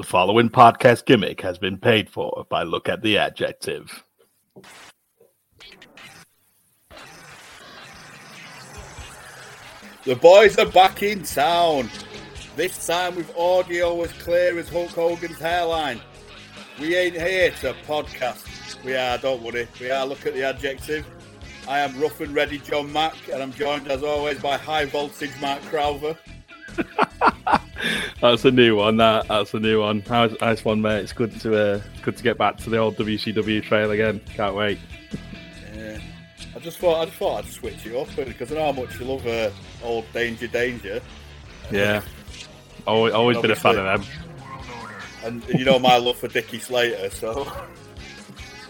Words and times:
The 0.00 0.06
following 0.06 0.48
podcast 0.48 1.04
gimmick 1.04 1.42
has 1.42 1.58
been 1.58 1.76
paid 1.76 2.08
for 2.08 2.46
by 2.48 2.62
Look 2.62 2.88
at 2.88 3.02
the 3.02 3.18
Adjective. 3.18 4.02
The 10.06 10.16
boys 10.16 10.58
are 10.58 10.64
back 10.64 11.02
in 11.02 11.22
town. 11.22 11.90
This 12.56 12.86
time 12.86 13.14
with 13.14 13.30
audio 13.36 14.00
as 14.00 14.10
clear 14.14 14.58
as 14.58 14.70
Hulk 14.70 14.88
Hogan's 14.88 15.38
hairline. 15.38 16.00
We 16.80 16.96
ain't 16.96 17.20
here 17.20 17.50
to 17.60 17.74
podcast. 17.86 18.82
We 18.82 18.96
are, 18.96 19.18
don't 19.18 19.42
worry. 19.42 19.68
We 19.78 19.90
are 19.90 20.06
Look 20.06 20.24
at 20.24 20.32
the 20.32 20.44
Adjective. 20.44 21.04
I 21.68 21.80
am 21.80 22.00
rough 22.00 22.22
and 22.22 22.34
ready 22.34 22.56
John 22.56 22.90
Mack, 22.90 23.16
and 23.30 23.42
I'm 23.42 23.52
joined 23.52 23.88
as 23.88 24.02
always 24.02 24.40
by 24.40 24.56
high 24.56 24.86
voltage 24.86 25.38
Mark 25.42 25.60
Crowther. 25.64 26.16
That's 28.20 28.44
a 28.44 28.50
new 28.50 28.76
one. 28.76 28.96
That 28.98 29.28
that's 29.28 29.54
a 29.54 29.60
new 29.60 29.80
one. 29.80 30.02
Nice, 30.08 30.32
nice 30.40 30.64
one, 30.64 30.82
mate. 30.82 31.00
It's 31.00 31.12
good 31.12 31.38
to 31.40 31.56
uh, 31.56 31.80
good 32.02 32.16
to 32.16 32.22
get 32.22 32.36
back 32.38 32.56
to 32.58 32.70
the 32.70 32.78
old 32.78 32.96
WCW 32.96 33.62
trail 33.62 33.90
again. 33.90 34.20
Can't 34.34 34.54
wait. 34.54 34.78
Yeah. 35.74 35.98
I 36.54 36.58
just 36.58 36.78
thought 36.78 37.00
I 37.00 37.04
just 37.06 37.16
thought 37.16 37.44
I'd 37.44 37.50
switch 37.50 37.86
it 37.86 37.96
up 37.96 38.08
because 38.16 38.50
I 38.52 38.56
know 38.56 38.72
how 38.72 38.82
much 38.82 38.98
you 38.98 39.06
love 39.06 39.26
uh, 39.26 39.50
old 39.82 40.04
Danger 40.12 40.46
Danger. 40.48 41.00
Yeah, 41.70 42.02
always, 42.86 43.14
always 43.14 43.38
been 43.38 43.52
a 43.52 43.56
fan 43.56 43.78
of 43.78 43.84
them. 44.02 44.10
And 45.22 45.44
you 45.48 45.64
know 45.64 45.78
my 45.78 45.96
love 45.98 46.16
for 46.16 46.28
Dickie 46.28 46.58
Slater, 46.58 47.10
so 47.10 47.50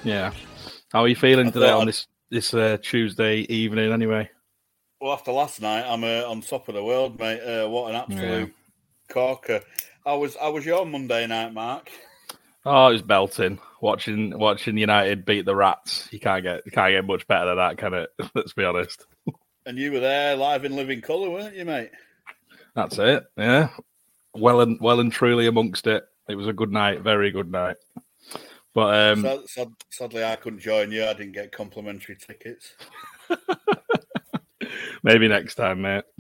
Yeah. 0.05 0.33
How 0.93 1.01
are 1.03 1.09
you 1.09 1.17
feeling 1.17 1.49
I 1.49 1.51
today 1.51 1.71
on 1.71 1.83
I'd- 1.83 1.87
this 1.87 2.07
this 2.31 2.55
uh, 2.55 2.77
Tuesday 2.83 3.39
evening? 3.43 3.93
Anyway. 3.93 4.29
well 5.01 5.13
after 5.13 5.33
last 5.33 5.61
night 5.63 5.85
I'm 5.87 6.05
uh, 6.05 6.29
on 6.31 6.43
top 6.43 6.69
of 6.69 6.75
the 6.75 6.85
world, 6.85 7.19
mate. 7.19 7.41
Uh, 7.41 7.69
what 7.69 7.91
an 7.91 7.97
absolute 7.97 8.53
corker! 9.11 9.61
I 10.07 10.15
was 10.15 10.37
I 10.37 10.49
was 10.49 10.65
your 10.65 10.87
Monday 10.87 11.27
night, 11.27 11.53
Mark. 11.53 11.91
Oh, 12.65 12.89
it 12.89 12.93
was 12.93 13.03
belting. 13.03 13.59
Watching 13.81 14.39
watching 14.39 14.77
United 14.77 15.25
beat 15.25 15.45
the 15.45 15.57
Rats. 15.57 16.09
You 16.11 16.21
can't 16.21 16.43
get 16.43 16.63
you 16.65 16.73
can't 16.73 16.93
get 16.93 17.05
much 17.07 17.27
better 17.27 17.47
than 17.47 17.57
that, 17.57 17.79
can 17.79 17.95
it? 17.95 18.11
Let's 18.35 18.53
be 18.53 18.65
honest. 18.65 19.07
And 19.67 19.79
you 19.79 19.93
were 19.93 20.01
there 20.01 20.37
live 20.37 20.65
in 20.65 20.77
living 20.77 21.01
colour, 21.01 21.31
weren't 21.31 21.57
you, 21.57 21.65
mate? 21.65 21.91
That's 22.75 22.99
it. 22.99 23.25
Yeah. 23.37 23.71
Well 24.35 24.61
and 24.61 24.79
well 24.81 25.01
and 25.01 25.13
truly 25.13 25.47
amongst 25.47 25.87
it. 25.87 26.05
It 26.29 26.37
was 26.37 26.47
a 26.47 26.53
good 26.53 26.71
night, 26.71 27.01
very 27.01 27.31
good 27.31 27.51
night. 27.51 27.77
But 28.75 29.13
um 29.13 29.23
Sad, 29.23 29.49
sad, 29.49 29.69
sadly, 29.91 30.25
I 30.25 30.37
couldn't 30.37 30.61
join 30.61 30.93
you. 30.93 31.05
I 31.05 31.13
didn't 31.15 31.33
get 31.33 31.53
complimentary 31.53 32.17
tickets. 32.17 32.75
maybe 35.03 35.29
next 35.29 35.55
time, 35.57 35.83
mate. 35.83 36.05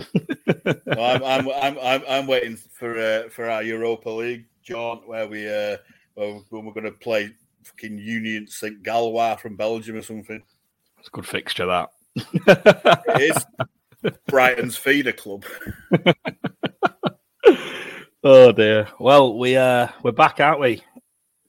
No, 0.87 1.05
I'm, 1.05 1.23
I'm, 1.25 1.49
I'm, 1.49 1.79
I'm, 1.81 2.03
I'm 2.09 2.27
waiting 2.27 2.57
for 2.57 2.99
uh, 2.99 3.29
for 3.29 3.49
our 3.49 3.63
Europa 3.63 4.11
League 4.11 4.47
jaunt 4.63 5.07
where 5.09 5.27
we 5.27 5.49
uh, 5.49 5.77
when 6.15 6.65
we're 6.65 6.73
going 6.73 6.85
to 6.85 6.93
play 6.93 7.33
fucking 7.65 7.99
Union 7.99 8.47
St 8.47 8.83
Gallois 8.83 9.39
from 9.41 9.57
Belgium 9.57 9.97
or 9.97 10.03
something. 10.03 10.43
It's 10.99 11.09
a 11.09 11.11
good 11.11 11.27
fixture 11.27 11.67
that. 11.67 11.91
It 12.15 13.37
is 13.37 14.13
Brighton's 14.27 14.77
feeder 14.77 15.13
club. 15.13 15.45
oh 18.25 18.53
dear. 18.53 18.89
Well, 18.99 19.39
we 19.39 19.57
uh 19.57 19.89
we're 20.03 20.13
back, 20.13 20.41
aren't 20.41 20.61
we? 20.61 20.83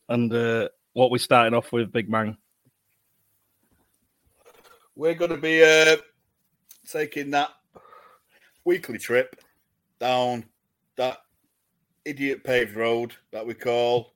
And 0.07 0.33
uh 0.33 0.69
what 0.93 1.11
we 1.11 1.19
starting 1.19 1.53
off 1.53 1.71
with, 1.71 1.91
big 1.91 2.09
man. 2.09 2.37
We're 4.95 5.15
going 5.15 5.31
to 5.31 5.37
be 5.37 5.63
uh, 5.63 5.97
taking 6.89 7.31
that 7.31 7.49
weekly 8.65 8.97
trip 8.97 9.35
down 9.99 10.45
that 10.97 11.19
idiot 12.05 12.43
paved 12.43 12.75
road 12.75 13.13
that 13.31 13.45
we 13.45 13.53
call 13.53 14.13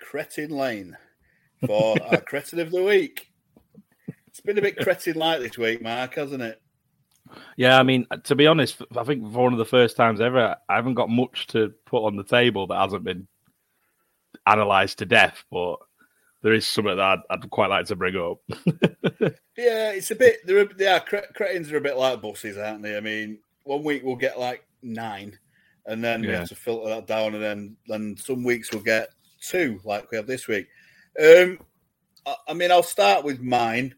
Cretin 0.00 0.50
Lane 0.50 0.96
for 1.66 1.96
our 2.10 2.20
Cretin 2.20 2.60
of 2.60 2.70
the 2.70 2.82
Week. 2.82 3.30
It's 4.34 4.40
been 4.40 4.58
a 4.58 4.62
bit 4.62 4.76
cretin 4.76 5.14
like 5.14 5.40
this 5.40 5.56
week, 5.56 5.80
Mark, 5.80 6.14
hasn't 6.14 6.42
it? 6.42 6.60
Yeah, 7.56 7.78
I 7.78 7.84
mean, 7.84 8.04
to 8.24 8.34
be 8.34 8.48
honest, 8.48 8.82
I 8.96 9.04
think 9.04 9.22
for 9.32 9.44
one 9.44 9.52
of 9.52 9.60
the 9.60 9.64
first 9.64 9.96
times 9.96 10.20
ever, 10.20 10.56
I 10.68 10.74
haven't 10.74 10.94
got 10.94 11.08
much 11.08 11.46
to 11.48 11.72
put 11.86 12.04
on 12.04 12.16
the 12.16 12.24
table 12.24 12.66
that 12.66 12.80
hasn't 12.80 13.04
been 13.04 13.28
analysed 14.44 14.98
to 14.98 15.06
death, 15.06 15.44
but 15.52 15.76
there 16.44 16.52
is 16.52 16.66
something 16.66 16.96
that 16.96 17.00
I'd, 17.04 17.18
I'd 17.30 17.50
quite 17.50 17.70
like 17.70 17.86
to 17.86 17.96
bring 17.96 18.14
up. 18.16 18.38
Yeah, 19.56 19.92
it's 19.92 20.10
a 20.10 20.16
bit. 20.16 20.38
They're, 20.44 20.62
a- 20.62 20.68
yeah, 20.78 20.98
cre- 20.98 21.30
cretins 21.34 21.70
are 21.72 21.76
a 21.76 21.80
bit 21.80 21.96
like 21.96 22.20
buses, 22.20 22.58
aren't 22.58 22.82
they? 22.82 22.96
I 22.96 23.00
mean, 23.00 23.38
one 23.62 23.84
week 23.84 24.02
we'll 24.04 24.16
get 24.16 24.38
like 24.38 24.66
nine, 24.82 25.38
and 25.86 26.02
then 26.02 26.22
we 26.22 26.28
have 26.40 26.48
to 26.48 26.56
filter 26.56 26.88
that 26.88 27.06
down, 27.06 27.34
and 27.34 27.42
then 27.42 27.76
then 27.86 28.16
some 28.16 28.42
weeks 28.42 28.72
we'll 28.72 28.82
get 28.82 29.10
two, 29.40 29.80
like 29.84 30.10
we 30.10 30.16
have 30.16 30.26
this 30.26 30.48
week. 30.48 30.66
Um, 31.24 31.60
I, 32.26 32.34
I 32.48 32.54
mean, 32.54 32.72
I'll 32.72 32.82
start 32.82 33.24
with 33.24 33.40
mine. 33.40 33.94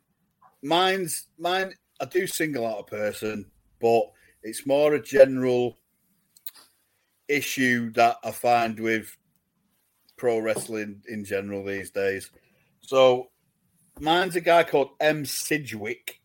Mine's 0.62 1.26
mine. 1.38 1.72
I 2.00 2.04
do 2.04 2.26
single 2.26 2.66
out 2.66 2.80
a 2.80 2.84
person, 2.84 3.46
but 3.80 4.02
it's 4.42 4.66
more 4.66 4.94
a 4.94 5.02
general 5.02 5.78
issue 7.28 7.90
that 7.92 8.16
I 8.22 8.30
find 8.30 8.78
with 8.78 9.16
pro 10.16 10.38
wrestling 10.38 11.02
in 11.08 11.24
general 11.24 11.64
these 11.64 11.90
days. 11.90 12.30
So 12.80 13.28
mine's 14.00 14.36
a 14.36 14.40
guy 14.40 14.62
called 14.64 14.90
M. 15.00 15.24
Sidgwick, 15.24 16.20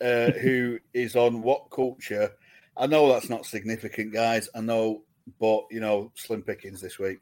uh, 0.00 0.30
who 0.42 0.78
is 0.92 1.16
on 1.16 1.42
What 1.42 1.70
Culture. 1.70 2.32
I 2.76 2.86
know 2.86 3.08
that's 3.08 3.30
not 3.30 3.46
significant, 3.46 4.12
guys. 4.12 4.48
I 4.54 4.60
know, 4.60 5.02
but 5.40 5.64
you 5.70 5.80
know, 5.80 6.12
slim 6.14 6.42
pickings 6.42 6.80
this 6.80 6.98
week. 6.98 7.20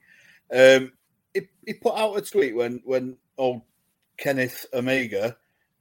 Um, 0.53 0.93
he, 1.35 1.43
he 1.67 1.75
put 1.75 1.97
out 1.97 2.17
a 2.17 2.23
tweet 2.23 2.57
when 2.57 2.81
when 2.85 3.17
old 3.39 3.63
Kenneth 4.17 4.67
Omega 4.73 5.37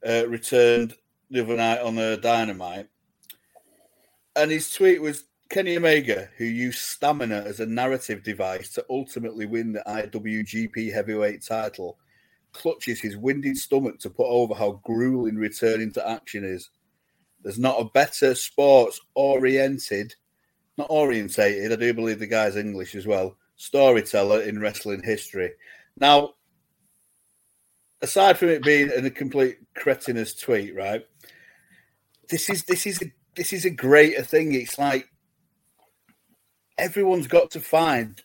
uh, 0.06 0.26
returned 0.28 0.94
the 1.30 1.42
other 1.42 1.56
night 1.56 1.80
on 1.80 1.94
the 1.94 2.18
Dynamite, 2.22 2.88
and 4.36 4.50
his 4.50 4.70
tweet 4.72 5.00
was 5.00 5.24
Kenny 5.52 5.76
Omega, 5.76 6.30
who 6.38 6.46
used 6.46 6.78
stamina 6.78 7.44
as 7.46 7.60
a 7.60 7.66
narrative 7.66 8.22
device 8.22 8.70
to 8.70 8.86
ultimately 8.88 9.44
win 9.44 9.74
the 9.74 9.82
IWGP 9.86 10.90
Heavyweight 10.90 11.44
title, 11.44 11.98
clutches 12.52 13.02
his 13.02 13.18
winded 13.18 13.58
stomach 13.58 13.98
to 13.98 14.08
put 14.08 14.28
over 14.28 14.54
how 14.54 14.80
grueling 14.82 15.36
returning 15.36 15.92
to 15.92 16.08
action 16.08 16.42
is. 16.42 16.70
There's 17.42 17.58
not 17.58 17.78
a 17.78 17.90
better 17.90 18.34
sports 18.34 18.98
oriented, 19.14 20.14
not 20.78 20.86
orientated, 20.88 21.70
I 21.70 21.76
do 21.76 21.92
believe 21.92 22.20
the 22.20 22.26
guy's 22.26 22.56
English 22.56 22.94
as 22.94 23.06
well, 23.06 23.36
storyteller 23.56 24.40
in 24.40 24.58
wrestling 24.58 25.02
history. 25.04 25.50
Now, 25.98 26.30
aside 28.00 28.38
from 28.38 28.48
it 28.48 28.62
being 28.62 28.90
a 28.90 29.10
complete 29.10 29.58
cretinous 29.74 30.34
tweet, 30.34 30.74
right? 30.74 31.06
This 32.30 32.48
is 32.48 32.64
this 32.64 32.86
is 32.86 33.02
a 33.02 33.12
this 33.36 33.52
is 33.52 33.66
a 33.66 33.70
greater 33.70 34.22
thing. 34.22 34.54
It's 34.54 34.78
like 34.78 35.11
everyone's 36.82 37.28
got 37.28 37.50
to 37.52 37.60
find 37.60 38.20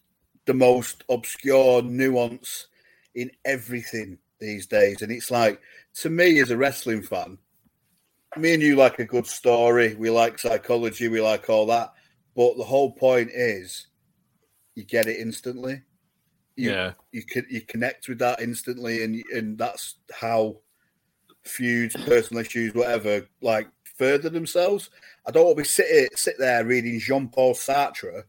the 0.46 0.54
most 0.54 1.04
obscure 1.10 1.82
nuance 1.84 2.68
in 3.14 3.30
everything 3.46 4.18
these 4.40 4.66
days. 4.66 5.02
And 5.02 5.12
it's 5.12 5.30
like, 5.30 5.62
to 6.02 6.10
me 6.10 6.40
as 6.40 6.50
a 6.50 6.58
wrestling 6.58 7.04
fan, 7.04 7.38
me 8.36 8.54
and 8.54 8.64
you 8.64 8.76
like 8.76 9.00
a 9.00 9.06
good 9.06 9.28
story. 9.28 9.96
We 9.96 10.10
like 10.10 10.40
psychology. 10.40 11.08
We 11.08 11.22
like 11.22 11.50
all 11.50 11.68
that. 11.68 11.94
But 12.36 12.58
the 12.58 12.64
whole 12.64 12.92
point 12.92 13.30
is 13.32 13.88
you 14.76 14.84
get 14.84 15.08
it 15.08 15.20
instantly. 15.20 15.82
You, 16.56 16.72
Yeah. 16.72 16.94
You 17.12 17.24
can 17.24 17.46
you 17.50 17.62
connect 17.62 18.08
with 18.08 18.20
that 18.20 18.42
instantly, 18.42 19.04
and 19.04 19.24
and 19.34 19.58
that's 19.58 19.96
how 20.12 20.58
feuds, 21.44 21.96
personal 22.06 22.42
issues, 22.42 22.74
whatever, 22.74 23.28
like 23.42 23.68
further 23.98 24.30
themselves. 24.30 24.90
I 25.26 25.32
don't 25.32 25.46
want 25.46 25.58
to 25.58 25.64
be 25.64 25.68
sit 25.68 26.18
sit 26.18 26.36
there 26.38 26.66
reading 26.66 27.00
Jean 27.00 27.30
Paul 27.30 27.54
Sartre, 27.54 28.24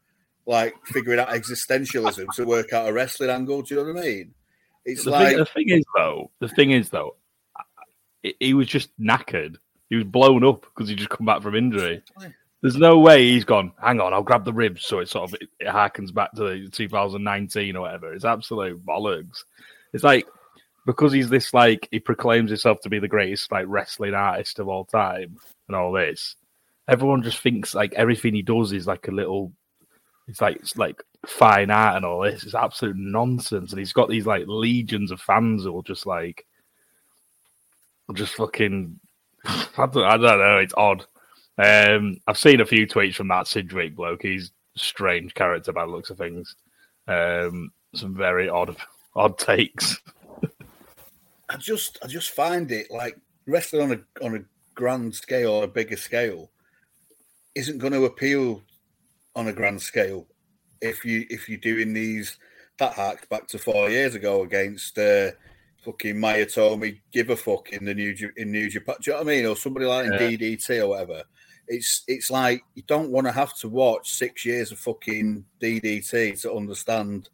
like 0.49 0.75
figuring 0.87 1.21
out 1.21 1.29
existentialism 1.29 2.27
to 2.35 2.45
work 2.45 2.73
out 2.73 2.89
a 2.89 2.93
wrestling 2.93 3.31
angle. 3.31 3.63
Do 3.63 3.75
you 3.75 3.81
know 3.85 3.93
what 3.93 4.03
I 4.03 4.07
mean? 4.07 4.35
It's 4.85 5.05
the, 5.05 5.11
like 5.11 5.29
thing, 5.29 5.39
the 5.39 5.45
thing 5.45 5.69
is, 5.69 5.85
though, 5.95 6.31
the 6.41 6.49
thing 6.49 6.71
is, 6.71 6.89
though, 6.89 7.17
he, 8.41 8.55
was 8.55 8.67
just 8.67 8.91
knackered. 8.99 9.57
He 9.91 9.97
was 9.97 10.05
blown 10.05 10.45
up 10.45 10.63
because 10.63 10.89
he 10.89 10.95
just 10.95 11.11
come 11.11 11.27
back 11.27 11.43
from 11.43 11.55
injury. 11.55 12.03
There's 12.63 12.77
no 12.77 12.99
way 12.99 13.29
he's 13.29 13.45
gone. 13.45 13.73
Hang 13.81 14.01
on, 14.01 14.13
I'll 14.13 14.23
grab 14.23 14.45
the 14.45 14.53
ribs 14.53 14.85
so 14.85 14.99
it 14.99 15.09
sort 15.09 15.31
of 15.31 15.35
it, 15.41 15.49
it 15.61 15.69
harkens 15.69 16.13
back 16.13 16.33
to 16.33 16.43
the 16.43 16.69
2019 16.71 17.77
or 17.77 17.83
whatever. 17.83 18.13
It's 18.13 18.25
absolute 18.25 18.85
bollocks. 18.85 19.45
It's 19.93 20.03
like 20.03 20.27
because 20.85 21.13
he's 21.13 21.29
this 21.29 21.55
like 21.55 21.87
he 21.91 22.01
proclaims 22.01 22.51
himself 22.51 22.81
to 22.81 22.89
be 22.89 22.99
the 22.99 23.07
greatest 23.07 23.53
like 23.53 23.67
wrestling 23.69 24.15
artist 24.15 24.59
of 24.59 24.69
all 24.69 24.87
time 24.87 25.37
and 25.69 25.77
all 25.77 25.93
this. 25.93 26.35
Everyone 26.89 27.23
just 27.23 27.39
thinks 27.39 27.75
like 27.75 27.93
everything 27.93 28.35
he 28.35 28.43
does 28.43 28.73
is 28.73 28.87
like 28.87 29.07
a 29.07 29.13
little. 29.13 29.53
It's 30.29 30.41
like 30.41 30.57
it's 30.57 30.77
like 30.77 31.03
fine 31.27 31.71
art 31.71 31.97
and 31.97 32.05
all 32.05 32.21
this. 32.21 32.45
It's 32.45 32.55
absolute 32.55 32.97
nonsense, 32.97 33.73
and 33.73 33.79
he's 33.79 33.93
got 33.93 34.09
these 34.09 34.27
like 34.27 34.45
legions 34.47 35.11
of 35.11 35.21
fans 35.21 35.65
who 35.65 35.73
will 35.73 35.83
just 35.83 36.07
like, 36.07 36.47
just 38.15 38.35
fucking. 38.35 39.01
I 39.45 39.87
don't, 39.87 40.05
I 40.05 40.17
don't 40.17 40.39
know. 40.39 40.59
It's 40.59 40.75
odd. 40.77 41.07
Um, 41.57 42.19
I've 42.27 42.39
seen 42.39 42.61
a 42.61 42.67
few 42.67 42.87
tweets 42.87 43.15
from 43.15 43.29
that 43.29 43.49
Sidgwick 43.49 43.97
bloke. 43.97 44.23
He's 44.23 44.53
strange 44.77 45.35
character 45.35 45.73
by 45.73 45.87
the 45.87 45.91
looks 45.91 46.11
of 46.11 46.19
things. 46.19 46.55
Um, 47.09 47.73
some 47.95 48.15
very 48.15 48.49
odd 48.49 48.77
odd 49.17 49.39
takes. 49.39 49.99
I 51.49 51.57
just 51.57 51.99
I 52.03 52.07
just 52.07 52.31
find 52.31 52.71
it 52.71 52.91
like 52.91 53.19
wrestling 53.47 53.83
on 53.83 53.93
a 53.93 54.25
on 54.25 54.37
a 54.37 54.45
grand 54.75 55.15
scale 55.15 55.53
or 55.53 55.65
a 55.65 55.69
bigger 55.69 55.97
scale 55.97 56.51
isn't 57.55 57.79
going 57.79 57.93
to 57.93 58.05
appeal 58.05 58.63
on 59.39 59.49
a 59.49 59.53
grand 59.53 59.81
scale 59.81 60.27
if 60.81 61.05
you 61.05 61.25
if 61.31 61.49
you're 61.49 61.59
doing 61.59 61.93
these 61.93 62.39
that 62.79 62.93
harked 62.93 63.29
back 63.29 63.47
to 63.49 63.59
four 63.59 63.89
years 63.89 64.15
ago 64.15 64.43
against 64.43 64.99
uh, 64.99 65.31
fucking 65.85 66.17
Mayotomi 66.17 67.01
give 67.13 67.31
a 67.31 67.37
fuck 67.37 67.71
in 67.73 67.85
the 67.85 67.95
new 67.95 68.15
in 68.37 68.53
New 68.53 68.69
Japan. 68.69 68.97
Do 69.01 69.11
you 69.11 69.17
know 69.17 69.25
what 69.25 69.33
I 69.33 69.37
mean? 69.37 69.47
Or 69.47 69.57
somebody 69.57 69.87
like 69.87 70.07
yeah. 70.07 70.19
DDT 70.19 70.83
or 70.83 70.89
whatever. 70.89 71.23
It's 71.67 72.03
it's 72.07 72.31
like 72.31 72.63
you 72.75 72.83
don't 72.87 73.11
want 73.11 73.27
to 73.27 73.33
have 73.33 73.57
to 73.59 73.69
watch 73.69 74.11
six 74.11 74.45
years 74.45 74.73
of 74.73 74.79
fucking 74.79 75.45
DDT 75.61 76.41
to 76.43 76.53
understand 76.55 77.29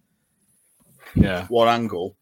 yeah 1.14 1.46
One 1.48 1.68
angle. 1.68 2.16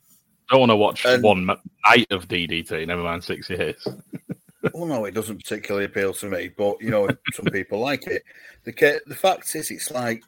Don't 0.51 0.61
want 0.61 0.71
to 0.71 0.77
watch 0.77 1.05
and, 1.07 1.23
one 1.23 1.47
night 1.47 2.07
of 2.11 2.29
DDT, 2.29 2.87
never 2.87 3.03
mind 3.03 3.25
six 3.25 3.49
years. 3.49 3.87
well, 4.75 4.87
no, 4.87 5.05
it 5.05 5.15
doesn't 5.15 5.43
particularly 5.43 5.87
appeal 5.87 6.13
to 6.15 6.29
me, 6.29 6.51
but 6.57 6.81
you 6.81 6.91
know, 6.91 7.09
some 7.33 7.47
people 7.47 7.81
like 7.81 8.07
it. 8.07 8.23
The 8.65 9.01
the 9.07 9.15
fact 9.15 9.55
is, 9.55 9.71
it's 9.71 9.91
like, 9.91 10.23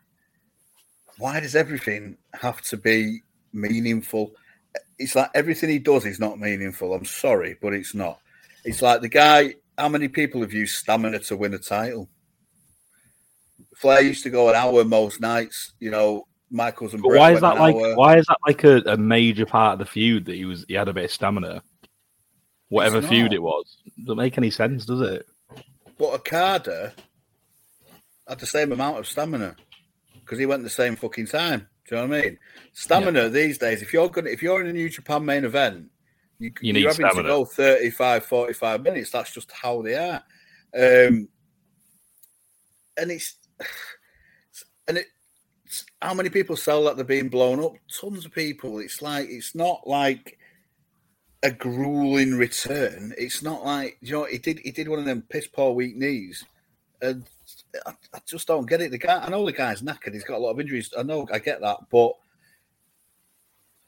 why 1.18 1.40
does 1.40 1.54
everything 1.54 2.16
have 2.34 2.60
to 2.62 2.76
be 2.76 3.20
meaningful? 3.52 4.32
It's 4.98 5.14
like 5.14 5.30
everything 5.34 5.70
he 5.70 5.78
does 5.78 6.04
is 6.04 6.18
not 6.18 6.38
meaningful. 6.38 6.94
I'm 6.94 7.04
sorry, 7.04 7.56
but 7.60 7.72
it's 7.72 7.94
not. 7.94 8.18
It's 8.64 8.82
like 8.82 9.00
the 9.00 9.08
guy. 9.08 9.54
How 9.76 9.88
many 9.88 10.06
people 10.06 10.40
have 10.42 10.52
used 10.52 10.76
stamina 10.76 11.18
to 11.20 11.36
win 11.36 11.54
a 11.54 11.58
title? 11.58 12.08
Flair 13.76 14.02
used 14.02 14.22
to 14.22 14.30
go 14.30 14.48
an 14.48 14.54
hour 14.54 14.84
most 14.84 15.20
nights. 15.20 15.72
You 15.80 15.90
know, 15.90 16.26
Michaels 16.50 16.94
and 16.94 17.02
but 17.02 17.12
why 17.12 17.32
is 17.32 17.40
that 17.40 17.58
like? 17.58 17.74
Hour. 17.74 17.96
Why 17.96 18.18
is 18.18 18.26
that 18.26 18.38
like 18.46 18.64
a, 18.64 18.78
a 18.86 18.96
major 18.96 19.46
part 19.46 19.74
of 19.74 19.78
the 19.80 19.86
feud 19.86 20.26
that 20.26 20.36
he 20.36 20.44
was? 20.44 20.64
He 20.68 20.74
had 20.74 20.88
a 20.88 20.92
bit 20.92 21.04
of 21.04 21.10
stamina 21.10 21.62
whatever 22.74 23.00
feud 23.00 23.32
it 23.32 23.42
was. 23.42 23.76
Doesn't 24.00 24.16
make 24.16 24.36
any 24.36 24.50
sense, 24.50 24.84
does 24.84 25.00
it? 25.00 25.26
But 25.96 26.14
Okada 26.14 26.92
had 28.28 28.40
the 28.40 28.46
same 28.46 28.72
amount 28.72 28.98
of 28.98 29.06
stamina 29.06 29.54
because 30.20 30.38
he 30.40 30.46
went 30.46 30.64
the 30.64 30.70
same 30.70 30.96
fucking 30.96 31.26
time. 31.26 31.68
Do 31.88 31.94
you 31.94 32.02
know 32.02 32.08
what 32.08 32.18
I 32.18 32.22
mean? 32.22 32.38
Stamina 32.72 33.22
yeah. 33.22 33.28
these 33.28 33.58
days, 33.58 33.80
if 33.80 33.92
you're 33.92 34.08
going 34.08 34.26
if 34.26 34.42
you're 34.42 34.60
in 34.60 34.66
a 34.66 34.72
New 34.72 34.88
Japan 34.88 35.24
main 35.24 35.44
event, 35.44 35.90
you, 36.40 36.50
you 36.60 36.74
are 36.88 36.90
having 36.90 37.06
stamina. 37.06 37.22
to 37.22 37.28
go 37.28 37.44
35, 37.44 38.24
45 38.24 38.82
minutes. 38.82 39.10
That's 39.10 39.32
just 39.32 39.52
how 39.52 39.82
they 39.82 39.94
are. 39.94 40.22
Um, 40.76 41.28
and 42.96 43.10
it's 43.10 43.36
and 44.88 44.98
it 44.98 45.06
how 46.02 46.14
many 46.14 46.28
people 46.28 46.56
sell 46.56 46.84
that 46.84 46.96
they're 46.96 47.04
being 47.04 47.28
blown 47.28 47.62
up? 47.62 47.74
Tons 48.00 48.24
of 48.24 48.32
people. 48.32 48.80
It's 48.80 49.00
like 49.00 49.28
it's 49.28 49.54
not 49.54 49.86
like 49.86 50.38
a 51.44 51.50
grueling 51.50 52.34
return. 52.34 53.14
It's 53.18 53.42
not 53.42 53.64
like 53.64 53.98
you 54.00 54.12
know 54.12 54.24
he 54.24 54.38
did. 54.38 54.58
He 54.60 54.72
did 54.72 54.88
one 54.88 54.98
of 54.98 55.04
them 55.04 55.22
piss 55.28 55.46
poor 55.46 55.72
weak 55.72 55.94
knees, 55.94 56.44
and 57.02 57.24
I, 57.86 57.92
I, 58.14 58.18
just 58.26 58.48
don't 58.48 58.68
get 58.68 58.80
it. 58.80 58.90
The 58.90 58.98
guy, 58.98 59.22
I 59.22 59.28
know 59.28 59.44
the 59.44 59.52
guy's 59.52 59.82
knackered. 59.82 60.14
He's 60.14 60.24
got 60.24 60.38
a 60.38 60.42
lot 60.42 60.52
of 60.52 60.60
injuries. 60.60 60.92
I 60.98 61.02
know. 61.02 61.28
I 61.32 61.38
get 61.38 61.60
that, 61.60 61.78
but 61.90 62.12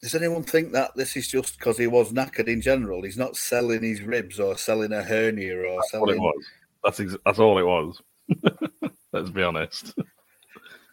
does 0.02 0.14
anyone 0.14 0.42
think 0.42 0.72
that 0.72 0.94
this 0.94 1.16
is 1.16 1.26
just 1.26 1.58
because 1.58 1.78
he 1.78 1.86
was 1.86 2.12
knackered 2.12 2.46
in 2.46 2.60
general? 2.60 3.02
He's 3.02 3.16
not 3.16 3.36
selling 3.36 3.82
his 3.82 4.02
ribs 4.02 4.38
or 4.38 4.58
selling 4.58 4.92
a 4.92 5.02
hernia 5.02 5.58
or 5.58 5.76
that's 5.76 5.90
selling. 5.90 6.20
Was. 6.20 6.44
That's 6.84 7.00
ex- 7.00 7.16
that's 7.24 7.38
all 7.38 7.58
it 7.58 7.66
was. 7.66 8.00
Let's 9.12 9.30
be 9.30 9.42
honest. 9.42 9.94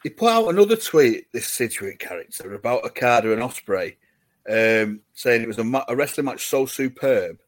He 0.01 0.09
put 0.09 0.29
out 0.29 0.47
another 0.47 0.77
tweet. 0.77 1.25
This 1.33 1.47
Sidgwick 1.47 1.99
character 1.99 2.53
about 2.53 2.85
Okada 2.85 3.33
and 3.33 3.41
Ospreay 3.41 3.95
um, 4.49 5.01
saying 5.13 5.41
it 5.41 5.47
was 5.47 5.59
a, 5.59 5.63
ma- 5.63 5.85
a, 5.87 5.95
wrestling 5.95 6.25
match 6.25 6.47
so 6.47 6.65
superb 6.65 7.39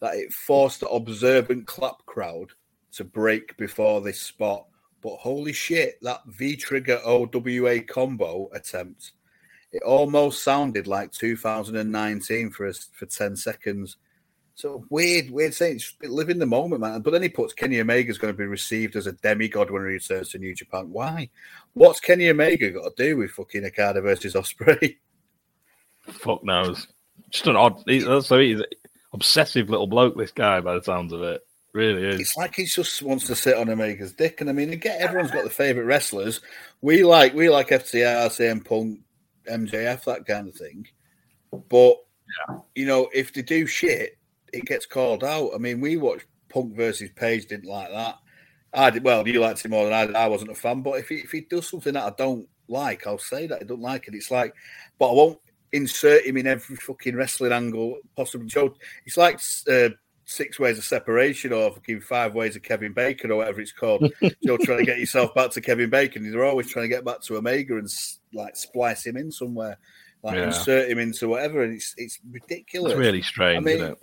that 0.00 0.14
it 0.14 0.32
forced 0.32 0.80
the 0.80 0.88
observant 0.88 1.66
clap 1.66 2.04
crowd 2.06 2.52
to 2.92 3.04
break 3.04 3.56
before 3.56 4.00
this 4.00 4.20
spot. 4.20 4.66
But 5.02 5.16
holy 5.16 5.52
shit, 5.52 5.98
that 6.02 6.22
V 6.26 6.56
Trigger 6.56 7.00
OWA 7.04 7.80
combo 7.82 8.48
attempt, 8.52 9.12
it 9.72 9.82
almost 9.82 10.42
sounded 10.42 10.86
like 10.86 11.12
2019 11.12 12.50
for 12.50 12.66
us 12.66 12.88
for 12.92 13.06
10 13.06 13.36
seconds. 13.36 13.96
So 14.54 14.86
weird, 14.88 15.30
weird 15.30 15.52
saying, 15.52 15.80
live 16.02 16.30
in 16.30 16.38
the 16.38 16.46
moment, 16.46 16.80
man. 16.80 17.02
But 17.02 17.10
then 17.10 17.22
he 17.22 17.28
puts 17.28 17.52
Kenny 17.52 17.78
Omega 17.78 18.08
is 18.08 18.16
going 18.16 18.32
to 18.32 18.38
be 18.38 18.46
received 18.46 18.96
as 18.96 19.06
a 19.06 19.12
demigod 19.12 19.70
when 19.70 19.82
he 19.82 19.88
returns 19.88 20.30
to 20.30 20.38
New 20.38 20.54
Japan. 20.54 20.90
Why? 20.90 21.28
What's 21.74 22.00
Kenny 22.00 22.30
Omega 22.30 22.70
got 22.70 22.96
to 22.96 23.02
do 23.02 23.18
with 23.18 23.32
fucking 23.32 23.66
Okada 23.66 24.00
versus 24.00 24.34
Ospreay? 24.34 24.96
Fuck 26.06 26.44
knows. 26.44 26.86
Just 27.30 27.46
an 27.46 27.56
odd. 27.56 27.82
He's, 27.86 28.04
so 28.04 28.38
he's 28.38 28.62
obsessive 29.12 29.70
little 29.70 29.86
bloke. 29.86 30.16
This 30.16 30.32
guy, 30.32 30.60
by 30.60 30.74
the 30.74 30.82
sounds 30.82 31.12
of 31.12 31.22
it, 31.22 31.42
really 31.72 32.04
is. 32.04 32.20
It's 32.20 32.36
like 32.36 32.54
he 32.54 32.64
just 32.64 33.02
wants 33.02 33.26
to 33.26 33.36
sit 33.36 33.56
on 33.56 33.68
Omega's 33.68 34.12
dick. 34.12 34.40
And 34.40 34.50
I 34.50 34.52
mean, 34.52 34.72
again, 34.72 35.00
everyone's 35.00 35.30
got 35.30 35.42
their 35.42 35.50
favorite 35.50 35.84
wrestlers. 35.84 36.40
We 36.80 37.04
like 37.04 37.34
we 37.34 37.48
like 37.50 37.68
FTR, 37.68 38.28
CM 38.28 38.64
Punk, 38.64 39.00
MJF, 39.50 40.04
that 40.04 40.26
kind 40.26 40.48
of 40.48 40.54
thing. 40.54 40.86
But 41.68 41.96
yeah. 42.48 42.58
you 42.74 42.86
know, 42.86 43.08
if 43.14 43.32
they 43.32 43.42
do 43.42 43.66
shit, 43.66 44.18
it 44.52 44.64
gets 44.64 44.86
called 44.86 45.24
out. 45.24 45.50
I 45.54 45.58
mean, 45.58 45.80
we 45.80 45.96
watched 45.96 46.26
Punk 46.48 46.74
versus 46.74 47.10
Page, 47.14 47.46
didn't 47.46 47.68
like 47.68 47.90
that. 47.90 48.16
I 48.72 48.90
did 48.90 49.04
well. 49.04 49.26
You 49.26 49.40
liked 49.40 49.64
him 49.64 49.70
more 49.70 49.84
than 49.84 49.92
I 49.94 50.06
did. 50.06 50.16
I 50.16 50.28
wasn't 50.28 50.50
a 50.50 50.54
fan, 50.54 50.82
but 50.82 50.98
if 50.98 51.08
he 51.08 51.16
if 51.16 51.30
he 51.30 51.42
does 51.42 51.68
something 51.68 51.94
that 51.94 52.04
I 52.04 52.14
don't 52.16 52.46
like, 52.68 53.06
I'll 53.06 53.18
say 53.18 53.46
that 53.46 53.60
I 53.62 53.64
don't 53.64 53.80
like 53.80 54.08
it. 54.08 54.14
It's 54.14 54.30
like, 54.30 54.54
but 54.98 55.10
I 55.10 55.14
won't 55.14 55.38
insert 55.72 56.24
him 56.24 56.36
in 56.36 56.46
every 56.46 56.76
fucking 56.76 57.16
wrestling 57.16 57.52
angle 57.52 57.98
possible. 58.16 58.46
Joe, 58.46 58.74
it's 59.04 59.16
like 59.16 59.40
uh, 59.70 59.90
six 60.24 60.58
ways 60.58 60.78
of 60.78 60.84
separation 60.84 61.52
or 61.52 61.72
fucking 61.72 62.00
five 62.00 62.34
ways 62.34 62.56
of 62.56 62.62
Kevin 62.62 62.92
Bacon 62.92 63.30
or 63.30 63.36
whatever 63.36 63.60
it's 63.60 63.72
called. 63.72 64.12
Joe 64.44 64.56
trying 64.62 64.78
to 64.78 64.84
get 64.84 64.98
yourself 64.98 65.34
back 65.34 65.50
to 65.52 65.60
Kevin 65.60 65.90
Bacon. 65.90 66.30
They're 66.30 66.44
always 66.44 66.70
trying 66.70 66.84
to 66.84 66.94
get 66.94 67.04
back 67.04 67.20
to 67.22 67.36
Omega 67.36 67.78
and 67.78 67.88
like 68.32 68.56
splice 68.56 69.06
him 69.06 69.16
in 69.16 69.30
somewhere, 69.30 69.78
like 70.22 70.36
yeah. 70.36 70.46
insert 70.46 70.90
him 70.90 70.98
into 70.98 71.28
whatever. 71.28 71.62
And 71.62 71.74
it's 71.74 71.94
it's 71.96 72.18
ridiculous. 72.30 72.92
It's 72.92 72.98
really 72.98 73.22
strange, 73.22 73.58
I 73.58 73.60
mean, 73.60 73.96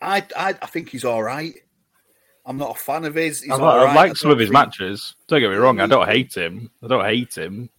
I, 0.00 0.26
I 0.36 0.48
I 0.60 0.66
think 0.66 0.88
he's 0.88 1.04
all 1.04 1.22
right. 1.22 1.54
I'm 2.44 2.56
not 2.56 2.76
a 2.76 2.78
fan 2.78 3.04
of 3.04 3.14
his. 3.14 3.46
I, 3.48 3.54
I 3.54 3.84
right. 3.84 3.94
like 3.94 4.16
some 4.16 4.32
of 4.32 4.38
his 4.38 4.48
think... 4.48 4.54
matches. 4.54 5.14
Don't 5.28 5.40
get 5.40 5.50
me 5.50 5.56
wrong. 5.56 5.80
I 5.80 5.86
don't 5.86 6.08
hate 6.08 6.34
him. 6.34 6.70
I 6.82 6.88
don't 6.88 7.04
hate 7.04 7.36
him. 7.36 7.70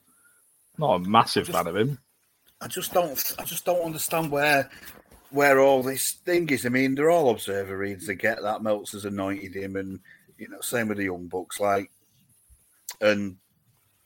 Not 0.77 0.95
a 0.95 0.99
massive 0.99 1.45
just, 1.45 1.57
fan 1.57 1.67
of 1.67 1.75
him. 1.75 1.99
I 2.61 2.67
just 2.67 2.93
don't. 2.93 3.33
I 3.37 3.43
just 3.43 3.65
don't 3.65 3.85
understand 3.85 4.31
where 4.31 4.69
where 5.29 5.59
all 5.59 5.83
this 5.83 6.11
thing 6.25 6.49
is. 6.49 6.65
I 6.65 6.69
mean, 6.69 6.95
they're 6.95 7.11
all 7.11 7.29
observer 7.29 7.77
reads. 7.77 8.07
They 8.07 8.15
get 8.15 8.41
that 8.41 8.63
Meltzer's 8.63 9.05
anointed 9.05 9.55
him, 9.55 9.75
and 9.75 9.99
you 10.37 10.47
know, 10.47 10.61
same 10.61 10.87
with 10.87 10.97
the 10.97 11.05
young 11.05 11.27
bucks. 11.27 11.59
Like, 11.59 11.91
and 13.01 13.37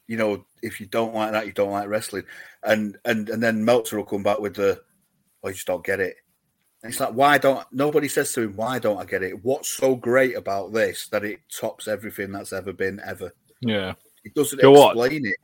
you 0.08 0.18
know, 0.18 0.46
if 0.62 0.80
you 0.80 0.86
don't 0.86 1.14
like 1.14 1.32
that, 1.32 1.46
you 1.46 1.52
don't 1.52 1.72
like 1.72 1.90
wrestling. 1.90 2.24
And 2.64 2.98
and 3.06 3.30
and 3.30 3.44
then 3.44 3.64
Meltzer 3.64 3.98
will 3.98 4.06
come 4.06 4.24
back 4.24 4.40
with 4.40 4.56
the, 4.56 4.82
"I 5.44 5.50
oh, 5.50 5.52
just 5.52 5.68
don't 5.68 5.86
get 5.86 6.00
it." 6.00 6.16
And 6.84 6.92
it's 6.92 7.00
like, 7.00 7.14
why 7.14 7.38
don't 7.38 7.66
nobody 7.72 8.08
says 8.08 8.32
to 8.34 8.44
him, 8.44 8.56
"Why 8.56 8.80
don't 8.80 9.00
I 9.00 9.06
get 9.06 9.24
it?" 9.24 9.44
What's 9.44 9.70
so 9.70 9.96
great 9.96 10.36
about 10.36 10.74
this 10.74 11.08
that 11.10 11.26
it 11.26 11.40
tops 11.50 11.88
everything 11.88 12.32
that's 12.32 12.54
ever 12.54 12.72
been 12.72 13.02
ever? 13.06 13.34
Yeah, 13.62 13.94
it 14.24 14.34
doesn't 14.34 14.60
explain 14.60 14.74
what? 14.74 15.08
it. 15.12 15.38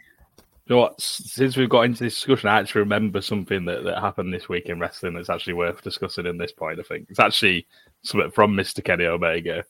You 0.65 0.75
know 0.75 0.81
what? 0.81 1.01
Since 1.01 1.57
we've 1.57 1.69
got 1.69 1.81
into 1.81 2.03
this 2.03 2.15
discussion, 2.15 2.49
I 2.49 2.59
actually 2.59 2.79
remember 2.79 3.21
something 3.21 3.65
that, 3.65 3.83
that 3.83 3.99
happened 3.99 4.33
this 4.33 4.47
week 4.47 4.67
in 4.67 4.79
wrestling 4.79 5.13
that's 5.13 5.29
actually 5.29 5.53
worth 5.53 5.81
discussing 5.81 6.25
in 6.25 6.37
this 6.37 6.53
point. 6.53 6.79
I 6.79 6.83
think 6.83 7.07
it's 7.09 7.19
actually 7.19 7.67
something 8.03 8.31
from 8.31 8.55
Mister 8.55 8.81
Kenny 8.81 9.05
Omega. 9.05 9.65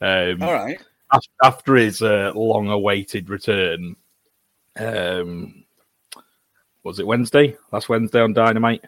Um, 0.00 0.42
All 0.42 0.52
right. 0.52 0.80
After 1.42 1.74
his 1.74 2.00
uh, 2.00 2.32
long-awaited 2.34 3.28
return, 3.28 3.96
um, 4.78 5.64
was 6.84 7.00
it 7.00 7.06
Wednesday? 7.06 7.56
Last 7.72 7.88
Wednesday 7.88 8.20
on 8.20 8.32
Dynamite. 8.32 8.84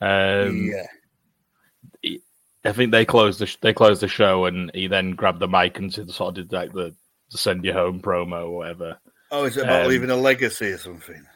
Um, 0.00 0.70
yeah. 0.70 2.16
I 2.64 2.70
think 2.70 2.92
they 2.92 3.04
closed 3.04 3.40
the 3.40 3.56
they 3.60 3.72
closed 3.72 4.02
the 4.02 4.08
show, 4.08 4.44
and 4.44 4.70
he 4.72 4.86
then 4.86 5.12
grabbed 5.12 5.40
the 5.40 5.48
mic 5.48 5.78
and 5.78 5.92
sort 5.92 6.20
of 6.20 6.34
did 6.34 6.52
like 6.52 6.72
the, 6.72 6.94
the 7.32 7.38
send 7.38 7.64
you 7.64 7.72
home 7.72 8.00
promo 8.00 8.44
or 8.44 8.56
whatever. 8.58 8.98
Oh, 9.32 9.44
is 9.44 9.56
it 9.56 9.64
about 9.64 9.84
um, 9.84 9.88
leaving 9.88 10.10
a 10.10 10.16
legacy 10.16 10.66
or 10.66 10.78
something? 10.78 11.26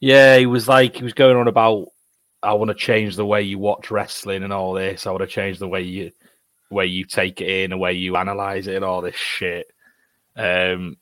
Yeah, 0.00 0.36
he 0.36 0.46
was 0.46 0.66
like 0.68 0.96
he 0.96 1.04
was 1.04 1.14
going 1.14 1.36
on 1.36 1.46
about 1.46 1.86
I 2.42 2.52
want 2.54 2.68
to 2.68 2.74
change 2.74 3.14
the 3.14 3.24
way 3.24 3.42
you 3.42 3.58
watch 3.58 3.90
wrestling 3.90 4.42
and 4.42 4.52
all 4.52 4.74
this. 4.74 5.06
I 5.06 5.10
want 5.10 5.22
to 5.22 5.28
change 5.28 5.58
the 5.58 5.68
way 5.68 5.82
you 5.82 6.10
way 6.70 6.86
you 6.86 7.04
take 7.04 7.40
it 7.40 7.48
in, 7.48 7.70
the 7.70 7.78
way 7.78 7.92
you 7.92 8.16
analyze 8.16 8.66
it, 8.66 8.74
and 8.74 8.84
all 8.84 9.00
this 9.00 9.14
shit. 9.14 9.68
Um, 10.34 10.96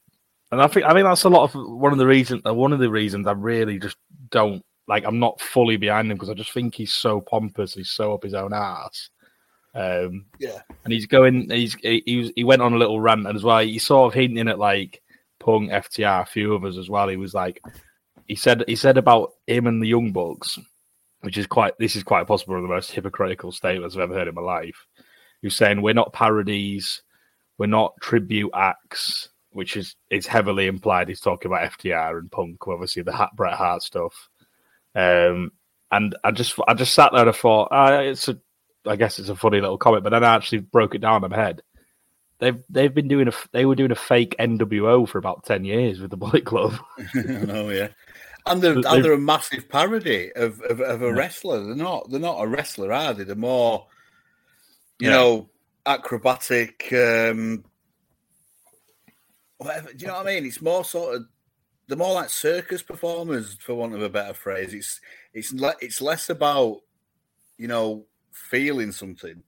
and 0.52 0.60
I 0.60 0.66
think 0.66 0.84
I 0.84 0.92
think 0.92 1.06
that's 1.06 1.24
a 1.24 1.30
lot 1.30 1.44
of 1.44 1.54
one 1.54 1.92
of 1.92 1.98
the 1.98 2.06
reasons. 2.06 2.42
One 2.44 2.74
of 2.74 2.78
the 2.78 2.90
reasons 2.90 3.26
I 3.26 3.32
really 3.32 3.78
just 3.78 3.96
don't 4.30 4.62
like. 4.86 5.04
I'm 5.06 5.18
not 5.18 5.40
fully 5.40 5.78
behind 5.78 6.10
him 6.10 6.16
because 6.16 6.30
I 6.30 6.34
just 6.34 6.52
think 6.52 6.74
he's 6.74 6.92
so 6.92 7.22
pompous. 7.22 7.72
He's 7.72 7.90
so 7.90 8.12
up 8.12 8.22
his 8.22 8.34
own 8.34 8.52
ass. 8.52 9.08
Um, 9.74 10.26
yeah, 10.38 10.60
and 10.84 10.92
he's 10.92 11.06
going. 11.06 11.48
He's 11.48 11.74
he, 11.76 12.02
he, 12.04 12.32
he 12.36 12.44
went 12.44 12.60
on 12.60 12.74
a 12.74 12.78
little 12.78 13.00
rant 13.00 13.26
as 13.34 13.42
well. 13.42 13.60
He's 13.60 13.86
sort 13.86 14.12
of 14.12 14.14
hinting 14.14 14.48
at 14.48 14.58
like 14.58 15.00
Punk, 15.38 15.71
FTR, 15.71 16.23
a 16.23 16.26
few 16.26 16.55
others 16.55 16.79
as 16.79 16.88
well. 16.88 17.09
He 17.09 17.17
was 17.17 17.35
like, 17.35 17.61
he 18.26 18.35
said 18.35 18.64
he 18.67 18.76
said 18.76 18.97
about 18.97 19.33
him 19.47 19.67
and 19.67 19.83
the 19.83 19.88
Young 19.88 20.12
Bucks, 20.12 20.59
which 21.21 21.38
is 21.38 21.47
quite 21.47 21.75
this 21.79 21.97
is 21.97 22.03
quite 22.03 22.26
possible 22.26 22.55
one 22.55 22.64
of 22.64 22.69
the 22.69 22.75
most 22.75 22.91
hypocritical 22.91 23.53
statements 23.53 23.95
I've 23.95 24.03
ever 24.03 24.14
heard 24.14 24.29
in 24.29 24.35
my 24.35 24.43
life. 24.43 24.87
He's 25.43 25.57
saying 25.57 25.83
we're 25.83 25.95
not 25.95 26.12
parodies, 26.12 27.03
we're 27.59 27.67
not 27.67 27.95
tribute 28.00 28.50
acts, 28.55 29.29
which 29.53 29.76
is 29.76 29.97
is 30.11 30.26
heavily 30.26 30.67
implied. 30.67 31.09
He's 31.09 31.21
talking 31.21 31.50
about 31.50 31.71
FTR 31.73 32.19
and 32.19 32.31
Punk, 32.31 32.67
obviously 32.67 33.03
the 33.03 33.12
Hat 33.12 33.31
Bret 33.35 33.55
Hart 33.55 33.83
stuff. 33.83 34.29
Um, 34.95 35.53
and 35.91 36.17
I 36.25 36.31
just 36.31 36.59
I 36.67 36.75
just 36.75 36.95
sat 36.95 37.12
there 37.12 37.23
and 37.23 37.31
I 37.31 37.33
thought, 37.33 37.69
ah, 37.71 37.99
it's 37.99 38.29
a 38.29 38.38
I 38.87 38.97
guess 38.97 39.19
it's 39.19 39.29
a 39.29 39.37
funny 39.37 39.61
little 39.61 39.79
comment, 39.79 40.05
but 40.05 40.11
then 40.11 40.25
I 40.25 40.35
actually 40.35 40.59
broke 40.59 40.95
it 40.95 41.00
down 41.00 41.25
in 41.25 41.31
my 41.31 41.37
head. 41.37 41.62
They've 42.44 42.62
they've 42.68 42.94
been 42.94 43.08
doing 43.08 43.28
a 43.28 43.32
they 43.52 43.64
were 43.64 43.74
doing 43.74 43.90
a 43.90 43.96
fake 43.96 44.36
NWO 44.38 45.08
for 45.08 45.16
about 45.16 45.44
ten 45.44 45.64
years 45.64 45.98
with 45.98 46.10
the 46.10 46.18
Bullet 46.18 46.44
Club. 46.44 46.74
oh 47.16 47.70
yeah, 47.70 47.88
and 48.44 48.60
they're, 48.60 48.74
and 48.74 49.02
they're 49.02 49.14
a 49.14 49.18
massive 49.18 49.66
parody 49.70 50.30
of, 50.36 50.60
of, 50.60 50.82
of 50.82 51.00
a 51.00 51.06
yeah. 51.06 51.12
wrestler. 51.12 51.64
They're 51.64 51.74
not 51.74 52.10
they're 52.10 52.20
not 52.20 52.42
a 52.42 52.46
wrestler, 52.46 52.92
are 52.92 53.14
they? 53.14 53.24
They're 53.24 53.34
more, 53.34 53.86
you 54.98 55.08
yeah. 55.08 55.14
know, 55.14 55.48
acrobatic. 55.86 56.92
Um, 56.92 57.64
whatever. 59.56 59.88
Do 59.94 59.96
you 60.00 60.06
know 60.08 60.18
what 60.18 60.26
I 60.26 60.34
mean? 60.34 60.44
It's 60.44 60.60
more 60.60 60.84
sort 60.84 61.16
of 61.16 61.24
they're 61.88 61.96
more 61.96 62.12
like 62.12 62.28
circus 62.28 62.82
performers, 62.82 63.56
for 63.60 63.74
want 63.74 63.94
of 63.94 64.02
a 64.02 64.10
better 64.10 64.34
phrase. 64.34 64.74
It's 64.74 65.00
it's 65.32 65.52
le- 65.54 65.76
it's 65.80 66.02
less 66.02 66.28
about 66.28 66.80
you 67.56 67.68
know 67.68 68.04
feeling 68.30 68.92
something. 68.92 69.42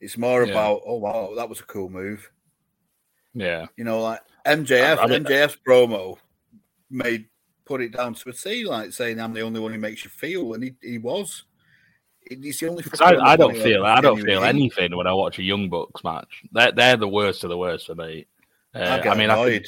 It's 0.00 0.18
more 0.18 0.44
yeah. 0.44 0.52
about 0.52 0.82
oh 0.86 0.96
wow, 0.96 1.32
that 1.36 1.48
was 1.48 1.60
a 1.60 1.64
cool 1.64 1.88
move. 1.88 2.30
Yeah, 3.34 3.66
you 3.76 3.84
know, 3.84 4.02
like 4.02 4.20
MJF. 4.46 4.98
I 4.98 5.06
mean, 5.06 5.24
MJF's 5.24 5.58
promo 5.66 6.18
made 6.90 7.26
put 7.66 7.82
it 7.82 7.92
down 7.92 8.14
to 8.14 8.30
a 8.30 8.32
T, 8.32 8.64
like 8.64 8.92
saying 8.92 9.20
I'm 9.20 9.34
the 9.34 9.42
only 9.42 9.60
one 9.60 9.72
who 9.72 9.78
makes 9.78 10.04
you 10.04 10.10
feel, 10.10 10.54
and 10.54 10.62
he, 10.62 10.74
he 10.80 10.98
was. 10.98 11.44
He's 12.28 12.58
the 12.58 12.68
only. 12.68 12.84
I, 13.00 13.32
I 13.32 13.36
don't 13.36 13.56
feel 13.56 13.84
I 13.84 14.00
don't 14.00 14.22
feel 14.22 14.42
anything 14.42 14.96
when 14.96 15.06
I 15.06 15.12
watch 15.12 15.38
a 15.38 15.42
Young 15.42 15.68
Bucks 15.68 16.02
match. 16.02 16.42
They're 16.52 16.72
they're 16.72 16.96
the 16.96 17.08
worst 17.08 17.44
of 17.44 17.50
the 17.50 17.58
worst 17.58 17.86
for 17.86 17.94
me. 17.94 18.26
Uh, 18.74 18.78
I, 18.78 19.08
I, 19.08 19.14
mean, 19.16 19.30
I 19.30 19.36
can, 19.36 19.64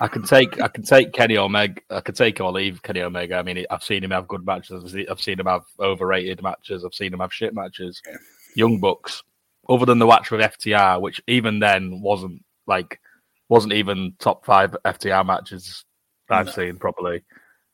I 0.00 0.08
can, 0.08 0.22
take 0.24 0.60
I 0.60 0.68
can 0.68 0.82
take 0.82 1.12
Kenny 1.12 1.38
Omega. 1.38 1.80
I 1.90 2.00
can 2.00 2.14
take 2.14 2.40
or 2.40 2.50
leave 2.50 2.82
Kenny 2.82 3.02
Omega. 3.02 3.36
I 3.36 3.42
mean, 3.42 3.64
I've 3.70 3.84
seen 3.84 4.02
him 4.02 4.10
have 4.10 4.26
good 4.26 4.44
matches. 4.44 4.94
I've 5.08 5.20
seen 5.20 5.38
him 5.38 5.46
have 5.46 5.62
overrated 5.78 6.42
matches. 6.42 6.84
I've 6.84 6.94
seen 6.94 7.12
him 7.12 7.20
have 7.20 7.32
shit 7.32 7.54
matches. 7.54 8.02
Yeah. 8.06 8.16
Young 8.54 8.80
Bucks, 8.80 9.22
other 9.68 9.86
than 9.86 9.98
the 9.98 10.06
match 10.06 10.30
with 10.30 10.40
FTR, 10.40 11.00
which 11.00 11.20
even 11.26 11.58
then 11.58 12.00
wasn't 12.00 12.42
like 12.66 13.00
wasn't 13.48 13.72
even 13.72 14.14
top 14.18 14.44
five 14.44 14.76
FTR 14.84 15.26
matches 15.26 15.84
I've 16.30 16.46
no. 16.46 16.52
seen 16.52 16.76
properly. 16.76 17.22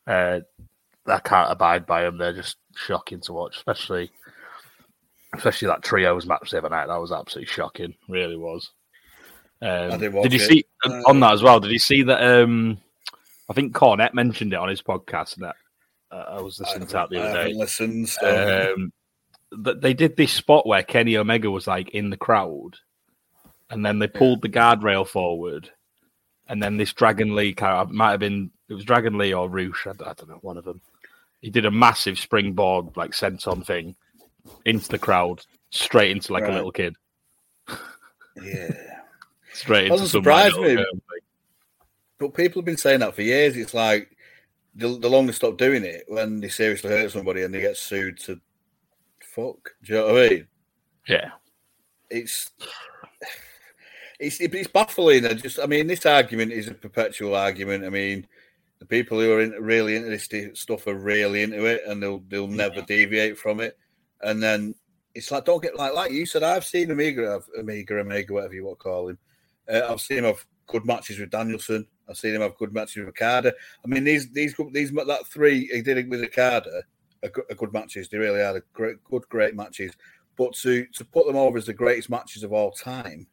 Uh, 0.07 0.41
I 1.07 1.19
can't 1.21 1.51
abide 1.51 1.87
by 1.87 2.03
them. 2.03 2.19
They're 2.19 2.35
just 2.35 2.57
shocking 2.75 3.21
to 3.23 3.33
watch, 3.33 3.57
especially 3.57 4.11
especially 5.35 5.69
that 5.69 5.83
trios 5.83 6.27
match 6.27 6.51
the 6.51 6.59
other 6.59 6.69
night. 6.69 6.87
That 6.87 7.01
was 7.01 7.13
absolutely 7.13 7.53
shocking. 7.53 7.95
Really 8.09 8.37
was. 8.37 8.71
Um, 9.61 9.99
did 9.99 10.33
you 10.33 10.41
it. 10.41 10.49
see 10.49 10.65
uh, 10.85 11.03
on 11.07 11.21
that 11.21 11.33
as 11.33 11.43
well? 11.43 11.61
Did 11.61 11.73
you 11.73 11.79
see 11.79 12.03
that? 12.03 12.23
Um, 12.23 12.79
I 13.51 13.55
think 13.55 13.75
Cornette 13.75 14.15
mentioned 14.15 14.53
it 14.53 14.59
on 14.59 14.69
his 14.69 14.83
podcast, 14.83 15.37
that 15.37 15.57
uh, 16.11 16.25
I 16.29 16.41
was 16.41 16.61
listening 16.61 16.85
I 16.85 16.87
to 16.87 16.93
that 16.93 17.11
the 17.11 17.23
other 17.23 17.45
day. 17.45 17.55
Listened. 17.55 18.09
So. 18.09 18.75
Um, 18.77 18.93
that 19.53 19.81
they 19.81 19.95
did 19.95 20.17
this 20.17 20.33
spot 20.33 20.67
where 20.67 20.83
Kenny 20.83 21.17
Omega 21.17 21.51
was 21.51 21.67
like 21.67 21.91
in 21.91 22.11
the 22.11 22.17
crowd, 22.17 22.77
and 23.71 23.85
then 23.85 23.99
they 23.99 24.09
pulled 24.09 24.43
the 24.43 24.49
guardrail 24.49 25.07
forward, 25.07 25.71
and 26.49 26.63
then 26.63 26.77
this 26.77 26.93
Dragon 26.93 27.35
Lee 27.35 27.55
character 27.55 27.93
might 27.93 28.13
have 28.13 28.21
been 28.21 28.51
it 28.69 28.75
was 28.75 28.85
Dragon 28.85 29.17
Lee 29.17 29.33
or 29.33 29.49
Rush, 29.49 29.87
I, 29.87 29.91
I 29.91 30.13
don't 30.13 30.29
know, 30.29 30.39
one 30.43 30.59
of 30.59 30.65
them. 30.65 30.81
He 31.41 31.51
did 31.51 31.67
a 31.67 31.71
massive 31.71 32.19
springboard 32.19 32.97
like 32.97 33.13
senton 33.13 33.65
thing 33.65 33.95
into 34.65 34.89
the 34.89 34.99
crowd, 34.99 35.41
straight 35.71 36.11
into 36.11 36.33
like 36.33 36.43
right. 36.43 36.53
a 36.53 36.57
little 36.57 36.73
kid. 36.73 36.97
Yeah, 38.43 38.73
straight 39.53 39.91
into 39.91 40.07
some 40.07 40.23
me. 40.23 40.85
But 42.19 42.35
people 42.35 42.61
have 42.61 42.67
been 42.67 42.77
saying 42.77 43.01
that 43.01 43.15
for 43.15 43.23
years. 43.23 43.57
It's 43.57 43.75
like 43.75 44.17
the, 44.75 44.99
the 44.99 45.09
longer 45.09 45.33
stop 45.33 45.57
doing 45.57 45.85
it 45.85 46.05
when 46.09 46.41
they 46.41 46.49
seriously 46.49 46.91
hurt 46.91 47.13
somebody 47.13 47.43
and 47.43 47.55
they 47.55 47.61
get 47.61 47.77
sued 47.77 48.19
to 48.21 48.41
fuck. 49.39 49.75
Do 49.85 49.93
you 49.93 49.99
know 49.99 50.07
what 50.13 50.25
I 50.25 50.29
mean? 50.29 50.47
Yeah. 51.07 51.31
It's 52.11 52.51
it's 54.19 54.41
it's 54.41 54.69
baffling. 54.69 55.27
I 55.27 55.35
just 55.35 55.59
I 55.61 55.67
mean 55.67 55.87
this 55.87 56.07
argument 56.07 56.53
is 56.53 56.69
a 56.69 56.75
perpetual 56.75 57.35
argument. 57.35 57.85
I 57.85 57.91
mean 57.91 58.27
the 58.81 58.87
people 58.87 59.19
who 59.19 59.33
are 59.33 59.41
in, 59.41 59.51
really 59.53 59.97
into 59.97 60.09
this 60.09 60.29
stuff 60.59 60.87
are 60.87 60.95
really 60.95 61.43
into 61.43 61.65
it 61.67 61.83
and 61.87 62.03
they'll 62.03 62.23
they'll 62.29 62.49
never 62.49 62.83
deviate 62.83 63.39
from 63.39 63.61
it. 63.61 63.77
And 64.23 64.43
then 64.43 64.75
it's 65.15 65.31
like 65.31 65.45
don't 65.45 65.63
get 65.63 65.77
like 65.77 65.95
like 65.95 66.13
you 66.13 66.27
said. 66.27 66.43
I've 66.43 66.65
seen 66.65 66.91
Omega, 66.91 67.41
Omega, 67.59 67.99
Omega, 67.99 68.33
whatever 68.33 68.55
you 68.55 68.65
want 68.65 68.79
to 68.79 68.83
call 68.83 69.09
him. 69.09 69.19
Uh, 69.73 69.83
I've 69.89 70.01
seen 70.01 70.19
him 70.19 70.25
have 70.25 70.45
good 70.67 70.87
matches 70.87 71.19
with 71.19 71.31
Danielson. 71.31 71.87
I've 72.09 72.17
seen 72.17 72.35
him 72.35 72.41
have 72.41 72.57
good 72.57 72.73
matches 72.73 72.97
with 72.97 73.09
Okada. 73.09 73.53
I 73.85 73.89
mean 73.89 74.05
these 74.05 74.33
these 74.33 74.55
these 74.73 74.91
that 74.93 75.27
three 75.27 75.67
he 75.67 75.83
did 75.83 75.99
it 75.99 76.09
with 76.09 76.25
Okada 76.25 76.83
are 77.23 77.55
good 77.55 77.73
matches. 77.73 78.09
They 78.09 78.19
really 78.19 78.43
are 78.43 78.57
a 78.57 78.63
great, 78.73 79.03
good, 79.05 79.29
great 79.29 79.55
matches. 79.55 79.93
But 80.37 80.55
to 80.57 80.87
to 80.95 81.05
put 81.05 81.27
them 81.27 81.37
over 81.37 81.59
as 81.59 81.67
the 81.67 81.73
greatest 81.73 82.11
matches 82.11 82.43
of 82.45 82.53
all 82.53 82.71
time 82.71 83.27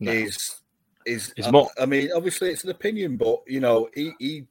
no. 0.00 0.10
is 0.10 0.60
is 1.06 1.32
I, 1.42 1.50
more... 1.50 1.68
I, 1.80 1.86
mean, 1.86 2.10
obviously 2.14 2.50
it's 2.50 2.64
an 2.64 2.70
opinion, 2.70 3.16
but 3.16 3.40
you 3.46 3.60
know, 3.60 3.88
he, 3.94 4.12
he 4.18 4.44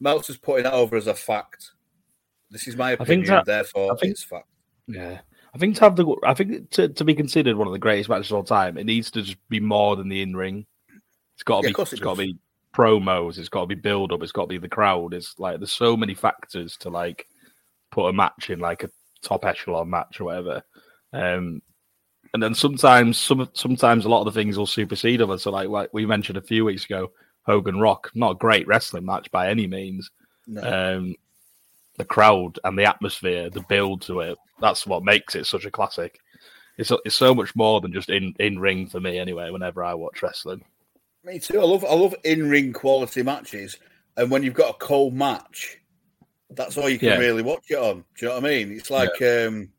Meltzer's 0.00 0.36
putting 0.36 0.66
it 0.66 0.72
over 0.72 0.96
as 0.96 1.06
a 1.06 1.14
fact. 1.14 1.70
This 2.50 2.66
is 2.66 2.76
my 2.76 2.92
opinion, 2.92 3.28
that, 3.28 3.46
therefore 3.46 3.96
think, 3.96 4.12
it's 4.12 4.24
fact. 4.24 4.48
Yeah. 4.86 5.20
I 5.54 5.58
think 5.58 5.76
to 5.76 5.80
have 5.82 5.96
the 5.96 6.16
I 6.24 6.34
think 6.34 6.70
to, 6.70 6.88
to 6.88 7.04
be 7.04 7.14
considered 7.14 7.56
one 7.56 7.66
of 7.66 7.72
the 7.72 7.78
greatest 7.78 8.08
matches 8.08 8.30
of 8.30 8.36
all 8.36 8.44
time, 8.44 8.76
it 8.76 8.84
needs 8.84 9.10
to 9.12 9.22
just 9.22 9.38
be 9.48 9.60
more 9.60 9.96
than 9.96 10.08
the 10.08 10.22
in 10.22 10.34
ring. 10.34 10.66
It's 11.34 11.42
got 11.42 11.62
to 11.62 11.68
yeah, 11.68 11.74
be 11.76 11.82
it's 11.82 12.00
got 12.00 12.16
to 12.16 12.22
be 12.22 12.36
promos, 12.74 13.38
it's 13.38 13.48
got 13.48 13.62
to 13.62 13.66
be 13.66 13.74
build 13.74 14.12
up, 14.12 14.22
it's 14.22 14.32
got 14.32 14.42
to 14.42 14.48
be 14.48 14.58
the 14.58 14.68
crowd. 14.68 15.14
It's 15.14 15.38
like 15.38 15.58
there's 15.58 15.72
so 15.72 15.96
many 15.96 16.14
factors 16.14 16.76
to 16.78 16.90
like 16.90 17.26
put 17.90 18.08
a 18.08 18.12
match 18.12 18.50
in 18.50 18.60
like 18.60 18.82
a 18.84 18.90
top 19.22 19.44
echelon 19.44 19.90
match 19.90 20.20
or 20.20 20.24
whatever. 20.24 20.62
Um, 21.12 21.62
and 22.32 22.42
then 22.42 22.54
sometimes, 22.54 23.18
some 23.18 23.48
sometimes 23.54 24.04
a 24.04 24.08
lot 24.08 24.26
of 24.26 24.32
the 24.32 24.40
things 24.40 24.56
will 24.56 24.66
supersede 24.66 25.20
others. 25.20 25.42
So, 25.42 25.50
like, 25.50 25.68
like 25.68 25.90
we 25.92 26.06
mentioned 26.06 26.38
a 26.38 26.42
few 26.42 26.64
weeks 26.64 26.84
ago, 26.84 27.10
Hogan 27.42 27.80
Rock, 27.80 28.10
not 28.14 28.32
a 28.32 28.38
great 28.38 28.66
wrestling 28.66 29.04
match 29.04 29.30
by 29.30 29.50
any 29.50 29.66
means. 29.66 30.10
No. 30.46 30.62
Um, 30.96 31.16
the 31.98 32.04
crowd 32.04 32.58
and 32.64 32.78
the 32.78 32.84
atmosphere, 32.84 33.50
the 33.50 33.64
build 33.68 34.02
to 34.02 34.20
it, 34.20 34.38
that's 34.60 34.86
what 34.86 35.04
makes 35.04 35.34
it 35.34 35.46
such 35.46 35.64
a 35.64 35.70
classic. 35.70 36.18
It's 36.78 36.92
it's 37.04 37.16
so 37.16 37.34
much 37.34 37.54
more 37.56 37.80
than 37.80 37.92
just 37.92 38.08
in 38.08 38.34
in 38.38 38.58
ring 38.58 38.86
for 38.86 39.00
me 39.00 39.18
anyway. 39.18 39.50
Whenever 39.50 39.84
I 39.84 39.94
watch 39.94 40.22
wrestling, 40.22 40.64
me 41.24 41.38
too. 41.38 41.60
I 41.60 41.64
love 41.64 41.84
I 41.84 41.94
love 41.94 42.14
in 42.24 42.48
ring 42.48 42.72
quality 42.72 43.22
matches, 43.22 43.76
and 44.16 44.30
when 44.30 44.42
you've 44.42 44.54
got 44.54 44.74
a 44.76 44.78
cold 44.78 45.14
match, 45.14 45.79
that's 46.50 46.76
all 46.76 46.88
you 46.88 46.98
can 46.98 47.08
yeah. 47.08 47.18
really 47.18 47.42
watch 47.42 47.64
it 47.70 47.78
on. 47.78 48.04
Do 48.16 48.26
you 48.26 48.28
know 48.28 48.34
what 48.34 48.44
I 48.44 48.48
mean? 48.48 48.72
It's 48.72 48.90
like 48.90 49.20
yeah. 49.20 49.46
um, 49.48 49.70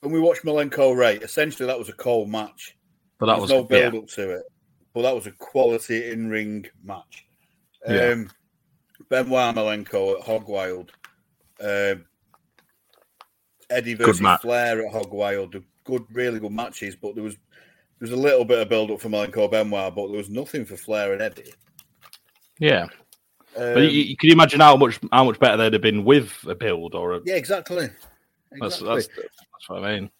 when 0.00 0.12
we 0.12 0.20
watched 0.20 0.44
Malenko 0.44 0.96
Rey, 0.96 1.16
essentially 1.16 1.66
that 1.66 1.78
was 1.78 1.88
a 1.88 1.94
cold 1.94 2.28
match. 2.28 2.76
But 3.18 3.26
that 3.26 3.40
was 3.40 3.50
no 3.50 3.64
build 3.64 3.94
up 3.94 4.06
to 4.10 4.30
it. 4.30 4.42
But 4.94 5.02
that 5.02 5.14
was 5.14 5.26
a 5.26 5.32
quality 5.32 6.10
in 6.10 6.28
ring 6.28 6.66
match. 6.84 7.26
Um, 7.84 8.30
Benoit 9.08 9.54
Malenko 9.54 10.18
at 10.18 10.24
Hog 10.24 10.48
Wild. 10.48 10.92
Um, 11.60 12.04
Eddie 13.70 13.94
versus 13.94 14.20
Flair 14.40 14.86
at 14.86 14.92
Hog 14.92 15.12
Wild. 15.12 15.56
Good, 15.84 16.04
really 16.12 16.38
good 16.38 16.52
matches, 16.52 16.96
but 16.96 17.14
there 17.14 17.24
was 17.24 17.34
there 17.34 18.08
was 18.08 18.12
a 18.12 18.16
little 18.16 18.44
bit 18.44 18.60
of 18.60 18.68
build 18.68 18.90
up 18.92 19.00
for 19.00 19.08
Malenko 19.08 19.50
Benoit, 19.50 19.94
but 19.94 20.08
there 20.08 20.16
was 20.16 20.30
nothing 20.30 20.64
for 20.64 20.76
Flair 20.76 21.12
and 21.12 21.22
Eddie. 21.22 21.52
Yeah. 22.60 22.86
Um, 23.58 23.74
but 23.74 23.82
you, 23.82 23.88
you, 23.88 24.16
can 24.16 24.28
you 24.28 24.34
imagine 24.34 24.60
how 24.60 24.76
much 24.76 25.00
how 25.10 25.24
much 25.24 25.40
better 25.40 25.56
they'd 25.56 25.72
have 25.72 25.82
been 25.82 26.04
with 26.04 26.32
a 26.46 26.54
build 26.54 26.94
or 26.94 27.14
a 27.14 27.20
yeah 27.24 27.34
exactly. 27.34 27.88
exactly. 28.52 28.58
That's, 28.60 28.78
that's, 28.78 29.08
that's 29.08 29.68
what 29.68 29.84
I 29.84 30.00
mean. 30.00 30.10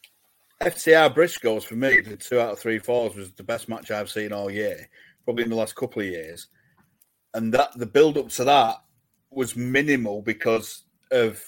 FTR 0.61 1.15
Briscoes 1.15 1.63
for 1.63 1.77
me, 1.77 2.01
the 2.01 2.17
two 2.17 2.41
out 2.41 2.53
of 2.53 2.59
three 2.59 2.81
falls 2.81 3.15
was 3.15 3.31
the 3.33 3.45
best 3.45 3.69
match 3.69 3.93
I've 3.93 4.11
seen 4.11 4.33
all 4.33 4.51
year, 4.51 4.89
probably 5.25 5.45
in 5.45 5.51
the 5.51 5.57
last 5.57 5.77
couple 5.77 6.03
of 6.03 6.09
years. 6.09 6.49
And 7.35 7.55
that 7.55 7.79
the 7.79 7.87
build 7.87 8.19
up 8.19 8.29
to 8.31 8.45
that 8.45 8.77
was 9.31 9.55
minimal 9.55 10.23
because 10.23 10.85
of 11.13 11.41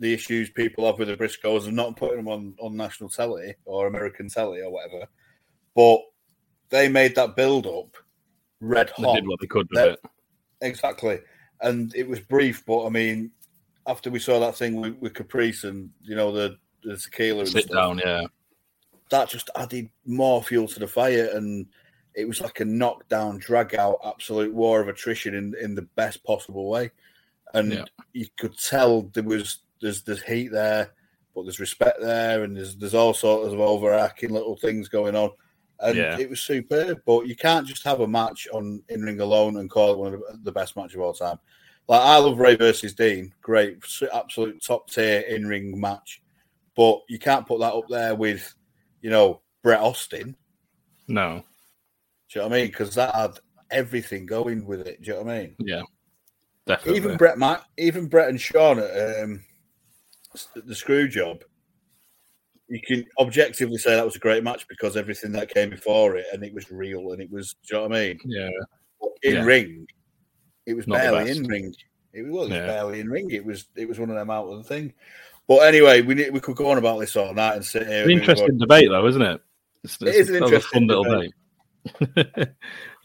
the 0.00 0.12
issues 0.12 0.50
people 0.50 0.84
have 0.84 0.98
with 0.98 1.08
the 1.08 1.16
Briscoes 1.16 1.66
and 1.66 1.76
not 1.76 1.96
putting 1.96 2.18
them 2.18 2.28
on, 2.28 2.54
on 2.60 2.76
national 2.76 3.08
telly 3.08 3.54
or 3.64 3.86
American 3.86 4.28
telly 4.28 4.60
or 4.60 4.70
whatever. 4.70 5.06
But 5.74 6.00
they 6.68 6.88
made 6.88 7.14
that 7.14 7.36
build 7.36 7.66
up 7.66 7.96
red 8.60 8.90
hot. 8.90 9.14
They 9.14 9.20
did 9.20 9.28
what 9.28 9.40
they 9.40 9.46
could 9.46 9.68
with 9.70 9.94
it. 9.94 10.00
Exactly. 10.60 11.20
And 11.60 11.94
it 11.94 12.08
was 12.08 12.20
brief, 12.20 12.64
but 12.66 12.86
I 12.86 12.90
mean, 12.90 13.30
after 13.86 14.10
we 14.10 14.18
saw 14.18 14.38
that 14.40 14.56
thing 14.56 14.80
with, 14.80 14.96
with 14.98 15.14
Caprice 15.14 15.64
and 15.64 15.90
you 16.02 16.14
know 16.14 16.30
the 16.32 16.56
the 16.84 16.96
tequila. 16.96 17.46
Sit 17.46 17.64
stuff, 17.64 17.74
down, 17.74 17.98
yeah. 17.98 18.26
That 19.10 19.28
just 19.28 19.50
added 19.56 19.88
more 20.04 20.42
fuel 20.42 20.68
to 20.68 20.78
the 20.78 20.86
fire, 20.86 21.30
and 21.34 21.66
it 22.14 22.26
was 22.28 22.40
like 22.40 22.60
a 22.60 22.64
knockdown, 22.64 23.38
drag 23.38 23.74
out, 23.74 23.98
absolute 24.04 24.52
war 24.52 24.80
of 24.80 24.88
attrition 24.88 25.34
in 25.34 25.54
in 25.60 25.74
the 25.74 25.82
best 25.82 26.22
possible 26.24 26.68
way. 26.68 26.90
and 27.54 27.72
Yeah. 27.72 27.84
you 28.12 28.26
could 28.38 28.56
tell 28.58 29.02
there 29.14 29.22
was 29.22 29.60
there's 29.80 30.02
there's 30.02 30.22
heat 30.22 30.48
there, 30.52 30.92
but 31.34 31.42
there's 31.44 31.60
respect 31.60 32.00
there, 32.00 32.44
and 32.44 32.56
there's 32.56 32.76
there's 32.76 32.94
all 32.94 33.14
sorts 33.14 33.52
of 33.52 33.60
overarching 33.60 34.30
little 34.30 34.56
things 34.56 34.88
going 34.88 35.16
on, 35.16 35.30
and 35.80 35.96
Yeah. 35.96 36.18
it 36.18 36.28
was 36.28 36.40
superb. 36.40 37.00
But 37.06 37.26
you 37.26 37.36
can't 37.36 37.66
just 37.66 37.84
have 37.84 38.00
a 38.00 38.08
match 38.08 38.48
on 38.52 38.82
in 38.88 39.02
ring 39.02 39.20
alone 39.20 39.58
and 39.58 39.70
call 39.70 39.92
it 39.92 39.98
one 39.98 40.14
of 40.14 40.22
the- 40.44 40.52
best 40.52 40.76
match 40.76 40.94
of 40.94 41.00
all 41.00 41.12
time. 41.14 41.38
Like 41.88 42.00
I 42.02 42.18
love 42.18 42.38
Rey 42.38 42.54
versus 42.56 42.92
Dean, 42.94 43.32
great, 43.40 43.78
absolute 44.12 44.62
top 44.62 44.90
tier 44.90 45.20
in 45.20 45.46
ring 45.46 45.78
match, 45.80 46.22
but 46.76 47.00
you 47.08 47.18
can't 47.18 47.46
put 47.46 47.60
that 47.60 47.72
up 47.72 47.88
there 47.88 48.14
with, 48.14 48.54
you 49.00 49.10
know, 49.10 49.40
Bret 49.62 49.80
Austin. 49.80 50.36
No. 51.06 51.44
Do 52.28 52.38
you 52.38 52.42
know 52.42 52.48
what 52.48 52.56
I 52.56 52.60
mean? 52.60 52.66
Because 52.70 52.94
that 52.96 53.14
had 53.14 53.38
everything 53.70 54.26
going 54.26 54.66
with 54.66 54.86
it. 54.86 55.00
Do 55.00 55.08
you 55.10 55.16
know 55.16 55.22
what 55.22 55.34
I 55.34 55.38
mean? 55.40 55.56
Yeah. 55.60 55.82
Definitely. 56.66 56.96
Even 56.98 57.16
Bret, 57.16 57.38
Mac, 57.38 57.62
even 57.78 58.06
Bret 58.06 58.28
and 58.28 58.38
Shawn 58.38 58.78
at 58.78 59.22
um, 59.22 59.42
the 60.54 60.74
screw 60.74 61.08
job. 61.08 61.42
You 62.68 62.80
can 62.86 63.06
objectively 63.18 63.78
say 63.78 63.94
that 63.94 64.04
was 64.04 64.16
a 64.16 64.20
great 64.20 64.44
match 64.44 64.66
because 64.68 64.96
everything 64.96 65.32
that 65.32 65.52
came 65.52 65.70
before 65.70 66.16
it 66.16 66.26
and 66.32 66.44
it 66.44 66.52
was 66.52 66.70
real 66.70 67.12
and 67.12 67.22
it 67.22 67.30
was. 67.30 67.54
Do 67.66 67.76
you 67.76 67.82
know 67.82 67.88
what 67.88 67.96
I 67.96 68.00
mean? 68.00 68.18
yeah. 68.24 68.50
In 69.22 69.34
Yeah. 69.34 69.44
ring, 69.44 69.86
it 70.66 70.74
was 70.74 70.86
Not 70.86 70.98
barely 70.98 71.30
in 71.30 71.44
ring. 71.44 71.74
It 72.12 72.26
was, 72.26 72.50
Yeah. 72.50 72.66
barely 72.66 73.00
in 73.00 73.08
ring. 73.08 73.30
It 73.30 73.44
was. 73.44 73.66
It 73.76 73.88
was 73.88 73.98
one 73.98 74.10
of 74.10 74.16
them 74.16 74.30
out 74.30 74.48
of 74.48 74.58
the 74.58 74.64
thing. 74.64 74.92
But 75.46 75.58
anyway, 75.60 76.02
we 76.02 76.14
need, 76.14 76.30
we 76.32 76.40
could 76.40 76.56
go 76.56 76.70
on 76.70 76.78
about 76.78 76.98
this 77.00 77.16
all 77.16 77.32
night 77.32 77.56
and 77.56 77.64
sit 77.64 77.86
here. 77.86 78.04
An 78.04 78.10
interesting 78.10 78.58
debate, 78.58 78.88
though, 78.90 79.06
isn't 79.06 79.22
it? 79.22 79.40
It's, 79.82 80.00
It 80.02 80.08
it's 80.08 80.28
an 80.28 80.36
interesting 80.36 80.56
a 80.56 80.60
fun 80.60 80.86
little 80.86 81.04
debate. 81.04 81.32
debate. 81.84 82.48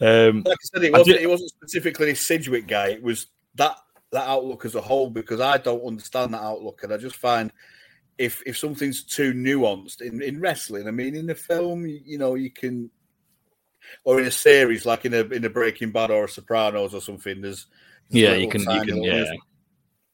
um, 0.02 0.42
like 0.42 0.58
I 0.58 0.66
said, 0.74 0.84
it 0.84 0.92
wasn't. 0.92 1.20
It 1.20 1.28
wasn't 1.28 1.50
specifically 1.50 2.10
a 2.10 2.16
Sidgwick 2.16 2.66
guy. 2.66 2.88
It 2.88 3.02
was 3.02 3.28
that 3.54 3.76
that 4.12 4.28
outlook 4.28 4.64
as 4.64 4.74
a 4.74 4.80
whole 4.80 5.10
because 5.10 5.40
I 5.40 5.58
don't 5.58 5.84
understand 5.86 6.34
that 6.34 6.42
outlook, 6.42 6.82
and 6.82 6.92
I 6.92 6.96
just 6.98 7.16
find 7.16 7.50
if 8.18 8.42
if 8.46 8.56
something's 8.56 9.02
too 9.02 9.32
nuanced 9.32 10.00
in 10.00 10.22
in 10.22 10.40
wrestling, 10.40 10.86
I 10.86 10.90
mean, 10.90 11.16
in 11.16 11.30
a 11.30 11.34
film, 11.34 11.86
you, 11.86 12.00
you 12.04 12.18
know, 12.18 12.34
you 12.34 12.50
can, 12.50 12.90
or 14.04 14.20
in 14.20 14.26
a 14.26 14.30
series 14.30 14.86
like 14.86 15.04
in 15.04 15.14
a 15.14 15.20
in 15.20 15.44
a 15.44 15.50
Breaking 15.50 15.90
Bad 15.90 16.10
or 16.10 16.24
a 16.24 16.28
Sopranos 16.28 16.94
or 16.94 17.00
something. 17.00 17.40
There's, 17.40 17.66
there's 18.10 18.22
yeah, 18.22 18.34
you 18.34 18.48
can, 18.48 18.60
you 18.60 18.80
can, 18.82 19.02
yeah, 19.02 19.32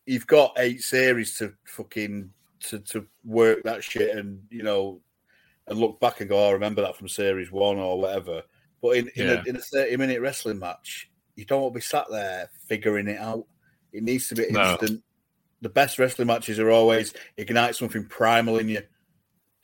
You've 0.07 0.27
got 0.27 0.55
eight 0.59 0.83
series 0.83 1.37
to 1.39 1.55
fucking 1.65 2.31
to 2.69 2.79
to 2.79 3.07
work 3.25 3.63
that 3.65 3.85
shit, 3.85 4.17
and 4.17 4.43
you 4.51 4.63
know, 4.63 5.01
and 5.67 5.79
look 5.79 6.01
back 6.01 6.21
and 6.21 6.29
go, 6.29 6.45
oh, 6.45 6.49
I 6.49 6.53
remember 6.53 6.83
that 6.83 6.97
from 6.97 7.09
series 7.09 7.53
one 7.53 7.79
or 7.79 7.99
whatever. 7.99 8.43
But 8.83 8.97
in, 8.97 9.09
in, 9.15 9.27
Yeah. 9.27 9.43
a, 9.45 9.49
in 9.49 9.57
a 9.57 9.61
30 9.61 9.97
minute 9.99 10.21
wrestling 10.23 10.59
match, 10.59 11.11
you 11.37 11.45
don't 11.45 11.61
want 11.63 11.75
to 11.75 11.79
be 11.79 11.83
sat 11.83 12.07
there 12.11 12.49
figuring 12.67 13.09
it 13.09 13.19
out. 13.19 13.45
It 13.93 14.03
needs 14.03 14.29
to 14.29 14.35
be 14.35 14.47
No. 14.51 14.77
Instant. 15.61 15.63
The 15.63 15.69
best 15.69 15.99
wrestling 15.99 16.27
matches 16.29 16.59
are 16.59 16.71
always 16.71 17.13
ignite 17.37 17.77
something 17.77 18.07
primal 18.07 18.59
in 18.59 18.69
you, 18.69 18.83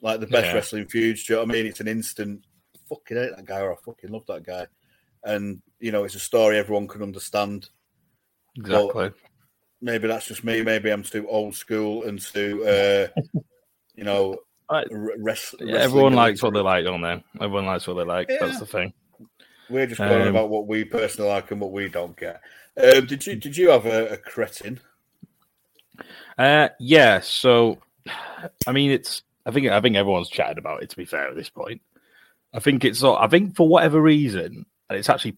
like 0.00 0.20
the 0.20 0.26
best 0.26 0.46
Yeah. 0.46 0.54
wrestling 0.54 0.86
feuds. 0.86 1.24
Do 1.24 1.32
you 1.32 1.36
know 1.38 1.44
what 1.44 1.50
I 1.50 1.54
mean? 1.54 1.66
It's 1.66 1.80
an 1.80 1.88
instant. 1.88 2.44
Fucking 2.88 3.16
hate 3.16 3.34
that 3.36 3.44
guy, 3.44 3.60
or 3.60 3.72
I 3.72 3.76
fucking 3.84 4.10
love 4.10 4.26
that 4.26 4.44
guy. 4.44 4.66
And 5.24 5.60
you 5.80 5.90
know, 5.92 6.04
it's 6.04 6.14
a 6.14 6.20
story 6.20 6.58
everyone 6.58 6.86
can 6.88 7.02
understand. 7.02 7.68
exactly. 8.56 9.10
Maybe 9.82 10.08
that's 10.08 10.26
just 10.26 10.42
me. 10.44 10.62
Maybe 10.62 10.90
I'm 10.90 11.02
too 11.02 11.28
old 11.28 11.54
school 11.54 12.04
and 12.04 12.18
too, 12.20 12.64
uh, 12.64 13.20
you 13.94 14.04
know, 14.04 14.36
I- 14.70 14.84
r- 14.90 15.10
wrest- 15.18 15.56
Yeah, 15.60 15.80
everyone 15.80 16.14
likes 16.14 16.42
what 16.42 16.54
they 16.54 16.60
like, 16.60 16.84
don't 16.84 17.02
they? 17.02 17.22
Everyone 17.40 17.66
likes 17.66 17.86
what 17.86 17.94
they 17.94 18.04
like. 18.04 18.28
Yeah. 18.30 18.38
That's 18.40 18.58
the 18.58 18.66
thing. 18.66 18.94
We're 19.68 19.86
just 19.86 19.98
going 20.00 20.22
Um, 20.22 20.28
about 20.28 20.48
what 20.48 20.66
we 20.66 20.84
personally 20.84 21.28
like 21.30 21.50
and 21.50 21.60
what 21.60 21.72
we 21.72 21.88
don't 21.90 22.16
get. 22.16 22.40
Um, 22.82 23.04
did 23.06 23.26
you 23.26 23.36
did 23.36 23.56
you 23.56 23.68
have 23.70 23.84
a, 23.84 24.08
a 24.14 24.16
cretin? 24.16 24.80
Uh, 26.38 26.68
yeah. 26.78 27.20
So, 27.20 27.78
I 28.66 28.72
mean, 28.72 28.90
it's. 28.90 29.22
I 29.44 29.50
think. 29.50 29.68
I 29.68 29.80
think 29.80 29.96
everyone's 29.96 30.28
chatted 30.28 30.58
about 30.58 30.82
it. 30.82 30.90
To 30.90 30.96
be 30.96 31.04
fair, 31.04 31.28
at 31.28 31.36
this 31.36 31.50
point, 31.50 31.80
I 32.52 32.60
think 32.60 32.84
it's. 32.84 33.02
I 33.02 33.26
think 33.28 33.56
for 33.56 33.68
whatever 33.68 34.00
reason, 34.00 34.66
and 34.88 34.98
it's 34.98 35.08
actually 35.08 35.36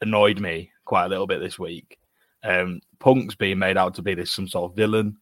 annoyed 0.00 0.40
me 0.40 0.70
quite 0.84 1.06
a 1.06 1.08
little 1.08 1.26
bit 1.26 1.40
this 1.40 1.58
week. 1.58 1.98
Um, 2.42 2.80
Punk's 2.98 3.34
being 3.34 3.58
made 3.58 3.76
out 3.76 3.94
to 3.94 4.02
be 4.02 4.14
this 4.14 4.30
some 4.30 4.48
sort 4.48 4.70
of 4.70 4.76
villain. 4.76 5.16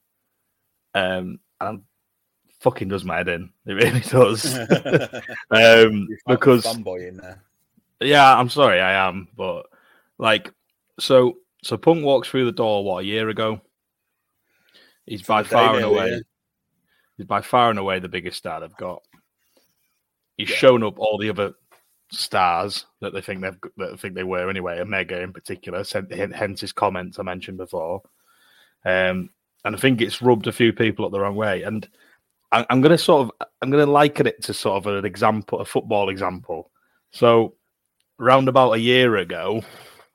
Um, 0.94 1.40
and 1.60 1.82
fucking 2.60 2.88
does 2.88 3.04
my 3.04 3.16
head 3.16 3.28
in. 3.28 3.50
It 3.66 3.72
really 3.72 4.00
does. 4.00 4.54
um, 5.50 6.08
because 6.26 6.64
fanboy 6.64 7.08
in 7.08 7.16
there. 7.16 7.42
yeah, 8.00 8.36
I'm 8.36 8.50
sorry, 8.50 8.80
I 8.80 9.08
am, 9.08 9.28
but 9.36 9.66
like, 10.18 10.52
so 11.00 11.38
so 11.62 11.76
Punk 11.76 12.04
walks 12.04 12.28
through 12.28 12.44
the 12.44 12.52
door 12.52 12.84
what 12.84 13.04
a 13.04 13.06
year 13.06 13.28
ago. 13.30 13.60
He's 15.06 15.22
by 15.22 15.42
far 15.42 15.76
and 15.76 15.84
away, 15.84 16.10
yeah. 16.10 16.18
he's 17.16 17.26
by 17.26 17.40
far 17.42 17.70
and 17.70 17.78
away 17.78 17.98
the 17.98 18.08
biggest 18.08 18.38
star 18.38 18.60
they've 18.60 18.76
got. 18.76 19.02
He's 20.36 20.50
Yeah. 20.50 20.56
shown 20.56 20.82
up 20.82 20.98
all 20.98 21.18
the 21.18 21.30
other 21.30 21.54
stars 22.10 22.86
that 23.00 23.12
they 23.12 23.20
think 23.20 23.42
they've 23.42 23.60
that 23.76 23.90
they 23.90 23.96
think 23.96 24.14
they 24.14 24.24
were 24.24 24.48
anyway. 24.48 24.80
Omega 24.80 25.20
in 25.20 25.32
particular, 25.32 25.84
hence 26.34 26.60
his 26.60 26.72
comments 26.72 27.18
I 27.18 27.22
mentioned 27.22 27.58
before. 27.58 28.02
Um, 28.84 29.30
and 29.64 29.74
I 29.74 29.78
think 29.78 30.00
it's 30.00 30.22
rubbed 30.22 30.46
a 30.46 30.52
few 30.52 30.72
people 30.72 31.04
up 31.06 31.12
the 31.12 31.20
wrong 31.20 31.36
way. 31.36 31.62
And 31.62 31.88
I, 32.52 32.66
I'm 32.70 32.80
going 32.80 32.92
to 32.92 32.98
sort 32.98 33.26
of 33.26 33.48
I'm 33.62 33.70
going 33.70 33.84
to 33.84 33.90
liken 33.90 34.26
it 34.26 34.42
to 34.44 34.54
sort 34.54 34.84
of 34.84 34.86
an 34.86 35.04
example, 35.04 35.60
a 35.60 35.64
football 35.64 36.08
example. 36.08 36.70
So, 37.12 37.54
round 38.18 38.48
about 38.48 38.72
a 38.72 38.78
year 38.80 39.16
ago, 39.16 39.62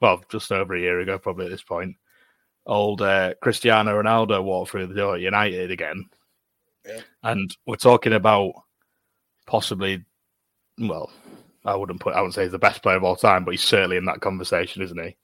well, 0.01 0.23
just 0.29 0.51
over 0.51 0.75
a 0.75 0.79
year 0.79 0.99
ago, 0.99 1.17
probably 1.17 1.45
at 1.45 1.51
this 1.51 1.63
point, 1.63 1.95
old 2.69 3.01
uh, 3.01 3.33
Cristiano 3.41 4.01
Ronaldo 4.01 4.43
walked 4.43 4.71
through 4.71 4.87
the 4.87 4.93
door 4.95 5.15
at 5.15 5.21
United 5.21 5.71
again, 5.71 6.05
Yeah. 6.85 7.01
and 7.23 7.55
we're 7.65 7.75
talking 7.75 8.13
about 8.13 8.53
possibly, 9.47 10.05
well, 10.77 11.11
I 11.65 11.75
wouldn't 11.75 11.99
put, 11.99 12.13
I 12.13 12.21
wouldn't 12.21 12.35
say 12.35 12.43
he's 12.43 12.51
the 12.51 12.59
best 12.59 12.81
player 12.83 12.97
of 12.97 13.03
all 13.03 13.15
time, 13.15 13.43
but 13.43 13.51
he's 13.51 13.63
certainly 13.63 13.97
in 13.97 14.05
that 14.05 14.21
conversation, 14.21 14.81
isn't 14.83 15.01
he? 15.03 15.15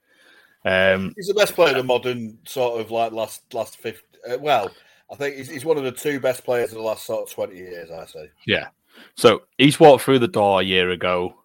Um, 0.68 1.14
He's 1.16 1.28
the 1.28 1.36
best 1.36 1.54
player 1.54 1.70
of 1.70 1.78
the 1.78 1.84
modern 1.84 2.40
sort 2.46 2.82
of 2.82 2.90
like 2.90 3.12
last 3.12 3.54
last 3.54 3.78
fifty. 3.78 4.04
Uh, 4.28 4.40
well, 4.40 4.72
I 5.12 5.16
think 5.16 5.36
he's, 5.36 5.48
he's 5.48 5.64
one 5.64 5.78
of 5.78 5.84
the 5.84 5.92
two 5.92 6.20
best 6.20 6.44
players 6.44 6.72
of 6.72 6.78
the 6.78 6.84
last 6.84 7.06
sort 7.06 7.30
of 7.30 7.34
twenty 7.34 7.58
years. 7.58 7.92
I 7.92 8.06
say. 8.08 8.32
Yeah. 8.48 8.70
So 9.16 9.44
he's 9.60 9.80
walked 9.80 10.04
through 10.04 10.20
the 10.20 10.28
door 10.28 10.62
a 10.62 10.64
year 10.64 10.90
ago, 10.90 11.36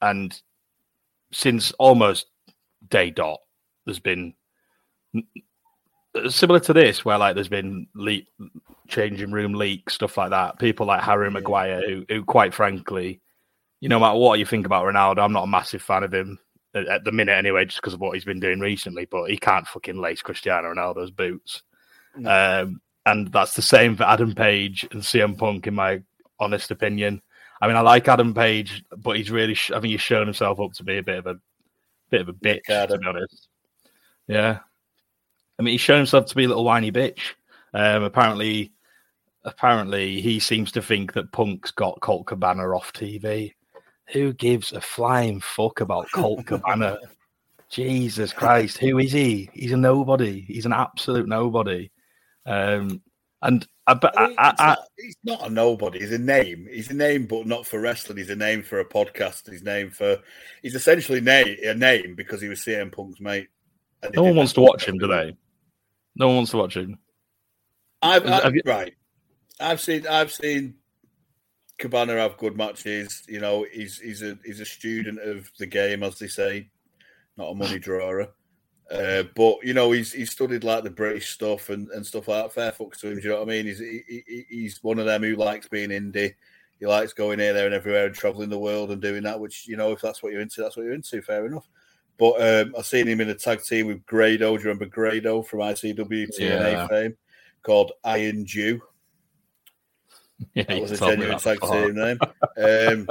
and 0.00 0.40
since 1.32 1.72
almost 1.72 2.26
day 2.88 3.10
dot, 3.10 3.40
there's 3.84 3.98
been 3.98 4.32
similar 6.28 6.60
to 6.60 6.72
this, 6.72 7.04
where 7.04 7.18
like 7.18 7.34
there's 7.34 7.48
been 7.48 7.86
leak, 7.94 8.26
changing 8.88 9.32
room 9.32 9.54
leaks, 9.54 9.94
stuff 9.94 10.16
like 10.16 10.30
that. 10.30 10.58
People 10.58 10.86
like 10.86 11.02
Harry 11.02 11.26
Yeah. 11.26 11.32
Maguire, 11.32 11.82
who, 11.88 12.04
who 12.08 12.24
quite 12.24 12.54
frankly, 12.54 13.20
you 13.80 13.88
know, 13.88 13.96
no 13.98 14.06
matter 14.06 14.18
what 14.18 14.38
you 14.38 14.46
think 14.46 14.66
about 14.66 14.84
Ronaldo, 14.84 15.18
I'm 15.18 15.32
not 15.32 15.44
a 15.44 15.48
massive 15.48 15.82
fan 15.82 16.04
of 16.04 16.14
him 16.14 16.38
at, 16.74 16.86
at 16.86 17.04
the 17.04 17.12
minute 17.12 17.32
anyway, 17.32 17.64
just 17.64 17.78
because 17.78 17.94
of 17.94 18.00
what 18.00 18.14
he's 18.14 18.24
been 18.24 18.40
doing 18.40 18.60
recently. 18.60 19.06
But 19.06 19.30
he 19.30 19.36
can't 19.36 19.66
fucking 19.66 20.00
lace 20.00 20.22
Cristiano 20.22 20.72
Ronaldo's 20.72 21.10
boots. 21.10 21.62
Um, 22.24 22.80
and 23.06 23.32
that's 23.32 23.54
the 23.54 23.62
same 23.62 23.96
for 23.96 24.04
Adam 24.04 24.34
Page 24.34 24.86
and 24.92 25.02
CM 25.02 25.36
Punk, 25.36 25.66
in 25.66 25.74
my 25.74 26.02
honest 26.38 26.70
opinion. 26.70 27.20
I 27.60 27.66
mean, 27.66 27.76
I 27.76 27.80
like 27.80 28.06
Adam 28.08 28.34
Page, 28.34 28.84
but 28.98 29.16
he's 29.16 29.30
really, 29.30 29.54
sh- 29.54 29.70
I 29.70 29.80
think 29.80 29.92
he's 29.92 30.00
shown 30.00 30.26
himself 30.26 30.60
up 30.60 30.72
to 30.74 30.84
be 30.84 30.98
a 30.98 31.02
bit 31.02 31.18
of 31.18 31.26
a 31.26 31.36
bit 32.10 32.20
of 32.20 32.28
a 32.28 32.32
bitch, 32.32 32.62
to 32.66 32.98
be 32.98 33.06
honest. 33.06 33.48
Yeah, 34.28 34.58
I 35.62 35.64
mean, 35.64 35.72
he's 35.72 35.80
shown 35.80 35.98
himself 35.98 36.26
to 36.26 36.34
be 36.34 36.42
a 36.42 36.48
little 36.48 36.64
whiny 36.64 36.90
bitch. 36.90 37.20
Um, 37.72 38.02
apparently, 38.02 38.72
apparently, 39.44 40.20
he 40.20 40.40
seems 40.40 40.72
to 40.72 40.82
think 40.82 41.12
that 41.12 41.30
Punk's 41.30 41.70
got 41.70 42.00
Colt 42.00 42.26
Cabana 42.26 42.64
off 42.74 42.92
TV. 42.92 43.52
Who 44.08 44.32
gives 44.32 44.72
a 44.72 44.80
flying 44.80 45.40
fuck 45.40 45.80
about 45.80 46.10
Colt 46.10 46.44
Cabana? 46.46 46.98
Jesus 47.70 48.32
Christ, 48.32 48.78
who 48.78 48.98
is 48.98 49.12
he? 49.12 49.50
He's 49.52 49.70
a 49.70 49.76
nobody. 49.76 50.40
He's 50.40 50.66
an 50.66 50.72
absolute 50.72 51.28
nobody. 51.28 51.92
Um, 52.44 53.00
and 53.40 53.64
I, 53.86 53.92
I 53.92 54.08
I, 54.16 54.24
I, 54.36 54.50
it's 54.50 54.60
I, 54.60 54.66
not- 54.66 54.78
he's 54.98 55.16
not 55.22 55.46
a 55.46 55.50
nobody. 55.50 56.00
He's 56.00 56.12
a 56.12 56.18
name. 56.18 56.66
He's 56.68 56.90
a 56.90 56.94
name, 56.94 57.26
but 57.26 57.46
not 57.46 57.66
for 57.66 57.78
wrestling. 57.80 58.18
He's 58.18 58.30
a 58.30 58.36
name 58.36 58.64
for 58.64 58.80
a 58.80 58.84
podcast. 58.84 59.48
He's 59.48 59.62
name 59.62 59.90
for. 59.90 60.18
He's 60.60 60.74
essentially 60.74 61.20
name, 61.20 61.56
a 61.64 61.72
name 61.74 62.16
because 62.16 62.42
he 62.42 62.48
was 62.48 62.60
CM 62.60 62.90
Punk's 62.90 63.20
mate. 63.20 63.46
no 64.12 64.24
one 64.24 64.34
wants 64.34 64.52
to 64.54 64.60
watch 64.60 64.84
him, 64.88 64.98
do 64.98 65.06
they? 65.06 65.36
No 66.16 66.26
one 66.28 66.36
wants 66.36 66.50
to 66.52 66.58
watch 66.58 66.76
him. 66.76 66.98
I've, 68.02 68.24
Have 68.24 68.44
I've 68.46 68.54
you- 68.54 68.62
right. 68.66 68.94
I've 69.60 69.80
seen. 69.80 70.06
I've 70.06 70.32
seen. 70.32 70.74
Cabana 71.78 72.14
have 72.18 72.36
good 72.36 72.56
matches. 72.56 73.22
You 73.28 73.40
know, 73.40 73.66
he's 73.72 73.98
he's 73.98 74.22
a 74.22 74.38
he's 74.44 74.60
a 74.60 74.64
student 74.64 75.18
of 75.20 75.50
the 75.58 75.66
game, 75.66 76.02
as 76.02 76.18
they 76.18 76.28
say, 76.28 76.68
not 77.36 77.50
a 77.50 77.54
money 77.54 77.78
drawer. 77.78 78.28
Uh, 78.90 79.22
but 79.34 79.56
you 79.64 79.72
know, 79.74 79.90
he's 79.90 80.12
he's 80.12 80.30
studied 80.30 80.64
like 80.64 80.84
the 80.84 80.90
British 80.90 81.30
stuff 81.30 81.70
and, 81.70 81.88
and 81.90 82.06
stuff 82.06 82.28
like 82.28 82.42
that. 82.44 82.52
Fair 82.52 82.72
fucks 82.72 83.00
to 83.00 83.08
him. 83.08 83.16
Do 83.16 83.22
you 83.22 83.28
know 83.30 83.36
what 83.38 83.48
I 83.48 83.50
mean? 83.50 83.66
He's 83.66 83.78
he, 83.78 84.02
he- 84.06 84.46
he's 84.48 84.82
one 84.82 84.98
of 84.98 85.06
them 85.06 85.22
who 85.22 85.34
likes 85.34 85.66
being 85.68 85.90
indie. 85.90 86.34
He 86.78 86.86
likes 86.86 87.12
going 87.12 87.38
here, 87.38 87.52
there, 87.52 87.66
and 87.66 87.74
everywhere 87.74 88.06
and 88.06 88.14
traveling 88.14 88.50
the 88.50 88.58
world 88.58 88.90
and 88.90 89.00
doing 89.00 89.22
that. 89.22 89.40
Which 89.40 89.66
you 89.66 89.76
know, 89.76 89.92
if 89.92 90.00
that's 90.00 90.22
what 90.22 90.32
you're 90.32 90.42
into, 90.42 90.60
that's 90.60 90.76
what 90.76 90.82
you're 90.84 90.92
into. 90.94 91.22
Fair 91.22 91.46
enough. 91.46 91.66
But 92.18 92.40
um, 92.66 92.74
I've 92.78 92.86
seen 92.86 93.06
him 93.08 93.20
in 93.20 93.30
a 93.30 93.34
tag 93.34 93.62
team 93.62 93.86
with 93.86 94.04
Grado. 94.06 94.56
Do 94.56 94.62
you 94.62 94.68
remember 94.68 94.86
Grado 94.86 95.42
from 95.42 95.60
ICW 95.60 96.28
TNA 96.38 96.38
Yeah. 96.38 96.86
fame? 96.88 97.16
Called 97.62 97.92
Iron 98.04 98.44
Jew. 98.46 98.80
Yeah, 100.54 100.64
That 100.64 100.80
was 100.82 100.90
a 100.90 100.96
genuine 100.98 101.38
tag 101.38 101.60
team 101.60 101.94
name. 101.94 102.18
Um, 102.58 103.06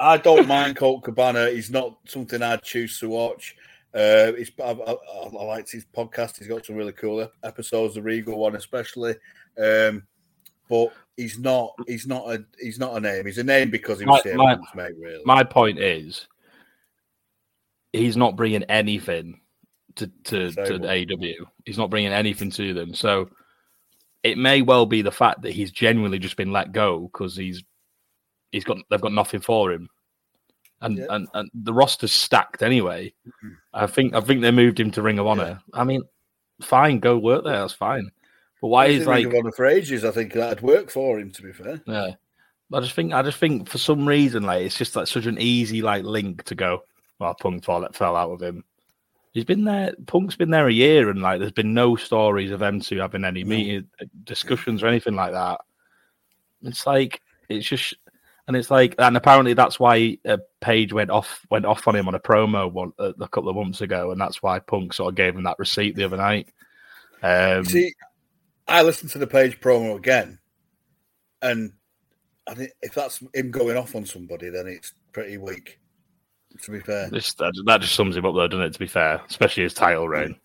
I 0.00 0.16
don't 0.18 0.48
mind 0.48 0.76
Colt 0.76 1.04
Cabana. 1.04 1.48
He's 1.50 1.70
not 1.70 1.96
something 2.06 2.42
I'd 2.42 2.62
choose 2.62 2.98
to 3.00 3.08
watch. 3.08 3.54
Uh, 3.94 4.32
he's, 4.32 4.50
I, 4.62 4.72
I, 4.72 4.92
I 4.92 5.44
liked 5.44 5.70
his 5.70 5.86
podcast. 5.96 6.38
He's 6.38 6.48
got 6.48 6.66
some 6.66 6.74
really 6.76 6.92
cool 6.92 7.20
ep- 7.22 7.32
episodes, 7.44 7.94
the 7.94 8.02
Regal 8.02 8.36
one 8.36 8.56
especially. 8.56 9.14
Um, 9.56 10.02
but 10.68 10.92
he's 11.16 11.38
not. 11.38 11.74
He's 11.86 12.06
not 12.08 12.28
a. 12.28 12.44
He's 12.60 12.78
not 12.80 12.96
a 12.96 13.00
name. 13.00 13.24
He's 13.26 13.38
a 13.38 13.44
name 13.44 13.70
because 13.70 14.00
he 14.00 14.04
was 14.04 14.20
My- 14.34 14.56
my- 14.56 14.58
mate. 14.74 14.96
Really. 14.98 15.22
My 15.24 15.44
point 15.44 15.78
is, 15.78 16.26
he's 17.94 18.16
not 18.16 18.36
bringing 18.36 18.62
anything 18.64 19.40
to 19.96 20.08
to, 20.24 20.50
to 20.50 20.78
AEW. 20.78 21.34
He's 21.64 21.78
not 21.78 21.90
bringing 21.90 22.12
anything 22.12 22.50
to 22.52 22.74
them. 22.74 22.94
So 22.94 23.30
it 24.22 24.38
may 24.38 24.62
well 24.62 24.86
be 24.86 25.02
the 25.02 25.12
fact 25.12 25.42
that 25.42 25.52
he's 25.52 25.70
genuinely 25.70 26.18
just 26.18 26.36
been 26.36 26.52
let 26.52 26.72
go 26.72 27.00
because 27.12 27.36
he's 27.36 27.62
he's 28.52 28.64
got 28.64 28.78
they've 28.90 29.00
got 29.00 29.12
nothing 29.12 29.40
for 29.40 29.70
him, 29.72 29.88
and 30.80 30.98
Yeah. 30.98 31.06
and, 31.10 31.28
and 31.34 31.50
the 31.54 31.74
roster's 31.74 32.12
stacked 32.12 32.62
anyway. 32.62 33.12
Mhm. 33.26 33.56
I 33.72 33.86
think 33.86 34.14
I 34.14 34.20
think 34.20 34.40
they 34.42 34.50
moved 34.50 34.80
him 34.80 34.90
to 34.92 35.02
Ring 35.02 35.18
of 35.18 35.26
Honor. 35.26 35.60
I 35.72 35.84
mean, 35.84 36.02
fine, 36.62 37.00
go 37.00 37.18
work 37.18 37.44
there. 37.44 37.60
That's 37.60 37.72
fine. 37.72 38.10
But 38.60 38.68
why 38.68 38.86
is 38.86 39.02
in 39.02 39.08
Ring 39.08 39.24
like 39.24 39.34
of 39.34 39.38
Honor 39.38 39.52
for 39.52 39.66
ages. 39.66 40.04
I 40.04 40.10
think 40.10 40.32
that'd 40.32 40.62
work 40.62 40.90
for 40.90 41.20
him. 41.20 41.30
To 41.32 41.42
be 41.42 41.52
fair, 41.52 41.80
yeah. 41.86 42.10
I 42.72 42.80
just 42.80 42.94
think 42.94 43.12
I 43.12 43.22
just 43.22 43.38
think 43.38 43.68
for 43.68 43.78
some 43.78 44.06
reason 44.08 44.42
like 44.42 44.64
it's 44.66 44.76
just 44.78 44.96
like 44.96 45.06
such 45.06 45.26
an 45.26 45.38
easy 45.38 45.82
like 45.82 46.02
link 46.04 46.42
to 46.44 46.54
go. 46.56 46.82
Well, 47.24 47.34
Punk 47.34 47.64
fell, 47.64 47.88
fell 47.94 48.16
out 48.16 48.32
with 48.32 48.42
him. 48.42 48.64
He's 49.32 49.46
been 49.46 49.64
there. 49.64 49.94
Punk's 50.06 50.36
been 50.36 50.50
there 50.50 50.68
a 50.68 50.72
year, 50.72 51.08
and 51.08 51.22
like 51.22 51.40
there's 51.40 51.52
been 51.52 51.72
no 51.72 51.96
stories 51.96 52.50
of 52.50 52.60
them 52.60 52.80
two 52.80 52.98
having 52.98 53.24
any 53.24 53.44
meeting 53.44 53.88
discussions 54.24 54.82
or 54.82 54.88
anything 54.88 55.14
like 55.14 55.32
that. 55.32 55.62
It's 56.62 56.86
like 56.86 57.22
it's 57.48 57.66
just, 57.66 57.94
and 58.46 58.56
it's 58.58 58.70
like, 58.70 58.94
and 58.98 59.16
apparently 59.16 59.54
that's 59.54 59.80
why 59.80 60.18
uh, 60.28 60.36
Page 60.60 60.92
went 60.92 61.10
off 61.10 61.46
went 61.50 61.64
off 61.64 61.88
on 61.88 61.96
him 61.96 62.08
on 62.08 62.14
a 62.14 62.20
promo 62.20 62.70
one 62.70 62.92
uh, 62.98 63.14
a 63.18 63.28
couple 63.28 63.48
of 63.48 63.56
months 63.56 63.80
ago, 63.80 64.10
and 64.10 64.20
that's 64.20 64.42
why 64.42 64.58
Punk 64.58 64.92
sort 64.92 65.12
of 65.12 65.16
gave 65.16 65.34
him 65.34 65.44
that 65.44 65.58
receipt 65.58 65.96
the 65.96 66.04
other 66.04 66.18
night. 66.18 66.50
Um, 67.22 67.64
see, 67.64 67.94
I 68.68 68.82
listened 68.82 69.12
to 69.12 69.18
the 69.18 69.26
page 69.26 69.58
promo 69.60 69.96
again, 69.96 70.38
and 71.40 71.72
I 72.46 72.54
think 72.54 72.70
if 72.82 72.92
that's 72.92 73.22
him 73.32 73.50
going 73.50 73.78
off 73.78 73.94
on 73.94 74.04
somebody, 74.04 74.50
then 74.50 74.66
it's 74.66 74.92
pretty 75.12 75.38
weak. 75.38 75.80
To 76.62 76.70
be 76.70 76.80
fair, 76.80 77.10
This, 77.10 77.34
that, 77.34 77.52
that 77.66 77.80
just 77.80 77.94
sums 77.94 78.16
him 78.16 78.24
up, 78.24 78.34
though, 78.34 78.46
doesn't 78.48 78.64
it? 78.64 78.72
To 78.74 78.78
be 78.78 78.86
fair, 78.86 79.20
especially 79.28 79.64
his 79.64 79.74
title 79.74 80.08
reign, 80.08 80.36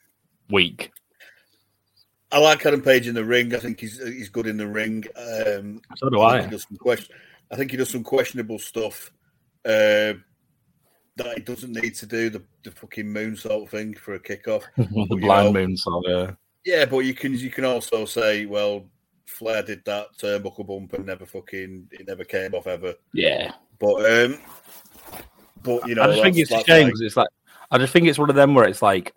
weak. 0.49 0.91
I 2.31 2.39
like 2.39 2.65
Adam 2.65 2.81
Page 2.81 3.07
in 3.07 3.15
the 3.15 3.23
ring. 3.25 3.53
I 3.55 3.59
think 3.59 3.79
he's 3.79 3.97
he's 4.03 4.29
good 4.29 4.47
in 4.47 4.57
the 4.57 4.67
ring. 4.67 5.03
Um, 5.15 5.81
So 5.97 6.09
do 6.09 6.19
I 6.19 6.27
I. 6.27 6.39
think 6.39 6.45
he 6.45 6.51
does 6.51 6.65
some 6.67 6.77
question. 6.77 7.15
I 7.51 7.55
think 7.55 7.71
he 7.71 7.77
does 7.77 7.89
some 7.89 8.03
questionable 8.03 8.59
stuff 8.59 9.11
uh, 9.65 10.13
that 11.15 11.33
he 11.35 11.41
doesn't 11.41 11.71
need 11.73 11.95
to 11.95 12.05
do. 12.05 12.29
The, 12.29 12.43
the 12.63 12.71
fucking 12.71 13.05
moonsault 13.05 13.69
thing 13.69 13.95
for 13.95 14.13
a 14.15 14.19
kickoff. 14.19 14.63
the 14.77 15.15
blind 15.19 15.53
know- 15.53 15.61
moon 15.61 15.77
song. 15.77 16.03
Yeah, 16.07 16.31
Yeah, 16.65 16.85
but 16.85 16.99
you 16.99 17.13
can 17.13 17.33
you 17.33 17.49
can 17.49 17.65
also 17.65 18.05
say, 18.05 18.45
well, 18.45 18.85
Flair 19.25 19.63
did 19.63 19.83
that 19.85 20.07
turnbuckle 20.19 20.67
bump 20.67 20.93
and 20.93 21.05
never 21.07 21.25
fucking 21.25 21.87
it 21.91 22.07
never 22.07 22.23
came 22.23 22.53
off 22.53 22.67
ever. 22.67 22.93
yeah. 23.13 23.53
But 23.79 24.05
um, 24.25 24.37
but 25.63 25.87
you 25.87 25.95
know, 25.95 26.03
I 26.03 26.07
just 26.07 26.21
think 26.21 26.37
it's 26.37 26.51
a 26.51 26.63
shame 26.63 26.87
because 26.87 27.01
it's 27.01 27.17
like 27.17 27.29
I 27.71 27.77
just 27.77 27.93
think 27.93 28.07
it's 28.07 28.19
one 28.19 28.29
of 28.29 28.35
them 28.35 28.53
where 28.55 28.67
it's 28.67 28.81
like, 28.81 29.13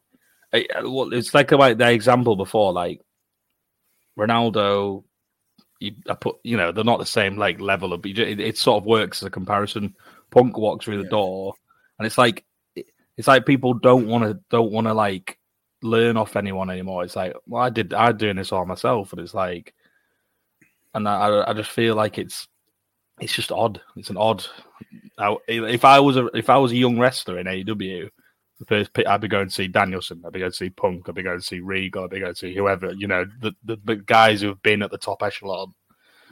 eh, 0.53 0.59
eh, 0.59 0.65
I- 0.75 0.81
I- 0.81 1.09
it's 1.13 1.35
like 1.35 1.53
about 1.53 1.79
the 1.79 1.91
example 1.91 2.37
before, 2.37 2.73
like 2.73 3.01
Ronaldo. 4.19 5.05
You, 5.81 5.93
I 6.09 6.15
put, 6.15 6.37
you 6.45 6.57
know, 6.57 6.71
they're 6.71 6.85
not 6.85 7.01
the 7.01 7.07
same 7.07 7.37
like 7.37 7.61
level 7.61 7.93
of, 7.93 8.03
but 8.03 8.13
it, 8.13 8.39
it 8.39 8.57
sort 8.57 8.81
of 8.81 8.87
works 8.87 9.21
as 9.23 9.27
a 9.27 9.31
comparison. 9.31 9.97
Punk 10.31 10.57
walks 10.57 10.85
through 10.85 10.99
the 10.99 11.05
Yeah. 11.05 11.11
door, 11.11 11.55
and 11.99 12.07
it's 12.07 12.17
like, 12.19 12.45
it's 13.17 13.27
like 13.27 13.47
people 13.47 13.75
don't 13.75 14.07
want 14.07 14.23
to, 14.25 14.39
don't 14.49 14.71
want 14.71 14.87
to 14.87 14.95
like 14.95 15.39
learn 15.83 16.17
off 16.17 16.37
anyone 16.37 16.71
anymore. 16.71 17.03
It's 17.03 17.17
like, 17.17 17.35
well, 17.49 17.63
I 17.63 17.71
did, 17.71 17.93
I'm 17.93 18.17
doing 18.17 18.37
this 18.37 18.53
all 18.53 18.65
myself, 18.65 19.13
and 19.13 19.21
it's 19.21 19.35
like, 19.35 19.75
and 20.95 21.09
I- 21.09 21.51
I 21.51 21.53
just 21.53 21.71
feel 21.71 21.97
like 21.97 22.17
it's, 22.17 22.47
it's 23.23 23.35
just 23.35 23.53
odd. 23.53 23.81
It's 23.97 24.11
an 24.11 24.17
odd. 24.17 24.45
If 25.49 25.85
I 25.85 26.01
was 26.01 26.17
a, 26.17 26.27
if 26.37 26.51
I 26.51 26.59
was 26.59 26.73
a 26.73 26.77
young 26.77 26.99
wrestler 26.99 27.39
in 27.39 27.47
AEW, 27.47 28.11
the 28.59 28.67
first 28.67 28.93
pick, 28.93 29.07
I'd 29.07 29.21
be 29.21 29.29
going 29.29 29.49
to 29.49 29.55
see 29.55 29.69
Danielson. 29.69 30.23
I'd 30.25 30.33
be 30.33 30.41
going 30.41 30.51
to 30.51 30.57
see 30.57 30.71
Punk. 30.71 31.09
I'd 31.09 31.15
be 31.15 31.23
going 31.23 31.39
to 31.39 31.45
see 31.45 31.61
Regal. 31.61 32.05
I'd 32.05 32.11
be 32.11 32.21
going 32.21 32.35
to 32.35 32.39
see 32.39 32.55
whoever. 32.55 32.93
You 32.93 33.07
know, 33.07 33.25
the, 33.41 33.53
the, 33.65 33.79
the 33.85 33.97
guys 33.97 34.41
who 34.41 34.49
have 34.49 34.63
been 34.63 34.83
at 34.83 34.91
the 34.91 34.99
top 34.99 35.23
echelon. 35.23 35.75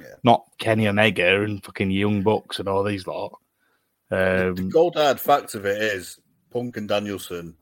Yeah. 0.01 0.15
Not 0.25 0.45
Kenny 0.59 0.89
Omega 0.89 1.43
and 1.43 1.63
fucking 1.63 1.91
Young 1.91 2.23
Bucks 2.23 2.59
and 2.59 2.69
all 2.69 2.83
these 2.83 3.07
lot. 3.07 3.39
the 4.09 4.55
Um, 4.57 4.71
gold 4.71 4.97
hard 4.97 5.21
fact 5.21 5.55
of 5.55 5.67
it 5.67 5.81
is 5.81 6.19
Punk 6.51 6.77
and 6.77 6.89
Danielson 6.89 7.55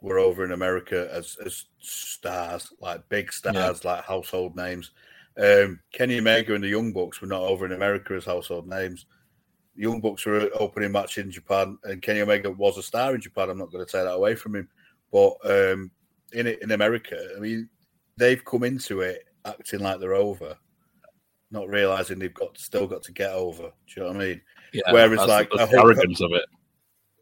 were 0.00 0.18
over 0.18 0.44
in 0.44 0.52
America 0.52 1.08
as 1.12 1.36
as 1.44 1.66
stars, 1.80 2.72
like 2.80 3.08
big 3.08 3.32
stars, 3.32 3.84
like 3.84 4.04
household 4.04 4.56
names. 4.56 4.92
Um, 5.38 5.80
Kenny 5.92 6.18
Omega 6.18 6.54
and 6.54 6.64
the 6.64 6.68
Young 6.68 6.92
Bucks 6.92 7.20
were 7.20 7.28
not 7.28 7.42
over 7.42 7.64
in 7.64 7.72
America 7.72 8.14
as 8.14 8.24
household 8.24 8.66
names. 8.66 9.06
The 9.76 9.82
Young 9.82 10.00
Bucks 10.00 10.26
were 10.26 10.50
opening 10.54 10.90
match 10.90 11.18
in 11.18 11.30
Japan, 11.30 11.78
and 11.84 12.02
Kenny 12.02 12.20
Omega 12.20 12.50
was 12.50 12.76
a 12.76 12.82
star 12.82 13.14
in 13.14 13.20
Japan. 13.20 13.50
I'm 13.50 13.58
not 13.58 13.70
going 13.70 13.84
to 13.86 13.90
take 13.90 14.04
that 14.04 14.14
away 14.14 14.34
from 14.34 14.56
him, 14.56 14.68
but 15.12 15.34
um, 15.44 15.90
in 16.32 16.48
in 16.48 16.72
America, 16.72 17.16
I 17.36 17.40
mean, 17.40 17.68
they've 18.16 18.44
come 18.44 18.64
into 18.64 19.00
it 19.02 19.24
acting 19.44 19.80
like 19.80 20.00
they're 20.00 20.14
over, 20.14 20.56
not 21.52 21.68
realizing 21.68 22.18
they've 22.18 22.34
got 22.34 22.58
still 22.58 22.88
got 22.88 23.02
to 23.04 23.12
get 23.12 23.30
over. 23.30 23.62
Do 23.62 23.70
you 23.96 24.02
know 24.02 24.08
what 24.08 24.16
I 24.16 24.24
mean? 24.26 24.40
yeah, 24.72 24.82
whereas, 24.90 25.26
like, 25.28 25.50
the 25.50 25.66
Hulk- 25.66 25.72
arrogance 25.72 26.20
of 26.20 26.32
it. 26.32 26.44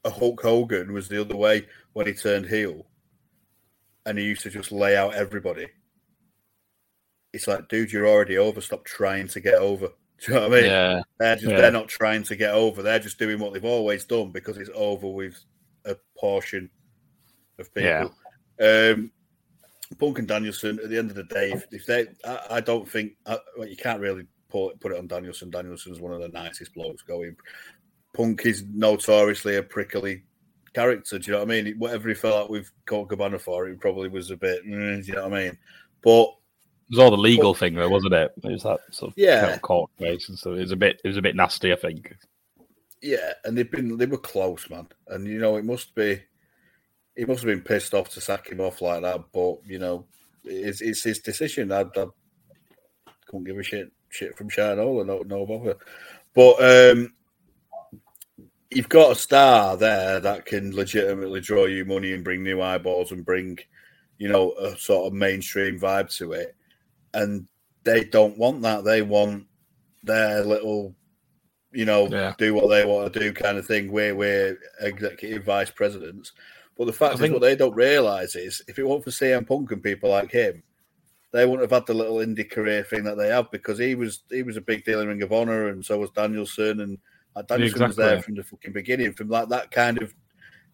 a 0.04 0.10
Hulk 0.10 0.40
Hogan 0.40 0.92
was 0.92 1.08
the 1.08 1.20
other 1.20 1.36
way 1.36 1.66
when 1.92 2.06
he 2.06 2.14
turned 2.14 2.46
heel, 2.46 2.86
and 4.06 4.16
he 4.18 4.24
used 4.24 4.42
to 4.42 4.50
just 4.50 4.72
lay 4.72 4.96
out 4.96 5.14
everybody. 5.14 5.66
It's 7.36 7.46
like, 7.46 7.68
dude, 7.68 7.92
you're 7.92 8.08
already 8.08 8.36
over. 8.38 8.60
Stop 8.60 8.84
trying 8.84 9.28
to 9.28 9.40
get 9.40 9.54
over. 9.54 9.88
Do 10.18 10.32
you 10.32 10.34
know 10.34 10.48
what 10.48 10.58
I 10.58 10.60
mean? 10.62 10.70
Yeah, 10.70 11.00
They're 11.18 11.36
just 11.36 11.46
Yeah. 11.48 11.60
they're 11.60 11.70
not 11.70 11.88
trying 11.88 12.22
to 12.24 12.36
get 12.36 12.54
over. 12.54 12.82
They're 12.82 12.98
just 12.98 13.18
doing 13.18 13.38
what 13.38 13.52
they've 13.52 13.64
always 13.64 14.04
done 14.04 14.30
because 14.32 14.56
it's 14.56 14.70
over 14.74 15.08
with 15.08 15.38
a 15.84 15.94
portion 16.18 16.70
of 17.58 17.72
people. 17.74 18.14
Um, 18.60 19.12
Punk 19.98 20.18
and 20.18 20.26
Danielson. 20.26 20.80
At 20.82 20.88
the 20.90 20.98
end 20.98 21.10
of 21.10 21.16
the 21.16 21.24
day, 21.24 21.52
if, 21.52 21.64
if 21.70 21.86
they, 21.86 22.06
I, 22.24 22.40
I 22.52 22.60
don't 22.60 22.88
think 22.88 23.12
I, 23.26 23.38
well, 23.56 23.68
you 23.68 23.76
can't 23.76 24.00
really 24.00 24.26
put 24.48 24.80
put 24.80 24.92
it 24.92 24.98
on 24.98 25.06
Danielson. 25.06 25.50
Danielson's 25.50 26.00
one 26.00 26.12
of 26.14 26.20
the 26.20 26.28
nicest 26.28 26.74
blokes 26.74 27.02
going. 27.02 27.36
Punk 28.14 28.46
is 28.46 28.64
notoriously 28.72 29.56
a 29.56 29.62
prickly 29.62 30.22
character. 30.72 31.18
Do 31.18 31.26
you 31.26 31.32
know 31.32 31.44
what 31.44 31.52
I 31.52 31.62
mean? 31.62 31.74
Whatever 31.78 32.08
he 32.08 32.14
felt 32.14 32.40
like 32.40 32.50
with 32.50 32.70
Colt 32.86 33.10
Cabana 33.10 33.38
for, 33.38 33.68
it 33.68 33.80
probably 33.80 34.08
was 34.08 34.30
a 34.30 34.36
bit. 34.36 34.66
mm, 34.66 35.02
do 35.04 35.08
you 35.08 35.14
know 35.14 35.28
what 35.28 35.34
I 35.38 35.44
mean? 35.44 35.58
But 36.02 36.24
it 36.24 36.34
was 36.90 36.98
all 36.98 37.10
the 37.10 37.16
legal 37.16 37.54
thing, 37.54 37.74
though, 37.74 37.88
wasn't 37.88 38.14
it? 38.14 38.32
It 38.42 38.52
was 38.52 38.62
that 38.62 38.80
sort 38.90 39.12
of 39.12 39.18
Yeah. 39.18 39.58
court 39.58 39.90
case, 39.98 40.28
and 40.28 40.38
so 40.38 40.52
it 40.52 40.60
was 40.60 40.72
a 40.72 40.76
bit, 40.76 41.00
it 41.04 41.08
was 41.08 41.16
a 41.16 41.22
bit 41.22 41.36
nasty, 41.36 41.72
I 41.72 41.76
think. 41.76 42.14
Yeah, 43.02 43.32
and 43.44 43.56
they've 43.56 43.70
been 43.70 43.96
they 43.96 44.06
were 44.06 44.18
close, 44.18 44.68
man. 44.70 44.88
And 45.08 45.26
you 45.26 45.38
know, 45.38 45.56
it 45.56 45.64
must 45.64 45.94
be 45.94 46.22
he 47.14 47.24
must 47.24 47.42
have 47.42 47.48
been 47.48 47.60
pissed 47.62 47.94
off 47.94 48.08
to 48.10 48.20
sack 48.20 48.48
him 48.48 48.60
off 48.60 48.80
like 48.80 49.02
that. 49.02 49.24
But 49.32 49.58
you 49.66 49.78
know, 49.78 50.06
it's, 50.44 50.80
it's 50.80 51.02
his 51.02 51.20
decision. 51.20 51.72
I, 51.72 51.80
I 51.82 52.06
couldn't 53.26 53.44
give 53.44 53.58
a 53.58 53.62
shit 53.62 53.92
shit 54.08 54.36
from 54.36 54.48
Shinola, 54.48 55.06
no 55.06 55.22
no 55.26 55.46
bother. 55.46 55.76
But 56.34 56.90
um 56.92 57.12
you've 58.70 58.88
got 58.88 59.12
a 59.12 59.14
star 59.14 59.76
there 59.76 60.18
that 60.20 60.44
can 60.44 60.74
legitimately 60.74 61.40
draw 61.40 61.66
you 61.66 61.84
money 61.84 62.12
and 62.12 62.24
bring 62.24 62.42
new 62.42 62.60
eyeballs 62.60 63.12
and 63.12 63.24
bring, 63.24 63.56
you 64.18 64.28
know, 64.28 64.52
a 64.54 64.76
sort 64.76 65.06
of 65.06 65.12
mainstream 65.12 65.78
vibe 65.78 66.14
to 66.16 66.32
it. 66.32 66.55
And 67.22 67.48
they 67.84 68.04
don't 68.04 68.36
want 68.38 68.62
that. 68.62 68.84
They 68.84 69.02
want 69.02 69.46
their 70.02 70.44
little 70.44 70.94
you 71.72 71.84
know, 71.84 72.08
Yeah. 72.08 72.32
do 72.38 72.54
what 72.54 72.68
they 72.68 72.86
want 72.86 73.12
to 73.12 73.18
do 73.20 73.32
kind 73.34 73.58
of 73.58 73.66
thing. 73.66 73.92
We're 73.92 74.14
we're 74.14 74.58
executive 74.80 75.44
vice 75.44 75.70
presidents. 75.70 76.32
But 76.78 76.86
the 76.86 76.92
fact 76.92 77.12
I 77.12 77.14
is, 77.14 77.20
think- 77.20 77.32
what 77.34 77.42
they 77.42 77.56
don't 77.56 77.74
realise 77.74 78.34
is, 78.34 78.62
if 78.68 78.78
it 78.78 78.86
weren't 78.86 79.04
for 79.04 79.10
CM 79.10 79.46
Punk 79.46 79.72
and 79.72 79.82
people 79.82 80.08
like 80.10 80.30
him, 80.30 80.62
they 81.32 81.44
wouldn't 81.44 81.62
have 81.70 81.78
had 81.78 81.86
the 81.86 81.92
little 81.92 82.16
indie 82.16 82.48
career 82.50 82.82
thing 82.82 83.04
that 83.04 83.16
they 83.18 83.28
have 83.28 83.50
because 83.50 83.78
he 83.78 83.94
was 83.94 84.22
he 84.30 84.42
was 84.42 84.56
a 84.56 84.60
big 84.62 84.84
deal 84.84 85.00
in 85.00 85.08
Ring 85.08 85.22
of 85.22 85.32
Honor, 85.32 85.68
and 85.68 85.84
so 85.84 85.98
was 85.98 86.10
Danielson, 86.10 86.80
and 86.80 86.98
Danielson 87.46 87.82
was 87.88 87.96
there 87.96 88.22
from 88.22 88.36
the 88.36 88.42
fucking 88.44 88.72
beginning, 88.72 89.12
from 89.12 89.28
like 89.28 89.48
that 89.50 89.70
kind 89.70 90.00
of 90.00 90.14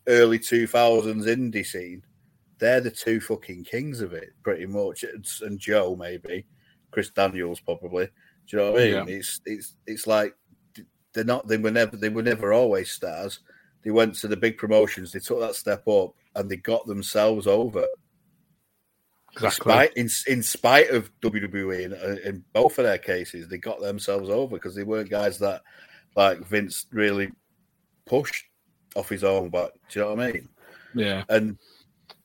early 0.06 0.38
two 0.38 0.66
thousands 0.68 1.26
indie 1.26 1.66
scene. 1.66 2.04
They're 2.62 2.80
the 2.80 2.92
two 2.92 3.20
fucking 3.20 3.64
kings 3.64 4.00
of 4.00 4.12
it, 4.12 4.30
pretty 4.44 4.66
much, 4.66 5.02
It's- 5.02 5.40
and 5.40 5.58
Joe 5.58 5.96
maybe, 5.96 6.46
Chris 6.92 7.10
Daniels 7.10 7.58
probably. 7.58 8.06
Do 8.46 8.56
you 8.56 8.58
know 8.58 8.70
what 8.70 8.80
I 8.80 8.84
mean? 8.84 8.92
Yeah. 8.94 9.04
It's 9.16 9.40
it's 9.44 9.74
it's 9.84 10.06
like 10.06 10.36
they're 11.12 11.24
not 11.24 11.48
they 11.48 11.56
were 11.56 11.72
never 11.72 11.96
they 11.96 12.08
were 12.08 12.22
never 12.22 12.52
always 12.52 12.92
stars. 12.92 13.40
they 13.82 13.90
went 13.90 14.14
to 14.14 14.28
the 14.28 14.36
big 14.36 14.58
promotions, 14.58 15.10
they 15.10 15.18
took 15.18 15.40
that 15.40 15.56
step 15.56 15.88
up, 15.88 16.12
and 16.36 16.48
they 16.48 16.56
got 16.56 16.86
themselves 16.86 17.48
over. 17.48 17.84
Exactly. 19.32 19.46
In 19.46 19.50
spite, 19.50 19.92
in, 19.96 20.08
in 20.34 20.42
spite 20.44 20.90
of 20.90 21.10
WWE, 21.20 21.84
in, 21.86 22.18
in 22.18 22.44
both 22.52 22.78
of 22.78 22.84
their 22.84 22.98
cases, 22.98 23.48
they 23.48 23.58
got 23.58 23.80
themselves 23.80 24.30
over 24.30 24.56
because 24.56 24.76
they 24.76 24.84
weren't 24.84 25.10
guys 25.10 25.36
that 25.40 25.62
like 26.14 26.38
Vince 26.46 26.86
really 26.92 27.32
pushed 28.06 28.44
off 28.94 29.08
his 29.08 29.24
own 29.24 29.48
back. 29.48 29.70
Do 29.88 29.98
you 29.98 30.04
know 30.04 30.14
what 30.14 30.20
I 30.28 30.32
mean? 30.32 30.48
Yeah. 30.94 31.24
And 31.28 31.58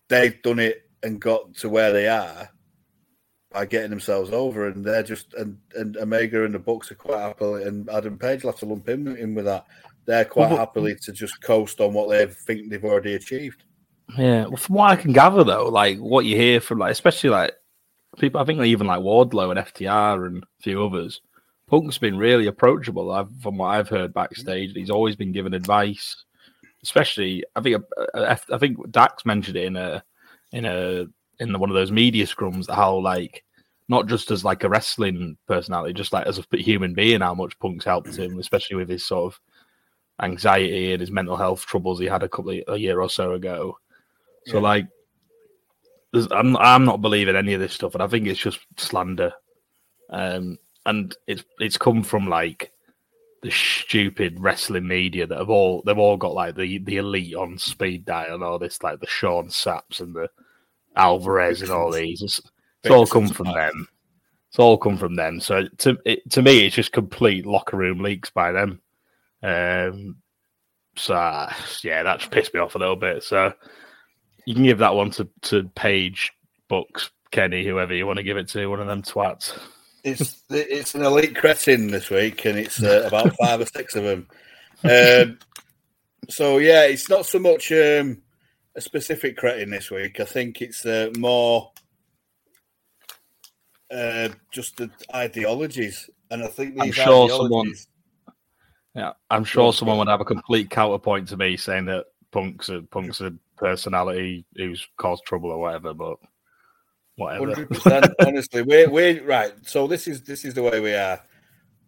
they've 0.10 0.42
done 0.42 0.60
it 0.60 0.90
and 1.04 1.20
got 1.20 1.54
to 1.56 1.70
where 1.70 1.92
they 1.92 2.08
are 2.08 2.50
by 3.52 3.66
getting 3.66 3.90
themselves 3.90 4.32
over, 4.32 4.68
and 4.68 4.84
they're 4.84 5.04
just 5.04 5.34
and 5.36 5.58
and 5.76 5.98
Omega 5.98 6.44
and 6.44 6.54
the 6.54 6.60
Bucks 6.60 6.92
are 6.92 6.96
quite 6.96 7.20
happily, 7.20 7.64
and 7.64 7.90
Adam 7.90 8.18
Page 8.18 8.44
will 8.44 8.52
have 8.52 8.60
to 8.60 8.66
lump 8.66 8.88
him 8.88 9.08
in 9.08 9.36
with 9.36 9.46
that. 9.46 9.66
They're 10.06 10.26
quite 10.26 10.50
well, 10.50 10.60
happily 10.60 10.96
to 11.04 11.12
just 11.12 11.42
coast 11.42 11.82
on 11.82 11.94
what 11.94 12.10
they 12.10 12.26
think 12.26 12.70
they've 12.70 12.84
already 12.84 13.16
achieved. 13.16 13.64
Yeah, 14.18 14.46
well, 14.46 14.58
from 14.58 14.76
what 14.76 14.92
I 14.92 14.96
can 14.96 15.12
gather, 15.12 15.44
though, 15.44 15.66
like 15.66 15.98
what 15.98 16.26
you 16.26 16.36
hear 16.36 16.62
from 16.62 16.80
like, 16.80 16.92
especially 16.92 17.30
like 17.30 17.54
people, 18.18 18.40
I 18.40 18.46
think 18.46 18.62
even 18.62 18.88
like 18.88 19.02
Wardlow 19.02 19.52
and 19.52 19.68
FTR 19.68 20.26
and 20.28 20.44
a 20.44 20.64
few 20.64 20.84
others, 20.84 21.22
Punk's 21.68 21.98
been 21.98 22.18
really 22.18 22.48
approachable. 22.48 23.12
I've, 23.12 23.30
from 23.42 23.58
what 23.58 23.68
I've 23.68 23.90
heard 23.90 24.14
backstage, 24.14 24.72
he's 24.74 24.90
always 24.90 25.18
been 25.18 25.34
given 25.34 25.54
advice. 25.54 26.24
Especially, 26.84 27.44
I 27.56 27.62
think 27.62 27.84
uh, 27.98 28.18
uh, 28.18 28.36
I 28.52 28.58
think 28.58 28.92
Dax 28.92 29.26
mentioned 29.26 29.58
it 29.58 29.66
in 29.66 29.76
a 29.76 30.04
in 30.52 30.66
a 30.66 31.06
in 31.40 31.60
one 31.60 31.70
of 31.70 31.76
those 31.76 31.92
media 31.92 32.26
scrums 32.26 32.74
how 32.74 32.98
like 32.98 33.44
not 33.90 34.08
just 34.08 34.32
as 34.32 34.44
like 34.44 34.64
a 34.64 34.70
wrestling 34.70 35.38
personality, 35.48 35.94
just 35.94 36.14
like 36.14 36.28
as 36.28 36.40
a 36.40 36.58
human 36.58 36.94
being, 36.94 37.22
how 37.22 37.34
much 37.34 37.58
Punk's 37.60 37.86
helped 37.86 38.16
him, 38.16 38.38
especially 38.40 38.76
with 38.76 38.90
his 38.90 39.06
sort 39.06 39.34
of 39.34 39.40
anxiety 40.22 40.92
and 40.92 41.02
his 41.02 41.12
mental 41.12 41.38
health 41.38 41.66
troubles 41.66 42.00
he 42.00 42.06
had 42.06 42.24
a 42.24 42.30
couple 42.30 42.52
of, 42.52 42.64
a 42.68 42.78
year 42.78 43.00
or 43.02 43.10
so 43.10 43.34
ago. 43.34 43.78
So 44.46 44.56
yeah. 44.56 44.64
like, 44.64 44.88
I'm 46.32 46.58
I'm 46.58 46.86
not 46.86 47.02
believing 47.02 47.36
any 47.36 47.54
of 47.54 47.60
this 47.60 47.74
stuff, 47.74 47.94
and 47.94 48.04
I 48.04 48.08
think 48.08 48.28
it's 48.28 48.40
just 48.40 48.60
slander. 48.78 49.34
Um, 50.10 50.58
and 50.86 51.16
it's 51.28 51.44
it's 51.60 51.78
come 51.78 52.04
from 52.04 52.28
like 52.28 52.72
the 53.42 53.52
stupid 53.52 54.40
wrestling 54.40 54.88
media 54.88 55.28
that 55.28 55.38
have 55.38 55.50
all 55.50 55.84
they've 55.86 55.98
all 55.98 56.18
got 56.18 56.34
like 56.34 56.56
the 56.56 56.80
the 56.80 56.98
elite 56.98 57.36
on 57.36 57.58
speed 57.58 58.06
dial 58.06 58.36
and 58.36 58.44
all 58.44 58.60
this 58.60 58.82
like 58.82 59.00
the 59.00 59.08
Sean 59.08 59.50
Sapps 59.50 60.00
and 60.00 60.16
the 60.16 60.30
Alvarez 60.96 61.62
and 61.62 61.72
all 61.72 61.92
these. 61.92 62.22
It's, 62.22 62.42
it's 62.84 62.92
all 62.92 63.06
come 63.06 63.28
from 63.28 63.54
them. 63.54 63.88
It's 64.50 64.60
all 64.60 64.78
come 64.78 64.98
from 64.98 65.16
them. 65.16 65.40
So 65.40 65.68
to 65.80 65.98
it, 66.06 66.30
to 66.32 66.42
me, 66.42 66.66
it's 66.66 66.76
just 66.76 66.92
complete 66.92 67.46
locker 67.46 67.78
room 67.78 68.02
leaks 68.02 68.30
by 68.30 68.52
them. 68.52 68.82
Um, 69.44 70.18
so 70.96 71.14
yeah, 71.84 72.04
that's 72.04 72.26
pissed 72.26 72.54
me 72.54 72.60
off 72.60 72.76
a 72.76 72.80
little 72.80 72.96
bit. 72.96 73.24
So 73.24 73.54
you 74.46 74.56
can 74.56 74.64
give 74.64 74.80
that 74.80 74.96
one 74.96 75.12
to 75.12 75.30
to 75.44 75.70
Page, 75.76 76.32
Bucks, 76.70 77.12
Kenny, 77.32 77.64
whoever 77.66 77.94
you 77.94 78.08
want 78.08 78.18
to 78.18 78.24
give 78.24 78.38
it 78.38 78.48
to, 78.50 78.68
one 78.68 78.80
of 78.80 78.88
them 78.88 79.04
twats. 79.04 79.58
It's 80.08 80.44
it's 80.50 80.96
an 80.96 81.04
elite 81.04 81.36
cretin 81.36 81.88
this 81.88 82.10
week, 82.10 82.46
and 82.46 82.58
it's 82.58 82.82
uh, 82.82 83.04
about 83.08 83.36
five 83.36 83.60
or 83.60 83.66
six 83.66 83.96
of 83.96 84.04
them. 84.04 84.28
Um, 84.84 85.40
so 86.30 86.60
yeah, 86.60 86.84
it's 86.84 87.10
not 87.10 87.26
so 87.26 87.40
much 87.40 87.72
um, 87.72 88.22
a 88.76 88.82
specific 88.82 89.36
cretin 89.36 89.70
this 89.70 89.92
week. 89.92 90.20
I 90.20 90.26
think 90.26 90.62
it's 90.62 90.86
uh, 90.86 91.12
more 91.18 91.72
uh, 93.92 94.30
just 94.52 94.78
the 94.78 94.90
ideologies, 95.14 96.10
and 96.32 96.44
I 96.44 96.48
think 96.48 96.76
I'm 96.80 96.92
sure 96.92 97.30
someone. 97.30 97.74
Yeah, 98.96 99.14
I'm 99.30 99.44
sure 99.44 99.74
someone 99.74 99.98
would 100.00 100.08
have 100.08 100.22
a 100.22 100.26
complete 100.26 100.70
counterpoint 100.70 101.28
to 101.30 101.38
me 101.38 101.58
saying 101.58 101.86
that 101.86 102.06
Punk's 102.32 102.70
are 102.70 102.82
Punk's 102.82 103.22
a 103.22 103.34
personality 103.58 104.46
who's 104.56 104.88
caused 104.98 105.26
trouble 105.26 105.52
or 105.52 105.60
whatever, 105.60 105.94
but 105.94 106.18
whatever. 107.18 107.66
100%, 107.66 108.14
honestly, 108.26 108.62
we're 108.62 108.90
we 108.90 109.20
right. 109.20 109.54
So 109.64 109.88
this 109.88 110.08
is 110.08 110.24
this 110.24 110.46
is 110.46 110.54
the 110.54 110.64
way 110.64 110.80
we 110.80 110.94
are. 110.94 111.22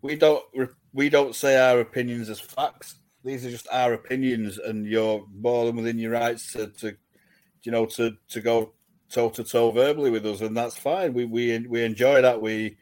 We 0.02 0.15
don't 0.15 0.44
we 0.94 1.10
don't 1.10 1.36
say 1.36 1.58
our 1.58 1.80
opinions 1.80 2.30
as 2.30 2.39
facts. 2.39 2.96
These 3.24 3.46
are 3.46 3.52
just 3.52 3.68
our 3.72 3.94
opinions, 3.94 4.58
and 4.58 4.86
you're 4.86 5.26
more 5.34 5.65
than 5.65 5.76
within 5.76 6.00
your 6.00 6.12
rights 6.12 6.54
to, 6.54 6.68
to 6.68 6.96
you 7.63 7.72
know, 7.72 7.86
to 7.86 8.15
to 8.30 8.42
go 8.42 8.74
toe 9.10 9.30
to 9.30 9.44
toe 9.44 9.72
verbally 9.72 10.10
with 10.12 10.26
us, 10.26 10.42
and 10.42 10.56
that's 10.56 10.78
fine. 10.78 11.13
We 11.13 11.26
we 11.26 11.58
we 11.68 11.84
enjoy 11.84 12.22
that. 12.22 12.42
We 12.42 12.78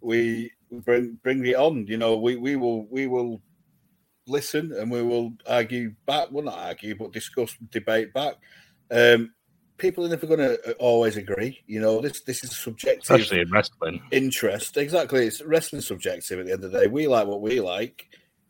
we 0.00 0.52
bring 0.70 1.18
bring 1.22 1.44
it 1.46 1.56
on. 1.56 1.86
You 1.86 1.96
know, 1.96 2.18
we 2.18 2.36
we 2.36 2.56
will 2.56 2.86
we 2.86 3.06
will 3.06 3.40
listen 4.26 4.72
and 4.72 4.90
we 4.90 5.02
will 5.02 5.32
argue 5.46 5.94
back. 6.06 6.28
Well, 6.30 6.44
not 6.44 6.58
argue, 6.58 6.96
but 6.96 7.12
discuss, 7.12 7.56
debate 7.70 8.12
back. 8.12 8.34
Um, 8.90 9.32
people 9.78 10.04
are 10.04 10.08
never 10.08 10.26
going 10.26 10.40
to 10.40 10.70
uh, 10.70 10.72
always 10.78 11.16
agree. 11.16 11.60
You 11.66 11.80
know, 11.80 12.00
this 12.00 12.20
this 12.20 12.44
is 12.44 12.56
subjective, 12.56 13.02
especially 13.02 13.40
in 13.40 13.50
wrestling. 13.50 14.02
Interest, 14.10 14.76
exactly. 14.76 15.26
It's 15.26 15.42
wrestling 15.42 15.82
subjective. 15.82 16.40
At 16.40 16.46
the 16.46 16.52
end 16.52 16.64
of 16.64 16.72
the 16.72 16.80
day, 16.80 16.86
we 16.86 17.06
like 17.06 17.26
what 17.26 17.40
we 17.40 17.60
like, 17.60 18.06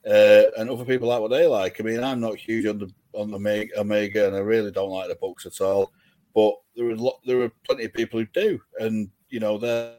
uh, 0.07 0.45
and 0.57 0.69
other 0.69 0.85
people 0.85 1.09
like 1.09 1.21
what 1.21 1.31
they 1.31 1.47
like. 1.47 1.81
I 1.81 1.85
mean, 1.85 2.03
I'm 2.03 2.21
not 2.21 2.37
huge 2.37 2.67
on 2.67 2.79
the 2.79 2.91
on 3.13 3.31
the 3.31 3.71
Omega, 3.77 4.27
and 4.27 4.37
I 4.37 4.41
really 4.41 4.73
don't 4.73 4.91
like 4.91 5.09
the 5.09 5.17
Bucks 5.21 5.47
at 5.47 5.61
all. 5.61 5.93
But 6.35 6.55
there 6.77 6.89
are 6.89 6.97
lot, 6.97 7.21
there 7.25 7.41
are 7.43 7.53
plenty 7.65 7.85
of 7.85 7.93
people 7.93 8.21
who 8.21 8.27
do, 8.27 8.61
and 8.79 9.11
you 9.29 9.41
know, 9.41 9.59
they're 9.59 9.95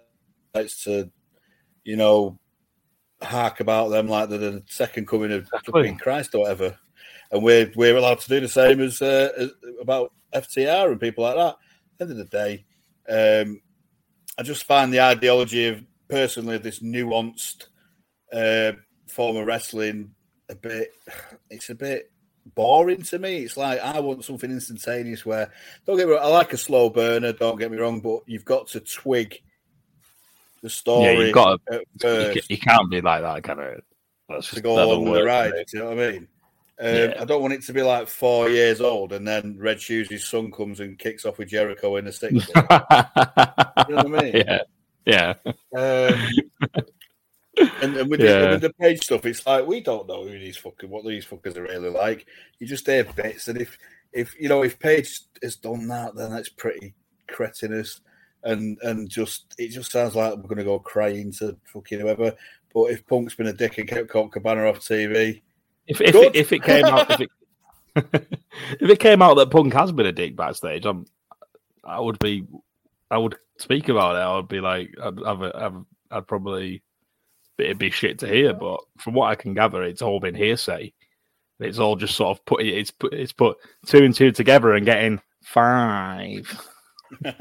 it's 0.56 0.84
to, 0.84 1.12
you 1.84 1.96
know, 1.96 2.40
hark 3.22 3.60
about 3.60 3.90
them 3.90 4.08
like 4.08 4.30
they're 4.30 4.38
the 4.38 4.64
second 4.68 5.08
coming 5.08 5.32
of 5.32 5.44
exactly. 5.44 5.96
Christ 6.02 6.36
or 6.36 6.42
whatever. 6.42 6.78
And 7.32 7.44
we're 7.44 7.72
we're 7.76 7.96
allowed 7.96 8.20
to 8.22 8.30
do 8.30 8.40
the 8.40 8.48
same 8.48 8.82
as, 8.82 9.02
uh, 9.02 9.30
as 9.38 9.52
about 9.82 10.14
FTR 10.34 10.92
and 10.92 11.00
people 11.00 11.24
like 11.24 11.36
that. 11.36 11.56
At 12.02 12.08
the 12.08 12.14
end 12.14 12.22
of 12.22 12.30
the 12.30 12.38
day, 12.38 12.66
um, 13.10 13.62
I 14.38 14.44
just 14.44 14.64
find 14.64 14.94
the 14.94 15.02
ideology 15.02 15.68
of 15.68 15.84
personally 16.08 16.58
this 16.58 16.80
nuanced 16.80 17.68
uh, 18.32 18.74
form 19.08 19.38
of 19.38 19.46
wrestling 19.48 20.12
a 20.50 20.56
bit. 20.56 20.94
It's 21.50 21.70
a 21.70 21.76
bit 21.76 22.12
boring 22.56 23.04
to 23.04 23.20
me. 23.20 23.40
It's 23.40 23.58
like 23.58 23.80
I 23.80 24.00
want 24.00 24.26
something 24.26 24.52
instantaneous. 24.52 25.26
Where 25.26 25.52
don't 25.86 25.98
get 25.98 26.08
me 26.08 26.14
wrong, 26.14 26.24
I 26.24 26.28
like 26.28 26.54
a 26.54 26.58
slow 26.58 26.90
burner. 26.90 27.34
Don't 27.34 27.60
get 27.60 27.72
me 27.72 27.78
wrong, 27.78 28.00
but 28.02 28.22
you've 28.26 28.46
got 28.46 28.68
to 28.68 28.80
twig 28.80 29.42
the 30.62 30.70
story. 30.70 31.06
Yeah, 31.06 31.12
you've 31.12 31.34
got 31.34 31.60
to, 31.70 32.34
you, 32.36 32.42
you, 32.50 32.58
can't 32.58 32.90
be 32.90 33.02
like 33.02 33.22
that, 33.22 33.44
kind 33.44 33.60
of. 33.60 33.82
That's 34.28 34.52
to 34.52 34.62
go 34.62 34.84
along 34.84 35.12
the 35.12 35.24
ride. 35.24 35.52
Do 35.52 35.64
you 35.74 35.80
know 35.80 35.90
what 35.90 36.00
I 36.00 36.12
mean? 36.12 36.28
Um, 36.82 36.96
yeah. 36.96 37.14
I 37.20 37.26
don't 37.26 37.42
want 37.42 37.54
it 37.54 37.64
to 37.64 37.74
be 37.74 37.82
like 37.82 38.08
four 38.08 38.50
years 38.50 38.80
old 38.80 39.12
and 39.12 39.28
then 39.28 39.58
Red 39.60 39.82
Shoes' 39.82 40.10
his 40.10 40.26
son 40.26 40.50
comes 40.52 40.80
and 40.80 40.98
kicks 40.98 41.26
off 41.26 41.38
with 41.38 41.50
Jericho 41.50 41.98
in 41.98 42.06
the 42.06 42.12
60s. 42.12 42.48
you 43.90 43.96
know 43.96 44.04
what 44.04 44.20
I 44.20 44.22
mean? 44.24 44.44
Yeah. 44.48 44.62
Yeah. 45.06 45.34
Um, 45.46 46.28
and, 47.82 47.98
and 47.98 48.10
with, 48.10 48.22
yeah. 48.22 48.40
the, 48.40 48.48
with, 48.52 48.62
the, 48.62 48.74
page 48.74 49.04
stuff, 49.04 49.26
it's 49.26 49.46
like 49.46 49.66
we 49.66 49.82
don't 49.82 50.08
know 50.08 50.24
who 50.24 50.38
these 50.38 50.58
fucking 50.58 50.90
what 50.90 51.06
these 51.06 51.26
fuckers 51.26 51.58
are 51.58 51.64
really 51.64 51.90
like. 51.90 52.28
You 52.60 52.68
just 52.68 52.86
hear 52.86 53.04
bits, 53.04 53.48
and 53.48 53.60
if 53.60 53.78
if 54.14 54.40
you 54.40 54.50
know 54.50 54.64
if 54.64 54.80
Page 54.80 55.22
has 55.42 55.56
done 55.56 55.88
that, 55.88 56.16
then 56.16 56.32
that's 56.32 56.50
pretty 56.50 56.94
cretinous, 57.28 58.02
and 58.44 58.78
and 58.84 59.10
just 59.10 59.56
it 59.58 59.70
just 59.70 59.92
sounds 59.92 60.16
like 60.16 60.36
we're 60.36 60.48
gonna 60.48 60.64
go 60.64 60.80
crying 60.80 61.32
to 61.34 61.58
fucking 61.66 62.00
whoever. 62.00 62.36
But 62.74 62.92
if 62.92 63.06
Punk's 63.08 63.36
been 63.36 63.48
a 63.48 63.54
dick 63.54 63.78
and 63.78 63.88
kept 63.88 64.10
Colt 64.10 64.32
Cabana 64.32 64.66
off 64.66 64.80
TV, 64.80 65.42
if 65.90 66.00
if 66.02 66.16
it, 66.16 66.36
if 66.36 66.54
it 66.54 66.64
came 66.64 66.86
out 66.86 67.10
if 67.10 67.22
it 67.22 67.30
if 68.80 68.90
it 68.90 69.00
came 69.00 69.22
out 69.22 69.36
that 69.36 69.50
Punk 69.50 69.74
has 69.74 69.92
been 69.92 70.06
a 70.06 70.12
dick 70.12 70.36
backstage, 70.36 70.86
I'm 70.86 71.06
I 71.84 72.00
would 72.00 72.20
be 72.20 72.46
I 73.10 73.18
would 73.18 73.36
speak 73.58 73.90
about 73.90 74.16
it. 74.16 74.20
I 74.20 74.36
would 74.36 74.48
be 74.48 74.62
like 74.62 74.94
I'd 75.02 75.22
I'd, 75.24 75.44
I'd, 75.56 75.74
I'd 76.12 76.28
probably 76.28 76.84
it'd 77.58 77.80
be 77.80 77.90
shit 77.90 78.20
to 78.20 78.28
hear. 78.28 78.54
But 78.54 78.82
from 79.00 79.16
what 79.16 79.32
I 79.32 79.36
can 79.36 79.56
gather, 79.56 79.84
it's 79.84 80.04
all 80.04 80.20
been 80.20 80.36
hearsay. 80.36 80.94
It's 81.60 81.80
all 81.80 81.96
just 81.96 82.16
sort 82.16 82.38
of 82.38 82.46
put 82.46 82.62
it's 82.64 82.92
put 82.92 83.14
it's 83.14 83.34
put 83.34 83.58
two 83.88 84.04
and 84.04 84.14
two 84.14 84.32
together 84.32 84.74
and 84.74 84.86
getting 84.86 85.20
five. 85.44 86.48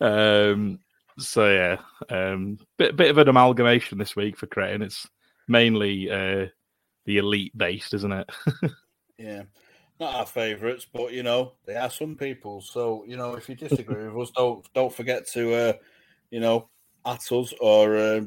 um. 0.00 0.80
So 1.18 1.50
yeah, 1.50 1.76
um, 2.08 2.58
bit 2.78 2.96
bit 2.96 3.10
of 3.10 3.18
an 3.18 3.28
amalgamation 3.28 3.98
this 3.98 4.16
week 4.16 4.36
for 4.36 4.46
Cretin. 4.46 4.82
It's 4.82 5.06
mainly 5.50 6.10
uh, 6.10 6.46
the 7.04 7.18
elite 7.18 7.56
based, 7.58 7.92
isn't 7.92 8.12
it? 8.12 8.30
yeah, 9.18 9.42
not 9.98 10.14
our 10.14 10.26
favourites, 10.26 10.86
but 10.90 11.12
you 11.12 11.22
know 11.22 11.52
they 11.66 11.74
are 11.74 11.90
some 11.90 12.14
people. 12.14 12.62
So 12.62 13.04
you 13.06 13.16
know 13.16 13.34
if 13.34 13.48
you 13.48 13.54
disagree 13.54 14.08
with 14.08 14.28
us, 14.28 14.32
don't 14.34 14.72
don't 14.72 14.94
forget 14.94 15.28
to 15.32 15.52
uh, 15.54 15.72
you 16.30 16.40
know 16.40 16.68
at 17.04 17.30
us 17.32 17.52
or 17.60 17.96
uh, 17.96 18.20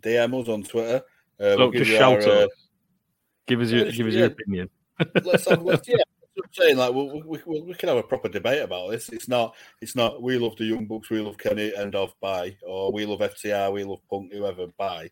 DM 0.00 0.40
us 0.42 0.48
on 0.48 0.62
Twitter. 0.62 1.02
Uh, 1.40 1.56
we'll 1.58 1.72
just 1.72 1.90
shout 1.90 2.26
our, 2.26 2.44
uh, 2.44 2.46
Give 3.46 3.60
us 3.60 3.70
your 3.70 3.90
give 3.90 4.06
us 4.06 4.14
yeah, 4.14 4.18
your 4.20 4.26
opinion. 4.28 4.70
let's 5.24 5.48
have 5.48 5.62
let's, 5.62 5.86
yeah. 5.88 5.96
I'm 6.36 6.50
saying 6.52 6.76
like 6.76 6.92
we, 6.92 7.22
we, 7.26 7.40
we, 7.46 7.60
we, 7.60 7.74
can 7.74 7.88
have 7.88 7.98
a 7.98 8.02
proper 8.02 8.28
debate 8.28 8.62
about 8.62 8.90
this. 8.90 9.08
It's 9.08 9.28
not 9.28 9.54
it's 9.80 9.94
not 9.94 10.22
we 10.22 10.38
love 10.38 10.56
the 10.56 10.64
young 10.64 10.86
bucks, 10.86 11.10
we 11.10 11.20
love 11.20 11.36
Kenny, 11.36 11.74
end 11.76 11.94
of 11.94 12.14
buy, 12.20 12.56
or 12.66 12.92
we 12.92 13.04
love 13.04 13.20
FTR, 13.20 13.72
we 13.72 13.84
love 13.84 14.00
Punk, 14.08 14.32
whoever 14.32 14.66
buy. 14.78 15.10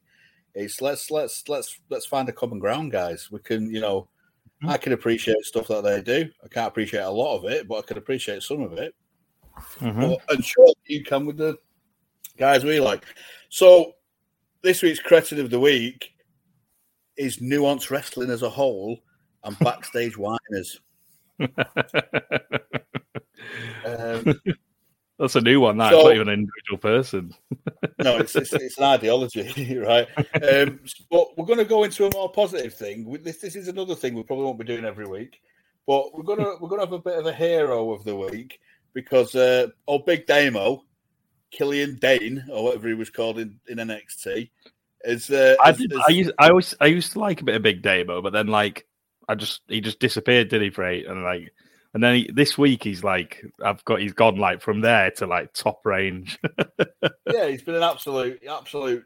It's 0.54 0.80
let's 0.82 1.10
let's 1.10 1.48
let's 1.48 1.80
let's 1.88 2.06
find 2.06 2.28
a 2.28 2.32
common 2.32 2.58
ground, 2.58 2.92
guys. 2.92 3.30
We 3.30 3.38
can, 3.40 3.70
you 3.70 3.80
know, 3.80 4.08
I 4.66 4.76
can 4.76 4.92
appreciate 4.92 5.44
stuff 5.44 5.68
that 5.68 5.82
they 5.82 6.02
do. 6.02 6.30
I 6.44 6.48
can't 6.48 6.68
appreciate 6.68 7.02
a 7.02 7.10
lot 7.10 7.38
of 7.38 7.44
it, 7.50 7.66
but 7.66 7.78
I 7.78 7.82
can 7.82 7.98
appreciate 7.98 8.42
some 8.42 8.62
of 8.62 8.74
it. 8.74 8.94
Mhm. 9.80 10.18
But, 10.18 10.34
and 10.34 10.44
sure, 10.44 10.72
you 10.86 11.04
come 11.04 11.26
with 11.26 11.38
the 11.38 11.56
guys 12.36 12.64
we 12.64 12.80
like. 12.80 13.04
So 13.48 13.94
this 14.62 14.82
week's 14.82 15.00
credit 15.00 15.38
of 15.38 15.50
the 15.50 15.60
week 15.60 16.10
is 17.16 17.40
nuance 17.40 17.90
wrestling 17.90 18.30
as 18.30 18.42
a 18.42 18.50
whole 18.50 18.98
and 19.44 19.58
backstage 19.60 20.16
whiners. 20.16 20.80
Um, 23.84 24.40
That's 25.22 25.36
a 25.36 25.40
new 25.40 25.60
one. 25.60 25.76
That's 25.78 25.94
So- 25.94 26.02
not 26.02 26.14
even 26.16 26.28
an 26.28 26.34
individual 26.40 26.78
person. 26.78 27.32
no, 28.00 28.16
it's, 28.18 28.34
it's, 28.34 28.52
it's 28.52 28.76
an 28.76 28.82
ideology, 28.82 29.78
right? 29.78 30.08
Um, 30.42 30.80
but 31.12 31.38
we're 31.38 31.46
going 31.46 31.60
to 31.60 31.64
go 31.64 31.84
into 31.84 32.06
a 32.06 32.10
more 32.12 32.28
positive 32.28 32.74
thing. 32.74 33.08
This, 33.22 33.36
this 33.36 33.54
is 33.54 33.68
another 33.68 33.94
thing 33.94 34.14
we 34.14 34.24
probably 34.24 34.46
won't 34.46 34.58
be 34.58 34.64
doing 34.64 34.84
every 34.84 35.06
week, 35.06 35.40
but 35.86 36.12
we're 36.12 36.24
gonna 36.24 36.56
we're 36.60 36.68
gonna 36.68 36.82
have 36.82 36.92
a 36.92 36.98
bit 36.98 37.16
of 37.20 37.26
a 37.26 37.32
hero 37.32 37.92
of 37.92 38.02
the 38.02 38.16
week 38.16 38.58
because 38.94 39.36
uh, 39.36 39.68
old 39.86 40.06
Big 40.06 40.26
Damo, 40.26 40.82
Killian 41.52 41.98
Dain 42.00 42.44
or 42.50 42.64
whatever 42.64 42.88
he 42.88 42.94
was 42.94 43.08
called 43.08 43.38
in, 43.38 43.60
in 43.68 43.78
NXT, 43.78 44.50
is. 45.04 45.30
Uh, 45.30 45.54
I, 45.62 45.70
did, 45.70 45.92
is- 45.92 46.00
I 46.08 46.10
used 46.10 46.32
I 46.40 46.48
always 46.48 46.74
I 46.80 46.86
used 46.86 47.12
to 47.12 47.20
like 47.20 47.40
a 47.40 47.44
bit 47.44 47.54
of 47.54 47.62
Big 47.62 47.80
Damo, 47.80 48.22
but 48.22 48.32
then 48.32 48.48
like 48.48 48.88
I 49.28 49.36
just 49.36 49.60
he 49.68 49.80
just 49.80 50.00
disappeared, 50.00 50.48
did 50.48 50.62
he? 50.62 50.70
For 50.70 50.84
eight 50.84 51.06
and 51.06 51.22
like 51.22 51.52
and 51.94 52.02
then 52.02 52.14
he, 52.16 52.30
this 52.32 52.56
week 52.56 52.82
he's 52.84 53.04
like 53.04 53.44
I've 53.64 53.84
got 53.84 54.00
he's 54.00 54.12
gone 54.12 54.36
like 54.36 54.60
from 54.60 54.80
there 54.80 55.10
to 55.12 55.26
like 55.26 55.52
top 55.52 55.84
range. 55.84 56.38
yeah, 57.32 57.48
he's 57.48 57.62
been 57.62 57.74
an 57.74 57.82
absolute, 57.82 58.42
absolute, 58.48 59.04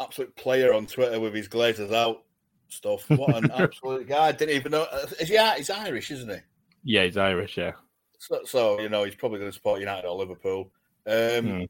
absolute 0.00 0.34
player 0.36 0.72
on 0.74 0.86
Twitter 0.86 1.20
with 1.20 1.34
his 1.34 1.48
glazers 1.48 1.92
out 1.92 2.22
stuff. 2.68 3.08
What 3.10 3.36
an 3.36 3.50
absolute 3.54 4.08
guy! 4.08 4.28
I 4.28 4.32
didn't 4.32 4.56
even 4.56 4.72
know. 4.72 4.86
Is 5.20 5.28
he? 5.28 5.38
He's 5.56 5.70
Irish, 5.70 6.10
isn't 6.10 6.30
he? 6.30 6.38
yeah, 6.84 7.04
he's 7.04 7.16
Irish. 7.16 7.56
Yeah, 7.56 7.72
So, 8.18 8.40
so 8.44 8.80
you 8.80 8.88
know, 8.88 9.04
he's 9.04 9.14
probably 9.14 9.38
going 9.38 9.50
to 9.50 9.54
support 9.54 9.80
United 9.80 10.06
or 10.06 10.16
Liverpool. 10.16 10.70
Um, 11.06 11.44
Hmm. 11.44 11.64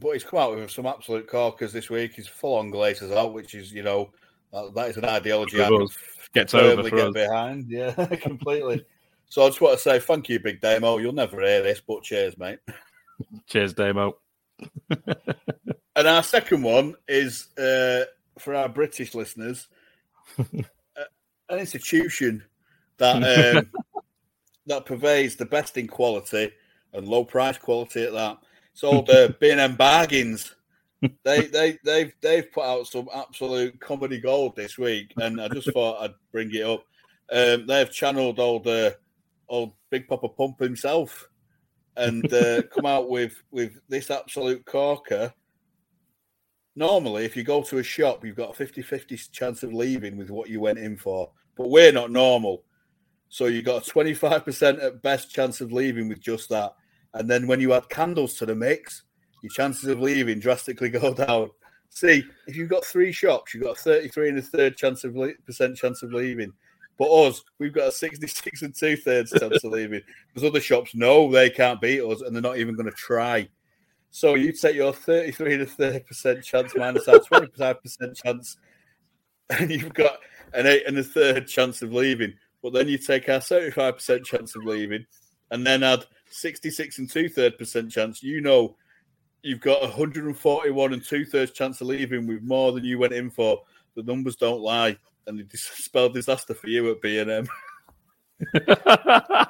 But 0.00 0.12
he's 0.12 0.24
come 0.24 0.38
out 0.38 0.56
with 0.56 0.70
some 0.70 0.86
absolute 0.86 1.28
corkers 1.28 1.72
this 1.72 1.90
week. 1.90 2.14
He's 2.14 2.26
full 2.26 2.56
on 2.56 2.70
glazers 2.72 3.14
out, 3.14 3.34
which 3.34 3.54
is, 3.54 3.72
you 3.72 3.82
know, 3.82 4.10
that, 4.50 4.72
that 4.74 4.88
is 4.88 4.96
an 4.96 5.04
ideology 5.04 5.62
I 5.62 5.68
can 5.68 5.82
us. 5.82 5.94
Gets 6.34 6.54
over 6.54 6.88
for 6.88 6.96
get 6.96 7.12
behind. 7.12 7.66
Yeah, 7.68 7.92
completely. 8.16 8.84
so 9.28 9.42
I 9.42 9.48
just 9.48 9.60
want 9.60 9.76
to 9.76 9.82
say 9.82 9.98
thank 9.98 10.28
you, 10.28 10.40
Big 10.40 10.60
Damo. 10.60 10.98
You'll 10.98 11.12
never 11.12 11.40
hear 11.40 11.62
this, 11.62 11.80
but 11.80 12.02
cheers, 12.02 12.38
mate. 12.38 12.58
Cheers, 13.46 13.74
Damo. 13.74 14.16
And 15.94 16.08
our 16.08 16.22
second 16.22 16.62
one 16.62 16.94
is 17.06 17.56
uh, 17.58 18.04
for 18.38 18.54
our 18.54 18.68
British 18.68 19.14
listeners, 19.14 19.68
uh, 20.38 20.44
an 21.50 21.58
institution 21.58 22.42
that 22.96 23.56
um, 23.56 23.70
that 24.66 24.86
pervades 24.86 25.36
the 25.36 25.44
best 25.44 25.76
in 25.76 25.86
quality 25.86 26.50
and 26.94 27.08
low 27.08 27.24
price 27.24 27.58
quality 27.58 28.04
at 28.04 28.12
that. 28.12 28.38
It's 28.72 28.80
called 28.80 29.10
uh, 29.10 29.32
B&M 29.38 29.76
Bargains. 29.76 30.54
They 31.24 31.46
they 31.46 31.78
they've 31.84 32.12
they've 32.20 32.52
put 32.52 32.64
out 32.64 32.86
some 32.86 33.08
absolute 33.14 33.80
comedy 33.80 34.20
gold 34.20 34.54
this 34.54 34.78
week, 34.78 35.12
and 35.16 35.40
I 35.40 35.48
just 35.48 35.72
thought 35.72 36.02
I'd 36.02 36.14
bring 36.30 36.54
it 36.54 36.62
up. 36.62 36.84
Um, 37.32 37.66
they've 37.66 37.90
channeled 37.90 38.38
old 38.38 38.66
uh, 38.66 38.92
old 39.48 39.72
Big 39.90 40.06
Papa 40.06 40.28
Pump 40.28 40.60
himself, 40.60 41.28
and 41.96 42.32
uh, 42.32 42.62
come 42.74 42.86
out 42.86 43.08
with 43.08 43.42
with 43.50 43.80
this 43.88 44.10
absolute 44.10 44.64
corker. 44.64 45.32
Normally 46.74 47.24
if 47.24 47.36
you 47.36 47.42
go 47.42 47.62
to 47.62 47.78
a 47.78 47.82
shop 47.82 48.24
you've 48.24 48.36
got 48.36 48.58
a 48.58 48.64
50-50 48.64 49.30
chance 49.30 49.62
of 49.62 49.74
leaving 49.74 50.16
with 50.16 50.30
what 50.30 50.48
you 50.48 50.58
went 50.58 50.78
in 50.78 50.96
for 50.96 51.30
but 51.56 51.68
we're 51.68 51.92
not 51.92 52.10
normal. 52.10 52.64
So 53.28 53.46
you 53.46 53.62
got 53.62 53.86
a 53.86 53.90
25% 53.90 54.82
at 54.82 55.02
best 55.02 55.30
chance 55.30 55.60
of 55.60 55.72
leaving 55.72 56.08
with 56.08 56.20
just 56.20 56.48
that. 56.50 56.74
And 57.14 57.28
then 57.30 57.46
when 57.46 57.60
you 57.60 57.72
add 57.72 57.88
candles 57.88 58.34
to 58.34 58.46
the 58.46 58.54
mix 58.54 59.02
your 59.42 59.50
chances 59.50 59.88
of 59.88 60.00
leaving 60.00 60.38
drastically 60.38 60.88
go 60.88 61.12
down 61.26 61.50
see 61.90 62.24
if 62.46 62.56
you've 62.56 62.70
got 62.70 62.84
three 62.84 63.12
shops 63.12 63.52
you've 63.52 63.64
got 63.64 63.76
a 63.76 63.80
33 63.80 64.30
and 64.30 64.38
a 64.38 64.42
third 64.42 64.76
chance 64.76 65.04
of 65.04 65.14
le- 65.14 65.34
percent 65.46 65.76
chance 65.76 66.02
of 66.02 66.12
leaving 66.12 66.52
but 66.98 67.10
us 67.10 67.42
we've 67.58 67.72
got 67.72 67.88
a 67.88 67.92
66 67.92 68.62
and 68.62 68.74
two 68.74 68.96
thirds 68.96 69.32
chance 69.32 69.62
of 69.64 69.72
leaving 69.72 70.00
because 70.28 70.48
other 70.48 70.60
shops 70.60 70.94
know 70.94 71.30
they 71.30 71.50
can't 71.50 71.80
beat 71.80 72.00
us 72.00 72.22
and 72.22 72.34
they're 72.34 72.42
not 72.42 72.58
even 72.58 72.74
going 72.74 72.86
to 72.86 72.92
try 72.92 73.46
so 74.14 74.34
you 74.34 74.52
take 74.52 74.76
your 74.76 74.92
33 74.92 75.54
and 75.54 75.62
a 75.62 75.66
third 75.66 76.06
percent 76.06 76.44
chance 76.44 76.74
minus 76.76 77.08
our 77.08 77.18
25 77.18 77.82
percent 77.82 78.14
chance, 78.14 78.58
and 79.50 79.70
you've 79.70 79.94
got 79.94 80.18
an 80.52 80.66
eight 80.66 80.86
and 80.86 80.98
a 80.98 81.02
third 81.02 81.48
chance 81.48 81.80
of 81.80 81.94
leaving. 81.94 82.34
But 82.62 82.74
then 82.74 82.88
you 82.88 82.98
take 82.98 83.30
our 83.30 83.40
75 83.40 83.94
percent 83.94 84.26
chance 84.26 84.54
of 84.54 84.64
leaving, 84.64 85.06
and 85.50 85.66
then 85.66 85.82
add 85.82 86.04
66 86.28 86.98
and 86.98 87.08
two 87.08 87.30
third 87.30 87.56
percent 87.56 87.90
chance. 87.90 88.22
You 88.22 88.42
know, 88.42 88.76
you've 89.42 89.60
got 89.60 89.82
141 89.82 90.92
and 90.92 91.04
two 91.04 91.24
thirds 91.24 91.52
chance 91.52 91.80
of 91.80 91.88
leaving 91.88 92.26
with 92.26 92.42
more 92.42 92.72
than 92.72 92.84
you 92.84 92.98
went 92.98 93.12
in 93.12 93.30
for. 93.30 93.62
The 93.94 94.02
numbers 94.02 94.36
don't 94.36 94.60
lie, 94.60 94.96
and 95.26 95.38
it 95.38 95.46
spelled 95.52 96.14
disaster 96.14 96.54
for 96.54 96.68
you 96.68 96.90
at 96.90 97.02
B 97.02 97.18
and 97.18 97.30
M. 97.30 97.48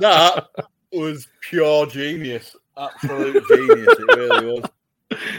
That 0.00 0.48
was 0.92 1.26
pure 1.40 1.86
genius, 1.86 2.54
absolute 2.76 3.42
genius. 3.48 3.88
It 3.98 4.16
really 4.16 4.46
was. 4.46 4.70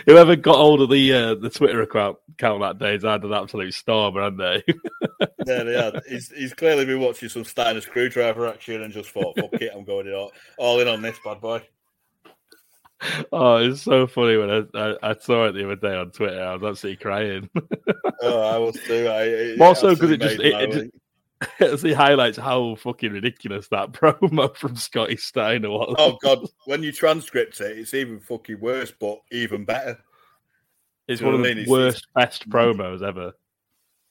Whoever 0.05 0.35
got 0.35 0.55
hold 0.55 0.81
of 0.81 0.89
the 0.89 1.13
uh, 1.13 1.35
the 1.35 1.49
Twitter 1.49 1.81
account, 1.81 2.17
account 2.31 2.61
that 2.61 2.79
day 2.79 2.93
has 2.93 3.03
had 3.03 3.23
an 3.23 3.33
absolute 3.33 3.73
storm, 3.73 4.15
haven't 4.15 4.37
they? 4.37 4.63
Yeah, 5.45 5.63
they 5.63 5.81
had. 5.81 6.01
He's, 6.09 6.29
he's 6.31 6.53
clearly 6.53 6.83
been 6.83 6.99
watching 6.99 7.29
some 7.29 7.45
Steiner 7.45 7.79
screwdriver 7.79 8.47
action 8.47 8.81
and 8.81 8.93
just 8.93 9.11
thought, 9.11 9.39
"Fuck 9.39 9.53
it, 9.53 9.71
I'm 9.73 9.85
going 9.85 10.07
in 10.07 10.13
all, 10.13 10.33
all 10.57 10.81
in 10.81 10.89
on 10.89 11.01
this 11.01 11.17
bad 11.23 11.39
boy." 11.39 11.61
oh, 13.31 13.57
it's 13.57 13.81
so 13.81 14.07
funny 14.07 14.37
when 14.37 14.49
I, 14.49 14.63
I, 14.79 14.95
I 15.11 15.15
saw 15.19 15.45
it 15.45 15.51
the 15.53 15.65
other 15.65 15.75
day 15.75 15.95
on 15.95 16.11
Twitter. 16.11 16.41
I 16.41 16.55
was 16.55 16.63
absolutely 16.69 17.01
crying. 17.03 17.49
Oh, 18.19 18.41
I 18.41 18.57
was 18.57 18.75
too. 18.87 19.07
I, 19.07 19.23
it 19.25 19.57
More 19.59 19.75
so 19.75 19.95
'cause 19.95 20.09
it 20.09 20.19
just- 20.19 20.39
it- 20.39 20.55
it 20.55 20.69
week. 20.75 20.91
As 21.59 21.83
he 21.83 21.93
highlights 21.93 22.35
how 22.35 22.73
fucking 22.73 23.11
ridiculous 23.11 23.67
that 23.67 23.91
promo 23.91 24.55
from 24.57 24.75
Scotty 24.75 25.17
Steiner 25.17 25.69
was. 25.69 25.93
Oh 25.99 26.17
god, 26.23 26.39
when 26.65 26.81
you 26.81 26.91
transcript 26.91 27.61
it, 27.61 27.77
it's 27.77 27.93
even 27.93 28.19
fucking 28.19 28.59
worse, 28.59 28.91
but 28.91 29.19
even 29.31 29.65
better. 29.65 29.99
it's 31.07 31.21
one 31.21 31.35
of 31.35 31.41
the 31.41 31.47
mean? 31.47 31.57
It's- 31.59 31.69
worst, 31.69 32.07
best 32.15 32.49
promos 32.49 33.03
ever. 33.07 33.33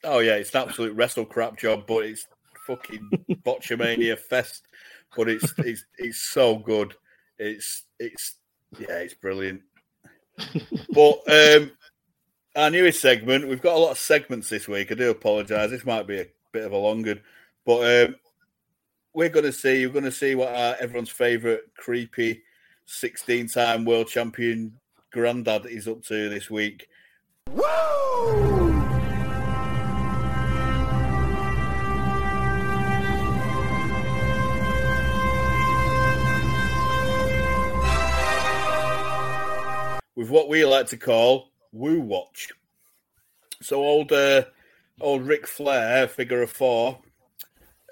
Oh 0.05 0.19
yeah, 0.19 0.35
it's 0.35 0.55
an 0.55 0.61
absolute 0.69 0.95
wrestle 0.95 1.25
crap 1.25 1.57
job, 1.57 1.83
but 1.85 2.05
it's 2.05 2.25
fucking 2.65 3.09
botchamania 3.45 4.17
fest. 4.17 4.65
But 5.17 5.27
it's 5.27 5.53
it's 5.57 5.83
it's 5.97 6.21
so 6.21 6.55
good. 6.55 6.93
It's 7.39 7.83
it's 7.99 8.35
yeah, 8.79 8.99
it's 8.99 9.13
brilliant. 9.13 9.61
But 10.93 11.19
um 11.29 11.71
our 12.55 12.71
newest 12.71 13.01
segment, 13.01 13.47
we've 13.47 13.61
got 13.61 13.75
a 13.75 13.79
lot 13.79 13.91
of 13.91 13.99
segments 13.99 14.49
this 14.49 14.67
week. 14.67 14.91
I 14.91 14.95
do 14.95 15.11
apologise. 15.11 15.69
This 15.69 15.85
might 15.85 16.07
be 16.07 16.19
a 16.19 16.27
bit 16.51 16.65
of 16.65 16.71
a 16.71 16.77
longer, 16.77 17.19
but 17.65 18.07
um 18.07 18.15
we're 19.13 19.29
gonna 19.29 19.51
see 19.51 19.85
we're 19.85 19.93
gonna 19.93 20.11
see 20.11 20.35
what 20.35 20.49
our, 20.49 20.75
everyone's 20.79 21.09
favourite 21.09 21.61
creepy 21.75 22.43
16-time 22.87 23.83
world 23.83 24.07
champion 24.07 24.73
granddad 25.11 25.65
is 25.65 25.87
up 25.87 26.03
to 26.03 26.29
this 26.29 26.49
week. 26.49 26.87
With 40.17 40.31
what 40.31 40.49
we 40.49 40.65
like 40.65 40.87
to 40.87 40.97
call 40.97 41.51
Woo 41.71 42.01
Watch. 42.01 42.49
So 43.61 43.77
old 43.77 44.11
uh, 44.11 44.43
old 44.99 45.21
Ric 45.21 45.47
Flair, 45.47 46.07
figure 46.07 46.41
of 46.41 46.51
four. 46.51 46.99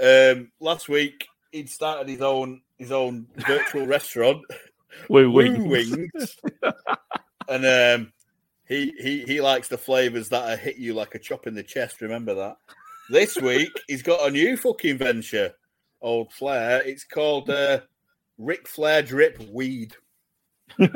Um, 0.01 0.51
last 0.59 0.89
week 0.89 1.27
he'd 1.51 1.69
started 1.69 2.09
his 2.09 2.21
own 2.21 2.61
his 2.77 2.91
own 2.91 3.27
virtual 3.37 3.85
restaurant, 3.87 4.41
Woo 5.07 5.31
Woo 5.31 5.63
wings. 5.63 5.95
Wings, 6.13 6.37
and 7.47 7.65
um, 7.65 8.13
he 8.67 8.91
he 8.99 9.21
he 9.21 9.39
likes 9.39 9.67
the 9.67 9.77
flavors 9.77 10.27
that 10.29 10.49
are 10.49 10.57
hit 10.57 10.77
you 10.77 10.95
like 10.95 11.15
a 11.15 11.19
chop 11.19 11.47
in 11.47 11.53
the 11.53 11.63
chest. 11.63 12.01
Remember 12.01 12.33
that. 12.33 12.57
This 13.07 13.37
week 13.37 13.69
he's 13.87 14.01
got 14.01 14.27
a 14.27 14.31
new 14.31 14.57
fucking 14.57 14.97
venture, 14.97 15.53
old 16.01 16.33
Flair. 16.33 16.81
It's 16.83 17.03
called 17.03 17.51
uh, 17.51 17.81
Ric 18.39 18.67
Flair 18.67 19.03
Drip 19.03 19.39
Weed. 19.51 19.95
He's 20.77 20.89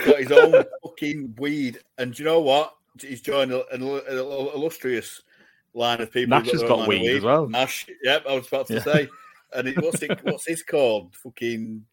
got 0.00 0.18
his 0.18 0.32
own 0.32 0.64
fucking 0.82 1.34
weed, 1.38 1.78
and 1.96 2.14
do 2.14 2.22
you 2.22 2.28
know 2.28 2.40
what? 2.40 2.74
He's 3.00 3.20
joined 3.20 3.52
an, 3.52 3.62
an 3.72 3.82
illustrious 4.12 5.22
line 5.74 6.00
of 6.00 6.10
people. 6.12 6.38
Nash 6.38 6.50
has 6.50 6.62
got 6.62 6.80
of 6.80 6.86
weed 6.88 7.16
as 7.16 7.24
well. 7.24 7.48
Nash, 7.48 7.86
yep, 8.02 8.24
I 8.28 8.34
was 8.34 8.48
about 8.48 8.66
to 8.68 8.74
Yeah. 8.74 8.82
say. 8.82 9.08
And 9.54 9.68
it, 9.68 9.80
what's 9.80 10.02
it? 10.02 10.18
What's 10.24 10.44
this 10.44 10.62
called? 10.62 11.14
Fucking 11.16 11.84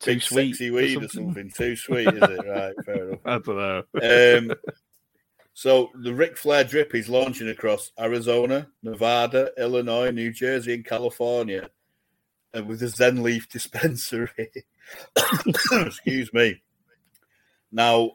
too 0.00 0.10
big 0.12 0.22
sweet. 0.22 0.50
sexy 0.52 0.70
or 0.70 0.74
weed 0.74 1.02
or 1.02 1.08
something. 1.08 1.50
Too 1.50 1.74
sweet, 1.74 2.06
is 2.08 2.22
it? 2.22 2.46
Right, 2.46 2.74
fair 2.84 3.08
enough. 3.08 3.20
I 3.24 3.38
don't 3.38 3.56
know. 3.56 3.82
Um, 4.50 4.54
so 5.54 5.90
the 5.94 6.14
Ric 6.14 6.36
Flair 6.36 6.62
drip 6.64 6.94
is 6.94 7.08
launching 7.08 7.48
across 7.48 7.90
Arizona, 7.98 8.68
Nevada, 8.82 9.50
Illinois, 9.58 10.10
New 10.10 10.30
Jersey, 10.32 10.74
and 10.74 10.84
California, 10.84 11.68
and 12.54 12.66
with 12.66 12.82
a 12.82 12.88
Zen 12.88 13.22
Leaf 13.22 13.48
dispensary. 13.48 14.30
Excuse 15.72 16.32
me. 16.32 16.62
Now, 17.72 18.12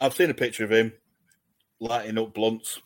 I've 0.00 0.14
seen 0.14 0.30
a 0.30 0.34
picture 0.34 0.64
of 0.64 0.72
him 0.72 0.92
lighting 1.80 2.18
up 2.18 2.32
blunts 2.32 2.80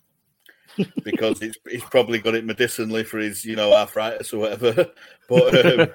because 1.04 1.42
it's 1.42 1.58
he's 1.68 1.84
probably 1.84 2.18
got 2.18 2.34
it 2.34 2.44
medicinally 2.44 3.04
for 3.04 3.18
his 3.18 3.44
you 3.44 3.56
know 3.56 3.72
arthritis 3.72 4.32
or 4.32 4.38
whatever. 4.38 4.86
But 5.28 5.64
um, 5.80 5.88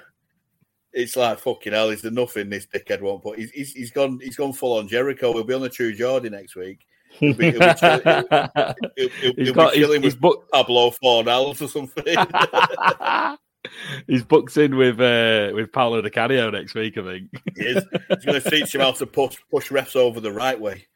it's 0.93 1.17
like 1.17 1.39
fucking 1.39 1.73
hell. 1.73 1.89
Is 1.89 2.01
there 2.01 2.09
nothing 2.09 2.49
this 2.49 2.67
dickhead 2.67 3.01
won't 3.01 3.21
put? 3.21 3.37
He's, 3.37 3.51
he's, 3.51 3.73
he's 3.73 3.91
gone 3.91 4.17
he's 4.23 4.37
gone 4.37 4.53
full 4.53 4.77
on 4.77 4.87
Jericho. 4.87 5.33
He'll 5.33 5.43
be 5.43 5.53
on 5.53 5.59
the 5.59 5.67
True 5.67 5.93
Jordan 5.93 6.31
next 6.31 6.55
week. 6.55 6.85
He'll 7.09 7.33
be, 7.33 7.51
he'll 7.51 7.59
be, 7.59 7.73
chill- 7.77 7.99
he'll, 7.99 9.09
he'll, 9.19 9.33
he'll, 9.35 9.53
got 9.53 9.73
be 9.73 9.79
he's, 9.79 9.85
chilling 9.85 10.03
he's, 10.03 10.13
with 10.13 10.21
book, 10.21 10.49
Pablo 10.53 10.91
Fornals 11.03 11.61
or 11.61 11.67
something. 11.67 12.15
he's 14.07 14.23
booked 14.23 14.57
in 14.57 14.75
with 14.75 14.99
uh, 14.99 15.51
with 15.53 15.71
Paolo 15.71 16.01
Di 16.01 16.09
Canio 16.09 16.49
next 16.49 16.75
week, 16.75 16.97
I 16.97 17.03
think. 17.03 17.29
he 17.55 17.63
is. 17.63 17.83
He's 18.09 18.25
going 18.25 18.41
to 18.41 18.49
teach 18.49 18.73
him 18.73 18.81
how 18.81 18.91
to 18.91 19.05
push 19.05 19.37
push 19.49 19.69
refs 19.69 19.95
over 19.95 20.19
the 20.19 20.31
right 20.31 20.59
way. 20.59 20.87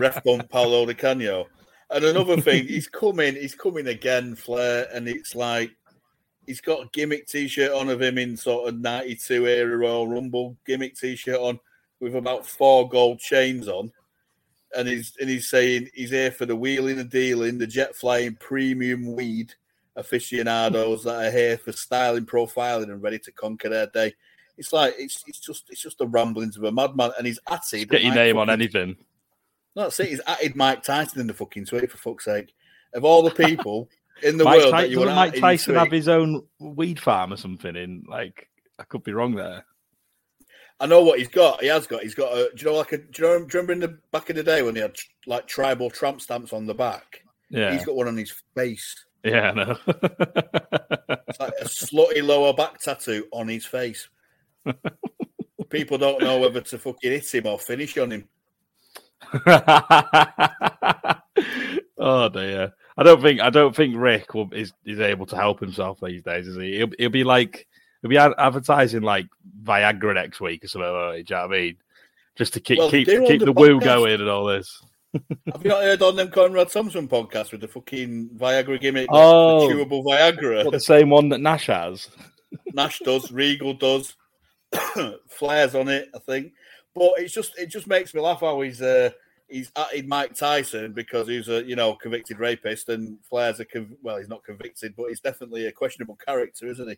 Ref 0.00 0.22
bump 0.24 0.48
Paolo 0.48 0.86
Di 0.86 0.94
Canio. 0.94 1.46
And 1.90 2.04
another 2.04 2.40
thing, 2.40 2.66
he's 2.66 2.86
coming, 2.86 3.34
he's 3.34 3.54
coming 3.54 3.86
again, 3.86 4.34
Flair, 4.34 4.88
and 4.92 5.08
it's 5.08 5.34
like 5.34 5.70
he's 6.46 6.60
got 6.60 6.82
a 6.82 6.90
gimmick 6.92 7.26
t-shirt 7.26 7.72
on 7.72 7.88
of 7.88 8.02
him 8.02 8.18
in 8.18 8.36
sort 8.36 8.68
of 8.68 8.78
92 8.78 9.46
era 9.46 9.76
Royal 9.76 10.06
Rumble 10.06 10.56
gimmick 10.66 10.96
t-shirt 10.96 11.38
on 11.38 11.58
with 12.00 12.14
about 12.14 12.46
four 12.46 12.88
gold 12.88 13.20
chains 13.20 13.68
on. 13.68 13.92
And 14.74 14.86
he's 14.86 15.14
and 15.18 15.30
he's 15.30 15.48
saying 15.48 15.88
he's 15.94 16.10
here 16.10 16.30
for 16.30 16.44
the 16.44 16.54
wheeling 16.54 16.98
and 16.98 17.08
dealing, 17.08 17.56
the 17.56 17.66
jet 17.66 17.96
flying 17.96 18.36
premium 18.36 19.14
weed 19.14 19.54
aficionados 19.98 21.04
that 21.04 21.26
are 21.26 21.30
here 21.30 21.58
for 21.58 21.72
styling, 21.72 22.24
profiling, 22.24 22.84
and 22.84 23.02
ready 23.02 23.18
to 23.18 23.32
conquer 23.32 23.68
their 23.68 23.88
day. 23.88 24.14
It's 24.56 24.72
like 24.72 24.94
it's 24.98 25.22
it's 25.26 25.40
just 25.40 25.64
it's 25.70 25.82
just 25.82 25.98
the 25.98 26.06
ramblings 26.06 26.56
of 26.56 26.64
a 26.64 26.72
madman, 26.72 27.12
and 27.18 27.26
he's 27.26 27.38
atted. 27.50 27.90
Get 27.90 28.02
your 28.02 28.14
name 28.14 28.38
on 28.38 28.48
anything. 28.48 28.96
No, 29.76 29.82
That's 29.84 30.00
it. 30.00 30.08
He's 30.08 30.20
atted 30.26 30.56
Mike 30.56 30.82
Tyson 30.82 31.20
in 31.20 31.26
the 31.26 31.34
fucking 31.34 31.66
tweet 31.66 31.90
for 31.90 31.98
fuck's 31.98 32.24
sake. 32.24 32.54
Of 32.94 33.04
all 33.04 33.22
the 33.22 33.30
people 33.30 33.88
in 34.22 34.38
the 34.38 34.44
Mike, 34.44 34.60
world 34.60 34.74
that 34.74 34.90
you 34.90 35.04
Mike 35.04 35.36
Tyson 35.36 35.74
have 35.74 35.90
his 35.90 36.08
own 36.08 36.42
weed 36.58 36.98
farm 36.98 37.32
or 37.32 37.36
something? 37.36 37.76
In 37.76 38.04
like, 38.08 38.48
I 38.78 38.84
could 38.84 39.04
be 39.04 39.12
wrong 39.12 39.34
there. 39.34 39.64
I 40.80 40.86
know 40.86 41.02
what 41.02 41.18
he's 41.18 41.28
got. 41.28 41.60
He 41.60 41.68
has 41.68 41.86
got. 41.86 42.02
He's 42.02 42.14
got 42.14 42.32
a. 42.32 42.50
Do 42.54 42.64
you 42.64 42.66
know 42.66 42.78
like 42.78 42.92
a? 42.92 42.98
Do 42.98 43.22
you, 43.22 43.28
know, 43.28 43.38
do 43.38 43.58
you 43.58 43.60
remember 43.60 43.72
in 43.72 43.80
the 43.80 43.98
back 44.10 44.30
in 44.30 44.36
the 44.36 44.42
day 44.42 44.62
when 44.62 44.74
he 44.74 44.80
had 44.80 44.96
like 45.26 45.46
tribal 45.46 45.90
tramp 45.90 46.20
stamps 46.20 46.52
on 46.52 46.66
the 46.66 46.74
back? 46.74 47.22
Yeah, 47.50 47.72
He's 47.72 47.84
got 47.84 47.96
one 47.96 48.08
on 48.08 48.16
his 48.16 48.34
face. 48.54 49.04
Yeah, 49.24 49.50
I 49.50 49.54
know. 49.54 49.76
It's 51.28 51.40
like 51.40 51.52
a 51.60 51.64
slutty 51.64 52.22
lower 52.22 52.54
back 52.54 52.78
tattoo 52.80 53.26
on 53.32 53.48
his 53.48 53.66
face. 53.66 54.08
People 55.68 55.98
don't 55.98 56.22
know 56.22 56.38
whether 56.38 56.60
to 56.60 56.78
fucking 56.78 57.12
hit 57.12 57.34
him 57.34 57.46
or 57.46 57.58
finish 57.58 57.98
on 57.98 58.12
him. 58.12 58.28
oh 61.98 62.28
dear. 62.30 62.72
I 62.96 63.02
don't 63.02 63.20
think 63.22 63.40
I 63.40 63.50
don't 63.50 63.76
think 63.76 63.94
Rick 63.96 64.34
will, 64.34 64.52
is 64.52 64.72
is 64.84 65.00
able 65.00 65.26
to 65.26 65.36
help 65.36 65.60
himself 65.60 65.98
these 66.02 66.22
days, 66.22 66.46
is 66.48 66.56
he? 66.56 66.78
He'll, 66.78 66.90
he'll 66.98 67.10
be 67.10 67.24
like 67.24 67.68
he'll 68.02 68.10
be 68.10 68.18
ad- 68.18 68.32
advertising 68.38 69.02
like 69.02 69.26
Viagra 69.62 70.14
next 70.14 70.40
week 70.40 70.64
or 70.64 70.68
something. 70.68 70.90
Like 70.90 71.16
that, 71.18 71.26
do 71.26 71.34
you 71.34 71.36
know 71.36 71.46
what 71.46 71.54
I 71.54 71.60
mean? 71.60 71.76
Just 72.36 72.54
to 72.54 72.60
keep 72.60 72.78
Well, 72.78 72.90
keep 72.90 73.06
keep 73.06 73.40
the 73.40 73.46
the 73.46 73.52
woo 73.52 73.80
going 73.80 74.20
and 74.20 74.28
all 74.28 74.46
this. 74.46 74.82
Have 75.52 75.62
you 75.62 75.70
not 75.70 75.82
heard 75.82 76.02
on 76.02 76.16
them 76.16 76.30
Conrad 76.30 76.68
Thompson 76.68 77.08
podcast 77.08 77.52
with 77.52 77.60
the 77.60 77.68
fucking 77.68 78.30
Viagra 78.36 78.80
gimmick? 78.80 79.08
Oh. 79.10 79.68
the 79.68 79.74
chewable 79.74 80.04
Viagra. 80.04 80.64
What, 80.64 80.72
the 80.72 80.80
same 80.80 81.10
one 81.10 81.28
that 81.30 81.40
Nash 81.40 81.66
has. 81.66 82.08
Nash 82.72 83.00
does, 83.00 83.30
Regal 83.30 83.74
does, 83.74 84.14
Flair's 85.28 85.74
on 85.74 85.88
it, 85.88 86.08
I 86.14 86.18
think. 86.18 86.52
But 86.94 87.12
it's 87.18 87.32
just 87.32 87.58
it 87.58 87.66
just 87.66 87.86
makes 87.86 88.14
me 88.14 88.20
laugh 88.20 88.40
how 88.40 88.60
he's 88.60 88.82
uh, 88.82 89.10
he's 89.48 89.70
atted 89.76 90.08
Mike 90.08 90.34
Tyson 90.34 90.92
because 90.92 91.28
he's 91.28 91.48
a 91.48 91.62
you 91.64 91.76
know 91.76 91.94
convicted 91.94 92.38
rapist 92.38 92.88
and 92.88 93.18
Flair's 93.28 93.60
a 93.60 93.64
conv- 93.64 93.96
well 94.02 94.18
he's 94.18 94.28
not 94.28 94.44
convicted 94.44 94.94
but 94.96 95.08
he's 95.08 95.20
definitely 95.20 95.66
a 95.66 95.72
questionable 95.72 96.16
character, 96.16 96.66
isn't 96.66 96.88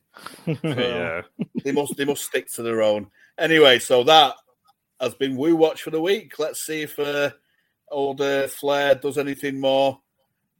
he? 0.47 0.59
yeah. 0.62 1.23
They 1.64 1.73
must 1.73 1.97
they 1.97 2.05
must 2.05 2.25
stick 2.25 2.51
to 2.53 2.62
their 2.62 2.83
own. 2.83 3.09
Anyway, 3.39 3.79
so 3.79 4.05
that 4.05 4.35
has 5.01 5.14
been 5.14 5.37
Woo 5.37 5.57
Watch 5.57 5.83
for 5.83 5.91
the 5.91 6.01
week. 6.01 6.39
Let's 6.39 6.64
see 6.64 6.83
if 6.83 6.99
uh, 6.99 7.31
old 7.91 8.20
uh, 8.20 8.47
Flair 8.49 8.95
does 8.95 9.18
anything 9.18 9.61
more 9.61 10.01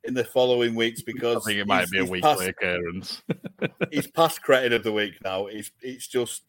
in 0.04 0.14
the 0.14 0.24
following 0.24 0.74
weeks 0.74 1.02
because 1.02 1.36
I 1.36 1.50
think 1.50 1.60
it 1.60 1.66
might 1.66 1.90
be 1.90 1.98
a 1.98 2.04
weekly 2.04 2.20
past- 2.20 2.48
occurrence. 2.48 3.22
he's 3.90 4.06
past 4.06 4.42
credit 4.42 4.72
of 4.72 4.82
the 4.82 4.92
week 4.92 5.14
now. 5.22 5.46
It's 5.46 5.70
it's 5.80 6.06
just 6.06 6.42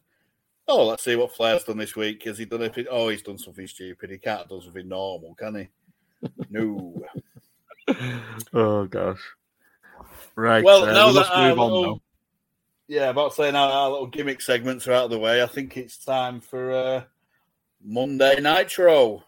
oh, 0.68 0.86
let's 0.86 1.04
see 1.04 1.16
what 1.16 1.36
Flair's 1.36 1.64
done 1.64 1.78
this 1.78 1.96
week. 1.96 2.24
Has 2.24 2.38
he 2.38 2.46
done 2.46 2.64
anything? 2.64 2.88
Oh, 2.90 3.10
he's 3.10 3.22
done 3.22 3.38
something 3.38 3.68
stupid. 3.68 4.10
He 4.10 4.18
can't 4.18 4.48
do 4.48 4.62
something 4.62 4.88
normal, 4.88 5.36
can 5.36 5.56
he? 5.56 5.68
No. 6.50 7.02
oh 8.54 8.86
gosh. 8.86 9.22
Right. 10.36 10.64
well, 10.64 10.84
uh, 10.84 10.94
now 10.94 11.08
we 11.08 11.14
that 11.16 11.50
move 11.50 11.60
on 11.60 11.72
little, 11.72 12.02
yeah, 12.88 13.10
about 13.10 13.34
saying 13.34 13.56
our, 13.56 13.70
our 13.70 13.90
little 13.90 14.08
gimmick 14.08 14.42
segments 14.42 14.88
are 14.88 14.94
out 14.94 15.06
of 15.06 15.12
the 15.12 15.20
way, 15.20 15.44
I 15.44 15.46
think 15.46 15.78
it's 15.78 15.98
time 15.98 16.42
for 16.42 16.72
uh, 16.72 17.04
Monday 17.84 18.40
Nitro. 18.40 19.24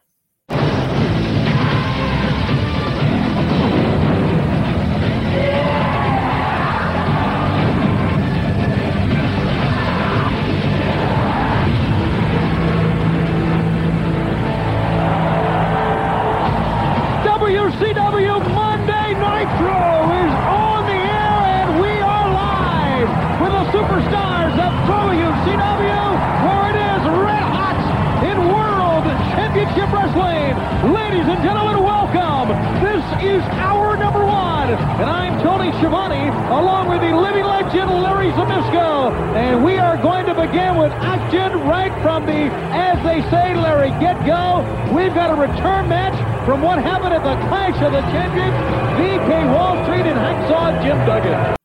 And 35.04 35.12
I'm 35.12 35.44
Tony 35.44 35.70
Schiavone 35.80 36.30
along 36.48 36.88
with 36.88 37.02
the 37.02 37.14
living 37.14 37.44
legend 37.44 37.92
Larry 37.92 38.32
Zbyszko 38.32 39.12
and 39.36 39.62
we 39.62 39.78
are 39.78 39.98
going 39.98 40.26
to 40.28 40.34
begin 40.34 40.78
with 40.78 40.94
action 40.94 41.60
right 41.68 41.92
from 42.02 42.26
the, 42.26 42.48
as 42.72 43.04
they 43.04 43.20
say, 43.30 43.54
Larry, 43.54 43.90
get-go. 44.00 44.64
We've 44.96 45.14
got 45.14 45.30
a 45.30 45.36
return 45.36 45.90
match 45.90 46.16
from 46.46 46.62
what 46.62 46.82
happened 46.82 47.16
at 47.16 47.22
the 47.22 47.36
Clash 47.50 47.76
of 47.84 47.92
the 47.92 48.00
Champions, 48.00 48.56
VK 48.96 49.54
Wall 49.54 49.84
Street 49.84 50.06
and 50.10 50.18
Hacksaw 50.18 50.82
Jim 50.84 50.98
Duggan. 51.06 51.58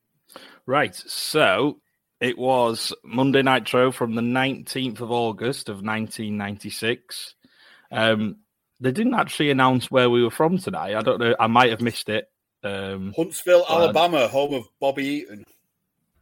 Right. 0.65 0.93
So 0.93 1.79
it 2.19 2.37
was 2.37 2.93
Monday 3.05 3.41
Nitro 3.41 3.93
from 3.93 4.15
the 4.15 4.21
19th 4.21 4.99
of 4.99 5.11
August 5.11 5.69
of 5.69 5.75
1996. 5.75 7.35
Um, 7.89 8.39
they 8.81 8.91
didn't 8.91 9.13
actually 9.13 9.51
announce 9.51 9.89
where 9.89 10.09
we 10.09 10.23
were 10.23 10.29
from 10.29 10.57
today. 10.57 10.93
I 10.93 10.99
don't 10.99 11.21
know. 11.21 11.35
I 11.39 11.47
might 11.47 11.69
have 11.69 11.79
missed 11.79 12.09
it. 12.09 12.29
Um, 12.63 13.13
Huntsville, 13.15 13.65
Alabama, 13.69 14.27
home 14.27 14.53
of 14.53 14.65
Bobby 14.79 15.05
Eaton. 15.05 15.45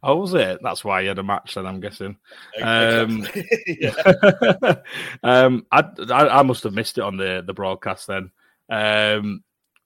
oh, 0.02 0.16
was 0.16 0.34
it? 0.34 0.60
That's 0.62 0.84
why 0.84 1.00
you 1.00 1.08
had 1.08 1.18
a 1.18 1.22
match 1.22 1.54
then, 1.54 1.66
I'm 1.66 1.80
guessing. 1.80 2.16
Um, 2.62 3.26
Exactly. 3.66 4.82
um, 5.22 5.66
I, 5.72 5.84
I 6.10 6.28
I 6.38 6.42
must 6.42 6.62
have 6.64 6.74
missed 6.74 6.98
it 6.98 7.04
on 7.04 7.16
the 7.16 7.42
the 7.46 7.54
broadcast 7.54 8.06
then. 8.06 8.30
Um, 8.70 9.42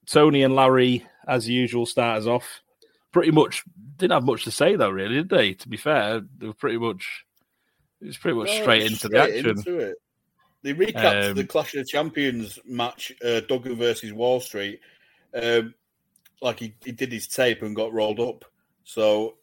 Tony 0.07 0.43
and 0.43 0.55
Larry, 0.57 1.07
as 1.27 1.49
usual, 1.49 1.87
start 1.87 2.21
us 2.21 2.27
off. 2.27 2.61
Pretty 3.13 3.31
much 3.31 3.63
didn't 3.97 4.13
have 4.13 4.25
much 4.25 4.45
to 4.45 4.51
say 4.51 4.75
though, 4.77 4.91
really, 4.91 5.17
did 5.17 5.29
they? 5.29 5.55
To 5.55 5.69
be 5.69 5.77
fair, 5.77 6.21
they 6.39 6.47
were 6.47 6.55
pretty 6.55 6.79
much 6.79 7.25
it 8.01 8.07
was 8.07 8.17
pretty 8.19 8.37
much 8.39 8.49
No, 8.49 8.61
straight 8.63 8.83
into 8.91 9.09
the 9.09 9.19
action. 9.23 9.47
into 9.51 9.79
it. 9.79 9.97
They 10.63 10.75
recapped 10.75 11.31
Um, 11.31 11.37
the 11.37 11.45
Clash 11.45 11.75
of 11.75 11.81
the 11.81 11.85
Champions 11.87 12.59
match, 12.65 13.13
uh, 13.25 13.41
Duggan 13.41 13.77
versus 13.77 14.13
Wall 14.13 14.41
Street. 14.41 14.81
Um, 15.35 15.75
like 16.43 16.59
he, 16.59 16.75
he 16.85 16.93
did 16.93 17.13
his 17.13 17.27
tape 17.27 17.63
and 17.63 17.77
got 17.77 17.93
rolled 17.93 18.21
up. 18.21 18.45
So 18.85 19.35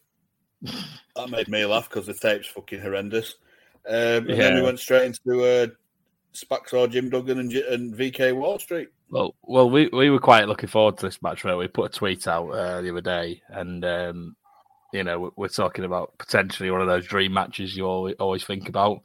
that 0.61 1.29
made 1.29 1.47
me 1.47 1.65
laugh 1.65 1.89
because 1.89 2.05
the 2.05 2.13
tape's 2.13 2.47
fucking 2.47 2.81
horrendous. 2.81 3.35
Um, 3.87 4.29
and 4.29 4.39
then 4.39 4.55
we 4.55 4.61
went 4.61 4.79
straight 4.79 5.05
into 5.05 5.43
uh, 5.43 5.67
Hacksaw, 6.35 6.91
Jim 6.91 7.09
Duggan, 7.09 7.39
and, 7.39 7.51
and 7.51 7.95
VK 7.95 8.35
Wall 8.35 8.59
Street. 8.59 8.89
Well, 9.09 9.33
well, 9.41 9.69
we, 9.69 9.87
we 9.91 10.09
were 10.09 10.19
quite 10.19 10.47
looking 10.47 10.69
forward 10.69 10.97
to 10.97 11.07
this 11.07 11.21
match. 11.21 11.43
Where 11.43 11.57
we 11.57 11.67
put 11.67 11.95
a 11.95 11.97
tweet 11.97 12.27
out 12.27 12.49
uh, 12.49 12.81
the 12.81 12.91
other 12.91 13.01
day, 13.01 13.41
and 13.47 13.83
um, 13.83 14.35
you 14.93 15.03
know, 15.03 15.31
we're 15.35 15.47
talking 15.47 15.85
about 15.85 16.17
potentially 16.17 16.69
one 16.69 16.81
of 16.81 16.87
those 16.87 17.07
dream 17.07 17.33
matches 17.33 17.75
you 17.75 17.85
always, 17.85 18.15
always 18.19 18.43
think 18.43 18.69
about. 18.69 19.01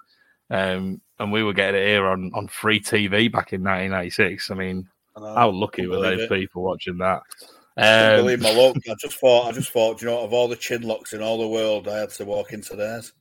Um, 0.51 1.01
and 1.19 1.33
we 1.33 1.43
were 1.43 1.55
getting 1.55 1.81
it 1.81 1.87
here 1.87 2.07
on, 2.07 2.33
on 2.35 2.49
free 2.49 2.81
TV 2.81 3.31
back 3.31 3.53
in 3.53 3.63
1996. 3.63 4.51
I 4.51 4.55
mean, 4.55 4.89
I 5.17 5.35
how 5.35 5.51
lucky 5.51 5.87
were 5.87 6.01
those 6.01 6.23
it. 6.23 6.29
people 6.29 6.63
watching 6.63 6.99
that? 6.99 7.23
Um, 7.77 8.16
believe 8.16 8.41
my 8.41 8.53
luck. 8.53 8.77
I 8.89 8.95
just 9.01 9.18
thought, 9.18 9.49
I 9.49 9.53
just 9.53 9.70
thought, 9.70 10.01
you 10.01 10.09
know, 10.09 10.20
of 10.20 10.33
all 10.33 10.49
the 10.49 10.57
chin 10.57 10.83
locks 10.83 11.12
in 11.12 11.22
all 11.22 11.39
the 11.39 11.49
world, 11.49 11.89
I 11.89 11.99
had 11.99 12.11
to 12.11 12.25
walk 12.25 12.53
into 12.53 12.77
theirs. 12.77 13.12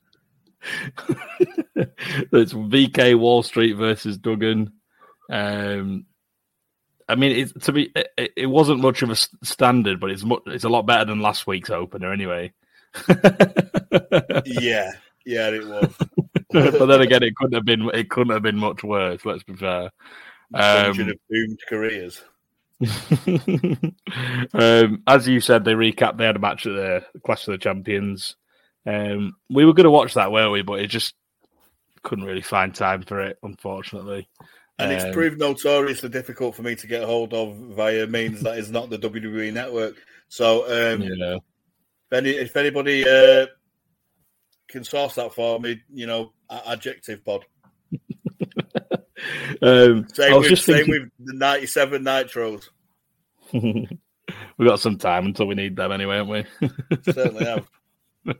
it's 1.76 2.52
VK 2.52 3.18
Wall 3.18 3.42
Street 3.42 3.74
versus 3.74 4.16
Duggan. 4.16 4.72
Um, 5.30 6.06
I 7.08 7.16
mean, 7.16 7.32
it, 7.32 7.62
to 7.62 7.72
be, 7.72 7.90
it, 7.94 8.32
it, 8.36 8.46
wasn't 8.46 8.80
much 8.80 9.02
of 9.02 9.10
a 9.10 9.16
standard, 9.44 10.00
but 10.00 10.10
it's 10.10 10.24
much, 10.24 10.42
it's 10.46 10.64
a 10.64 10.68
lot 10.68 10.86
better 10.86 11.04
than 11.04 11.20
last 11.20 11.46
week's 11.46 11.70
opener, 11.70 12.12
anyway. 12.12 12.52
yeah, 14.46 14.92
yeah, 15.26 15.50
it 15.50 15.66
was. 15.66 15.94
but 16.52 16.86
then 16.86 17.00
again, 17.00 17.22
it 17.22 17.34
couldn't 17.36 17.54
have 17.54 17.64
been 17.64 17.90
it 17.92 18.08
couldn't 18.08 18.32
have 18.32 18.42
been 18.42 18.56
much 18.56 18.84
worse. 18.84 19.24
Let's 19.24 19.42
be 19.42 19.54
fair. 19.54 19.90
Um, 20.54 20.92
doomed 20.94 21.58
careers. 21.68 22.22
um, 24.54 25.02
as 25.06 25.28
you 25.28 25.40
said, 25.40 25.64
they 25.64 25.74
recapped. 25.74 26.18
They 26.18 26.26
had 26.26 26.36
a 26.36 26.40
match 26.40 26.66
at 26.66 26.72
the 26.74 27.04
Clash 27.24 27.46
of 27.48 27.52
the 27.52 27.58
Champions. 27.58 28.36
Um, 28.86 29.34
we 29.50 29.64
were 29.64 29.74
going 29.74 29.84
to 29.84 29.90
watch 29.90 30.14
that, 30.14 30.32
weren't 30.32 30.52
we? 30.52 30.62
But 30.62 30.80
it 30.80 30.88
just 30.88 31.14
couldn't 32.02 32.24
really 32.24 32.42
find 32.42 32.74
time 32.74 33.02
for 33.02 33.20
it, 33.20 33.38
unfortunately. 33.42 34.28
And 34.78 34.90
um, 34.90 34.96
it's 34.96 35.14
proved 35.14 35.38
notoriously 35.38 36.08
difficult 36.08 36.54
for 36.54 36.62
me 36.62 36.74
to 36.76 36.86
get 36.86 37.04
hold 37.04 37.32
of 37.32 37.56
via 37.56 38.06
means 38.06 38.42
that 38.42 38.58
is 38.58 38.70
not 38.70 38.90
the 38.90 38.98
WWE 38.98 39.52
network. 39.52 39.96
So, 40.28 40.64
um, 40.64 41.02
yeah. 41.02 41.36
if, 41.36 42.12
any, 42.12 42.30
if 42.30 42.56
anybody 42.56 43.08
uh, 43.08 43.46
can 44.68 44.84
source 44.84 45.14
that 45.14 45.32
for 45.32 45.60
me, 45.60 45.80
you 45.92 46.06
know, 46.06 46.32
adjective 46.66 47.24
pod. 47.24 47.44
um, 49.62 50.06
same, 50.08 50.40
with, 50.40 50.58
same 50.58 50.76
thinking... 50.76 50.90
with 50.90 51.10
the 51.20 51.34
97 51.34 52.02
Nitros. 52.02 52.64
We've 53.52 54.68
got 54.68 54.80
some 54.80 54.98
time 54.98 55.26
until 55.26 55.46
we 55.46 55.54
need 55.54 55.76
them 55.76 55.92
anyway, 55.92 56.16
haven't 56.16 56.48
we? 56.60 56.68
Certainly 57.12 57.44
have. 57.44 57.68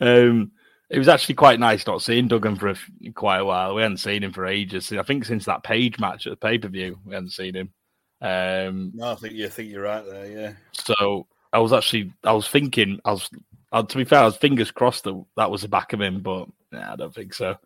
um, 0.00 0.52
it 0.90 0.98
was 0.98 1.08
actually 1.08 1.36
quite 1.36 1.58
nice 1.58 1.86
not 1.86 2.02
seeing 2.02 2.28
Duggan 2.28 2.56
for 2.56 2.68
a, 2.68 2.76
quite 3.14 3.38
a 3.38 3.44
while. 3.44 3.74
We 3.74 3.82
hadn't 3.82 3.98
seen 3.98 4.22
him 4.22 4.32
for 4.32 4.46
ages. 4.46 4.92
I 4.92 5.02
think 5.02 5.24
since 5.24 5.46
that 5.46 5.62
Page 5.62 5.98
match 5.98 6.26
at 6.26 6.30
the 6.30 6.36
pay 6.36 6.58
per 6.58 6.68
view, 6.68 6.98
we 7.04 7.14
hadn't 7.14 7.30
seen 7.30 7.54
him. 7.54 7.72
Um, 8.20 8.92
no, 8.94 9.12
I 9.12 9.14
think 9.16 9.34
you 9.34 9.48
think 9.48 9.70
you're 9.70 9.82
right 9.82 10.04
there. 10.04 10.26
Yeah. 10.26 10.52
So 10.72 11.26
I 11.52 11.58
was 11.58 11.72
actually 11.72 12.12
I 12.22 12.32
was 12.32 12.48
thinking 12.48 13.00
I 13.04 13.12
was 13.12 13.28
to 13.72 13.96
be 13.96 14.04
fair 14.04 14.20
I 14.20 14.24
was 14.24 14.36
fingers 14.36 14.70
crossed 14.70 15.04
that 15.04 15.24
that 15.36 15.50
was 15.50 15.62
the 15.62 15.68
back 15.68 15.92
of 15.92 16.00
him, 16.00 16.20
but 16.20 16.48
nah, 16.70 16.92
I 16.92 16.96
don't 16.96 17.14
think 17.14 17.34
so. 17.34 17.56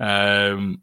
Um, 0.00 0.82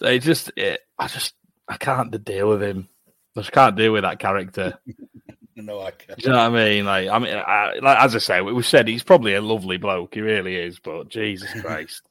it 0.00 0.18
just 0.20 0.52
it, 0.56 0.80
I 0.98 1.08
just 1.08 1.34
I 1.68 1.76
can't 1.76 2.24
deal 2.24 2.48
with 2.48 2.62
him. 2.62 2.88
I 3.36 3.40
just 3.40 3.52
can't 3.52 3.76
deal 3.76 3.92
with 3.92 4.02
that 4.02 4.18
character. 4.18 4.78
no, 5.56 5.80
I 5.86 5.90
can't. 5.90 6.22
you 6.22 6.30
know 6.30 6.50
what 6.50 6.60
I 6.60 6.64
mean? 6.64 6.84
Like, 6.86 7.08
I 7.08 7.18
mean, 7.18 7.34
I, 7.34 7.74
like, 7.82 7.98
as 7.98 8.14
I 8.14 8.18
say, 8.18 8.40
we 8.40 8.62
said 8.62 8.88
he's 8.88 9.02
probably 9.02 9.34
a 9.34 9.42
lovely 9.42 9.76
bloke. 9.76 10.14
He 10.14 10.20
really 10.20 10.56
is. 10.56 10.78
But 10.78 11.08
Jesus 11.08 11.50
Christ, 11.60 12.02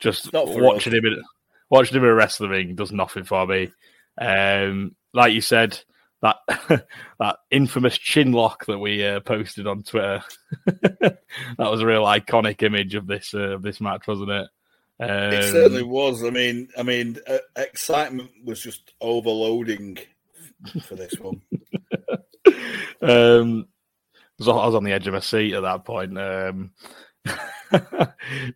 just 0.00 0.32
watching 0.32 0.92
him, 0.92 1.06
in, 1.06 1.22
watching 1.70 1.96
him 1.96 2.04
in 2.04 2.10
a 2.10 2.14
wrestling 2.14 2.50
ring 2.50 2.74
does 2.74 2.92
nothing 2.92 3.24
for 3.24 3.46
me. 3.46 3.72
Um, 4.20 4.94
like 5.12 5.32
you 5.32 5.40
said, 5.40 5.78
that 6.22 6.36
that 7.18 7.36
infamous 7.50 7.98
chin 7.98 8.32
lock 8.32 8.66
that 8.66 8.78
we 8.78 9.04
uh, 9.04 9.20
posted 9.20 9.66
on 9.66 9.82
Twitter. 9.82 10.22
that 10.66 11.18
was 11.58 11.80
a 11.80 11.86
real 11.86 12.04
iconic 12.04 12.62
image 12.62 12.94
of 12.94 13.06
this 13.06 13.34
uh, 13.34 13.54
of 13.54 13.62
this 13.62 13.80
match, 13.80 14.06
wasn't 14.06 14.30
it? 14.30 14.48
Um, 15.00 15.32
it 15.32 15.50
certainly 15.50 15.82
was. 15.82 16.22
I 16.22 16.30
mean, 16.30 16.68
I 16.78 16.84
mean, 16.84 17.18
uh, 17.26 17.38
excitement 17.56 18.30
was 18.44 18.60
just 18.60 18.92
overloading 19.00 19.98
for 20.82 20.94
this 20.94 21.14
one. 21.18 21.42
um, 23.02 23.66
I 24.40 24.66
was 24.66 24.74
on 24.74 24.84
the 24.84 24.92
edge 24.92 25.06
of 25.06 25.14
my 25.14 25.20
seat 25.20 25.54
at 25.54 25.62
that 25.62 25.84
point. 25.84 26.18
Um, 26.18 26.72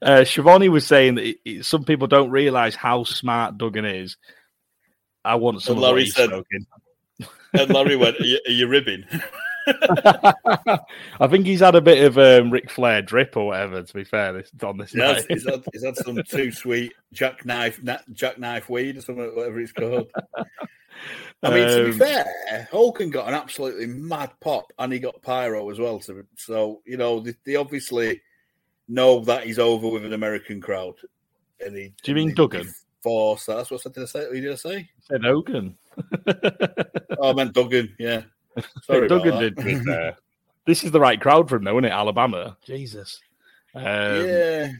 uh, 0.02 0.24
Schiavone 0.24 0.68
was 0.68 0.86
saying 0.86 1.16
that 1.16 1.24
it, 1.24 1.36
it, 1.44 1.64
some 1.64 1.84
people 1.84 2.06
don't 2.06 2.30
realize 2.30 2.74
how 2.74 3.04
smart 3.04 3.58
Duggan 3.58 3.84
is. 3.84 4.16
I 5.24 5.36
want 5.36 5.62
some. 5.62 5.74
And 5.74 5.82
Larry 5.82 6.06
said, 6.06 6.28
smoking. 6.28 6.66
and 7.52 7.70
Larry 7.70 7.96
went, 7.96 8.20
"Are 8.20 8.24
you, 8.24 8.40
are 8.46 8.52
you 8.52 8.66
ribbing?" 8.66 9.04
I 9.68 11.26
think 11.28 11.46
he's 11.46 11.60
had 11.60 11.74
a 11.74 11.80
bit 11.80 12.04
of 12.04 12.18
um, 12.18 12.50
Ric 12.52 12.70
Flair 12.70 13.02
drip 13.02 13.36
or 13.36 13.48
whatever. 13.48 13.82
To 13.82 13.94
be 13.94 14.04
fair, 14.04 14.32
this, 14.32 14.50
on 14.62 14.78
this 14.78 14.92
has, 14.92 15.26
he's, 15.26 15.44
had, 15.44 15.64
he's 15.72 15.84
had 15.84 15.96
some 15.96 16.22
too 16.28 16.52
sweet 16.52 16.92
jackknife 17.12 17.80
jackknife 18.12 18.68
weed 18.68 18.96
or 18.96 19.00
something, 19.00 19.34
whatever 19.34 19.60
it's 19.60 19.72
called. 19.72 20.08
I 21.42 21.50
mean, 21.50 21.68
to 21.68 21.84
be 21.84 21.90
um, 21.90 21.98
fair, 21.98 22.68
Hogan 22.70 23.10
got 23.10 23.28
an 23.28 23.34
absolutely 23.34 23.86
mad 23.86 24.32
pop, 24.40 24.72
and 24.78 24.92
he 24.92 24.98
got 24.98 25.22
pyro 25.22 25.70
as 25.70 25.78
well. 25.78 26.00
So, 26.00 26.22
so 26.36 26.80
you 26.84 26.96
know, 26.96 27.20
they, 27.20 27.34
they 27.44 27.56
obviously 27.56 28.20
know 28.88 29.20
that 29.20 29.44
he's 29.44 29.58
over 29.58 29.88
with 29.88 30.04
an 30.04 30.12
American 30.12 30.60
crowd. 30.60 30.94
And 31.64 31.76
he, 31.76 31.92
Do 32.02 32.10
you 32.10 32.14
mean 32.14 32.34
Duggan? 32.34 32.72
Force. 33.02 33.46
That's 33.46 33.70
what 33.70 33.86
I 33.86 33.90
did 33.90 34.02
I 34.02 34.06
say. 34.06 34.26
What 34.26 34.32
did 34.32 34.52
I 34.52 34.54
say? 34.54 34.76
I 34.76 34.86
said 35.00 35.24
Hogan. 35.24 35.76
oh, 37.18 37.30
I 37.30 37.32
meant 37.34 37.52
Duggan. 37.52 37.94
Yeah. 37.98 38.22
Sorry, 38.82 39.08
Duggan 39.08 39.38
did 39.38 39.56
good 39.56 39.84
there. 39.84 40.16
This 40.66 40.82
is 40.82 40.90
the 40.90 40.98
right 40.98 41.20
crowd 41.20 41.48
for 41.48 41.54
him, 41.54 41.62
though, 41.62 41.78
isn't 41.78 41.84
it? 41.84 41.92
Alabama. 41.92 42.56
Jesus. 42.64 43.20
Um, 43.72 43.84
yeah. 43.84 44.72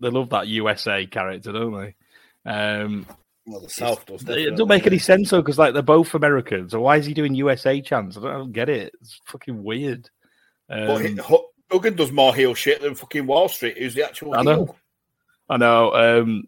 They 0.00 0.08
love 0.08 0.30
that 0.30 0.48
USA 0.48 1.04
character, 1.04 1.52
don't 1.52 1.78
they? 1.78 2.50
Um, 2.50 3.06
well, 3.46 3.60
the 3.60 3.70
South 3.70 4.06
does. 4.06 4.22
It 4.28 4.56
don't 4.56 4.68
make 4.68 4.86
any 4.86 4.98
sense 4.98 5.30
though, 5.30 5.40
because 5.40 5.58
like 5.58 5.74
they're 5.74 5.82
both 5.82 6.14
Americans. 6.14 6.72
So 6.72 6.80
why 6.80 6.96
is 6.96 7.06
he 7.06 7.14
doing 7.14 7.34
USA 7.34 7.80
chants? 7.80 8.16
I 8.16 8.20
don't, 8.20 8.30
I 8.30 8.38
don't 8.38 8.52
get 8.52 8.68
it. 8.68 8.94
It's 9.00 9.20
fucking 9.26 9.62
weird. 9.62 10.08
Um, 10.68 11.16
but 11.16 11.42
Hogan 11.70 11.96
does 11.96 12.12
more 12.12 12.34
heel 12.34 12.54
shit 12.54 12.80
than 12.80 12.94
fucking 12.94 13.26
Wall 13.26 13.48
Street. 13.48 13.78
Who's 13.78 13.94
the 13.94 14.04
actual? 14.04 14.34
I 14.34 14.42
know. 14.42 14.76
I 15.48 15.56
know. 15.56 15.94
Um, 15.94 16.44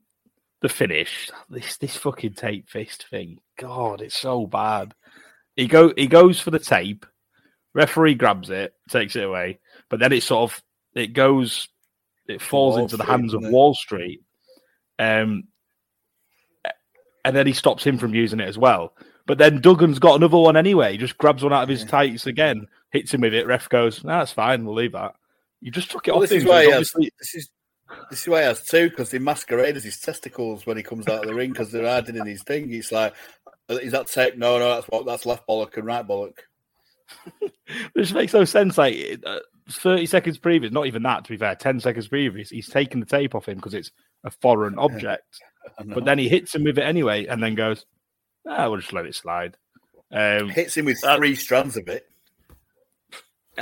the 0.61 0.68
finish. 0.68 1.30
This 1.51 1.76
this 1.78 1.97
fucking 1.97 2.34
tape 2.34 2.68
fist 2.68 3.07
thing. 3.11 3.38
God, 3.59 4.01
it's 4.01 4.16
so 4.16 4.47
bad. 4.47 4.95
He 5.57 5.66
go 5.66 5.93
he 5.97 6.07
goes 6.07 6.40
for 6.40 6.51
the 6.51 6.59
tape. 6.59 7.05
Referee 7.74 8.14
grabs 8.14 8.51
it, 8.51 8.74
takes 8.90 9.16
it 9.16 9.24
away, 9.24 9.59
but 9.88 9.99
then 9.99 10.12
it 10.12 10.22
sort 10.22 10.51
of 10.51 10.62
it 10.95 11.14
goes, 11.14 11.68
it 12.28 12.43
falls 12.43 12.74
Wall 12.74 12.82
into 12.82 12.97
Street, 12.97 13.07
the 13.07 13.11
hands 13.11 13.34
of 13.34 13.43
Wall 13.45 13.74
Street. 13.74 14.20
Um, 14.99 15.45
and 17.25 17.37
then 17.37 17.47
he 17.47 17.53
stops 17.53 17.85
him 17.85 17.99
from 17.99 18.14
using 18.14 18.41
it 18.41 18.49
as 18.49 18.59
well. 18.59 18.95
But 19.27 19.39
then 19.39 19.61
Duggan's 19.61 19.99
got 19.99 20.16
another 20.16 20.39
one 20.39 20.57
anyway. 20.57 20.93
He 20.93 20.99
just 20.99 21.18
grabs 21.18 21.43
one 21.43 21.53
out 21.53 21.62
of 21.62 21.68
his 21.68 21.85
tights 21.85 22.27
again, 22.27 22.66
hits 22.91 23.14
him 23.14 23.20
with 23.20 23.35
it. 23.35 23.47
Ref 23.47 23.68
goes, 23.68 24.03
"No, 24.03 24.18
that's 24.18 24.33
fine. 24.33 24.64
We'll 24.64 24.75
leave 24.75 24.93
that." 24.93 25.14
You 25.61 25.70
just 25.70 25.91
took 25.91 26.09
it 26.09 26.11
well, 26.11 26.23
off. 26.23 26.29
This 26.29 26.33
him, 26.33 26.39
is 26.39 26.45
why 26.45 26.64
has, 26.64 26.93
this 27.18 27.35
is 27.35 27.51
this 28.11 28.23
is 28.23 28.29
why 28.29 28.41
he 28.41 28.47
has 28.47 28.64
two 28.64 28.91
because 28.91 29.11
they 29.11 29.18
masquerade 29.18 29.77
as 29.77 29.85
his 29.85 30.01
testicles 30.01 30.66
when 30.66 30.77
he 30.77 30.83
comes 30.83 31.07
out 31.07 31.23
of 31.23 31.29
the 31.29 31.35
ring 31.35 31.51
because 31.51 31.70
they're 31.70 31.87
hiding 31.87 32.16
in 32.16 32.27
his 32.27 32.43
thing. 32.43 32.73
It's 32.73 32.91
like, 32.91 33.14
is 33.68 33.93
that 33.93 34.09
tape? 34.09 34.37
No, 34.37 34.59
no, 34.59 34.75
that's 34.75 34.89
what 34.89 35.07
that's 35.07 35.27
left 35.27 35.47
bollock 35.47 35.77
and 35.77 35.87
right 35.87 36.07
bollock. 36.07 36.39
Which 37.93 38.12
makes 38.12 38.33
no 38.33 38.45
sense. 38.45 38.77
Like 38.77 39.20
uh, 39.25 39.39
thirty 39.70 40.07
seconds 40.07 40.39
previous, 40.39 40.73
not 40.73 40.87
even 40.87 41.03
that. 41.05 41.25
To 41.25 41.31
be 41.31 41.37
fair, 41.37 41.55
ten 41.55 41.79
seconds 41.79 42.09
previous, 42.09 42.51
he's 42.51 42.68
taken 42.68 42.99
the 42.99 43.07
tape 43.07 43.37
off 43.37 43.49
him 43.49 43.57
because 43.57 43.75
it's 43.75 43.93
a 44.25 44.31
foreign 44.31 44.79
object. 44.79 45.41
But 45.85 46.05
then 46.05 46.19
he 46.19 46.29
hits 46.29 46.55
him 46.55 46.65
with 46.65 46.79
it 46.79 46.83
anyway, 46.83 47.27
and 47.27 47.43
then 47.43 47.55
goes, 47.55 47.85
"Ah, 48.47 48.69
we'll 48.69 48.81
just 48.81 48.93
let 48.93 49.07
it 49.07 49.15
slide." 49.15 49.57
Um, 50.11 50.51
Hits 50.51 50.77
him 50.77 50.85
with 50.85 51.01
three 51.01 51.35
strands 51.35 51.77
of 51.77 51.89
it. 51.89 52.09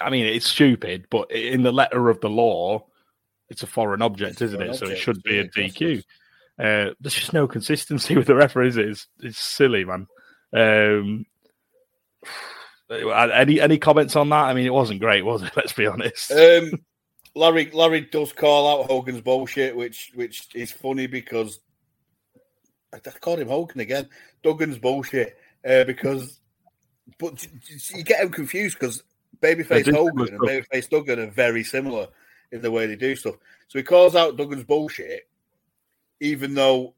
I 0.00 0.10
mean, 0.10 0.26
it's 0.26 0.46
stupid, 0.46 1.06
but 1.10 1.30
in 1.30 1.62
the 1.62 1.72
letter 1.72 2.10
of 2.10 2.20
the 2.20 2.30
law, 2.30 2.86
it's 3.48 3.62
a 3.62 3.66
foreign 3.66 4.02
object, 4.02 4.32
it's 4.32 4.42
isn't 4.42 4.60
it? 4.60 4.70
Object, 4.70 4.86
so 4.86 4.92
it 4.92 4.98
should 4.98 5.22
be 5.22 5.38
a 5.38 5.48
DQ. 5.48 6.02
Uh, 6.58 6.94
there's 7.00 7.14
just 7.14 7.32
no 7.32 7.48
consistency 7.48 8.16
with 8.16 8.26
the 8.26 8.34
referees. 8.34 8.76
It's 8.76 9.06
it's 9.20 9.38
silly, 9.38 9.84
man. 9.84 10.06
Um, 10.52 11.26
any 12.90 13.60
any 13.60 13.78
comments 13.78 14.16
on 14.16 14.28
that? 14.30 14.44
I 14.44 14.54
mean, 14.54 14.66
it 14.66 14.74
wasn't 14.74 15.00
great, 15.00 15.24
was 15.24 15.42
it? 15.42 15.52
Let's 15.56 15.72
be 15.72 15.86
honest. 15.86 16.30
Um, 16.32 16.72
Larry 17.34 17.70
Larry 17.72 18.02
does 18.02 18.32
call 18.32 18.68
out 18.68 18.90
Hogan's 18.90 19.20
bullshit, 19.20 19.74
which 19.76 20.12
which 20.14 20.48
is 20.54 20.72
funny 20.72 21.06
because 21.06 21.60
I 22.92 22.98
called 22.98 23.40
him 23.40 23.48
Hogan 23.48 23.80
again. 23.80 24.08
Duggan's 24.42 24.78
bullshit 24.78 25.36
uh, 25.68 25.84
because, 25.84 26.40
but 27.18 27.46
you 27.94 28.02
get 28.02 28.22
him 28.22 28.30
confused 28.30 28.78
because 28.78 29.02
babyface 29.40 29.92
Hogan 29.92 30.34
and 30.34 30.40
babyface 30.40 30.88
Duggan 30.88 31.20
are 31.20 31.30
very 31.30 31.62
similar 31.62 32.08
in 32.52 32.62
the 32.62 32.70
way 32.70 32.86
they 32.86 32.96
do 32.96 33.14
stuff. 33.14 33.36
So 33.68 33.78
he 33.78 33.82
calls 33.84 34.16
out 34.16 34.36
Duggan's 34.36 34.64
bullshit, 34.64 35.28
even 36.20 36.54
though 36.54 36.94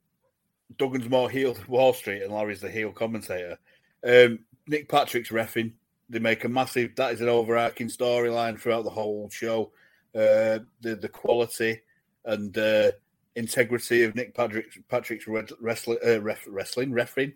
Duggan's 0.79 1.09
more 1.09 1.29
heel 1.29 1.55
than 1.55 1.67
Wall 1.67 1.93
Street 1.93 2.23
and 2.23 2.33
Larry's 2.33 2.61
the 2.61 2.71
heel 2.71 2.93
commentator. 2.93 3.59
Um, 4.07 4.41
Nick 4.67 4.89
Patrick's 4.89 5.31
refing 5.31 5.73
they 6.13 6.19
make 6.19 6.45
a 6.45 6.49
massive. 6.49 6.95
That 6.97 7.15
is 7.15 7.21
an 7.23 7.29
overarching 7.29 7.89
storyline 7.89 8.61
throughout 8.61 8.85
the 8.85 8.91
whole 8.91 9.29
show. 9.31 9.73
Uh, 10.15 10.61
the 10.83 10.95
the 11.01 11.09
quality 11.09 11.81
and 12.27 12.57
uh, 12.57 12.93
integrity 13.37 14.05
of 14.05 14.15
Nick 14.15 14.35
Patrick's 14.35 14.79
Patrick's 14.89 15.27
wrestling 15.61 15.99
uh, 16.07 16.21
ref, 16.21 16.45
wrestling 16.49 16.93
refereeing. 16.93 17.35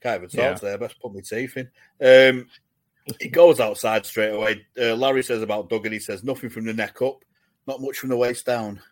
Can't 0.00 0.22
even 0.22 0.28
talk 0.28 0.38
yeah. 0.38 0.68
there. 0.68 0.78
Best 0.78 1.00
put 1.00 1.14
my 1.14 1.20
teeth 1.20 1.56
in. 1.56 1.68
Um, 2.00 2.46
he 3.20 3.28
goes 3.28 3.60
outside 3.60 4.06
straight 4.06 4.34
away. 4.34 4.66
Uh, 4.80 4.94
Larry 4.94 5.22
says 5.22 5.42
about 5.42 5.68
Duggan. 5.68 5.92
He 5.92 5.98
says 5.98 6.24
nothing 6.24 6.50
from 6.50 6.64
the 6.64 6.72
neck 6.72 7.02
up, 7.02 7.24
not 7.66 7.80
much 7.80 7.98
from 7.98 8.10
the 8.10 8.16
waist 8.16 8.46
down. 8.46 8.80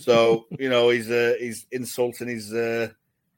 So 0.00 0.46
you 0.58 0.70
know 0.70 0.88
he's 0.88 1.10
uh, 1.10 1.34
he's 1.38 1.66
insulting 1.70 2.28
his 2.28 2.50
uh, 2.50 2.88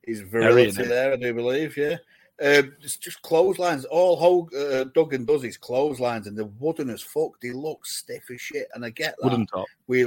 his 0.04 0.20
virility 0.20 0.84
there. 0.84 1.12
I 1.12 1.16
do 1.16 1.34
believe, 1.34 1.76
yeah. 1.76 1.96
Um, 2.40 2.76
it's 2.80 2.96
just 2.96 3.20
clotheslines. 3.22 3.84
All 3.86 4.16
Hog, 4.16 4.54
uh, 4.54 4.84
Duggan 4.94 5.24
does 5.24 5.42
his 5.42 5.56
clotheslines, 5.56 6.28
and 6.28 6.36
the 6.36 6.44
wooden 6.60 6.90
as 6.90 7.02
fuck. 7.02 7.32
He 7.42 7.50
looks 7.50 7.96
stiff 7.96 8.30
as 8.30 8.40
shit, 8.40 8.68
and 8.74 8.84
I 8.84 8.90
get 8.90 9.16
that. 9.18 9.24
Wooden 9.24 9.46
top. 9.46 9.66
We 9.88 10.04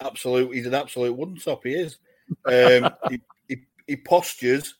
absolute. 0.00 0.54
He's 0.54 0.66
an 0.66 0.74
absolute 0.74 1.16
wooden 1.16 1.36
top. 1.36 1.64
He 1.64 1.74
is. 1.74 1.98
Um, 2.44 2.90
he, 3.10 3.20
he, 3.48 3.56
he 3.86 3.96
postures 3.96 4.74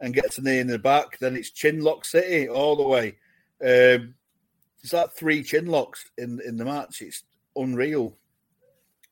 and 0.00 0.14
gets 0.14 0.38
a 0.38 0.42
knee 0.42 0.58
in 0.58 0.66
the 0.66 0.78
back. 0.78 1.18
Then 1.18 1.36
it's 1.36 1.50
chin 1.50 1.80
lock 1.80 2.04
city 2.04 2.48
all 2.48 2.76
the 2.76 2.86
way. 2.86 3.08
Um, 3.62 4.14
it's 4.82 4.92
like 4.92 5.12
three 5.12 5.42
chin 5.42 5.66
locks 5.66 6.08
in 6.16 6.40
in 6.44 6.56
the 6.56 6.64
match. 6.64 7.02
It's 7.02 7.22
unreal. 7.56 8.16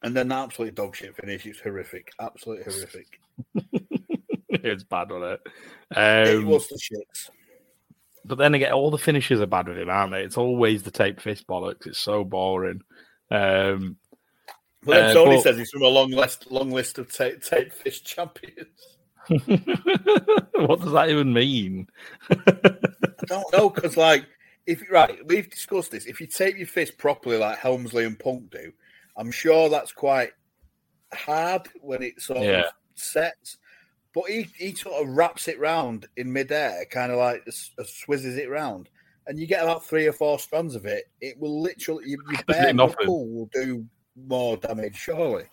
And 0.03 0.17
then 0.17 0.29
the 0.29 0.37
absolute 0.37 0.75
dog 0.75 0.95
shit 0.95 1.17
finish. 1.17 1.45
It's 1.45 1.61
horrific. 1.61 2.13
Absolutely 2.21 2.73
horrific. 2.73 3.21
it's 4.49 4.85
bad 4.85 5.11
on 5.11 5.25
it. 5.25 5.41
Um, 5.95 6.43
it 6.43 6.47
was 6.47 6.69
the 6.69 6.77
shits. 6.77 7.31
But 8.25 8.39
then 8.39 8.55
again, 8.55 8.73
all 8.73 8.91
the 8.91 8.99
finishes 8.99 9.41
are 9.41 9.47
bad 9.47 9.69
with 9.69 9.79
him, 9.79 9.91
aren't 9.91 10.13
they? 10.13 10.23
It's 10.23 10.37
always 10.37 10.83
the 10.83 10.91
tape 10.91 11.21
fist 11.21 11.47
bollocks. 11.47 11.87
It's 11.87 11.99
so 11.99 12.25
boring. 12.25 12.83
Um, 13.31 13.97
well, 14.85 15.01
then 15.01 15.11
uh, 15.11 15.15
Tony 15.15 15.37
but... 15.37 15.43
says 15.43 15.59
he's 15.59 15.71
from 15.71 15.83
a 15.83 15.89
long 15.89 16.11
list, 16.11 16.51
long 16.51 16.71
list 16.71 16.99
of 16.99 17.13
tape, 17.13 17.43
tape 17.43 17.73
fist 17.73 18.05
champions. 18.05 18.97
what 19.29 20.81
does 20.81 20.93
that 20.93 21.09
even 21.11 21.33
mean? 21.33 21.87
I 22.31 23.27
don't 23.27 23.53
know 23.53 23.69
because, 23.69 23.97
like, 23.97 24.25
if 24.67 24.83
right, 24.91 25.19
we've 25.27 25.51
discussed 25.51 25.91
this. 25.91 26.07
If 26.07 26.21
you 26.21 26.27
tape 26.27 26.57
your 26.57 26.67
fist 26.67 26.97
properly, 26.99 27.37
like 27.37 27.59
Helmsley 27.59 28.05
and 28.05 28.19
Punk 28.19 28.51
do, 28.51 28.73
I'm 29.17 29.31
sure 29.31 29.69
that's 29.69 29.93
quite 29.93 30.31
hard 31.13 31.69
when 31.81 32.03
it 32.03 32.21
sort 32.21 32.41
yeah. 32.41 32.61
of 32.61 32.65
sets. 32.95 33.59
But 34.15 34.25
he, 34.29 34.49
he 34.57 34.75
sort 34.75 35.03
of 35.03 35.09
wraps 35.09 35.49
it 35.49 35.59
round 35.59 36.07
in 36.17 36.33
midair, 36.33 36.85
kind 36.91 37.13
of 37.13 37.19
like 37.19 37.43
uh, 37.47 37.83
swizzes 37.83 38.39
it 38.39 38.49
round, 38.49 38.89
and 39.27 39.39
you 39.39 39.47
get 39.47 39.63
about 39.63 39.85
three 39.85 40.07
or 40.07 40.13
four 40.13 40.39
strands 40.39 40.75
of 40.75 40.87
it. 40.87 41.05
It 41.21 41.39
will 41.39 41.61
literally 41.61 42.05
your, 42.07 42.21
your 42.31 42.43
bare 42.47 42.73
knuckle 42.73 43.29
will 43.29 43.51
do 43.53 43.87
more 44.27 44.57
damage, 44.57 44.97
surely. 44.97 45.45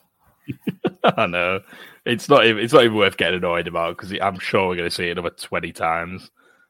I 1.03 1.25
know 1.25 1.61
it's 2.05 2.29
not 2.29 2.45
even 2.45 2.63
it's 2.63 2.73
not 2.73 2.83
even 2.83 2.97
worth 2.97 3.17
getting 3.17 3.37
annoyed 3.37 3.67
about 3.67 3.97
because 3.97 4.13
I'm 4.21 4.39
sure 4.39 4.67
we're 4.67 4.75
going 4.75 4.89
to 4.89 4.95
see 4.95 5.07
it 5.07 5.11
another 5.11 5.31
twenty 5.31 5.71
times, 5.71 6.29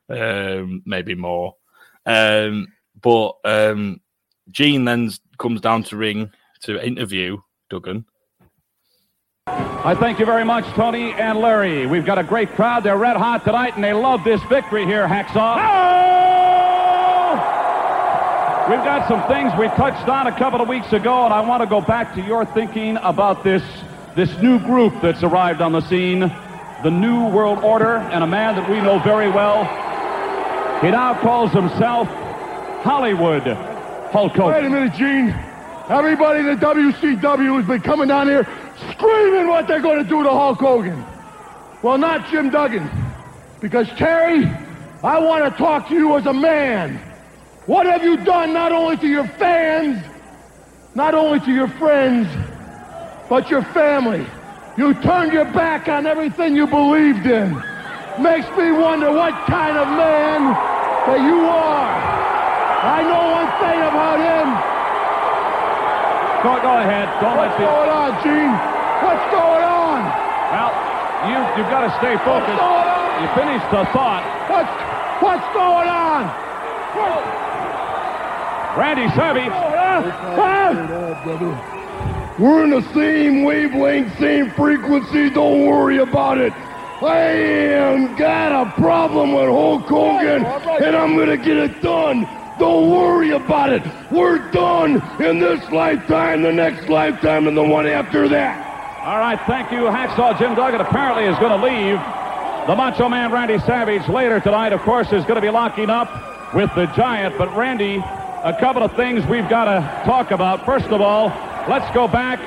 um, 0.10 0.82
maybe 0.86 1.16
more. 1.16 1.56
Um, 2.06 2.68
but 3.02 3.34
um, 3.44 4.02
Gene 4.52 4.86
then 4.86 5.12
comes 5.38 5.62
down 5.62 5.84
to 5.84 5.98
ring 5.98 6.32
to 6.62 6.84
interview 6.86 7.38
Duggan. 7.70 8.06
I 9.48 9.94
thank 9.94 10.20
you 10.20 10.26
very 10.26 10.44
much, 10.44 10.66
Tony 10.74 11.12
and 11.14 11.38
Larry. 11.40 11.86
We've 11.86 12.06
got 12.06 12.18
a 12.18 12.24
great 12.24 12.50
crowd. 12.54 12.84
They're 12.84 12.98
red 12.98 13.18
hot 13.18 13.44
tonight, 13.44 13.76
and 13.76 13.84
they 13.84 13.94
love 13.94 14.24
this 14.24 14.42
victory 14.44 14.86
here, 14.86 15.08
Hacksaw. 15.08 15.58
Oh! 15.60 16.25
We've 18.68 18.84
got 18.84 19.08
some 19.08 19.22
things 19.28 19.54
we 19.60 19.68
touched 19.68 20.10
on 20.10 20.26
a 20.26 20.36
couple 20.36 20.60
of 20.60 20.68
weeks 20.68 20.92
ago, 20.92 21.26
and 21.26 21.32
I 21.32 21.42
want 21.42 21.62
to 21.62 21.68
go 21.68 21.82
back 21.82 22.16
to 22.16 22.22
your 22.22 22.46
thinking 22.46 22.98
about 22.98 23.44
this, 23.44 23.62
this 24.16 24.36
new 24.40 24.58
group 24.58 25.02
that's 25.04 25.22
arrived 25.22 25.62
on 25.62 25.72
the 25.72 25.82
scene, 25.82 26.22
the 26.82 26.90
New 26.90 27.30
World 27.30 27.64
Order, 27.64 27.98
and 27.98 28.24
a 28.24 28.28
man 28.28 28.56
that 28.56 28.68
we 28.68 28.78
know 28.82 28.98
very 28.98 29.30
well. 29.30 29.66
He 30.82 30.90
now 30.90 31.14
calls 31.22 31.52
himself 31.52 32.08
Hollywood 32.82 33.44
Hulk 33.44 34.32
Hogan. 34.32 34.48
Wait 34.48 34.66
a 34.66 34.70
minute, 34.72 34.94
Gene. 34.94 35.30
Everybody 35.88 36.40
in 36.40 36.46
the 36.48 36.56
WCW 36.56 37.58
has 37.58 37.68
been 37.68 37.82
coming 37.82 38.08
down 38.08 38.26
here 38.26 38.48
screaming 38.94 39.48
what 39.48 39.68
they're 39.68 39.80
going 39.80 40.04
to 40.04 40.10
do 40.10 40.24
to 40.24 40.30
Hulk 40.30 40.58
Hogan. 40.58 41.06
Well, 41.84 42.00
not 42.00 42.32
Jim 42.32 42.50
Duggan. 42.50 42.90
Because, 43.62 43.88
Terry, 43.90 44.44
I 45.04 45.20
want 45.20 45.44
to 45.46 45.56
talk 45.56 45.88
to 45.90 45.94
you 45.94 46.18
as 46.18 46.26
a 46.26 46.34
man. 46.34 47.00
What 47.66 47.88
have 47.88 48.04
you 48.04 48.18
done 48.18 48.54
not 48.54 48.72
only 48.72 48.96
to 48.98 49.08
your 49.08 49.26
fans, 49.26 49.98
not 50.94 51.16
only 51.16 51.40
to 51.40 51.52
your 51.52 51.68
friends, 51.68 52.30
but 53.28 53.50
your 53.50 53.64
family? 53.74 54.22
You 54.78 54.94
turned 55.02 55.34
your 55.34 55.50
back 55.50 55.88
on 55.88 56.06
everything 56.06 56.56
you 56.56 56.68
believed 56.68 57.26
in. 57.26 57.58
Makes 58.22 58.46
me 58.54 58.70
wonder 58.70 59.10
what 59.10 59.34
kind 59.50 59.82
of 59.82 59.88
man 59.98 60.54
that 61.10 61.22
you 61.26 61.42
are. 61.42 61.90
I 62.86 63.02
know 63.02 63.34
one 63.34 63.50
thing 63.58 63.82
about 63.82 64.22
him. 64.22 64.48
Go, 66.46 66.62
go 66.62 66.74
ahead. 66.86 67.10
Don't 67.18 67.34
What's 67.34 67.58
going 67.58 67.90
on, 67.90 68.12
Gene? 68.22 68.54
What's 69.02 69.26
going 69.34 69.66
on? 69.66 70.06
Well, 70.54 70.70
you, 71.34 71.38
you've 71.58 71.72
got 71.74 71.82
to 71.82 71.92
stay 71.98 72.14
focused. 72.22 72.46
What's 72.46 72.62
going 72.62 72.90
on? 72.94 73.26
You 73.26 73.28
finished 73.34 73.66
the 73.74 73.90
thought. 73.90 74.22
What's, 74.54 74.70
what's 75.18 75.50
going 75.58 75.90
on? 75.90 76.30
What? 76.94 77.55
Randy 78.78 79.08
Savage. 79.16 79.48
Oh, 79.48 80.12
ah! 80.38 82.36
We're 82.38 82.66
in 82.66 82.72
the 82.72 82.82
same 82.94 83.44
wavelength, 83.44 84.20
same 84.20 84.52
frequency. 84.52 85.30
Don't 85.30 85.66
worry 85.66 86.00
about 86.00 86.38
it. 86.38 86.52
I 87.02 87.20
am 87.20 88.16
got 88.18 88.68
a 88.68 88.72
problem 88.72 89.34
with 89.34 89.48
Hulk 89.48 89.84
Hogan, 89.84 90.44
oh, 90.46 90.78
and 90.84 90.96
I'm 90.96 91.16
going 91.16 91.30
to 91.30 91.38
get 91.38 91.56
it 91.56 91.82
done. 91.82 92.28
Don't 92.60 92.90
worry 92.90 93.32
about 93.32 93.72
it. 93.72 93.84
We're 94.12 94.40
done 94.52 95.02
in 95.22 95.40
this 95.40 95.70
lifetime, 95.72 96.42
the 96.42 96.52
next 96.52 96.90
lifetime, 96.90 97.48
and 97.48 97.56
the 97.56 97.64
one 97.64 97.86
after 97.86 98.28
that. 98.30 99.02
All 99.06 99.20
right, 99.20 99.40
thank 99.46 99.72
you, 99.72 99.82
Hacksaw 99.82 100.38
Jim 100.38 100.56
Duggan. 100.56 100.82
Apparently 100.82 101.26
is 101.26 101.38
going 101.40 101.58
to 101.58 101.66
leave. 101.66 102.00
The 102.68 102.76
Macho 102.76 103.08
Man 103.08 103.32
Randy 103.32 103.60
Savage 103.60 104.10
later 104.10 104.40
tonight, 104.40 104.74
of 104.74 104.82
course, 104.82 105.08
is 105.14 105.24
going 105.24 105.36
to 105.36 105.42
be 105.42 105.52
locking 105.52 105.90
up 105.90 106.54
with 106.54 106.74
the 106.76 106.88
Giant. 106.88 107.38
But 107.38 107.56
Randy, 107.56 108.04
a 108.46 108.54
couple 108.54 108.84
of 108.84 108.94
things 108.96 109.26
we've 109.26 109.50
got 109.50 109.66
to 109.66 109.82
talk 110.06 110.30
about. 110.30 110.64
First 110.68 110.86
of 110.94 111.02
all, 111.02 111.34
let's 111.68 111.90
go 111.96 112.08
back 112.08 112.38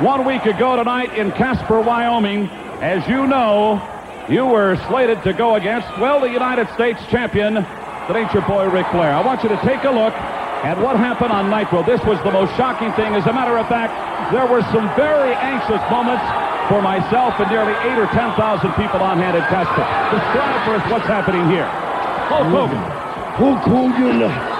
one 0.00 0.24
week 0.24 0.46
ago 0.46 0.76
tonight 0.76 1.12
in 1.12 1.30
Casper, 1.32 1.78
Wyoming. 1.78 2.48
As 2.80 3.06
you 3.06 3.26
know, 3.26 3.76
you 4.30 4.46
were 4.46 4.80
slated 4.88 5.22
to 5.24 5.34
go 5.34 5.56
against, 5.56 5.86
well, 6.00 6.20
the 6.20 6.32
United 6.32 6.72
States 6.72 7.04
champion, 7.10 7.52
that 7.52 8.16
ain't 8.16 8.32
your 8.32 8.48
boy 8.48 8.64
Ric 8.70 8.88
Flair. 8.96 9.12
I 9.12 9.20
want 9.20 9.42
you 9.42 9.50
to 9.50 9.60
take 9.60 9.84
a 9.84 9.92
look 9.92 10.16
at 10.64 10.80
what 10.80 10.96
happened 10.96 11.36
on 11.36 11.50
Nitro. 11.52 11.84
This 11.84 12.00
was 12.08 12.16
the 12.24 12.32
most 12.32 12.56
shocking 12.56 12.88
thing. 12.96 13.12
As 13.12 13.26
a 13.28 13.32
matter 13.36 13.58
of 13.58 13.68
fact, 13.68 13.92
there 14.32 14.48
were 14.48 14.64
some 14.72 14.88
very 14.96 15.36
anxious 15.36 15.84
moments 15.92 16.24
for 16.72 16.80
myself 16.80 17.36
and 17.36 17.52
nearly 17.52 17.76
eight 17.92 18.00
or 18.00 18.08
10,000 18.08 18.40
people 18.80 19.04
on 19.04 19.20
hand 19.20 19.36
at 19.36 19.44
Casper. 19.52 19.84
Describe 20.16 20.64
for 20.64 20.80
us 20.80 20.84
what's 20.88 21.04
happening 21.04 21.44
here. 21.52 21.68
Hulk 22.32 22.48
Hogan. 22.48 22.80
Hulk 23.36 23.60
Hogan! 23.68 24.51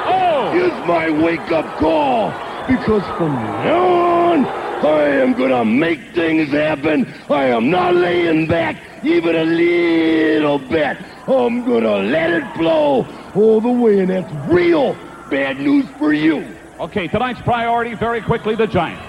Is 0.55 0.73
my 0.87 1.11
wake-up 1.11 1.67
call 1.79 2.31
because 2.69 3.03
from 3.17 3.33
now 3.35 3.85
on, 3.85 4.47
I 4.47 5.09
am 5.21 5.33
gonna 5.33 5.65
make 5.65 6.01
things 6.15 6.51
happen. 6.51 7.13
I 7.29 7.47
am 7.47 7.71
not 7.71 7.95
laying 7.95 8.47
back 8.47 8.77
even 9.05 9.37
a 9.37 9.45
little 9.45 10.59
bit. 10.59 10.97
I'm 11.27 11.65
gonna 11.65 11.99
let 11.99 12.31
it 12.31 12.55
blow 12.59 13.07
all 13.35 13.61
the 13.61 13.71
way, 13.71 14.01
and 14.01 14.11
that's 14.11 14.33
real 14.53 14.97
bad 15.31 15.59
news 15.59 15.87
for 15.99 16.13
you. 16.13 16.45
Okay, 16.81 17.09
tonight's 17.09 17.41
priority, 17.43 17.95
very 17.95 18.21
quickly, 18.21 18.55
the 18.55 18.67
Giant. 18.67 19.01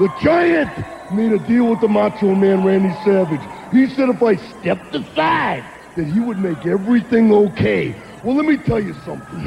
The 0.00 0.08
Giant 0.20 0.70
made 1.12 1.32
a 1.32 1.38
deal 1.38 1.68
with 1.70 1.80
the 1.80 1.88
Macho 1.88 2.34
Man 2.34 2.64
Randy 2.64 2.94
Savage. 3.04 3.40
He 3.72 3.86
said 3.94 4.08
if 4.08 4.22
I 4.22 4.36
stepped 4.36 4.94
aside, 4.94 5.64
that 5.96 6.06
he 6.06 6.20
would 6.20 6.38
make 6.38 6.64
everything 6.66 7.32
okay. 7.32 7.94
Well, 8.22 8.36
let 8.36 8.46
me 8.46 8.56
tell 8.56 8.80
you 8.80 8.94
something. 9.04 9.44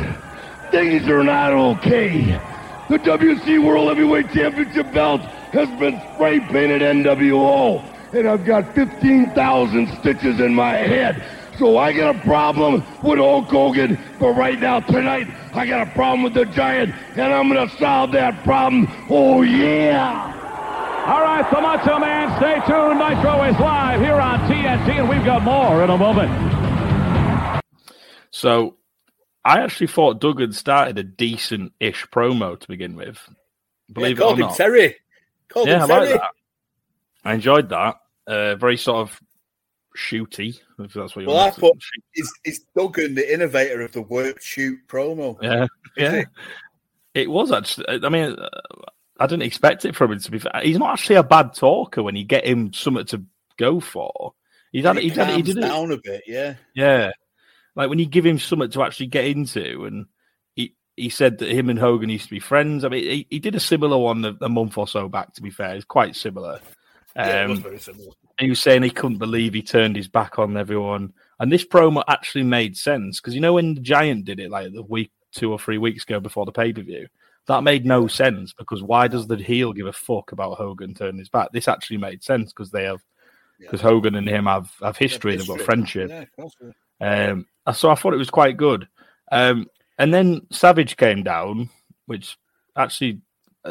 Things 0.72 1.06
are 1.10 1.24
not 1.24 1.52
okay. 1.52 2.40
The 2.90 2.98
WC 3.00 3.62
World 3.62 3.90
Heavyweight 3.90 4.32
Championship 4.32 4.94
belt 4.94 5.20
has 5.52 5.68
been 5.78 6.02
spray 6.14 6.40
painted 6.40 6.82
NWO, 6.82 7.84
and 8.14 8.26
I've 8.26 8.46
got 8.46 8.74
15,000 8.74 9.88
stitches 10.00 10.40
in 10.40 10.56
my 10.56 10.72
head. 10.72 11.22
So 11.60 11.78
I 11.78 11.92
got 11.92 12.16
a 12.16 12.20
problem 12.20 12.86
with 13.04 13.20
Hulk 13.20 13.50
Hogan, 13.50 14.00
but 14.18 14.30
right 14.32 14.58
now, 14.60 14.80
tonight, 14.80 15.28
I 15.54 15.68
got 15.68 15.86
a 15.86 15.92
problem 15.92 16.24
with 16.24 16.36
the 16.36 16.46
Giant, 16.46 16.96
and 17.18 17.34
I'm 17.34 17.50
going 17.50 17.68
to 17.68 17.78
solve 17.78 18.14
that 18.14 18.42
problem. 18.46 18.88
Oh, 19.10 19.42
yeah! 19.42 20.38
All 21.06 21.22
right, 21.22 21.50
the 21.52 21.60
Macho 21.60 22.00
Man, 22.00 22.30
stay 22.38 22.56
tuned. 22.66 22.98
Nitro 22.98 23.44
is 23.44 23.60
live 23.60 24.00
here 24.00 24.22
on 24.22 24.40
TNT, 24.50 25.00
and 25.00 25.10
we've 25.10 25.26
got 25.26 25.44
more 25.44 25.84
in 25.84 25.90
a 25.90 25.98
moment. 25.98 26.32
So, 28.32 28.78
I 29.44 29.60
actually 29.62 29.88
thought 29.88 30.22
Duggan 30.22 30.54
started 30.54 30.98
a 30.98 31.04
decent-ish 31.04 32.06
promo 32.08 32.60
to 32.60 32.68
begin 32.68 32.96
with. 32.96 33.18
Believe 33.92 34.20
yeah, 34.20 34.26
it 34.30 34.34
or 34.34 34.38
not. 34.38 34.56
Terry. 34.56 34.96
Called 35.50 35.68
yeah, 35.68 35.80
I 35.80 35.84
him 35.84 35.90
like 35.90 36.08
Terry. 36.08 36.18
that. 36.20 36.32
I 37.24 37.34
enjoyed 37.34 37.70
that. 37.70 37.96
Uh, 38.28 38.56
very 38.56 38.78
sort 38.78 39.10
of 39.10 39.20
shooty, 39.98 40.60
if 40.80 40.94
that's 40.94 41.16
what 41.16 41.24
you 41.24 41.28
Well, 41.28 41.38
want. 41.38 41.58
I 41.58 41.60
thought 41.60 41.78
is 42.16 42.32
is 42.46 42.60
Duggan 42.78 43.16
the 43.16 43.34
innovator 43.34 43.82
of 43.82 43.92
the 43.92 44.04
work 44.04 44.42
shoot 44.42 44.80
promo? 44.88 45.38
Yeah, 45.42 45.68
yeah. 45.98 46.14
it? 46.14 46.28
It 47.14 47.30
was 47.30 47.52
actually. 47.52 47.88
I 47.90 48.10
mean, 48.10 48.38
uh, 48.40 48.50
I 49.20 49.28
didn't 49.28 49.44
expect 49.44 49.84
it 49.86 49.96
from 49.96 50.14
him. 50.14 50.20
To 50.20 50.32
be 50.32 50.40
fair, 50.40 50.62
he's 50.64 50.78
not 50.78 50.94
actually 50.94 51.18
a 51.18 51.24
bad 51.24 51.54
talker 51.54 52.04
when 52.04 52.16
you 52.16 52.24
get 52.24 52.46
him 52.46 52.72
something 52.74 53.06
to 53.08 53.24
go 53.58 53.80
for. 53.80 54.34
He's 54.72 54.86
had, 54.86 54.98
He 54.98 55.10
he's 55.10 55.18
had, 55.18 55.36
he 55.36 55.42
did 55.42 55.58
it. 55.58 55.62
down 55.62 55.92
a 55.92 55.98
bit, 55.98 56.24
yeah. 56.26 56.56
Yeah, 56.74 57.12
like 57.76 57.90
when 57.90 58.00
you 58.00 58.06
give 58.06 58.26
him 58.26 58.40
something 58.40 58.70
to 58.72 58.84
actually 58.84 59.08
get 59.08 59.26
into, 59.26 59.86
and 59.86 60.06
he 60.56 60.76
he 60.96 61.10
said 61.10 61.38
that 61.40 61.50
him 61.52 61.70
and 61.70 61.80
Hogan 61.80 62.10
used 62.10 62.26
to 62.26 62.30
be 62.32 62.40
friends. 62.40 62.84
I 62.84 62.90
mean, 62.90 63.04
he, 63.04 63.28
he 63.30 63.40
did 63.40 63.56
a 63.56 63.60
similar 63.60 63.98
one 63.98 64.24
a, 64.26 64.36
a 64.42 64.50
month 64.50 64.78
or 64.78 64.88
so 64.88 65.08
back. 65.10 65.34
To 65.36 65.42
be 65.42 65.50
fair, 65.52 65.76
it's 65.76 65.86
quite 65.86 66.16
similar. 66.16 66.60
yeah 67.16 67.44
it 67.46 67.50
was 67.50 67.58
Um, 67.60 67.64
very 67.64 67.80
similar. 67.80 68.12
he 68.40 68.50
was 68.50 68.62
saying 68.62 68.84
he 68.84 68.90
couldn't 68.90 69.18
believe 69.18 69.54
he 69.54 69.62
turned 69.62 69.96
his 69.96 70.08
back 70.08 70.40
on 70.40 70.58
everyone. 70.58 71.14
And 71.40 71.52
this 71.52 71.66
promo 71.66 72.04
actually 72.08 72.44
made 72.44 72.78
sense 72.78 73.20
because 73.20 73.34
you 73.34 73.42
know 73.42 73.54
when 73.54 73.74
the 73.76 73.82
Giant 73.82 74.26
did 74.26 74.40
it 74.40 74.52
like 74.52 74.72
the 74.74 74.84
week, 74.84 75.12
two 75.34 75.52
or 75.52 75.58
three 75.60 75.78
weeks 75.78 76.04
ago 76.04 76.20
before 76.20 76.46
the 76.46 76.52
pay 76.52 76.72
per 76.74 76.82
view, 76.82 77.08
that 77.48 77.64
made 77.64 77.86
no 77.86 78.06
sense 78.08 78.54
because 78.54 78.84
why 78.84 79.08
does 79.08 79.26
the 79.28 79.38
heel 79.38 79.74
give 79.74 79.88
a 79.88 79.94
fuck 79.94 80.32
about 80.34 80.58
Hogan 80.58 80.94
turning 80.94 81.18
his 81.18 81.30
back? 81.30 81.50
This 81.52 81.68
actually 81.68 81.98
made 81.98 82.24
sense 82.24 82.52
because 82.54 82.70
they 82.70 82.84
have 82.84 83.02
Yeah. 83.60 83.68
because 83.72 83.82
Hogan 83.82 84.14
and 84.16 84.28
him 84.30 84.46
have 84.46 84.72
have 84.84 84.98
history, 84.98 85.36
they've 85.36 85.48
got 85.48 85.62
friendship. 85.62 86.10
Yeah, 86.10 86.26
yeah. 87.00 87.32
Um, 87.32 87.48
so 87.74 87.90
I 87.90 87.96
thought 87.96 88.14
it 88.14 88.18
was 88.18 88.30
quite 88.30 88.58
good. 88.58 88.88
Um, 89.32 89.68
and 89.98 90.14
then 90.14 90.42
Savage 90.52 90.98
came 90.98 91.24
down, 91.24 91.70
which 92.06 92.38
actually, 92.76 93.22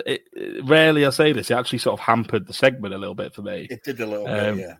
it, 0.07 0.23
it- 0.33 0.65
rarely 0.65 1.05
I 1.07 1.11
say 1.11 1.33
this, 1.33 1.51
it 1.51 1.55
actually 1.55 1.79
sort 1.81 1.99
of 2.01 2.05
hampered 2.07 2.47
the 2.47 2.53
segment 2.53 2.95
a 2.95 2.99
little 2.99 3.15
bit 3.15 3.35
for 3.35 3.43
me 3.43 3.67
It 3.71 3.83
did 3.85 4.01
a 4.01 4.07
little 4.07 4.27
Um, 4.29 4.57
bit, 4.57 4.67
yeah. 4.69 4.77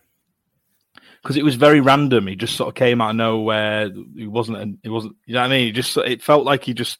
because 1.23 1.37
it 1.37 1.45
was 1.45 1.57
very 1.57 1.81
random. 1.81 2.27
He 2.29 2.37
just 2.37 2.57
sort 2.57 2.69
of 2.69 2.75
came 2.75 3.01
out 3.01 3.11
of 3.11 3.17
nowhere. 3.17 3.91
He 4.17 4.27
wasn't. 4.27 4.79
He 4.83 4.89
wasn't. 4.89 5.17
You 5.27 5.35
know 5.35 5.41
what 5.41 5.47
I 5.47 5.51
mean? 5.51 5.67
He 5.67 5.73
just. 5.73 5.97
It 5.97 6.23
felt 6.23 6.45
like 6.45 6.65
he 6.65 6.73
just 6.75 6.99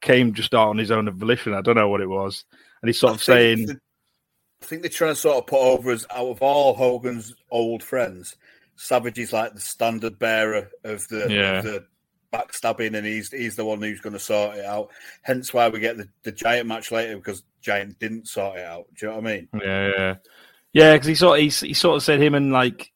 came 0.00 0.34
just 0.34 0.54
out 0.54 0.68
on 0.68 0.78
his 0.78 0.90
own 0.90 1.10
volition. 1.18 1.54
I 1.54 1.60
don't 1.62 1.76
know 1.76 1.88
what 1.88 2.00
it 2.02 2.08
was, 2.08 2.44
and 2.82 2.88
he's 2.88 2.98
sort 3.00 3.12
I 3.12 3.14
of 3.16 3.22
saying, 3.22 3.66
the- 3.66 3.80
I 4.62 4.64
think 4.64 4.82
they're 4.82 4.90
trying 4.90 5.12
to 5.12 5.16
sort 5.16 5.38
of 5.38 5.46
put 5.46 5.58
over 5.60 5.90
as 5.90 6.06
out 6.10 6.26
of 6.28 6.42
all 6.42 6.74
Hogan's 6.74 7.34
old 7.50 7.82
friends, 7.82 8.36
Savage 8.82 9.18
is 9.20 9.32
like 9.32 9.54
the 9.54 9.60
standard 9.60 10.18
bearer 10.18 10.68
of 10.82 11.06
the, 11.06 11.28
Yeah. 11.30 11.58
of 11.58 11.64
the 11.64 11.84
backstabbing, 12.32 12.96
and 12.96 13.06
he's 13.06 13.30
he's 13.30 13.54
the 13.54 13.64
one 13.64 13.80
who's 13.80 14.00
going 14.00 14.14
to 14.14 14.18
sort 14.18 14.56
it 14.56 14.64
out. 14.64 14.90
Hence 15.22 15.54
why 15.54 15.68
we 15.68 15.78
get 15.78 15.96
the, 15.98 16.08
the 16.24 16.32
Giant 16.32 16.66
match 16.66 16.90
later 16.90 17.16
because 17.16 17.44
Giant 17.60 17.98
didn't 18.00 18.26
sort 18.26 18.58
it 18.58 18.64
out. 18.64 18.86
Do 18.98 19.06
you 19.06 19.12
know 19.12 19.18
what 19.18 19.26
I 19.28 19.34
mean? 19.36 19.48
Yeah, 19.62 19.90
yeah, 19.96 20.14
yeah. 20.72 20.92
Because 20.94 21.06
he 21.06 21.14
sort 21.14 21.38
he, 21.38 21.48
he 21.48 21.74
sort 21.74 21.96
of 21.96 22.02
said 22.02 22.20
him 22.20 22.34
and 22.34 22.52
like 22.52 22.90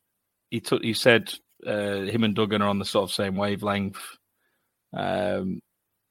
he 0.51 0.59
took 0.61 0.83
he 0.83 0.93
said 0.93 1.33
uh, 1.65 2.01
him 2.01 2.25
and 2.25 2.35
Duggan 2.35 2.63
are 2.63 2.69
on 2.69 2.79
the 2.81 2.85
sort 2.85 3.09
of 3.09 3.15
same 3.15 3.37
wavelength. 3.37 4.01
Um, 4.93 5.61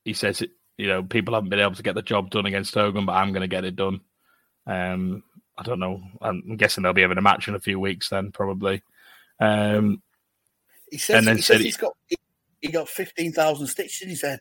he 0.06 0.14
says 0.14 0.42
it, 0.42 0.52
you 0.78 0.88
know 0.88 1.04
people 1.04 1.34
haven't 1.34 1.50
been 1.50 1.60
able 1.60 1.76
to 1.76 1.84
get 1.84 1.96
the 1.96 2.02
job 2.02 2.30
done 2.30 2.46
against 2.46 2.74
Hogan, 2.74 3.06
but 3.06 3.14
I'm 3.14 3.32
going 3.34 3.42
to 3.42 3.48
get 3.48 3.66
it 3.66 3.76
done. 3.76 4.00
Um, 4.68 5.24
I 5.58 5.64
don't 5.64 5.80
know. 5.80 6.02
I'm 6.22 6.56
guessing 6.58 6.84
they'll 6.84 6.94
be 6.94 7.02
having 7.02 7.18
a 7.18 7.22
match 7.22 7.48
in 7.48 7.56
a 7.56 7.60
few 7.60 7.80
weeks 7.80 8.10
then, 8.10 8.32
probably. 8.32 8.82
Um, 9.40 10.02
He 10.92 10.98
says, 10.98 11.18
And 11.18 11.28
then 11.28 11.36
he 11.38 11.42
said 11.42 11.62
he's 11.62 11.78
got 11.78 11.94
he, 12.62 12.72
got 12.72 12.90
fifteen 12.90 13.32
thousand 13.32 13.68
stitches 13.68 14.02
in 14.02 14.10
his 14.10 14.22
head. 14.22 14.40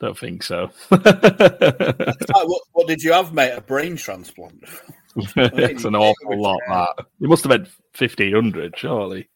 don't 0.00 0.18
think 0.18 0.42
so. 0.42 0.70
What, 0.88 2.62
what 2.72 2.86
did 2.86 3.02
you 3.02 3.12
have, 3.12 3.32
mate? 3.32 3.52
A 3.52 3.60
brain 3.60 3.96
transplant? 3.96 4.62
it's 5.16 5.84
an 5.84 5.96
awful 5.96 6.40
lot. 6.40 6.60
That 6.68 7.06
it 7.20 7.28
must 7.28 7.42
have 7.44 7.52
had 7.52 7.68
fifteen 7.94 8.34
hundred, 8.34 8.76
surely. 8.76 9.28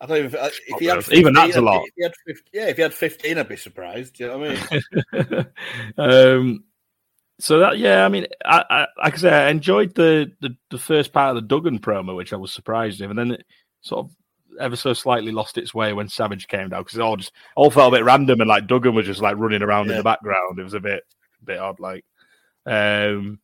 I 0.00 0.06
don't 0.06 0.18
even. 0.18 0.40
If 0.66 0.78
he 0.78 0.86
had 0.86 1.12
Even 1.12 1.34
that's 1.34 1.54
15, 1.54 1.62
a 1.62 1.66
lot. 1.66 1.82
If 1.84 1.92
he 1.96 2.02
had 2.02 2.12
15, 2.26 2.44
yeah, 2.52 2.68
if 2.68 2.76
he 2.76 2.82
had 2.82 2.94
fifteen, 2.94 3.38
I'd 3.38 3.48
be 3.48 3.56
surprised. 3.56 4.14
Do 4.14 4.24
you 4.24 4.30
know 4.30 4.38
what 4.38 4.72
I 5.12 5.34
mean? 5.34 5.46
um, 5.98 6.64
so 7.40 7.58
that 7.60 7.78
yeah, 7.78 8.04
I 8.04 8.08
mean, 8.08 8.26
I, 8.44 8.64
I 8.70 8.86
like 9.02 9.14
I 9.14 9.16
said, 9.16 9.32
I 9.32 9.50
enjoyed 9.50 9.94
the, 9.94 10.32
the 10.40 10.56
the 10.70 10.78
first 10.78 11.12
part 11.12 11.36
of 11.36 11.42
the 11.42 11.48
Duggan 11.48 11.78
promo, 11.78 12.16
which 12.16 12.32
I 12.32 12.36
was 12.36 12.52
surprised 12.52 13.00
with, 13.00 13.10
and 13.10 13.18
then 13.18 13.32
it 13.32 13.44
sort 13.80 14.06
of 14.06 14.12
ever 14.60 14.76
so 14.76 14.92
slightly 14.92 15.32
lost 15.32 15.58
its 15.58 15.72
way 15.72 15.92
when 15.92 16.08
Savage 16.08 16.48
came 16.48 16.68
down 16.68 16.82
because 16.82 16.98
it 16.98 17.02
all 17.02 17.16
just 17.16 17.32
all 17.56 17.70
felt 17.70 17.92
a 17.92 17.96
bit 17.96 18.04
random, 18.04 18.40
and 18.40 18.48
like 18.48 18.66
Duggan 18.66 18.94
was 18.94 19.06
just 19.06 19.22
like 19.22 19.36
running 19.36 19.62
around 19.62 19.90
in 19.90 19.96
the 19.96 20.02
background. 20.02 20.58
It 20.58 20.64
was 20.64 20.74
a 20.74 20.80
bit 20.80 21.02
a 21.42 21.44
bit 21.44 21.58
odd, 21.58 21.80
like. 21.80 22.04
Um, 22.66 23.40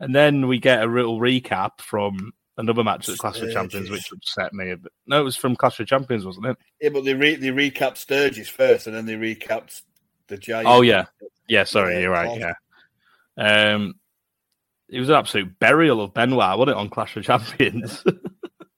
and 0.00 0.14
then 0.14 0.46
we 0.46 0.58
get 0.58 0.82
a 0.82 0.86
little 0.86 1.18
recap 1.18 1.80
from 1.80 2.32
another 2.56 2.84
match 2.84 3.08
at 3.08 3.12
the 3.12 3.18
Clash 3.18 3.40
of 3.40 3.52
Champions, 3.52 3.90
which 3.90 4.12
upset 4.12 4.52
me 4.52 4.70
a 4.70 4.76
bit. 4.76 4.92
No, 5.06 5.20
it 5.20 5.24
was 5.24 5.36
from 5.36 5.56
Clash 5.56 5.80
of 5.80 5.86
Champions, 5.86 6.24
wasn't 6.24 6.46
it? 6.46 6.56
Yeah, 6.80 6.90
but 6.90 7.04
they 7.04 7.14
re- 7.14 7.36
they 7.36 7.48
recapped 7.48 7.98
Sturgis 7.98 8.48
first, 8.48 8.86
and 8.86 8.94
then 8.94 9.06
they 9.06 9.14
recapped 9.14 9.82
the 10.28 10.36
Giant. 10.36 10.68
Oh 10.68 10.82
yeah, 10.82 11.06
yeah. 11.48 11.64
Sorry, 11.64 11.94
Yeah, 11.94 12.00
you're 12.00 12.10
right. 12.10 12.38
Yeah. 12.38 12.54
Um, 13.36 13.94
it 14.88 15.00
was 15.00 15.08
an 15.08 15.16
absolute 15.16 15.58
burial 15.58 16.00
of 16.00 16.14
Benoit, 16.14 16.58
wasn't 16.58 16.76
it, 16.76 16.80
on 16.80 16.88
Clash 16.90 17.16
of 17.16 17.24
Champions? 17.24 18.04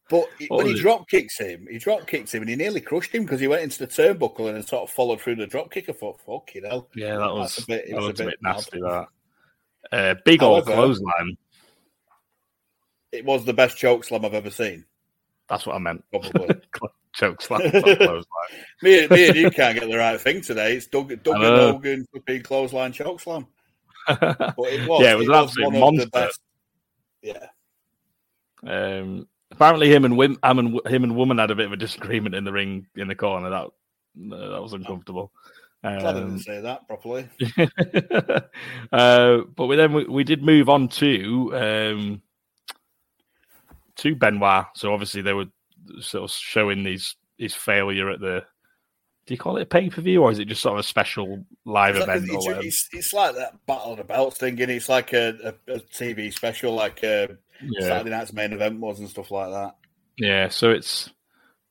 But 0.09 0.29
What 0.47 0.59
when 0.59 0.67
he 0.69 0.75
it? 0.75 0.79
drop 0.83 1.09
kicks 1.09 1.37
him, 1.37 1.67
he 1.69 1.79
drop 1.79 2.07
kicks 2.07 2.33
him, 2.33 2.41
and 2.43 2.49
he 2.49 2.55
nearly 2.55 2.81
crushed 2.81 3.13
him 3.13 3.25
because 3.25 3.41
he 3.41 3.49
went 3.49 3.65
into 3.65 3.81
the 3.81 3.89
turnbuckle 3.89 4.47
and 4.47 4.55
then 4.55 4.63
sort 4.63 4.89
of 4.89 4.95
followed 4.95 5.21
through 5.21 5.35
the 5.35 5.49
drop 5.49 5.73
kick. 5.73 5.89
I 5.89 5.93
thought, 5.95 6.21
you 6.55 6.61
know, 6.61 6.87
yeah, 6.95 7.17
that 7.17 7.35
was, 7.35 7.59
a 7.59 7.67
bit- 7.67 7.89
it 7.89 7.91
that 7.91 7.97
was 7.97 8.07
was 8.13 8.21
a 8.21 8.25
bit 8.27 8.39
nasty. 8.41 8.81
That 8.81 9.09
uh, 9.91 10.15
big 10.25 10.45
old 10.45 10.65
clothesline. 10.65 11.37
It 13.11 13.25
was 13.25 13.45
the 13.45 13.53
best 13.53 13.77
choke 13.79 14.05
slam 14.05 14.25
I've 14.25 14.35
ever 14.35 14.51
seen. 14.51 14.85
That's 15.49 15.67
what 15.67 15.75
I 15.75 15.79
meant. 15.79 16.05
Probably. 16.11 16.55
Choke 17.15 17.41
slam, 17.43 17.69
clothesline. 17.71 18.23
me, 18.83 19.01
and- 19.01 19.11
me 19.11 19.27
and 19.29 19.37
you 19.37 19.51
can't 19.51 19.77
get 19.77 19.89
the 19.91 19.97
right 19.97 20.21
thing 20.21 20.41
today. 20.41 20.77
It's 20.77 20.87
Doug, 20.87 21.09
Doug 21.25 21.35
and. 21.37 21.45
Hogan 21.45 22.07
flipping 22.13 22.43
clothesline 22.43 22.93
choke 22.93 23.19
slam. 23.21 23.47
But 24.57 24.57
it 24.59 24.89
was, 24.89 25.03
yeah, 25.03 25.13
it 25.13 25.19
was 25.19 25.29
an 25.29 25.35
absolute 25.35 25.67
of 25.67 25.73
the 25.73 25.79
monster. 25.81 26.11
best. 26.11 26.41
Yeah, 27.23 27.47
Um, 28.63 29.27
apparently, 29.51 29.93
him 29.93 30.05
and 30.05 30.15
Wim, 30.15 30.37
him 30.45 30.59
and 30.59 30.81
him 30.87 31.05
and 31.05 31.17
Woman 31.17 31.39
had 31.39 31.51
a 31.51 31.55
bit 31.57 31.67
of 31.67 31.73
a 31.73 31.77
disagreement 31.77 32.35
in 32.35 32.45
the 32.45 32.53
ring 32.53 32.87
in 32.97 33.09
the 33.09 33.15
corner. 33.15 33.51
That 33.51 33.69
that 34.29 34.63
was 34.63 34.73
uncomfortable. 34.73 35.33
glad 35.83 36.05
I 36.05 36.09
Um, 36.11 36.15
didn't 36.15 36.39
say 36.41 36.61
that 36.61 36.87
properly. 36.87 37.29
uh, 38.93 39.39
but 39.57 39.67
we 39.67 39.77
then 39.77 39.93
we, 39.93 40.05
we 40.05 40.25
did 40.25 40.43
move 40.43 40.69
on 40.69 40.89
to 40.89 41.57
um, 41.57 42.23
to 43.97 44.15
Benoit. 44.15 44.67
So 44.75 44.93
obviously 44.93 45.23
they 45.23 45.33
were 45.33 45.47
sort 46.01 46.25
of 46.25 46.31
showing 46.31 46.85
these 46.85 47.17
his 47.39 47.55
failure 47.55 48.11
at 48.11 48.21
the. 48.21 48.45
Do 49.27 49.35
you 49.35 49.39
call 49.39 49.57
it 49.57 49.63
a 49.63 49.67
pay 49.67 49.91
per 49.91 50.01
view 50.01 50.23
or 50.23 50.31
is 50.31 50.39
it 50.39 50.45
just 50.47 50.63
sort 50.63 50.75
of 50.75 50.81
a 50.81 50.89
special 50.89 51.45
live 51.65 51.97
It's 51.97 52.05
event? 52.05 52.31
a- 52.31 52.35
or 52.35 52.53
it's, 52.59 52.65
it's, 52.67 52.89
it's 52.93 53.13
like 53.13 53.35
that 53.35 53.55
Battle 53.67 53.93
of 53.93 53.99
the 53.99 54.05
Belts 54.05 54.39
thing, 54.39 54.61
and 54.63 54.71
it's 54.71 54.89
like 54.89 55.13
a, 55.13 55.55
a, 55.69 55.75
a 55.75 55.79
TV 55.81 56.33
special, 56.33 56.75
like 56.75 57.03
uh, 57.03 57.27
yeah, 57.63 57.81
Saturday 57.89 58.11
Night's 58.11 58.33
main 58.33 58.53
event 58.53 58.79
was 58.81 59.01
and 59.01 59.09
stuff 59.09 59.31
like 59.33 59.51
that. 59.51 59.75
yeah. 60.19 60.49
So 60.49 60.71
it's 60.71 61.11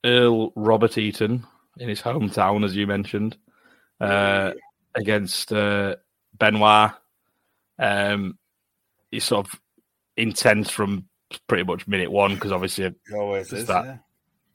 Earl 0.04 0.52
Robert 0.56 0.98
Eaton 0.98 1.46
in 1.78 1.88
his 1.90 2.02
hometown, 2.02 2.66
as 2.66 2.76
you 2.76 2.88
mentioned, 2.88 3.38
uh, 4.02 4.52
against 4.94 5.52
uh, 5.54 5.96
Benoit. 6.38 6.92
Um, 7.80 8.38
he's 9.12 9.24
sort 9.24 9.48
of 9.48 9.60
intense 10.18 10.70
from 10.70 11.06
pretty 11.48 11.64
much 11.64 11.88
minute 11.88 12.12
one 12.12 12.36
because 12.36 12.52
obviously 12.52 12.86
Is 12.86 13.54
is. 13.54 13.66
that- 13.68 13.86
yeah. 13.86 13.98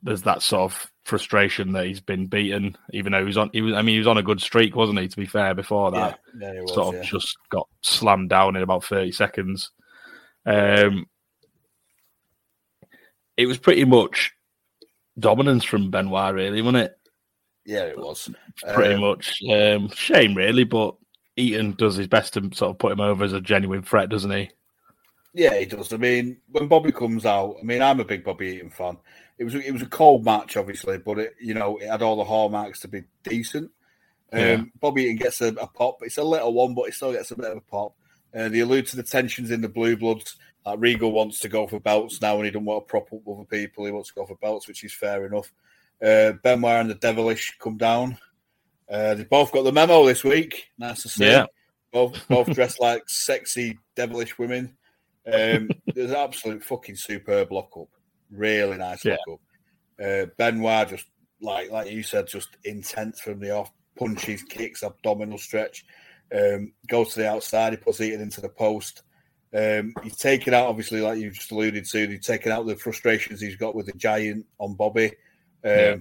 there's 0.02 0.22
that 0.22 0.42
sort 0.42 0.72
of 0.72 0.89
frustration 1.04 1.72
that 1.72 1.86
he's 1.86 2.00
been 2.00 2.26
beaten, 2.26 2.76
even 2.92 3.12
though 3.12 3.20
he 3.20 3.24
was 3.24 3.38
on. 3.38 3.50
He 3.52 3.62
was, 3.62 3.74
I 3.74 3.82
mean, 3.82 3.94
he 3.94 3.98
was 3.98 4.06
on 4.06 4.18
a 4.18 4.22
good 4.22 4.40
streak, 4.40 4.76
wasn't 4.76 5.00
he? 5.00 5.08
To 5.08 5.16
be 5.16 5.26
fair, 5.26 5.54
before 5.54 5.90
that, 5.92 6.20
yeah, 6.38 6.52
it 6.52 6.62
was, 6.62 6.74
sort 6.74 6.94
of 6.94 7.02
yeah. 7.02 7.08
just 7.10 7.36
got 7.50 7.68
slammed 7.82 8.30
down 8.30 8.56
in 8.56 8.62
about 8.62 8.84
thirty 8.84 9.12
seconds. 9.12 9.70
Um, 10.46 11.06
it 13.36 13.46
was 13.46 13.58
pretty 13.58 13.84
much 13.84 14.32
dominance 15.18 15.64
from 15.64 15.90
Benoit, 15.90 16.34
really, 16.34 16.62
wasn't 16.62 16.84
it? 16.84 16.96
yeah, 17.66 17.82
it 17.82 17.98
was. 17.98 18.28
Pretty 18.74 18.94
Um, 18.94 19.00
much. 19.00 19.40
Um, 19.50 19.90
shame, 19.90 20.34
really, 20.34 20.64
but 20.64 20.96
Eaton 21.36 21.72
does 21.72 21.96
his 21.96 22.08
best 22.08 22.34
to 22.34 22.50
sort 22.54 22.70
of 22.70 22.78
put 22.78 22.92
him 22.92 23.00
over 23.00 23.24
as 23.24 23.32
a 23.32 23.40
genuine 23.40 23.82
threat, 23.82 24.08
doesn't 24.08 24.30
he? 24.30 24.50
Yeah, 25.32 25.56
he 25.56 25.66
does. 25.66 25.92
I 25.92 25.96
mean, 25.96 26.38
when 26.48 26.66
Bobby 26.66 26.90
comes 26.90 27.24
out, 27.24 27.56
I 27.60 27.62
mean, 27.62 27.82
I'm 27.82 28.00
a 28.00 28.04
big 28.04 28.24
Bobby 28.24 28.48
Eaton 28.56 28.70
fan. 28.70 28.96
It 29.40 29.44
was 29.44 29.54
it 29.54 29.72
was 29.72 29.80
a 29.80 29.86
cold 29.86 30.22
match, 30.22 30.58
obviously, 30.58 30.98
but 30.98 31.18
it 31.18 31.34
you 31.40 31.54
know 31.54 31.78
it 31.78 31.88
had 31.88 32.02
all 32.02 32.16
the 32.16 32.24
hallmarks 32.24 32.80
to 32.80 32.88
be 32.88 33.04
decent. 33.24 33.70
Um, 34.32 34.38
Yeah. 34.38 34.62
Bobby 34.78 35.04
Eaton 35.04 35.16
gets 35.16 35.40
a, 35.40 35.48
a 35.48 35.66
pop. 35.66 36.02
It's 36.02 36.18
a 36.18 36.22
little 36.22 36.52
one, 36.52 36.74
but 36.74 36.88
it 36.88 36.94
still 36.94 37.12
gets 37.12 37.30
a 37.30 37.36
bit 37.36 37.50
of 37.50 37.56
a 37.56 37.62
pop. 37.62 37.94
Uh, 38.36 38.50
they 38.50 38.60
allude 38.60 38.86
to 38.88 38.96
the 38.96 39.02
tensions 39.02 39.50
in 39.50 39.62
the 39.62 39.68
Blue 39.68 39.96
Bloods. 39.96 40.36
Like 40.66 40.78
Regal 40.78 41.10
wants 41.10 41.40
to 41.40 41.48
go 41.48 41.66
for 41.66 41.80
belts 41.80 42.20
now, 42.20 42.36
and 42.36 42.44
he 42.44 42.50
doesn't 42.50 42.66
want 42.66 42.86
to 42.86 42.90
prop 42.90 43.10
up 43.14 43.26
other 43.26 43.44
people. 43.44 43.86
He 43.86 43.90
wants 43.92 44.10
to 44.10 44.14
go 44.14 44.26
for 44.26 44.36
belts, 44.36 44.68
which 44.68 44.84
is 44.84 44.92
fair 44.92 45.24
enough. 45.24 45.50
Uh, 46.04 46.32
Benoit 46.42 46.80
and 46.82 46.90
the 46.90 46.94
Devilish 46.96 47.56
come 47.58 47.78
down. 47.78 48.18
Uh, 48.90 49.14
they 49.14 49.24
both 49.24 49.52
got 49.52 49.62
the 49.62 49.72
memo 49.72 50.04
this 50.04 50.22
week. 50.22 50.68
Nice 50.76 51.02
to 51.02 51.08
see. 51.08 51.24
Yeah. 51.24 51.46
Both 51.92 52.28
both 52.28 52.50
dressed 52.54 52.78
like 52.78 53.08
sexy, 53.08 53.78
devilish 53.96 54.38
women. 54.38 54.76
Um, 55.26 55.70
there's 55.94 56.10
an 56.10 56.16
absolute 56.16 56.62
fucking 56.62 56.96
superb 56.96 57.52
lockup. 57.52 57.88
Really 58.30 58.76
nice 58.76 59.04
Yeah. 59.04 59.16
lockup. 59.26 59.40
Uh, 60.02 60.26
Benoit 60.38 60.88
just 60.88 61.06
like 61.40 61.70
like 61.70 61.90
you 61.90 62.02
said, 62.02 62.26
just 62.26 62.56
intense 62.64 63.20
from 63.20 63.40
the 63.40 63.50
off, 63.50 63.70
punches, 63.98 64.42
kicks, 64.42 64.82
abdominal 64.82 65.38
stretch. 65.38 65.84
Um, 66.34 66.72
goes 66.86 67.14
to 67.14 67.20
the 67.20 67.28
outside, 67.30 67.72
he 67.72 67.76
puts 67.76 68.00
Eaton 68.00 68.20
into 68.20 68.40
the 68.40 68.48
post. 68.48 69.02
Um, 69.52 69.94
he's 70.04 70.16
taken 70.16 70.54
out, 70.54 70.68
obviously, 70.68 71.00
like 71.00 71.18
you 71.18 71.30
just 71.30 71.50
alluded 71.50 71.84
to, 71.84 72.06
he's 72.06 72.24
taken 72.24 72.52
out 72.52 72.66
the 72.66 72.76
frustrations 72.76 73.40
he's 73.40 73.56
got 73.56 73.74
with 73.74 73.86
the 73.86 73.92
giant 73.92 74.46
on 74.58 74.74
Bobby. 74.74 75.06
Um, 75.06 75.12
Yeah. 75.64 75.96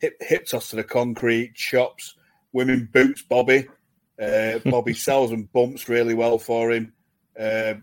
hip, 0.00 0.16
hip 0.20 0.46
toss 0.46 0.70
to 0.70 0.76
the 0.76 0.84
concrete, 0.84 1.54
chops, 1.56 2.14
women 2.52 2.88
boots 2.92 3.22
Bobby. 3.22 3.66
Uh, 4.20 4.58
Bobby 4.66 4.94
sells 4.94 5.32
and 5.32 5.52
bumps 5.52 5.88
really 5.88 6.14
well 6.14 6.38
for 6.38 6.70
him. 6.70 6.92
Uh, 7.38 7.74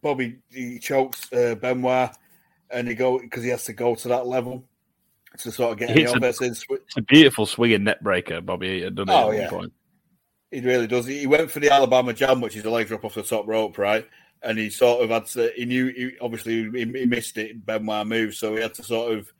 Bobby 0.00 0.38
he 0.50 0.78
chokes 0.78 1.30
uh, 1.32 1.54
Benoit, 1.56 2.16
and 2.70 2.88
he 2.88 2.94
go 2.94 3.18
because 3.18 3.42
he 3.44 3.50
has 3.50 3.64
to 3.64 3.72
go 3.72 3.94
to 3.94 4.08
that 4.08 4.26
level 4.26 4.64
to 5.38 5.52
sort 5.52 5.72
of 5.72 5.78
get 5.78 5.96
a- 5.96 6.12
offense 6.12 6.40
in. 6.40 6.52
It's 6.52 6.96
a 6.96 7.02
beautiful 7.02 7.46
swinging 7.46 7.82
neckbreaker, 7.82 8.44
Bobby 8.44 8.68
Eaton, 8.68 8.94
doesn't 8.94 9.08
it? 9.08 9.12
Oh, 9.12 9.30
at 9.30 9.36
yeah. 9.38 9.50
point? 9.50 9.72
He 10.50 10.60
really 10.60 10.86
does. 10.86 11.06
He 11.06 11.26
went 11.26 11.50
for 11.50 11.60
the 11.60 11.70
Alabama 11.70 12.12
jam, 12.12 12.40
which 12.40 12.56
is 12.56 12.64
a 12.64 12.70
leg 12.70 12.86
drop 12.86 13.04
off 13.04 13.14
the 13.14 13.22
top 13.22 13.46
rope, 13.46 13.78
right? 13.78 14.06
And 14.42 14.58
he 14.58 14.70
sort 14.70 15.02
of 15.02 15.10
had 15.10 15.26
to. 15.26 15.52
He 15.56 15.64
knew, 15.64 15.88
he, 15.88 16.12
obviously, 16.20 16.70
he, 16.70 16.84
he 16.84 17.06
missed 17.06 17.36
it. 17.36 17.64
Benoit 17.66 18.06
moved, 18.06 18.36
so 18.36 18.54
he 18.54 18.62
had 18.62 18.74
to 18.74 18.82
sort 18.82 19.12
of 19.12 19.32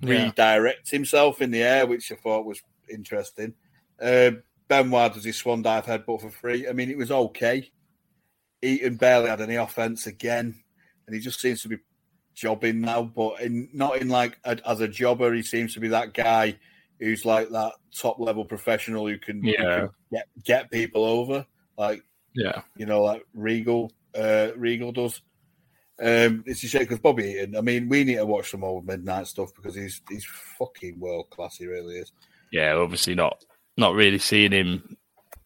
Yeah. 0.00 0.24
redirect 0.26 0.90
himself 0.90 1.40
in 1.40 1.50
the 1.50 1.62
air, 1.62 1.86
which 1.86 2.10
I 2.10 2.16
thought 2.16 2.44
was 2.44 2.60
interesting. 2.90 3.54
Uh, 4.00 4.32
Benoit 4.68 5.14
does 5.14 5.24
his 5.24 5.36
swan 5.36 5.62
dive 5.62 5.86
headbutt 5.86 6.20
for 6.22 6.30
free. 6.30 6.68
I 6.68 6.72
mean, 6.72 6.90
it 6.90 6.98
was 6.98 7.10
okay. 7.10 7.70
Eaton 8.62 8.96
barely 8.96 9.28
had 9.28 9.40
any 9.40 9.56
offense 9.56 10.06
again, 10.06 10.62
and 11.06 11.14
he 11.14 11.20
just 11.20 11.40
seems 11.40 11.62
to 11.62 11.68
be 11.68 11.76
jobbing 12.34 12.80
now, 12.80 13.02
but 13.02 13.40
in, 13.40 13.68
not 13.72 14.00
in 14.00 14.08
like 14.08 14.38
a, 14.44 14.58
as 14.68 14.80
a 14.80 14.88
jobber. 14.88 15.32
He 15.32 15.42
seems 15.42 15.74
to 15.74 15.80
be 15.80 15.88
that 15.88 16.14
guy 16.14 16.56
who's 16.98 17.24
like 17.24 17.48
that 17.50 17.72
top 17.96 18.18
level 18.18 18.44
professional 18.44 19.06
who 19.08 19.18
can, 19.18 19.42
who 19.42 19.50
Yeah. 19.50 19.80
can 19.80 19.88
get 20.12 20.26
get 20.44 20.70
people 20.70 21.04
over, 21.04 21.46
like 21.76 22.02
Yeah. 22.34 22.62
you 22.76 22.86
know, 22.86 23.02
like 23.02 23.24
Regal, 23.34 23.92
uh, 24.14 24.50
Regal 24.56 24.92
does. 24.92 25.20
Um, 26.00 26.42
it's 26.46 26.64
a 26.64 26.68
shame 26.68 26.82
because 26.82 26.98
Bobby 26.98 27.24
Eaton. 27.30 27.56
I 27.56 27.60
mean, 27.60 27.88
we 27.88 28.02
need 28.04 28.16
to 28.16 28.26
watch 28.26 28.50
some 28.50 28.64
old 28.64 28.86
midnight 28.86 29.26
stuff 29.26 29.50
because 29.54 29.74
he's 29.74 30.00
he's 30.08 30.26
fucking 30.58 30.98
world 30.98 31.30
class. 31.30 31.56
He 31.56 31.66
really 31.66 31.96
is. 31.98 32.12
Yeah, 32.50 32.74
obviously 32.74 33.14
not 33.14 33.44
not 33.76 33.94
really 33.94 34.18
seeing 34.18 34.52
him 34.52 34.96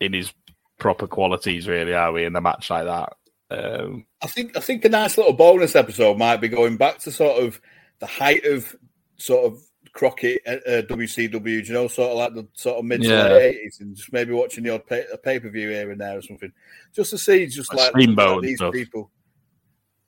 in 0.01 0.13
his 0.13 0.33
proper 0.79 1.07
qualities, 1.07 1.67
really, 1.69 1.95
are 1.95 2.13
we, 2.13 2.25
in 2.25 2.37
a 2.37 2.41
match 2.41 2.71
like 2.71 2.85
that? 2.85 3.13
Um, 3.51 4.07
I 4.23 4.27
think 4.27 4.57
I 4.57 4.61
think 4.61 4.85
a 4.85 4.89
nice 4.89 5.17
little 5.17 5.33
bonus 5.33 5.77
episode 5.77 6.19
might 6.19 6.39
be 6.39 6.49
going 6.49 6.77
back 6.77 6.99
to 7.01 7.13
sort 7.13 7.43
of 7.43 7.61
the 8.01 8.07
height 8.07 8.45
of 8.45 8.75
sort 9.17 9.45
of 9.47 9.61
Crockett 9.93 10.43
uh, 10.47 10.69
uh, 10.69 10.83
WCW. 10.83 11.67
You 11.67 11.73
know, 11.73 11.89
sort 11.89 12.11
of 12.11 12.17
like 12.19 12.35
the 12.35 12.49
sort 12.55 12.79
of 12.79 12.85
mid 12.85 13.03
to 13.03 13.09
Yeah. 13.09 13.29
late 13.29 13.55
eighties, 13.57 13.79
and 13.81 13.95
just 13.97 14.13
maybe 14.13 14.33
watching 14.33 14.65
the 14.65 14.71
odd 14.75 14.87
pay, 14.87 15.05
a 15.13 15.17
pay 15.17 15.39
per 15.39 15.49
view 15.49 15.69
here 15.71 15.91
and 15.91 16.01
there 16.01 16.19
or 16.19 16.23
something, 16.23 16.53
just 16.95 17.11
to 17.11 17.19
see 17.19 17.47
just 17.47 17.73
Like 17.73 17.95
like, 17.95 18.43
these 18.43 18.61
people. 18.73 19.11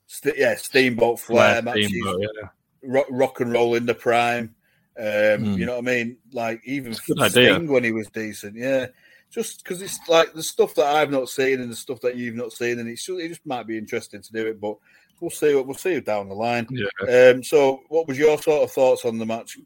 St- 0.06 0.36
yeah, 0.38 0.54
Steamboat 0.56 1.20
Flair 1.20 1.62
matches. 1.62 1.86
Steamboat, 1.88 2.20
yeah. 2.20 2.48
rock, 2.82 3.06
rock 3.10 3.40
and 3.40 3.52
roll 3.52 3.74
in 3.74 3.86
the 3.86 3.94
prime. 3.94 4.54
Um, 4.98 5.04
Mm. 5.04 5.58
You 5.58 5.66
know 5.66 5.76
what 5.76 5.88
I 5.88 5.94
mean? 5.94 6.16
Like 6.32 6.60
even 6.64 6.92
good 7.06 7.20
idea. 7.20 7.54
Sting 7.54 7.68
when 7.70 7.84
he 7.84 7.92
was 7.92 8.08
decent, 8.08 8.56
yeah. 8.56 8.86
Just 9.30 9.62
because 9.62 9.82
it's 9.82 9.98
like 10.08 10.32
the 10.32 10.42
stuff 10.42 10.74
that 10.76 10.86
I've 10.86 11.10
not 11.10 11.28
seen 11.28 11.60
and 11.60 11.70
the 11.70 11.76
stuff 11.76 12.00
that 12.00 12.16
you've 12.16 12.34
not 12.34 12.52
seen, 12.52 12.78
and 12.78 12.88
it's 12.88 13.04
just, 13.04 13.20
it 13.20 13.28
just 13.28 13.44
might 13.44 13.66
be 13.66 13.76
interesting 13.76 14.22
to 14.22 14.32
do 14.32 14.46
it. 14.46 14.60
But 14.60 14.76
we'll 15.20 15.30
see. 15.30 15.54
What 15.54 15.66
we'll 15.66 15.76
see 15.76 16.00
down 16.00 16.28
the 16.28 16.34
line. 16.34 16.66
Yeah. 16.70 17.32
Um, 17.32 17.42
so, 17.42 17.82
what 17.88 18.08
was 18.08 18.18
your 18.18 18.40
sort 18.40 18.62
of 18.62 18.72
thoughts 18.72 19.04
on 19.04 19.18
the 19.18 19.26
match? 19.26 19.58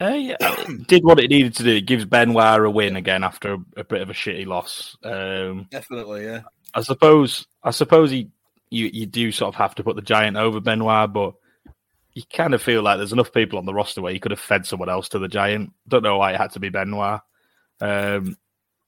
Uh, 0.00 0.08
yeah, 0.08 0.36
did 0.86 1.04
what 1.04 1.20
it 1.20 1.30
needed 1.30 1.54
to 1.56 1.62
do. 1.62 1.76
It 1.76 1.86
gives 1.86 2.04
Benoit 2.04 2.60
a 2.60 2.70
win 2.70 2.96
again 2.96 3.24
after 3.24 3.54
a, 3.54 3.58
a 3.78 3.84
bit 3.84 4.02
of 4.02 4.10
a 4.10 4.14
shitty 4.14 4.46
loss. 4.46 4.96
Um, 5.02 5.66
Definitely, 5.70 6.24
yeah. 6.24 6.42
I 6.74 6.82
suppose. 6.82 7.46
I 7.62 7.70
suppose 7.70 8.10
he, 8.10 8.28
you, 8.70 8.90
you 8.92 9.06
do 9.06 9.32
sort 9.32 9.54
of 9.54 9.58
have 9.58 9.74
to 9.76 9.84
put 9.84 9.96
the 9.96 10.02
giant 10.02 10.36
over 10.36 10.60
Benoit, 10.60 11.12
but 11.12 11.34
you 12.12 12.22
kind 12.32 12.54
of 12.54 12.62
feel 12.62 12.82
like 12.82 12.98
there's 12.98 13.12
enough 13.12 13.32
people 13.32 13.58
on 13.58 13.66
the 13.66 13.74
roster 13.74 14.02
where 14.02 14.12
you 14.12 14.20
could 14.20 14.30
have 14.32 14.40
fed 14.40 14.66
someone 14.66 14.88
else 14.88 15.08
to 15.10 15.18
the 15.18 15.28
giant. 15.28 15.72
Don't 15.88 16.02
know 16.02 16.18
why 16.18 16.32
it 16.32 16.40
had 16.40 16.52
to 16.52 16.60
be 16.60 16.68
Benoit. 16.68 17.20
Um, 17.80 18.36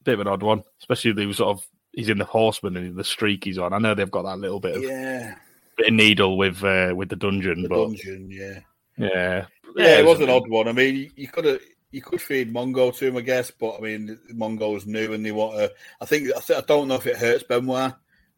bit 0.07 0.15
of 0.15 0.21
an 0.21 0.29
odd 0.29 0.43
one, 0.43 0.63
especially 0.81 1.13
the 1.13 1.33
sort 1.35 1.59
of 1.59 1.67
he's 1.93 2.09
in 2.09 2.19
the 2.19 2.25
Horseman 2.25 2.77
and 2.77 2.97
the 2.97 3.05
streak 3.05 3.45
he's 3.45 3.59
on. 3.59 3.73
I 3.73 3.79
know 3.79 3.95
they've 3.95 4.11
got 4.11 4.23
that 4.23 4.39
little 4.39 4.61
bit 4.61 4.77
of, 4.77 4.83
Yeah, 4.83 5.35
bit 5.77 5.89
of 5.89 5.93
needle 5.95 6.37
with 6.39 6.63
uh, 6.65 6.93
with 6.97 7.09
the 7.11 7.17
dungeon, 7.17 7.63
the 7.63 7.69
but 7.69 7.77
dungeon, 7.87 8.29
yeah. 8.31 8.61
yeah, 8.97 9.47
Yeah, 9.77 9.99
it 9.99 10.07
was 10.07 10.21
an 10.21 10.31
odd 10.31 10.49
one. 10.49 10.69
I 10.69 10.73
mean, 10.73 10.97
you- 10.97 11.11
you 11.17 11.29
could 11.29 11.45
have 11.45 11.61
you 11.93 12.03
could 12.03 12.21
feed 12.21 12.53
Mongo 12.53 12.95
to 12.97 13.07
him, 13.07 13.17
I 13.17 13.21
guess, 13.23 13.51
but 13.51 13.77
I 13.77 13.81
mean, 13.81 14.19
Mongo's 14.35 14.87
new 14.87 15.13
and 15.13 15.25
they 15.25 15.33
want 15.33 15.57
to. 15.57 15.73
I 16.01 16.05
think 16.05 16.29
I, 16.37 16.41
th- 16.41 16.59
I 16.59 16.63
don't 16.67 16.89
know 16.89 16.97
if 16.97 17.07
it 17.07 17.17
hurts 17.17 17.45
Benoit. 17.45 17.95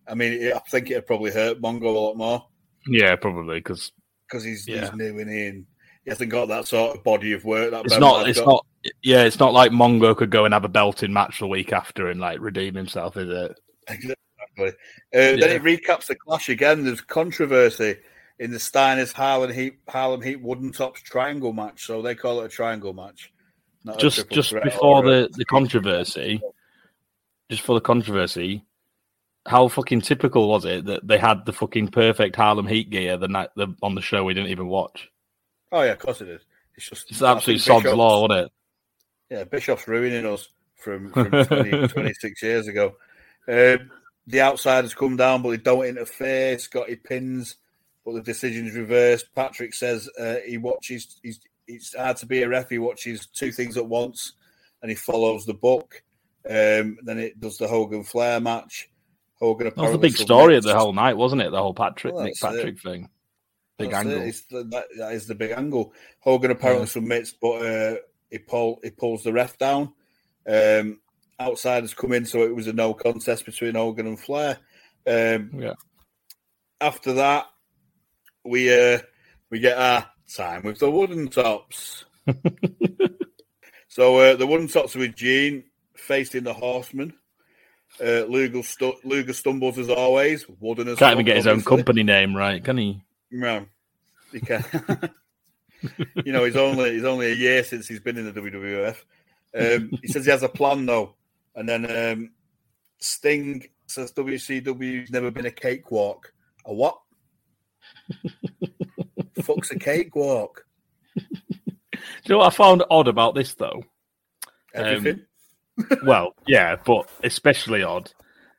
I 0.06 0.14
mean, 0.14 0.32
it, 0.34 0.54
I 0.54 0.58
think 0.70 0.90
it'd 0.90 1.06
probably 1.06 1.32
hurt 1.32 1.60
Mongo 1.60 1.84
a 1.84 1.88
lot 1.88 2.14
more 2.14 2.46
Yeah, 2.86 3.16
probably 3.16 3.58
because 3.58 3.90
because 4.28 4.44
he's, 4.44 4.68
Yeah. 4.68 4.82
he's 4.82 4.94
new 4.94 5.18
and 5.18 5.30
in. 5.30 5.66
He 6.08 6.10
hasn't 6.10 6.30
got 6.30 6.48
that 6.48 6.66
sort 6.66 6.96
of 6.96 7.04
body 7.04 7.34
of 7.34 7.44
work. 7.44 7.70
That 7.70 7.84
it's 7.84 7.98
not. 7.98 8.26
It's 8.26 8.38
got. 8.38 8.46
not. 8.46 8.66
Yeah, 9.02 9.24
it's 9.24 9.38
not 9.38 9.52
like 9.52 9.72
Mongo 9.72 10.16
could 10.16 10.30
go 10.30 10.46
and 10.46 10.54
have 10.54 10.64
a 10.64 10.68
belting 10.68 11.12
match 11.12 11.40
the 11.40 11.46
week 11.46 11.70
after 11.70 12.08
and 12.08 12.18
like 12.18 12.40
redeem 12.40 12.74
himself, 12.74 13.18
is 13.18 13.28
it? 13.28 13.60
Exactly. 13.88 14.16
Uh, 14.58 14.72
Then 15.12 15.42
it 15.42 15.62
recaps 15.62 16.06
the 16.06 16.14
clash 16.14 16.48
again. 16.48 16.82
There's 16.82 17.02
controversy 17.02 17.96
in 18.38 18.50
the 18.50 18.56
Steiners 18.56 19.12
Harlem 19.12 19.52
Heat 19.52 19.80
Harlem 19.86 20.22
Heat 20.22 20.40
Wooden 20.40 20.72
Tops 20.72 21.02
triangle 21.02 21.52
match, 21.52 21.84
so 21.84 22.00
they 22.00 22.14
call 22.14 22.40
it 22.40 22.46
a 22.46 22.48
triangle 22.48 22.94
match. 22.94 23.30
not 23.84 23.98
Just 23.98 24.30
just 24.30 24.54
before 24.62 25.02
the 25.02 25.28
the 25.36 25.44
controversy, 25.44 26.40
just 27.50 27.60
for 27.60 27.74
the 27.74 27.82
controversy, 27.82 28.64
how 29.46 29.68
fucking 29.68 30.00
typical 30.00 30.48
was 30.48 30.64
it 30.64 30.86
that 30.86 31.06
they 31.06 31.18
had 31.18 31.44
the 31.44 31.52
fucking 31.52 31.88
perfect 31.88 32.34
Harlem 32.34 32.66
Heat 32.66 32.88
gear 32.88 33.18
the 33.18 33.28
night 33.28 33.50
the, 33.56 33.68
on 33.82 33.94
the 33.94 34.00
show 34.00 34.24
we 34.24 34.32
didn't 34.32 34.52
even 34.52 34.68
watch? 34.68 35.10
Oh 35.72 35.82
yeah, 35.82 35.92
of 35.92 35.98
course 35.98 36.20
it 36.20 36.28
is. 36.28 36.42
It's 36.74 36.88
just 36.88 37.10
It's 37.10 37.22
absolute 37.22 37.60
sod's 37.60 37.86
law, 37.86 38.26
isn't 38.26 38.44
it? 38.44 38.52
Yeah, 39.30 39.44
Bischoff's 39.44 39.88
ruining 39.88 40.26
us 40.26 40.48
from, 40.76 41.10
from 41.12 41.30
20, 41.30 41.88
26 41.88 42.42
years 42.42 42.68
ago. 42.68 42.96
Um, 43.46 43.90
the 44.26 44.40
outsiders 44.40 44.94
come 44.94 45.16
down, 45.16 45.42
but 45.42 45.50
they 45.50 45.56
don't 45.56 45.86
interfere. 45.86 46.58
Scotty 46.58 46.96
pins, 46.96 47.56
but 48.04 48.14
the 48.14 48.22
decision's 48.22 48.74
reversed. 48.74 49.26
Patrick 49.34 49.74
says 49.74 50.08
uh, 50.18 50.36
he 50.46 50.58
watches. 50.58 51.18
He's 51.22 51.40
it's 51.66 51.94
hard 51.94 52.16
to 52.18 52.26
be 52.26 52.42
a 52.42 52.48
ref. 52.48 52.70
He 52.70 52.78
watches 52.78 53.26
two 53.26 53.52
things 53.52 53.76
at 53.76 53.86
once, 53.86 54.32
and 54.82 54.90
he 54.90 54.94
follows 54.94 55.44
the 55.44 55.54
book. 55.54 56.02
Um, 56.48 56.96
then 57.02 57.18
it 57.18 57.38
does 57.40 57.58
the 57.58 57.68
Hogan 57.68 58.04
Flair 58.04 58.40
match. 58.40 58.90
Hogan 59.38 59.66
That 59.66 59.76
was 59.76 59.92
the 59.92 59.98
big 59.98 60.16
story 60.16 60.56
of 60.56 60.64
the 60.64 60.76
whole 60.76 60.92
night, 60.92 61.16
wasn't 61.16 61.42
it? 61.42 61.50
The 61.50 61.62
whole 61.62 61.74
Patrick 61.74 62.14
Well, 62.14 62.24
Nick 62.24 62.34
that's 62.40 62.54
it. 62.54 62.56
Patrick 62.56 62.80
thing, 62.80 63.08
big 63.78 63.90
That's 63.90 64.06
it. 64.08 64.22
It's 64.28 64.40
the, 64.42 64.64
that, 64.64 64.84
that 64.98 65.12
is 65.12 65.26
the 65.26 65.34
big 65.34 65.52
angle. 65.52 65.92
Hogan 66.20 66.50
apparently 66.50 66.86
Yeah. 66.86 66.90
submits, 66.92 67.32
but 67.32 67.62
uh, 67.66 67.96
he 68.30 68.38
pull 68.38 68.80
he 68.82 68.90
pulls 68.90 69.22
the 69.22 69.32
ref 69.32 69.56
down. 69.58 69.92
Um, 70.46 71.00
outsiders 71.40 71.94
come 71.94 72.12
in, 72.12 72.24
so 72.24 72.42
it 72.42 72.54
was 72.54 72.66
a 72.66 72.72
no 72.72 72.94
contest 72.94 73.44
between 73.46 73.74
Hogan 73.74 74.06
and 74.06 74.18
Flair. 74.20 74.58
Um, 75.06 75.50
Yeah. 75.58 75.74
After 76.80 77.12
that, 77.14 77.46
we 78.44 78.72
uh, 78.72 78.98
we 79.50 79.58
get 79.60 79.78
our 79.78 80.06
time 80.34 80.62
with 80.62 80.78
the 80.78 80.90
wooden 80.90 81.28
tops. 81.28 82.04
so 83.88 84.18
uh, 84.18 84.36
the 84.36 84.46
wooden 84.46 84.68
tops 84.68 84.94
with 84.94 85.14
Gene 85.16 85.64
facing 85.96 86.44
the 86.44 86.52
Horseman. 86.52 87.14
Uh, 88.00 88.24
Luger, 88.28 88.62
stu- 88.62 88.98
Luger 89.02 89.32
stumbles 89.32 89.78
as 89.78 89.88
always. 89.88 90.46
Wooden 90.60 90.88
as 90.88 90.98
Can't 90.98 91.14
even 91.14 91.26
get 91.26 91.36
his 91.36 91.46
own 91.46 91.62
company 91.62 92.02
name 92.04 92.36
right, 92.36 92.62
can 92.62 92.76
he? 92.76 93.02
No, 93.30 93.66
he 94.32 94.40
can. 94.40 94.64
you 96.24 96.32
know, 96.32 96.44
he's 96.44 96.56
only 96.56 96.94
he's 96.94 97.04
only 97.04 97.32
a 97.32 97.34
year 97.34 97.62
since 97.64 97.86
he's 97.86 98.00
been 98.00 98.18
in 98.18 98.24
the 98.24 98.40
WWF. 98.40 98.96
Um, 99.56 99.90
he 100.02 100.08
says 100.08 100.24
he 100.24 100.30
has 100.30 100.42
a 100.42 100.48
plan 100.48 100.86
though, 100.86 101.14
and 101.54 101.68
then 101.68 101.90
um, 101.90 102.30
Sting 102.98 103.68
says 103.86 104.12
WCW's 104.12 105.10
never 105.10 105.30
been 105.30 105.46
a 105.46 105.50
cakewalk. 105.50 106.32
A 106.64 106.74
what? 106.74 106.98
Fuck's 109.42 109.70
a 109.70 109.78
cakewalk. 109.78 110.64
Do 111.16 111.24
you 112.24 112.34
know 112.34 112.38
what 112.38 112.52
I 112.52 112.56
found 112.56 112.84
odd 112.90 113.08
about 113.08 113.34
this 113.34 113.54
though? 113.54 113.84
Everything. 114.74 115.24
well, 116.04 116.34
yeah, 116.46 116.76
but 116.84 117.08
especially 117.24 117.82
odd. 117.82 118.12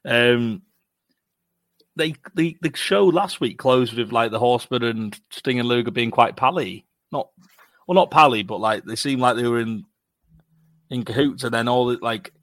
Um, 0.06 0.64
they 2.00 2.16
the 2.36 2.58
the 2.62 2.72
show 2.76 3.06
last 3.06 3.40
week 3.40 3.60
closed 3.60 3.94
with 3.94 4.12
like 4.12 4.32
the 4.32 4.40
Horseman 4.40 4.84
and 4.84 5.20
Sting 5.30 5.60
and 5.60 5.68
Luger 5.70 5.92
being 5.92 6.10
quite 6.12 6.36
pally. 6.36 6.86
Not 7.12 7.30
well, 7.88 7.96
not 7.96 8.10
pally, 8.10 8.42
but 8.42 8.60
like 8.60 8.84
they 8.86 8.96
seemed 8.96 9.22
like 9.22 9.36
they 9.36 9.48
were 9.48 9.60
in 9.60 9.86
in 10.90 11.06
cahoots, 11.06 11.44
and 11.44 11.54
then 11.54 11.68
all 11.68 11.92
it 11.92 12.02
like. 12.02 12.34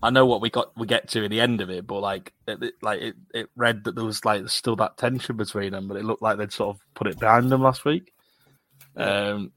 I 0.00 0.10
know 0.10 0.26
what 0.26 0.40
we 0.40 0.48
got 0.48 0.76
we 0.78 0.86
get 0.86 1.08
to 1.08 1.24
in 1.24 1.30
the 1.32 1.40
end 1.40 1.60
of 1.60 1.70
it, 1.70 1.84
but 1.84 1.98
like 1.98 2.32
it, 2.46 2.62
it- 2.62 2.74
like 2.82 3.00
it, 3.00 3.16
it 3.34 3.50
read 3.56 3.82
that 3.82 3.96
there 3.96 4.04
was 4.04 4.24
like 4.24 4.48
still 4.48 4.76
that 4.76 4.96
tension 4.96 5.36
between 5.36 5.72
them, 5.72 5.88
but 5.88 5.96
it 5.96 6.04
looked 6.04 6.22
like 6.22 6.38
they'd 6.38 6.52
sort 6.52 6.76
of 6.76 6.82
put 6.94 7.08
it 7.08 7.18
behind 7.18 7.50
them 7.50 7.62
last 7.62 7.84
week. 7.84 8.12
Um, 8.96 9.50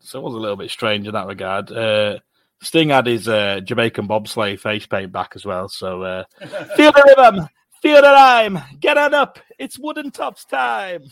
so 0.00 0.18
it 0.18 0.22
was 0.22 0.34
a 0.34 0.38
little 0.38 0.56
bit 0.56 0.70
strange 0.70 1.06
in 1.06 1.14
that 1.14 1.26
regard. 1.26 1.72
Uh, 1.72 2.18
Sting 2.60 2.90
had 2.90 3.06
his 3.06 3.28
uh, 3.28 3.60
Jamaican 3.64 4.08
bobsleigh 4.08 4.58
face 4.60 4.84
paint 4.84 5.10
back 5.10 5.32
as 5.34 5.46
well. 5.46 5.70
So 5.70 6.02
uh, 6.02 6.24
feel 6.76 6.92
the 6.92 7.14
rhythm, 7.16 7.48
feel 7.82 8.02
the 8.02 8.08
rhyme, 8.08 8.60
get 8.80 8.98
on 8.98 9.14
up. 9.14 9.38
It's 9.58 9.78
wooden 9.78 10.10
tops 10.10 10.44
time. 10.44 11.04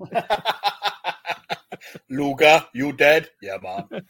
Luga, 2.10 2.68
you 2.72 2.92
dead? 2.92 3.30
Yeah, 3.40 3.58
man. 3.62 3.88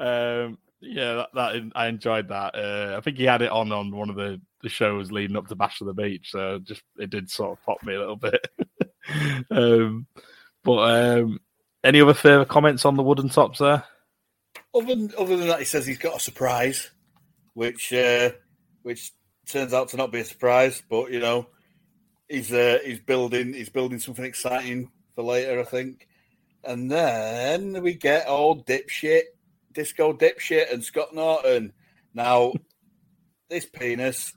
Um, 0.00 0.58
yeah, 0.80 1.14
that, 1.14 1.28
that 1.34 1.70
I 1.74 1.88
enjoyed 1.88 2.28
that. 2.28 2.54
Uh, 2.54 2.94
I 2.96 3.00
think 3.00 3.16
he 3.16 3.24
had 3.24 3.42
it 3.42 3.50
on 3.50 3.72
on 3.72 3.94
one 3.94 4.10
of 4.10 4.16
the, 4.16 4.40
the 4.62 4.68
shows 4.68 5.10
leading 5.10 5.36
up 5.36 5.48
to 5.48 5.56
Bash 5.56 5.80
of 5.80 5.88
the 5.88 5.92
Beach, 5.92 6.30
so 6.30 6.60
just 6.60 6.82
it 6.98 7.10
did 7.10 7.28
sort 7.28 7.58
of 7.58 7.64
pop 7.64 7.82
me 7.82 7.94
a 7.94 7.98
little 7.98 8.16
bit. 8.16 8.46
um, 9.50 10.06
but 10.62 11.18
um, 11.18 11.40
any 11.82 12.00
other 12.00 12.14
further 12.14 12.44
comments 12.44 12.84
on 12.84 12.96
the 12.96 13.02
wooden 13.02 13.28
tops 13.28 13.58
there? 13.58 13.82
Other 14.74 14.94
than, 14.94 15.12
other 15.18 15.36
than 15.36 15.48
that, 15.48 15.58
he 15.58 15.64
says 15.64 15.86
he's 15.86 15.98
got 15.98 16.18
a 16.18 16.20
surprise, 16.20 16.90
which 17.54 17.92
uh, 17.92 18.30
which 18.82 19.12
turns 19.48 19.74
out 19.74 19.88
to 19.90 19.96
not 19.96 20.12
be 20.12 20.20
a 20.20 20.24
surprise. 20.24 20.82
But 20.88 21.10
you 21.10 21.20
know, 21.20 21.46
he's 22.28 22.52
uh, 22.52 22.78
he's 22.84 23.00
building 23.00 23.52
he's 23.52 23.68
building 23.68 23.98
something 23.98 24.24
exciting 24.24 24.90
for 25.14 25.24
later, 25.24 25.60
I 25.60 25.64
think. 25.64 26.06
And 26.64 26.90
then 26.90 27.82
we 27.82 27.94
get 27.94 28.28
old 28.28 28.66
dipshit, 28.66 29.22
disco 29.72 30.12
dipshit, 30.12 30.72
and 30.72 30.82
Scott 30.82 31.14
Norton. 31.14 31.72
Now, 32.14 32.52
this 33.48 33.66
penis, 33.66 34.34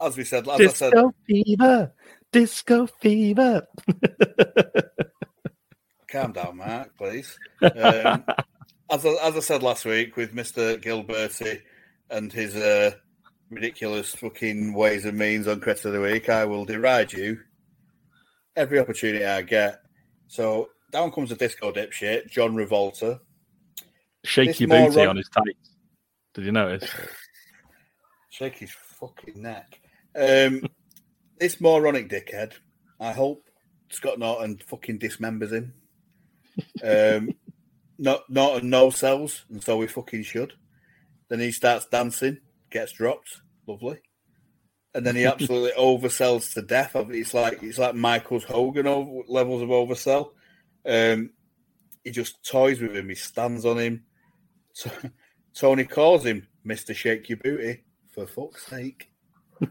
as 0.00 0.16
we 0.16 0.24
said, 0.24 0.48
as 0.48 0.60
I 0.60 0.66
said, 0.66 0.92
Disco 0.92 1.14
fever, 1.26 1.92
disco 2.32 2.86
fever. 2.86 3.66
calm 6.12 6.32
down, 6.32 6.58
Mark, 6.58 6.96
please. 6.96 7.38
Um, 7.62 8.24
as, 8.90 9.06
I, 9.06 9.16
as 9.22 9.36
I 9.36 9.40
said 9.40 9.62
last 9.62 9.84
week 9.86 10.16
with 10.16 10.34
Mr. 10.34 10.80
Gilberti 10.80 11.62
and 12.10 12.30
his 12.30 12.54
uh, 12.54 12.92
ridiculous 13.52 14.14
fucking 14.14 14.72
ways 14.72 15.04
and 15.04 15.18
means 15.18 15.46
on 15.46 15.60
Cretin 15.60 15.88
of 15.88 15.94
the 15.94 16.00
Week, 16.00 16.28
I 16.28 16.44
will 16.44 16.64
deride 16.64 17.12
you 17.12 17.40
every 18.56 18.78
opportunity 18.78 19.24
I 19.24 19.42
get. 19.42 19.80
So 20.26 20.70
down 20.90 21.12
comes 21.12 21.30
the 21.30 21.36
disco 21.36 21.72
dipshit, 21.72 22.30
John 22.30 22.54
Revolta. 22.54 23.20
Shaky 24.24 24.66
This 24.66 24.68
moron- 24.68 24.88
booty 24.92 25.06
on 25.06 25.16
his 25.16 25.28
tights. 25.28 25.76
Did 26.34 26.44
you 26.46 26.52
notice? 26.52 26.88
Shake 28.30 28.58
his 28.58 28.72
fucking 28.72 29.42
neck. 29.42 29.80
Um, 30.16 30.62
this 31.38 31.60
moronic 31.60 32.08
dickhead, 32.08 32.54
I 32.98 33.12
hope 33.12 33.44
Scott 33.90 34.18
Norton 34.18 34.58
fucking 34.66 34.98
dismembers 34.98 35.52
him. 35.52 35.74
Um, 36.82 37.34
not 37.98 38.28
Norton 38.30 38.70
no 38.70 38.88
sells, 38.90 39.44
and 39.50 39.62
so 39.62 39.76
we 39.76 39.86
fucking 39.86 40.22
should. 40.22 40.54
Then 41.28 41.40
he 41.40 41.52
starts 41.52 41.86
dancing, 41.86 42.38
gets 42.70 42.92
dropped, 42.92 43.41
lovely, 43.66 43.98
and 44.94 45.04
then 45.06 45.16
he 45.16 45.24
absolutely 45.24 45.72
oversells 45.78 46.52
to 46.54 46.62
death. 46.62 46.94
Of 46.96 47.10
It's 47.12 47.34
like 47.34 47.62
it's 47.62 47.78
like 47.78 47.94
Michael's 47.94 48.44
Hogan 48.44 48.86
over, 48.86 49.22
levels 49.28 49.62
of 49.62 49.68
oversell. 49.68 50.30
Um, 50.86 51.30
he 52.04 52.10
just 52.10 52.44
toys 52.48 52.80
with 52.80 52.96
him. 52.96 53.08
He 53.08 53.14
stands 53.14 53.64
on 53.64 53.78
him. 53.78 54.04
So, 54.72 54.90
Tony 55.54 55.84
calls 55.84 56.24
him 56.24 56.46
Mister 56.64 56.94
Shake 56.94 57.28
Your 57.28 57.38
Booty 57.38 57.84
for 58.12 58.26
fuck's 58.26 58.66
sake. 58.66 59.10
um, 59.60 59.68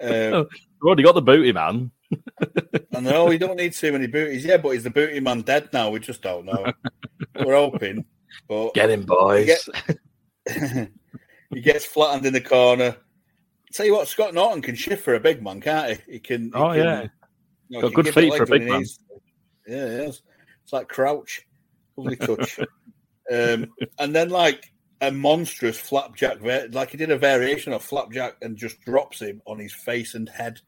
We've 0.00 0.88
already 0.88 1.02
got 1.02 1.14
the 1.14 1.22
booty 1.22 1.52
man. 1.52 1.90
I 2.94 3.00
know 3.00 3.24
we 3.24 3.38
don't 3.38 3.56
need 3.56 3.72
too 3.72 3.90
many 3.90 4.06
booties. 4.06 4.44
Yeah, 4.44 4.58
but 4.58 4.68
is 4.70 4.84
the 4.84 4.90
booty 4.90 5.18
man 5.20 5.40
dead 5.40 5.70
now? 5.72 5.90
We 5.90 5.98
just 5.98 6.22
don't 6.22 6.44
know. 6.44 6.72
We're 7.44 7.56
hoping, 7.56 8.04
but 8.46 8.74
Get 8.74 8.90
him, 8.90 9.02
boys. 9.02 9.46
get- 10.46 10.88
he 11.52 11.60
gets 11.60 11.84
flattened 11.86 12.26
in 12.26 12.32
the 12.34 12.40
corner. 12.40 12.96
Tell 13.74 13.84
you 13.86 13.92
what, 13.94 14.08
Scott 14.08 14.32
Norton 14.34 14.62
can 14.62 14.74
shift 14.76 15.02
for 15.04 15.14
a 15.14 15.20
big 15.20 15.42
man, 15.42 15.60
can't 15.60 15.98
he? 16.06 16.12
He 16.14 16.18
can. 16.20 16.44
he 16.44 16.50
Oh, 16.54 16.68
can- 16.72 16.76
yeah. 16.78 17.02
you 17.68 17.80
know, 17.80 17.88
Got 17.90 17.94
good 17.94 18.14
feet 18.14 18.34
for 18.34 18.44
a 18.44 18.46
big 18.46 18.62
man. 18.68 18.78
needs. 18.78 18.98
Yeah. 19.66 20.08
It's 20.08 20.22
like 20.72 20.88
crouch, 20.88 21.42
lovely 21.96 22.16
touch. 22.16 22.58
um, 23.32 23.66
and 23.98 24.14
then 24.14 24.30
like 24.30 24.72
a 25.00 25.10
monstrous 25.10 25.78
flapjack, 25.78 26.38
like 26.72 26.90
he 26.90 26.96
did 26.96 27.10
a 27.10 27.18
variation 27.18 27.72
of 27.72 27.82
flapjack 27.82 28.36
and 28.42 28.56
just 28.56 28.80
drops 28.82 29.20
him 29.20 29.42
on 29.46 29.58
his 29.58 29.72
face 29.74 30.14
and 30.14 30.28
head. 30.28 30.60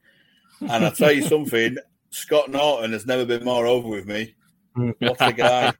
And 0.59 0.85
I 0.85 0.89
tell 0.89 1.11
you 1.11 1.21
something, 1.27 1.77
Scott 2.09 2.51
Norton 2.51 2.91
has 2.91 3.05
never 3.05 3.25
been 3.25 3.43
more 3.45 3.65
over 3.65 3.87
with 3.87 4.05
me. 4.05 4.35
What 4.73 5.17
a 5.21 5.33
guy! 5.33 5.73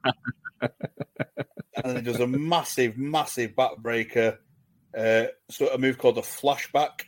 and 0.60 0.70
then 1.84 1.96
he 1.96 2.02
does 2.02 2.20
a 2.20 2.26
massive, 2.26 2.96
massive 2.98 3.52
backbreaker. 3.52 4.38
Uh, 4.96 5.26
so 5.50 5.68
a 5.72 5.78
move 5.78 5.98
called 5.98 6.16
the 6.16 6.22
flashback, 6.22 7.02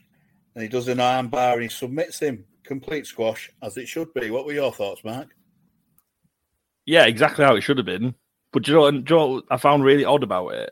and 0.54 0.62
he 0.62 0.68
does 0.68 0.88
an 0.88 0.98
armbar 0.98 1.54
and 1.54 1.62
he 1.62 1.68
submits 1.68 2.18
him. 2.20 2.44
Complete 2.64 3.06
squash, 3.06 3.50
as 3.62 3.76
it 3.76 3.86
should 3.88 4.12
be. 4.14 4.30
What 4.30 4.46
were 4.46 4.52
your 4.52 4.72
thoughts, 4.72 5.02
Mark? 5.04 5.28
yeah, 6.86 7.04
exactly 7.04 7.44
how 7.44 7.54
it 7.54 7.60
should 7.60 7.76
have 7.78 7.86
been. 7.86 8.14
But 8.52 8.66
you 8.66 8.74
know, 8.74 8.90
do 8.90 8.96
you 8.98 9.02
know 9.20 9.26
what 9.28 9.44
I 9.50 9.56
found 9.58 9.84
really 9.84 10.04
odd 10.04 10.22
about 10.24 10.48
it? 10.54 10.70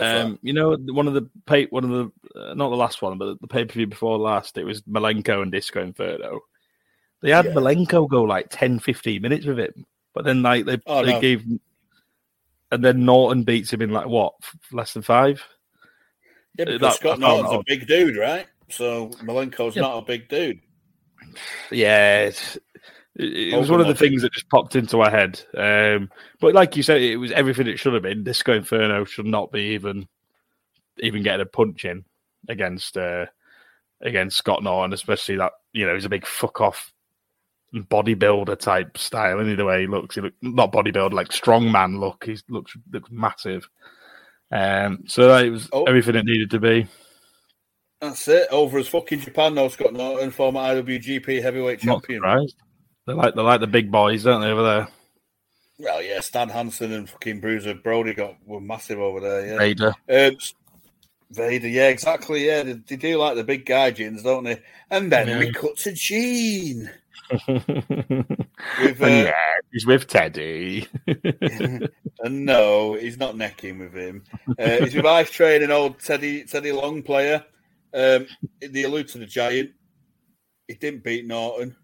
Um, 0.00 0.38
you 0.42 0.52
know, 0.52 0.76
one 0.76 1.08
of 1.08 1.14
the 1.14 1.28
pay, 1.46 1.66
one 1.66 1.84
of 1.84 1.90
the 1.90 2.40
uh, 2.40 2.54
not 2.54 2.70
the 2.70 2.76
last 2.76 3.02
one, 3.02 3.18
but 3.18 3.40
the 3.40 3.46
pay 3.48 3.64
per 3.64 3.72
view 3.74 3.86
before 3.86 4.18
last, 4.18 4.56
it 4.58 4.64
was 4.64 4.82
Malenko 4.82 5.42
and 5.42 5.50
Disco 5.52 5.82
Inferno. 5.82 6.40
They 7.22 7.30
had 7.30 7.44
Yeah. 7.46 7.52
Malenko 7.52 8.08
go 8.08 8.22
like 8.22 8.46
10, 8.50 8.78
15 8.80 9.20
minutes 9.20 9.46
with 9.46 9.58
him, 9.58 9.84
but 10.14 10.24
then 10.24 10.42
like 10.42 10.64
they 10.64 10.78
Oh, 10.86 11.04
they 11.04 11.12
no. 11.12 11.20
gave, 11.20 11.44
and 12.70 12.84
then 12.84 13.04
Norton 13.04 13.42
beats 13.44 13.72
him 13.72 13.82
in 13.82 13.90
like 13.90 14.06
what 14.06 14.34
less 14.72 14.92
than 14.94 15.02
five. 15.02 15.42
that? 16.56 16.68
Yeah, 16.68 16.78
that- 16.78 16.80
because 16.80 16.94
I 16.94 16.96
Scott 16.98 17.18
Norton's 17.20 17.52
a 17.52 17.62
big 17.66 17.86
dude, 17.86 18.16
right? 18.16 18.46
So 18.70 19.08
Malenko's 19.22 19.76
Yeah. 19.76 19.82
not 19.82 19.98
a 19.98 20.02
big 20.02 20.28
dude. 20.28 20.60
Yeah, 21.70 22.30
it, 23.16 23.56
was 23.58 23.70
one 23.70 23.80
of 23.80 23.86
the 23.86 23.94
things 23.94 24.22
that 24.22 24.32
just 24.32 24.48
popped 24.48 24.74
into 24.76 25.00
our 25.00 25.10
head. 25.10 25.40
Um, 25.56 26.10
but 26.40 26.54
like 26.54 26.76
you 26.76 26.82
said, 26.82 27.02
it 27.02 27.16
was 27.16 27.32
everything 27.32 27.66
it 27.66 27.78
should 27.78 27.92
have 27.94 28.02
been. 28.02 28.24
Disco 28.24 28.52
Inferno 28.54 29.04
should 29.04 29.26
not 29.26 29.52
be 29.52 29.74
even 29.74 30.08
even 30.98 31.22
getting 31.22 31.42
a 31.42 31.46
punch 31.46 31.84
in 31.84 32.04
against 32.48 32.96
uh, 32.96 33.26
against 34.00 34.38
Scott 34.38 34.62
Norton, 34.62 34.92
especially 34.92 35.36
that 35.36 35.52
you 35.72 35.86
know 35.86 35.94
he's 35.94 36.04
a 36.04 36.08
big 36.10 36.26
fuck 36.26 36.60
off 36.60 36.92
bodybuilder 37.74 38.58
type 38.58 38.98
style. 38.98 39.38
And 39.40 39.56
the 39.56 39.64
way 39.64 39.82
he 39.82 39.86
looks, 39.86 40.14
he 40.16 40.20
look 40.22 40.34
not 40.42 40.72
bodybuilder 40.72 41.12
like 41.12 41.28
strongman 41.28 42.00
look. 42.00 42.24
He 42.24 42.38
looks 42.48 42.76
looks 42.90 43.10
massive. 43.10 43.68
Um, 44.50 45.04
so 45.06 45.36
it 45.36 45.50
was 45.50 45.68
Oh. 45.72 45.84
everything 45.84 46.16
it 46.16 46.24
needed 46.24 46.50
to 46.50 46.58
be. 46.58 46.88
That's 48.00 48.26
it. 48.28 48.48
Over 48.50 48.78
as 48.78 48.88
fucking 48.88 49.20
Japan, 49.20 49.54
though. 49.54 49.68
Scott 49.68 49.92
Norton, 49.92 50.30
former 50.30 50.60
IWGP 50.60 51.42
heavyweight 51.42 51.84
Not 51.84 52.02
champion. 52.02 52.20
surprised. 52.20 52.56
They 53.06 53.12
like 53.12 53.34
they 53.34 53.42
like 53.42 53.60
the 53.60 53.66
big 53.66 53.90
boys, 53.90 54.24
don't 54.24 54.40
they, 54.40 54.48
over 54.48 54.62
there? 54.62 54.88
Well, 55.78 56.02
yeah, 56.02 56.20
Stan 56.20 56.48
Hansen 56.50 56.92
and 56.92 57.08
fucking 57.08 57.40
Bruiser 57.40 57.74
Brody 57.74 58.14
got 58.14 58.36
were 58.46 58.60
massive 58.60 58.98
over 58.98 59.20
there. 59.20 59.46
Yeah, 59.46 59.58
Vader. 59.58 59.94
Um, 60.08 60.36
Vader, 61.30 61.68
yeah, 61.68 61.88
exactly. 61.88 62.46
Yeah, 62.46 62.62
they, 62.62 62.72
they 62.72 62.96
do 62.96 63.16
like 63.18 63.36
the 63.36 63.44
big 63.44 63.64
guy 63.64 63.90
jeans, 63.90 64.22
don't 64.22 64.44
they? 64.44 64.60
And 64.90 65.10
then 65.10 65.38
we 65.38 65.52
cut 65.52 65.76
to 65.78 65.92
Gene 65.92 66.90
with, 67.48 69.00
uh, 69.00 69.06
yeah, 69.06 69.32
he's 69.72 69.86
with 69.86 70.08
Teddy. 70.08 70.88
and 71.06 71.90
no, 72.44 72.94
he's 72.94 73.18
not 73.18 73.36
necking 73.36 73.78
with 73.78 73.94
him. 73.94 74.24
Uh, 74.58 74.78
he's 74.80 74.94
with 74.94 75.06
ice 75.06 75.30
training 75.30 75.70
old 75.70 76.00
Teddy 76.00 76.44
Teddy 76.44 76.72
Long 76.72 77.02
player. 77.02 77.44
Um, 77.92 78.26
they 78.60 78.84
allude 78.84 79.08
to 79.08 79.18
the 79.18 79.26
giant. 79.26 79.70
He 80.68 80.74
didn't 80.74 81.02
beat 81.02 81.26
Norton. 81.26 81.74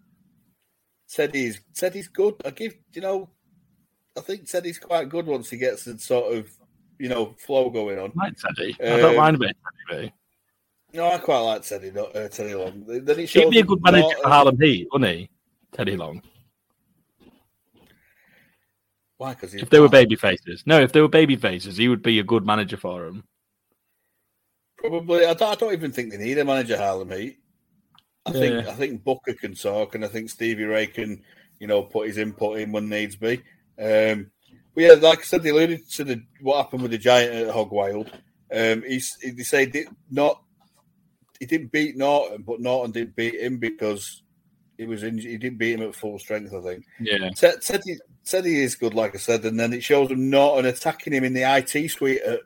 Teddy's 1.09 1.59
Teddy's 1.75 2.07
good. 2.07 2.35
I 2.45 2.51
give 2.51 2.75
you 2.93 3.01
know, 3.01 3.29
I 4.17 4.21
think 4.21 4.49
Teddy's 4.49 4.79
quite 4.79 5.09
good 5.09 5.25
once 5.25 5.49
he 5.49 5.57
gets 5.57 5.83
the 5.85 5.97
sort 5.99 6.33
of 6.37 6.49
you 6.99 7.09
know 7.09 7.35
flow 7.45 7.69
going 7.69 7.99
on. 7.99 8.11
like 8.15 8.35
Teddy. 8.37 8.75
I 8.81 8.97
don't 8.97 9.11
Um, 9.11 9.15
mind 9.17 9.35
a 9.35 9.39
bit 9.39 9.57
Teddy. 9.89 10.13
No, 10.93 11.11
I 11.11 11.17
quite 11.17 11.39
like 11.39 11.61
Teddy. 11.63 11.91
not- 11.91 12.15
Uh, 12.15 12.29
Teddy 12.29 12.55
Long. 12.55 12.83
Then 12.87 13.19
he 13.19 13.25
He'd 13.25 13.49
be 13.49 13.59
a 13.59 13.63
good 13.63 13.81
manager 13.83 14.01
Norton- 14.03 14.23
for 14.23 14.29
Harlem 14.29 14.61
Heat, 14.61 14.87
wouldn't 14.91 15.11
he? 15.11 15.29
Teddy 15.73 15.97
Long. 15.97 16.21
Why? 19.17 19.33
Because 19.33 19.53
If 19.55 19.69
they 19.69 19.79
were 19.79 19.89
baby 19.89 20.15
faces. 20.15 20.63
No, 20.65 20.79
if 20.79 20.91
they 20.91 21.01
were 21.01 21.07
baby 21.07 21.35
faces, 21.35 21.75
he 21.77 21.87
would 21.89 22.01
be 22.03 22.19
a 22.19 22.23
good 22.23 22.45
manager 22.45 22.77
for 22.77 23.05
them. 23.05 23.23
Probably, 24.77 25.25
I 25.25 25.33
don't, 25.33 25.51
I 25.51 25.55
don't 25.55 25.73
even 25.73 25.91
think 25.91 26.11
they 26.11 26.17
need 26.17 26.37
a 26.37 26.45
manager, 26.45 26.77
Harlem 26.77 27.11
Heat. 27.11 27.37
I 28.25 28.31
think 28.31 28.67
I 28.67 28.73
think 28.73 29.03
Booker 29.03 29.33
can 29.33 29.53
talk, 29.53 29.95
and 29.95 30.03
I 30.03 30.07
think 30.09 30.29
Stevie 30.29 30.65
Ray 30.65 30.87
can, 30.87 31.23
you 31.59 31.67
know, 31.67 31.83
put 31.83 32.07
his 32.07 32.17
input 32.17 32.59
in 32.59 32.71
when 32.71 32.89
needs 32.89 33.15
be. 33.15 33.41
Um, 33.79 34.31
but 34.75 34.83
yeah, 34.83 34.93
like 34.93 35.19
I 35.19 35.23
said, 35.23 35.43
they 35.43 35.49
alluded 35.49 35.89
to 35.91 36.03
the 36.03 36.21
what 36.41 36.57
happened 36.57 36.81
with 36.81 36.91
the 36.91 36.97
Giant 36.97 37.33
at 37.33 37.53
Hog 37.53 37.71
Wild. 37.71 38.11
Um, 38.53 38.83
he's 38.85 39.17
he 39.21 39.43
said 39.43 39.73
he 39.73 39.85
not 40.11 40.41
he 41.39 41.45
didn't 41.45 41.71
beat 41.71 41.97
Norton, 41.97 42.43
but 42.43 42.59
Norton 42.59 42.91
didn't 42.91 43.15
beat 43.15 43.39
him 43.39 43.57
because 43.57 44.23
he 44.77 44.85
was 44.85 45.03
in. 45.03 45.17
He 45.17 45.37
didn't 45.37 45.57
beat 45.57 45.73
him 45.79 45.87
at 45.87 45.95
full 45.95 46.19
strength. 46.19 46.53
I 46.53 46.61
think. 46.61 46.85
Yeah. 46.99 47.29
Said, 47.35 47.63
said 47.63 47.81
he 47.85 47.95
said 48.23 48.45
he 48.45 48.61
is 48.61 48.75
good, 48.75 48.93
like 48.93 49.15
I 49.15 49.19
said, 49.19 49.45
and 49.45 49.59
then 49.59 49.73
it 49.73 49.83
shows 49.83 50.11
him 50.11 50.29
Norton 50.29 50.65
attacking 50.65 51.13
him 51.13 51.23
in 51.23 51.33
the 51.33 51.43
IT 51.43 51.89
suite 51.89 52.21
at 52.21 52.41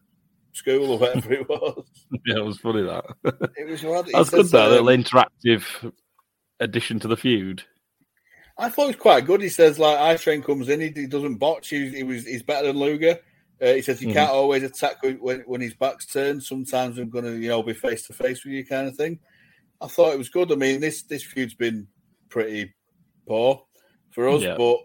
school 0.54 0.92
or 0.92 0.98
whatever 1.00 1.34
it 1.34 1.48
was. 1.50 1.86
Yeah, 2.26 2.38
it 2.38 2.46
was 2.46 2.60
funny 2.60 2.84
that. 2.84 3.06
It 3.58 3.70
was 3.70 3.84
rather. 3.84 4.12
That's 4.12 4.30
good 4.30 4.48
though. 4.48 4.78
um, 4.80 4.86
Little 4.86 5.04
interactive 5.04 5.94
addition 6.60 7.00
to 7.00 7.08
the 7.08 7.18
feud. 7.18 7.64
I 8.58 8.70
thought 8.70 8.84
it 8.84 8.88
was 8.88 8.96
quite 8.98 9.26
good. 9.26 9.42
He 9.42 9.50
says 9.50 9.80
like 9.80 9.98
Ice 9.98 10.22
Train 10.24 10.44
comes 10.44 10.70
in, 10.70 10.82
he, 10.82 10.90
he 10.90 11.08
doesn't 11.08 11.38
botch. 11.38 11.70
He, 11.70 11.90
he 11.90 12.04
was 12.04 12.26
he's 12.26 12.44
better 12.44 12.68
than 12.68 12.78
Luger. 12.78 13.18
Uh, 13.62 13.74
he 13.74 13.82
says 13.82 14.02
you 14.02 14.10
Mhm. 14.10 14.14
can't 14.14 14.32
always 14.32 14.64
attack 14.64 15.02
when, 15.04 15.16
when 15.18 15.40
when 15.42 15.62
his 15.62 15.74
back's 15.74 16.06
turned. 16.06 16.44
Sometimes 16.44 16.98
I'm 16.98 17.10
going 17.10 17.26
to 17.26 17.38
you 17.38 17.50
know 17.50 17.64
be 17.64 17.74
face 17.74 18.06
to 18.08 18.14
face 18.14 18.44
with 18.44 18.54
you, 18.54 18.66
kind 18.66 18.88
of 18.88 18.96
thing. 18.96 19.20
I 19.80 19.88
thought 19.88 20.14
it 20.14 20.18
was 20.18 20.30
good. 20.30 20.52
I 20.52 20.56
mean, 20.56 20.80
this 20.82 21.04
this 21.04 21.24
feud's 21.24 21.54
been 21.56 21.88
pretty 22.30 22.74
poor 23.28 23.64
for 24.12 24.30
us, 24.30 24.42
Yeah. 24.44 24.56
but 24.58 24.78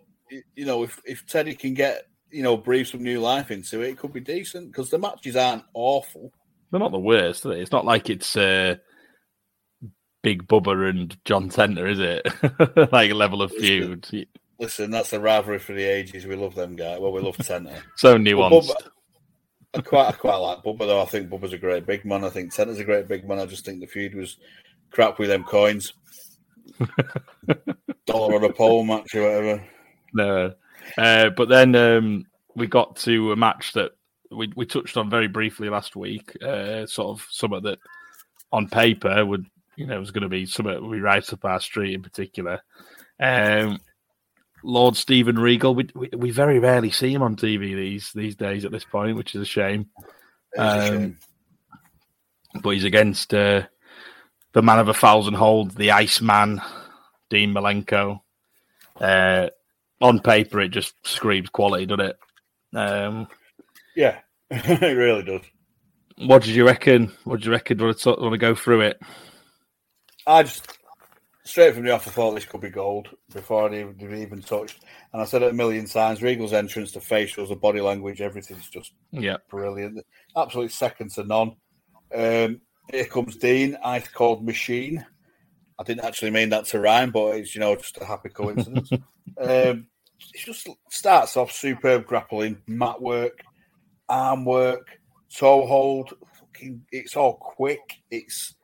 you 0.54 0.64
know 0.64 0.82
if 0.84 1.00
if 1.04 1.26
Teddy 1.26 1.54
can 1.54 1.74
get 1.74 2.04
you 2.36 2.42
know 2.42 2.56
breathe 2.56 2.86
some 2.86 3.02
new 3.02 3.18
life 3.20 3.50
into 3.50 3.80
it, 3.80 3.90
it 3.90 3.98
could 3.98 4.12
be 4.12 4.20
decent 4.20 4.70
because 4.70 4.90
the 4.90 4.98
matches 4.98 5.36
aren't 5.36 5.64
awful. 5.72 6.32
They're 6.70 6.80
not 6.80 6.92
the 6.92 6.98
worst, 6.98 7.46
are 7.46 7.50
they? 7.50 7.60
It's 7.60 7.72
not 7.72 7.86
like 7.86 8.10
it's 8.10 8.36
uh, 8.36 8.76
Big 10.22 10.46
Bubba 10.46 10.90
and 10.90 11.16
John 11.24 11.48
Tenta, 11.48 11.88
is 11.90 11.98
it? 11.98 12.92
like 12.92 13.10
a 13.10 13.14
level 13.14 13.40
of 13.40 13.52
feud. 13.52 14.28
Listen, 14.58 14.90
that's 14.90 15.12
a 15.12 15.20
rivalry 15.20 15.58
for 15.58 15.72
the 15.72 15.84
ages. 15.84 16.26
We 16.26 16.36
love 16.36 16.54
them 16.54 16.76
guys. 16.76 17.00
Well, 17.00 17.12
we 17.12 17.20
love 17.20 17.38
Tenta. 17.38 17.80
So 17.96 18.18
nuanced. 18.18 18.68
Bubba- 18.68 18.88
I 19.74 19.80
quite, 19.80 20.08
I 20.08 20.12
quite 20.12 20.36
like 20.36 20.62
Bubba 20.62 20.80
though. 20.80 21.02
I 21.02 21.06
think 21.06 21.30
Bubba's 21.30 21.52
a 21.52 21.58
great 21.58 21.86
big 21.86 22.04
man. 22.04 22.24
I 22.24 22.30
think 22.30 22.52
Tenta's 22.52 22.78
a 22.78 22.84
great 22.84 23.08
big 23.08 23.26
man. 23.26 23.38
I 23.38 23.46
just 23.46 23.64
think 23.64 23.80
the 23.80 23.86
feud 23.86 24.14
was 24.14 24.36
crap 24.90 25.18
with 25.18 25.28
them 25.28 25.44
coins. 25.44 25.94
Dollar 28.06 28.34
on 28.36 28.44
a 28.44 28.52
pole 28.52 28.84
match 28.84 29.14
or 29.14 29.22
whatever. 29.22 29.64
No. 30.12 30.54
Uh, 30.96 31.30
but 31.30 31.48
then 31.48 31.74
um, 31.74 32.26
we 32.54 32.66
got 32.66 32.96
to 32.96 33.32
a 33.32 33.36
match 33.36 33.72
that 33.74 33.92
we, 34.30 34.52
we 34.56 34.66
touched 34.66 34.96
on 34.96 35.10
very 35.10 35.28
briefly 35.28 35.68
last 35.68 35.96
week. 35.96 36.36
Uh, 36.42 36.86
sort 36.86 37.18
of 37.18 37.26
something 37.30 37.62
that 37.62 37.78
on 38.52 38.68
paper 38.68 39.24
would, 39.24 39.46
you 39.76 39.86
know, 39.86 39.98
was 39.98 40.10
going 40.10 40.22
to 40.22 40.28
be 40.28 40.46
something 40.46 40.90
be 40.90 41.00
right 41.00 41.32
up 41.32 41.44
our 41.44 41.60
street 41.60 41.94
in 41.94 42.02
particular. 42.02 42.60
Um, 43.20 43.78
Lord 44.62 44.96
Steven 44.96 45.38
Regal. 45.38 45.74
We, 45.74 45.88
we 45.94 46.10
we 46.16 46.30
very 46.30 46.58
rarely 46.58 46.90
see 46.90 47.12
him 47.12 47.22
on 47.22 47.36
TV 47.36 47.74
these 47.74 48.10
these 48.14 48.36
days 48.36 48.64
at 48.64 48.72
this 48.72 48.84
point, 48.84 49.16
which 49.16 49.34
is 49.34 49.42
a 49.42 49.46
shame. 49.46 49.90
A 50.56 50.62
Um, 50.62 50.86
shame. 50.88 51.18
But 52.62 52.70
he's 52.70 52.84
against 52.84 53.34
uh, 53.34 53.62
the 54.52 54.62
man 54.62 54.78
of 54.78 54.88
a 54.88 54.94
thousand 54.94 55.34
holds, 55.34 55.74
the 55.74 55.90
Iceman, 55.92 56.62
Dean 57.28 57.52
Malenko. 57.52 58.20
Uh, 58.98 59.50
on 60.00 60.20
paper, 60.20 60.60
it 60.60 60.68
just 60.68 60.94
screams 61.06 61.48
quality, 61.48 61.86
doesn't 61.86 62.06
it? 62.06 62.18
Um, 62.74 63.28
Yeah, 63.94 64.18
it 64.50 64.96
really 64.96 65.22
does. 65.22 65.42
what 66.18 66.42
did 66.42 66.54
you 66.54 66.66
reckon? 66.66 67.12
What 67.24 67.36
did 67.36 67.46
you 67.46 67.52
reckon? 67.52 67.78
Want 67.78 67.98
to, 67.98 68.10
want 68.10 68.32
to 68.32 68.38
go 68.38 68.54
through 68.54 68.82
it? 68.82 69.00
I 70.26 70.42
just 70.42 70.66
straight 71.44 71.74
from 71.74 71.84
the 71.84 71.92
off, 71.92 72.08
I 72.08 72.10
thought 72.10 72.34
this 72.34 72.44
could 72.44 72.60
be 72.60 72.68
gold 72.70 73.08
before 73.32 73.70
I 73.70 73.80
even, 73.80 74.18
even 74.18 74.42
touched. 74.42 74.82
And 75.12 75.22
I 75.22 75.24
said 75.24 75.42
it 75.42 75.50
a 75.50 75.54
million 75.54 75.86
times: 75.86 76.22
Regal's 76.22 76.52
entrance, 76.52 76.92
the 76.92 77.00
facials, 77.00 77.48
the 77.48 77.56
body 77.56 77.80
language, 77.80 78.20
everything's 78.20 78.68
just 78.68 78.92
Yeah, 79.12 79.36
brilliant. 79.48 80.04
Absolutely 80.36 80.70
second 80.70 81.12
to 81.12 81.24
none. 81.24 81.52
Um, 82.14 82.60
here 82.90 83.06
comes 83.06 83.36
Dean, 83.36 83.76
ice 83.82 84.08
cold 84.08 84.44
machine. 84.44 85.04
I 85.78 85.82
didn't 85.82 86.04
actually 86.04 86.30
mean 86.30 86.50
that 86.50 86.64
to 86.66 86.80
rhyme, 86.80 87.10
but 87.10 87.36
it's 87.36 87.54
you 87.54 87.60
know 87.60 87.76
just 87.76 87.98
a 88.00 88.04
happy 88.04 88.28
coincidence. 88.28 88.90
um, 89.38 89.86
it 90.34 90.44
just 90.44 90.68
starts 90.90 91.36
off 91.36 91.52
superb 91.52 92.06
grappling, 92.06 92.62
mat 92.66 93.00
work, 93.00 93.42
arm 94.08 94.44
work, 94.44 94.98
toe 95.34 95.66
hold. 95.66 96.14
Fucking, 96.40 96.82
it's 96.92 97.16
all 97.16 97.34
quick. 97.34 97.80
It's 98.10 98.54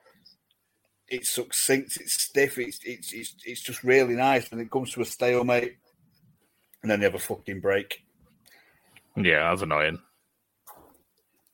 it's 1.09 1.31
succinct. 1.31 1.99
It's 2.01 2.23
stiff. 2.23 2.59
It's 2.59 2.79
it's 2.85 3.13
it's 3.13 3.35
it's 3.45 3.63
just 3.63 3.85
really 3.85 4.15
nice. 4.15 4.51
And 4.51 4.61
it 4.61 4.71
comes 4.71 4.93
to 4.93 5.03
a 5.03 5.05
stalemate, 5.05 5.77
and 6.83 6.91
then 6.91 7.01
they 7.01 7.07
have 7.07 7.15
a 7.15 7.19
fucking 7.19 7.61
break. 7.61 8.03
yeah, 9.17 9.51
that's 9.51 9.63
annoying. 9.63 9.99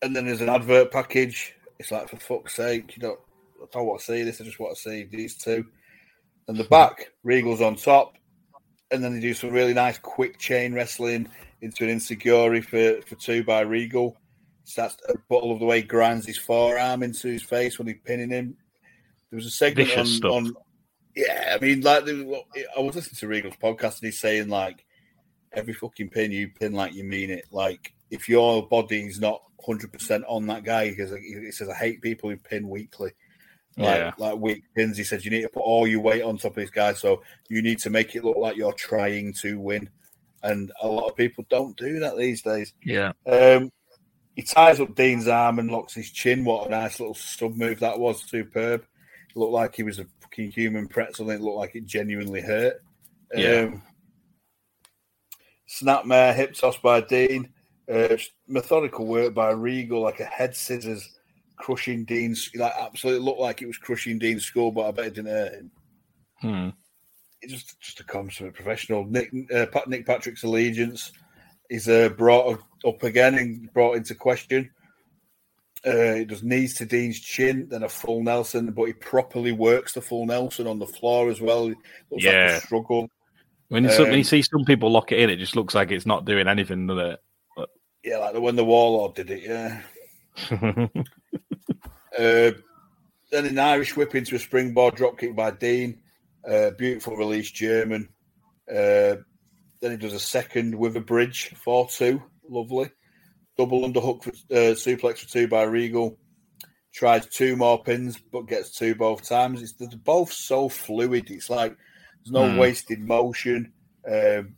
and 0.02 0.14
then 0.14 0.26
there's 0.26 0.40
an 0.40 0.48
advert 0.48 0.92
package. 0.92 1.54
It's 1.78 1.90
like 1.90 2.08
for 2.08 2.16
fuck's 2.16 2.54
sake, 2.56 2.96
you 2.96 3.02
don't. 3.02 3.20
I 3.60 3.66
don't 3.72 3.86
want 3.86 4.00
to 4.00 4.06
see 4.06 4.22
this. 4.22 4.40
I 4.40 4.44
just 4.44 4.60
want 4.60 4.76
to 4.76 4.80
see 4.80 5.04
these 5.04 5.36
two. 5.36 5.64
And 6.46 6.56
the 6.56 6.64
back, 6.64 7.10
Regal's 7.24 7.60
on 7.60 7.74
top, 7.74 8.14
and 8.90 9.02
then 9.02 9.14
they 9.14 9.20
do 9.20 9.34
some 9.34 9.50
really 9.50 9.74
nice 9.74 9.98
quick 9.98 10.38
chain 10.38 10.72
wrestling 10.72 11.28
into 11.60 11.84
an 11.84 11.90
insecurity 11.90 12.60
for 12.60 13.02
for 13.02 13.14
two 13.16 13.44
by 13.44 13.60
Regal. 13.60 14.16
Starts 14.64 14.96
a 15.08 15.14
bottle 15.30 15.52
of 15.52 15.60
the 15.60 15.64
way 15.64 15.80
grinds 15.80 16.26
his 16.26 16.36
forearm 16.36 17.02
into 17.02 17.28
his 17.28 17.42
face 17.42 17.78
when 17.78 17.88
he's 17.88 17.96
pinning 18.04 18.30
him. 18.30 18.56
There 19.30 19.36
was 19.36 19.46
a 19.46 19.50
segment 19.50 19.90
on, 20.24 20.46
on 20.46 20.54
yeah, 21.14 21.56
I 21.56 21.64
mean, 21.64 21.80
like 21.80 22.04
I 22.06 22.80
was 22.80 22.94
listening 22.94 23.18
to 23.18 23.28
Regal's 23.28 23.56
podcast 23.56 24.00
and 24.00 24.06
he's 24.06 24.20
saying 24.20 24.48
like 24.48 24.84
every 25.52 25.72
fucking 25.72 26.10
pin 26.10 26.32
you 26.32 26.48
pin 26.48 26.72
like 26.72 26.94
you 26.94 27.04
mean 27.04 27.30
it. 27.30 27.46
Like 27.50 27.94
if 28.10 28.28
your 28.28 28.66
body's 28.68 29.20
not 29.20 29.42
hundred 29.64 29.92
percent 29.92 30.24
on 30.28 30.46
that 30.46 30.64
guy, 30.64 30.90
because 30.90 31.12
he 31.12 31.50
says 31.50 31.68
I 31.68 31.74
hate 31.74 32.02
people 32.02 32.30
who 32.30 32.36
pin 32.36 32.68
weekly. 32.68 33.10
Like, 33.78 33.98
Yeah. 33.98 34.12
like 34.18 34.36
weak 34.38 34.64
pins. 34.74 34.96
He 34.98 35.04
says 35.04 35.24
you 35.24 35.30
need 35.30 35.42
to 35.42 35.48
put 35.48 35.60
all 35.60 35.86
your 35.86 36.00
weight 36.00 36.22
on 36.22 36.36
top 36.36 36.52
of 36.52 36.56
this 36.56 36.70
guy, 36.70 36.92
so 36.94 37.22
you 37.48 37.62
need 37.62 37.78
to 37.80 37.90
make 37.90 38.14
it 38.16 38.24
look 38.24 38.36
like 38.36 38.56
you're 38.56 38.72
trying 38.72 39.32
to 39.34 39.58
win. 39.60 39.88
And 40.42 40.70
a 40.82 40.88
lot 40.88 41.08
of 41.08 41.16
people 41.16 41.44
don't 41.48 41.76
do 41.76 41.98
that 42.00 42.16
these 42.16 42.42
days. 42.42 42.72
Yeah, 42.84 43.12
Um, 43.26 43.70
he 44.34 44.42
ties 44.42 44.78
up 44.80 44.94
Dean's 44.94 45.26
arm 45.28 45.58
and 45.58 45.70
locks 45.70 45.94
his 45.94 46.10
chin. 46.10 46.44
What 46.44 46.66
a 46.68 46.70
nice 46.70 47.00
little 47.00 47.14
sub 47.14 47.54
move 47.56 47.80
that 47.80 47.98
was. 47.98 48.22
Superb. 48.22 48.82
It 49.30 49.36
looked 49.36 49.52
like 49.52 49.74
he 49.74 49.82
was 49.82 49.98
a 49.98 50.06
fucking 50.20 50.52
human 50.52 50.86
pretzel. 50.86 51.30
And 51.30 51.40
it 51.40 51.44
looked 51.44 51.56
like 51.56 51.74
it 51.74 51.86
genuinely 51.86 52.40
hurt. 52.40 52.82
Yeah. 53.34 53.62
Um, 53.62 53.82
snapmare, 55.68 56.34
hip 56.34 56.54
toss 56.54 56.78
by 56.78 57.00
Dean. 57.00 57.48
Uh, 57.92 58.16
methodical 58.46 59.06
work 59.06 59.34
by 59.34 59.50
Regal, 59.50 60.02
like 60.02 60.20
a 60.20 60.24
head 60.24 60.54
scissors 60.54 61.17
crushing 61.58 62.04
Dean's. 62.04 62.50
Like 62.54 62.72
absolutely 62.78 63.24
looked 63.24 63.40
like 63.40 63.60
it 63.62 63.66
was 63.66 63.78
crushing 63.78 64.18
Dean's 64.18 64.44
skull, 64.44 64.70
but 64.70 64.86
I 64.88 64.90
bet 64.92 65.06
it 65.06 65.14
didn't 65.14 65.30
hurt 65.30 65.52
him 65.54 65.70
Hmm. 66.40 66.68
it's 67.42 67.52
just 67.52 67.80
just 67.80 68.00
a 68.00 68.04
consummate 68.04 68.54
professional. 68.54 69.04
Nick 69.04 69.30
uh, 69.54 69.66
Pat- 69.66 69.88
Nick 69.88 70.06
Patrick's 70.06 70.44
allegiance 70.44 71.12
is 71.70 71.88
uh, 71.88 72.08
brought 72.10 72.60
up 72.86 73.02
again 73.02 73.34
and 73.34 73.72
brought 73.72 73.96
into 73.96 74.14
question. 74.14 74.70
Uh, 75.84 76.14
he 76.14 76.24
does 76.24 76.42
knees 76.42 76.74
to 76.76 76.86
Dean's 76.86 77.20
chin, 77.20 77.68
then 77.70 77.82
a 77.84 77.88
full 77.88 78.22
Nelson, 78.22 78.72
but 78.72 78.84
he 78.84 78.92
properly 78.94 79.52
works 79.52 79.92
the 79.92 80.00
full 80.00 80.26
Nelson 80.26 80.66
on 80.66 80.78
the 80.80 80.86
floor 80.86 81.28
as 81.30 81.40
well. 81.40 81.68
It 81.68 81.76
looks 82.10 82.24
like 82.24 82.32
Yeah. 82.34 82.56
a 82.56 82.60
struggle. 82.60 83.08
When, 83.68 83.84
you 83.84 83.90
some, 83.92 84.04
when 84.04 84.12
you 84.14 84.18
Um, 84.20 84.24
see 84.24 84.42
some 84.42 84.64
people 84.64 84.90
lock 84.90 85.12
it 85.12 85.20
in, 85.20 85.30
it 85.30 85.36
just 85.36 85.54
looks 85.54 85.74
like 85.74 85.90
it's 85.92 86.06
not 86.06 86.24
doing 86.24 86.48
anything, 86.48 86.86
does 86.88 87.12
it? 87.58 87.68
Yeah, 88.02 88.18
like 88.18 88.34
when 88.40 88.56
the 88.56 88.64
Warlord 88.64 89.14
did 89.14 89.30
it. 89.30 89.42
Yeah. 89.42 89.82
Uh, 92.18 92.52
then 93.30 93.46
an 93.46 93.58
Irish 93.58 93.96
whip 93.96 94.14
into 94.14 94.34
a 94.34 94.38
springboard 94.38 94.96
dropkick 94.96 95.36
by 95.36 95.50
Dean. 95.52 96.00
Uh, 96.48 96.70
beautiful 96.70 97.16
release, 97.16 97.50
German. 97.50 98.08
Uh, 98.68 99.16
then 99.80 99.92
he 99.92 99.96
does 99.96 100.14
a 100.14 100.18
second 100.20 100.74
with 100.74 100.96
a 100.96 101.00
bridge, 101.00 101.54
4 101.62 101.88
2. 101.88 102.22
Lovely. 102.48 102.90
Double 103.56 103.82
underhook 103.88 104.22
for 104.22 104.30
uh, 104.30 104.74
suplex 104.74 105.18
for 105.18 105.28
two 105.28 105.48
by 105.48 105.62
Regal. 105.64 106.18
Tries 106.92 107.26
two 107.26 107.56
more 107.56 107.82
pins, 107.82 108.18
but 108.32 108.46
gets 108.48 108.70
two 108.70 108.94
both 108.94 109.28
times. 109.28 109.62
It's 109.62 109.72
they're 109.74 109.88
both 110.02 110.32
so 110.32 110.68
fluid. 110.68 111.30
It's 111.30 111.50
like 111.50 111.76
there's 112.24 112.32
no 112.32 112.48
Hmm. 112.48 112.56
wasted 112.58 113.00
motion. 113.00 113.72
Um, 114.10 114.54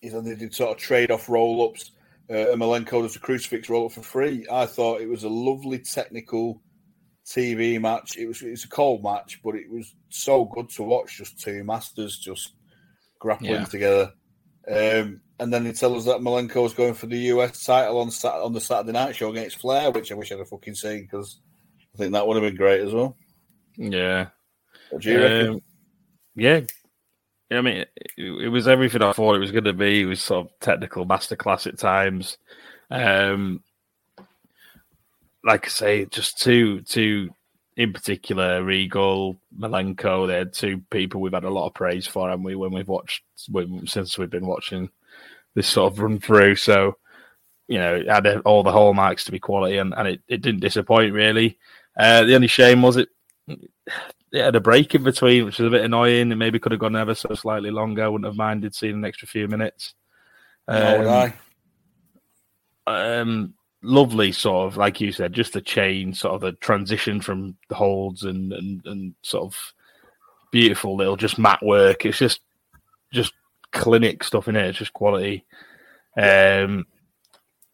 he's 0.00 0.14
on 0.14 0.24
the 0.24 0.50
sort 0.52 0.72
of 0.72 0.76
trade 0.82 1.10
off 1.10 1.28
roll 1.28 1.68
ups. 1.68 1.90
Uh, 2.30 2.52
and 2.52 2.60
Malenko 2.60 3.02
does 3.02 3.16
a 3.16 3.20
crucifix 3.20 3.68
roll 3.68 3.86
up 3.86 3.92
for 3.92 4.02
free. 4.02 4.46
I 4.50 4.66
thought 4.66 5.00
it 5.00 5.08
was 5.08 5.24
a 5.24 5.28
lovely 5.28 5.78
technical 5.80 6.62
TV 7.26 7.80
match. 7.80 8.16
It 8.16 8.26
was 8.26 8.42
it 8.42 8.50
was 8.50 8.64
a 8.64 8.68
cold 8.68 9.02
match, 9.02 9.40
but 9.44 9.54
it 9.54 9.70
was 9.70 9.94
so 10.08 10.44
good 10.44 10.68
to 10.70 10.82
watch. 10.82 11.18
Just 11.18 11.38
two 11.40 11.62
masters 11.64 12.18
just 12.18 12.54
grappling 13.18 13.50
Yeah. 13.52 13.64
together. 13.64 14.12
Um, 14.68 15.20
and 15.40 15.52
then 15.52 15.64
they 15.64 15.72
tell 15.72 15.94
us 15.96 16.04
that 16.04 16.20
Malenko 16.20 16.64
is 16.66 16.72
going 16.74 16.94
for 16.94 17.06
the 17.06 17.18
US 17.34 17.64
title 17.64 17.98
on 17.98 18.10
Sat- 18.10 18.34
on 18.40 18.52
the 18.52 18.60
Saturday 18.60 18.92
night 18.92 19.16
show 19.16 19.30
against 19.30 19.58
Flair, 19.58 19.90
which 19.90 20.10
I 20.12 20.14
wish 20.14 20.30
I'd 20.32 20.38
have 20.38 20.48
fucking 20.48 20.74
seen 20.76 21.02
because 21.02 21.40
I 21.94 21.98
think 21.98 22.12
that 22.12 22.26
would 22.26 22.36
have 22.40 22.48
been 22.48 22.56
great 22.56 22.80
as 22.80 22.92
well. 22.94 23.16
yeah. 23.76 24.28
What 24.90 25.02
do 25.02 25.10
you 25.10 25.20
reckon? 25.20 25.48
Um, 25.54 25.60
yeah. 26.36 26.60
Yeah, 26.60 26.60
I 27.56 27.60
mean, 27.60 27.76
it, 27.76 27.88
it 28.16 28.48
was 28.48 28.68
everything 28.68 29.02
I 29.02 29.12
thought 29.12 29.36
it 29.36 29.40
was 29.40 29.52
going 29.52 29.64
to 29.64 29.72
be. 29.72 30.02
It 30.02 30.06
was 30.06 30.20
sort 30.20 30.46
of 30.46 30.60
technical 30.60 31.06
masterclass 31.06 31.66
at 31.66 31.78
times. 31.78 32.38
Um, 32.90 33.62
like 35.44 35.66
I 35.66 35.68
say, 35.68 36.04
just 36.06 36.38
two 36.38 36.82
two 36.82 37.30
in 37.76 37.92
particular, 37.92 38.62
Regal, 38.62 39.36
Malenko. 39.58 40.26
They're 40.26 40.44
two 40.44 40.82
people 40.90 41.20
we've 41.20 41.32
had 41.32 41.44
a 41.44 41.50
lot 41.50 41.66
of 41.66 41.74
praise 41.74 42.06
for, 42.06 42.30
and 42.30 42.44
we 42.44 42.54
when 42.54 42.72
we've 42.72 42.88
watched 42.88 43.22
when, 43.48 43.86
since 43.86 44.18
we've 44.18 44.30
been 44.30 44.46
watching 44.46 44.90
this 45.54 45.68
sort 45.68 45.92
of 45.92 45.98
run 45.98 46.18
through. 46.18 46.56
So 46.56 46.96
you 47.68 47.78
know, 47.78 47.96
it 47.96 48.08
had 48.08 48.26
all 48.44 48.62
the 48.62 48.72
hallmarks 48.72 49.24
to 49.24 49.32
be 49.32 49.38
quality, 49.38 49.78
and, 49.78 49.94
and 49.96 50.08
it, 50.08 50.20
it 50.28 50.42
didn't 50.42 50.60
disappoint 50.60 51.14
really. 51.14 51.58
Uh, 51.96 52.24
the 52.24 52.34
only 52.34 52.46
shame 52.46 52.82
was 52.82 52.96
it 52.96 53.08
it 53.48 53.70
had 54.32 54.56
a 54.56 54.60
break 54.60 54.94
in 54.94 55.02
between, 55.02 55.44
which 55.44 55.58
was 55.58 55.66
a 55.66 55.70
bit 55.70 55.84
annoying. 55.84 56.32
It 56.32 56.36
maybe 56.36 56.58
could 56.58 56.72
have 56.72 56.80
gone 56.80 56.96
ever 56.96 57.14
so 57.14 57.34
slightly 57.34 57.70
longer. 57.70 58.04
I 58.04 58.08
wouldn't 58.08 58.26
have 58.26 58.36
minded 58.36 58.74
seeing 58.74 58.94
an 58.94 59.04
extra 59.04 59.28
few 59.28 59.48
minutes. 59.48 59.94
Um, 60.68 61.32
um, 62.86 63.54
lovely 63.82 64.32
sort 64.32 64.68
of 64.68 64.76
like 64.76 65.00
you 65.00 65.12
said, 65.12 65.32
just 65.32 65.52
the 65.52 65.60
change, 65.60 66.18
sort 66.18 66.34
of 66.34 66.40
the 66.40 66.52
transition 66.52 67.20
from 67.20 67.56
the 67.68 67.74
holds 67.74 68.24
and 68.24 68.52
and, 68.52 68.86
and 68.86 69.14
sort 69.22 69.44
of 69.44 69.72
beautiful 70.50 70.96
little 70.96 71.16
just 71.16 71.38
mat 71.38 71.62
work. 71.62 72.06
It's 72.06 72.18
just 72.18 72.40
just 73.12 73.32
clinic 73.72 74.24
stuff 74.24 74.48
in 74.48 74.56
it. 74.56 74.66
It's 74.66 74.78
just 74.78 74.92
quality. 74.92 75.44
Um, 76.16 76.86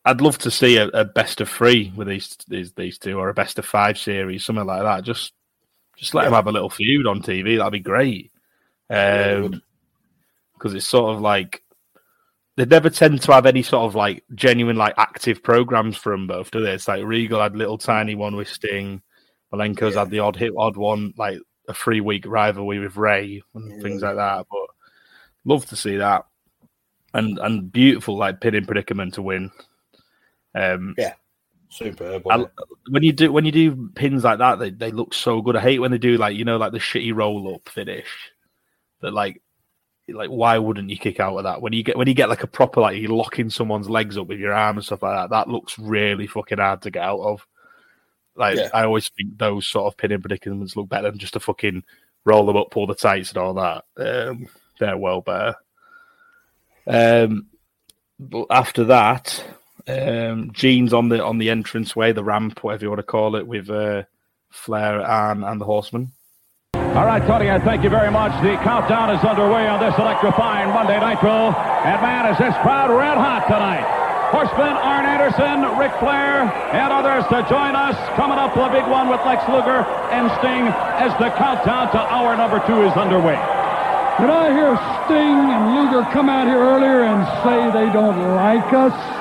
I'd 0.05 0.21
love 0.21 0.39
to 0.39 0.51
see 0.51 0.77
a, 0.77 0.87
a, 0.89 1.05
best 1.05 1.41
of 1.41 1.51
three 1.51 1.93
with 1.95 2.09
these 2.09 2.37
these 2.49 2.73
these 2.73 2.99
two, 2.99 3.19
or 3.19 3.29
a 3.29 3.35
best 3.35 3.59
of 3.59 3.67
five 3.67 3.99
series, 3.99 4.45
something 4.45 4.65
like 4.65 4.83
that. 4.83 5.05
Just 5.05 5.33
just 5.99 6.15
let 6.15 6.23
yeah. 6.23 6.27
them 6.27 6.35
have 6.35 6.47
a 6.47 6.53
little 6.53 6.71
feud 6.71 7.07
on 7.07 7.23
TV. 7.23 7.59
That'd 7.59 7.73
be 7.73 7.81
great. 7.81 8.31
Um, 8.89 9.63
because 10.55 10.75
it's 10.75 10.87
sort 10.87 11.15
of 11.15 11.21
like 11.21 11.63
they 12.57 12.65
never 12.65 12.91
tend 12.91 13.23
to 13.23 13.33
have 13.33 13.47
any 13.47 13.63
sort 13.63 13.85
of 13.85 13.95
like 13.95 14.25
genuine 14.35 14.77
like 14.77 14.95
active 14.97 15.43
programs 15.43 15.97
for 15.97 16.13
them 16.13 16.27
both, 16.27 16.51
do 16.51 16.61
they? 16.61 16.73
It's 16.73 16.89
like 16.89 17.05
Regal 17.05 17.41
had 17.41 17.57
little 17.57 17.79
tiny 17.79 18.15
one 18.15 18.35
with 18.35 18.49
Sting, 18.49 19.03
Malenko's 19.53 19.95
yeah. 19.95 20.01
had 20.01 20.11
the 20.11 20.21
odd 20.21 20.37
hit, 20.37 20.53
odd 20.57 20.77
one 20.77 21.15
like 21.17 21.39
a 21.69 21.75
three 21.75 22.01
week 22.01 22.25
rivalry 22.27 22.79
with 22.79 22.97
Rey 22.97 23.43
and 23.55 23.71
yeah. 23.71 23.81
things 23.81 24.03
like 24.03 24.17
that. 24.17 24.47
But 24.51 24.67
love 25.45 25.67
to 25.67 25.77
see 25.77 25.97
that, 25.99 26.27
and 27.15 27.39
and 27.39 27.71
beautiful 27.71 28.17
like 28.17 28.41
pinning 28.41 28.67
predicament 28.67 29.15
to 29.15 29.23
win. 29.23 29.51
Um, 30.55 30.95
yeah, 30.99 31.15
superb. 31.69 32.27
I, 32.29 32.47
when 32.89 33.03
you 33.03 33.13
do 33.13 33.33
when 33.33 33.45
you 33.45 33.53
do 33.53 33.91
pins 33.95 34.25
like 34.25 34.39
that, 34.39 34.59
they, 34.59 34.71
they 34.71 34.91
look 34.91 35.15
so 35.15 35.43
good. 35.43 35.57
I 35.57 35.61
hate 35.61 35.81
when 35.81 35.91
they 35.91 35.99
do 35.99 36.17
like 36.17 36.37
you 36.37 36.45
know 36.45 36.57
like 36.57 36.73
the 36.73 36.79
shitty 36.79 37.15
roll 37.15 37.55
up 37.55 37.69
finish 37.69 38.33
that 39.01 39.13
like 39.13 39.43
like 40.09 40.31
why 40.31 40.59
wouldn't 40.59 40.91
you 40.91 40.97
kick 40.97 41.21
out 41.21 41.37
of 41.37 41.45
that 41.45 41.61
when 41.61 41.73
you 41.73 41.83
get 41.83 41.97
when 41.97 42.09
you 42.09 42.15
get 42.15 42.29
like 42.29 42.43
a 42.43 42.47
proper 42.47 42.81
like 42.81 42.99
you're 42.99 43.11
locking 43.11 43.51
someone's 43.51 43.91
legs 43.91 44.17
up 44.17 44.27
with 44.27 44.39
your 44.39 44.55
arm 44.55 44.77
and 44.77 44.85
stuff 44.85 45.03
like 45.03 45.15
that 45.15 45.31
that 45.31 45.49
looks 45.49 45.79
really 45.79 46.27
fucking 46.27 46.59
hard 46.59 46.81
to 46.83 46.91
get 46.91 47.03
out 47.03 47.21
of 47.21 47.47
like 48.35 48.57
yeah. 48.57 48.71
i 48.73 48.85
always 48.85 49.11
think 49.11 49.37
those 49.37 49.67
sort 49.67 49.87
of 49.87 49.97
pinning 49.97 50.21
predicaments 50.21 50.77
look 50.77 50.89
better 50.89 51.11
than 51.11 51.19
just 51.19 51.35
to 51.35 51.41
fucking 51.41 51.83
roll 52.25 52.47
them 52.47 52.57
up 52.57 52.71
pull 52.71 52.87
the 52.87 52.95
tights 52.95 53.31
and 53.31 53.39
all 53.39 53.55
that 53.55 53.85
um, 53.99 54.49
they're 54.79 54.97
well 54.97 55.21
better 55.21 55.55
um 56.87 57.47
but 58.19 58.47
after 58.51 58.85
that 58.85 59.45
um 59.89 60.51
gene's 60.53 60.93
on 60.93 61.09
the 61.09 61.25
on 61.25 61.39
the 61.39 61.51
entrance 61.51 61.97
way 61.97 62.13
the 62.13 62.25
ramp 62.25 62.63
whatever 62.63 62.85
you 62.85 62.91
want 62.91 62.99
to 62.99 63.03
call 63.03 63.37
it 63.37 63.47
with 63.47 63.71
uh 63.71 64.03
flair 64.51 65.01
and 65.01 65.45
and 65.45 65.61
the 65.61 65.65
horseman 65.65 66.13
all 66.75 67.07
right, 67.07 67.23
Tony, 67.29 67.51
I 67.51 67.61
thank 67.61 67.85
you 67.85 67.91
very 67.91 68.11
much. 68.11 68.33
The 68.43 68.57
countdown 68.65 69.15
is 69.15 69.23
underway 69.23 69.69
on 69.69 69.79
this 69.79 69.95
electrifying 70.01 70.75
Monday 70.75 70.99
Nitro. 70.99 71.55
And 71.87 72.01
man, 72.03 72.27
is 72.33 72.39
this 72.39 72.57
crowd 72.65 72.91
red 72.91 73.15
hot 73.15 73.47
tonight. 73.47 73.87
Horseman, 74.35 74.75
Arn 74.75 75.07
Anderson, 75.07 75.79
Ric 75.79 75.93
Flair, 76.01 76.49
and 76.75 76.91
others 76.93 77.23
to 77.31 77.47
join 77.49 77.77
us. 77.77 77.95
Coming 78.17 78.37
up, 78.37 78.53
the 78.53 78.67
big 78.75 78.89
one 78.91 79.09
with 79.09 79.21
Lex 79.25 79.47
Luger 79.49 79.87
and 80.11 80.27
Sting 80.41 80.67
as 80.99 81.13
the 81.23 81.31
countdown 81.39 81.93
to 81.93 82.01
hour 82.13 82.37
number 82.37 82.59
two 82.67 82.83
is 82.83 82.93
underway. 82.99 83.39
Did 84.19 84.29
I 84.35 84.51
hear 84.51 84.75
Sting 85.07 85.39
and 85.55 85.65
Luger 85.79 86.03
come 86.11 86.29
out 86.29 86.49
here 86.49 86.59
earlier 86.59 87.05
and 87.05 87.23
say 87.47 87.71
they 87.71 87.93
don't 87.93 88.35
like 88.35 88.73
us? 88.73 89.18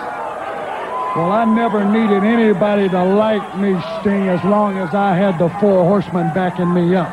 Well, 1.18 1.32
I 1.32 1.46
never 1.46 1.84
needed 1.84 2.24
anybody 2.24 2.88
to 2.90 3.04
like 3.04 3.58
me, 3.58 3.74
Sting, 4.00 4.30
as 4.30 4.44
long 4.46 4.78
as 4.78 4.94
I 4.94 5.16
had 5.16 5.40
the 5.40 5.50
four 5.60 5.84
horsemen 5.84 6.32
backing 6.36 6.72
me 6.72 6.96
up. 6.96 7.10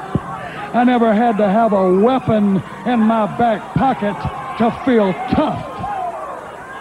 I 0.77 0.85
never 0.85 1.15
had 1.15 1.39
to 1.39 1.49
have 1.49 1.73
a 1.73 1.99
weapon 2.01 2.63
in 2.85 3.01
my 3.01 3.25
back 3.39 3.63
pocket 3.73 4.13
to 4.59 4.71
feel 4.85 5.15
tough. 5.33 5.65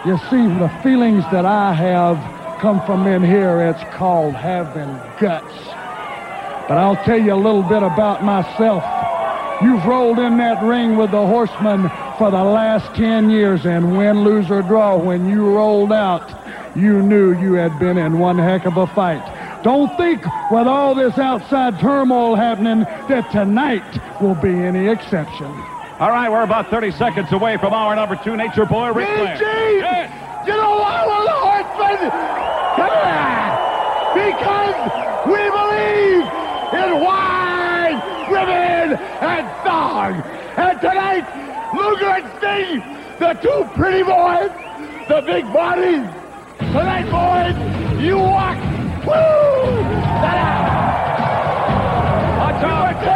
You 0.06 0.18
see, 0.28 0.44
the 0.60 0.68
feelings 0.82 1.24
that 1.32 1.46
I 1.46 1.72
have 1.72 2.18
come 2.60 2.84
from 2.84 3.06
in 3.06 3.24
here. 3.24 3.70
It's 3.70 3.96
called 3.96 4.34
having 4.34 4.92
guts. 5.18 5.54
But 6.68 6.76
I'll 6.76 7.02
tell 7.04 7.18
you 7.18 7.32
a 7.32 7.40
little 7.40 7.62
bit 7.62 7.82
about 7.82 8.22
myself. 8.22 8.84
You've 9.62 9.86
rolled 9.86 10.18
in 10.18 10.36
that 10.36 10.62
ring 10.62 10.98
with 10.98 11.10
the 11.10 11.26
horsemen 11.26 11.88
for 12.18 12.30
the 12.30 12.44
last 12.44 12.94
10 12.96 13.30
years, 13.30 13.64
and 13.64 13.96
win, 13.96 14.24
lose, 14.24 14.50
or 14.50 14.60
draw, 14.60 14.98
when 14.98 15.26
you 15.26 15.56
rolled 15.56 15.90
out, 15.90 16.43
you 16.76 17.02
knew 17.02 17.38
you 17.40 17.54
had 17.54 17.78
been 17.78 17.98
in 17.98 18.18
one 18.18 18.38
heck 18.38 18.64
of 18.66 18.76
a 18.76 18.86
fight. 18.88 19.22
Don't 19.62 19.96
think 19.96 20.24
with 20.50 20.66
all 20.66 20.94
this 20.94 21.16
outside 21.18 21.78
turmoil 21.78 22.34
happening 22.34 22.80
that 23.08 23.30
tonight 23.30 24.20
will 24.20 24.34
be 24.34 24.50
any 24.50 24.88
exception. 24.88 25.46
All 26.00 26.10
right, 26.10 26.28
we're 26.28 26.42
about 26.42 26.70
30 26.70 26.90
seconds 26.92 27.32
away 27.32 27.56
from 27.56 27.72
hour 27.72 27.94
number 27.94 28.16
two. 28.16 28.36
Nature 28.36 28.66
Boy, 28.66 28.92
Ric 28.92 29.06
Flair. 29.06 29.38
Yes. 29.40 30.46
You 30.46 30.52
know 30.52 30.76
why 30.76 31.06
we're 31.06 31.24
the 31.24 31.30
horsemen? 31.30 32.10
Come 32.76 32.90
ah! 32.92 33.54
on! 33.54 34.18
Because 34.18 34.74
we 35.24 35.40
believe 35.54 36.26
in 36.74 37.04
wine, 37.04 37.96
women, 38.30 38.98
and 39.22 39.46
song. 39.64 40.14
And 40.58 40.80
tonight, 40.80 41.24
Luger 41.74 42.10
and 42.10 42.28
Sting, 42.38 42.80
the 43.18 43.32
two 43.40 43.64
pretty 43.74 44.02
boys, 44.02 44.50
the 45.08 45.22
big 45.24 45.44
bodies. 45.52 46.23
Tonight, 46.74 47.06
boys, 47.06 47.54
you 48.02 48.18
walk 48.18 48.58
Woo! 49.06 49.14
Watch 52.34 52.66
out! 52.66 53.14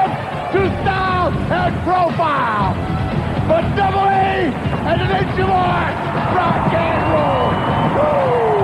to 0.54 0.62
style 0.86 1.34
and 1.34 1.74
profile. 1.82 2.70
But 3.50 3.66
double 3.74 4.06
A 4.06 4.54
and 4.86 5.00
an 5.02 5.10
inch 5.10 5.34
more 5.42 5.90
rock 6.38 6.70
and 6.70 7.02
roll. 7.10 7.50
Woo! 7.98 8.62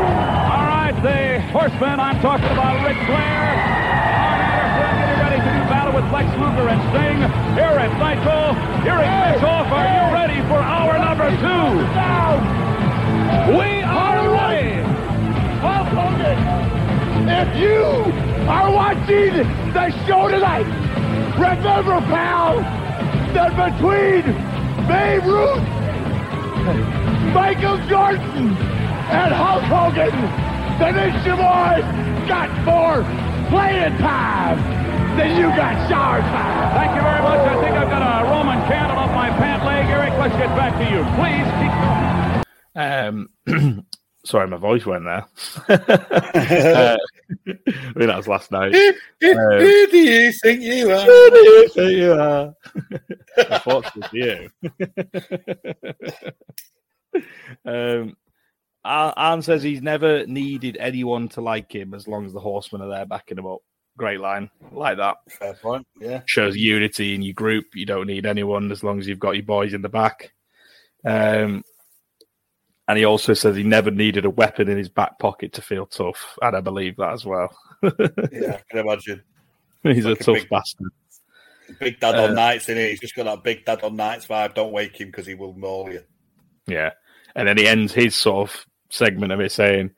All 0.55 0.63
right, 0.63 0.95
the 1.03 1.43
horsemen, 1.51 1.99
I'm 1.99 2.23
talking 2.23 2.55
about 2.55 2.87
Ric 2.87 2.95
Flair. 3.11 3.51
getting 4.79 5.19
ready 5.27 5.43
to 5.43 5.51
do 5.59 5.63
battle 5.75 5.91
with 5.91 6.07
Lex 6.15 6.31
Luger 6.39 6.71
and 6.71 6.79
Sting 6.95 7.19
here 7.59 7.83
at 7.83 7.91
Nitro. 7.99 8.55
Hearing 8.87 9.11
hey, 9.11 9.35
this 9.35 9.43
off, 9.43 9.67
are 9.75 9.83
hey. 9.83 10.07
you 10.07 10.15
ready 10.15 10.39
for 10.47 10.63
hour 10.63 10.95
number 11.03 11.35
two? 11.43 11.83
We. 13.59 13.84
Hulk 16.25 17.29
If 17.29 17.57
you 17.61 17.85
are 18.49 18.73
watching 18.73 19.37
the 19.73 19.91
show 20.07 20.29
tonight, 20.29 20.67
remember, 21.37 22.01
pal, 22.09 22.61
that 23.35 23.53
between 23.53 24.23
Babe 24.89 25.25
Ruth, 25.25 25.63
Michael 27.35 27.79
Jordan, 27.89 28.57
and 29.13 29.35
Hulk 29.35 29.63
Hogan, 29.65 30.15
the 30.79 30.91
Nature 30.93 31.37
Boy's 31.37 31.85
got 32.29 32.51
more 32.65 33.03
playing 33.51 33.99
time 33.99 34.59
than 35.19 35.37
you 35.37 35.49
got 35.49 35.89
shower 35.89 36.21
time. 36.21 36.75
Thank 36.75 36.97
you 36.97 37.03
very 37.03 37.23
much. 37.23 37.41
I 37.41 37.61
think 37.63 37.77
I've 37.77 37.91
got 37.91 38.03
a 38.03 38.25
Roman 38.31 38.59
candle 38.67 38.99
up 38.99 39.11
my 39.11 39.31
pant 39.31 39.65
leg. 39.65 39.87
Eric, 39.87 40.13
let's 40.19 40.35
get 40.37 40.49
back 40.57 40.73
to 40.79 40.85
you. 40.91 41.05
Please 41.15 41.47
keep 41.61 41.73
going. 41.85 42.25
Um, 42.77 43.85
Sorry, 44.25 44.49
my 44.49 44.57
voice 44.57 44.87
went 44.87 45.05
there. 45.05 45.27
uh, 45.69 46.97
I 47.47 47.93
mean, 47.95 48.09
that 48.09 48.17
was 48.17 48.29
last 48.29 48.51
night. 48.51 48.73
Who, 48.73 48.89
um, 49.31 49.61
who 49.61 49.87
do 49.89 49.99
you 49.99 50.33
think 50.33 50.63
you 50.63 50.91
are? 50.91 51.05
Who 51.05 51.31
do 51.31 51.39
you 51.39 51.69
think 51.69 51.93
you 51.93 52.13
are? 52.13 52.55
Unfortunately, 53.51 54.21
you. 54.21 54.49
um, 57.67 58.17
Arn 58.85 59.43
says 59.43 59.63
he's 59.63 59.83
never 59.83 60.27
needed 60.27 60.77
anyone 60.81 61.29
to 61.31 61.41
like 61.41 61.75
him 61.75 61.95
as 61.95 62.09
long 62.09 62.25
as 62.25 62.33
the 62.33 62.41
horsemen 62.41 62.83
are 62.83 62.89
there 62.89 63.07
backing 63.07 63.39
him 63.39 63.47
up. 63.47 63.61
Great 63.97 64.21
line. 64.21 64.51
Like 64.73 64.97
that. 64.97 65.17
Fair 65.29 65.55
point. 65.55 65.87
Yeah. 66.01 66.23
Shows 66.27 66.57
unity 66.57 67.15
in 67.15 67.23
your 67.23 67.35
group. 67.35 67.67
You 67.75 67.87
don't 67.87 68.07
need 68.07 68.27
anyone 68.27 68.73
as 68.73 68.83
long 68.83 68.99
as 68.99 69.07
you've 69.07 69.21
got 69.21 69.37
your 69.37 69.45
boys 69.45 69.75
in 69.75 69.83
the 69.83 69.89
back. 69.89 70.33
Um, 71.05 71.63
and 72.89 72.99
he 72.99 73.05
also 73.05 73.33
says 73.33 73.57
he 73.57 73.63
never 73.63 73.91
needed 73.91 74.25
a 74.25 74.31
weapon 74.31 74.69
in 74.69 74.77
his 74.77 74.89
back 74.89 75.19
pocket 75.19 75.53
to 75.55 75.63
feel 75.63 75.87
tough. 75.87 76.39
And 76.43 76.57
I 76.57 76.61
believe 76.61 76.97
that 76.97 77.13
as 77.13 77.25
well. 77.25 77.57
yeah, 77.83 78.59
I 78.59 78.63
can 78.71 78.79
imagine. 78.79 79.23
He's 79.83 80.05
like 80.05 80.19
a, 80.19 80.23
a, 80.23 80.25
tough 80.25 80.35
big, 80.35 80.49
bastard. 80.51 80.93
Big 81.81 82.01
dad 82.01 82.15
on 82.17 82.31
uh, 82.31 82.35
nights, 82.35 82.69
in 82.69 82.77
it. 82.77 82.91
He's 82.91 83.01
just 83.01 83.15
got 83.15 83.25
that 83.25 83.43
big 83.43 83.65
dad 83.65 83.83
on 83.83 83.97
nights 83.97 84.27
vibe. 84.27 84.55
Don't 84.55 84.73
wake 84.73 85.01
him 85.01 85.09
because 85.09 85.27
he 85.27 85.35
will 85.35 85.55
maul 85.55 85.91
you. 85.91 86.03
Yeah. 86.67 86.91
And 87.35 87.49
then 87.49 87.57
he 87.57 87.67
ends 87.67 87.93
his 87.93 88.15
sort 88.15 88.51
of 88.51 88.67
segment 88.91 89.33
of 89.33 89.41
it 89.41 89.53
saying, 89.53 89.91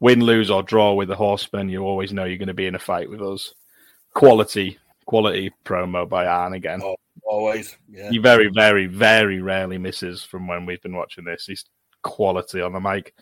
win, 0.00 0.20
lose, 0.20 0.50
or 0.50 0.62
draw 0.62 0.92
with 0.92 1.08
the 1.08 1.16
Horsemen, 1.16 1.70
you 1.70 1.82
always 1.82 2.12
know 2.12 2.24
you're 2.24 2.38
going 2.38 2.48
to 2.48 2.54
be 2.54 2.66
in 2.66 2.74
a 2.74 2.78
fight 2.78 3.08
with 3.08 3.22
us. 3.22 3.54
Quality, 4.12 4.78
quality 5.06 5.50
promo 5.64 6.08
by 6.08 6.26
Arn 6.26 6.52
again. 6.52 6.80
Oh, 6.82 6.96
always. 7.24 7.76
Yeah. 7.90 8.10
He 8.10 8.18
very, 8.18 8.50
very, 8.54 8.86
very 8.86 9.40
rarely 9.40 9.78
misses 9.78 10.22
from 10.22 10.46
when 10.46 10.66
we've 10.66 10.82
been 10.82 10.96
watching 10.96 11.24
this. 11.24 11.46
He's 11.46 11.64
quality 12.04 12.60
on 12.60 12.72
the 12.72 12.80
mic. 12.80 13.14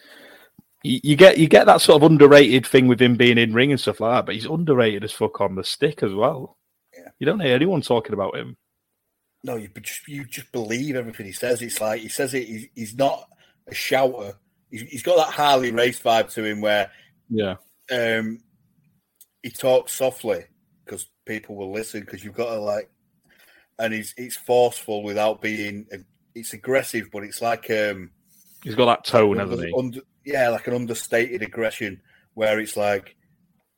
You, 0.83 1.01
you 1.03 1.17
get 1.17 1.39
you 1.39 1.49
get 1.49 1.67
that 1.67 1.81
sort 1.81 2.03
of 2.03 2.11
underrated 2.11 2.67
thing 2.67 2.89
with 2.89 3.01
him 3.01 3.17
being 3.17 3.39
in 3.39 3.55
ring 3.55 3.71
and 3.71 3.81
stuff 3.81 4.01
like 4.01 4.13
that, 4.19 4.27
but 4.27 4.35
he's 4.35 4.45
underrated 4.47 5.05
as 5.05 5.13
fuck 5.13 5.41
on 5.41 5.55
the 5.55 5.65
stick 5.65 6.03
as 6.03 6.13
well. 6.13 6.59
Yeah. 6.95 7.09
You 7.19 7.27
don't 7.27 7.41
hear 7.41 7.55
anyone 7.55 7.81
talking 7.81 8.13
about 8.13 8.37
him. 8.37 8.57
No, 9.45 9.57
you 9.57 9.69
just 9.81 10.07
you 10.07 10.25
just 10.25 10.53
believe 10.53 10.95
everything 10.97 11.27
he 11.27 11.33
says. 11.33 11.63
It's 11.63 11.81
like 11.81 12.01
he 12.03 12.09
says 12.09 12.35
it. 12.35 12.47
He's, 12.47 12.67
he's 12.75 12.95
not 12.97 13.29
a 13.69 13.75
shouter. 13.75 14.35
He's, 14.71 14.83
he's 14.83 15.03
got 15.03 15.17
that 15.17 15.33
Harley 15.35 15.71
Race 15.73 16.01
vibe 16.01 16.33
to 16.35 16.45
him 16.45 16.61
where 16.61 16.91
Yeah. 17.29 17.57
um, 17.91 18.41
he 19.43 19.51
talks 19.51 19.93
softly 19.93 20.45
because 20.85 21.09
people 21.27 21.57
will 21.57 21.73
listen 21.73 22.01
because 22.01 22.25
you've 22.25 22.35
got 22.37 22.55
to 22.55 22.61
like, 22.61 22.89
and 23.79 23.93
he's 23.93 24.15
it's 24.17 24.37
forceful 24.37 25.03
without 25.03 25.41
being. 25.43 25.87
It's 26.35 26.53
aggressive, 26.55 27.09
but 27.13 27.25
it's 27.25 27.43
like 27.43 27.71
um, 27.71 28.11
He's 28.63 28.75
got 28.75 28.87
that 28.87 29.05
tone, 29.05 29.39
under- 29.41 29.51
hasn't 29.53 29.69
he? 29.69 29.75
under- 29.77 30.01
yeah, 30.25 30.49
like 30.51 30.67
an 30.69 30.75
understated 30.75 31.43
aggression 31.43 32.01
where 32.35 32.61
it's 32.61 32.77
like, 32.77 33.17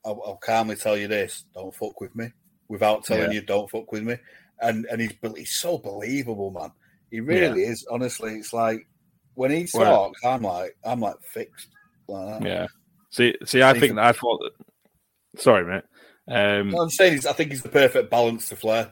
I'll, 0.05 0.21
I'll 0.25 0.37
calmly 0.37 0.75
tell 0.75 0.95
you 0.97 1.07
this: 1.07 1.45
don't 1.53 1.73
fuck 1.75 1.99
with 2.01 2.15
me, 2.15 2.31
without 2.67 3.03
telling 3.03 3.31
Yeah. 3.31 3.39
you 3.39 3.41
don't 3.41 3.69
fuck 3.69 3.91
with 3.91 4.03
me. 4.03 4.17
And 4.61 4.85
and 4.91 5.01
he's 5.01 5.13
he's 5.35 5.55
so 5.55 5.77
believable, 5.77 6.51
man. 6.51 6.71
He 7.11 7.19
really 7.19 7.63
is. 7.63 7.85
Honestly, 7.89 8.33
it's 8.35 8.53
like 8.53 8.87
when 9.33 9.51
he 9.51 9.67
Well- 9.73 10.05
talks, 10.07 10.23
I'm 10.23 10.41
like 10.43 10.75
I'm 10.83 10.99
like 10.99 11.15
fixed. 11.23 11.69
Like. 12.07 12.43
Yeah. 12.43 12.67
See, 13.09 13.35
see, 13.45 13.63
I 13.63 13.77
think 13.79 13.95
that 13.95 14.05
I 14.05 14.11
thought 14.11 14.39
that. 14.43 15.41
Sorry, 15.41 15.65
mate. 15.65 15.83
Um, 16.27 16.71
What 16.71 16.81
I'm 16.83 16.89
saying 16.89 17.17
is, 17.17 17.25
I 17.25 17.33
think 17.33 17.51
he's 17.51 17.61
the 17.63 17.69
perfect 17.69 18.09
balance 18.11 18.49
to 18.49 18.55
Flair. 18.55 18.91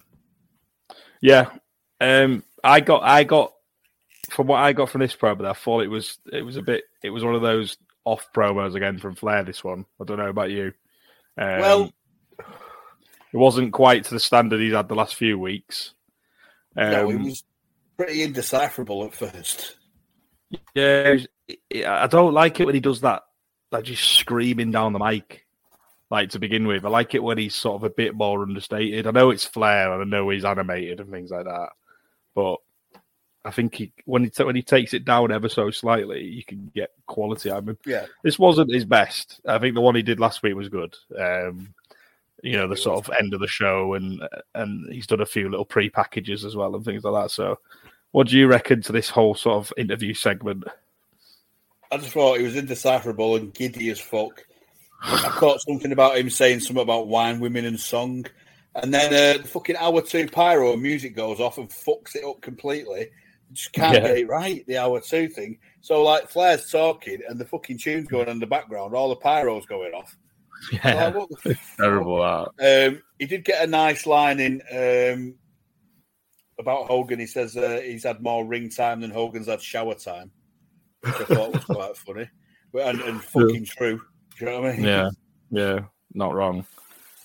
Yeah. 1.21 1.49
Um 2.01 2.43
I 2.63 2.79
got 2.79 3.03
I 3.03 3.23
got 3.23 3.53
from 4.33 4.47
what 4.47 4.59
I 4.59 4.73
got 4.73 4.89
from 4.89 5.01
this 5.01 5.15
promo, 5.15 5.45
I 5.45 5.53
thought 5.53 5.83
it 5.83 5.89
was 5.89 6.17
it 6.31 6.41
was 6.41 6.57
a 6.57 6.61
bit 6.61 6.83
it 7.03 7.09
was 7.11 7.23
one 7.23 7.35
of 7.35 7.41
those 7.41 7.77
off 8.05 8.27
promos 8.35 8.75
again 8.75 8.99
from 8.99 9.15
Flair 9.15 9.43
this 9.43 9.63
one. 9.63 9.85
I 10.01 10.03
don't 10.03 10.17
know 10.17 10.29
about 10.29 10.51
you. 10.51 10.73
Um, 11.37 11.59
Well- 11.59 11.93
it 12.39 13.37
wasn't 13.37 13.73
quite 13.73 14.03
to 14.05 14.13
the 14.13 14.19
standard 14.19 14.59
he's 14.61 14.73
had 14.73 14.87
the 14.87 14.93
last 14.95 15.15
few 15.15 15.39
weeks. 15.39 15.93
Um, 16.77 16.91
no, 16.91 17.09
he 17.09 17.15
was 17.17 17.43
pretty 17.97 18.21
indecipherable 18.21 19.05
at 19.05 19.13
first. 19.15 19.77
Yeah, 20.75 21.17
I 21.87 22.05
don't 22.05 22.33
like 22.33 22.59
it 22.59 22.65
when 22.65 22.75
he 22.75 22.81
does 22.81 23.01
that, 23.01 23.23
like 23.71 23.85
just 23.85 24.03
screaming 24.03 24.69
down 24.71 24.93
the 24.93 24.99
mic, 24.99 25.47
like 26.11 26.29
to 26.31 26.39
begin 26.39 26.67
with. 26.67 26.85
I 26.85 26.89
like 26.89 27.15
it 27.15 27.23
when 27.23 27.39
he's 27.39 27.55
sort 27.55 27.77
of 27.77 27.83
a 27.83 27.89
bit 27.89 28.13
more 28.13 28.43
understated. 28.43 29.07
I 29.07 29.11
know 29.11 29.31
it's 29.31 29.45
Flair, 29.45 29.91
and 29.91 30.01
I 30.01 30.05
know 30.05 30.29
he's 30.29 30.45
animated 30.45 30.99
and 30.99 31.09
things 31.09 31.31
like 31.31 31.45
that, 31.45 31.69
but 32.35 32.57
I 33.45 33.51
think 33.51 33.75
he 33.75 33.91
when 34.05 34.23
he 34.23 34.29
ta- 34.29 34.45
when 34.45 34.55
he 34.55 34.61
takes 34.61 34.93
it 34.93 35.03
down 35.03 35.31
ever 35.31 35.49
so 35.49 35.69
slightly, 35.69 36.23
you 36.23 36.43
can 36.43 36.71
get 36.73 36.91
quality 37.07 37.49
of 37.49 37.67
him. 37.67 37.77
Yeah, 37.85 38.05
This 38.23 38.39
wasn't 38.39 38.73
his 38.73 38.85
best. 38.85 39.41
I 39.45 39.59
think 39.59 39.75
the 39.75 39.81
one 39.81 39.95
he 39.95 40.01
did 40.01 40.19
last 40.19 40.41
week 40.43 40.55
was 40.55 40.69
good. 40.69 40.95
Um, 41.17 41.73
you 42.41 42.57
know, 42.57 42.67
the 42.67 42.77
sort 42.77 43.05
of 43.05 43.13
end 43.19 43.33
of 43.33 43.41
the 43.41 43.47
show, 43.47 43.95
and 43.95 44.21
and 44.55 44.91
he's 44.93 45.07
done 45.07 45.21
a 45.21 45.25
few 45.25 45.49
little 45.49 45.65
pre 45.65 45.89
packages 45.89 46.45
as 46.45 46.55
well 46.55 46.75
and 46.75 46.85
things 46.85 47.03
like 47.03 47.23
that. 47.23 47.31
So, 47.31 47.59
what 48.11 48.27
do 48.27 48.37
you 48.37 48.47
reckon 48.47 48.81
to 48.83 48.91
this 48.91 49.09
whole 49.09 49.35
sort 49.35 49.57
of 49.57 49.73
interview 49.77 50.13
segment? 50.13 50.63
I 51.91 51.97
just 51.97 52.11
thought 52.11 52.39
he 52.39 52.45
was 52.45 52.55
indecipherable 52.55 53.35
and 53.35 53.53
giddy 53.53 53.89
as 53.89 53.99
fuck. 53.99 54.45
I 55.01 55.29
caught 55.35 55.61
something 55.61 55.91
about 55.91 56.17
him 56.17 56.29
saying 56.29 56.61
something 56.61 56.81
about 56.81 57.07
wine, 57.07 57.41
women, 57.41 57.65
and 57.65 57.79
song, 57.79 58.25
and 58.75 58.93
then 58.93 59.07
uh, 59.07 59.41
the 59.41 59.47
fucking 59.47 59.75
hour 59.75 60.01
two 60.01 60.27
pyro 60.27 60.77
music 60.77 61.13
goes 61.15 61.41
off 61.41 61.57
and 61.57 61.69
fucks 61.69 62.15
it 62.15 62.23
up 62.23 62.41
completely. 62.41 63.09
Just 63.53 63.73
can't 63.73 63.93
Yeah. 63.95 64.01
get 64.01 64.17
it 64.17 64.27
right. 64.27 64.65
The 64.67 64.77
hour 64.77 64.99
two 64.99 65.29
thing. 65.29 65.59
So 65.81 66.03
like 66.03 66.29
Flair's 66.29 66.69
talking 66.69 67.19
and 67.27 67.39
the 67.39 67.45
fucking 67.45 67.77
tune's 67.77 68.07
going 68.07 68.27
on 68.27 68.33
in 68.33 68.39
the 68.39 68.47
background, 68.47 68.95
all 68.95 69.09
the 69.09 69.15
pyros 69.15 69.65
going 69.67 69.93
off. 69.93 70.17
I'm 70.83 70.95
like, 70.97 71.15
what 71.15 71.29
the 71.29 71.55
fuck? 71.55 71.63
Terrible 71.77 72.17
that. 72.57 72.87
Um, 72.89 73.01
he 73.19 73.25
did 73.25 73.45
get 73.45 73.63
a 73.63 73.67
nice 73.67 74.05
line 74.05 74.39
in 74.39 74.61
um, 74.71 75.35
about 76.59 76.87
Hogan. 76.87 77.19
He 77.19 77.27
says 77.27 77.55
uh, 77.57 77.81
he's 77.83 78.03
had 78.03 78.21
more 78.21 78.45
ring 78.45 78.69
time 78.69 79.01
than 79.01 79.11
Hogan's 79.11 79.47
had 79.47 79.61
shower 79.61 79.95
time, 79.95 80.31
which 81.01 81.15
I 81.15 81.25
thought 81.25 81.53
was 81.53 81.65
quite 81.65 81.97
funny 81.97 82.29
but, 82.73 82.87
and, 82.87 83.01
and 83.01 83.23
fucking 83.23 83.65
true. 83.65 84.01
Do 84.37 84.45
you 84.45 84.51
know 84.51 84.61
what 84.61 84.71
I 84.71 84.75
mean? 84.75 84.85
Yeah, 84.85 85.09
yeah, 85.51 85.79
not 86.13 86.33
wrong. 86.33 86.65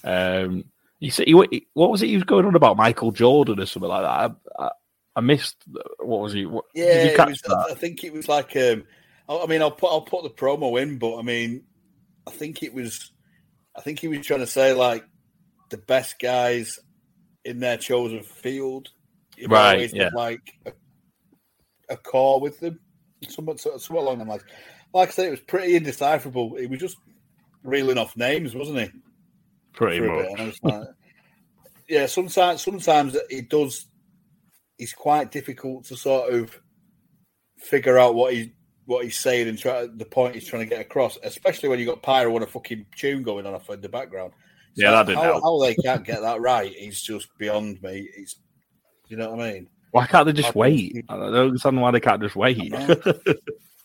Um, 0.05 0.65
he 1.01 1.11
said, 1.11 1.27
he, 1.27 1.67
what 1.73 1.91
was 1.91 2.03
it 2.03 2.09
he 2.09 2.15
was 2.15 2.25
going 2.25 2.45
on 2.45 2.55
about 2.55 2.77
Michael 2.77 3.11
Jordan 3.11 3.59
or 3.59 3.67
something 3.67 3.89
like 3.89 4.03
that? 4.03 4.37
I, 4.59 4.65
I, 4.65 4.71
I 5.19 5.21
missed. 5.21 5.65
What 5.99 6.21
was 6.21 6.33
he? 6.33 6.47
What, 6.47 6.67
Yeah, 6.75 7.11
you 7.11 7.25
was? 7.27 7.43
I 7.49 7.75
think 7.75 8.05
it 8.05 8.13
was 8.13 8.29
like. 8.29 8.57
Um, 8.57 8.85
I 9.29 9.37
I 9.39 9.47
mean, 9.47 9.61
I'll 9.61 9.73
put 9.73 9.91
I'll 9.91 10.01
put 10.01 10.23
the 10.23 10.31
promo 10.31 10.81
in, 10.81 10.97
but 10.97 11.19
I 11.19 11.23
mean, 11.23 11.65
I 12.25 12.31
think 12.31 12.63
it 12.63 12.73
was. 12.73 13.11
I 13.77 13.81
think 13.81 13.99
he 13.99 14.07
was 14.07 14.25
trying 14.25 14.41
to 14.41 14.47
say 14.47 14.73
like 14.73 15.05
the 15.71 15.77
best 15.77 16.21
guys 16.21 16.79
in 17.45 17.59
their 17.59 17.77
chosen 17.79 18.23
field. 18.23 18.91
You've 19.37 19.51
Right, 19.51 19.73
always 19.73 19.93
yeah. 19.93 20.11
like 20.15 20.53
a, 20.67 20.73
a 21.89 21.97
core 21.97 22.41
with 22.41 22.61
them, 22.61 22.79
somewhat 23.29 23.59
somewhat 23.59 24.03
along 24.03 24.19
them 24.21 24.29
lines. 24.29 24.45
Like 24.95 25.09
I 25.09 25.13
said, 25.13 25.27
it 25.27 25.33
was 25.33 25.41
pretty 25.41 25.75
indecipherable. 25.75 26.55
He 26.55 26.69
was 26.69 26.79
just 26.79 26.97
reeling 27.65 27.99
off 27.99 28.17
names, 28.17 28.55
wasn't 28.55 28.79
he? 28.79 28.91
Pretty 29.73 29.99
much. 29.99 30.27
and 30.31 30.41
I 30.41 30.45
was 30.45 30.59
like, 30.63 30.89
yeah, 31.89 32.07
sometimes 32.07 32.63
sometimes 32.63 33.17
it 33.29 33.49
does. 33.49 33.87
It's 34.79 34.93
quite 34.93 35.31
difficult 35.33 35.85
to 35.87 35.97
sort 35.97 36.33
of 36.33 36.59
figure 37.59 37.99
out 37.99 38.15
what 38.15 38.33
he 38.35 38.53
what 38.87 39.05
he's 39.05 39.19
saying 39.19 39.49
and 39.49 39.59
try 39.59 39.87
the 39.87 40.05
point 40.05 40.35
he's 40.35 40.47
trying 40.47 40.63
to 40.63 40.69
get 40.75 40.81
across, 40.81 41.19
especially 41.23 41.69
when 41.69 41.79
you 41.79 41.85
got 41.85 42.03
Pyro 42.03 42.35
and 42.35 42.45
a 42.45 42.47
fucking 42.47 42.87
tune 42.97 43.23
going 43.23 43.45
on 43.47 43.55
off 43.55 43.69
in 43.71 43.81
the 43.83 43.89
background. 43.89 44.33
It's 44.73 44.81
Yeah, 44.83 44.93
that 44.93 45.07
didn't 45.07 45.19
how, 45.19 45.25
help. 45.25 45.43
how 45.43 45.61
they 45.61 45.75
can't 45.75 46.05
get 46.05 46.23
that 46.23 46.41
right 46.41 46.73
is 46.75 47.03
just 47.03 47.29
beyond 47.39 47.83
me. 47.83 48.09
It's 48.17 48.37
you 49.09 49.17
know 49.17 49.31
what 49.33 49.41
I 49.41 49.53
mean. 49.53 49.69
Why 49.91 50.07
can't 50.07 50.27
they 50.27 50.33
just 50.33 50.55
I 50.57 50.59
wait? 50.59 50.93
think- 50.93 51.07
I 51.09 51.17
don't 51.17 51.35
understand 51.35 51.81
why 51.81 51.91
they 51.91 52.01
can't 52.01 52.23
just 52.23 52.37
wait. 52.37 52.73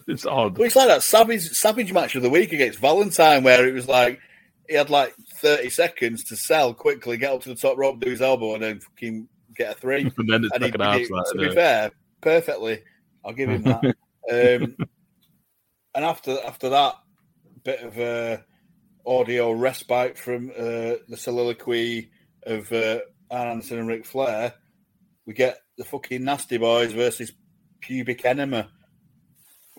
It's 0.05 0.25
odd. 0.25 0.57
Well, 0.57 0.67
it's 0.67 0.75
like 0.75 0.89
that 0.89 1.01
savage 1.01 1.49
savage 1.51 1.93
match 1.93 2.15
of 2.15 2.23
the 2.23 2.29
week 2.29 2.51
against 2.51 2.79
Valentine, 2.79 3.41
where 3.43 3.65
it 3.65 3.73
was 3.73 3.87
like 3.87 4.19
he 4.67 4.75
had 4.75 4.89
like 4.89 5.15
thirty 5.37 5.69
seconds 5.69 6.25
to 6.25 6.35
sell 6.35 6.73
quickly, 6.73 7.15
get 7.15 7.31
up 7.31 7.41
to 7.43 7.49
the 7.49 7.55
top 7.55 7.77
rope, 7.77 8.01
do 8.01 8.09
his 8.09 8.21
elbow, 8.21 8.53
and 8.53 8.63
then 8.63 8.79
fucking 8.81 9.29
get 9.55 9.71
a 9.71 9.75
three. 9.75 10.03
And 10.17 10.29
then 10.29 10.43
it's 10.43 10.53
and 10.53 10.63
second 10.63 10.81
half. 10.81 11.01
to 11.01 11.37
be 11.37 11.45
it? 11.45 11.53
fair, 11.53 11.91
perfectly. 12.21 12.83
I'll 13.23 13.33
give 13.33 13.49
him 13.49 13.63
that. 13.63 13.83
um, 14.61 14.75
and 15.95 16.05
after 16.05 16.37
after 16.45 16.69
that 16.69 16.95
bit 17.63 17.81
of 17.81 17.99
uh, 17.99 18.37
audio 19.05 19.51
respite 19.51 20.17
from 20.17 20.49
uh, 20.49 20.95
the 21.07 21.17
soliloquy 21.17 22.11
of 22.45 22.71
uh, 22.71 22.99
Anderson 23.31 23.79
and 23.79 23.87
Ric 23.87 24.05
Flair, 24.05 24.53
we 25.25 25.33
get 25.33 25.57
the 25.77 25.83
fucking 25.83 26.23
Nasty 26.23 26.57
Boys 26.57 26.91
versus 26.91 27.31
Pubic 27.81 28.23
Enema. 28.25 28.69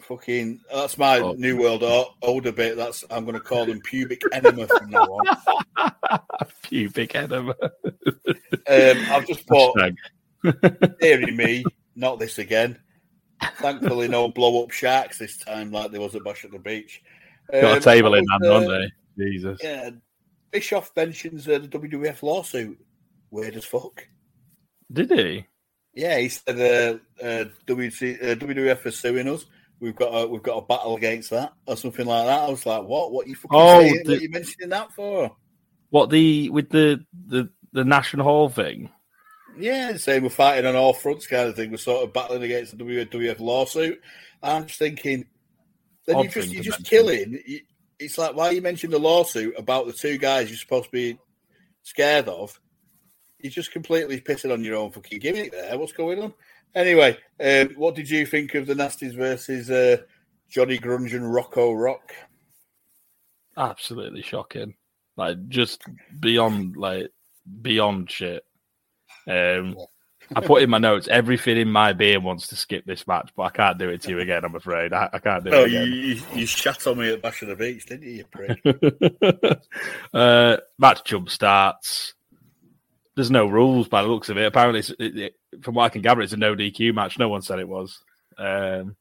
Fucking, 0.08 0.60
that's 0.72 0.98
my 0.98 1.18
Oh. 1.20 1.32
new 1.32 1.56
world 1.58 1.82
o- 1.82 2.14
older 2.22 2.52
bit. 2.52 2.76
That's 2.76 3.04
I'm 3.10 3.24
going 3.24 3.34
to 3.34 3.40
call 3.40 3.64
them 3.64 3.80
Pubic 3.80 4.20
Enema 4.32 4.66
from 4.66 4.90
now 4.90 5.04
on. 5.04 6.20
Pubic 6.62 7.14
enema. 7.14 7.54
Um, 7.56 8.98
I've 9.10 9.26
just 9.26 9.46
put 9.46 9.74
Hashtag. 9.76 9.96
Deary 11.00 11.32
me, 11.32 11.64
not 11.96 12.18
this 12.18 12.38
again. 12.38 12.78
Thankfully, 13.56 14.08
no 14.08 14.28
blow 14.28 14.62
up 14.62 14.70
sharks 14.70 15.18
this 15.18 15.38
time, 15.38 15.70
like 15.72 15.90
there 15.90 16.00
was 16.00 16.14
at 16.14 16.24
Bash 16.24 16.44
at 16.44 16.50
the 16.50 16.58
Beach. 16.58 17.02
Got 17.50 17.64
a 17.64 17.72
Um, 17.76 17.80
table 17.80 18.14
in 18.14 18.24
hand, 18.30 18.42
was, 18.42 18.64
don't 18.64 18.74
uh, 18.74 18.78
they? 19.16 19.24
Jesus. 19.30 19.58
Yeah, 19.62 19.90
Bischoff 20.50 20.90
mentions 20.96 21.48
uh, 21.48 21.58
the 21.60 21.68
WWF 21.68 22.22
lawsuit. 22.22 22.78
Weird 23.30 23.56
as 23.56 23.64
fuck. 23.64 24.06
Did 24.92 25.10
he? 25.10 25.46
Yeah, 25.94 26.18
he 26.18 26.28
said 26.28 26.58
uh, 26.60 27.22
uh, 27.24 27.44
WC, 27.66 28.22
uh, 28.22 28.34
WWF 28.36 28.86
is 28.86 28.98
suing 28.98 29.28
us. 29.28 29.46
We've 29.80 29.96
got 29.96 30.08
a, 30.08 30.26
we've 30.26 30.42
got 30.42 30.56
a 30.58 30.62
battle 30.66 30.96
against 30.96 31.30
that 31.30 31.52
or 31.66 31.76
something 31.76 32.06
like 32.06 32.26
that. 32.26 32.40
I 32.40 32.50
was 32.50 32.64
like, 32.64 32.84
what? 32.84 33.12
What 33.12 33.26
you 33.26 33.34
fucking 33.34 33.50
Oh, 33.58 33.80
saying? 33.80 34.02
the- 34.04 34.12
what 34.12 34.22
you 34.22 34.30
mentioning 34.30 34.68
that 34.70 34.92
for? 34.92 35.34
What 35.90 36.10
the 36.10 36.48
with 36.50 36.70
the 36.70 37.04
the 37.28 37.48
the 37.72 37.84
Nash 37.84 38.12
and 38.14 38.22
Hall 38.22 38.48
thing? 38.48 38.90
Yeah, 39.56 39.96
saying 39.96 40.22
we're 40.24 40.30
fighting 40.30 40.66
on 40.66 40.74
all 40.74 40.92
fronts, 40.92 41.26
kind 41.28 41.48
of 41.48 41.54
thing. 41.54 41.70
We're 41.70 41.76
sort 41.76 42.02
of 42.02 42.12
battling 42.12 42.42
against 42.42 42.76
the 42.76 42.84
WWF 42.84 43.38
lawsuit. 43.38 44.00
I'm 44.42 44.66
just 44.66 44.78
thinking, 44.80 45.26
then 46.06 46.16
Odd 46.16 46.24
you 46.24 46.30
just 46.30 46.52
you're 46.52 46.62
just 46.64 46.84
killing. 46.84 47.38
It's 48.00 48.18
like 48.18 48.34
why 48.34 48.50
you 48.50 48.60
mentioned 48.62 48.92
the 48.92 48.98
lawsuit 48.98 49.54
about 49.56 49.86
the 49.86 49.92
two 49.92 50.18
guys 50.18 50.48
you're 50.48 50.58
supposed 50.58 50.86
to 50.86 50.90
be 50.90 51.18
scared 51.84 52.26
of. 52.28 52.58
You're 53.38 53.52
just 53.52 53.70
completely 53.72 54.20
pissing 54.20 54.52
on 54.52 54.64
your 54.64 54.76
own 54.76 54.90
fucking 54.90 55.20
gimmick 55.20 55.52
there. 55.52 55.78
What's 55.78 55.92
going 55.92 56.20
on? 56.20 56.34
Anyway, 56.74 57.16
um, 57.40 57.68
what 57.76 57.94
did 57.94 58.10
you 58.10 58.26
think 58.26 58.54
of 58.54 58.66
the 58.66 58.74
Nasties 58.74 59.14
versus 59.14 59.70
uh, 59.70 59.98
Johnny 60.48 60.78
Grunge 60.78 61.14
and 61.14 61.32
Rocco 61.32 61.72
Rock? 61.72 62.12
Absolutely 63.56 64.22
shocking. 64.22 64.74
Like 65.16 65.48
just 65.48 65.82
beyond 66.18 66.76
like 66.76 67.10
beyond 67.62 68.10
shit. 68.10 68.44
Um 69.28 69.76
I 70.34 70.40
put 70.40 70.62
in 70.62 70.70
my 70.70 70.78
notes 70.90 71.06
everything 71.06 71.56
in 71.58 71.70
my 71.70 71.92
being 71.92 72.24
wants 72.24 72.48
to 72.48 72.56
skip 72.56 72.84
this 72.84 73.06
match, 73.06 73.30
but 73.36 73.44
I 73.44 73.50
can't 73.50 73.78
do 73.78 73.90
it 73.90 74.02
to 74.02 74.10
you 74.10 74.18
again. 74.20 74.44
I'm 74.44 74.56
afraid 74.56 74.92
I, 74.92 75.08
I 75.12 75.18
can't 75.20 75.44
do 75.44 75.50
No, 75.50 75.64
it 75.64 75.70
you, 75.70 75.78
again. 75.82 75.92
you, 75.92 76.40
you 76.40 76.46
shat 76.46 76.84
on 76.88 76.98
me 76.98 77.12
at 77.12 77.22
Bash 77.22 77.42
of 77.42 77.48
the 77.48 77.54
Beach, 77.54 77.86
didn't 77.86 78.02
you, 78.08 78.10
you 78.10 78.24
prick? 78.24 79.60
uh, 80.14 80.56
match 80.78 81.04
jump 81.04 81.28
starts. 81.30 82.14
There's 83.16 83.30
no 83.30 83.46
rules 83.46 83.88
by 83.88 84.02
the 84.02 84.08
looks 84.08 84.28
of 84.28 84.38
it. 84.38 84.46
Apparently, 84.46 84.80
it's, 84.80 84.90
it, 84.90 85.18
it, 85.18 85.36
from 85.62 85.74
what 85.74 85.84
I 85.84 85.88
can 85.88 86.02
gather, 86.02 86.20
it's 86.20 86.32
a 86.32 86.36
no 86.36 86.54
DQ 86.54 86.94
match. 86.94 87.18
No 87.18 87.28
one 87.28 87.42
said 87.42 87.60
it 87.60 87.68
was. 87.68 88.00
Um, 88.36 88.96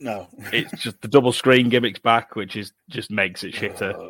no. 0.00 0.28
it's 0.52 0.82
just 0.82 1.00
the 1.02 1.08
double 1.08 1.32
screen 1.32 1.68
gimmicks 1.68 1.98
back, 1.98 2.36
which 2.36 2.56
is 2.56 2.72
just 2.88 3.10
makes 3.10 3.44
it 3.44 3.54
shitter. 3.54 3.94
Uh, 3.94 4.08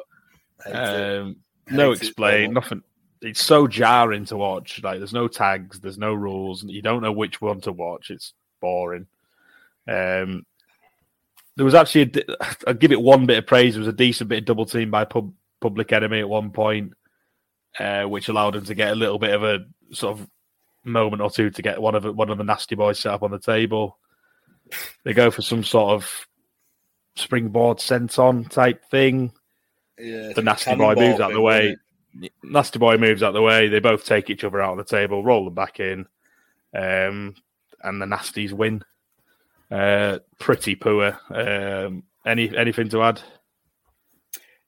hate 0.65 0.74
it. 0.74 1.20
Um, 1.20 1.36
no 1.70 1.93
explain, 1.93 2.53
nothing. 2.53 2.82
It's 3.20 3.43
so 3.43 3.66
jarring 3.66 4.24
to 4.27 4.36
watch. 4.36 4.81
Like, 4.82 4.99
there's 4.99 5.12
no 5.12 5.27
tags, 5.28 5.81
there's 5.81 5.99
no 5.99 6.15
rules, 6.15 6.62
and 6.62 6.70
you 6.70 6.82
don't 6.82 7.03
know 7.03 7.12
which 7.12 7.40
one 7.40 7.61
to 7.62 7.73
watch. 7.73 8.11
It's 8.11 8.32
boring. 8.61 9.07
Um, 9.89 10.47
there 11.57 11.65
was 11.65 11.74
actually, 11.74 12.03
a 12.03 12.07
di- 12.07 12.35
I'll 12.66 12.74
give 12.74 12.93
it 12.93 13.01
one 13.01 13.27
bit 13.27 13.39
of 13.39 13.47
praise. 13.47 13.74
There 13.74 13.81
was 13.81 13.89
a 13.89 13.93
decent 13.93 14.28
bit 14.28 14.39
of 14.39 14.45
double 14.45 14.66
team 14.66 14.90
by 14.90 15.05
pub, 15.05 15.32
Public 15.61 15.93
Enemy 15.93 16.20
at 16.20 16.28
one 16.28 16.51
point, 16.53 16.93
uh, 17.78 18.05
which 18.05 18.28
allowed 18.28 18.57
him 18.57 18.65
to 18.65 18.74
get 18.74 18.93
a 18.93 18.97
little 18.97 19.19
bit 19.19 19.35
of 19.35 19.43
a 19.43 19.65
sort 19.93 20.19
of 20.19 20.28
moment 20.85 21.23
or 21.23 21.31
two 21.31 21.51
to 21.51 21.62
get 21.62 21.81
one 21.81 21.95
of 21.95 22.03
the, 22.03 22.12
one 22.12 22.31
of 22.31 22.39
the 22.39 22.45
nasty 22.45 22.74
boys 22.74 22.99
set 22.99 23.12
up 23.12 23.23
on 23.23 23.31
the 23.31 23.39
table. 23.39 23.99
They 25.05 25.12
go 25.12 25.31
for 25.31 25.43
some 25.43 25.65
sort 25.65 25.93
of 25.93 26.27
springboard 27.16 27.78
senton 27.78 28.49
type 28.49 28.85
thing 28.90 29.32
Yeah, 29.99 30.32
the 30.35 30.43
nasty 30.43 30.74
boy 30.74 30.95
moves 30.95 31.20
out 31.20 31.32
the 31.32 31.40
way. 31.40 31.77
Nasty 32.43 32.78
boy 32.78 32.97
moves 32.97 33.23
out 33.23 33.32
the 33.32 33.43
way. 33.43 33.69
They 33.69 33.81
both 33.81 34.05
take 34.05 34.31
each 34.31 34.45
other 34.45 34.61
out 34.61 34.73
on 34.73 34.77
the 34.78 34.85
table, 34.85 35.24
roll 35.24 35.45
them 35.45 35.55
back 35.55 35.81
in, 35.81 36.07
um, 36.74 37.35
and 37.82 38.01
the 38.01 38.07
nasties 38.07 38.53
win. 38.53 38.82
Uh, 39.70 40.19
pretty 40.39 40.74
poor. 40.74 41.19
Um, 41.31 42.05
any 42.24 42.57
anything 42.57 42.89
to 42.90 43.03
add? 43.03 43.20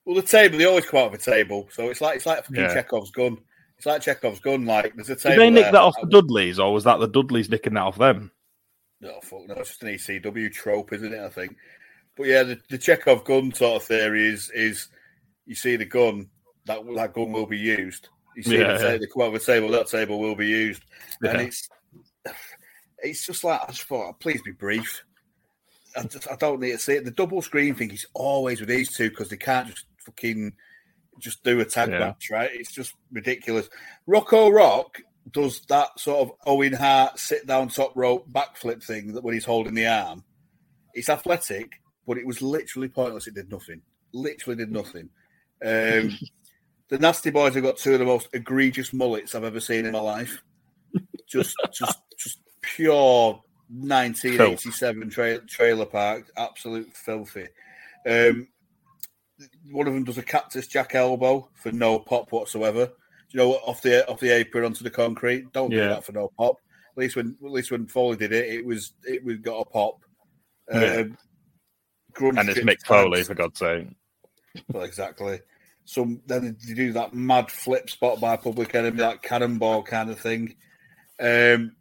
Well, 0.05 0.15
the 0.15 0.21
table 0.23 0.57
they 0.57 0.65
always 0.65 0.85
come 0.85 0.99
out 1.01 1.07
of 1.07 1.13
a 1.13 1.17
table, 1.17 1.67
so 1.71 1.89
it's 1.89 2.01
like 2.01 2.17
it's 2.17 2.25
like 2.25 2.43
fucking 2.45 2.55
Yeah. 2.55 2.73
Chekhov's 2.73 3.11
gun. 3.11 3.37
It's 3.77 3.85
like 3.85 4.01
Chekhov's 4.01 4.39
gun. 4.39 4.65
Like 4.65 4.95
there's 4.95 5.09
a 5.09 5.15
table. 5.15 5.35
Did 5.35 5.41
they 5.41 5.49
nick 5.49 5.63
there. 5.65 5.71
that 5.73 5.81
off 5.81 5.95
the 6.01 6.07
Dudleys, 6.07 6.59
or 6.59 6.73
was 6.73 6.83
that 6.85 6.99
the 6.99 7.07
Dudleys 7.07 7.49
nicking 7.49 7.73
that 7.75 7.83
off 7.83 7.97
them? 7.97 8.31
No, 8.99 9.19
fuck 9.21 9.47
no, 9.47 9.55
it's 9.55 9.69
just 9.69 9.83
an 9.83 9.89
ECW 9.89 10.51
trope, 10.51 10.93
isn't 10.93 11.13
it? 11.13 11.19
I 11.21 11.29
think. 11.29 11.55
But 12.17 12.27
yeah, 12.27 12.43
the, 12.43 12.59
the 12.69 12.77
Chekhov 12.77 13.23
gun 13.23 13.53
sort 13.53 13.81
of 13.81 13.87
theory 13.87 14.27
is 14.27 14.49
is 14.51 14.87
you 15.45 15.55
see 15.55 15.75
the 15.75 15.85
gun 15.85 16.29
that 16.65 16.79
that 16.95 17.13
gun 17.13 17.31
will 17.31 17.45
be 17.47 17.57
used. 17.57 18.09
You 18.35 18.43
see 18.43 18.57
Yeah, 18.59 18.73
the, 18.73 18.79
ta- 18.79 18.87
yeah. 18.91 18.97
the 18.97 19.07
come 19.07 19.23
out 19.23 19.35
of 19.35 19.35
a 19.35 19.39
table, 19.39 19.69
that 19.69 19.87
table 19.87 20.19
will 20.19 20.35
be 20.35 20.47
used, 20.47 20.83
and 21.23 21.41
it's 21.41 21.67
it's 22.99 23.25
just 23.25 23.43
like 23.43 23.61
I 23.63 23.67
just 23.67 23.83
thought, 23.83 24.19
please 24.19 24.41
be 24.43 24.51
brief. 24.51 25.03
I, 25.97 26.03
just, 26.03 26.29
I 26.31 26.35
don't 26.35 26.61
need 26.61 26.71
to 26.71 26.77
see 26.77 26.93
it. 26.93 27.03
The 27.05 27.11
double 27.11 27.41
screen 27.41 27.75
thing 27.75 27.91
is 27.91 28.05
always 28.13 28.59
with 28.61 28.69
these 28.69 28.95
two 28.95 29.09
because 29.09 29.29
they 29.29 29.37
can't 29.37 29.67
just 29.67 29.85
fucking 30.05 30.53
just 31.19 31.43
do 31.43 31.59
a 31.59 31.65
tag 31.65 31.89
Yeah. 31.89 31.99
match, 31.99 32.29
right? 32.31 32.49
It's 32.53 32.71
just 32.71 32.93
ridiculous. 33.11 33.69
Rocco 34.07 34.49
Rock 34.49 35.01
does 35.31 35.61
that 35.69 35.99
sort 35.99 36.19
of 36.27 36.35
Owen 36.45 36.73
Hart 36.73 37.19
sit 37.19 37.45
down 37.45 37.67
top 37.69 37.91
rope 37.95 38.27
backflip 38.31 38.83
thing 38.83 39.13
that 39.13 39.23
when 39.23 39.33
he's 39.33 39.45
holding 39.45 39.75
the 39.75 39.87
arm. 39.87 40.23
It's 40.93 41.09
athletic, 41.09 41.73
but 42.07 42.17
it 42.17 42.25
was 42.25 42.41
literally 42.41 42.89
pointless. 42.89 43.27
It 43.27 43.35
did 43.35 43.51
nothing. 43.51 43.81
Literally 44.13 44.57
did 44.57 44.71
nothing. 44.71 45.09
Um, 45.63 46.17
the 46.89 46.97
Nasty 46.99 47.29
Boys 47.29 47.53
have 47.53 47.63
got 47.63 47.77
two 47.77 47.93
of 47.93 47.99
the 47.99 48.05
most 48.05 48.29
egregious 48.33 48.91
mullets 48.93 49.35
I've 49.35 49.43
ever 49.43 49.59
seen 49.59 49.85
in 49.85 49.91
my 49.91 49.99
life. 50.01 50.41
Just, 51.27 51.55
just, 51.71 51.99
just 52.17 52.39
pure 52.61 53.41
1987 53.69 55.09
tra- 55.09 55.45
trailer 55.45 55.85
park, 55.85 56.29
absolute 56.35 56.91
filthy. 56.97 57.47
Um, 58.05 58.47
one 59.69 59.87
of 59.87 59.93
them 59.93 60.03
does 60.03 60.17
a 60.17 60.23
Cactus 60.23 60.67
Jack 60.67 60.95
elbow 60.95 61.49
for 61.53 61.71
no 61.71 61.99
pop 61.99 62.31
whatsoever. 62.31 62.91
You 63.29 63.37
know? 63.37 63.51
Off 63.53 63.81
the 63.81 64.07
off 64.07 64.19
the 64.19 64.35
apron 64.35 64.65
onto 64.65 64.83
the 64.83 64.89
concrete. 64.89 65.51
Don't 65.53 65.69
do 65.69 65.77
that 65.77 66.03
for 66.03 66.11
no 66.11 66.31
pop. 66.37 66.57
At 66.91 66.97
least 66.97 67.15
when 67.15 67.37
at 67.43 67.51
least 67.51 67.71
when 67.71 67.87
Foley 67.87 68.17
did 68.17 68.33
it, 68.33 68.49
it 68.49 68.65
was 68.65 68.93
it 69.03 69.23
was 69.23 69.37
got 69.37 69.59
a 69.59 69.65
pop. 69.65 70.03
Yeah. 70.71 70.95
Um, 70.95 71.17
And 72.37 72.49
it's 72.49 72.59
Mick 72.59 72.85
Foley, 72.85 73.23
for 73.23 73.35
God's 73.35 73.59
sake. 73.59 73.87
Well, 74.67 74.83
exactly. 74.83 75.39
So 75.85 76.17
then 76.25 76.57
you 76.61 76.75
do 76.75 76.93
that 76.93 77.13
mad 77.13 77.49
flip 77.49 77.89
spot 77.89 78.19
by 78.19 78.33
a 78.33 78.37
Public 78.37 78.75
Enemy, 78.75 78.97
that 78.97 79.21
cannonball 79.21 79.83
kind 79.83 80.09
of 80.09 80.19
thing. 80.19 80.55
Um, 81.19 81.75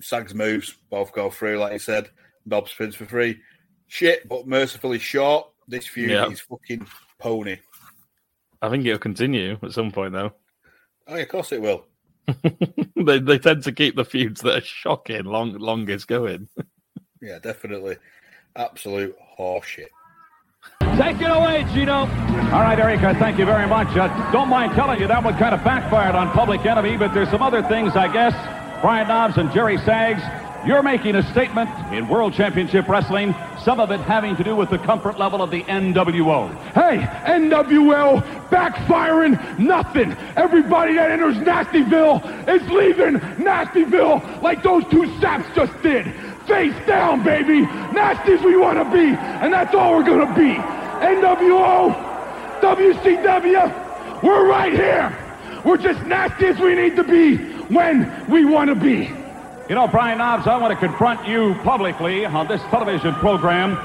Sags 0.00 0.34
moves 0.34 0.74
both 0.90 1.12
go 1.12 1.30
through, 1.30 1.58
like 1.58 1.72
you 1.72 1.78
said. 1.78 2.10
Bob 2.46 2.68
spins 2.68 2.94
for 2.94 3.06
free. 3.06 3.40
Shit, 3.88 4.28
but 4.28 4.46
mercifully 4.46 4.98
short. 4.98 5.51
This 5.68 5.86
feud 5.86 6.10
Yeah. 6.10 6.28
is 6.28 6.40
fucking 6.40 6.86
pony. 7.18 7.58
I 8.60 8.68
think 8.68 8.84
it'll 8.86 8.98
continue 8.98 9.58
at 9.62 9.72
some 9.72 9.90
point, 9.90 10.12
though. 10.12 10.32
Oh, 11.08 11.16
yeah, 11.16 11.22
of 11.22 11.28
course 11.30 11.50
it 11.50 11.60
will. 11.60 11.84
they 12.94 13.18
they 13.18 13.36
tend 13.36 13.64
to 13.64 13.72
keep 13.72 13.96
the 13.96 14.04
feuds 14.04 14.40
that 14.42 14.58
are 14.58 14.60
shocking 14.64 15.24
long 15.24 15.52
longest 15.58 16.06
going. 16.08 16.48
Yeah, 17.20 17.38
definitely. 17.40 17.96
Absolute 18.56 19.16
horseshit. 19.38 19.86
Take 20.96 21.20
it 21.20 21.30
away, 21.30 21.64
Gino. 21.72 21.92
All 22.52 22.62
right, 22.62 22.76
Eric, 22.78 23.00
uh, 23.02 23.14
thank 23.14 23.38
you 23.38 23.44
very 23.46 23.66
much. 23.68 23.86
Uh, 23.96 24.08
don't 24.32 24.48
mind 24.48 24.72
telling 24.74 25.00
you 25.00 25.06
that 25.06 25.22
one 25.22 25.36
kind 25.38 25.54
of 25.54 25.62
backfired 25.62 26.16
on 26.16 26.30
Public 26.30 26.66
Enemy, 26.66 26.96
but 26.96 27.14
there's 27.14 27.28
some 27.30 27.40
other 27.42 27.62
things, 27.62 27.94
I 27.94 28.12
guess. 28.12 28.32
Brian 28.82 29.06
Knobbs 29.06 29.36
and 29.38 29.52
Jerry 29.52 29.78
Sags, 29.78 30.20
you're 30.66 30.82
making 30.82 31.16
a 31.16 31.22
statement 31.32 31.70
in 31.92 32.08
World 32.08 32.34
Championship 32.34 32.88
Wrestling, 32.88 33.34
some 33.62 33.80
of 33.80 33.90
it 33.90 34.00
having 34.00 34.36
to 34.36 34.44
do 34.44 34.54
with 34.54 34.70
the 34.70 34.78
comfort 34.78 35.18
level 35.18 35.42
of 35.42 35.50
the 35.50 35.62
NWO. 35.64 36.54
Hey, 36.72 36.98
NWO 37.26 38.22
backfiring 38.48 39.58
nothing. 39.58 40.12
Everybody 40.36 40.94
that 40.94 41.10
enters 41.10 41.36
Nastyville 41.36 42.48
is 42.48 42.62
leaving 42.70 43.20
Nastyville 43.44 44.42
like 44.42 44.62
those 44.62 44.84
two 44.90 45.06
saps 45.20 45.48
just 45.56 45.72
did. 45.82 46.06
Face 46.46 46.74
down, 46.86 47.24
baby. 47.24 47.62
Nasty 47.62 48.32
as 48.32 48.42
we 48.42 48.56
want 48.56 48.78
to 48.78 48.84
be, 48.84 49.14
and 49.16 49.52
that's 49.52 49.74
all 49.74 49.94
we're 49.94 50.04
going 50.04 50.26
to 50.26 50.34
be. 50.34 50.54
NWO, 50.54 51.94
WCW, 52.60 54.22
we're 54.22 54.48
right 54.48 54.72
here. 54.72 55.18
We're 55.64 55.76
just 55.76 56.04
nasty 56.06 56.46
as 56.46 56.58
we 56.58 56.74
need 56.74 56.96
to 56.96 57.04
be 57.04 57.36
when 57.36 58.28
we 58.28 58.44
want 58.44 58.68
to 58.68 58.74
be. 58.74 59.21
You 59.72 59.76
know, 59.76 59.88
Brian 59.88 60.18
Knobbs, 60.18 60.46
I 60.46 60.58
want 60.58 60.78
to 60.78 60.86
confront 60.86 61.26
you 61.26 61.54
publicly 61.64 62.26
on 62.26 62.46
this 62.46 62.60
television 62.64 63.14
program. 63.14 63.78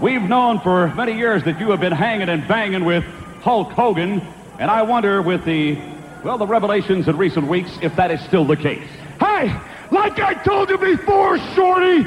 We've 0.00 0.22
known 0.22 0.60
for 0.60 0.86
many 0.94 1.18
years 1.18 1.42
that 1.42 1.58
you 1.58 1.72
have 1.72 1.80
been 1.80 1.90
hanging 1.90 2.28
and 2.28 2.46
banging 2.46 2.84
with 2.84 3.02
Hulk 3.42 3.72
Hogan, 3.72 4.24
and 4.60 4.70
I 4.70 4.82
wonder 4.82 5.20
with 5.20 5.44
the, 5.44 5.78
well, 6.22 6.38
the 6.38 6.46
revelations 6.46 7.08
in 7.08 7.16
recent 7.16 7.48
weeks 7.48 7.76
if 7.82 7.96
that 7.96 8.12
is 8.12 8.20
still 8.20 8.44
the 8.44 8.56
case. 8.56 8.88
Hey, 9.18 9.52
like 9.90 10.20
I 10.20 10.34
told 10.44 10.70
you 10.70 10.78
before, 10.78 11.40
Shorty, 11.56 12.04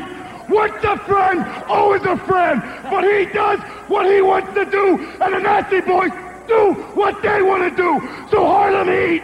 what's 0.48 0.82
a 0.86 0.98
friend? 1.00 1.42
Always 1.68 2.04
a 2.04 2.16
friend. 2.20 2.64
But 2.84 3.04
he 3.04 3.26
does 3.34 3.60
what 3.90 4.10
he 4.10 4.22
wants 4.22 4.54
to 4.54 4.64
do, 4.64 4.98
and 5.20 5.34
the 5.34 5.40
Nasty 5.40 5.82
Boys 5.82 6.12
do 6.48 6.72
what 6.96 7.22
they 7.22 7.42
want 7.42 7.70
to 7.70 7.76
do. 7.76 8.00
So 8.32 8.46
Harlem 8.48 8.88
Heat, 8.88 9.24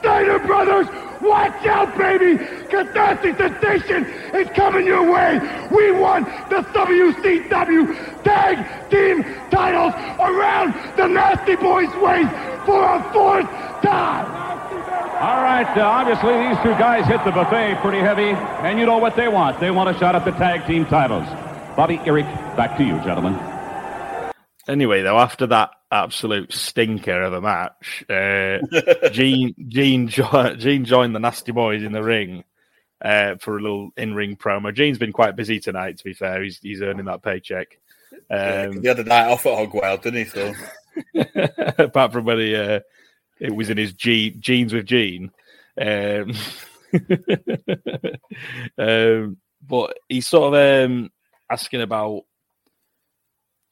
Steiner 0.00 0.40
Brothers, 0.40 0.88
watch 1.20 1.66
out, 1.66 1.96
baby, 1.96 2.36
because 2.36 2.86
Nasty 2.94 3.34
Sensation 3.34 4.04
is 4.34 4.48
coming 4.50 4.86
your 4.86 5.10
way. 5.10 5.38
We 5.70 5.92
won 5.92 6.24
the 6.48 6.62
WCW 6.72 8.22
Tag 8.24 8.90
Team 8.90 9.22
titles 9.50 9.94
around 10.20 10.74
the 10.96 11.06
Nasty 11.06 11.56
Boys' 11.56 11.94
waist 11.96 12.30
for 12.64 12.82
a 12.82 13.02
fourth 13.12 13.46
time. 13.82 14.38
All 15.20 15.42
right, 15.42 15.66
uh, 15.76 15.82
obviously 15.82 16.34
these 16.46 16.56
two 16.62 16.78
guys 16.78 17.04
hit 17.06 17.24
the 17.24 17.32
buffet 17.32 17.78
pretty 17.82 17.98
heavy, 17.98 18.30
and 18.66 18.78
you 18.78 18.86
know 18.86 18.98
what 18.98 19.16
they 19.16 19.26
want. 19.26 19.58
They 19.58 19.72
want 19.72 19.90
a 19.90 19.98
shot 19.98 20.14
at 20.14 20.24
the 20.24 20.30
tag 20.32 20.66
team 20.66 20.86
titles. 20.86 21.26
Bobby, 21.76 22.00
Eric, 22.06 22.26
back 22.56 22.76
to 22.76 22.84
you, 22.84 23.00
gentlemen. 23.00 23.36
Anyway, 24.68 25.02
though, 25.02 25.18
after 25.18 25.46
that 25.46 25.70
absolute 25.90 26.52
stinker 26.52 27.22
of 27.22 27.32
a 27.32 27.40
match, 27.40 28.04
uh, 28.10 29.08
Gene 29.10 29.54
Gene 29.68 30.08
jo- 30.08 30.54
Gene 30.56 30.84
joined 30.84 31.14
the 31.14 31.20
Nasty 31.20 31.52
Boys 31.52 31.82
in 31.82 31.92
the 31.92 32.02
ring 32.02 32.44
uh, 33.02 33.36
for 33.36 33.56
a 33.56 33.60
little 33.60 33.90
in-ring 33.96 34.36
promo. 34.36 34.74
Gene's 34.74 34.98
been 34.98 35.12
quite 35.12 35.36
busy 35.36 35.60
tonight. 35.60 35.98
To 35.98 36.04
be 36.04 36.14
fair, 36.14 36.42
he's 36.42 36.58
he's 36.58 36.82
earning 36.82 37.06
that 37.06 37.22
paycheck. 37.22 37.78
Um, 38.30 38.80
he 38.80 38.88
had 38.88 38.98
a 38.98 39.04
night 39.04 39.30
off 39.30 39.46
at 39.46 39.56
Hogwild, 39.56 40.02
didn't 40.02 40.24
he? 40.24 40.30
So 40.30 40.54
apart 41.78 42.12
from 42.12 42.24
when 42.24 42.38
he 42.38 42.54
uh, 42.54 42.80
it 43.40 43.54
was 43.54 43.70
in 43.70 43.76
his 43.76 43.92
G 43.92 44.30
jeans 44.30 44.72
with 44.72 44.86
Gene. 44.86 45.30
Um, 45.80 46.32
um, 48.78 49.36
but 49.66 49.98
he's 50.08 50.26
sort 50.26 50.54
of 50.54 50.90
um, 50.90 51.10
asking 51.50 51.82
about 51.82 52.24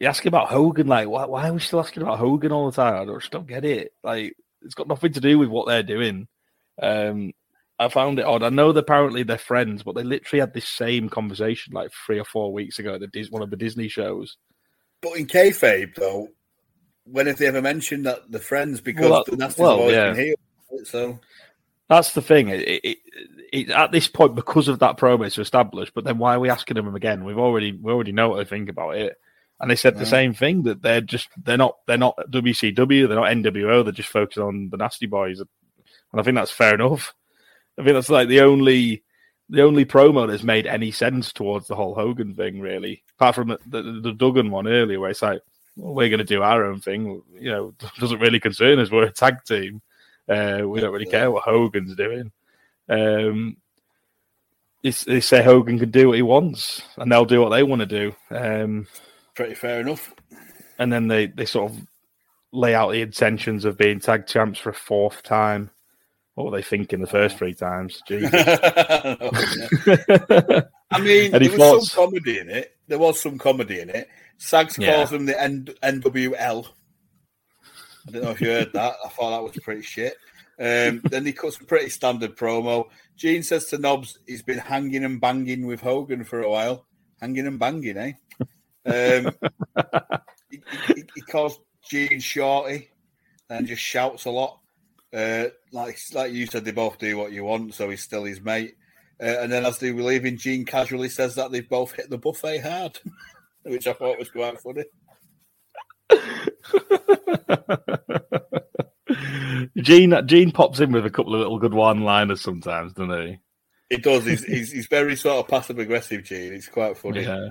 you 0.00 0.06
ask 0.06 0.24
about 0.26 0.48
Hogan, 0.48 0.86
like, 0.86 1.08
why, 1.08 1.24
why 1.26 1.48
are 1.48 1.52
we 1.52 1.60
still 1.60 1.80
asking 1.80 2.02
about 2.02 2.18
Hogan 2.18 2.52
all 2.52 2.70
the 2.70 2.76
time? 2.76 2.94
I 2.94 3.04
don't, 3.04 3.20
just 3.20 3.32
don't 3.32 3.46
get 3.46 3.64
it. 3.64 3.92
Like, 4.02 4.36
it's 4.62 4.74
got 4.74 4.88
nothing 4.88 5.12
to 5.12 5.20
do 5.20 5.38
with 5.38 5.48
what 5.48 5.66
they're 5.66 5.82
doing. 5.82 6.28
Um, 6.80 7.32
I 7.78 7.88
found 7.88 8.18
it 8.18 8.24
odd. 8.24 8.42
I 8.42 8.48
know 8.48 8.72
that 8.72 8.80
apparently 8.80 9.22
they're 9.22 9.38
friends, 9.38 9.82
but 9.82 9.94
they 9.94 10.02
literally 10.02 10.40
had 10.40 10.54
this 10.54 10.68
same 10.68 11.08
conversation 11.08 11.72
like 11.72 11.90
three 12.06 12.18
or 12.18 12.24
four 12.24 12.52
weeks 12.52 12.78
ago 12.78 12.94
at 12.94 13.00
the 13.00 13.06
Dis- 13.06 13.30
one 13.30 13.42
of 13.42 13.50
the 13.50 13.56
Disney 13.56 13.88
shows. 13.88 14.36
But 15.02 15.18
in 15.18 15.26
kayfabe, 15.26 15.94
though, 15.94 16.28
when 17.04 17.26
have 17.26 17.38
they 17.38 17.46
ever 17.46 17.62
mentioned 17.62 18.06
that 18.06 18.30
they're 18.30 18.40
friends? 18.40 18.80
Because 18.80 19.10
Well, 19.10 19.24
the 19.26 19.36
Nasty's 19.36 19.58
well, 19.58 19.90
yeah. 19.90 20.14
here. 20.14 20.34
So 20.84 21.20
That's 21.88 22.12
the 22.12 22.22
thing. 22.22 22.48
It, 22.48 22.80
it, 22.82 22.98
it, 23.52 23.70
at 23.70 23.92
this 23.92 24.08
point, 24.08 24.34
because 24.34 24.68
of 24.68 24.80
that 24.80 24.96
promo, 24.96 25.26
it's 25.26 25.38
established. 25.38 25.92
But 25.94 26.04
then 26.04 26.18
why 26.18 26.34
are 26.34 26.40
we 26.40 26.50
asking 26.50 26.74
them 26.74 26.94
again? 26.94 27.24
We've 27.24 27.38
already 27.38 27.72
we 27.72 27.92
already 27.92 28.12
know 28.12 28.30
what 28.30 28.38
they 28.38 28.44
think 28.44 28.68
about 28.68 28.96
it, 28.96 29.16
and 29.60 29.70
they 29.70 29.76
said 29.76 29.96
the 29.96 30.06
same 30.06 30.34
thing 30.34 30.64
that 30.64 30.82
they're 30.82 31.00
just 31.00 31.28
they're 31.42 31.56
not 31.56 31.76
they're 31.86 31.96
not 31.96 32.16
WCW, 32.30 33.08
they're 33.08 33.16
not 33.16 33.32
NWO, 33.32 33.84
they're 33.84 33.92
just 33.92 34.08
focused 34.08 34.38
on 34.38 34.68
the 34.70 34.76
Nasty 34.76 35.06
Boys, 35.06 35.40
and 35.40 35.48
I 36.20 36.22
think 36.22 36.34
that's 36.34 36.50
fair 36.50 36.74
enough. 36.74 37.14
I 37.78 37.82
think 37.82 37.94
that's 37.94 38.10
like 38.10 38.28
the 38.28 38.40
only 38.40 39.02
the 39.48 39.62
only 39.62 39.84
promo 39.84 40.26
that's 40.26 40.42
made 40.42 40.66
any 40.66 40.90
sense 40.90 41.32
towards 41.32 41.68
the 41.68 41.76
whole 41.76 41.94
Hogan 41.94 42.34
thing, 42.34 42.60
really, 42.60 43.02
apart 43.16 43.34
from 43.34 43.48
the, 43.48 43.58
the, 43.66 44.00
the 44.00 44.12
Duggan 44.12 44.50
one 44.50 44.66
earlier, 44.66 45.00
where 45.00 45.10
it's 45.10 45.22
like 45.22 45.40
well, 45.76 45.94
we're 45.94 46.08
going 46.08 46.18
to 46.18 46.24
do 46.24 46.42
our 46.42 46.64
own 46.64 46.80
thing. 46.80 47.22
You 47.38 47.50
know, 47.50 47.74
doesn't 47.98 48.20
really 48.20 48.40
concern 48.40 48.78
us. 48.78 48.90
We're 48.90 49.04
a 49.04 49.12
tag 49.12 49.44
team. 49.44 49.82
Uh, 50.28 50.62
we 50.64 50.80
don't 50.80 50.92
really 50.92 51.06
care 51.06 51.30
what 51.30 51.44
Hogan's 51.44 51.94
doing. 51.94 52.32
Um, 52.88 53.56
they 54.82 55.20
say 55.20 55.42
Hogan 55.42 55.78
can 55.78 55.90
do 55.90 56.08
what 56.08 56.16
he 56.16 56.22
wants, 56.22 56.82
and 56.96 57.10
they'll 57.10 57.24
do 57.24 57.40
what 57.40 57.48
they 57.50 57.62
want 57.62 57.80
to 57.80 57.86
do. 57.86 58.14
Um, 58.30 58.86
pretty 59.36 59.54
fair 59.54 59.80
enough. 59.80 60.12
and 60.78 60.92
then 60.92 61.06
they, 61.08 61.26
they 61.26 61.44
sort 61.44 61.70
of 61.70 61.78
lay 62.52 62.74
out 62.74 62.90
the 62.90 63.02
intentions 63.02 63.64
of 63.64 63.76
being 63.78 64.00
tag 64.00 64.26
champs 64.26 64.58
for 64.58 64.70
a 64.70 64.74
fourth 64.74 65.22
time. 65.22 65.70
What 66.34 66.44
were 66.50 66.56
they 66.56 66.62
thinking 66.62 67.00
the 67.00 67.06
first 67.06 67.38
three 67.38 67.54
times? 67.54 68.02
Jesus. 68.08 68.30
I 70.90 71.00
mean, 71.00 71.34
Any 71.34 71.48
there 71.48 71.58
was 71.58 71.90
some 71.90 72.04
comedy 72.08 72.38
in 72.38 72.50
it. 72.50 72.76
There 72.88 72.98
was 72.98 73.20
some 73.20 73.38
comedy 73.38 73.80
in 73.80 73.90
it. 73.90 74.08
Sags 74.38 74.76
Yeah. 74.78 74.94
calls 74.96 75.10
them 75.10 75.26
the 75.26 75.40
N- 75.40 75.68
NWL. 75.82 76.66
I 78.06 78.10
don't 78.10 78.22
know 78.22 78.30
if 78.30 78.40
you 78.40 78.48
heard 78.48 78.72
that. 78.74 78.94
I 79.04 79.08
thought 79.08 79.30
that 79.30 79.42
was 79.42 79.56
pretty 79.64 79.82
shit. 79.82 80.14
Um, 80.58 81.00
then 81.10 81.24
he 81.26 81.32
cuts 81.32 81.58
a 81.60 81.64
pretty 81.64 81.88
standard 81.88 82.36
promo. 82.36 82.88
Gene 83.16 83.42
says 83.42 83.66
to 83.66 83.78
Knobbs 83.78 84.18
he's 84.26 84.42
been 84.42 84.58
hanging 84.58 85.04
and 85.04 85.20
banging 85.20 85.66
with 85.66 85.80
Hogan 85.80 86.22
for 86.24 86.42
a 86.42 86.50
while. 86.50 86.84
Hanging 87.20 87.46
and 87.46 87.58
banging, 87.58 87.96
eh? 87.96 88.12
Um, 88.86 89.32
he, 90.50 90.62
he, 90.86 91.04
he 91.14 91.20
calls 91.22 91.58
Gene 91.88 92.20
Shorty 92.20 92.88
and 93.50 93.66
just 93.66 93.82
shouts 93.82 94.24
a 94.24 94.30
lot. 94.30 94.60
Uh, 95.12 95.46
like 95.72 95.98
like 96.12 96.32
you 96.32 96.46
said, 96.46 96.64
they 96.64 96.72
both 96.72 96.98
do 96.98 97.16
what 97.16 97.32
you 97.32 97.44
want, 97.44 97.74
so 97.74 97.90
he's 97.90 98.02
still 98.02 98.24
his 98.24 98.40
mate. 98.40 98.74
Uh, 99.20 99.40
and 99.40 99.50
then 99.50 99.64
as 99.64 99.78
they 99.78 99.92
were 99.92 100.02
leaving, 100.02 100.36
Gene 100.36 100.64
casually 100.64 101.08
says 101.08 101.34
that 101.36 101.50
they've 101.50 101.68
both 101.68 101.92
hit 101.92 102.10
the 102.10 102.18
buffet 102.18 102.58
hard, 102.58 102.98
which 103.62 103.86
I 103.86 103.92
thought 103.92 104.18
was 104.18 104.30
quite 104.30 104.60
funny. 104.60 104.84
Gene 109.76 110.14
Gene 110.26 110.52
pops 110.52 110.80
in 110.80 110.92
with 110.92 111.06
a 111.06 111.10
couple 111.10 111.34
of 111.34 111.40
little 111.40 111.58
good 111.58 111.74
one 111.74 112.02
liners 112.02 112.40
sometimes, 112.40 112.92
doesn't 112.92 113.26
he? 113.26 113.38
He 113.90 113.96
does. 113.98 114.24
He's, 114.24 114.44
he's, 114.44 114.72
he's 114.72 114.86
very 114.88 115.16
sort 115.16 115.38
of 115.38 115.48
passive 115.48 115.78
aggressive, 115.78 116.24
Gene. 116.24 116.52
It's 116.52 116.68
quite 116.68 116.98
funny. 116.98 117.22
Yeah. 117.22 117.48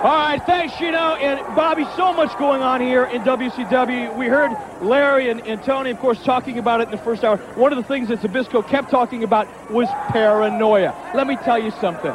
All 0.00 0.06
right, 0.06 0.42
thanks, 0.46 0.72
Shino. 0.76 1.20
And 1.20 1.38
Bobby, 1.54 1.84
so 1.94 2.14
much 2.14 2.34
going 2.38 2.62
on 2.62 2.80
here 2.80 3.04
in 3.04 3.20
WCW. 3.20 4.16
We 4.16 4.28
heard 4.28 4.50
Larry 4.80 5.28
and, 5.28 5.42
and 5.46 5.62
Tony, 5.62 5.90
of 5.90 5.98
course, 5.98 6.18
talking 6.24 6.58
about 6.58 6.80
it 6.80 6.84
in 6.84 6.90
the 6.92 7.04
first 7.04 7.22
hour. 7.22 7.36
One 7.54 7.70
of 7.70 7.76
the 7.76 7.84
things 7.84 8.08
that 8.08 8.20
Zbyszko 8.20 8.66
kept 8.66 8.90
talking 8.90 9.24
about 9.24 9.46
was 9.70 9.88
paranoia. 10.08 10.94
Let 11.14 11.26
me 11.26 11.36
tell 11.36 11.58
you 11.62 11.70
something. 11.82 12.14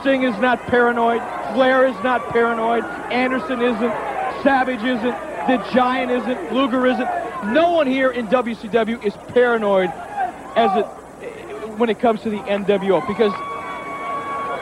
Sting 0.00 0.22
is 0.22 0.38
not 0.38 0.58
paranoid. 0.68 1.20
Flair 1.52 1.86
is 1.86 2.02
not 2.02 2.26
paranoid. 2.30 2.82
Anderson 3.12 3.60
isn't. 3.60 3.92
Savage 4.42 4.82
isn't. 4.82 5.02
The 5.48 5.62
Giant 5.74 6.10
isn't. 6.10 6.54
Luger 6.54 6.86
isn't. 6.86 7.08
No 7.52 7.72
one 7.72 7.86
here 7.86 8.10
in 8.10 8.28
WCW 8.28 9.04
is 9.04 9.12
paranoid 9.34 9.90
as 10.56 10.78
it 10.78 10.86
when 11.76 11.90
it 11.90 12.00
comes 12.00 12.22
to 12.22 12.30
the 12.30 12.38
NWO 12.38 13.06
because 13.06 13.32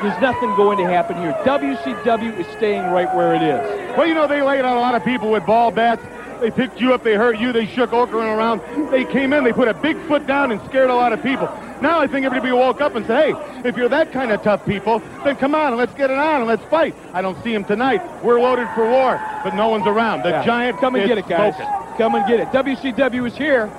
there's 0.02 0.20
nothing 0.20 0.54
going 0.54 0.78
to 0.78 0.84
happen 0.84 1.16
here. 1.16 1.32
WCW 1.44 2.38
is 2.38 2.46
staying 2.56 2.84
right 2.90 3.12
where 3.14 3.34
it 3.34 3.42
is. 3.42 3.96
Well, 3.96 4.06
you 4.06 4.14
know, 4.14 4.26
they 4.26 4.42
laid 4.42 4.64
out 4.64 4.76
a 4.76 4.80
lot 4.80 4.94
of 4.94 5.04
people 5.04 5.30
with 5.30 5.44
ball 5.46 5.70
bats. 5.70 6.02
They 6.40 6.50
picked 6.50 6.80
you 6.80 6.92
up, 6.92 7.02
they 7.02 7.14
hurt 7.14 7.38
you, 7.38 7.50
they 7.52 7.64
shook 7.66 7.90
Okran 7.90 8.36
around. 8.36 8.60
They 8.90 9.06
came 9.06 9.32
in, 9.32 9.42
they 9.42 9.54
put 9.54 9.68
a 9.68 9.74
big 9.74 9.96
foot 10.06 10.26
down 10.26 10.52
and 10.52 10.60
scared 10.66 10.90
a 10.90 10.94
lot 10.94 11.14
of 11.14 11.22
people. 11.22 11.48
Now 11.80 11.98
I 11.98 12.06
think 12.06 12.26
everybody 12.26 12.52
woke 12.52 12.82
up 12.82 12.94
and 12.94 13.06
said, 13.06 13.34
hey, 13.34 13.68
if 13.68 13.74
you're 13.76 13.88
that 13.88 14.12
kind 14.12 14.30
of 14.30 14.42
tough 14.42 14.64
people, 14.66 14.98
then 15.24 15.36
come 15.36 15.54
on 15.54 15.68
and 15.68 15.76
let's 15.78 15.94
get 15.94 16.10
it 16.10 16.18
on 16.18 16.36
and 16.42 16.46
let's 16.46 16.64
fight. 16.66 16.94
I 17.14 17.22
don't 17.22 17.42
see 17.42 17.54
him 17.54 17.64
tonight. 17.64 18.02
We're 18.22 18.38
loaded 18.40 18.68
for 18.74 18.84
war, 18.88 19.18
but 19.44 19.54
no 19.54 19.68
one's 19.68 19.86
around. 19.86 20.22
The 20.24 20.30
Yeah. 20.30 20.44
giant 20.44 20.78
Come 20.78 20.94
and 20.94 21.06
get 21.06 21.16
it, 21.16 21.26
guys. 21.26 21.54
smoking. 21.56 21.72
Come 21.96 22.14
and 22.16 22.26
get 22.26 22.40
it. 22.40 22.52
WCW 22.52 23.24
is 23.26 23.34
here, 23.36 23.70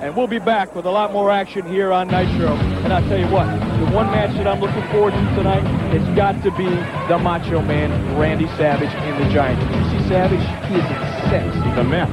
and 0.00 0.14
we'll 0.14 0.26
be 0.26 0.38
back 0.40 0.74
with 0.74 0.84
a 0.84 0.90
lot 0.90 1.12
more 1.12 1.30
action 1.30 1.64
here 1.66 1.90
on 1.90 2.08
Nitro. 2.08 2.48
And 2.84 2.92
I'll 2.92 3.02
tell 3.08 3.18
you 3.18 3.28
what, 3.28 3.46
one 3.92 4.06
match 4.06 4.34
that 4.36 4.46
I'm 4.46 4.60
looking 4.60 4.82
forward 4.90 5.12
to 5.12 5.20
tonight 5.36 5.82
it's 5.94 6.16
got 6.16 6.42
to 6.42 6.50
be 6.52 6.64
the 6.64 7.18
Macho 7.18 7.60
Man, 7.60 7.90
Randy 8.18 8.46
Savage, 8.56 8.88
and 8.88 9.22
the 9.22 9.28
Giant. 9.30 9.60
Did 9.60 9.70
you 9.70 10.00
see 10.00 10.08
Savage? 10.08 10.40
He 10.68 10.76
is 10.76 10.84
incensed. 10.90 11.66
He's 11.66 11.76
a 11.76 11.84
mess. 11.84 12.08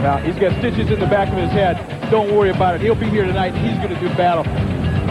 Now, 0.00 0.16
he's 0.16 0.34
got 0.36 0.58
stitches 0.58 0.90
in 0.90 0.98
the 0.98 1.06
back 1.06 1.28
of 1.28 1.34
his 1.34 1.50
head. 1.50 1.76
Don't 2.10 2.34
worry 2.34 2.48
about 2.48 2.76
it. 2.76 2.80
He'll 2.80 2.94
be 2.94 3.10
here 3.10 3.26
tonight. 3.26 3.54
He's 3.54 3.76
going 3.76 3.90
to 3.90 4.00
do 4.00 4.08
battle. 4.16 4.44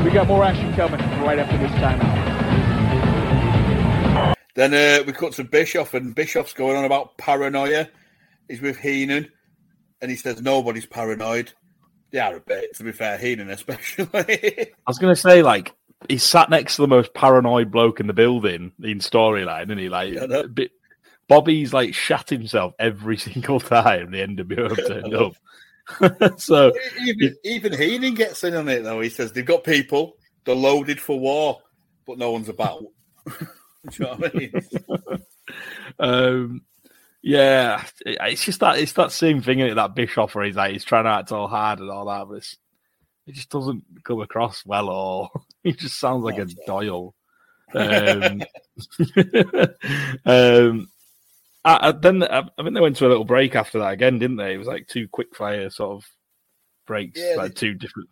We 0.03 0.09
got 0.09 0.27
more 0.27 0.43
action 0.43 0.73
coming 0.73 0.99
right 1.21 1.37
after 1.37 1.57
this 1.59 1.71
timeout. 1.73 2.21
Then 4.55 4.73
uh, 4.73 5.03
we 5.05 5.13
cut 5.13 5.33
to 5.33 5.43
Bischoff, 5.43 5.93
and 5.93 6.15
Bischoff's 6.15 6.53
going 6.53 6.75
on 6.75 6.83
about 6.83 7.19
paranoia. 7.19 7.87
He's 8.49 8.61
with 8.61 8.77
Heenan, 8.77 9.31
and 10.01 10.09
he 10.09 10.17
says 10.17 10.41
nobody's 10.41 10.87
paranoid. 10.87 11.53
They 12.11 12.19
are 12.19 12.35
a 12.35 12.39
bit, 12.39 12.75
to 12.77 12.83
be 12.83 12.91
fair, 12.91 13.19
Heenan 13.19 13.51
especially. 13.51 14.07
I 14.13 14.71
was 14.87 14.97
going 14.97 15.13
to 15.13 15.21
say, 15.21 15.43
like, 15.43 15.71
he's 16.09 16.23
sat 16.23 16.49
next 16.49 16.75
to 16.75 16.81
the 16.81 16.87
most 16.87 17.13
paranoid 17.13 17.71
bloke 17.71 17.99
in 17.99 18.07
the 18.07 18.13
building 18.13 18.71
in 18.83 18.99
storyline, 18.99 19.69
and 19.69 19.79
he 19.79 19.89
like, 19.89 20.13
Yeah, 20.13 20.43
bit, 20.53 20.71
Bobby's 21.27 21.73
like 21.73 21.93
shat 21.93 22.29
himself 22.29 22.73
every 22.79 23.17
single 23.17 23.59
time 23.59 24.11
the 24.11 24.19
NWO 24.19 24.75
have 24.75 24.87
turned 24.87 25.15
up. 25.15 26.39
so 26.39 26.73
even, 27.05 27.35
even 27.43 27.73
Heenan 27.73 28.13
gets 28.13 28.43
in 28.43 28.55
on 28.55 28.67
it, 28.69 28.83
though. 28.83 29.01
He 29.01 29.09
says 29.09 29.31
they've 29.31 29.45
got 29.45 29.63
people, 29.63 30.17
they're 30.45 30.55
loaded 30.55 30.99
for 30.99 31.19
war, 31.19 31.59
but 32.05 32.17
no 32.17 32.31
one's 32.31 32.49
about. 32.49 32.83
Do 33.27 33.33
you 33.93 34.05
know 34.05 34.15
what 34.15 34.35
I 34.35 34.37
mean? 34.37 34.53
um, 35.99 36.61
yeah, 37.21 37.83
it's 38.05 38.43
just 38.43 38.59
that 38.61 38.79
it's 38.79 38.93
that 38.93 39.11
same 39.11 39.41
thing 39.41 39.59
in 39.59 39.75
that 39.75 39.95
Bischoff 39.95 40.35
where 40.35 40.45
he's 40.45 40.55
like 40.55 40.73
he's 40.73 40.83
trying 40.83 41.03
to 41.03 41.11
act 41.11 41.31
all 41.31 41.47
hard 41.47 41.79
and 41.79 41.89
all 41.89 42.05
that, 42.05 42.27
but 42.27 42.35
it's, 42.35 42.57
it 43.27 43.35
just 43.35 43.49
doesn't 43.49 43.83
come 44.03 44.21
across 44.21 44.65
well. 44.65 44.89
Or 44.89 45.29
he 45.63 45.73
just 45.73 45.99
sounds 45.99 46.23
like 46.23 46.37
a 46.37 46.45
Doyle. 46.67 47.13
Um, 47.73 48.41
um, 50.25 50.89
I, 51.63 51.89
I, 51.89 51.91
then 51.91 52.23
I, 52.23 52.39
I 52.39 52.63
think 52.63 52.73
they 52.73 52.81
went 52.81 52.97
to 52.97 53.07
a 53.07 53.09
little 53.09 53.25
break 53.25 53.55
after 53.55 53.79
that 53.79 53.93
again, 53.93 54.19
didn't 54.19 54.37
they? 54.37 54.53
It 54.53 54.57
was 54.57 54.67
like 54.67 54.87
two 54.87 55.07
quick 55.07 55.35
fire 55.35 55.69
sort 55.69 55.97
of 55.97 56.09
breaks, 56.87 57.19
Yeah, 57.21 57.35
like 57.37 57.55
they- 57.55 57.59
two 57.59 57.73
different. 57.75 58.09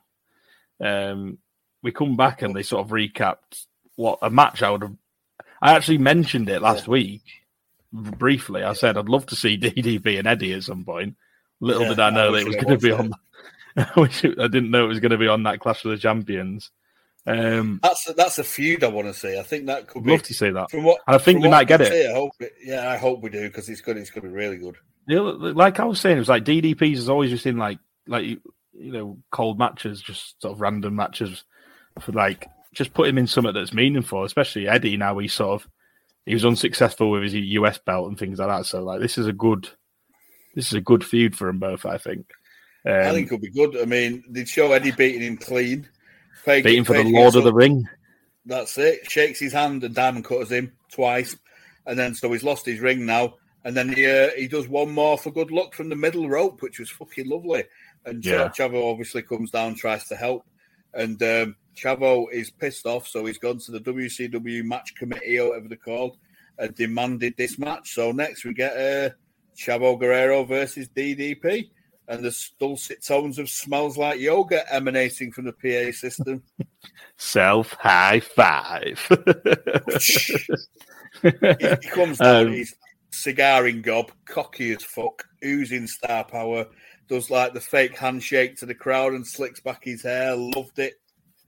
Um, 0.81 1.39
we 1.83 1.91
come 1.91 2.15
back 2.15 2.41
and 2.41 2.55
they 2.55 2.63
sort 2.63 2.85
of 2.85 2.91
recapped 2.91 3.65
what 3.95 4.19
a 4.21 4.29
match 4.29 4.63
I 4.63 4.69
would 4.69 4.81
have. 4.81 4.95
I 5.61 5.73
actually 5.75 5.97
mentioned 5.97 6.47
it 6.49 6.61
last 6.61 6.87
week 6.87 7.21
briefly. 7.91 8.63
I 8.63 8.73
said 8.73 8.97
I'd 8.97 9.09
love 9.09 9.25
to 9.27 9.35
see 9.35 9.57
DDP 9.57 10.19
and 10.19 10.27
Eddie 10.27 10.53
at 10.53 10.63
some 10.63 10.85
point. 10.85 11.15
Little 11.59 11.83
Yeah, 11.83 11.89
did 11.89 11.99
I 11.99 12.09
know 12.11 12.31
that 12.31 12.41
it 12.41 12.47
was 12.47 12.55
going 12.55 12.67
to 12.69 12.77
be 12.77 12.91
on. 12.93 13.11
I 13.75 13.99
wish 13.99 14.23
it, 14.23 14.39
I 14.39 14.47
didn't 14.47 14.71
know 14.71 14.85
it 14.85 14.89
was 14.89 15.01
going 15.01 15.11
to 15.11 15.17
be 15.17 15.27
on 15.27 15.43
that 15.43 15.59
Clash 15.59 15.83
of 15.83 15.91
the 15.91 15.97
Champions. 15.97 16.71
Um, 17.27 17.79
That's 17.83 18.09
a, 18.09 18.13
that's 18.13 18.39
a 18.39 18.43
feud 18.43 18.83
I 18.83 18.87
want 18.87 19.07
to 19.07 19.13
see. 19.13 19.37
I 19.37 19.43
think 19.43 19.67
that 19.67 19.87
could 19.87 20.03
be. 20.03 20.11
love 20.11 20.23
to 20.23 20.33
see 20.33 20.49
that. 20.49 20.71
From 20.71 20.83
what 20.83 21.01
And 21.05 21.15
I 21.15 21.19
think 21.19 21.43
we 21.43 21.49
might 21.49 21.67
get 21.67 21.81
it. 21.81 21.91
see, 21.91 22.07
I 22.07 22.13
hope 22.13 22.31
it. 22.39 22.53
Yeah, 22.63 22.89
I 22.89 22.97
hope 22.97 23.21
we 23.21 23.29
do 23.29 23.47
because 23.47 23.69
it's 23.69 23.81
good. 23.81 23.97
It's 23.97 24.09
going 24.09 24.23
to 24.23 24.29
be 24.29 24.33
really 24.33 24.57
good. 24.57 24.77
Know, 25.07 25.23
like 25.23 25.79
I 25.79 25.85
was 25.85 25.99
saying, 25.99 26.15
it 26.17 26.21
was 26.21 26.29
like 26.29 26.45
DDPs 26.45 26.93
is 26.93 27.09
always 27.09 27.29
just 27.29 27.45
in 27.45 27.57
like 27.57 27.79
like 28.07 28.25
you 28.25 28.39
know 28.73 29.17
cold 29.31 29.59
matches, 29.59 30.01
just 30.01 30.41
sort 30.41 30.53
of 30.53 30.61
random 30.61 30.95
matches 30.95 31.43
for 31.99 32.13
like 32.13 32.47
just 32.73 32.93
put 32.93 33.07
him 33.07 33.17
in 33.17 33.27
something 33.27 33.53
that's 33.53 33.73
meaningful. 33.73 34.23
Especially 34.23 34.67
Eddie 34.67 34.97
now 34.97 35.17
he 35.17 35.27
sort 35.27 35.61
of 35.61 35.69
he 36.25 36.33
was 36.33 36.45
unsuccessful 36.45 37.11
with 37.11 37.23
his 37.23 37.33
US 37.33 37.77
belt 37.77 38.07
and 38.07 38.17
things 38.17 38.39
like 38.39 38.47
that. 38.47 38.65
So 38.65 38.83
like 38.83 39.01
this 39.01 39.17
is 39.17 39.27
a 39.27 39.33
good 39.33 39.67
this 40.55 40.67
is 40.67 40.73
a 40.73 40.81
good 40.81 41.03
feud 41.03 41.35
for 41.35 41.47
them 41.47 41.59
both. 41.59 41.85
I 41.85 41.97
think. 41.97 42.31
Um, 42.85 42.93
I 42.93 43.11
think 43.11 43.27
it'll 43.27 43.39
be 43.39 43.51
good. 43.51 43.77
I 43.79 43.85
mean, 43.85 44.23
they'd 44.29 44.47
show 44.47 44.71
Eddie 44.71 44.91
beating 44.91 45.21
him 45.21 45.37
clean. 45.37 45.87
Page, 46.49 46.63
beating 46.63 46.83
for 46.83 46.93
the 46.93 47.03
Lord 47.03 47.35
of 47.35 47.43
the 47.43 47.53
Ring. 47.53 47.87
That's 48.45 48.77
it. 48.77 49.09
Shakes 49.09 49.39
his 49.39 49.53
hand 49.53 49.83
and 49.83 49.93
Diamond 49.93 50.25
cutters 50.25 50.51
him 50.51 50.71
twice. 50.91 51.37
and 51.85 51.97
then 51.97 52.15
so 52.15 52.31
he's 52.31 52.43
lost 52.43 52.65
his 52.65 52.79
ring 52.79 53.05
now, 53.05 53.35
and 53.63 53.75
then 53.75 53.93
he 53.93 54.05
uh, 54.05 54.29
he 54.35 54.47
does 54.47 54.67
one 54.67 54.91
more 54.91 55.17
for 55.17 55.31
good 55.31 55.51
luck 55.51 55.73
from 55.75 55.89
the 55.89 55.95
middle 55.95 56.27
rope, 56.29 56.61
which 56.61 56.79
was 56.79 56.89
fucking 56.89 57.29
lovely. 57.29 57.63
And 58.05 58.25
Yeah. 58.25 58.49
Chavo 58.49 58.89
obviously 58.91 59.21
comes 59.21 59.51
down, 59.51 59.75
tries 59.75 60.07
to 60.07 60.15
help, 60.15 60.45
and 60.93 61.21
um, 61.21 61.55
Chavo 61.75 62.25
is 62.31 62.49
pissed 62.49 62.85
off, 62.85 63.07
so 63.07 63.25
he's 63.25 63.37
gone 63.37 63.59
to 63.59 63.71
the 63.71 63.79
WCW 63.81 64.63
match 64.63 64.95
committee 64.95 65.39
or 65.39 65.49
whatever 65.49 65.67
they're 65.67 65.77
called, 65.77 66.17
and 66.57 66.73
demanded 66.75 67.35
this 67.37 67.59
match. 67.59 67.93
So 67.93 68.11
next 68.11 68.45
we 68.45 68.53
get 68.53 68.73
uh, 68.75 69.09
Chavo 69.57 69.99
Guerrero 69.99 70.43
versus 70.45 70.89
DDP. 70.89 71.69
And 72.09 72.25
the 72.25 72.35
dulcet 72.59 73.05
tones 73.05 73.37
of 73.37 73.49
"Smells 73.49 73.95
Like 73.95 74.19
Yoga" 74.19 74.63
emanating 74.73 75.31
from 75.31 75.45
the 75.45 75.53
PA 75.53 75.95
system. 75.95 76.41
Self 77.17 77.73
high 77.73 78.19
five. 78.19 78.99
he, 81.21 81.29
he 81.29 81.89
comes 81.89 82.17
down, 82.17 82.47
Um, 82.47 82.53
he's 82.53 82.75
cigaring 83.11 83.83
gob, 83.83 84.11
cocky 84.25 84.71
as 84.71 84.83
fuck, 84.83 85.23
oozing 85.45 85.85
star 85.85 86.23
power, 86.23 86.65
does 87.07 87.29
like 87.29 87.53
the 87.53 87.61
fake 87.61 87.97
handshake 87.97 88.55
to 88.57 88.65
the 88.65 88.73
crowd 88.73 89.13
and 89.13 89.25
slicks 89.25 89.59
back 89.59 89.83
his 89.83 90.03
hair. 90.03 90.35
Loved 90.35 90.79
it. 90.79 90.95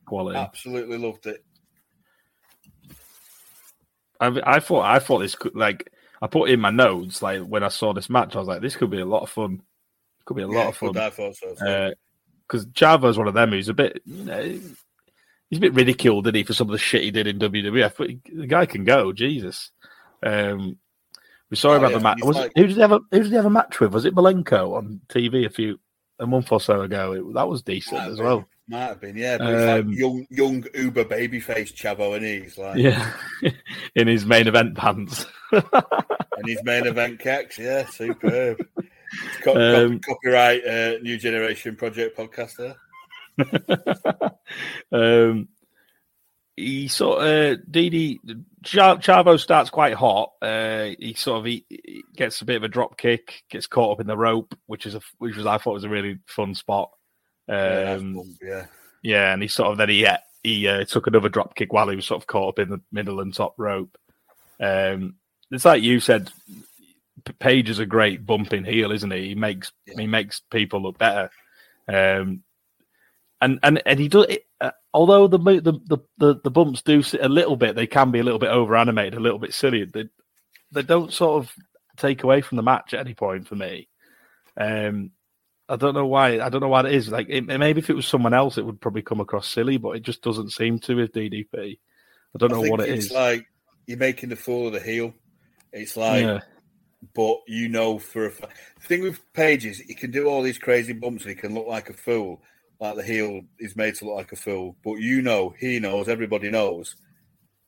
Quality. 0.05 0.37
Absolutely 0.37 0.97
loved 0.99 1.25
it. 1.25 1.43
I, 4.19 4.39
I 4.43 4.59
thought 4.59 4.85
I 4.85 4.99
thought 4.99 5.19
this 5.19 5.35
could 5.35 5.55
like 5.55 5.91
I 6.21 6.27
put 6.27 6.51
in 6.51 6.59
my 6.59 6.69
notes 6.69 7.23
like 7.23 7.41
when 7.41 7.63
I 7.63 7.69
saw 7.69 7.93
this 7.93 8.09
match 8.09 8.35
I 8.35 8.39
was 8.39 8.47
like 8.47 8.61
this 8.61 8.75
could 8.75 8.91
be 8.91 8.99
a 8.99 9.05
lot 9.05 9.23
of 9.23 9.29
fun. 9.29 9.63
Could 10.33 10.37
be 10.37 10.43
a 10.43 10.47
lot 10.47 10.61
Yeah, 10.63 10.67
of 10.69 10.77
fun. 10.77 10.91
Because 10.93 11.07
I 11.07 11.09
thought 11.15 11.35
so. 11.35 11.55
too. 11.89 11.93
because 12.47 12.65
Chavo's 12.67 13.17
one 13.17 13.27
of 13.27 13.33
them 13.33 13.49
who's 13.51 13.69
a 13.69 13.73
bit, 13.73 14.01
you 14.05 14.23
know, 14.25 14.41
he's 15.49 15.57
a 15.57 15.61
bit 15.61 15.73
ridiculed, 15.73 16.25
did 16.25 16.35
he, 16.35 16.43
for 16.43 16.53
some 16.53 16.67
of 16.67 16.71
the 16.71 16.77
shit 16.77 17.03
he 17.03 17.11
did 17.11 17.27
in 17.27 17.39
WWF? 17.39 17.93
But 17.97 18.09
he- 18.09 18.19
the 18.33 18.47
guy 18.47 18.65
can 18.65 18.83
go, 18.83 19.11
Jesus. 19.13 19.71
Um, 20.23 20.77
we 21.49 21.57
saw 21.57 21.73
him 21.75 21.83
Oh, 21.83 21.87
the 21.89 21.93
yeah, 21.95 21.99
match. 22.03 22.19
Was 22.23 22.35
like- 22.37 22.51
it, 22.55 22.59
who 22.61 22.67
did 22.67 22.75
he 22.75 22.81
have? 22.81 22.91
A, 22.93 22.99
who 23.11 23.19
did 23.23 23.27
he 23.29 23.35
have 23.35 23.45
a 23.45 23.49
match 23.49 23.79
with? 23.79 23.93
Was 23.93 24.05
it 24.05 24.15
Malenko 24.15 24.75
on 24.77 25.01
TV 25.09 25.45
a 25.45 25.49
few 25.49 25.79
a 26.19 26.25
month 26.27 26.51
or 26.51 26.61
so 26.61 26.81
ago? 26.81 27.11
It, 27.13 27.33
that 27.33 27.47
was 27.49 27.61
decent 27.61 27.99
as 28.01 28.15
been. 28.17 28.25
well. 28.25 28.45
Might 28.69 28.79
have 28.79 29.01
been, 29.01 29.17
yeah. 29.17 29.37
But 29.37 29.47
he's 29.53 29.65
like 29.65 29.81
Um, 29.85 29.91
young, 29.93 30.27
young 30.29 30.65
Uber 30.73 31.03
babyface 31.05 31.73
Chavo, 31.73 32.15
and 32.15 32.23
he's 32.23 32.57
like, 32.57 32.77
Yeah, 32.77 33.11
in 33.95 34.07
his 34.07 34.25
main 34.25 34.47
event 34.47 34.75
pants. 34.77 35.25
and 35.51 36.47
his 36.47 36.63
main 36.63 36.85
event 36.87 37.19
kicks, 37.19 37.57
yeah, 37.59 37.85
superb. 37.87 38.65
Co- 39.43 39.85
Um, 39.85 39.99
copyright 39.99 40.65
uh, 40.65 40.97
New 41.01 41.17
Generation 41.17 41.75
Project 41.75 42.17
podcast 42.17 42.55
there. 42.57 42.75
um, 44.91 45.47
he 46.57 46.87
sort 46.87 47.25
of 47.25 47.59
DD 47.69 48.19
Cha- 48.63 48.97
Chavo 48.97 49.39
starts 49.39 49.69
quite 49.69 49.93
hot. 49.93 50.33
Uh, 50.41 50.89
he 50.99 51.13
sort 51.15 51.39
of 51.39 51.45
he, 51.45 51.65
he 51.69 52.03
gets 52.15 52.41
a 52.41 52.45
bit 52.45 52.57
of 52.57 52.63
a 52.63 52.67
drop 52.67 52.97
kick, 52.97 53.43
gets 53.49 53.67
caught 53.67 53.93
up 53.93 54.01
in 54.01 54.07
the 54.07 54.17
rope, 54.17 54.53
which 54.67 54.85
is 54.85 54.95
a 54.95 55.01
which 55.17 55.35
was 55.35 55.45
I 55.45 55.57
thought 55.57 55.73
was 55.73 55.83
a 55.83 55.89
really 55.89 56.19
fun 56.27 56.53
spot. 56.55 56.91
Yeah, 57.47 57.95
Um, 57.97 58.13
bump, 58.15 58.27
yeah. 58.41 58.65
yeah, 59.01 59.33
and 59.33 59.41
he 59.41 59.47
sort 59.47 59.71
of 59.71 59.77
then 59.77 59.89
he 59.89 60.07
he 60.43 60.67
uh, 60.67 60.83
took 60.85 61.07
another 61.07 61.29
drop 61.29 61.55
kick 61.55 61.73
while 61.73 61.89
he 61.89 61.95
was 61.95 62.05
sort 62.05 62.21
of 62.21 62.27
caught 62.27 62.49
up 62.49 62.59
in 62.59 62.69
the 62.69 62.81
middle 62.91 63.19
and 63.21 63.33
top 63.33 63.55
rope. 63.57 63.97
Um, 64.59 65.15
it's 65.49 65.65
like 65.65 65.81
you 65.83 65.99
said, 65.99 66.31
Page 67.39 67.69
is 67.69 67.79
a 67.79 67.85
great 67.85 68.25
bumping 68.25 68.63
heel, 68.63 68.91
isn't 68.91 69.11
he? 69.11 69.29
He 69.29 69.35
makes 69.35 69.71
he 69.85 70.07
makes 70.07 70.41
people 70.51 70.81
look 70.81 70.97
better. 70.97 71.29
Um, 71.87 72.43
and 73.41 73.59
and 73.63 73.81
and 73.85 73.99
he 73.99 74.07
does. 74.07 74.25
It, 74.29 74.45
uh, 74.59 74.71
although 74.93 75.27
the, 75.27 75.37
the 75.37 75.99
the 76.17 76.39
the 76.43 76.51
bumps 76.51 76.81
do 76.81 77.01
sit 77.01 77.21
a 77.21 77.29
little 77.29 77.55
bit, 77.55 77.75
they 77.75 77.87
can 77.87 78.11
be 78.11 78.19
a 78.19 78.23
little 78.23 78.39
bit 78.39 78.49
over 78.49 78.75
animated, 78.75 79.15
a 79.15 79.19
little 79.19 79.39
bit 79.39 79.53
silly. 79.53 79.85
They 79.85 80.09
they 80.71 80.83
don't 80.83 81.11
sort 81.11 81.43
of 81.43 81.53
take 81.97 82.23
away 82.23 82.41
from 82.41 82.57
the 82.57 82.63
match 82.63 82.93
at 82.93 82.99
any 82.99 83.13
point 83.13 83.47
for 83.47 83.55
me. 83.55 83.89
Um, 84.57 85.11
I 85.67 85.75
don't 85.77 85.93
know 85.93 86.05
why. 86.05 86.39
I 86.39 86.49
don't 86.49 86.61
know 86.61 86.67
why 86.67 86.81
it 86.81 86.93
is. 86.93 87.09
Like 87.09 87.27
it, 87.29 87.45
maybe 87.45 87.79
if 87.79 87.89
it 87.89 87.95
was 87.95 88.07
someone 88.07 88.33
else, 88.33 88.57
it 88.57 88.65
would 88.65 88.81
probably 88.81 89.01
come 89.01 89.21
across 89.21 89.47
silly, 89.47 89.77
but 89.77 89.95
it 89.95 90.03
just 90.03 90.21
doesn't 90.21 90.51
seem 90.51 90.79
to 90.79 90.95
with 90.95 91.13
DDP. 91.13 91.79
I 92.35 92.37
don't 92.37 92.51
I 92.51 92.55
know 92.55 92.69
what 92.69 92.81
it 92.81 92.89
it's 92.89 93.05
is. 93.05 93.11
like 93.11 93.45
you're 93.87 93.97
making 93.97 94.29
the 94.29 94.35
fool 94.35 94.67
of 94.67 94.73
the 94.73 94.79
heel. 94.79 95.13
It's 95.71 95.95
like, 95.95 96.23
yeah, 96.23 96.39
but 97.15 97.37
you 97.47 97.67
know 97.67 97.99
for 97.99 98.27
a 98.27 98.29
the 98.29 98.87
thing 98.87 99.01
with 99.01 99.21
Page 99.33 99.65
is 99.65 99.79
he 99.79 99.93
can 99.93 100.11
do 100.11 100.27
all 100.27 100.41
these 100.41 100.57
crazy 100.57 100.93
bumps. 100.93 101.23
and 101.23 101.35
He 101.35 101.39
can 101.39 101.53
look 101.53 101.67
like 101.67 101.89
a 101.89 101.93
fool, 101.93 102.41
like 102.79 102.95
the 102.95 103.03
heel 103.03 103.41
is 103.59 103.75
made 103.75 103.95
to 103.95 104.05
look 104.05 104.15
like 104.15 104.31
a 104.31 104.35
fool. 104.35 104.75
But 104.83 104.95
you 104.95 105.21
know, 105.21 105.53
he 105.59 105.79
knows, 105.79 106.07
everybody 106.07 106.49
knows 106.49 106.95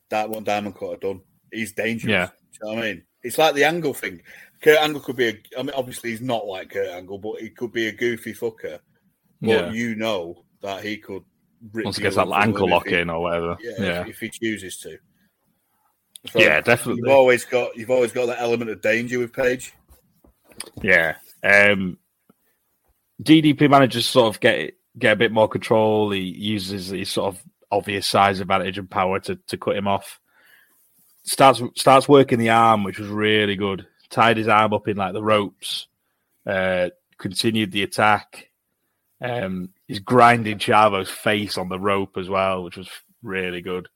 that 0.10 0.30
one 0.30 0.44
Diamond 0.44 0.76
Cut 0.76 0.92
have 0.92 1.00
done. 1.02 1.22
He's 1.52 1.74
dangerous. 1.74 2.12
Yeah. 2.12 2.26
Do 2.28 2.32
you 2.52 2.60
know 2.70 2.76
what 2.76 2.84
I 2.84 2.88
mean? 2.94 3.04
It's 3.24 3.38
like 3.38 3.56
the 3.56 3.64
Angle 3.64 3.94
thing. 3.94 4.22
Kurt 4.62 4.80
Angle 4.80 5.02
could 5.02 5.16
be 5.18 5.28
a. 5.28 5.34
I 5.58 5.64
mean, 5.64 5.74
obviously 5.76 6.12
he's 6.12 6.22
not 6.22 6.46
like 6.46 6.70
Kurt 6.70 6.88
Angle, 6.88 7.18
but 7.18 7.42
he 7.42 7.50
could 7.50 7.72
be 7.72 7.88
a 7.88 7.92
goofy 7.92 8.34
fucker. 8.34 8.80
But 9.42 9.50
yeah. 9.50 9.72
you 9.72 9.96
know 9.96 10.46
that 10.62 10.84
he 10.84 10.98
could. 10.98 11.24
rip 11.74 11.86
Once 11.86 11.98
he 11.98 12.04
gets 12.04 12.16
that 12.16 12.32
ankle 12.32 12.70
lock 12.70 12.88
in 12.88 13.10
or 13.10 13.22
whatever. 13.22 13.58
yeah, 13.62 13.72
Yeah, 13.78 14.02
If, 14.02 14.08
if 14.10 14.20
he 14.20 14.30
chooses 14.30 14.78
to. 14.80 14.98
So 16.32 16.40
yeah, 16.40 16.62
definitely. 16.62 17.02
You've 17.06 17.14
always 17.16 17.46
got 17.46 17.76
you've 17.76 17.90
always 17.92 18.12
got 18.12 18.28
that 18.28 18.40
element 18.42 18.72
of 18.72 18.82
danger 18.82 19.20
with 19.20 19.34
Page. 19.34 19.74
Yeah. 20.82 21.16
Um, 21.44 21.98
DDP 23.22 23.70
manages 23.70 24.06
to 24.06 24.12
sort 24.12 24.36
of 24.36 24.40
get 24.40 24.74
get 24.98 25.14
a 25.14 25.18
bit 25.18 25.32
more 25.32 25.48
control. 25.50 26.12
He 26.12 26.22
uses 26.22 26.88
his 26.90 27.10
sort 27.10 27.34
of 27.36 27.44
obvious 27.72 28.08
size 28.08 28.40
advantage 28.40 28.78
and 28.78 28.90
power 28.90 29.20
to, 29.22 29.36
to 29.48 29.58
cut 29.58 29.76
him 29.76 29.88
off. 29.88 30.20
Starts 31.24 31.62
starts 31.76 32.08
working 32.08 32.40
the 32.40 32.50
arm, 32.52 32.84
which 32.84 33.00
was 33.00 33.10
really 33.10 33.56
good. 33.56 33.86
Tied 34.10 34.38
his 34.38 34.48
arm 34.48 34.74
up 34.74 34.88
in 34.88 34.98
like 34.98 35.14
the 35.14 35.24
ropes. 35.24 35.88
Uh, 36.46 36.90
continued 37.18 37.72
the 37.72 37.84
attack. 37.84 38.50
Um, 39.22 39.70
he's 39.88 40.00
grinding 40.00 40.60
Chavo's 40.60 41.10
face 41.10 41.58
on 41.58 41.70
the 41.70 41.80
rope 41.80 42.18
as 42.18 42.30
well, 42.30 42.64
which 42.64 42.78
was 42.78 42.90
really 43.22 43.62
good. 43.62 43.88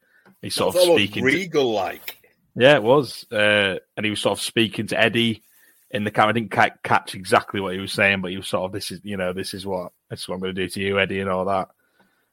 He's 0.42 0.56
sort 0.56 0.76
It's 0.76 0.88
of 0.88 0.94
speaking. 0.96 1.24
regal 1.24 1.72
like. 1.74 2.17
Yeah, 2.58 2.76
it 2.76 2.84
was. 2.84 3.26
Uh, 3.32 3.78
and 3.96 4.06
he 4.06 4.10
was 4.10 4.20
sort 4.20 4.38
of 4.38 4.44
speaking 4.44 4.88
to 4.88 5.00
Eddie 5.00 5.44
in 5.92 6.04
the 6.04 6.12
camera. 6.12 6.30
I 6.30 6.34
didn't 6.34 6.52
ca- 6.52 6.72
catch 6.84 7.16
exactly 7.16 7.62
what 7.62 7.74
he 7.74 7.80
was 7.80 7.94
saying, 7.94 8.22
but 8.22 8.32
he 8.32 8.38
was 8.38 8.48
sort 8.48 8.66
of, 8.66 8.72
"This 8.74 8.92
is, 8.92 9.00
you 9.04 9.16
know, 9.18 9.32
this 9.34 9.54
is 9.54 9.66
what 9.66 9.92
this 10.10 10.22
is 10.22 10.28
what 10.28 10.36
I'm 10.36 10.42
going 10.42 10.56
to 10.56 10.62
do 10.64 10.70
to 10.70 10.82
you, 10.82 11.00
Eddie," 11.00 11.20
and 11.22 11.30
all 11.30 11.46
that. 11.46 11.70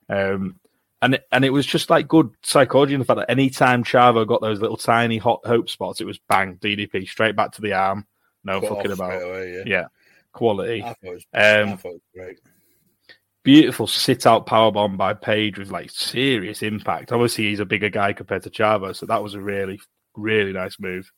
Um, 0.09 0.59
and 1.03 1.15
it, 1.15 1.27
and 1.31 1.45
it 1.45 1.51
was 1.51 1.67
just 1.67 1.91
like 1.91 2.09
good 2.09 2.31
psychology 2.43 2.95
in 2.95 3.01
the 3.01 3.05
fact 3.05 3.19
that 3.19 3.31
any 3.31 3.51
time 3.51 3.85
Chavo 3.85 4.27
got 4.27 4.41
those 4.41 4.61
little 4.61 4.77
tiny 4.79 5.19
hot 5.19 5.41
hope 5.45 5.69
spots, 5.69 6.01
it 6.01 6.07
was 6.07 6.19
bang 6.29 6.57
DDP 6.57 7.07
straight 7.07 7.37
back 7.37 7.53
to 7.53 7.61
the 7.63 7.75
arm. 7.75 8.07
No 8.43 8.61
cut 8.61 8.71
fucking 8.71 8.93
about. 8.93 9.23
away, 9.23 9.55
yeah. 9.55 9.63
Yeah, 9.67 9.85
quality. 10.33 10.83
I 10.83 10.89
thought 10.89 10.97
it 11.03 11.15
was, 11.15 11.27
I 11.35 11.61
Um, 11.61 11.71
was 11.85 12.01
great. 12.15 12.39
beautiful 13.43 13.87
sit 13.87 14.27
out 14.27 14.47
power 14.47 14.73
bomb 14.73 14.97
by 14.97 15.13
Page 15.15 15.59
with 15.59 15.71
like 15.71 15.91
serious 15.91 16.63
impact. 16.63 17.13
Obviously, 17.13 17.45
he's 17.45 17.61
a 17.61 17.67
bigger 17.67 17.91
guy 17.91 18.13
compared 18.15 18.43
to 18.45 18.51
Chavo, 18.51 18.97
so 18.97 19.07
that 19.07 19.23
was 19.23 19.35
a 19.35 19.41
really, 19.41 19.81
really 20.17 20.53
nice 20.53 20.79
move. 20.79 21.11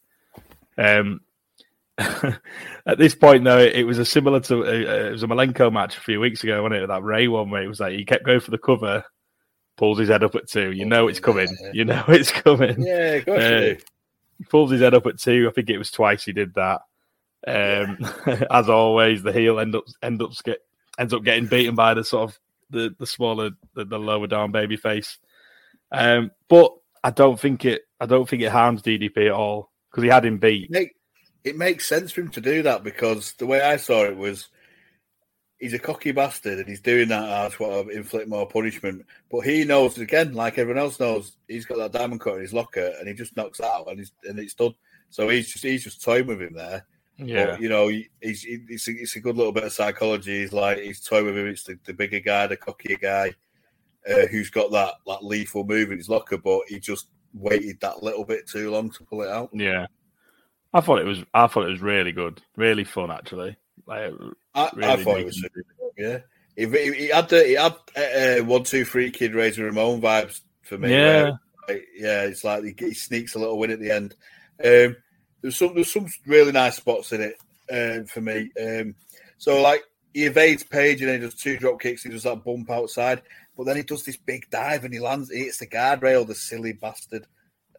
Um, 0.79 1.21
at 1.99 2.99
this 2.99 3.15
point, 3.15 3.45
though, 3.45 3.59
it 3.59 3.85
was 3.85 3.99
a 3.99 4.05
similar 4.05 4.41
to 4.41 4.65
uh, 4.65 5.07
it 5.09 5.13
was 5.13 5.23
a 5.23 5.27
Malenko 5.27 5.73
match 5.73 5.97
a 5.97 6.01
few 6.01 6.21
weeks 6.21 6.45
ago, 6.45 6.63
wasn't 6.63 6.83
it? 6.83 6.87
That 6.89 7.03
Rey 7.03 7.27
one 7.29 7.51
where 7.51 7.63
it 7.63 7.69
was 7.69 7.81
like 7.81 7.95
he 7.95 8.05
kept 8.05 8.25
going 8.25 8.41
for 8.41 8.51
the 8.51 8.59
cover, 8.59 9.05
pulls 9.77 9.99
his 9.99 10.11
head 10.11 10.23
up 10.23 10.35
at 10.35 10.49
two. 10.49 10.73
You 10.73 10.85
know 10.85 11.09
it's 11.09 11.21
coming. 11.21 11.49
Yeah. 11.61 11.71
You 11.73 11.85
know 11.87 12.05
it's 12.09 12.31
coming. 12.31 12.83
Yeah, 12.83 13.21
you 13.27 13.33
uh. 13.33 13.75
He 14.39 14.45
pulls 14.45 14.71
his 14.71 14.83
head 14.83 14.93
up 14.93 15.07
at 15.07 15.19
two. 15.19 15.47
I 15.49 15.53
think 15.53 15.71
it 15.71 15.79
was 15.79 15.91
twice 15.91 16.25
he 16.25 16.33
did 16.33 16.53
that. 16.55 16.83
Um, 17.47 17.99
as 18.51 18.69
always, 18.69 19.23
the 19.23 19.33
heel 19.33 19.59
end 19.59 19.75
up 19.75 19.85
end 20.03 20.21
up 20.21 20.33
get 20.45 20.59
ends 20.99 21.15
up 21.15 21.25
getting 21.25 21.47
beaten 21.47 21.75
by 21.75 21.95
the 21.95 22.05
sort 22.05 22.31
of 22.31 22.39
the 22.69 22.95
the 22.99 23.07
smaller 23.07 23.53
the, 23.75 23.87
the 23.87 23.99
lower 23.99 24.27
down 24.27 24.53
baby 24.53 24.77
face. 24.77 25.19
Um, 25.91 26.31
but 26.49 26.75
I 27.03 27.11
don't 27.11 27.41
think 27.41 27.65
it 27.65 27.86
I 28.01 28.07
don't 28.07 28.29
think 28.29 28.43
it 28.43 28.51
harms 28.51 28.83
DDP 28.83 29.27
at 29.27 29.33
all 29.33 29.71
because 29.91 30.05
he 30.05 30.11
had 30.11 30.25
him 30.25 30.39
beat. 30.39 30.71
Make, 30.71 30.93
it 31.45 31.57
makes 31.57 31.87
sense 31.87 32.13
for 32.13 32.21
him 32.21 32.31
to 32.31 32.41
do 32.41 32.63
that 32.63 32.83
because 32.85 33.33
the 33.35 33.47
way 33.47 33.61
I 33.61 33.77
saw 33.77 34.05
it 34.05 34.17
was 34.17 34.49
he's 35.59 35.73
a 35.73 35.79
cocky 35.79 36.13
bastard 36.13 36.59
and 36.59 36.69
he's 36.69 36.83
doing 36.83 37.09
that 37.09 37.47
as 37.47 37.59
what 37.59 37.91
inflict 37.91 38.29
more 38.29 38.47
punishment. 38.47 39.07
But 39.31 39.41
he 39.41 39.65
knows 39.65 39.97
again, 39.99 40.35
like 40.35 40.59
everyone 40.59 40.83
else 40.83 41.01
knows, 41.01 41.37
he's 41.49 41.65
got 41.65 41.79
that 41.79 41.93
diamond 41.93 42.21
cut 42.21 42.35
in 42.35 42.43
his 42.43 42.53
locker 42.53 42.93
and 42.99 43.09
he 43.09 43.15
just 43.15 43.37
knocks 43.37 43.59
that 43.59 43.73
out 43.73 43.89
and 43.89 43.99
he's 43.99 44.13
and 44.25 44.39
it's 44.39 44.55
done. 44.55 44.75
So 45.09 45.29
he's 45.29 45.51
just 45.51 45.65
he's 45.65 45.85
just 45.85 46.03
toying 46.03 46.27
with 46.27 46.43
him 46.43 46.55
there. 46.55 46.85
Yeah, 47.19 47.47
But, 47.47 47.63
you 47.63 47.71
know, 47.71 47.89
he- 47.89 48.11
he's 48.21 48.45
it's 48.47 48.89
a, 48.89 48.91
it's 48.91 49.17
a 49.17 49.21
good 49.21 49.37
little 49.39 49.53
bit 49.53 49.65
of 49.65 49.73
psychology. 49.73 50.41
He's 50.41 50.53
like 50.53 50.79
he's 50.79 51.01
toying 51.01 51.25
with 51.27 51.39
him. 51.39 51.47
It's 51.47 51.63
the, 51.63 51.79
the 51.87 51.95
bigger 51.95 52.21
guy, 52.21 52.47
the 52.47 52.59
cockier 52.59 53.01
guy, 53.01 53.33
uh, 54.07 54.27
who's 54.27 54.51
got 54.51 54.71
that 54.73 54.95
that 55.07 55.25
lethal 55.25 55.65
move 55.65 55.91
in 55.91 55.97
his 55.97 56.11
locker, 56.11 56.37
but 56.37 56.63
he 56.69 56.79
just 56.79 57.07
waited 57.37 57.81
that 57.81 58.03
little 58.03 58.25
bit 58.25 58.49
too 58.49 58.71
long 58.71 58.91
to 58.91 59.05
pull 59.05 59.23
it 59.23 59.29
out. 59.29 59.51
yeah. 59.53 59.87
I 60.75 60.81
thought 60.81 61.01
it 61.01 61.07
was 61.07 61.25
I 61.33 61.47
thought 61.47 61.67
it 61.67 61.71
was 61.71 61.81
really 61.81 62.13
good, 62.13 62.43
really 62.57 62.85
fun 62.85 63.11
actually. 63.11 63.57
Like, 63.87 64.13
I, 64.55 64.65
I 64.65 64.71
really 64.75 65.05
thought 65.05 65.21
it 65.21 65.27
was 65.27 65.41
super 65.41 65.65
good, 65.79 65.93
yeah. 65.97 66.19
He, 66.57 67.09
had 67.09 67.29
the 67.29 67.45
he 67.45 67.55
had 67.55 67.75
uh, 67.97 68.41
uh, 68.41 68.45
one 68.45 68.65
two 68.65 68.85
three 68.85 69.11
kid 69.11 69.35
Razor 69.35 69.65
Ramon 69.65 70.01
vibes 70.01 70.41
for 70.63 70.77
me. 70.77 70.91
yeah, 70.91 71.23
where, 71.23 71.41
like, 71.69 71.85
yeah. 71.97 72.23
It's 72.23 72.45
like 72.45 72.65
he, 72.65 72.75
he 72.79 72.95
sneaks 72.95 73.35
a 73.35 73.39
little 73.39 73.59
win 73.59 73.71
at 73.71 73.81
the 73.81 73.91
end. 73.91 74.15
Um, 74.63 74.97
there's 75.41 75.57
some 75.57 75.75
there's 75.75 75.93
some 75.93 76.09
really 76.27 76.53
nice 76.53 76.77
spots 76.77 77.13
in 77.13 77.21
it 77.21 77.37
um, 77.73 78.07
for 78.07 78.21
me. 78.21 78.51
Um, 78.61 78.95
so 79.39 79.63
like 79.63 79.83
he 80.13 80.25
evades 80.25 80.63
Page 80.63 81.01
and 81.01 81.11
then 81.11 81.21
he 81.21 81.27
does 81.27 81.35
two 81.35 81.59
drop 81.59 81.81
kicks. 81.81 82.03
He 82.03 82.11
does 82.11 82.25
that 82.25 82.45
bump 82.45 82.71
outside, 82.71 83.23
but 83.57 83.65
then 83.65 83.77
he 83.77 83.83
does 83.83 84.05
this 84.05 84.17
big 84.17 84.49
dive 84.51 84.85
and 84.85 84.93
he 84.93 85.01
lands. 85.01 85.31
He 85.31 85.45
hits 85.45 85.59
the 85.59 85.67
guardrail. 85.67 86.27
The 86.27 86.35
silly 86.35 86.73
bastard. 86.73 87.27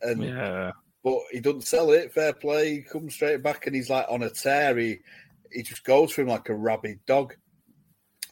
And 0.02 0.24
Yeah. 0.24 0.72
but 1.04 1.20
he 1.32 1.40
doesn't 1.40 1.62
sell 1.66 1.92
it. 1.92 2.14
Fair 2.14 2.34
play. 2.34 2.76
He 2.76 2.82
comes 2.82 3.14
straight 3.14 3.44
back 3.44 3.68
and 3.68 3.76
he's 3.76 3.90
like 3.90 4.06
on 4.10 4.24
a 4.24 4.30
tear. 4.30 4.78
He 4.78 5.00
he 5.52 5.64
just 5.64 5.84
goes 5.84 6.12
for 6.12 6.22
him 6.22 6.28
like 6.28 6.50
a 6.50 6.56
rabid 6.56 7.00
dog. 7.06 7.36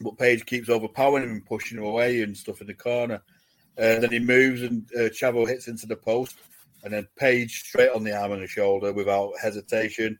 But 0.00 0.18
Page 0.18 0.44
keeps 0.44 0.68
overpowering 0.68 1.24
him 1.24 1.30
and 1.30 1.46
pushing 1.46 1.78
him 1.78 1.84
away 1.84 2.20
and 2.22 2.36
stuff 2.36 2.60
in 2.60 2.66
the 2.66 2.74
corner. 2.74 3.22
And 3.78 4.02
then 4.02 4.10
he 4.12 4.18
moves 4.18 4.62
and 4.62 4.86
uh, 4.94 5.08
Chavo 5.08 5.48
hits 5.48 5.68
into 5.68 5.86
the 5.86 5.96
post. 5.96 6.36
And 6.84 6.92
then 6.92 7.08
Page 7.16 7.60
straight 7.60 7.90
on 7.90 8.04
the 8.04 8.14
arm 8.14 8.32
and 8.32 8.42
the 8.42 8.46
shoulder 8.46 8.92
without 8.92 9.32
hesitation. 9.40 10.18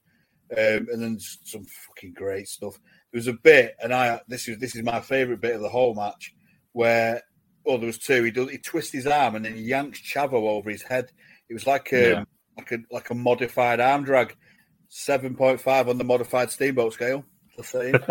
Um, 0.56 0.86
and 0.92 1.02
then 1.02 1.18
some 1.18 1.64
fucking 1.88 2.14
great 2.14 2.48
stuff. 2.48 2.78
There 3.12 3.18
was 3.18 3.26
a 3.26 3.32
bit, 3.34 3.74
and 3.82 3.92
I 3.92 4.20
this 4.28 4.46
is 4.48 4.58
this 4.58 4.76
is 4.76 4.82
my 4.84 5.00
favorite 5.00 5.40
bit 5.40 5.56
of 5.56 5.60
the 5.60 5.68
whole 5.68 5.92
match, 5.94 6.34
where 6.76 7.22
oh 7.64 7.78
there 7.78 7.86
was 7.86 7.98
two. 7.98 8.22
He 8.22 8.30
does 8.30 8.50
he 8.50 8.58
twists 8.58 8.92
his 8.92 9.06
arm 9.06 9.34
and 9.34 9.44
then 9.46 9.54
he 9.54 9.62
yanks 9.62 9.98
Chavo 10.00 10.34
over 10.34 10.68
his 10.68 10.82
head. 10.82 11.10
It 11.48 11.54
was 11.54 11.66
like 11.66 11.90
a 11.92 12.10
Yeah. 12.10 12.24
like 12.58 12.70
a 12.72 12.78
like 12.90 13.08
a 13.10 13.14
modified 13.14 13.80
arm 13.80 14.04
drag, 14.04 14.36
seven 14.88 15.34
point 15.34 15.58
five 15.60 15.88
on 15.88 15.96
the 15.96 16.04
modified 16.04 16.50
steamboat 16.50 16.92
scale. 16.92 17.24
Just 17.56 17.70
saying. 17.70 17.94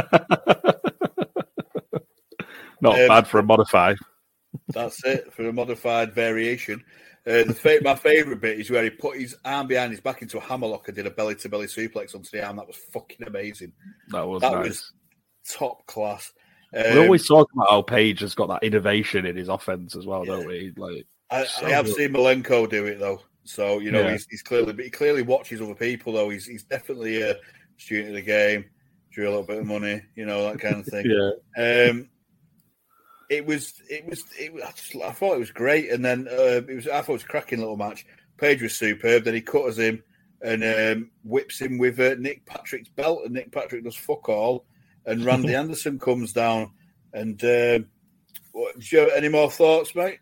Not 2.82 3.00
Um, 3.00 3.08
bad 3.08 3.28
for 3.28 3.40
a 3.40 3.44
modified. 3.44 3.98
That's 4.70 5.04
it 5.06 5.32
for 5.34 5.48
a 5.48 5.54
modified 5.54 6.14
variation. 6.14 6.84
Uh, 7.28 7.44
the 7.44 7.80
my 7.84 7.96
favourite 7.96 8.42
bit 8.42 8.60
is 8.60 8.70
where 8.70 8.84
he 8.84 8.90
put 8.90 9.18
his 9.18 9.36
arm 9.46 9.68
behind 9.68 9.92
his 9.92 10.02
back 10.02 10.22
into 10.22 10.38
a 10.38 10.42
hammerlock 10.42 10.88
and 10.88 10.96
did 10.96 11.08
a 11.08 11.12
belly 11.12 11.36
to 11.36 11.50
belly 11.50 11.68
suplex 11.68 12.14
onto 12.16 12.30
the 12.32 12.46
arm. 12.46 12.58
That 12.58 12.68
was 12.68 12.78
fucking 12.94 13.28
amazing. 13.28 13.74
That 14.10 14.28
was 14.28 14.42
that 14.42 14.54
nice. 14.54 14.68
was 14.68 14.94
top 15.50 15.86
class. 15.88 16.32
We 16.76 16.82
Um, 16.82 16.98
always 17.00 17.28
talk 17.28 17.50
about 17.54 17.70
how 17.70 17.82
Page 17.82 18.20
has 18.20 18.36
got 18.36 18.48
that 18.50 18.64
innovation 18.64 19.26
in 19.26 19.36
his 19.36 19.50
offense 19.50 19.96
as 19.96 20.06
well, 20.06 20.26
don't 20.26 20.46
we? 20.48 20.74
Like, 20.76 21.06
I, 21.32 21.46
so 21.46 21.66
I 21.66 21.70
have 21.72 21.86
good. 21.86 21.96
seen 21.96 22.10
Malenko 22.14 22.70
do 22.70 22.86
it 22.86 23.00
though, 23.00 23.22
so 23.46 23.80
you 23.80 23.92
know 23.92 24.02
Yeah. 24.02 24.12
he's, 24.12 24.28
he's 24.30 24.44
clearly, 24.44 24.74
but 24.74 24.86
he 24.86 24.92
clearly 24.92 25.22
watches 25.24 25.62
other 25.62 25.74
people 25.76 26.14
though. 26.14 26.30
He's 26.30 26.46
he's 26.46 26.64
definitely 26.64 27.22
a 27.22 27.36
student 27.78 28.10
of 28.10 28.16
the 28.16 28.22
game, 28.22 28.66
drew 29.12 29.26
a 29.28 29.30
little 29.30 29.44
bit 29.44 29.58
of 29.58 29.66
money, 29.66 30.02
you 30.16 30.26
know 30.26 30.44
that 30.44 30.60
kind 30.60 30.76
of 30.76 30.86
thing. 30.86 31.06
yeah, 31.58 31.90
Um, 31.90 32.10
it 33.30 33.44
was, 33.46 33.74
it 33.90 34.06
was, 34.06 34.24
it. 34.38 34.52
I, 34.64 34.72
just, 34.72 34.96
I 35.04 35.12
thought 35.12 35.34
it 35.36 35.40
was 35.40 35.50
great, 35.52 35.90
and 35.92 36.06
then 36.06 36.28
uh, 36.30 36.62
it 36.68 36.76
was. 36.76 36.88
I 36.88 37.02
thought 37.02 37.14
it 37.14 37.14
was 37.14 37.24
a 37.24 37.28
cracking 37.28 37.60
little 37.60 37.78
match. 37.78 38.06
Page 38.38 38.62
was 38.62 38.78
superb. 38.78 39.24
Then 39.24 39.34
he 39.34 39.42
cutters 39.42 39.80
him 39.80 40.04
and 40.44 40.64
um, 40.64 41.10
whips 41.24 41.60
him 41.60 41.78
with 41.80 42.00
uh, 42.00 42.16
Nick 42.20 42.46
Patrick's 42.46 42.90
belt, 42.90 43.22
and 43.26 43.34
Nick 43.34 43.52
Patrick 43.52 43.84
does 43.84 43.96
fuck 43.96 44.30
all. 44.30 44.66
And 45.06 45.24
Randy 45.26 45.56
Anderson 45.56 46.00
comes 46.00 46.34
down. 46.34 46.72
And 47.14 47.42
um, 47.44 47.88
what, 48.52 48.80
do 48.80 48.86
you 48.92 49.00
have 49.00 49.12
any 49.16 49.30
more 49.30 49.50
thoughts, 49.50 49.96
mate? 49.96 50.20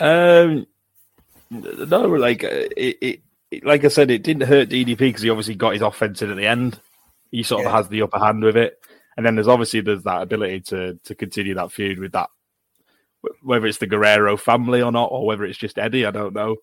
Um, 0.00 0.66
no, 1.50 2.02
like 2.02 2.44
uh, 2.44 2.48
it, 2.76 2.98
it, 3.00 3.20
it, 3.50 3.64
like 3.64 3.84
I 3.84 3.88
said, 3.88 4.10
it 4.10 4.22
didn't 4.22 4.48
hurt 4.48 4.70
DDP 4.70 4.98
because 4.98 5.22
he 5.22 5.30
obviously 5.30 5.54
got 5.54 5.74
his 5.74 5.82
offense 5.82 6.22
in 6.22 6.30
at 6.30 6.36
the 6.36 6.46
end. 6.46 6.80
He 7.30 7.42
sort 7.42 7.66
of 7.66 7.72
has 7.72 7.88
the 7.88 8.02
upper 8.02 8.18
hand 8.18 8.42
with 8.42 8.56
it, 8.56 8.78
and 9.16 9.24
then 9.24 9.34
there's 9.34 9.48
obviously 9.48 9.80
there's 9.80 10.04
that 10.04 10.22
ability 10.22 10.60
to 10.62 10.98
to 11.04 11.14
continue 11.14 11.54
that 11.54 11.72
feud 11.72 11.98
with 11.98 12.12
that, 12.12 12.30
whether 13.42 13.66
it's 13.66 13.78
the 13.78 13.86
Guerrero 13.86 14.36
family 14.36 14.82
or 14.82 14.92
not, 14.92 15.10
or 15.10 15.26
whether 15.26 15.44
it's 15.44 15.58
just 15.58 15.78
Eddie, 15.78 16.06
I 16.06 16.10
don't 16.10 16.34
know. 16.34 16.56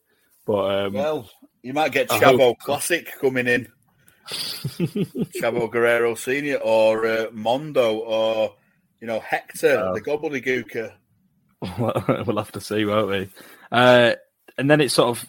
But 0.45 0.85
um, 0.85 0.93
Well, 0.93 1.29
you 1.61 1.73
might 1.73 1.91
get 1.91 2.09
Chavo 2.09 2.57
Classic 2.57 3.11
coming 3.19 3.47
in. 3.47 3.67
Chavo 5.41 5.69
Guerrero 5.71 6.15
Senior 6.15 6.57
or 6.57 7.05
uh, 7.05 7.25
Mando 7.31 7.97
or 7.97 8.55
you 8.99 9.07
know 9.07 9.19
Hector, 9.19 9.77
Oh. 9.89 9.93
the 9.93 10.01
gobbledygooker. 10.01 10.93
we'll 12.25 12.37
have 12.37 12.51
to 12.53 12.61
see, 12.61 12.85
won't 12.85 13.09
we? 13.09 13.29
Uh, 13.71 14.13
and 14.57 14.69
then 14.69 14.81
it 14.81 14.89
sort 14.89 15.09
of 15.17 15.25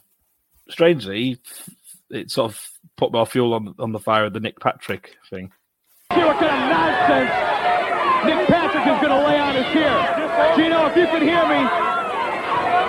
strangely, 0.70 1.38
it 2.10 2.30
sort 2.30 2.52
of 2.52 2.60
put 2.96 3.12
more 3.12 3.26
fuel 3.26 3.54
on 3.54 3.74
on 3.78 3.92
the 3.92 3.98
fire 3.98 4.24
of 4.24 4.32
the 4.32 4.40
Nick 4.40 4.58
Patrick 4.60 5.16
thing. 5.30 5.52
See 6.12 6.18
what 6.20 6.38
kind 6.38 6.46
of 6.46 6.70
nonsense 6.70 7.30
Nick 8.26 8.46
Patrick 8.48 8.86
is 8.86 9.00
going 9.00 9.12
to 9.20 9.26
lay 9.26 9.38
on 9.40 9.56
us 9.56 9.72
here. 9.72 10.54
Gino, 10.56 10.86
if 10.86 10.96
you 10.96 11.06
can 11.06 11.22
hear 11.22 11.46
me, 11.48 11.62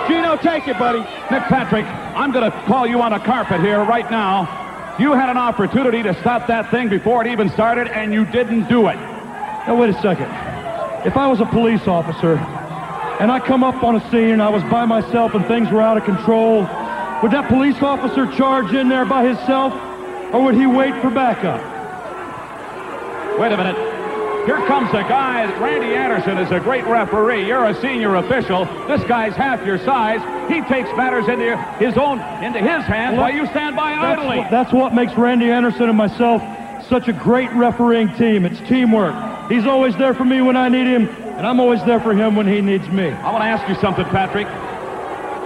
Gino, 0.08 0.36
take 0.36 0.68
it, 0.68 0.78
buddy. 0.78 0.98
Nick 1.30 1.42
Patrick, 1.48 1.84
I'm 1.86 2.30
going 2.32 2.50
to 2.50 2.56
call 2.66 2.86
you 2.86 3.00
on 3.02 3.12
a 3.14 3.20
carpet 3.20 3.60
here 3.62 3.82
right 3.84 4.08
now. 4.10 4.63
You 4.98 5.12
had 5.12 5.28
an 5.28 5.36
opportunity 5.36 6.04
to 6.04 6.14
stop 6.20 6.46
that 6.46 6.70
thing 6.70 6.88
before 6.88 7.24
it 7.24 7.30
even 7.30 7.50
started, 7.50 7.88
and 7.88 8.12
you 8.12 8.24
didn't 8.26 8.68
do 8.68 8.86
it. 8.86 8.96
Now, 9.66 9.74
wait 9.74 9.90
a 9.90 10.00
second. 10.00 10.30
If 11.04 11.16
I 11.16 11.26
was 11.26 11.40
a 11.40 11.46
police 11.46 11.86
officer 11.88 12.36
and 13.20 13.30
I 13.30 13.40
come 13.40 13.64
up 13.64 13.82
on 13.82 13.96
a 13.96 14.10
scene 14.10 14.30
and 14.30 14.42
I 14.42 14.48
was 14.50 14.62
by 14.64 14.84
myself 14.86 15.34
and 15.34 15.44
things 15.46 15.70
were 15.70 15.82
out 15.82 15.96
of 15.96 16.04
control, 16.04 16.62
would 17.22 17.32
that 17.32 17.48
police 17.48 17.76
officer 17.82 18.30
charge 18.36 18.72
in 18.72 18.88
there 18.88 19.04
by 19.04 19.24
himself 19.24 19.72
or 20.32 20.44
would 20.44 20.54
he 20.54 20.66
wait 20.66 20.94
for 21.02 21.10
backup? 21.10 21.60
Wait 23.38 23.52
a 23.52 23.56
minute. 23.56 23.93
Here 24.46 24.58
comes 24.66 24.90
a 24.90 25.02
guy. 25.08 25.44
Randy 25.58 25.94
Anderson 25.94 26.36
is 26.36 26.50
a 26.50 26.60
great 26.60 26.84
referee. 26.84 27.46
You're 27.46 27.64
a 27.64 27.80
senior 27.80 28.16
official. 28.16 28.66
This 28.86 29.02
guy's 29.04 29.34
half 29.34 29.64
your 29.64 29.78
size. 29.78 30.20
He 30.52 30.60
takes 30.62 30.88
matters 30.96 31.26
into 31.28 31.56
his 31.78 31.96
own 31.96 32.20
into 32.44 32.58
his 32.58 32.84
hands 32.84 33.16
while 33.16 33.32
you 33.32 33.46
stand 33.46 33.74
by 33.74 33.92
That's 33.92 34.20
idly. 34.20 34.38
what, 34.38 34.50
that's 34.50 34.72
what 34.72 34.94
makes 34.94 35.14
Randy 35.14 35.50
Anderson 35.50 35.88
and 35.88 35.96
myself 35.96 36.42
such 36.88 37.08
a 37.08 37.12
great 37.14 37.50
refereeing 37.52 38.12
team. 38.16 38.44
It's 38.44 38.60
teamwork. 38.68 39.14
He's 39.50 39.64
always 39.66 39.96
there 39.96 40.12
for 40.12 40.24
me 40.26 40.42
when 40.42 40.56
I 40.56 40.68
need 40.68 40.86
him, 40.86 41.08
and 41.08 41.46
I'm 41.46 41.58
always 41.58 41.82
there 41.84 42.00
for 42.00 42.12
him 42.14 42.36
when 42.36 42.46
he 42.46 42.60
needs 42.60 42.86
me. 42.88 43.08
I 43.10 43.32
want 43.32 43.42
to 43.42 43.48
ask 43.48 43.66
you 43.68 43.74
something, 43.80 44.04
Patrick. 44.06 44.46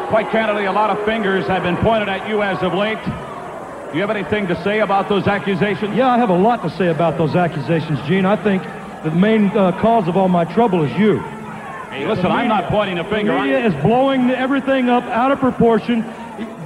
Quite 0.08 0.30
candidly, 0.30 0.64
a 0.64 0.72
lot 0.72 0.90
of 0.90 1.04
fingers 1.04 1.46
have 1.46 1.62
been 1.62 1.76
pointed 1.76 2.08
at 2.08 2.28
you 2.28 2.42
as 2.42 2.60
of 2.64 2.74
late. 2.74 2.98
Do 3.04 3.94
you 3.94 4.00
have 4.00 4.10
anything 4.10 4.48
to 4.48 4.62
say 4.64 4.80
about 4.80 5.08
those 5.08 5.26
accusations? 5.28 5.94
Yeah, 5.96 6.08
I 6.08 6.18
have 6.18 6.30
a 6.30 6.36
lot 6.36 6.62
to 6.62 6.70
say 6.70 6.88
about 6.88 7.16
those 7.16 7.36
accusations, 7.36 8.00
Gene. 8.08 8.24
I 8.26 8.36
think 8.42 8.62
the 9.04 9.10
main 9.10 9.48
uh, 9.56 9.72
cause 9.80 10.08
of 10.08 10.16
all 10.16 10.28
my 10.28 10.44
trouble 10.44 10.82
is 10.84 10.98
you. 10.98 11.18
Hey, 11.18 12.06
listen, 12.06 12.26
I'm 12.26 12.48
not 12.48 12.68
pointing 12.70 12.98
a 12.98 13.04
finger. 13.04 13.32
The 13.32 13.38
I'm- 13.38 13.72
is 13.72 13.82
blowing 13.82 14.30
everything 14.30 14.88
up 14.88 15.04
out 15.04 15.32
of 15.32 15.38
proportion. 15.40 16.04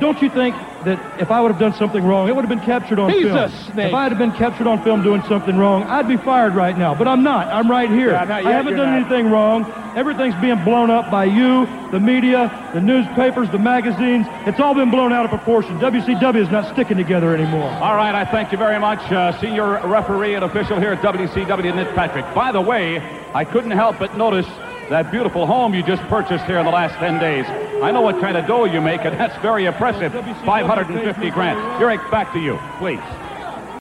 Don't 0.01 0.21
you 0.21 0.29
think 0.31 0.55
that 0.85 1.21
if 1.21 1.31
I 1.31 1.41
would 1.41 1.51
have 1.51 1.61
done 1.61 1.75
something 1.75 2.05
wrong, 2.05 2.29
it 2.29 2.35
would 2.35 2.45
have 2.45 2.49
been 2.49 2.65
captured 2.65 2.99
on 2.99 3.11
He's 3.11 3.25
film? 3.25 3.37
a 3.37 3.49
snake. 3.73 3.89
If 3.89 3.95
I 3.95 4.05
had 4.05 4.19
been 4.19 4.33
captured 4.33 4.67
on 4.67 4.83
film 4.83 5.03
doing 5.03 5.23
something 5.29 5.57
wrong, 5.57 5.85
I'd 5.85 6.09
be 6.09 6.17
fired 6.17 6.55
right 6.55 6.77
now. 6.77 6.95
But 6.95 7.09
I'm 7.09 7.23
not. 7.23 7.49
I'm 7.49 7.71
right 7.71 7.91
here. 7.91 8.13
Yeah, 8.13 8.25
not 8.25 8.47
I 8.47 8.53
haven't 8.53 8.77
done 8.77 8.91
not. 8.91 9.01
anything 9.01 9.31
wrong. 9.31 9.71
Everything's 9.97 10.35
being 10.41 10.63
blown 10.65 10.91
up 10.91 11.11
by 11.11 11.25
you, 11.27 11.67
the 11.91 12.01
media, 12.01 12.71
the 12.73 12.81
newspapers, 12.81 13.51
the 13.51 13.59
magazines. 13.59 14.27
It's 14.47 14.59
all 14.59 14.75
been 14.75 14.91
blown 14.91 15.13
out 15.13 15.25
of 15.25 15.31
proportion. 15.31 15.79
WCW 15.79 16.37
is 16.37 16.51
not 16.51 16.73
sticking 16.73 16.97
together 16.97 17.35
anymore. 17.35 17.69
All 17.69 17.95
right, 17.95 18.15
I 18.15 18.25
thank 18.25 18.53
you 18.53 18.59
very 18.59 18.79
much, 18.79 19.01
uh, 19.13 19.39
senior 19.41 19.87
referee 19.87 20.35
and 20.35 20.45
official 20.45 20.81
here 20.81 20.93
at 20.93 21.03
WCW, 21.03 21.75
Nick 21.75 21.95
Patrick. 21.95 22.25
By 22.35 22.53
the 22.53 22.61
way, 22.61 22.99
I 23.35 23.45
couldn't 23.45 23.73
help 23.73 23.99
but 23.99 24.17
notice 24.17 24.47
that 24.91 25.11
beautiful 25.11 25.47
home 25.47 25.75
you 25.75 25.83
just 25.83 26.03
purchased 26.05 26.45
here 26.45 26.59
in 26.59 26.65
the 26.67 26.71
last 26.73 26.95
10 26.99 27.19
days. 27.19 27.47
I 27.83 27.91
know 27.91 28.01
what 28.03 28.21
kind 28.21 28.37
of 28.37 28.47
dough 28.47 28.65
you 28.65 28.81
make, 28.81 29.05
and 29.05 29.19
that's 29.19 29.37
very 29.43 29.65
impressive. 29.65 30.13
550 30.13 31.31
grand. 31.31 31.59
Eric, 31.83 32.01
back 32.11 32.33
to 32.35 32.39
you, 32.41 32.59
please. 32.79 33.01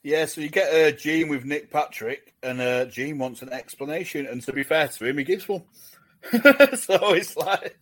Yeah, 0.04 0.26
so 0.26 0.42
you 0.42 0.50
get 0.50 0.74
uh, 0.74 0.96
Gene 0.98 1.28
with 1.28 1.46
Nick 1.46 1.70
Patrick, 1.70 2.34
and 2.42 2.60
uh, 2.62 2.86
Gene 2.86 3.18
wants 3.18 3.42
an 3.42 3.52
explanation. 3.52 4.26
And 4.26 4.42
to 4.44 4.54
be 4.54 4.64
fair 4.64 4.88
to 4.88 5.06
him, 5.06 5.18
he 5.18 5.24
gives 5.24 5.48
one. 5.48 5.64
so 6.32 7.14
it's 7.14 7.36
like, 7.36 7.78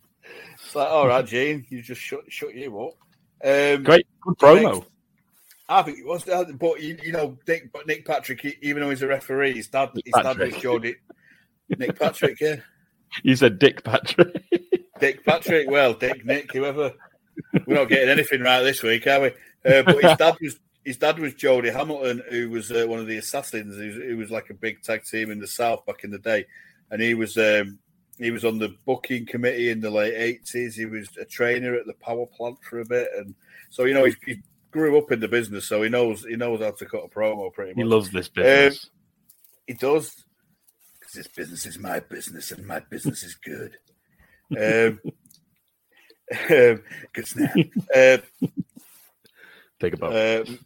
it's 0.54 0.74
like, 0.74 0.88
all 0.88 1.06
right, 1.08 1.24
Gene, 1.24 1.64
you 1.68 1.82
just 1.82 2.00
shut 2.00 2.20
shut 2.28 2.54
you 2.54 2.78
up. 2.82 2.94
Um, 3.42 3.82
Great, 3.84 4.06
good 4.20 4.36
promo. 4.36 4.84
I 5.68 5.82
think 5.82 5.98
it 5.98 6.06
was, 6.06 6.28
uh, 6.28 6.44
but 6.58 6.82
you, 6.82 6.98
you 7.02 7.12
know, 7.12 7.38
Nick, 7.46 7.72
but 7.72 7.86
Nick 7.86 8.04
Patrick, 8.04 8.40
he- 8.40 8.56
even 8.60 8.82
though 8.82 8.90
he's 8.90 9.02
a 9.02 9.06
referee, 9.06 9.54
his 9.54 9.68
dad, 9.68 9.94
Nick 9.94 10.06
his 10.06 10.12
dad 10.12 10.24
Patrick. 10.24 10.54
was 10.54 10.62
Jody. 10.62 10.96
Nick 11.78 11.98
Patrick, 11.98 12.40
yeah, 12.40 12.56
You 13.22 13.36
said 13.36 13.58
Dick 13.58 13.84
Patrick. 13.84 14.42
Dick 15.00 15.24
Patrick. 15.24 15.68
Well, 15.68 15.94
Dick, 15.94 16.24
Nick, 16.24 16.52
whoever. 16.52 16.92
We're 17.66 17.76
not 17.76 17.88
getting 17.88 18.08
anything 18.10 18.42
right 18.42 18.62
this 18.62 18.82
week, 18.82 19.06
are 19.06 19.20
we? 19.20 19.28
Uh, 19.64 19.82
but 19.82 20.02
his 20.02 20.16
dad 20.16 20.36
was 20.40 20.58
his 20.84 20.96
dad 20.96 21.18
was 21.18 21.34
Jody 21.34 21.70
Hamilton, 21.70 22.22
who 22.30 22.50
was 22.50 22.70
uh, 22.70 22.84
one 22.86 22.98
of 22.98 23.06
the 23.06 23.18
assassins. 23.18 23.76
He 23.76 23.86
was, 23.86 23.96
he 23.96 24.14
was 24.14 24.30
like 24.30 24.50
a 24.50 24.54
big 24.54 24.82
tag 24.82 25.04
team 25.04 25.30
in 25.30 25.38
the 25.38 25.46
South 25.46 25.84
back 25.86 26.04
in 26.04 26.10
the 26.10 26.18
day, 26.18 26.46
and 26.90 27.00
he 27.00 27.14
was 27.14 27.36
um, 27.36 27.78
he 28.18 28.30
was 28.30 28.44
on 28.44 28.58
the 28.58 28.74
booking 28.84 29.26
committee 29.26 29.70
in 29.70 29.80
the 29.80 29.90
late 29.90 30.14
eighties. 30.14 30.76
He 30.76 30.86
was 30.86 31.08
a 31.18 31.24
trainer 31.24 31.74
at 31.74 31.86
the 31.86 31.94
power 31.94 32.26
plant 32.26 32.58
for 32.62 32.80
a 32.80 32.84
bit, 32.84 33.08
and 33.16 33.34
so 33.70 33.84
you 33.84 33.94
know 33.94 34.04
he, 34.04 34.14
he 34.26 34.42
grew 34.70 34.98
up 34.98 35.10
in 35.12 35.20
the 35.20 35.28
business, 35.28 35.66
so 35.66 35.82
he 35.82 35.88
knows 35.88 36.24
he 36.24 36.36
knows 36.36 36.60
how 36.60 36.70
to 36.70 36.86
cut 36.86 37.04
a 37.04 37.08
promo 37.08 37.52
pretty 37.52 37.72
much, 37.72 37.76
he 37.76 37.84
loves 37.84 38.10
this 38.10 38.28
business. 38.28 38.90
He 39.66 39.74
does. 39.74 40.24
This 41.14 41.28
business 41.28 41.66
is 41.66 41.78
my 41.78 42.00
business 42.00 42.52
and 42.52 42.66
my 42.66 42.80
business 42.80 43.22
is 43.22 43.34
good. 43.34 43.76
Um, 44.52 45.00
um, 46.50 46.82
good 47.12 47.26
snap. 47.26 47.56
Uh, 47.94 48.18
Take 49.80 49.94
a 49.94 49.96
boat. 49.96 50.46
Um, 50.46 50.58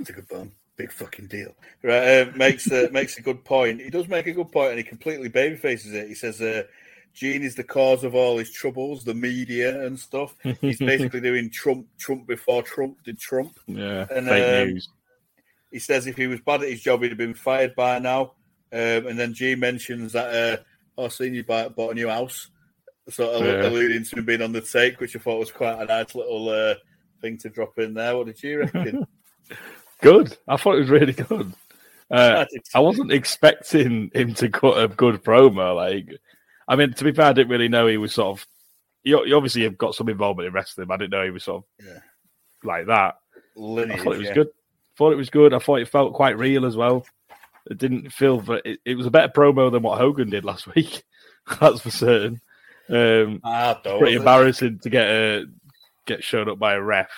it's 0.00 0.10
a 0.10 0.22
bone. 0.22 0.52
Big 0.76 0.90
fucking 0.90 1.28
deal. 1.28 1.54
Right, 1.82 2.20
uh, 2.20 2.32
makes 2.34 2.70
uh, 2.70 2.88
makes 2.92 3.18
a 3.18 3.22
good 3.22 3.44
point. 3.44 3.80
He 3.80 3.90
does 3.90 4.08
make 4.08 4.26
a 4.26 4.32
good 4.32 4.50
point, 4.52 4.70
and 4.70 4.78
he 4.78 4.84
completely 4.84 5.28
baby 5.28 5.56
faces 5.56 5.92
it. 5.94 6.08
He 6.08 6.14
says, 6.14 6.40
uh, 6.42 6.64
"Gene 7.14 7.42
is 7.42 7.54
the 7.54 7.64
cause 7.64 8.04
of 8.04 8.14
all 8.14 8.38
his 8.38 8.50
troubles, 8.50 9.04
the 9.04 9.14
media 9.14 9.86
and 9.86 9.98
stuff." 9.98 10.34
He's 10.60 10.78
basically 10.78 11.20
doing 11.22 11.50
Trump, 11.50 11.86
Trump 11.98 12.26
before 12.26 12.62
Trump 12.62 13.02
did 13.04 13.18
Trump. 13.18 13.58
yeah, 13.66 14.06
and, 14.10 14.26
fake 14.26 14.62
um, 14.62 14.68
news. 14.68 14.88
He 15.70 15.78
says 15.78 16.06
if 16.06 16.16
he 16.16 16.26
was 16.26 16.40
bad 16.40 16.62
at 16.62 16.70
his 16.70 16.82
job, 16.82 17.02
he'd 17.02 17.10
have 17.10 17.18
been 17.18 17.34
fired 17.34 17.74
by 17.74 17.98
now. 17.98 18.32
Um, 18.72 19.06
and 19.06 19.18
then 19.18 19.32
Gene 19.34 19.60
mentions 19.60 20.12
that, 20.12 20.34
uh, 20.34 20.62
"Oh, 20.98 21.08
seen 21.08 21.34
you 21.34 21.44
buy, 21.44 21.68
bought 21.68 21.92
a 21.92 21.94
new 21.94 22.08
house," 22.08 22.50
sort 23.08 23.34
of 23.34 23.46
Yeah. 23.46 23.68
alluding 23.68 24.04
to 24.04 24.16
him 24.18 24.24
being 24.24 24.42
on 24.42 24.52
the 24.52 24.60
take, 24.60 25.00
which 25.00 25.14
I 25.16 25.18
thought 25.20 25.38
was 25.38 25.52
quite 25.52 25.80
a 25.80 25.84
nice 25.84 26.14
little 26.14 26.48
uh, 26.48 26.74
thing 27.20 27.38
to 27.38 27.48
drop 27.48 27.78
in 27.78 27.94
there. 27.94 28.16
What 28.16 28.26
did 28.26 28.42
you 28.42 28.60
reckon? 28.60 29.06
Good. 30.02 30.36
I 30.48 30.56
thought 30.56 30.74
it 30.76 30.80
was 30.80 30.90
really 30.90 31.12
good. 31.14 31.52
Uh, 32.10 32.44
I 32.74 32.80
wasn't 32.80 33.12
expecting 33.12 34.10
him 34.14 34.34
to 34.34 34.48
cut 34.50 34.78
a 34.78 34.88
good 34.88 35.24
promo. 35.24 35.74
Like, 35.74 36.08
I 36.68 36.76
mean, 36.76 36.92
to 36.92 37.04
be 37.04 37.12
fair, 37.12 37.26
I 37.26 37.32
didn't 37.32 37.50
really 37.50 37.68
know 37.68 37.86
he 37.86 37.96
was 37.96 38.12
sort 38.12 38.38
of. 38.38 38.46
You, 39.04 39.24
you 39.24 39.34
obviously 39.36 39.62
have 39.62 39.78
got 39.78 39.94
some 39.94 40.08
involvement 40.08 40.48
in 40.48 40.52
wrestling. 40.52 40.86
But 40.88 40.94
I 40.94 40.96
didn't 40.98 41.12
know 41.12 41.24
he 41.24 41.30
was 41.30 41.44
sort 41.44 41.64
of 41.64 41.86
Yeah. 41.86 41.98
like 42.62 42.86
that. 42.86 43.14
I 43.56 43.96
thought 43.96 44.14
it 44.14 44.18
was 44.18 44.20
yeah. 44.28 44.34
good. 44.34 44.48
Thought 44.98 45.12
it 45.12 45.16
was 45.16 45.30
good. 45.30 45.54
I 45.54 45.58
thought 45.58 45.80
it 45.80 45.88
felt 45.88 46.12
quite 46.14 46.36
real 46.38 46.66
as 46.66 46.76
well. 46.76 47.06
It 47.70 47.78
didn't 47.78 48.10
feel, 48.10 48.40
that 48.42 48.62
it, 48.64 48.80
it 48.84 48.94
was 48.96 49.06
a 49.06 49.10
better 49.10 49.32
promo 49.32 49.70
than 49.72 49.82
what 49.82 49.98
Hogan 49.98 50.30
did 50.30 50.44
last 50.44 50.66
week. 50.74 51.02
That's 51.60 51.80
for 51.80 51.90
certain. 51.90 52.40
Um, 52.88 53.40
Ah, 53.42 53.74
pretty 53.82 54.14
embarrassing 54.16 54.78
to 54.80 54.90
get 54.90 55.08
a 55.08 55.46
get 56.06 56.22
shown 56.22 56.48
up 56.48 56.58
by 56.58 56.74
a 56.74 56.80
ref. 56.80 57.10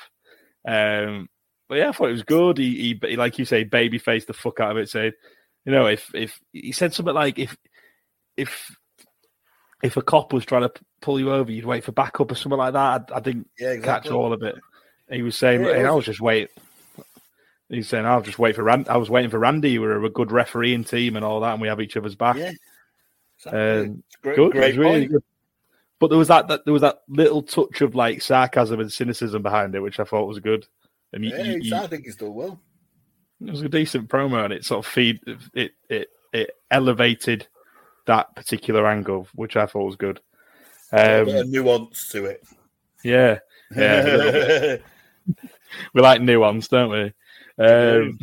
Um, 0.66 1.28
but 1.68 1.76
yeah, 1.76 1.90
I 1.90 1.92
thought 1.92 2.08
it 2.08 2.12
was 2.12 2.22
good. 2.22 2.56
He, 2.56 2.98
he, 3.02 3.16
like 3.16 3.38
you 3.38 3.44
say, 3.44 3.64
baby 3.64 3.98
faced 3.98 4.26
the 4.28 4.32
fuck 4.32 4.60
out 4.60 4.70
of 4.70 4.76
it, 4.78 4.88
saying, 4.88 5.12
you 5.66 5.72
know, 5.72 5.86
if 5.86 6.10
if 6.14 6.40
he 6.52 6.72
said 6.72 6.94
something 6.94 7.14
like 7.14 7.38
if 7.38 7.54
if 8.38 8.74
if 9.82 9.96
a 9.98 10.02
cop 10.02 10.32
was 10.32 10.46
trying 10.46 10.62
to 10.62 10.72
pull 11.02 11.20
you 11.20 11.30
over, 11.32 11.52
you'd 11.52 11.66
wait 11.66 11.84
for 11.84 11.92
backup 11.92 12.32
or 12.32 12.34
something 12.34 12.58
like 12.58 12.72
that. 12.72 13.10
I, 13.12 13.16
I 13.16 13.20
didn't 13.20 13.48
Yeah, 13.58 13.76
catch 13.76 14.08
all 14.08 14.32
of 14.32 14.42
it. 14.42 14.56
He 15.10 15.22
was 15.22 15.36
saying, 15.36 15.60
Yeah, 15.60 15.68
it 15.68 15.76
"Hey, 15.76 15.84
I 15.84 15.90
was- 15.90 15.96
was 15.96 16.06
just 16.06 16.20
wait. 16.20 16.48
He's 17.68 17.88
saying, 17.88 18.06
"I'll 18.06 18.22
just 18.22 18.38
wait 18.38 18.54
for 18.56 18.62
Randy. 18.62 18.88
I 18.88 18.96
was 18.96 19.10
waiting 19.10 19.30
for 19.30 19.38
Randy. 19.38 19.78
We're 19.78 20.02
a 20.04 20.10
good 20.10 20.32
refereeing 20.32 20.84
team 20.84 21.16
and 21.16 21.24
all 21.24 21.40
that, 21.40 21.52
and 21.52 21.60
we 21.60 21.68
have 21.68 21.80
each 21.80 21.96
other's 21.96 22.14
back." 22.14 22.36
Yeah, 22.36 22.52
exactly. 23.38 23.60
Um, 23.90 24.02
great, 24.22 24.36
good, 24.36 24.52
great 24.52 24.76
really 24.76 25.06
good. 25.06 25.22
But 26.00 26.08
there 26.08 26.18
was 26.18 26.28
that, 26.28 26.48
that 26.48 26.64
there 26.64 26.72
was 26.72 26.82
that 26.82 27.00
little 27.08 27.42
touch 27.42 27.80
of 27.80 27.94
like 27.94 28.22
sarcasm 28.22 28.78
and 28.80 28.90
cynicism 28.92 29.42
behind 29.42 29.74
it, 29.74 29.80
which 29.80 29.98
I 30.00 30.04
thought 30.04 30.26
was 30.28 30.38
good. 30.38 30.66
And 31.12 31.24
Yeah, 31.24 31.38
you- 31.38 31.44
he's- 31.54 31.64
you- 31.66 31.76
I 31.76 31.86
think 31.88 32.04
he's 32.04 32.16
done 32.16 32.34
well. 32.34 32.60
it 33.44 33.50
was 33.50 33.62
a 33.62 33.68
decent 33.68 34.08
promo, 34.08 34.44
and 34.44 34.52
it 34.52 34.64
sort 34.64 34.84
of 34.86 34.90
feed 34.90 35.20
it 35.54 35.72
it 35.88 36.08
it 36.32 36.50
elevated 36.70 37.46
that 38.06 38.34
particular 38.36 38.86
angle, 38.86 39.28
which 39.34 39.56
I 39.56 39.66
thought 39.66 39.84
was 39.86 39.96
good. 39.96 40.20
a 40.92 41.20
Um, 41.22 41.28
of 41.28 41.48
nuance 41.48 42.08
to 42.10 42.24
it. 42.24 42.42
yeah, 43.04 43.40
yeah, 43.76 44.02
a 44.06 44.78
we 45.92 46.00
like 46.00 46.22
nuance, 46.22 46.68
don't 46.68 46.90
we? 46.90 47.12
Um, 47.58 48.18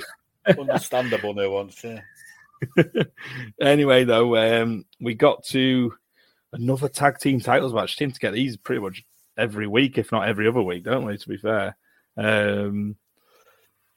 Understandable 0.59 1.33
nuance. 1.33 1.83
Yeah. 1.83 2.01
anyway, 3.61 4.03
though, 4.03 4.35
um, 4.61 4.85
we 4.99 5.13
got 5.15 5.43
to 5.45 5.93
another 6.53 6.87
tag 6.87 7.17
team 7.19 7.39
titles 7.39 7.73
match. 7.73 7.97
Seem 7.97 8.11
to 8.11 8.19
get 8.19 8.33
these 8.33 8.57
pretty 8.57 8.81
much 8.81 9.03
every 9.37 9.67
week, 9.67 9.97
if 9.97 10.11
not 10.11 10.27
every 10.27 10.47
other 10.47 10.61
week, 10.61 10.83
don't 10.83 11.05
we? 11.05 11.17
To 11.17 11.29
be 11.29 11.37
fair, 11.37 11.75
um, 12.17 12.95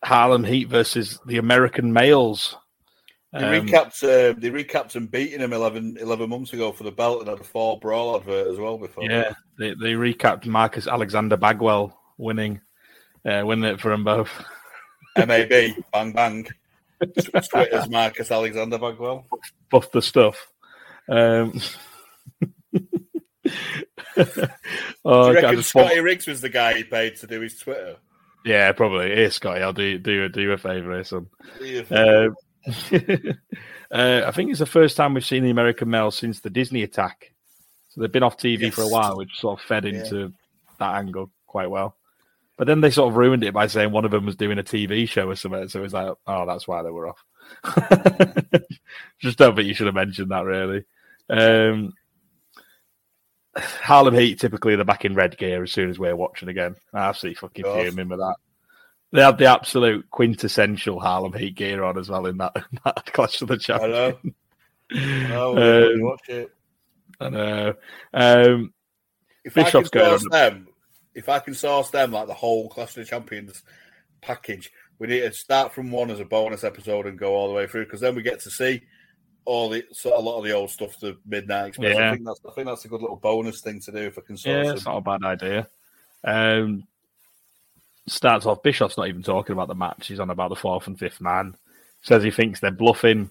Harlem 0.03 0.45
Heat 0.45 0.69
versus 0.69 1.19
the 1.27 1.39
American 1.39 1.93
Males. 1.93 2.57
They 3.33 3.59
Um, 3.59 3.67
recapped. 3.67 4.03
Uh, 4.03 4.35
they 4.39 4.51
recapped 4.51 4.97
and 4.97 5.11
beating 5.11 5.41
him 5.41 5.53
11, 5.53 5.99
11 6.01 6.31
months 6.31 6.55
ago 6.55 6.73
for 6.73 6.85
the 6.85 6.91
belt 6.91 7.21
and 7.21 7.29
had 7.29 7.41
a 7.41 7.45
Fall 7.45 7.77
Brawl 7.77 8.17
advert 8.17 8.49
as 8.49 8.59
well 8.59 8.79
before. 8.79 9.05
yeah, 9.05 9.35
they, 9.59 9.71
they 9.75 9.93
recapped 9.93 10.47
Marcus 10.47 10.87
Alexander 10.87 11.37
Bagwell 11.37 11.99
winning, 12.17 12.61
uh, 13.29 13.43
winning 13.45 13.71
it 13.71 13.81
for 13.81 13.91
them 13.91 14.05
both. 14.05 14.31
MAB, 15.17 15.75
bang 15.93 16.13
bang. 16.13 16.47
Twitter's 17.01 17.89
Marcus 17.89 18.31
Alexander 18.31 18.79
Bagwell. 18.79 19.27
Buff 19.71 19.91
the 19.93 20.03
stuff. 20.03 20.49
Um, 21.09 21.61
Do 24.17 24.49
oh, 25.05 25.31
you 25.31 25.39
I 25.39 25.43
reckon 25.43 25.63
Scotty 25.63 26.01
Riggs 26.01 26.27
was 26.27 26.41
the 26.41 26.49
guy 26.49 26.75
he 26.75 26.85
paid 26.85 27.17
to 27.17 27.27
do 27.27 27.41
his 27.41 27.59
Twitter? 27.59 27.97
yeah, 28.45 28.73
probably. 28.73 29.15
Here, 29.15 29.31
Scotty, 29.31 29.63
I'll 29.63 29.73
do 29.73 29.99
do 29.99 30.29
do 30.29 30.43
you 30.43 30.53
a 30.53 30.59
favour, 30.59 30.93
here, 30.93 31.05
son. 31.05 31.27
Um, 31.91 32.35
uh, 33.93 34.23
I 34.27 34.31
think 34.33 34.51
it's 34.51 34.59
the 34.59 34.67
first 34.67 34.97
time 34.97 35.15
we've 35.15 35.25
seen 35.25 35.45
the 35.45 35.51
American 35.51 35.89
male 35.89 36.11
since 36.11 36.41
the 36.41 36.51
Disney 36.51 36.83
attack. 36.83 37.33
So 37.91 38.01
they've 38.01 38.13
been 38.13 38.23
off 38.23 38.37
TV 38.37 38.73
for 38.73 38.83
a 38.83 38.89
while, 38.89 39.17
which 39.17 39.39
sort 39.39 39.61
of 39.61 39.67
fed 39.67 39.85
Yeah. 39.85 40.01
into 40.01 40.33
that 40.79 40.97
angle 40.97 41.31
quite 41.47 41.71
well. 41.71 41.97
But 42.59 42.67
then 42.67 42.81
they 42.81 42.91
sort 42.91 43.09
of 43.11 43.17
ruined 43.17 43.45
it 43.45 43.55
by 43.55 43.69
saying 43.69 43.93
one 43.93 44.05
of 44.05 44.11
them 44.11 44.27
was 44.27 44.37
doing 44.37 44.59
a 44.59 44.65
TV 44.65 45.09
show 45.09 45.31
or 45.31 45.37
something. 45.37 45.69
So 45.69 45.79
it 45.79 45.83
was 45.85 45.93
like, 45.95 46.13
oh, 46.27 46.45
that's 46.45 46.69
why 46.69 46.83
they 46.83 46.91
were 46.91 47.09
off. 47.09 47.25
Just 49.21 49.39
don't 49.39 49.55
think 49.57 49.69
you 49.69 49.75
should 49.75 49.87
have 49.87 49.95
mentioned 49.95 50.33
that, 50.33 50.45
really. 50.45 50.85
Um, 51.31 51.95
Harlem 53.57 54.15
Heat 54.15 54.39
typically 54.41 54.77
they're 54.77 54.85
back 54.85 55.05
in 55.05 55.15
red 55.15 55.37
gear 55.37 55.63
as 55.63 55.73
soon 55.73 55.91
as 55.91 55.99
we're 55.99 56.17
watching 56.17 56.49
again. 56.49 56.77
I 56.93 57.09
absolutely 57.09 57.37
fucking 57.37 57.65
fuming 57.65 58.09
with 58.09 58.19
that. 58.19 58.37
They 59.13 59.23
have 59.23 59.39
the 59.39 59.47
absolute 59.47 60.11
quintessential 60.11 61.01
Harlem 61.01 61.33
Heat 61.33 61.55
gear 61.55 61.83
on 61.83 61.99
as 61.99 62.09
well 62.09 62.27
in 62.27 62.39
that, 62.39 62.55
that 62.85 63.13
Clash 63.13 63.41
of 63.41 63.49
the 63.49 63.55
I 63.55 63.59
Champions. 63.59 63.93
know. 63.93 64.33
I 64.91 65.29
know. 65.29 65.93
Um, 65.95 66.03
watch 66.03 66.29
it. 66.29 66.51
I 67.21 67.29
know. 67.29 67.75
Um, 68.15 68.73
If 69.45 69.57
I 69.59 69.63
can 69.63 69.65
Bishop's 69.65 69.91
going 69.91 70.29
them, 70.31 70.68
if 71.15 71.29
I 71.29 71.39
can 71.39 71.55
source 71.55 71.91
them 71.91 72.13
like 72.13 72.27
the 72.27 72.35
whole 72.35 72.69
Clash 72.69 72.91
of 72.91 72.97
the 72.97 73.05
Champions 73.05 73.63
package, 74.21 74.71
we 74.99 75.07
need 75.07 75.21
to 75.21 75.33
start 75.33 75.73
from 75.73 75.91
one 75.91 76.11
as 76.11 76.21
a 76.21 76.25
bonus 76.25 76.65
episode 76.65 77.07
and 77.07 77.19
go 77.19 77.35
all 77.35 77.49
the 77.49 77.55
way 77.55 77.67
through 77.67 77.85
because 77.85 78.01
then 78.01 78.15
we 78.15 78.23
get 78.23 78.41
to 78.41 78.51
see 78.51 78.83
all 79.45 79.69
the 79.71 79.85
so 79.93 80.19
a 80.19 80.21
lot 80.21 80.39
of 80.39 80.45
the 80.45 80.53
old 80.53 80.71
stuff, 80.71 80.99
the 81.01 81.17
Midnight 81.27 81.69
Express. 81.69 81.97
Yeah. 81.97 82.11
I 82.11 82.15
think 82.15 82.27
that's 82.27 82.41
I 82.47 82.53
think 82.53 82.67
that's 82.67 82.85
a 82.85 82.89
good 82.89 83.01
little 83.01 83.17
bonus 83.17 83.61
thing 83.61 83.81
to 83.81 83.93
do 83.93 83.99
if 83.99 84.19
I 84.19 84.23
can 84.23 84.37
source 84.37 84.55
yeah, 84.55 84.63
them. 84.65 84.77
it's 84.77 84.85
not 84.85 84.99
a 84.99 85.01
bad 85.01 85.25
idea. 85.25 85.69
Um, 86.25 86.87
starts 88.07 88.47
off, 88.47 88.63
Bischoff's 88.63 88.99
not 88.99 89.09
even 89.09 89.23
talking 89.23 89.53
about 89.53 89.69
the 89.69 89.75
match. 89.75 90.09
He's 90.09 90.21
on 90.21 90.31
about 90.31 90.51
the 90.51 90.57
fourth 90.57 90.87
and 90.87 90.99
fifth 90.99 91.21
man. 91.21 91.57
Says 92.03 92.23
he 92.23 92.31
thinks 92.31 92.61
they're 92.61 92.71
bluffing 92.71 93.31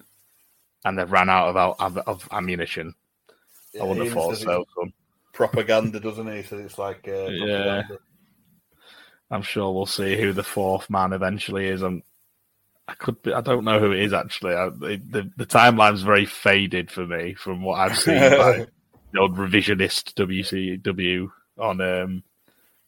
and 0.86 0.98
they've 0.98 1.12
ran 1.12 1.30
out 1.30 1.56
of, 1.56 1.80
of, 1.80 1.98
of 1.98 2.28
ammunition. 2.32 2.96
Yeah, 3.74 3.84
I 3.84 3.86
wouldn't 3.86 4.08
have 4.08 4.14
thought 4.14 4.38
so. 4.38 4.66
Propaganda, 5.38 6.00
doesn't 6.00 6.36
he? 6.36 6.42
So 6.42 6.58
it's 6.58 6.80
like 6.80 7.08
uh, 7.08 7.28
Yeah. 7.30 7.84
propaganda. 7.84 8.00
I'm 9.30 9.42
sure 9.44 9.72
we'll 9.72 9.86
see 9.86 10.18
who 10.20 10.34
the 10.34 10.42
fourth 10.44 10.90
man 10.90 11.14
eventually 11.14 11.68
is. 11.68 11.84
And 11.84 12.02
I 12.88 12.96
could 12.96 13.22
be, 13.22 13.34
I 13.34 13.42
don't 13.42 13.64
know 13.66 13.80
who 13.80 13.92
it 13.92 14.00
is 14.00 14.14
actually. 14.14 14.56
I, 14.56 14.70
the, 14.70 15.30
the 15.38 15.46
timeline's 15.46 16.02
very 16.02 16.26
faded 16.26 16.90
for 16.90 17.06
me 17.06 17.36
from 17.36 17.62
what 17.62 17.76
I've 17.80 18.00
seen. 18.00 18.18
by 18.18 18.66
the 19.12 19.20
old 19.20 19.36
revisionist 19.38 20.16
WCW 20.16 21.30
on 21.60 21.82
um, 21.82 22.24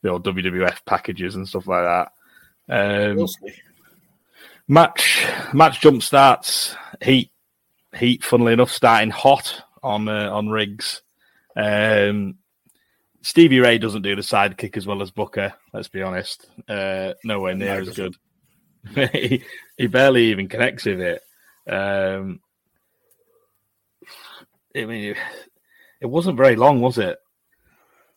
the 0.02 0.10
old 0.10 0.26
WWF 0.26 0.86
packages 0.86 1.36
and 1.36 1.48
stuff 1.48 1.68
like 1.68 1.84
that. 1.84 2.12
Um, 3.12 3.18
We'll 3.18 3.28
match 4.68 5.28
match 5.54 5.82
jump 5.82 6.02
starts. 6.02 6.76
Heat 7.02 7.30
Heat, 7.96 8.24
funnily 8.24 8.54
enough, 8.54 8.72
starting 8.72 9.12
hot 9.12 9.62
on 9.84 10.08
uh, 10.08 10.32
on 10.32 10.50
Riggs. 10.50 11.02
Um, 11.56 12.36
Stevie 13.30 13.60
Ray 13.60 13.78
doesn't 13.78 14.02
do 14.02 14.16
the 14.16 14.24
sidekick 14.24 14.76
as 14.76 14.88
well 14.88 15.04
as 15.04 15.12
Booker. 15.12 15.54
Let's 15.72 15.88
be 15.88 16.02
honest, 16.02 16.48
uh, 16.68 17.14
nowhere 17.24 17.54
near 17.54 17.80
as 17.80 17.90
good. 17.90 18.16
he, 19.14 19.44
he 19.78 19.86
barely 19.86 20.32
even 20.32 20.48
connects 20.48 20.86
with 20.86 21.00
it. 21.00 21.22
Um, 21.72 22.40
I 24.76 24.86
mean, 24.86 25.12
it, 25.12 25.18
it 26.02 26.06
wasn't 26.08 26.38
very 26.38 26.56
long, 26.56 26.82
was 26.82 26.98
it? 26.98 27.20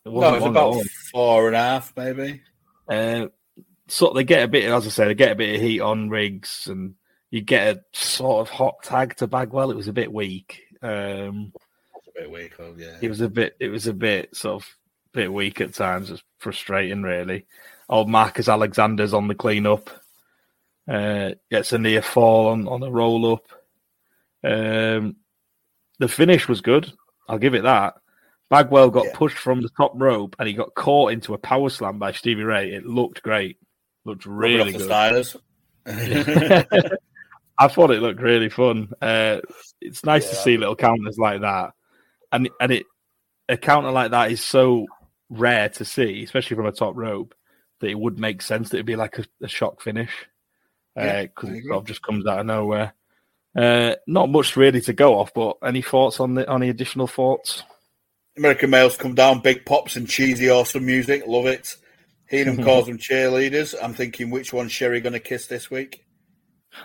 It 0.06 0.08
No, 0.08 0.12
long 0.12 0.36
at 0.36 0.48
about 0.48 0.82
four 1.12 1.48
and 1.48 1.56
a 1.56 1.58
half, 1.58 1.92
maybe. 1.94 2.40
Uh, 2.88 3.26
so 3.88 4.14
they 4.14 4.24
get 4.24 4.44
a 4.44 4.48
bit, 4.48 4.64
as 4.64 4.86
I 4.86 4.88
said, 4.88 5.08
they 5.08 5.14
get 5.14 5.32
a 5.32 5.36
bit 5.36 5.56
of 5.56 5.60
heat 5.60 5.80
on 5.80 6.08
Riggs, 6.08 6.68
and 6.68 6.94
you 7.30 7.42
get 7.42 7.76
a 7.76 7.82
sort 7.92 8.48
of 8.48 8.48
hot 8.48 8.82
tag 8.82 9.16
to 9.16 9.26
Bagwell. 9.26 9.72
It 9.72 9.76
was 9.76 9.88
a 9.88 9.92
bit 9.92 10.10
weak. 10.10 10.62
Um, 10.80 11.52
a 11.94 12.20
bit 12.22 12.30
weak, 12.30 12.54
oh, 12.58 12.72
yeah. 12.78 12.96
it 13.02 13.10
was 13.10 13.20
a 13.20 13.28
bit, 13.28 13.56
it 13.60 13.68
was 13.68 13.86
a 13.86 13.92
bit 13.92 14.34
sort 14.34 14.62
of 14.62 14.76
bit 15.12 15.32
weak 15.32 15.60
at 15.60 15.74
times. 15.74 16.10
It's 16.10 16.22
frustrating, 16.38 17.02
really. 17.02 17.46
Old 17.88 18.08
Marcus 18.08 18.48
Alexander's 18.48 19.14
on 19.14 19.28
the 19.28 19.34
clean 19.34 19.66
up. 19.66 19.90
Uh, 20.88 21.32
gets 21.50 21.72
a 21.72 21.78
near 21.78 22.02
fall 22.02 22.48
on, 22.48 22.66
on 22.66 22.82
a 22.82 22.90
roll 22.90 23.32
up. 23.34 23.46
Um, 24.44 25.16
the 25.98 26.08
finish 26.08 26.48
was 26.48 26.60
good. 26.60 26.92
I'll 27.28 27.38
give 27.38 27.54
it 27.54 27.62
that. 27.62 27.94
Bagwell 28.50 28.90
got 28.90 29.06
Yeah. 29.06 29.12
pushed 29.14 29.38
from 29.38 29.62
the 29.62 29.70
top 29.76 29.92
rope 29.94 30.36
and 30.38 30.48
he 30.48 30.54
got 30.54 30.74
caught 30.74 31.12
into 31.12 31.34
a 31.34 31.38
power 31.38 31.70
slam 31.70 31.98
by 31.98 32.12
Stevie 32.12 32.42
Ray. 32.42 32.72
It 32.72 32.84
looked 32.84 33.22
great. 33.22 33.58
Looked 34.04 34.26
really 34.26 34.72
good. 34.72 34.90
I 35.86 37.68
thought 37.68 37.90
it 37.90 38.00
looked 38.02 38.20
really 38.20 38.48
fun. 38.48 38.92
Uh, 39.00 39.40
it's 39.80 40.04
nice 40.04 40.28
to 40.30 40.34
see 40.36 40.56
little 40.56 40.76
counters 40.76 41.18
like 41.18 41.42
that, 41.42 41.72
and 42.32 42.48
and 42.60 42.72
it 42.72 42.86
a 43.48 43.56
counter 43.56 43.90
like 43.90 44.10
that 44.10 44.32
is 44.32 44.40
so 44.40 44.86
rare 45.32 45.68
to 45.70 45.84
see, 45.84 46.22
especially 46.22 46.56
from 46.56 46.66
a 46.66 46.72
top 46.72 46.96
rope, 46.96 47.34
that 47.80 47.88
it 47.88 47.98
would 47.98 48.18
make 48.18 48.42
sense 48.42 48.68
that 48.68 48.76
it'd 48.76 48.86
be 48.86 48.96
like 48.96 49.18
a, 49.18 49.24
a 49.42 49.48
shock 49.48 49.80
finish 49.80 50.12
Yeah, 50.96 51.22
because 51.22 51.50
it 51.50 51.64
sort 51.64 51.78
of 51.78 51.86
just 51.86 52.02
comes 52.02 52.26
out 52.26 52.40
of 52.40 52.46
nowhere. 52.46 52.94
Uh, 53.54 53.96
not 54.06 54.30
much 54.30 54.56
really 54.56 54.80
to 54.82 54.92
go 54.92 55.18
off, 55.18 55.34
but 55.34 55.58
any 55.64 55.82
thoughts 55.82 56.20
on 56.20 56.34
the 56.34 56.48
on 56.48 56.60
the 56.60 56.70
additional 56.70 57.06
thoughts? 57.06 57.62
American 58.36 58.70
males 58.70 58.96
come 58.96 59.14
down, 59.14 59.40
big 59.40 59.66
pops 59.66 59.96
and 59.96 60.08
cheesy, 60.08 60.48
awesome 60.50 60.86
music. 60.86 61.24
Love 61.26 61.46
it. 61.46 61.76
Heenan 62.28 62.64
calls 62.64 62.86
them 62.86 62.96
cheerleaders. 62.96 63.74
I'm 63.82 63.92
thinking, 63.92 64.30
which 64.30 64.52
one's 64.52 64.72
Sherri 64.72 65.00
going 65.00 65.12
to 65.12 65.20
kiss 65.20 65.46
this 65.46 65.70
week? 65.70 66.06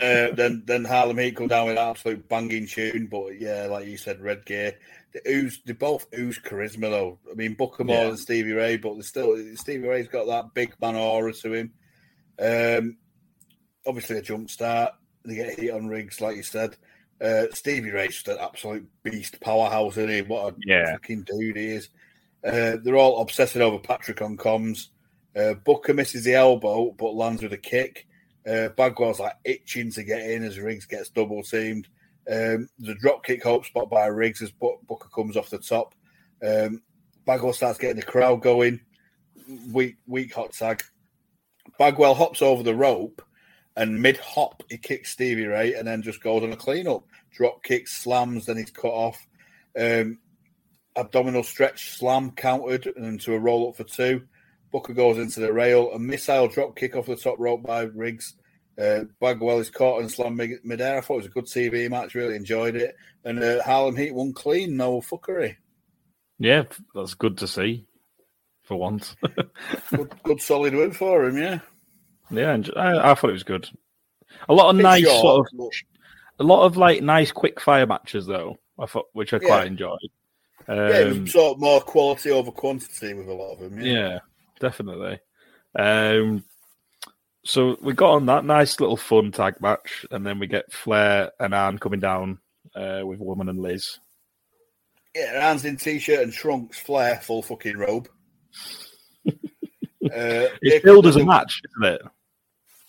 Uh, 0.00 0.30
then 0.34 0.62
then 0.66 0.84
Harlem 0.84 1.18
Heat 1.18 1.36
come 1.36 1.46
down 1.48 1.66
with 1.68 1.78
an 1.78 1.88
absolute 1.88 2.28
banging 2.28 2.66
tune, 2.66 3.06
but 3.06 3.40
yeah, 3.40 3.66
like 3.66 3.86
you 3.86 3.96
said, 3.96 4.20
Red 4.20 4.44
Gear. 4.44 4.74
They 5.12 5.20
ooze, 5.32 5.60
they 5.64 5.72
both 5.72 6.06
ooze 6.18 6.38
charisma 6.38 6.90
though. 6.90 7.18
I 7.30 7.34
mean, 7.34 7.54
Booker 7.54 7.84
more 7.84 7.96
Yeah. 8.02 8.08
than 8.08 8.16
Stevie 8.18 8.52
Ray, 8.52 8.76
but 8.76 9.02
still 9.04 9.36
Stevie 9.56 9.88
Ray's 9.88 10.08
got 10.08 10.26
that 10.26 10.52
big 10.54 10.74
man 10.80 10.96
aura 10.96 11.32
to 11.32 11.52
him. 11.54 11.72
Um, 12.38 12.98
obviously 13.86 14.18
a 14.18 14.22
jump 14.22 14.50
start. 14.50 14.92
They 15.24 15.36
get 15.36 15.58
hit 15.58 15.72
on 15.72 15.86
Riggs, 15.88 16.20
like 16.20 16.36
you 16.36 16.42
said. 16.42 16.76
Uh, 17.18 17.46
Stevie 17.54 17.90
Ray's 17.90 18.12
just 18.14 18.28
an 18.28 18.36
absolute 18.38 18.86
beast, 19.02 19.40
powerhouse, 19.40 19.96
isn't 19.96 20.10
he? 20.10 20.20
What 20.22 20.52
a 20.52 20.56
Yeah. 20.66 20.92
fucking 20.92 21.22
dude 21.22 21.56
he 21.56 21.66
is. 21.68 21.88
Uh, 22.44 22.76
they're 22.82 22.96
all 22.96 23.22
obsessing 23.22 23.62
over 23.62 23.78
Patrick 23.78 24.20
on 24.20 24.36
comms. 24.36 24.88
Uh, 25.34 25.54
Booker 25.54 25.94
misses 25.94 26.24
the 26.24 26.34
elbow, 26.34 26.90
but 26.92 27.14
lands 27.14 27.42
with 27.42 27.52
a 27.54 27.58
kick. 27.58 28.05
Uh, 28.46 28.68
Bagwell's 28.70 29.20
like 29.20 29.36
itching 29.44 29.90
to 29.92 30.04
get 30.04 30.28
in 30.30 30.44
as 30.44 30.58
Riggs 30.58 30.86
gets 30.86 31.08
double 31.08 31.42
teamed. 31.42 31.88
Um, 32.30 32.68
the 32.78 32.94
drop 32.94 33.24
kick 33.24 33.42
hope 33.42 33.64
spot 33.66 33.90
by 33.90 34.06
Riggs 34.06 34.42
as 34.42 34.50
Booker 34.50 35.08
comes 35.14 35.36
off 35.36 35.50
the 35.50 35.58
top. 35.58 35.94
Um, 36.46 36.82
Bagwell 37.24 37.52
starts 37.52 37.78
getting 37.78 37.96
the 37.96 38.02
crowd 38.02 38.42
going. 38.42 38.80
Weak, 39.72 39.96
weak 40.06 40.34
hot 40.34 40.52
tag. 40.52 40.82
Bagwell 41.78 42.14
hops 42.14 42.42
over 42.42 42.62
the 42.62 42.74
rope 42.74 43.22
and 43.76 44.00
mid 44.00 44.16
hop 44.16 44.62
he 44.70 44.78
kicks 44.78 45.12
Stevie 45.12 45.46
Ray 45.46 45.74
and 45.74 45.86
then 45.86 46.02
just 46.02 46.22
goes 46.22 46.42
on 46.42 46.52
a 46.52 46.56
clean 46.56 46.88
up. 46.88 47.04
Drop 47.32 47.62
kick 47.62 47.86
slams, 47.86 48.46
then 48.46 48.56
he's 48.56 48.70
cut 48.70 48.88
off. 48.88 49.26
Um, 49.78 50.18
abdominal 50.96 51.42
stretch 51.42 51.96
slam 51.98 52.30
countered 52.30 52.86
and 52.86 53.04
into 53.04 53.34
a 53.34 53.38
roll 53.38 53.68
up 53.68 53.76
for 53.76 53.84
two. 53.84 54.22
Booker 54.72 54.92
goes 54.94 55.18
into 55.18 55.40
the 55.40 55.52
rail. 55.52 55.90
A 55.92 55.98
missile 55.98 56.48
drop 56.48 56.76
kick 56.76 56.96
off 56.96 57.06
the 57.06 57.16
top 57.16 57.36
rope 57.38 57.62
by 57.62 57.82
Riggs. 57.82 58.34
Uh, 58.80 59.04
Bagwell 59.20 59.60
is 59.60 59.70
caught 59.70 60.00
and 60.02 60.10
slammed 60.10 60.36
mid- 60.36 60.64
midair. 60.64 60.98
I 60.98 61.00
thought 61.00 61.14
it 61.14 61.16
was 61.18 61.26
a 61.26 61.30
good 61.30 61.46
TV 61.46 61.88
match. 61.88 62.14
Really 62.14 62.36
enjoyed 62.36 62.76
it. 62.76 62.94
And 63.24 63.42
uh, 63.42 63.62
Harlem 63.62 63.96
Heat 63.96 64.14
won 64.14 64.32
clean, 64.34 64.76
no 64.76 65.00
fuckery. 65.00 65.56
yeah, 66.38 66.64
that's 66.94 67.14
good 67.14 67.38
to 67.38 67.46
see 67.48 67.86
for 68.64 68.76
once. 68.76 69.16
Good, 69.90 70.12
good 70.24 70.40
solid 70.42 70.74
win 70.74 70.90
for 70.92 71.24
him. 71.26 71.38
Yeah, 71.38 71.60
yeah, 72.32 72.52
and 72.54 72.68
I, 72.76 73.12
I 73.12 73.14
thought 73.14 73.30
it 73.30 73.34
was 73.34 73.44
good. 73.44 73.68
A 74.48 74.52
lot 74.52 74.70
of 74.70 74.76
nice 74.82 75.04
short, 75.04 75.20
sort 75.22 75.46
of 75.52 75.58
but- 75.58 75.70
a 76.40 76.44
lot 76.44 76.64
of 76.64 76.76
like 76.76 77.00
nice 77.02 77.30
quick 77.32 77.60
fire 77.60 77.86
matches 77.86 78.26
though. 78.26 78.58
I 78.78 78.86
thought, 78.86 79.06
which 79.12 79.32
I 79.32 79.38
quite 79.38 79.62
Yeah. 79.62 79.66
enjoyed. 79.68 79.98
yeah, 80.68 80.88
it 80.88 81.12
Um, 81.12 81.22
was 81.22 81.32
sort 81.32 81.54
of 81.54 81.60
more 81.60 81.80
quality 81.80 82.30
over 82.32 82.50
quantity 82.50 83.14
with 83.14 83.28
a 83.28 83.32
lot 83.34 83.52
of 83.54 83.60
them. 83.60 83.80
Yeah, 83.80 83.92
yeah, 83.92 84.18
definitely. 84.60 85.20
Um, 85.78 86.44
so 87.44 87.76
we 87.80 87.92
got 87.92 88.12
on 88.12 88.26
that 88.26 88.44
nice 88.44 88.80
little 88.80 88.96
fun 88.96 89.32
tag 89.32 89.60
match, 89.60 90.04
and 90.10 90.26
then 90.26 90.38
we 90.38 90.46
get 90.46 90.72
Flair 90.72 91.30
and 91.38 91.54
Arn 91.54 91.78
coming 91.78 92.00
down 92.00 92.38
uh, 92.74 93.02
with 93.04 93.20
Woman 93.20 93.48
and 93.48 93.60
Liz. 93.60 93.98
yeah. 95.14 95.40
Hands 95.40 95.64
in 95.64 95.76
t-shirt 95.76 96.22
and 96.22 96.32
trunks, 96.32 96.78
Flair 96.78 97.16
full 97.22 97.42
fucking 97.42 97.76
robe. 97.76 98.08
uh, 99.28 99.32
It's 100.02 100.84
billed 100.84 101.06
as 101.06 101.16
a 101.16 101.24
match, 101.24 101.62
isn't 101.76 101.94
it? 101.94 102.02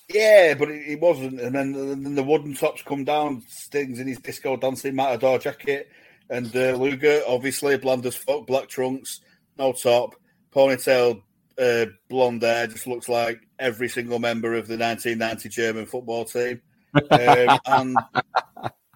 Yeah, 0.10 0.54
but 0.54 0.70
it, 0.70 0.88
it 0.88 1.00
wasn't. 1.00 1.40
And 1.40 1.54
then, 1.54 1.76
and 1.76 2.06
then 2.06 2.16
the 2.16 2.24
wooden 2.24 2.56
tops 2.56 2.82
come 2.82 3.04
down, 3.04 3.44
Stings 3.48 4.00
in 4.00 4.08
his 4.08 4.20
disco 4.20 4.56
dancing 4.56 4.96
matador 4.96 5.38
jacket, 5.38 5.90
and 6.30 6.54
uh, 6.56 6.72
Luger, 6.72 7.22
obviously, 7.28 7.78
bland 7.78 8.06
as 8.06 8.16
fuck, 8.16 8.48
black 8.48 8.70
trunks, 8.70 9.20
no 9.58 9.74
top, 9.74 10.16
ponytail, 10.52 11.22
uh, 11.60 11.86
blonde 12.10 12.44
hair, 12.44 12.68
just 12.68 12.88
looks 12.88 13.10
like 13.10 13.42
every 13.60 13.90
single 13.90 14.20
member 14.20 14.54
of 14.54 14.68
the 14.68 14.78
1990 14.78 15.50
German 15.50 15.86
football 15.86 16.26
team. 16.26 16.62
Um, 16.94 17.58
and 17.66 17.98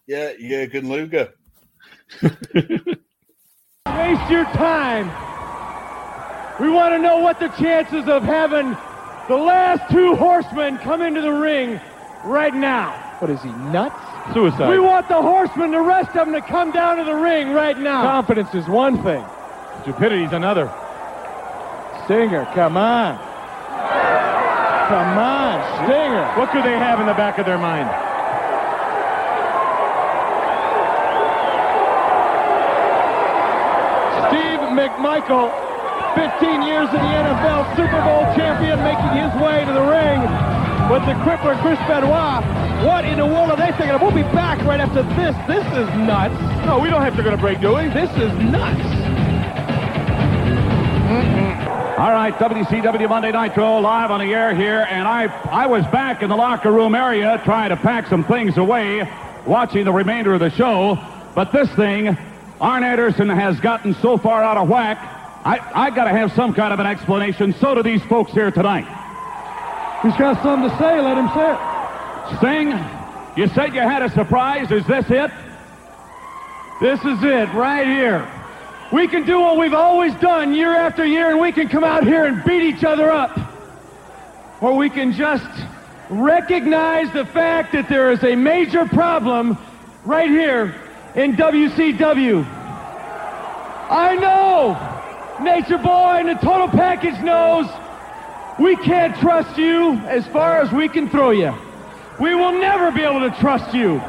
yeah, 0.07 0.33
Jurgen 0.39 0.89
Luger. 0.89 1.33
Waste 2.21 2.29
your 4.29 4.45
time. 4.45 5.07
We 6.59 6.69
want 6.69 6.93
to 6.93 6.99
know 6.99 7.19
what 7.19 7.39
the 7.39 7.47
chances 7.49 8.07
of 8.07 8.23
having 8.23 8.77
the 9.27 9.35
last 9.35 9.91
two 9.91 10.15
horsemen 10.15 10.77
come 10.79 11.01
into 11.01 11.21
the 11.21 11.31
ring 11.31 11.79
right 12.23 12.53
now. 12.53 12.91
What 13.19 13.31
is 13.31 13.41
he, 13.41 13.49
nuts? 13.49 13.95
Suicide. 14.33 14.69
We 14.69 14.79
want 14.79 15.07
the 15.07 15.21
horsemen, 15.21 15.71
the 15.71 15.81
rest 15.81 16.09
of 16.09 16.27
them, 16.27 16.33
to 16.33 16.41
come 16.41 16.71
down 16.71 16.97
to 16.97 17.03
the 17.03 17.15
ring 17.15 17.51
right 17.51 17.77
now. 17.77 18.03
Confidence 18.03 18.53
is 18.53 18.67
one 18.67 19.01
thing. 19.03 19.25
Stupidity's 19.81 20.31
another. 20.31 20.71
Stinger, 22.11 22.43
come 22.53 22.75
on. 22.75 23.15
Come 24.91 25.15
on, 25.15 25.55
Stinger. 25.87 26.27
What 26.35 26.51
could 26.51 26.65
they 26.65 26.75
have 26.75 26.99
in 26.99 27.05
the 27.05 27.13
back 27.13 27.39
of 27.39 27.45
their 27.45 27.57
mind? 27.57 27.87
Steve 34.27 34.59
McMichael, 34.75 35.55
15 36.19 36.67
years 36.67 36.89
in 36.91 36.99
the 36.99 37.13
NFL, 37.23 37.79
Super 37.79 38.03
Bowl 38.03 38.27
champion, 38.35 38.83
making 38.83 39.15
his 39.15 39.31
way 39.39 39.63
to 39.63 39.71
the 39.71 39.87
ring 39.87 40.19
with 40.91 41.07
the 41.07 41.15
crippler 41.23 41.55
Chris 41.63 41.79
Benoit. 41.87 42.43
What 42.83 43.05
in 43.05 43.19
the 43.19 43.25
world 43.25 43.51
are 43.51 43.55
they 43.55 43.71
thinking 43.79 43.91
of? 43.91 44.01
We'll 44.01 44.11
be 44.11 44.27
back 44.35 44.59
right 44.67 44.81
after 44.81 45.03
this. 45.15 45.33
This 45.47 45.63
is 45.79 45.87
nuts. 45.95 46.35
No, 46.65 46.77
we 46.77 46.89
don't 46.89 47.03
have 47.03 47.15
to 47.15 47.23
go 47.23 47.31
to 47.31 47.37
break, 47.37 47.61
do 47.61 47.73
we? 47.77 47.87
This 47.87 48.11
is 48.17 48.33
nuts. 48.51 49.01
All 52.01 52.11
right, 52.11 52.33
WCW 52.33 53.07
Monday 53.07 53.31
Nitro 53.31 53.77
live 53.77 54.09
on 54.09 54.21
the 54.21 54.33
air 54.33 54.55
here, 54.55 54.87
and 54.89 55.07
I 55.07 55.25
I 55.51 55.67
was 55.67 55.85
back 55.85 56.23
in 56.23 56.29
the 56.31 56.35
locker 56.35 56.71
room 56.71 56.95
area 56.95 57.39
trying 57.45 57.69
to 57.69 57.77
pack 57.77 58.07
some 58.07 58.23
things 58.23 58.57
away, 58.57 59.07
watching 59.45 59.85
the 59.85 59.91
remainder 59.91 60.33
of 60.33 60.39
the 60.39 60.49
show. 60.49 60.97
But 61.35 61.51
this 61.51 61.69
thing, 61.75 62.17
Arn 62.59 62.83
Anderson 62.83 63.29
has 63.29 63.59
gotten 63.59 63.93
so 63.93 64.17
far 64.17 64.43
out 64.43 64.57
of 64.57 64.67
whack. 64.67 64.97
I 65.45 65.59
I 65.75 65.89
got 65.91 66.05
to 66.05 66.09
have 66.09 66.33
some 66.33 66.55
kind 66.55 66.73
of 66.73 66.79
an 66.79 66.87
explanation. 66.87 67.53
So 67.53 67.75
do 67.75 67.83
these 67.83 68.01
folks 68.05 68.31
here 68.31 68.49
tonight. 68.49 68.87
He's 70.01 70.17
got 70.17 70.41
something 70.41 70.71
to 70.71 70.77
say. 70.79 70.99
Let 70.99 71.19
him 71.19 71.29
say 71.35 71.51
it. 71.53 72.37
Sting, 72.39 73.37
you 73.37 73.47
said 73.53 73.75
you 73.75 73.81
had 73.81 74.01
a 74.01 74.09
surprise. 74.09 74.71
Is 74.71 74.87
this 74.87 75.05
it? 75.07 75.29
This 76.81 76.99
is 77.05 77.23
it 77.23 77.53
right 77.53 77.85
here. 77.85 78.40
We 78.91 79.07
can 79.07 79.25
do 79.25 79.39
what 79.39 79.57
we've 79.57 79.73
always 79.73 80.13
done 80.15 80.53
year 80.53 80.75
after 80.75 81.05
year, 81.05 81.31
and 81.31 81.39
we 81.39 81.53
can 81.53 81.69
come 81.69 81.83
out 81.83 82.03
here 82.03 82.25
and 82.25 82.43
beat 82.43 82.61
each 82.61 82.83
other 82.83 83.09
up. 83.09 83.39
Or 84.59 84.75
we 84.75 84.89
can 84.89 85.13
just 85.13 85.47
recognize 86.09 87.11
the 87.13 87.25
fact 87.25 87.71
that 87.71 87.87
there 87.87 88.11
is 88.11 88.21
a 88.23 88.35
major 88.35 88.85
problem 88.85 89.57
right 90.03 90.29
here 90.29 90.75
in 91.15 91.37
WCW. 91.37 92.45
I 93.89 94.15
know 94.15 95.43
Nature 95.43 95.77
Boy 95.77 96.17
and 96.19 96.29
the 96.29 96.35
Total 96.35 96.67
Package 96.67 97.19
knows 97.21 97.67
we 98.59 98.75
can't 98.75 99.15
trust 99.17 99.57
you 99.57 99.93
as 100.07 100.27
far 100.27 100.59
as 100.59 100.71
we 100.71 100.89
can 100.89 101.09
throw 101.09 101.31
you. 101.31 101.53
We 102.19 102.35
will 102.35 102.59
never 102.59 102.91
be 102.91 103.01
able 103.01 103.21
to 103.21 103.35
trust 103.39 103.73
you. 103.73 103.99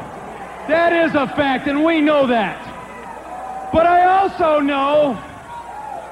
That 0.67 0.91
is 0.91 1.15
a 1.15 1.27
fact, 1.27 1.67
and 1.67 1.85
we 1.85 2.01
know 2.01 2.27
that. 2.27 2.72
But 3.73 3.87
I 3.87 4.05
also 4.19 4.59
know 4.59 5.19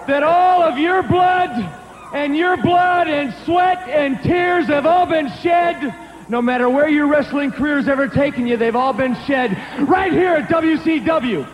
that 0.08 0.24
all 0.24 0.64
of 0.64 0.80
your 0.80 1.04
blood 1.04 1.52
and 2.12 2.36
your 2.36 2.58
blood 2.58 3.08
and 3.08 3.32
sweat 3.46 3.88
and 3.88 4.22
tears 4.24 4.66
have 4.66 4.88
all 4.88 5.06
been 5.06 5.32
shed. 5.42 5.94
No 6.28 6.42
matter 6.42 6.68
where 6.68 6.90
your 6.90 7.06
wrestling 7.06 7.52
career 7.52 7.76
has 7.76 7.88
ever 7.88 8.08
taken 8.08 8.48
you, 8.48 8.58
they've 8.58 8.76
all 8.76 8.94
been 8.94 9.16
shed 9.28 9.52
right 9.88 10.12
here 10.12 10.34
at 10.34 10.50
WCW. 10.50 11.48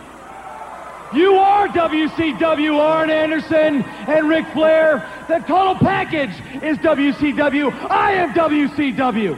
You 1.12 1.34
are 1.36 1.68
WCW, 1.68 2.78
Arn 2.78 3.10
Anderson 3.10 3.82
and 3.82 4.28
Ric 4.30 4.46
Flair. 4.54 5.06
The 5.28 5.40
total 5.40 5.74
package 5.74 6.32
is 6.62 6.78
WCW. 6.78 7.70
I 7.90 8.12
am 8.12 8.32
WCW. 8.32 9.32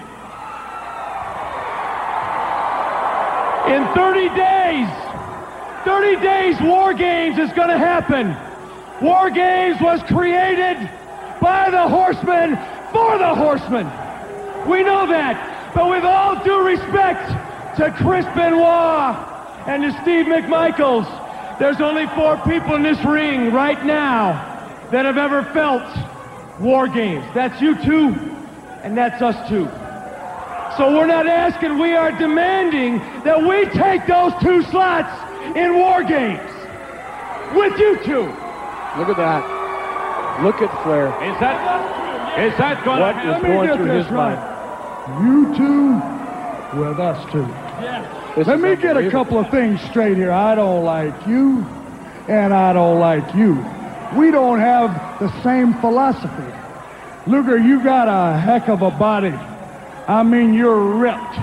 In 3.71 3.95
30 3.95 4.29
days, 4.37 5.10
30 5.85 6.23
days 6.23 6.61
War 6.61 6.93
Games 6.93 7.39
is 7.39 7.51
going 7.52 7.69
to 7.69 7.78
happen. 7.78 8.36
War 9.05 9.31
Games 9.31 9.81
was 9.81 10.02
created 10.02 10.77
by 11.40 11.70
the 11.70 11.89
horsemen 11.89 12.57
for 12.93 13.16
the 13.16 13.35
horsemen. 13.35 13.86
We 14.69 14.82
know 14.82 15.07
that. 15.07 15.73
But 15.74 15.89
with 15.89 16.05
all 16.05 16.43
due 16.44 16.62
respect 16.62 17.31
to 17.78 17.90
Chris 17.93 18.27
Benoit 18.35 19.16
and 19.66 19.82
to 19.82 19.93
Steve 20.02 20.27
McMichaels, 20.27 21.09
there's 21.59 21.81
only 21.81 22.07
four 22.09 22.36
people 22.39 22.74
in 22.74 22.82
this 22.82 23.02
ring 23.05 23.52
right 23.52 23.82
now 23.85 24.32
that 24.90 25.07
have 25.07 25.16
ever 25.16 25.44
felt 25.55 25.82
War 26.61 26.89
Games. 26.89 27.24
That's 27.35 27.61
you 27.62 27.74
two, 27.82 28.09
and 28.82 28.97
that's 28.97 29.23
us 29.23 29.48
two. 29.48 29.65
So 30.77 30.94
we're 30.94 31.07
not 31.07 31.27
asking, 31.27 31.78
we 31.78 31.94
are 31.94 32.12
demanding 32.12 32.98
that 33.24 33.40
we 33.43 33.65
take 33.78 34.07
those 34.07 34.32
two 34.43 34.62
slots 34.70 35.30
in 35.56 35.74
War 35.77 36.02
Games 36.02 36.51
with 37.55 37.78
you 37.78 37.97
two. 38.05 38.22
Look 38.98 39.09
at 39.09 39.16
that. 39.16 40.43
Look 40.43 40.62
at 40.62 40.70
Flair. 40.82 41.09
Is 41.22 41.39
that 41.40 42.39
is 42.39 42.56
that 42.59 42.85
going 42.85 43.01
What 43.01 43.12
to 43.12 43.36
is 43.36 43.43
going 43.43 43.77
through 43.77 43.86
this 43.89 44.06
his 44.06 44.12
right. 44.12 44.36
mind? 44.36 45.24
You 45.27 45.56
two 45.56 46.81
with 46.81 46.98
us 47.01 47.32
two. 47.32 47.47
This 48.36 48.47
Let 48.47 48.60
me 48.60 48.77
get 48.77 48.97
a 48.97 49.10
couple 49.10 49.39
of 49.39 49.51
things 49.51 49.81
straight 49.90 50.16
here. 50.16 50.31
I 50.31 50.55
don't 50.55 50.85
like 50.85 51.27
you, 51.27 51.66
and 52.28 52.55
I 52.55 52.72
don't 52.72 53.01
like 53.01 53.35
you. 53.35 53.55
We 54.16 54.31
don't 54.31 54.60
have 54.60 55.18
the 55.20 55.31
same 55.43 55.74
philosophy. 55.81 56.52
Luger, 57.27 57.59
you 57.59 57.82
got 57.82 58.09
a 58.09 58.39
heck 58.39 58.68
of 58.68 58.82
a 58.82 58.90
body. 58.90 59.35
I 60.09 60.22
mean, 60.22 60.55
you're 60.55 60.81
ripped. 60.81 61.36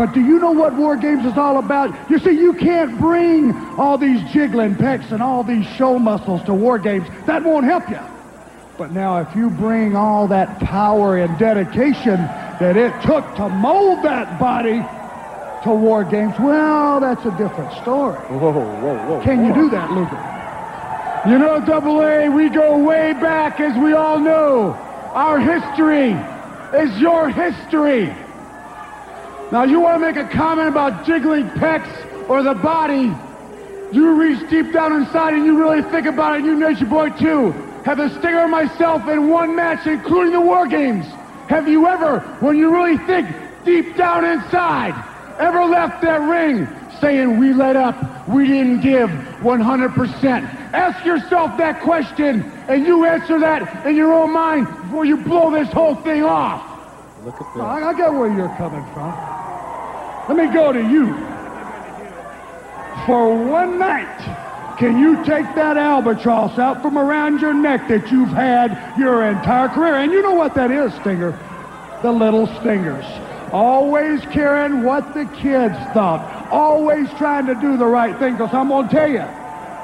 But 0.00 0.14
do 0.14 0.20
you 0.22 0.38
know 0.38 0.52
what 0.52 0.72
War 0.76 0.96
Games 0.96 1.26
is 1.26 1.36
all 1.36 1.58
about? 1.58 1.94
You 2.08 2.18
see, 2.18 2.30
you 2.30 2.54
can't 2.54 2.98
bring 2.98 3.54
all 3.76 3.98
these 3.98 4.22
jiggling 4.32 4.74
pecs 4.74 5.12
and 5.12 5.22
all 5.22 5.44
these 5.44 5.66
show 5.76 5.98
muscles 5.98 6.42
to 6.44 6.54
War 6.54 6.78
Games. 6.78 7.06
That 7.26 7.44
won't 7.44 7.66
help 7.66 7.86
you. 7.90 8.00
But 8.78 8.92
now, 8.92 9.18
if 9.18 9.36
you 9.36 9.50
bring 9.50 9.94
all 9.94 10.26
that 10.28 10.58
power 10.60 11.18
and 11.18 11.38
dedication 11.38 12.16
that 12.16 12.78
it 12.78 12.94
took 13.02 13.26
to 13.34 13.50
mold 13.50 14.02
that 14.02 14.40
body 14.40 14.82
to 15.64 15.70
War 15.70 16.02
Games, 16.04 16.32
well, 16.40 16.98
that's 17.00 17.26
a 17.26 17.36
different 17.36 17.70
story. 17.82 18.16
Whoa, 18.20 18.52
whoa, 18.52 19.06
whoa. 19.06 19.20
Can 19.22 19.44
you 19.44 19.52
do 19.52 19.68
that, 19.68 19.90
Luger? 19.90 21.30
You 21.30 21.38
know, 21.38 21.60
Double 21.60 22.00
A, 22.00 22.30
we 22.30 22.48
go 22.48 22.78
way 22.78 23.12
back, 23.12 23.60
as 23.60 23.76
we 23.76 23.92
all 23.92 24.18
know. 24.18 24.70
Our 25.12 25.38
history 25.38 26.12
is 26.72 26.98
your 26.98 27.28
history. 27.28 28.14
Now, 29.52 29.64
you 29.64 29.80
want 29.80 30.00
to 30.00 30.06
make 30.06 30.16
a 30.16 30.28
comment 30.28 30.68
about 30.68 31.04
jiggling 31.04 31.48
pecs 31.50 32.28
or 32.28 32.42
the 32.44 32.54
body, 32.54 33.12
you 33.90 34.14
reach 34.14 34.48
deep 34.48 34.72
down 34.72 34.92
inside 34.92 35.34
and 35.34 35.44
you 35.44 35.58
really 35.58 35.82
think 35.90 36.06
about 36.06 36.38
it, 36.38 36.44
you 36.44 36.54
Nature 36.54 36.86
Boy 36.86 37.10
too. 37.10 37.50
Have 37.84 37.98
the 37.98 38.10
Stinger 38.20 38.42
and 38.42 38.50
myself 38.52 39.08
in 39.08 39.28
one 39.28 39.56
match, 39.56 39.88
including 39.88 40.34
the 40.34 40.40
War 40.40 40.68
Games. 40.68 41.04
Have 41.48 41.66
you 41.66 41.88
ever, 41.88 42.20
when 42.38 42.56
you 42.56 42.72
really 42.72 42.96
think 43.06 43.26
deep 43.64 43.96
down 43.96 44.24
inside, 44.24 44.94
ever 45.40 45.64
left 45.64 46.00
that 46.02 46.20
ring 46.20 46.68
saying 47.00 47.36
we 47.38 47.52
let 47.52 47.74
up, 47.74 48.28
we 48.28 48.46
didn't 48.46 48.82
give 48.82 49.10
100%? 49.10 50.72
Ask 50.72 51.04
yourself 51.04 51.58
that 51.58 51.80
question 51.80 52.42
and 52.68 52.86
you 52.86 53.04
answer 53.04 53.40
that 53.40 53.84
in 53.84 53.96
your 53.96 54.12
own 54.12 54.32
mind 54.32 54.68
before 54.84 55.04
you 55.04 55.16
blow 55.16 55.50
this 55.50 55.72
whole 55.72 55.96
thing 55.96 56.22
off. 56.22 56.69
Look 57.24 57.34
at 57.34 57.46
I, 57.56 57.80
this. 57.80 57.86
I 57.88 57.92
get 57.94 58.12
where 58.12 58.32
you're 58.32 58.54
coming 58.56 58.84
from. 58.94 59.14
Let 60.28 60.36
me 60.36 60.52
go 60.54 60.72
to 60.72 60.80
you. 60.80 61.06
For 63.06 63.34
one 63.46 63.78
night, 63.78 64.76
can 64.78 64.98
you 64.98 65.16
take 65.24 65.54
that 65.54 65.76
albatross 65.76 66.58
out 66.58 66.80
from 66.80 66.96
around 66.96 67.40
your 67.40 67.52
neck 67.52 67.88
that 67.88 68.10
you've 68.10 68.28
had 68.28 68.98
your 68.98 69.26
entire 69.26 69.68
career? 69.68 69.96
And 69.96 70.12
you 70.12 70.22
know 70.22 70.34
what 70.34 70.54
that 70.54 70.70
is, 70.70 70.92
Stinger. 71.00 71.38
The 72.02 72.12
little 72.12 72.46
stingers. 72.60 73.04
Always 73.52 74.22
caring 74.26 74.84
what 74.84 75.12
the 75.12 75.26
kids 75.26 75.76
thought. 75.92 76.48
Always 76.50 77.10
trying 77.18 77.46
to 77.46 77.54
do 77.54 77.76
the 77.76 77.86
right 77.86 78.18
thing. 78.18 78.34
Because 78.34 78.54
I'm 78.54 78.68
going 78.68 78.88
to 78.88 78.94
tell 78.94 79.10
you, 79.10 79.26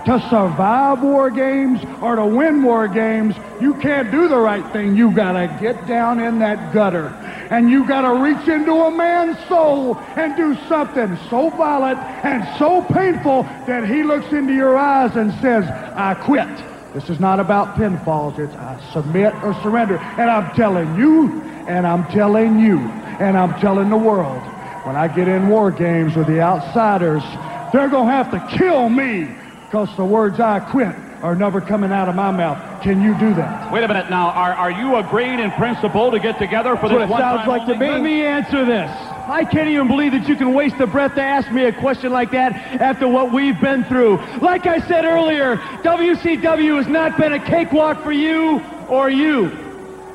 to 0.06 0.20
survive 0.30 1.02
war 1.02 1.30
games 1.30 1.80
or 2.00 2.14
to 2.14 2.24
win 2.24 2.62
war 2.62 2.86
games, 2.86 3.34
you 3.60 3.74
can't 3.74 4.12
do 4.12 4.28
the 4.28 4.36
right 4.36 4.64
thing. 4.72 4.96
You 4.96 5.10
gotta 5.10 5.48
get 5.60 5.88
down 5.88 6.20
in 6.20 6.38
that 6.38 6.72
gutter. 6.72 7.08
And 7.50 7.68
you 7.68 7.86
gotta 7.86 8.22
reach 8.22 8.46
into 8.46 8.72
a 8.72 8.90
man's 8.90 9.36
soul 9.48 9.96
and 10.14 10.36
do 10.36 10.56
something 10.68 11.18
so 11.28 11.50
violent 11.50 11.98
and 11.98 12.46
so 12.56 12.82
painful 12.82 13.42
that 13.66 13.88
he 13.88 14.04
looks 14.04 14.32
into 14.32 14.54
your 14.54 14.78
eyes 14.78 15.16
and 15.16 15.32
says, 15.42 15.64
I 15.96 16.14
quit. 16.14 16.48
This 16.94 17.10
is 17.10 17.18
not 17.18 17.40
about 17.40 17.74
pinfalls. 17.74 18.38
It's 18.38 18.54
I 18.54 18.80
submit 18.92 19.34
or 19.42 19.54
surrender. 19.54 19.98
And 19.98 20.30
I'm 20.30 20.54
telling 20.54 20.96
you, 20.96 21.42
and 21.66 21.84
I'm 21.84 22.06
telling 22.12 22.60
you, 22.60 22.78
and 22.78 23.36
I'm 23.36 23.58
telling 23.60 23.90
the 23.90 23.96
world, 23.96 24.40
when 24.86 24.94
I 24.94 25.08
get 25.08 25.26
in 25.26 25.48
war 25.48 25.72
games 25.72 26.14
with 26.14 26.28
the 26.28 26.40
outsiders, 26.40 27.24
they're 27.72 27.88
gonna 27.88 28.12
have 28.12 28.30
to 28.30 28.56
kill 28.56 28.88
me 28.88 29.28
because 29.66 29.94
the 29.96 30.04
words 30.04 30.38
I 30.38 30.60
quit 30.60 30.94
are 31.22 31.34
never 31.34 31.60
coming 31.60 31.90
out 31.90 32.08
of 32.08 32.14
my 32.14 32.30
mouth. 32.30 32.82
Can 32.82 33.02
you 33.02 33.18
do 33.18 33.34
that? 33.34 33.72
Wait 33.72 33.82
a 33.82 33.88
minute 33.88 34.08
now. 34.10 34.28
Are, 34.30 34.52
are 34.52 34.70
you 34.70 34.96
agreeing 34.96 35.40
in 35.40 35.50
principle 35.52 36.10
to 36.12 36.20
get 36.20 36.38
together 36.38 36.76
for 36.76 36.88
That's 36.88 36.92
what 36.92 36.98
this 36.98 37.08
it 37.08 37.10
one 37.10 37.20
sounds 37.20 37.48
like 37.48 37.66
to 37.66 37.74
me. 37.74 37.88
Let 37.88 38.00
me 38.02 38.24
answer 38.24 38.64
this. 38.64 38.90
I 39.28 39.44
can't 39.44 39.68
even 39.68 39.88
believe 39.88 40.12
that 40.12 40.28
you 40.28 40.36
can 40.36 40.54
waste 40.54 40.78
the 40.78 40.86
breath 40.86 41.16
to 41.16 41.22
ask 41.22 41.50
me 41.50 41.64
a 41.64 41.72
question 41.72 42.12
like 42.12 42.30
that 42.30 42.52
after 42.80 43.08
what 43.08 43.32
we've 43.32 43.60
been 43.60 43.82
through. 43.84 44.18
Like 44.40 44.66
I 44.66 44.78
said 44.86 45.04
earlier, 45.04 45.56
WCW 45.56 46.76
has 46.76 46.86
not 46.86 47.16
been 47.18 47.32
a 47.32 47.44
cakewalk 47.44 48.04
for 48.04 48.12
you 48.12 48.62
or 48.88 49.10
you. 49.10 49.50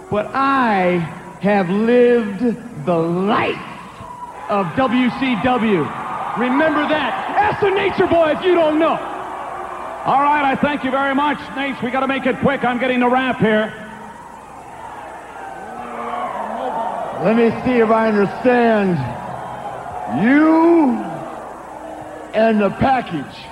But 0.10 0.28
I 0.34 0.99
have 1.41 1.69
lived 1.69 2.40
the 2.86 2.98
life 2.98 3.57
of 4.49 4.65
WCW. 4.78 6.38
Remember 6.40 6.88
that. 6.88 7.36
Ask 7.38 7.60
the 7.60 7.69
Nature 7.72 8.07
Boy 8.07 8.32
if 8.32 8.44
you 8.45 8.53
don't 8.53 8.80
know. 8.80 9.10
All 10.03 10.19
right, 10.19 10.44
I 10.44 10.56
thank 10.56 10.84
you 10.84 10.90
very 10.90 11.14
much, 11.14 11.38
Nate. 11.56 11.80
We 11.84 11.91
got 11.91 11.99
to 11.99 12.07
make 12.07 12.26
it 12.26 12.40
quick. 12.40 12.64
I'm 12.64 12.80
getting 12.80 13.02
the 13.02 13.07
wrap 13.07 13.38
here. 13.38 13.72
Let 17.23 17.36
me 17.36 17.52
see 17.64 17.78
if 17.80 17.90
I 17.91 18.07
understand. 18.07 18.98
You 20.26 20.94
and 22.34 22.60
the 22.60 22.72
package 22.72 23.45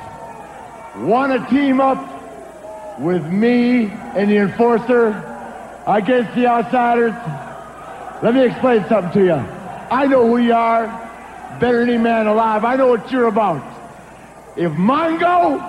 want 1.08 1.34
to 1.34 1.56
team 1.56 1.80
up 1.80 3.00
with 3.00 3.24
me 3.28 3.92
and 3.92 4.32
the 4.32 4.38
enforcer 4.38 5.10
against 5.86 6.34
the 6.34 6.48
outsiders? 6.48 7.14
Let 8.24 8.34
me 8.34 8.46
explain 8.48 8.84
something 8.90 9.14
to 9.22 9.24
you. 9.24 9.34
I 9.92 10.08
know 10.08 10.26
who 10.26 10.40
you 10.40 10.56
are 10.56 10.88
better 11.60 11.82
than 11.82 11.90
any 11.90 12.00
man 12.00 12.26
alive. 12.26 12.66
I 12.66 12.76
know 12.76 12.88
what 12.88 13.12
you're 13.12 13.28
about. 13.28 13.64
If 14.58 14.72
Mongo 14.72 15.69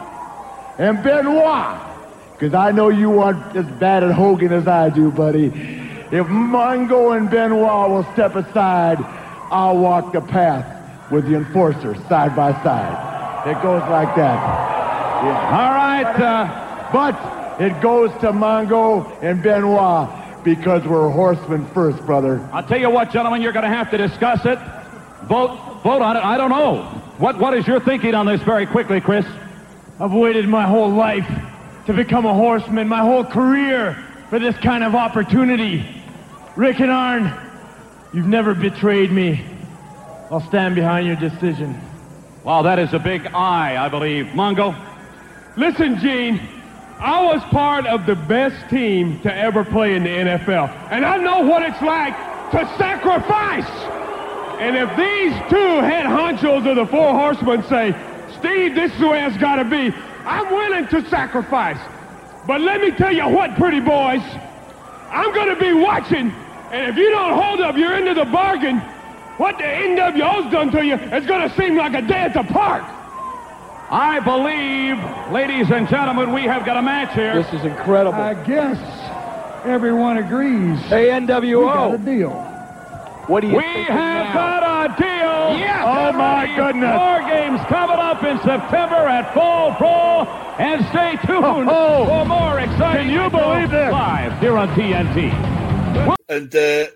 and 0.81 1.03
Benoit, 1.03 1.79
because 2.33 2.55
I 2.55 2.71
know 2.71 2.89
you 2.89 3.11
want 3.11 3.55
as 3.55 3.67
bad 3.79 4.03
at 4.03 4.13
Hogan 4.13 4.51
as 4.51 4.67
I 4.67 4.89
do, 4.89 5.11
buddy. 5.11 5.45
If 5.45 6.27
Mongo 6.27 7.15
and 7.15 7.31
Benoit 7.31 7.91
will 7.91 8.11
step 8.15 8.35
aside, 8.35 8.97
I'll 9.51 9.77
walk 9.77 10.15
the 10.15 10.23
path 10.23 11.11
with 11.13 11.29
the 11.29 11.37
enforcer 11.37 11.95
side 12.09 12.35
by 12.35 12.53
side. 12.63 13.47
It 13.47 13.63
goes 13.63 13.83
like 13.91 14.17
that. 14.17 14.37
Yeah. 15.23 15.59
All 15.59 15.75
right, 15.75 16.19
uh, 16.19 16.91
but 16.91 17.61
it 17.61 17.79
goes 17.83 18.11
to 18.23 18.33
Mongo 18.33 19.23
and 19.23 19.43
Benoit 19.43 20.09
because 20.43 20.83
we're 20.87 21.11
horsemen 21.11 21.67
first, 21.75 21.99
brother. 22.07 22.41
I'll 22.55 22.67
tell 22.67 22.81
you 22.81 22.89
what, 22.89 23.11
gentlemen, 23.11 23.43
you're 23.43 23.53
going 23.53 23.71
to 23.71 23.77
have 23.77 23.91
to 23.91 23.99
discuss 23.99 24.47
it. 24.47 24.59
Vote, 25.25 25.83
vote 25.83 26.01
on 26.01 26.17
it. 26.17 26.25
I 26.25 26.39
don't 26.39 26.49
know. 26.49 26.85
What, 27.19 27.39
what 27.39 27.53
is 27.53 27.67
your 27.67 27.81
thinking 27.81 28.15
on 28.15 28.25
this 28.25 28.41
very 28.41 28.65
quickly, 28.65 29.03
Chris? 29.03 29.27
I've 30.01 30.15
waited 30.15 30.49
my 30.49 30.67
whole 30.67 30.89
life 30.89 31.29
to 31.85 31.93
become 31.93 32.25
a 32.25 32.33
horseman, 32.33 32.89
my 32.89 33.01
whole 33.01 33.23
career 33.23 34.03
for 34.31 34.39
this 34.39 34.57
kind 34.57 34.83
of 34.83 34.95
opportunity. 34.95 35.85
Ric 36.57 36.81
and 36.81 36.91
Arn, 36.91 37.31
you've 38.15 38.25
never 38.25 38.55
betrayed 38.55 39.13
me. 39.13 39.45
I'll 40.31 40.41
stand 40.41 40.75
behind 40.75 41.07
your 41.07 41.17
decision. 41.17 41.79
Wow, 42.45 42.63
that 42.63 42.79
is 42.79 42.95
a 42.95 42.99
big 42.99 43.27
I, 43.27 43.85
I 43.85 43.91
believe. 43.91 44.27
Mongo? 44.29 44.75
Listen, 45.59 45.99
Gene, 45.99 46.41
I 46.99 47.23
was 47.23 47.43
part 47.51 47.87
of 47.87 48.07
the 48.07 48.15
best 48.15 48.71
team 48.71 49.21
to 49.21 49.35
ever 49.35 49.65
play 49.67 49.97
in 49.97 50.05
the 50.05 50.09
NFL, 50.09 50.71
and 50.91 51.05
I 51.05 51.19
know 51.19 51.41
what 51.47 51.63
it's 51.63 51.83
like 51.83 52.15
to 52.53 52.77
sacrifice. 52.79 53.69
And 54.61 54.77
if 54.77 54.89
these 54.97 55.33
two 55.51 55.81
head 55.83 56.07
honchos 56.07 56.67
of 56.67 56.77
the 56.77 56.87
Four 56.87 57.13
Horsemen 57.13 57.63
say, 57.65 57.95
Steve, 58.41 58.75
this 58.75 58.93
is 58.93 58.99
the 59.01 59.09
way 59.09 59.25
it's 59.25 59.37
got 59.37 59.57
to 59.57 59.65
be, 59.65 59.93
I'm 60.25 60.51
willing 60.53 60.89
to 60.89 61.09
sacrifice. 61.09 61.79
But 62.47 62.61
let 62.61 62.81
me 62.81 62.91
tell 62.91 63.13
you 63.13 63.29
what, 63.29 63.55
pretty 63.57 63.81
boys, 63.81 64.23
I'm 65.11 65.33
going 65.33 65.55
to 65.55 65.61
be 65.61 65.73
watching, 65.73 66.31
and 66.73 66.89
if 66.91 66.97
you 66.97 67.11
don't 67.11 67.39
hold 67.41 67.61
up 67.61 67.77
your 67.77 67.93
end 67.93 68.09
of 68.09 68.17
the 68.17 68.25
bargain, 68.25 68.79
what 69.37 69.59
the 69.59 69.65
NWO's 69.65 70.51
done 70.53 70.71
to 70.73 70.85
you 70.85 70.95
is 70.95 71.27
going 71.27 71.49
to 71.49 71.55
seem 71.57 71.77
like 71.77 71.95
a 71.95 72.03
day 72.03 72.21
at 72.21 72.35
the 72.35 72.43
park. 72.45 72.85
I 73.93 74.21
believe, 74.21 75.33
ladies 75.33 75.71
and 75.71 75.89
gentlemen, 75.89 76.33
we 76.33 76.43
have 76.43 76.65
got 76.65 76.77
a 76.77 76.83
match 76.83 77.13
here. 77.15 77.43
This 77.43 77.53
is 77.53 77.65
incredible. 77.65 78.15
I 78.21 78.35
guess 78.35 78.79
everyone 79.67 80.19
agrees. 80.19 80.79
Hey, 80.87 81.11
We 81.91 81.99
got 81.99 82.09
a 82.09 82.17
deal. 82.17 82.50
What 83.27 83.41
do 83.41 83.47
you 83.49 83.53
think? 83.61 83.67
We 83.67 83.73
think 83.75 83.89
have 83.89 84.27
now? 84.27 84.61
got 84.61 84.91
a 84.91 85.03
deal. 85.03 85.59
Yes. 85.59 85.85
Oh 85.87 86.13
my 86.13 86.47
goodness! 86.57 86.97
War 86.99 87.21
Games 87.29 87.61
coming 87.69 87.97
up 87.99 88.23
in 88.25 88.37
September 88.39 88.97
at 89.09 89.33
Fall 89.35 89.77
Brawl, 89.79 90.27
and 90.59 90.85
stay 90.87 91.17
tuned 91.27 91.69
Oh. 91.71 92.07
for 92.07 92.25
more 92.27 92.59
exciting. 92.59 93.09
Can 93.09 93.11
you 93.11 93.31
believe 93.31 93.71
this? 93.71 93.93
Live 93.93 94.41
here 94.41 94.57
on 94.57 94.69
TNT. 94.71 96.17
And 96.29 96.55
uh, 96.55 96.87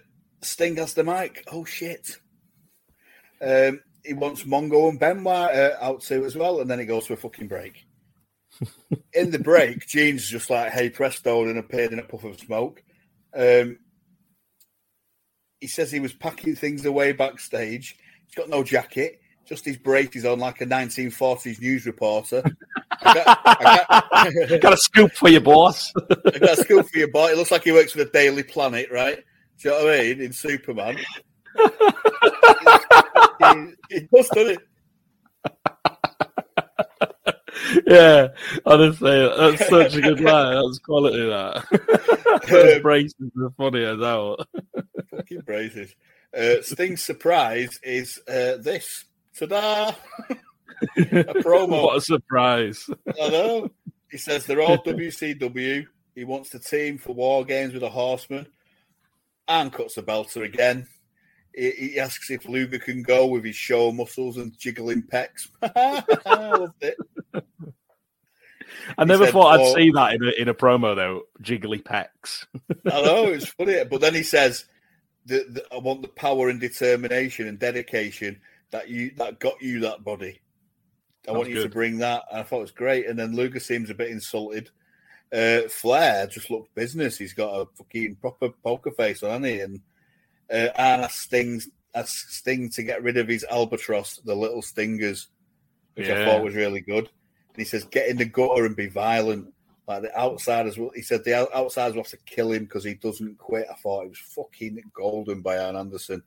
Sting 0.42 0.76
has 0.76 0.94
the 0.94 1.04
mic. 1.04 1.44
Oh 1.52 1.64
shit! 1.64 2.16
Um, 3.40 3.80
he 4.04 4.12
wants 4.14 4.44
Mongo 4.44 4.88
and 4.90 4.98
Benoit 4.98 5.54
uh, 5.54 5.76
out 5.80 6.02
too 6.02 6.24
as 6.24 6.36
well, 6.36 6.60
and 6.60 6.70
then 6.70 6.78
he 6.78 6.84
goes 6.84 7.06
to 7.06 7.12
a 7.14 7.16
fucking 7.16 7.48
break. 7.48 7.84
in 9.12 9.30
the 9.30 9.38
break, 9.38 9.86
Gene's 9.86 10.28
just 10.28 10.50
like, 10.50 10.72
"Hey, 10.72 10.90
presto," 10.90 11.44
and 11.44 11.58
appeared 11.58 11.92
in 11.92 11.98
a 11.98 12.02
puff 12.04 12.24
of 12.24 12.38
smoke. 12.38 12.82
Um, 13.36 13.78
he 15.64 15.68
says 15.68 15.90
he 15.90 15.98
was 15.98 16.12
packing 16.12 16.54
things 16.54 16.84
away 16.84 17.12
backstage. 17.12 17.96
He's 18.26 18.34
got 18.34 18.50
no 18.50 18.62
jacket, 18.62 19.18
just 19.46 19.64
his 19.64 19.78
braces 19.78 20.26
on, 20.26 20.38
like 20.38 20.60
a 20.60 20.66
1940s 20.66 21.58
news 21.58 21.86
reporter. 21.86 22.42
I 23.00 23.14
got, 23.14 23.40
I 23.46 24.30
got- 24.30 24.60
Got 24.60 24.72
a 24.74 24.76
scoop 24.76 25.12
for 25.12 25.30
your 25.30 25.40
boss. 25.40 25.90
I 25.96 26.38
got 26.38 26.58
a 26.58 26.62
scoop 26.62 26.86
for 26.90 26.98
your 26.98 27.08
boy. 27.08 27.30
It 27.30 27.38
looks 27.38 27.50
like 27.50 27.64
he 27.64 27.72
works 27.72 27.92
for 27.92 27.98
the 27.98 28.10
Daily 28.10 28.42
Planet, 28.42 28.88
right? 28.92 29.24
Do 29.62 29.68
you 29.70 29.74
know 29.74 29.84
what 29.86 29.94
I 29.94 30.02
mean? 30.02 30.20
In 30.20 30.32
Superman. 30.34 30.98
he, 33.88 33.94
he 34.00 34.00
does, 34.14 34.28
doesn't 34.34 34.50
it? 34.56 34.58
yeah, 37.86 38.28
honestly, 38.66 39.28
that's 39.36 39.68
such 39.68 39.94
a 39.94 40.00
good 40.00 40.20
line. 40.20 40.54
That's 40.54 40.78
quality. 40.78 41.26
That 41.28 42.44
those 42.48 42.82
braces 42.82 43.30
are 43.40 43.50
funny 43.56 43.84
as 43.84 43.98
hell. 44.00 44.38
Fucking 45.10 45.40
braces. 45.40 45.94
Uh, 46.36 46.62
Sting's 46.62 47.02
surprise 47.04 47.78
is 47.82 48.20
uh, 48.28 48.56
this. 48.58 49.04
Ta-da! 49.38 49.92
a 50.96 51.34
promo. 51.42 51.84
What 51.84 51.96
a 51.98 52.00
surprise! 52.00 52.88
I 53.20 53.28
know. 53.28 53.70
He 54.10 54.18
says 54.18 54.46
they're 54.46 54.62
all 54.62 54.78
WCW. 54.84 55.86
He 56.14 56.24
wants 56.24 56.50
to 56.50 56.60
team 56.60 56.98
for 56.98 57.14
War 57.14 57.44
Games 57.44 57.74
with 57.74 57.82
a 57.82 57.88
Horseman. 57.88 58.46
And 59.48 59.72
cuts 59.72 59.96
the 59.96 60.02
belter 60.02 60.44
again. 60.44 60.86
He, 61.54 61.70
he 61.70 62.00
asks 62.00 62.30
if 62.30 62.48
Luger 62.48 62.78
can 62.78 63.02
go 63.02 63.26
with 63.26 63.44
his 63.44 63.56
show 63.56 63.92
muscles 63.92 64.36
and 64.36 64.56
jiggling 64.58 65.02
pecs. 65.02 65.48
I 65.62 66.02
loved 66.26 66.82
it. 66.82 66.96
I 68.98 69.04
never 69.04 69.24
said, 69.24 69.32
thought 69.32 69.54
I'd 69.54 69.60
"Oh." 69.60 69.74
see 69.74 69.90
that 69.92 70.14
in 70.14 70.22
a, 70.22 70.30
in 70.42 70.48
a 70.48 70.54
promo 70.54 70.96
though. 70.96 71.22
Jiggly 71.42 71.82
pecs. 71.82 72.46
I 72.92 73.02
know 73.02 73.26
it's 73.26 73.48
funny, 73.48 73.82
but 73.84 74.00
then 74.00 74.14
he 74.14 74.22
says, 74.22 74.66
the, 75.26 75.44
the, 75.48 75.64
"I 75.72 75.78
want 75.78 76.02
the 76.02 76.08
power 76.08 76.48
and 76.48 76.60
determination 76.60 77.46
and 77.46 77.58
dedication 77.58 78.40
that 78.70 78.88
you 78.88 79.12
that 79.16 79.38
got 79.38 79.62
you 79.62 79.80
that 79.80 80.04
body. 80.04 80.40
I 81.28 81.32
want 81.32 81.48
you 81.48 81.62
to 81.62 81.68
bring 81.68 81.98
that." 81.98 82.24
And 82.30 82.40
I 82.40 82.42
thought 82.42 82.58
it 82.58 82.62
was 82.62 82.70
great. 82.72 83.06
And 83.06 83.18
then 83.18 83.34
Luger 83.34 83.60
seems 83.60 83.90
a 83.90 83.94
bit 83.94 84.10
insulted. 84.10 84.70
Uh, 85.32 85.62
Flair 85.68 86.26
just 86.26 86.50
looked 86.50 86.74
business. 86.74 87.16
He's 87.16 87.32
got 87.32 87.54
a 87.54 87.66
fucking 87.76 88.16
proper 88.16 88.50
poker 88.50 88.90
face 88.90 89.22
on, 89.22 89.30
hasn't 89.30 89.46
he? 89.46 89.60
And 89.60 89.80
uh, 90.50 90.68
and 90.76 91.02
a 91.02 91.08
stings 91.08 91.68
a 91.94 92.04
sting 92.06 92.68
to 92.70 92.82
get 92.82 93.02
rid 93.02 93.16
of 93.16 93.28
his 93.28 93.44
albatross, 93.48 94.16
the 94.24 94.34
little 94.34 94.62
stingers, 94.62 95.28
which 95.94 96.08
I 96.08 96.24
thought 96.24 96.42
was 96.42 96.54
really 96.56 96.80
good. 96.80 97.04
And 97.06 97.56
he 97.56 97.64
says, 97.64 97.84
"Get 97.84 98.08
in 98.08 98.16
the 98.16 98.24
gutter 98.24 98.66
and 98.66 98.74
be 98.74 98.88
violent." 98.88 99.52
Like 99.86 100.02
the 100.02 100.18
outsiders, 100.18 100.76
will- 100.78 100.90
he 100.94 101.02
said 101.02 101.22
the 101.24 101.34
outsiders 101.54 101.94
will 101.94 102.02
have 102.02 102.10
to 102.10 102.16
kill 102.26 102.50
him 102.52 102.64
because 102.64 102.82
he 102.84 102.94
doesn't 102.94 103.38
quit. 103.38 103.66
I 103.70 103.74
thought 103.74 104.06
it 104.06 104.08
was 104.08 104.18
fucking 104.18 104.82
golden 104.94 105.40
by 105.42 105.58
Arn 105.58 105.76
Anderson, 105.76 106.22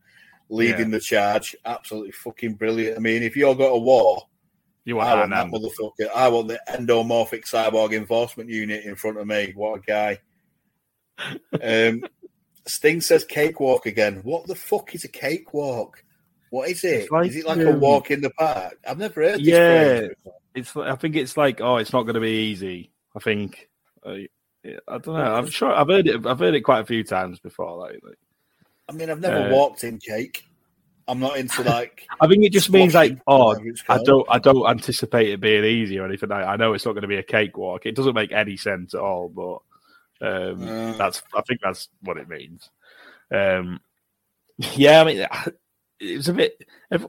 leading 0.48 0.92
the 0.92 1.00
charge. 1.00 1.56
Absolutely 1.66 2.12
fucking 2.12 2.54
brilliant. 2.54 2.98
I 2.98 3.00
mean, 3.02 3.24
if 3.24 3.36
you're 3.36 3.56
got 3.56 3.70
a 3.70 3.78
war, 3.78 4.22
You 4.86 4.96
want 4.96 5.10
I 5.10 5.16
want 5.16 5.32
that 5.32 5.48
motherfucker. 5.48 6.10
I 6.16 6.30
want 6.30 6.48
the 6.48 6.62
endomorphic 6.70 7.44
cyborg 7.46 7.94
enforcement 7.94 8.50
unit 8.50 8.86
in 8.86 8.96
front 8.96 9.18
of 9.18 9.28
me. 9.28 9.52
What 9.56 9.80
a 9.80 9.82
guy. 9.82 10.20
Um, 11.64 12.04
Sting 12.68 13.02
says 13.02 13.24
cakewalk 13.24 13.86
again. 13.86 14.22
What 14.24 14.48
the 14.48 14.56
fuck 14.56 14.94
is 14.94 15.04
a 15.04 15.08
cakewalk? 15.08 16.04
What 16.50 16.70
is 16.70 16.84
it? 16.84 17.12
Like, 17.12 17.30
is 17.30 17.36
it 17.36 17.46
like 17.46 17.60
a 17.60 17.74
um, 17.74 17.80
walk 17.80 18.12
in 18.12 18.22
the 18.22 18.30
park? 18.32 18.78
I've 18.88 18.98
never 18.98 19.22
heard 19.22 19.40
this 19.40 19.48
Yeah. 19.48 20.08
It's. 20.56 20.76
I 20.76 20.96
think 20.96 21.16
it's 21.16 21.38
like, 21.38 21.62
oh, 21.62 21.78
it's 21.78 21.94
not 21.94 22.04
going 22.04 22.16
to 22.16 22.22
be 22.22 22.50
easy. 22.50 22.92
I 23.16 23.20
think. 23.20 23.70
Uh, 24.06 24.14
yeah, 24.64 24.78
I 24.88 24.98
don't 24.98 25.16
know. 25.16 25.36
I'm 25.36 25.48
sure 25.48 25.72
I've 25.74 25.88
heard 25.88 26.08
it. 26.08 26.26
I've 26.26 26.40
heard 26.40 26.56
it 26.56 26.62
quite 26.62 26.82
a 26.82 26.86
few 26.86 27.04
times 27.04 27.40
before. 27.40 27.78
Like, 27.78 28.00
like 28.04 28.18
I 28.90 28.94
mean, 28.94 29.10
I've 29.10 29.22
never 29.22 29.50
Uh, 29.50 29.52
walked 29.52 29.84
in 29.84 29.98
cake. 30.00 30.44
I'm 31.08 31.20
not 31.20 31.38
into 31.38 31.62
like. 31.64 32.06
I 32.20 32.28
think 32.28 32.44
it 32.44 32.52
just 32.52 32.70
means 32.70 32.94
like, 32.94 33.18
oh, 33.28 33.56
I 33.90 33.98
don't, 34.04 34.28
I 34.30 34.40
don't 34.40 34.68
anticipate 34.70 35.30
it 35.30 35.40
being 35.40 35.64
easy 35.64 36.00
or 36.00 36.06
anything. 36.06 36.32
I, 36.32 36.54
I 36.54 36.56
know 36.58 36.74
it's 36.74 36.86
not 36.86 36.94
going 36.94 37.04
to 37.04 37.08
be 37.08 37.18
a 37.18 37.24
cakewalk. 37.24 37.86
It 37.86 37.96
doesn't 37.96 38.16
make 38.16 38.32
any 38.32 38.58
sense 38.58 38.94
at 38.94 39.00
all, 39.00 39.30
but 39.30 39.60
um, 40.22 40.68
Uh. 40.68 40.94
that's, 40.98 41.22
I 41.36 41.42
think 41.42 41.62
that's 41.62 41.90
what 42.02 42.18
it 42.18 42.30
means. 42.30 42.70
Um, 43.34 43.80
yeah, 44.58 45.02
I 45.02 45.04
mean, 45.04 45.28
it 46.00 46.18
was 46.18 46.30
a 46.30 46.34
bit. 46.34 46.62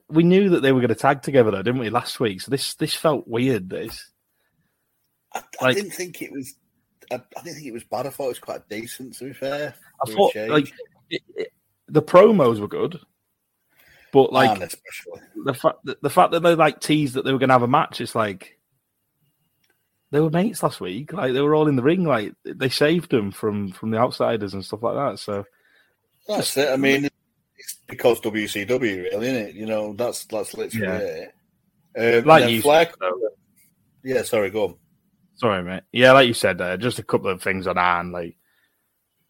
We 0.09 0.23
knew 0.23 0.51
that 0.51 0.61
they 0.61 0.73
were 0.73 0.81
going 0.81 0.89
to 0.89 0.95
tag 0.95 1.23
together, 1.23 1.51
though, 1.51 1.63
didn't 1.63 1.81
we? 1.81 1.91
Last 1.91 2.21
week, 2.21 2.41
so 2.41 2.51
this 2.51 2.75
this 2.75 2.95
felt 2.95 3.27
weird. 3.29 3.71
This, 3.71 4.11
I, 5.33 5.43
I 5.61 5.65
like- 5.65 5.77
didn't 5.77 5.93
think 5.93 6.23
it 6.23 6.33
was. 6.33 6.55
I, 7.11 7.15
I 7.15 7.43
didn't 7.43 7.57
think 7.57 7.67
it 7.67 7.73
was 7.73 7.85
bad. 7.85 8.07
I 8.07 8.11
thought 8.11 8.27
it 8.27 8.29
was 8.29 8.39
quite 8.39 8.69
decent. 8.69 9.15
To 9.15 9.25
be 9.25 9.33
fair, 9.33 9.75
I 10.07 10.11
thought 10.13 10.35
like 10.49 10.73
it, 11.09 11.23
it- 11.37 11.53
the 11.87 12.03
promos 12.03 12.61
were 12.61 12.69
good, 12.69 12.99
but 14.13 14.31
like 14.33 14.51
Arn 14.51 14.69
the 15.45 15.55
fact 15.55 15.79
the, 15.85 15.97
the 16.03 16.11
fact 16.11 16.33
that 16.33 16.41
they 16.41 16.55
like 16.55 16.81
teased 16.81 17.15
that 17.15 17.25
they 17.25 17.33
were 17.33 17.39
going 17.39 17.49
to 17.49 17.55
have 17.55 17.63
a 17.63 17.69
match, 17.69 18.03
it's 18.03 18.15
like 18.15 18.58
they 20.11 20.21
were 20.21 20.31
mates 20.31 20.63
last 20.63 20.81
week. 20.81 21.13
Like 21.13 21.33
they 21.33 21.41
were 21.41 21.55
all 21.55 21.69
in 21.69 21.77
the 21.77 21.83
ring. 21.83 22.05
Like 22.05 22.33
they 22.45 22.69
saved 22.69 23.11
them 23.11 23.31
from 23.31 23.73
from 23.73 23.91
the 23.91 23.99
outsiders 23.99 24.55
and 24.55 24.65
stuff 24.65 24.83
like 24.83 24.95
that. 24.95 25.19
So 25.19 25.45
That's 26.27 26.57
it. 26.57 26.69
I 26.71 26.77
mean, 26.77 27.09
it's 27.57 27.75
because 27.87 28.21
WCW, 28.21 28.81
really, 28.81 29.07
isn't 29.29 29.49
it? 29.49 29.55
You 29.55 29.67
know, 29.67 29.93
that's 29.95 30.25
that's 30.27 30.55
literally 30.57 30.87
Yeah. 30.87 31.27
it. 31.97 32.19
Um, 32.21 32.25
Like 32.27 32.51
you 32.51 32.63
Flair, 32.63 32.87
said, 32.87 33.13
yeah. 34.05 34.23
Sorry, 34.23 34.51
go 34.51 34.65
on. 34.65 34.75
sorry, 35.37 35.63
mate. 35.63 35.83
Yeah, 35.93 36.13
like 36.13 36.29
you 36.29 36.35
said, 36.35 36.61
uh, 36.61 36.77
just 36.77 36.99
a 36.99 37.03
couple 37.03 37.31
of 37.31 37.43
things 37.43 37.67
on 37.67 37.77
Arn. 37.79 38.13
Like 38.13 38.37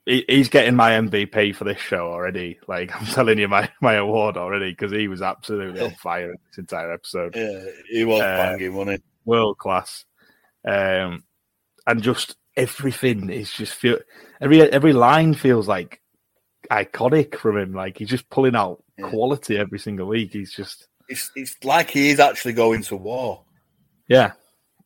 he, 0.06 0.24
he's 0.28 0.48
getting 0.48 0.76
my 0.76 0.92
MVP 0.92 1.54
for 1.54 1.64
this 1.64 1.78
show 1.80 2.06
already. 2.12 2.58
Like 2.68 2.94
I'm 3.00 3.06
telling 3.06 3.38
you, 3.38 3.48
my 3.48 3.70
my 3.80 3.94
award 3.94 4.36
already 4.36 4.70
because 4.70 4.92
he 4.92 5.08
was 5.08 5.22
absolutely 5.22 5.80
on 5.80 5.90
fire 6.02 6.30
in 6.30 6.36
this 6.50 6.58
entire 6.58 6.92
episode. 6.92 7.34
Yeah, 7.34 7.64
he 7.90 8.04
was 8.04 8.20
Uh, 8.20 8.36
banging, 8.36 8.74
wasn't 8.74 9.04
world 9.24 9.58
class, 9.58 10.04
um, 10.66 11.24
and 11.86 12.02
just 12.02 12.36
everything 12.56 13.30
is 13.30 13.52
just 13.52 13.74
feel 13.74 13.98
every 14.40 14.60
every 14.62 14.92
line 14.92 15.34
feels 15.34 15.68
like 15.68 16.00
iconic 16.70 17.36
from 17.36 17.56
him. 17.58 17.72
Like 17.72 17.98
he's 17.98 18.08
just 18.08 18.28
pulling 18.30 18.56
out 18.56 18.82
Yeah. 18.98 19.08
quality 19.08 19.56
every 19.58 19.78
single 19.78 20.06
week. 20.08 20.32
He's 20.32 20.52
just? 20.52 20.86
It's, 21.08 21.30
it's 21.36 21.56
like 21.64 21.88
he 21.90 22.10
is 22.10 22.20
actually 22.20 22.52
going 22.54 22.82
to 22.82 22.96
war. 22.96 23.44
yeah, 24.08 24.32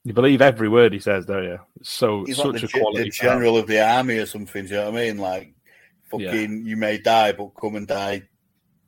you 0.05 0.13
believe 0.13 0.41
every 0.43 0.69
word 0.69 0.93
he 0.93 0.99
says, 1.01 1.27
don't 1.27 1.45
you? 1.45 1.59
So 1.83 2.25
He's 2.25 2.37
such 2.37 2.47
like 2.47 2.61
the, 2.61 2.67
a 2.67 2.81
quality. 2.81 3.05
the 3.05 3.11
general 3.11 3.57
of 3.57 3.67
the 3.67 3.81
army 3.85 4.19
or 4.19 4.27
something. 4.27 4.65
Do 4.67 4.71
you 4.71 4.77
know 4.77 4.91
what 4.91 5.01
I 5.01 5.05
mean? 5.05 5.19
Like, 5.19 5.55
Yeah. 6.17 6.31
fucking, 6.31 6.65
you 6.67 6.77
may 6.77 6.99
die, 6.99 7.33
but 7.33 7.51
come 7.61 7.75
and 7.77 7.89
die 7.89 8.23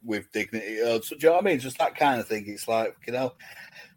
with 0.05 0.31
dignity. 0.32 0.81
Uh, 0.82 1.01
so, 1.01 1.16
do 1.16 1.27
you 1.27 1.28
know 1.31 1.32
what 1.36 1.44
I 1.44 1.51
mean? 1.51 1.59
Just 1.59 1.78
that 1.78 1.97
kind 1.97 2.20
of 2.20 2.28
thing. 2.28 2.44
It's 2.47 2.69
like, 2.69 2.94
you 3.06 3.12
know. 3.12 3.32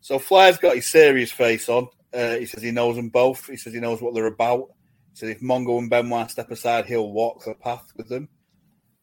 So 0.01 0.17
Flair's 0.17 0.57
got 0.57 0.75
his 0.75 0.87
serious 0.87 1.31
face 1.31 1.67
on. 1.69 1.89
Uh, 2.17 2.35
he 2.37 2.47
says 2.47 2.63
he 2.63 2.71
knows 2.71 2.95
them 2.95 3.09
both. 3.09 3.45
He 3.45 3.57
says 3.57 3.73
he 3.73 3.79
knows 3.79 4.01
what 4.01 4.15
they're 4.15 4.25
about. 4.25 4.69
He 5.11 5.17
says 5.17 5.29
if 5.29 5.41
Mongo 5.41 5.77
and 5.77 5.89
Benoit 5.89 6.31
step 6.31 6.49
aside, 6.49 6.87
he'll 6.87 7.11
walk 7.11 7.43
the 7.45 7.53
path 7.53 7.85
with 7.95 8.09
them. 8.09 8.27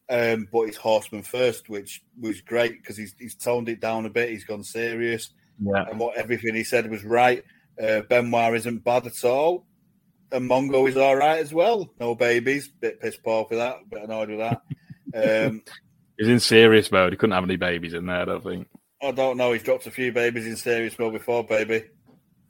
Um, 0.09 0.49
but 0.51 0.63
it's 0.63 0.77
Horseman 0.77 1.23
first, 1.23 1.69
which 1.69 2.03
was 2.19 2.41
great 2.41 2.81
because 2.81 2.97
he's, 2.97 3.15
he's 3.17 3.35
toned 3.35 3.69
it 3.69 3.79
down 3.79 4.05
a 4.05 4.09
bit. 4.09 4.29
He's 4.29 4.43
gone 4.43 4.63
serious 4.63 5.29
Yeah, 5.59 5.85
and 5.89 5.97
what 5.97 6.17
everything 6.17 6.55
he 6.55 6.65
said 6.65 6.91
was 6.91 7.05
right. 7.05 7.43
Uh, 7.81 8.01
Benoit 8.01 8.55
isn't 8.55 8.83
bad 8.83 9.07
at 9.07 9.23
all, 9.23 9.65
and 10.31 10.49
Mongo 10.49 10.87
is 10.87 10.97
all 10.97 11.15
right 11.15 11.39
as 11.39 11.53
well. 11.53 11.89
No 11.99 12.15
babies, 12.15 12.67
bit 12.67 12.99
pissed 12.99 13.23
poor 13.23 13.45
for 13.45 13.55
that, 13.55 13.77
bit 13.89 14.03
annoyed 14.03 14.29
with 14.29 14.39
that. 14.39 15.47
Um, 15.47 15.63
he's 16.17 16.27
in 16.27 16.39
serious 16.41 16.91
mode. 16.91 17.13
He 17.13 17.17
couldn't 17.17 17.33
have 17.33 17.45
any 17.45 17.55
babies 17.55 17.93
in 17.93 18.05
there. 18.05 18.21
I 18.21 18.25
don't 18.25 18.43
think. 18.43 18.67
I 19.01 19.11
don't 19.11 19.37
know. 19.37 19.53
He's 19.53 19.63
dropped 19.63 19.87
a 19.87 19.91
few 19.91 20.11
babies 20.11 20.45
in 20.45 20.57
serious 20.57 20.99
mode 20.99 21.13
before, 21.13 21.45
baby. 21.45 21.85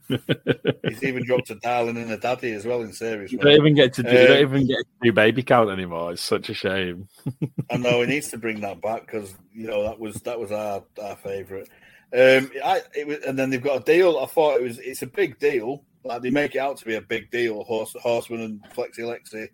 He's 0.07 1.03
even 1.03 1.25
dropped 1.25 1.49
a 1.49 1.55
darling 1.55 1.97
and 1.97 2.11
a 2.11 2.17
daddy 2.17 2.51
as 2.53 2.65
well 2.65 2.81
in 2.81 2.93
serious 2.93 3.31
You 3.31 3.39
don't 3.39 3.53
even 3.53 3.73
get 3.73 3.93
to 3.93 4.03
do. 4.03 4.09
Uh, 4.09 4.27
don't 4.27 4.41
even 4.41 4.67
get 4.67 4.77
to 4.77 4.85
do 5.03 5.11
baby 5.11 5.43
count 5.43 5.69
anymore. 5.69 6.11
It's 6.11 6.21
such 6.21 6.49
a 6.49 6.53
shame. 6.53 7.07
I 7.71 7.77
know 7.77 8.01
he 8.01 8.07
needs 8.07 8.29
to 8.29 8.37
bring 8.37 8.61
that 8.61 8.81
back 8.81 9.05
because 9.05 9.35
you 9.53 9.67
know 9.67 9.83
that 9.83 9.99
was 9.99 10.15
that 10.21 10.39
was 10.39 10.51
our 10.51 10.83
our 11.01 11.15
favourite. 11.15 11.69
Um, 12.13 12.51
I, 12.63 12.81
it 12.95 13.07
was, 13.07 13.17
and 13.25 13.37
then 13.37 13.49
they've 13.49 13.61
got 13.61 13.81
a 13.81 13.83
deal. 13.83 14.19
I 14.19 14.25
thought 14.25 14.59
it 14.59 14.63
was 14.63 14.79
it's 14.79 15.01
a 15.01 15.07
big 15.07 15.39
deal. 15.39 15.83
Like 16.03 16.21
they 16.21 16.29
make 16.29 16.55
it 16.55 16.59
out 16.59 16.77
to 16.77 16.85
be 16.85 16.95
a 16.95 17.01
big 17.01 17.31
deal. 17.31 17.63
Horse, 17.63 17.95
Horseman 17.99 18.41
and 18.41 18.63
Flexi 18.75 18.99
Lexi 18.99 19.47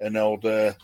and 0.00 0.16
old 0.16 0.44
uh, 0.44 0.74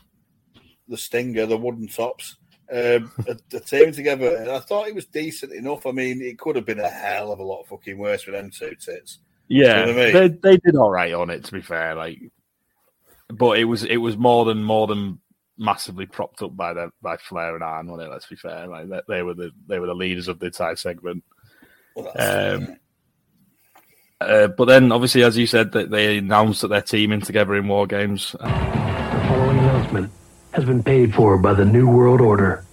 the 0.89 0.97
Stinger, 0.97 1.47
the 1.47 1.57
wooden 1.57 1.89
tops, 1.89 2.37
um, 2.71 3.11
the 3.51 3.61
team 3.61 3.93
together. 3.93 4.37
And 4.37 4.51
I 4.51 4.61
thought 4.61 4.89
it 4.89 4.95
was 4.95 5.07
decent 5.07 5.53
enough. 5.53 5.87
I 5.87 5.93
mean, 5.93 6.21
it 6.23 6.39
could 6.39 6.57
have 6.57 6.67
been 6.67 6.81
a 6.81 6.89
hell 6.89 7.33
of 7.33 7.39
a 7.39 7.43
lot 7.43 7.65
fucking 7.65 7.99
worse 7.99 8.27
with 8.27 8.35
them 8.35 8.51
two 8.51 8.75
tits. 8.75 9.19
Yeah, 9.49 9.81
You 9.81 9.87
know 9.87 9.99
what 9.99 10.03
I 10.03 10.05
mean? 10.05 10.41
they 10.43 10.51
they 10.51 10.57
did 10.59 10.77
all 10.77 10.91
right 10.91 11.13
on 11.13 11.31
it. 11.31 11.45
To 11.45 11.53
be 11.53 11.61
fair, 11.61 11.95
like, 11.95 12.19
but 13.29 13.59
it 13.59 13.65
was 13.65 13.85
it 13.85 13.99
was 13.99 14.17
more 14.17 14.45
than 14.45 14.63
more 14.63 14.87
than 14.87 15.19
massively 15.59 16.07
propped 16.07 16.43
up 16.43 16.57
by 16.57 16.73
the 16.73 16.91
by 17.03 17.17
Flair 17.17 17.55
and 17.55 17.63
Arn, 17.63 17.89
wasn't 17.89 18.09
it? 18.09 18.13
Let's 18.13 18.27
be 18.27 18.37
fair, 18.37 18.67
like 18.67 18.89
they, 18.89 19.01
they 19.09 19.23
were 19.23 19.35
the 19.35 19.51
they 19.67 19.79
were 19.79 19.87
the 19.87 19.95
leaders 19.95 20.29
of 20.29 20.39
the 20.39 20.47
entire 20.47 20.77
segment. 20.77 21.23
Well, 21.95 22.13
Um, 22.17 22.77
uh, 24.23 24.47
but 24.47 24.67
then, 24.67 24.93
obviously, 24.93 25.25
as 25.25 25.37
you 25.37 25.47
said, 25.47 25.73
that 25.73 25.91
they 25.91 26.19
announced 26.19 26.63
that 26.63 26.69
they're 26.69 26.81
teaming 26.81 27.21
together 27.21 27.57
in 27.57 27.67
war 27.67 27.87
games. 27.87 28.33
The 28.33 28.39
following 28.49 29.59
announcement 29.59 30.13
has 30.53 30.65
been 30.65 30.83
paid 30.83 31.15
for 31.15 31.39
by 31.39 31.55
the 31.55 31.65
New 31.65 31.89
World 31.89 32.21
Order. 32.21 32.65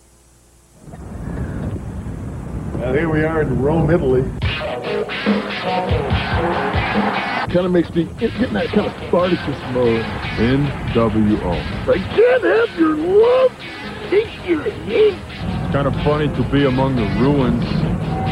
Now 2.78 2.94
here 2.94 3.10
we 3.10 3.24
are 3.24 3.42
in 3.42 3.62
Rome, 3.62 3.90
Italy. 3.90 4.24
Kind 7.50 7.66
of 7.66 7.72
makes 7.72 7.90
me 7.96 8.04
get, 8.04 8.32
get 8.38 8.50
in 8.50 8.54
that 8.54 8.68
kind 8.68 8.88
of 8.88 8.94
Spartacus 9.08 9.60
mode. 9.74 10.04
NWO. 10.38 11.54
I 11.88 11.98
can't 11.98 12.44
have 12.44 12.80
your 12.80 12.96
love. 12.96 13.52
Take 14.10 14.48
your 14.48 14.64
hate. 14.64 15.14
It's 15.14 15.74
kind 15.74 15.88
of 15.88 15.96
funny 16.04 16.28
to 16.28 16.44
be 16.52 16.66
among 16.66 16.96
the 16.96 17.06
ruins 17.22 17.64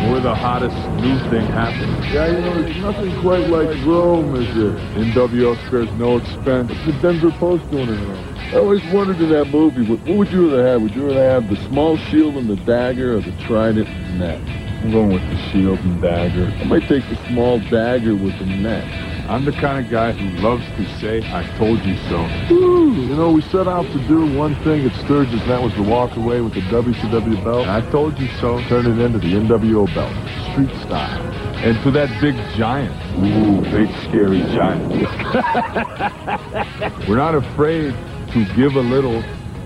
where 0.06 0.22
the 0.22 0.36
hottest 0.36 0.76
new 1.02 1.18
thing 1.30 1.46
happening. 1.48 1.90
Yeah, 2.14 2.28
you 2.28 2.42
know, 2.42 2.62
there's 2.62 2.78
nothing 2.78 3.20
quite 3.22 3.50
like 3.50 3.70
Rome, 3.86 4.36
is 4.36 4.48
there? 4.56 4.78
NWO 5.04 5.56
spares 5.68 5.92
no 5.94 6.18
expense. 6.18 6.70
The 6.86 6.94
Denver 7.02 7.32
Post 7.32 7.70
doing 7.72 7.90
it 7.90 8.08
Rome. 8.08 8.38
I 8.54 8.58
always 8.58 8.84
wondered 8.94 9.20
in 9.20 9.30
that 9.32 9.46
movie, 9.50 9.86
what, 9.90 10.00
what 10.02 10.18
would 10.18 10.32
you 10.32 10.50
rather 10.50 10.66
have? 10.66 10.82
Would 10.82 10.96
you 10.96 11.08
rather 11.08 11.28
have 11.30 11.50
the 11.50 11.58
small 11.68 11.98
shield 11.98 12.36
and 12.38 12.50
the 12.50 12.56
dagger 12.56 13.18
or 13.18 13.22
the 13.22 13.34
trident 13.44 13.88
and 13.90 14.22
the 14.22 14.26
net? 14.26 14.42
I'm 14.84 14.92
going 14.92 15.12
with 15.12 15.24
the 15.24 15.38
shield 15.52 15.80
and 15.80 16.00
dagger. 16.02 16.46
I 16.62 16.64
might 16.64 16.88
take 16.88 17.04
the 17.10 17.18
small 17.28 17.60
dagger 17.60 18.16
with 18.16 18.38
the 18.40 18.46
net. 18.46 18.86
I'm 19.30 19.44
the 19.44 19.52
kind 19.52 19.84
of 19.84 19.92
guy 19.92 20.14
who 20.14 20.42
loves 20.42 20.64
to 20.78 20.86
say, 21.00 21.22
I 21.34 21.44
told 21.58 21.84
you 21.84 21.98
so. 22.08 22.22
Woo! 22.50 22.94
You 22.94 23.14
know, 23.14 23.32
we 23.32 23.42
set 23.42 23.68
out 23.68 23.86
to 23.88 24.00
do 24.08 24.26
one 24.38 24.56
thing 24.64 24.86
at 24.86 24.94
Sturgis, 25.04 25.42
and 25.42 25.52
that 25.52 25.62
was 25.62 25.74
to 25.74 25.84
walk 25.84 26.16
away 26.16 26.40
with 26.40 26.54
the 26.54 26.62
WCW 26.62 27.44
belt. 27.44 27.68
And 27.68 27.72
I 27.72 27.82
told 27.92 28.18
you 28.20 28.30
so. 28.40 28.62
Turn 28.70 28.86
it 28.86 28.98
into 29.04 29.20
the 29.20 29.34
NWO 29.34 29.86
belt, 29.94 30.14
street 30.52 30.74
style. 30.86 31.22
And 31.58 31.78
to 31.84 31.92
that 31.92 32.10
big 32.22 32.36
giant. 32.56 32.96
Ooh, 33.18 33.62
big 33.70 33.90
scary 34.08 34.40
giant. 34.56 34.94
We're 37.10 37.18
not 37.18 37.36
afraid 37.36 37.94
to 38.32 38.46
give 38.56 38.76
a 38.76 38.82
little 38.82 39.22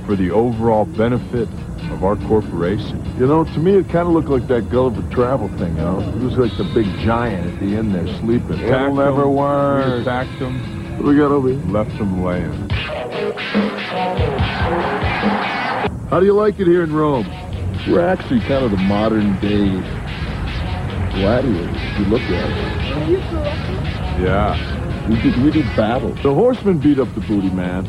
for 0.05 0.15
the 0.15 0.31
overall 0.31 0.85
benefit 0.85 1.47
of 1.91 2.03
our 2.03 2.15
corporation. 2.27 3.03
You 3.19 3.27
know, 3.27 3.43
to 3.43 3.59
me, 3.59 3.73
it 3.75 3.85
kind 3.89 4.07
of 4.07 4.13
looked 4.13 4.29
like 4.29 4.47
that 4.47 4.69
Gulliver 4.69 5.03
Travel 5.13 5.47
thing, 5.57 5.75
you 5.75 5.81
know? 5.81 5.99
It 5.99 6.15
was 6.23 6.37
like 6.37 6.55
the 6.57 6.63
big 6.73 6.85
giant 7.05 7.53
at 7.53 7.59
the 7.59 7.75
end 7.75 7.93
there 7.93 8.07
sleeping. 8.19 8.59
It'll 8.59 8.95
never 8.95 9.21
them, 9.21 9.29
We 9.31 9.35
work. 9.35 10.01
attacked 10.01 10.39
them, 10.39 10.97
What 10.97 11.05
do 11.05 11.09
we 11.11 11.17
got 11.17 11.31
over 11.31 11.49
here? 11.49 11.59
left 11.71 11.97
them 11.97 12.23
laying. 12.23 12.69
How 16.09 16.19
do 16.19 16.25
you 16.25 16.33
like 16.33 16.59
it 16.59 16.67
here 16.67 16.83
in 16.83 16.93
Rome? 16.93 17.25
We're 17.87 18.05
actually 18.05 18.41
kind 18.41 18.65
of 18.65 18.71
the 18.71 18.77
modern 18.77 19.39
day 19.39 19.69
gladiators, 21.13 21.75
if 21.75 21.99
you 21.99 22.05
look 22.05 22.21
at 22.21 22.49
it. 22.49 23.19
Yeah. 24.21 25.07
We 25.09 25.19
did, 25.21 25.41
we 25.41 25.51
do 25.51 25.63
battle. 25.75 26.11
The 26.15 26.33
horsemen 26.33 26.77
beat 26.79 26.99
up 26.99 27.13
the 27.15 27.21
booty 27.21 27.49
man. 27.49 27.85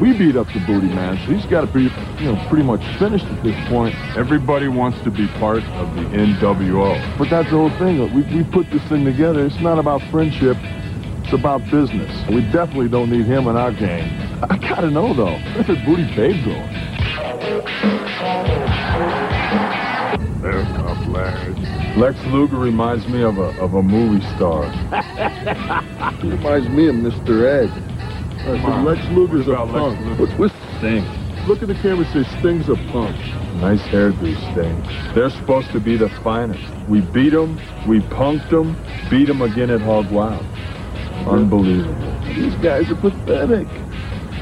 We 0.00 0.16
beat 0.16 0.34
up 0.34 0.46
the 0.46 0.60
booty 0.60 0.88
man, 0.88 1.18
so 1.26 1.32
he's 1.34 1.44
got 1.44 1.60
to 1.60 1.66
be, 1.66 1.82
you 1.82 2.32
know, 2.32 2.46
pretty 2.48 2.64
much 2.64 2.80
finished 2.98 3.26
at 3.26 3.42
this 3.42 3.68
point. 3.68 3.94
Everybody 4.16 4.66
wants 4.66 4.98
to 5.02 5.10
be 5.10 5.28
part 5.38 5.62
of 5.62 5.94
the 5.94 6.00
NWO. 6.04 7.18
But 7.18 7.28
that's 7.28 7.50
the 7.50 7.56
whole 7.58 7.70
thing. 7.78 8.00
We, 8.14 8.22
we 8.34 8.42
put 8.50 8.70
this 8.70 8.82
thing 8.88 9.04
together. 9.04 9.44
It's 9.44 9.60
not 9.60 9.78
about 9.78 10.00
friendship. 10.10 10.56
It's 11.22 11.34
about 11.34 11.62
business. 11.70 12.10
We 12.30 12.40
definitely 12.50 12.88
don't 12.88 13.10
need 13.10 13.26
him 13.26 13.46
in 13.46 13.56
our 13.56 13.72
gang. 13.72 14.10
I 14.42 14.56
gotta 14.56 14.90
know 14.90 15.12
though. 15.12 15.36
Where's 15.52 15.66
the 15.66 15.76
booty 15.84 16.04
babe 16.16 16.46
going? 16.46 16.72
They're 20.40 20.64
tough 20.64 21.06
lads. 21.08 21.98
Lex 21.98 22.18
Luger 22.28 22.56
reminds 22.56 23.06
me 23.06 23.22
of 23.22 23.36
a 23.36 23.50
of 23.60 23.74
a 23.74 23.82
movie 23.82 24.24
star. 24.36 24.64
He 26.20 26.28
reminds 26.28 26.68
me 26.68 26.88
of 26.88 26.96
Mr. 26.96 27.44
Ed. 27.46 27.89
I 28.42 28.56
said, 28.56 28.64
on. 28.64 28.84
Lex 28.84 29.04
Luger's 29.08 29.46
a 29.48 29.50
What 29.50 29.68
about 29.68 29.92
Lex 29.92 29.96
punk. 29.96 30.06
Luger? 30.06 30.22
What's 30.22 30.38
with 30.38 30.52
Sting? 30.78 31.04
Look 31.46 31.62
at 31.62 31.68
the 31.68 31.74
camera 31.74 32.04
and 32.06 32.26
say 32.26 32.38
Sting's 32.38 32.68
a 32.68 32.76
punk. 32.92 33.16
Nice 33.60 33.80
hairdo, 33.82 34.34
Sting. 34.52 35.14
They're 35.14 35.30
supposed 35.30 35.70
to 35.72 35.80
be 35.80 35.96
the 35.96 36.08
finest. 36.22 36.62
We 36.88 37.00
beat 37.00 37.30
them, 37.30 37.56
we 37.86 38.00
punked 38.00 38.50
them, 38.50 38.76
beat 39.10 39.26
them 39.26 39.42
again 39.42 39.70
at 39.70 39.80
Hog 39.80 40.10
Wild. 40.10 40.44
Unbelievable. 41.26 42.20
These 42.34 42.54
guys 42.56 42.90
are 42.90 42.96
pathetic. 42.96 43.68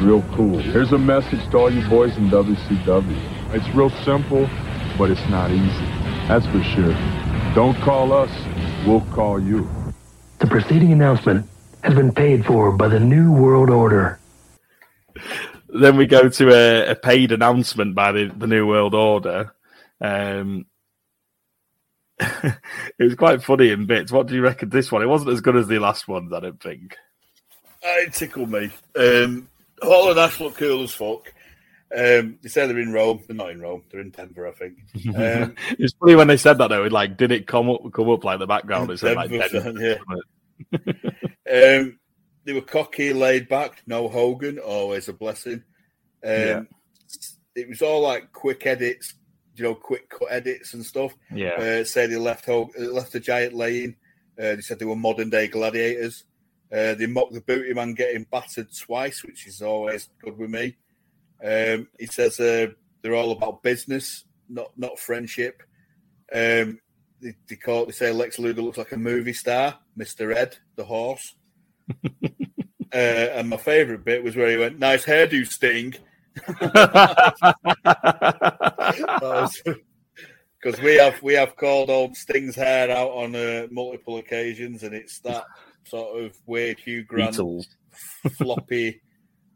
Real 0.00 0.22
cool. 0.34 0.58
Here's 0.58 0.92
a 0.92 0.98
message 0.98 1.40
to 1.50 1.58
all 1.58 1.72
you 1.72 1.86
boys 1.88 2.16
in 2.16 2.28
WCW. 2.30 3.54
It's 3.54 3.68
real 3.74 3.90
simple, 4.04 4.48
but 4.96 5.10
it's 5.10 5.26
not 5.28 5.50
easy. 5.50 5.86
That's 6.28 6.46
for 6.46 6.62
sure. 6.62 6.92
Don't 7.54 7.76
call 7.78 8.12
us, 8.12 8.30
we'll 8.86 9.04
call 9.12 9.40
you. 9.40 9.68
The 10.38 10.46
preceding 10.46 10.92
announcement 10.92 11.46
has 11.88 11.96
been 11.96 12.12
paid 12.12 12.44
for 12.44 12.70
by 12.72 12.86
the 12.86 13.00
New 13.00 13.32
World 13.32 13.70
Order. 13.70 14.18
Then 15.68 15.96
we 15.96 16.06
go 16.06 16.28
to 16.28 16.50
a, 16.50 16.90
a 16.90 16.94
paid 16.94 17.32
announcement 17.32 17.94
by 17.94 18.12
the, 18.12 18.30
the 18.36 18.46
New 18.46 18.66
World 18.66 18.94
Order. 18.94 19.54
Um, 20.00 20.66
it 22.20 22.58
was 22.98 23.14
quite 23.14 23.42
funny 23.42 23.70
in 23.70 23.86
bits. 23.86 24.12
What 24.12 24.26
do 24.26 24.34
you 24.34 24.42
reckon 24.42 24.68
this 24.68 24.92
one? 24.92 25.02
It 25.02 25.06
wasn't 25.08 25.30
as 25.30 25.40
good 25.40 25.56
as 25.56 25.66
the 25.66 25.78
last 25.78 26.08
ones, 26.08 26.32
I 26.32 26.40
don't 26.40 26.62
think. 26.62 26.96
Uh, 27.82 28.04
It 28.04 28.12
tickled 28.12 28.50
me. 28.50 28.70
Um, 28.94 29.48
Hall 29.80 30.08
and 30.08 30.16
Nash 30.16 30.40
look 30.40 30.56
cool 30.56 30.82
as 30.82 30.92
fuck. 30.92 31.32
Um, 31.96 32.38
they 32.42 32.50
say 32.50 32.66
they're 32.66 32.78
in 32.78 32.92
Rome. 32.92 33.22
They're 33.26 33.34
not 33.34 33.50
in 33.50 33.62
Rome. 33.62 33.82
They're 33.90 34.02
in 34.02 34.10
Denver, 34.10 34.46
I 34.46 34.52
think. 34.52 34.76
Um, 35.16 35.54
it's 35.78 35.94
funny 35.94 36.16
when 36.16 36.28
they 36.28 36.36
said 36.36 36.58
that 36.58 36.68
though. 36.68 36.84
It, 36.84 36.92
like, 36.92 37.16
did 37.16 37.32
it 37.32 37.46
come 37.46 37.70
up 37.70 37.80
come 37.94 38.10
up 38.10 38.24
like 38.24 38.40
the 38.40 38.46
background? 38.46 38.90
It 38.90 38.98
said 38.98 39.16
like 39.16 39.30
Denver, 39.30 39.72
Denver. 39.72 39.98
yeah. 40.72 40.92
um, 41.52 41.98
they 42.44 42.52
were 42.52 42.60
cocky, 42.62 43.12
laid 43.12 43.48
back. 43.48 43.82
No 43.86 44.08
Hogan, 44.08 44.58
always 44.58 45.08
a 45.08 45.12
blessing. 45.12 45.62
Um, 46.24 46.30
Yeah. 46.30 46.62
It 47.54 47.68
was 47.68 47.82
all 47.82 48.02
like 48.02 48.32
quick 48.32 48.66
edits, 48.66 49.14
you 49.56 49.64
know, 49.64 49.74
quick 49.74 50.08
cut 50.10 50.28
edits 50.30 50.74
and 50.74 50.86
stuff. 50.86 51.12
Yeah. 51.34 51.54
Uh, 51.54 51.84
say 51.84 52.06
they 52.06 52.16
left 52.16 52.46
Hog- 52.46 52.70
uh, 52.78 52.84
left 52.84 53.12
the 53.12 53.20
giant 53.20 53.54
laying. 53.54 53.96
Uh, 54.38 54.54
they 54.54 54.60
said 54.60 54.78
they 54.78 54.84
were 54.84 54.94
modern 54.94 55.28
day 55.30 55.48
gladiators. 55.48 56.24
Uh, 56.72 56.94
they 56.94 57.06
mocked 57.06 57.32
the 57.32 57.40
booty 57.40 57.74
man 57.74 57.94
getting 57.94 58.26
battered 58.30 58.68
twice, 58.78 59.24
which 59.24 59.46
is 59.48 59.60
always 59.62 60.08
good 60.22 60.38
with 60.38 60.50
me. 60.50 60.76
Um, 61.42 61.88
he 61.98 62.06
says 62.06 62.38
uh, 62.38 62.68
they're 63.02 63.14
all 63.14 63.32
about 63.32 63.62
business, 63.62 64.24
not 64.48 64.70
not 64.76 64.98
friendship. 64.98 65.62
Um, 66.32 66.78
they, 67.20 67.34
they 67.48 67.56
call 67.56 67.86
they 67.86 67.92
say 67.92 68.12
Lex 68.12 68.38
Luger 68.38 68.62
looks 68.62 68.78
like 68.78 68.92
a 68.92 68.96
movie 68.96 69.32
star, 69.32 69.78
Mister 69.96 70.30
Ed, 70.30 70.58
the 70.76 70.84
horse. 70.84 71.34
uh, 72.92 72.96
and 72.96 73.48
my 73.48 73.56
favourite 73.56 74.04
bit 74.04 74.24
was 74.24 74.36
where 74.36 74.50
he 74.50 74.56
went, 74.56 74.78
"Nice 74.78 75.04
hairdo, 75.04 75.46
Sting." 75.46 75.94
Because 80.60 80.78
we 80.82 80.96
have 80.96 81.22
we 81.22 81.34
have 81.34 81.56
called 81.56 81.90
old 81.90 82.16
Sting's 82.16 82.56
hair 82.56 82.90
out 82.90 83.10
on 83.10 83.34
uh, 83.34 83.66
multiple 83.70 84.18
occasions, 84.18 84.82
and 84.82 84.94
it's 84.94 85.20
that 85.20 85.44
sort 85.84 86.22
of 86.22 86.36
weird 86.46 86.78
Hugh 86.78 87.04
Grant 87.04 87.36
Beatles. 87.36 87.66
floppy 88.32 89.00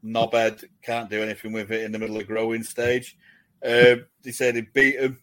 knobhead 0.04 0.64
can't 0.82 1.10
do 1.10 1.22
anything 1.22 1.52
with 1.52 1.70
it 1.70 1.84
in 1.84 1.92
the 1.92 1.98
middle 1.98 2.18
of 2.18 2.26
growing 2.26 2.62
stage. 2.62 3.16
Uh, 3.64 3.96
they 4.22 4.32
said 4.32 4.54
they 4.54 4.62
beat 4.62 4.98
him, 4.98 5.18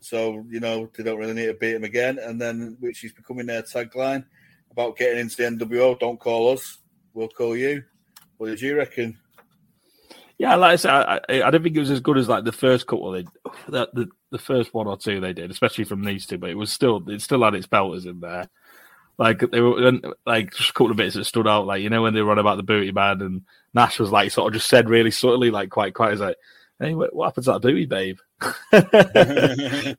so 0.00 0.44
you 0.48 0.60
know 0.60 0.90
they 0.96 1.02
don't 1.02 1.18
really 1.18 1.34
need 1.34 1.46
to 1.46 1.54
beat 1.54 1.74
him 1.74 1.84
again. 1.84 2.18
And 2.18 2.40
then, 2.40 2.76
which 2.80 3.04
is 3.04 3.12
becoming 3.12 3.46
their 3.46 3.62
tagline 3.62 4.24
about 4.74 4.96
getting 4.96 5.20
into 5.20 5.36
the 5.36 5.44
NWO. 5.44 5.98
Don't 5.98 6.18
call 6.18 6.52
us, 6.52 6.78
we'll 7.14 7.28
call 7.28 7.56
you. 7.56 7.84
What 8.36 8.48
did 8.48 8.60
you 8.60 8.76
reckon? 8.76 9.16
Yeah, 10.36 10.56
like 10.56 10.72
I 10.72 10.76
said, 10.76 10.90
I, 10.90 11.20
I, 11.28 11.50
don't 11.50 11.62
think 11.62 11.76
it 11.76 11.80
was 11.80 11.92
as 11.92 12.00
good 12.00 12.18
as 12.18 12.28
like 12.28 12.42
the 12.42 12.50
first 12.50 12.88
couple 12.88 13.12
they 13.12 13.24
the, 13.68 13.88
the 13.92 14.08
the 14.32 14.38
first 14.38 14.74
one 14.74 14.88
or 14.88 14.96
two 14.96 15.20
they 15.20 15.32
did, 15.32 15.48
especially 15.52 15.84
from 15.84 16.04
these 16.04 16.26
two. 16.26 16.38
But 16.38 16.50
it 16.50 16.56
was 16.56 16.72
still 16.72 17.08
it 17.08 17.22
still 17.22 17.44
had 17.44 17.54
its 17.54 17.68
belters 17.68 18.04
in 18.04 18.18
there. 18.18 18.50
Like 19.16 19.48
they 19.52 19.60
were 19.60 19.92
like 20.26 20.52
just 20.52 20.70
a 20.70 20.72
couple 20.72 20.90
of 20.90 20.96
bits 20.96 21.14
that 21.14 21.24
stood 21.24 21.46
out. 21.46 21.66
Like 21.66 21.82
you 21.82 21.88
know 21.88 22.02
when 22.02 22.14
they 22.14 22.20
were 22.20 22.30
run 22.30 22.40
about 22.40 22.56
the 22.56 22.64
booty 22.64 22.90
man 22.90 23.22
and 23.22 23.42
Nash 23.74 24.00
was 24.00 24.10
like 24.10 24.32
sort 24.32 24.48
of 24.48 24.54
just 24.54 24.68
said 24.68 24.90
really 24.90 25.12
subtly, 25.12 25.52
like 25.52 25.70
quite 25.70 25.94
quite, 25.94 26.10
he's 26.10 26.20
like, 26.20 26.36
"Hey, 26.80 26.96
what, 26.96 27.14
what 27.14 27.26
happens 27.26 27.46
to 27.46 27.52
that 27.52 27.62
booty 27.62 27.86
babe?" 27.86 28.18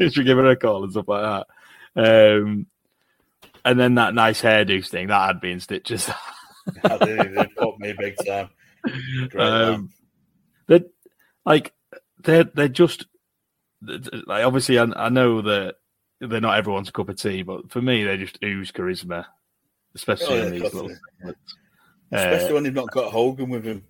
Should 0.10 0.26
give 0.26 0.36
her 0.36 0.50
a 0.50 0.56
call 0.56 0.82
and 0.82 0.90
stuff 0.90 1.06
like 1.06 1.46
that. 1.94 2.40
Um, 2.40 2.66
and 3.70 3.78
then 3.78 3.94
that 3.96 4.14
nice 4.14 4.40
hairdo 4.42 4.86
thing 4.88 5.08
that 5.08 5.26
had 5.26 5.40
been 5.40 5.60
stitches. 5.60 6.10
I 6.84 6.98
did, 6.98 7.34
they 7.34 7.46
put 7.56 7.78
me 7.78 7.94
big 7.98 8.14
time. 8.26 8.50
Great 9.30 9.36
um, 9.42 9.90
they 10.66 10.82
like 11.44 11.72
they're 12.22 12.44
they're 12.44 12.68
just 12.68 13.06
like 13.82 14.44
obviously 14.44 14.78
I, 14.78 14.84
I 14.96 15.08
know 15.08 15.42
that 15.42 15.76
they're 16.20 16.40
not 16.40 16.58
everyone's 16.58 16.90
cup 16.90 17.08
of 17.08 17.16
tea, 17.16 17.42
but 17.42 17.70
for 17.70 17.80
me 17.80 18.04
they 18.04 18.16
just 18.16 18.38
ooze 18.44 18.72
charisma, 18.72 19.24
especially 19.94 20.40
Oh, 20.40 20.46
in 20.46 20.52
these 20.52 20.62
little. 20.62 20.88
segments. 20.88 21.54
Especially 22.12 22.50
Uh, 22.50 22.54
when 22.54 22.62
they've 22.64 22.74
not 22.74 22.90
got 22.90 23.12
Hogan 23.12 23.50
with 23.50 23.64
him. 23.64 23.84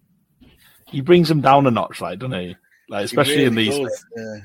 he 0.88 1.00
brings 1.00 1.28
them 1.28 1.40
down 1.40 1.66
a 1.66 1.70
notch, 1.70 2.00
like 2.00 2.18
doesn't 2.18 2.38
he? 2.38 2.56
Like 2.88 3.00
He 3.00 3.04
especially 3.06 3.44
in 3.44 3.54
these 3.54 3.76
yeah. 3.78 4.36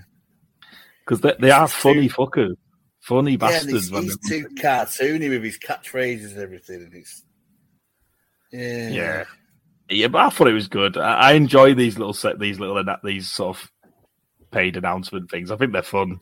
because 1.06 1.22
they, 1.22 1.34
they 1.40 1.52
are 1.52 1.68
funny 1.68 2.10
fuckers, 2.10 2.56
funny 3.04 3.32
Yeah, 3.32 3.38
bastards. 3.38 3.90
he's, 3.90 4.04
he's 4.04 4.18
too 4.30 4.48
cartoony 4.56 5.30
with 5.30 5.44
his 5.44 5.60
catchphrases 5.60 6.32
and 6.32 6.40
everything. 6.40 6.84
And 6.84 6.94
it's, 6.94 7.24
yeah. 8.52 8.90
Yeah, 8.90 9.24
yeah, 9.90 10.08
but 10.08 10.26
I 10.26 10.30
thought 10.30 10.48
it 10.48 10.54
was 10.54 10.68
good. 10.68 10.98
I, 10.98 11.14
I 11.14 11.32
enjoy 11.34 11.74
these 11.74 11.98
little 11.98 12.14
set, 12.14 12.40
these 12.40 12.60
little 12.60 12.82
these 13.04 13.28
sort 13.30 13.58
of 13.58 13.72
paid 14.52 14.78
announcement 14.78 15.30
things. 15.30 15.52
I 15.52 15.58
think 15.58 15.74
they're 15.74 15.82
fun, 15.82 16.20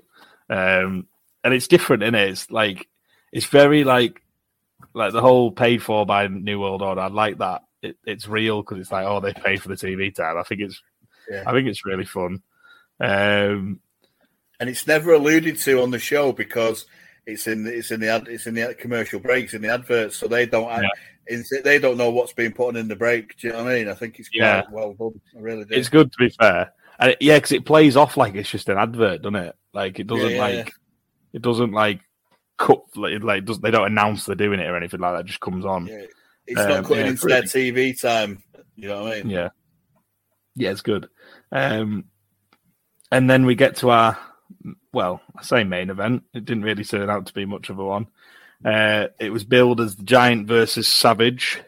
um, 0.49 1.07
and 1.43 1.53
it's 1.53 1.67
different 1.67 2.03
in 2.03 2.15
it. 2.15 2.29
It's 2.29 2.49
like 2.49 2.87
it's 3.31 3.45
very 3.45 3.83
like 3.83 4.21
like 4.93 5.13
the 5.13 5.21
whole 5.21 5.51
paid 5.51 5.83
for 5.83 6.05
by 6.05 6.27
New 6.27 6.59
World 6.59 6.81
Order. 6.81 7.01
I 7.01 7.07
like 7.07 7.37
that. 7.37 7.63
It, 7.81 7.97
it's 8.05 8.27
real 8.27 8.61
because 8.61 8.79
it's 8.79 8.91
like 8.91 9.05
oh 9.05 9.19
they 9.19 9.33
paid 9.33 9.61
for 9.61 9.69
the 9.69 9.75
TV 9.75 10.13
time. 10.13 10.37
I 10.37 10.43
think 10.43 10.61
it's 10.61 10.81
Yeah. 11.29 11.43
I 11.45 11.51
think 11.51 11.67
it's 11.67 11.85
really 11.85 12.05
fun. 12.05 12.41
Um, 12.99 13.79
and 14.61 14.69
it's 14.69 14.85
never 14.87 15.11
alluded 15.13 15.57
to 15.57 15.81
on 15.81 15.89
the 15.89 15.99
show 15.99 16.31
because 16.31 16.85
it's 17.25 17.47
in 17.47 17.65
it's 17.67 17.89
in 17.91 17.99
the 17.99 18.09
ad, 18.09 18.27
it's 18.29 18.45
in 18.45 18.53
the 18.53 18.73
commercial 18.75 19.19
breaks 19.19 19.53
in 19.55 19.61
the 19.61 19.73
adverts, 19.73 20.15
so 20.15 20.27
they 20.27 20.45
don't 20.45 20.71
it's- 21.27 21.63
they 21.63 21.79
don't 21.79 21.97
know 21.97 22.09
what's 22.11 22.33
being 22.33 22.51
put 22.51 22.75
in 22.75 22.87
the 22.87 22.95
break. 22.95 23.37
Do 23.37 23.47
you 23.47 23.53
know 23.53 23.63
what 23.63 23.73
I 23.73 23.75
mean? 23.75 23.89
I 23.89 23.93
think 23.95 24.19
it's 24.19 24.29
quite 24.29 24.39
Yeah. 24.39 24.63
well 24.71 24.93
done. 24.93 25.19
I 25.35 25.39
really 25.39 25.65
do. 25.65 25.73
It's 25.75 25.89
good 25.89 26.11
to 26.11 26.17
be 26.17 26.29
fair. 26.29 26.71
And 26.99 27.11
it- 27.11 27.17
yeah, 27.21 27.37
because 27.37 27.51
it 27.53 27.65
plays 27.65 27.97
off 27.97 28.17
like 28.17 28.35
it's 28.35 28.49
just 28.49 28.69
an 28.69 28.77
advert, 28.77 29.23
doesn't 29.23 29.35
it? 29.35 29.55
Like 29.73 29.99
it 29.99 30.07
doesn't 30.07 30.29
Yeah, 30.29 30.35
yeah, 30.35 30.41
like 30.41 30.55
yeah. 30.67 30.71
it 31.33 31.41
doesn't 31.41 31.71
like 31.71 32.01
cut 32.57 32.81
like, 32.95 33.23
like 33.23 33.45
doesn't, 33.45 33.63
they 33.63 33.71
don't 33.71 33.87
announce 33.87 34.25
they're 34.25 34.35
doing 34.35 34.59
it 34.59 34.69
or 34.69 34.75
anything 34.77 34.99
like 34.99 35.13
that. 35.13 35.21
It 35.21 35.27
just 35.27 35.39
comes 35.39 35.65
on. 35.65 35.87
It's 36.45 36.59
Um, 36.59 36.69
not 36.69 36.83
cutting 36.83 37.05
yeah, 37.05 37.11
into 37.11 37.27
it's 37.27 37.53
their 37.53 37.63
TV 37.63 37.99
time. 37.99 38.43
You 38.75 38.89
know 38.89 39.03
what 39.03 39.13
I 39.13 39.23
mean? 39.23 39.29
Yeah, 39.31 39.49
yeah, 40.55 40.69
it's 40.71 40.81
good. 40.81 41.07
Um, 41.51 42.05
and 43.11 43.29
then 43.29 43.45
we 43.45 43.55
get 43.55 43.77
to 43.77 43.89
our 43.89 44.17
well, 44.93 45.21
I 45.35 45.43
say 45.43 45.63
main 45.63 45.89
event. 45.89 46.23
It 46.33 46.45
didn't 46.45 46.63
really 46.63 46.83
turn 46.83 47.09
out 47.09 47.25
to 47.27 47.33
be 47.33 47.45
much 47.45 47.69
of 47.69 47.79
a 47.79 47.85
one. 47.85 48.07
Uh, 48.63 49.07
it 49.19 49.31
was 49.31 49.43
billed 49.43 49.81
as 49.81 49.95
the 49.95 50.03
Giant 50.03 50.47
versus 50.47 50.87
Savage. 50.87 51.61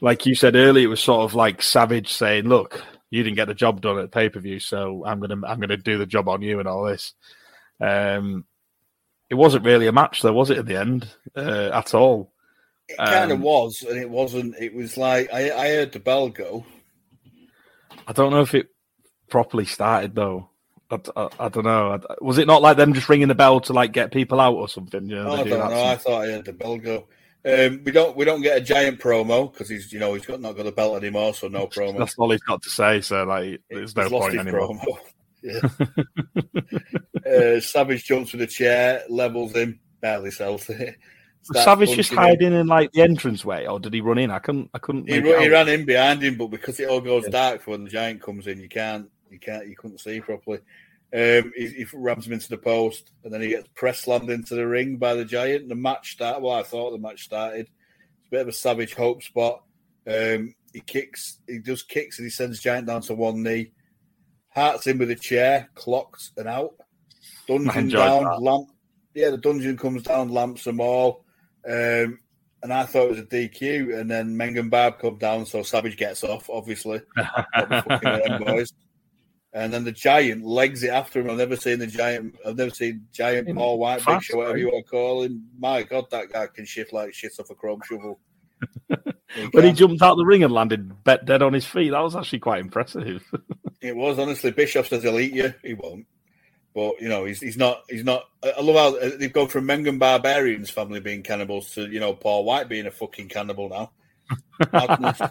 Like 0.00 0.26
you 0.26 0.34
said 0.34 0.56
earlier, 0.56 0.84
it 0.84 0.90
was 0.90 1.00
sort 1.00 1.24
of 1.24 1.34
like 1.34 1.62
Savage 1.62 2.12
saying, 2.12 2.44
"Look, 2.48 2.82
you 3.10 3.22
didn't 3.22 3.36
get 3.36 3.48
the 3.48 3.54
job 3.54 3.80
done 3.80 3.98
at 3.98 4.10
pay 4.10 4.28
per 4.28 4.40
view, 4.40 4.60
so 4.60 5.04
I'm 5.06 5.20
gonna 5.20 5.46
I'm 5.46 5.60
gonna 5.60 5.76
do 5.76 5.98
the 5.98 6.06
job 6.06 6.28
on 6.28 6.42
you 6.42 6.58
and 6.60 6.68
all 6.68 6.84
this." 6.84 7.12
Um, 7.80 8.44
it 9.28 9.34
wasn't 9.34 9.64
really 9.64 9.86
a 9.86 9.92
match, 9.92 10.22
though, 10.22 10.32
was 10.32 10.50
it? 10.50 10.58
At 10.58 10.66
the 10.66 10.76
end, 10.78 11.08
uh, 11.36 11.70
at 11.72 11.94
all. 11.94 12.32
It 12.88 12.96
kind 12.98 13.32
of 13.32 13.38
Um, 13.38 13.42
was, 13.42 13.82
and 13.82 13.98
it 13.98 14.08
wasn't. 14.08 14.54
It 14.60 14.72
was 14.74 14.96
like 14.96 15.32
I, 15.32 15.50
I 15.50 15.68
heard 15.70 15.92
the 15.92 15.98
bell 15.98 16.28
go. 16.28 16.64
I 18.06 18.12
don't 18.12 18.30
know 18.30 18.42
if 18.42 18.54
it 18.54 18.68
properly 19.28 19.64
started 19.64 20.14
though. 20.14 20.50
I, 20.90 20.98
I, 21.16 21.28
I 21.40 21.48
don't 21.48 21.64
know. 21.64 21.92
I- 21.94 22.14
was 22.20 22.38
it 22.38 22.46
not 22.46 22.62
like 22.62 22.76
them 22.76 22.94
just 22.94 23.08
ringing 23.08 23.28
the 23.28 23.34
bell 23.34 23.60
to 23.60 23.72
like 23.72 23.92
get 23.92 24.12
people 24.12 24.40
out 24.40 24.54
or 24.54 24.68
something? 24.68 25.08
You 25.08 25.16
know, 25.16 25.28
Oh, 25.30 25.32
I 25.32 25.42
do 25.44 25.50
don't 25.50 25.58
that 25.60 25.70
know. 25.70 25.84
I 25.84 25.96
thought 25.96 26.22
I 26.22 26.26
heard 26.26 26.44
the 26.44 26.52
bell 26.52 26.78
go. 26.78 27.08
Um, 27.44 27.82
we 27.84 27.92
don't 27.92 28.16
we 28.16 28.24
don't 28.24 28.42
get 28.42 28.56
a 28.56 28.60
giant 28.60 28.98
promo 28.98 29.52
because 29.52 29.68
he's 29.68 29.92
you 29.92 30.00
know 30.00 30.14
he's 30.14 30.26
got 30.26 30.40
not 30.40 30.56
got 30.56 30.66
a 30.66 30.72
belt 30.72 30.96
anymore, 30.96 31.32
so 31.32 31.46
no 31.46 31.68
promo. 31.68 31.96
That's 31.96 32.18
all 32.18 32.30
he's 32.30 32.40
got 32.42 32.60
to 32.62 32.70
say. 32.70 33.00
So 33.00 33.22
like, 33.24 33.60
there's 33.70 33.94
no 33.94 34.02
He's 34.02 34.10
point 34.10 34.38
anymore. 34.38 34.80
Uh, 37.26 37.58
Savage 37.58 38.04
jumps 38.04 38.32
with 38.32 38.42
a 38.42 38.46
chair, 38.46 39.02
levels 39.08 39.52
him, 39.52 39.80
barely 40.00 40.30
sells 40.30 40.68
it. 40.70 40.96
Was 41.52 41.64
Savage 41.64 41.90
just 41.96 42.12
hiding 42.12 42.52
in 42.52 42.68
like 42.68 42.92
the 42.92 43.02
entrance 43.02 43.44
way, 43.44 43.66
or 43.66 43.80
did 43.80 43.92
he 43.94 44.00
run 44.00 44.18
in? 44.18 44.30
I 44.30 44.38
couldn't. 44.38 44.70
I 44.74 44.78
couldn't. 44.78 45.08
He, 45.08 45.20
he 45.20 45.48
ran 45.48 45.68
in 45.68 45.84
behind 45.84 46.22
him, 46.22 46.36
but 46.36 46.48
because 46.48 46.78
it 46.78 46.88
all 46.88 47.00
goes 47.00 47.26
dark 47.28 47.62
for 47.62 47.72
when 47.72 47.82
the 47.84 47.90
giant 47.90 48.22
comes 48.22 48.46
in, 48.46 48.60
you 48.60 48.68
can't, 48.68 49.10
you 49.30 49.38
can't, 49.38 49.68
you 49.68 49.76
couldn't 49.76 49.98
see 49.98 50.20
properly. 50.20 50.58
Um, 51.14 51.52
he, 51.56 51.68
he 51.68 51.86
rams 51.94 52.26
him 52.26 52.32
into 52.32 52.48
the 52.48 52.58
post, 52.58 53.12
and 53.24 53.32
then 53.32 53.40
he 53.40 53.48
gets 53.48 53.68
press 53.74 54.00
slammed 54.00 54.30
into 54.30 54.54
the 54.54 54.66
ring 54.66 54.96
by 54.96 55.14
the 55.14 55.24
giant. 55.24 55.68
The 55.68 55.74
match 55.74 56.12
started. 56.12 56.42
Well, 56.42 56.58
I 56.58 56.62
thought 56.62 56.90
the 56.90 56.98
match 56.98 57.24
started. 57.24 57.68
It's 58.18 58.28
a 58.28 58.30
bit 58.30 58.40
of 58.42 58.48
a 58.48 58.52
savage 58.52 58.94
hope 58.94 59.22
spot. 59.22 59.62
Um, 60.06 60.54
he 60.72 60.80
kicks, 60.80 61.38
he 61.48 61.58
does 61.58 61.82
kicks, 61.82 62.18
and 62.18 62.26
he 62.26 62.30
sends 62.30 62.60
giant 62.60 62.86
down 62.86 63.02
to 63.02 63.14
one 63.14 63.42
knee. 63.42 63.72
Hearts 64.48 64.86
in 64.86 64.98
with 64.98 65.10
a 65.10 65.16
chair, 65.16 65.70
clocked 65.74 66.30
and 66.36 66.48
out. 66.48 66.74
Dungeon 67.46 67.88
down, 67.88 68.24
that. 68.24 68.42
lamp. 68.42 68.68
Yeah, 69.14 69.30
the 69.30 69.38
dungeon 69.38 69.76
comes 69.76 70.02
down, 70.02 70.28
lamps 70.28 70.64
them 70.64 70.80
all. 70.80 71.24
Um, 71.66 72.18
and 72.62 72.72
I 72.72 72.84
thought 72.84 73.04
it 73.04 73.10
was 73.10 73.18
a 73.20 73.22
DQ, 73.22 73.98
and 73.98 74.10
then 74.10 74.36
Meng 74.36 74.58
and 74.58 74.70
Barb 74.70 74.98
come 74.98 75.18
down, 75.18 75.46
so 75.46 75.62
Savage 75.62 75.96
gets 75.96 76.24
off, 76.24 76.50
obviously. 76.50 77.00
The 77.16 77.84
fucking 77.88 78.28
them 78.28 78.44
boys. 78.44 78.72
And 79.56 79.72
then 79.72 79.84
the 79.84 79.92
giant 79.92 80.44
legs 80.44 80.82
it 80.82 80.90
after 80.90 81.18
him. 81.18 81.30
I've 81.30 81.38
never 81.38 81.56
seen 81.56 81.78
the 81.78 81.86
giant. 81.86 82.36
I've 82.46 82.58
never 82.58 82.70
seen 82.70 83.06
giant 83.10 83.48
Paul 83.54 83.78
White, 83.78 83.96
Big 83.96 84.04
fast, 84.04 84.26
Show, 84.26 84.36
whatever 84.36 84.58
you 84.58 84.66
want 84.66 84.84
to 84.84 84.90
call 84.90 85.22
him. 85.22 85.48
My 85.58 85.82
God, 85.82 86.10
that 86.10 86.30
guy 86.30 86.46
can 86.48 86.66
shift 86.66 86.92
like 86.92 87.14
shit 87.14 87.32
off 87.40 87.48
a 87.48 87.54
chrome 87.54 87.80
shovel. 87.88 88.20
when 89.52 89.64
he 89.64 89.72
jumped 89.72 90.02
out 90.02 90.16
the 90.16 90.26
ring 90.26 90.44
and 90.44 90.52
landed 90.52 91.02
bet 91.04 91.24
dead 91.24 91.40
on 91.40 91.54
his 91.54 91.64
feet, 91.64 91.88
that 91.92 92.00
was 92.00 92.14
actually 92.14 92.40
quite 92.40 92.60
impressive. 92.60 93.24
It 93.82 93.94
was 93.94 94.18
honestly. 94.18 94.50
Bischoff 94.50 94.88
says 94.88 95.02
he'll 95.02 95.20
eat 95.20 95.34
you. 95.34 95.54
He 95.62 95.74
won't. 95.74 96.06
But 96.74 97.00
you 97.00 97.08
know, 97.08 97.24
he's 97.24 97.40
he's 97.40 97.58
not. 97.58 97.82
He's 97.88 98.04
not. 98.04 98.24
I 98.42 98.60
love 98.60 98.74
how 98.74 98.98
uh, 98.98 99.10
they've 99.16 99.32
gone 99.32 99.48
from 99.48 99.66
Mengan 99.66 99.98
Barbarians 99.98 100.70
family 100.70 100.98
being 100.98 101.22
cannibals 101.22 101.72
to 101.74 101.86
you 101.86 102.00
know 102.00 102.14
Paul 102.14 102.44
White 102.44 102.68
being 102.68 102.86
a 102.86 102.90
fucking 102.90 103.28
cannibal 103.28 103.68
now. 103.68 105.30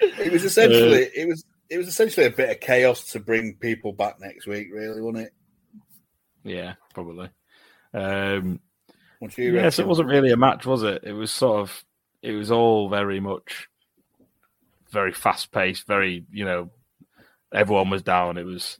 It 0.00 0.32
was 0.32 0.44
essentially. 0.44 1.08
It 1.14 1.28
was. 1.28 1.44
It 1.74 1.78
was 1.78 1.88
essentially 1.88 2.26
a 2.26 2.30
bit 2.30 2.50
of 2.50 2.60
chaos 2.60 3.04
to 3.12 3.20
bring 3.20 3.56
people 3.56 3.92
back 3.92 4.20
next 4.20 4.46
week, 4.46 4.68
really, 4.72 5.00
wasn't 5.00 5.26
it? 5.26 5.32
yeah, 6.44 6.74
probably. 6.94 7.28
Um, 7.92 8.60
What 9.18 9.32
do 9.32 9.42
you 9.42 9.54
yes, 9.54 9.78
it 9.78 9.86
wasn't 9.86 10.08
really 10.08 10.30
a 10.30 10.36
match, 10.36 10.66
was 10.66 10.82
it? 10.84 11.02
It 11.04 11.12
was 11.12 11.30
sort 11.32 11.60
of. 11.60 11.84
It 12.22 12.32
was 12.32 12.50
all 12.50 12.88
very 12.88 13.18
much, 13.20 13.68
very 14.90 15.12
fast 15.12 15.50
paced. 15.52 15.86
Very, 15.86 16.24
you 16.30 16.44
know, 16.44 16.70
everyone 17.52 17.90
was 17.90 18.02
down. 18.02 18.38
It 18.38 18.44
was. 18.46 18.78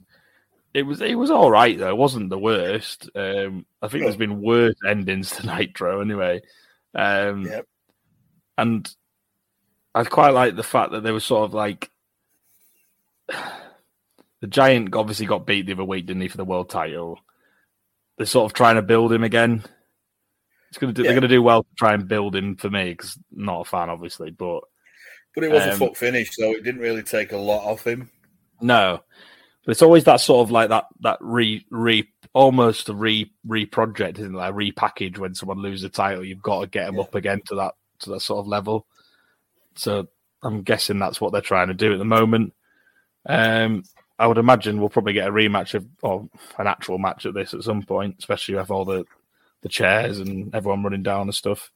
It 0.73 0.83
was 0.83 1.01
it 1.01 1.15
was 1.15 1.31
all 1.31 1.49
right 1.51 1.77
though. 1.77 1.89
It 1.89 1.97
wasn't 1.97 2.29
the 2.29 2.39
worst. 2.39 3.09
Um, 3.15 3.65
I 3.81 3.87
think 3.87 4.01
No. 4.01 4.07
there's 4.07 4.17
been 4.17 4.41
worse 4.41 4.75
endings 4.87 5.31
to 5.31 5.45
Nitro 5.57 6.01
anyway. 6.01 6.41
Um, 6.93 7.45
Yep. 7.45 7.67
And 8.57 8.95
I 9.93 10.03
quite 10.05 10.33
like 10.33 10.55
the 10.55 10.63
fact 10.63 10.91
that 10.91 11.03
they 11.03 11.11
were 11.11 11.19
sort 11.19 11.45
of 11.45 11.53
like 11.53 11.89
the 14.41 14.47
Giant 14.47 14.93
obviously 14.95 15.25
got 15.25 15.45
beat 15.45 15.65
the 15.65 15.73
other 15.73 15.83
week, 15.83 16.05
didn't 16.05 16.21
he, 16.21 16.27
for 16.27 16.37
the 16.37 16.45
world 16.45 16.69
title? 16.69 17.19
They're 18.17 18.25
sort 18.25 18.49
of 18.49 18.53
trying 18.53 18.75
to 18.75 18.81
build 18.81 19.11
him 19.11 19.23
again. 19.23 19.63
It's 20.69 20.77
gonna 20.77 20.93
do, 20.93 21.03
Yeah. 21.03 21.09
They're 21.09 21.19
going 21.19 21.29
to 21.29 21.35
do 21.35 21.41
well 21.41 21.63
to 21.63 21.69
try 21.77 21.93
and 21.93 22.07
build 22.07 22.35
him 22.35 22.55
for 22.55 22.69
me 22.69 22.91
because 22.91 23.17
not 23.31 23.61
a 23.61 23.65
fan, 23.65 23.89
obviously, 23.89 24.31
but 24.31 24.61
But 25.33 25.45
it 25.45 25.51
was 25.51 25.63
a 25.63 25.73
Um, 25.73 25.79
fuck 25.79 25.95
finish, 25.95 26.35
so 26.35 26.51
it 26.51 26.63
didn't 26.63 26.81
really 26.81 27.03
take 27.03 27.31
a 27.31 27.37
lot 27.37 27.65
off 27.65 27.85
him. 27.85 28.09
No, 28.61 29.01
but 29.65 29.71
it's 29.71 29.81
always 29.81 30.03
that 30.05 30.21
sort 30.21 30.45
of 30.45 30.51
like 30.51 30.69
that 30.69 30.85
that 31.01 31.17
re 31.21 31.65
re 31.71 32.07
almost 32.33 32.89
a 32.89 32.93
re 32.93 33.31
re 33.45 33.65
project, 33.65 34.19
isn't 34.19 34.35
it? 34.35 34.37
Like 34.37 34.53
repackage 34.53 35.17
when 35.17 35.33
someone 35.33 35.61
loses 35.61 35.85
a 35.85 35.89
title, 35.89 36.23
you've 36.23 36.41
got 36.41 36.61
to 36.61 36.67
get 36.67 36.85
them 36.85 36.99
up 36.99 37.15
again 37.15 37.41
to 37.47 37.55
that 37.55 37.73
to 37.99 38.11
that 38.11 38.21
sort 38.21 38.39
of 38.39 38.47
level. 38.47 38.85
So 39.75 40.07
I'm 40.43 40.61
guessing 40.61 40.99
that's 40.99 41.19
what 41.19 41.31
they're 41.31 41.41
trying 41.41 41.69
to 41.69 41.73
do 41.73 41.91
at 41.91 41.97
the 41.97 42.05
moment. 42.05 42.53
Um, 43.25 43.83
I 44.17 44.27
would 44.27 44.37
imagine 44.37 44.79
we'll 44.79 44.89
probably 44.89 45.13
get 45.13 45.27
a 45.27 45.31
rematch 45.31 45.73
of 45.73 45.85
or 46.01 46.29
an 46.57 46.67
actual 46.67 46.97
match 46.97 47.25
of 47.25 47.33
this 47.33 47.53
at 47.53 47.63
some 47.63 47.83
point, 47.83 48.15
especially 48.19 48.55
with 48.55 48.71
all 48.71 48.85
the 48.85 49.05
the 49.61 49.69
chairs 49.69 50.19
and 50.19 50.53
everyone 50.53 50.83
running 50.83 51.03
down 51.03 51.23
and 51.23 51.35
stuff. 51.35 51.71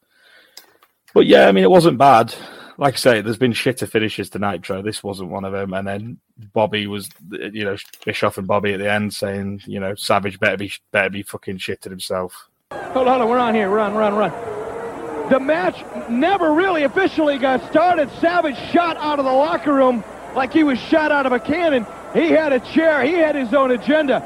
But 1.13 1.25
yeah, 1.25 1.47
I 1.47 1.51
mean, 1.51 1.63
it 1.63 1.71
wasn't 1.71 1.97
bad. 1.97 2.33
Like 2.77 2.93
I 2.93 2.97
say, 2.97 3.21
there's 3.21 3.37
been 3.37 3.51
shitter 3.51 3.89
finishes 3.89 4.29
to 4.29 4.39
Nitro. 4.39 4.81
This 4.81 5.03
wasn't 5.03 5.31
one 5.31 5.43
of 5.43 5.51
them. 5.51 5.73
And 5.73 5.87
then 5.87 6.19
Bobby 6.53 6.87
was, 6.87 7.09
you 7.31 7.65
know, 7.65 7.75
Bischoff 8.05 8.37
and 8.37 8.47
Bobby 8.47 8.73
at 8.73 8.79
the 8.79 8.89
end 8.89 9.13
saying, 9.13 9.63
you 9.65 9.79
know, 9.79 9.95
Savage 9.95 10.39
better 10.39 10.55
be 10.55 10.71
better 10.91 11.09
be 11.09 11.23
fucking 11.23 11.57
shitting 11.57 11.89
himself. 11.89 12.47
Hold 12.71 13.07
on, 13.07 13.27
we're 13.27 13.39
on 13.39 13.55
here. 13.55 13.69
We're 13.69 13.79
on, 13.79 13.95
we're 13.95 14.03
on, 14.03 14.15
we're 14.15 14.23
on. 14.23 15.29
The 15.29 15.39
match 15.39 15.83
never 16.09 16.53
really 16.53 16.83
officially 16.83 17.37
got 17.37 17.67
started. 17.69 18.09
Savage 18.19 18.57
shot 18.71 18.95
out 18.97 19.19
of 19.19 19.25
the 19.25 19.31
locker 19.31 19.73
room 19.73 20.03
like 20.35 20.53
he 20.53 20.63
was 20.63 20.79
shot 20.79 21.11
out 21.11 21.25
of 21.25 21.31
a 21.31 21.39
cannon. 21.39 21.85
He 22.13 22.29
had 22.29 22.53
a 22.53 22.59
chair. 22.59 23.03
He 23.03 23.13
had 23.13 23.35
his 23.35 23.53
own 23.53 23.71
agenda. 23.71 24.23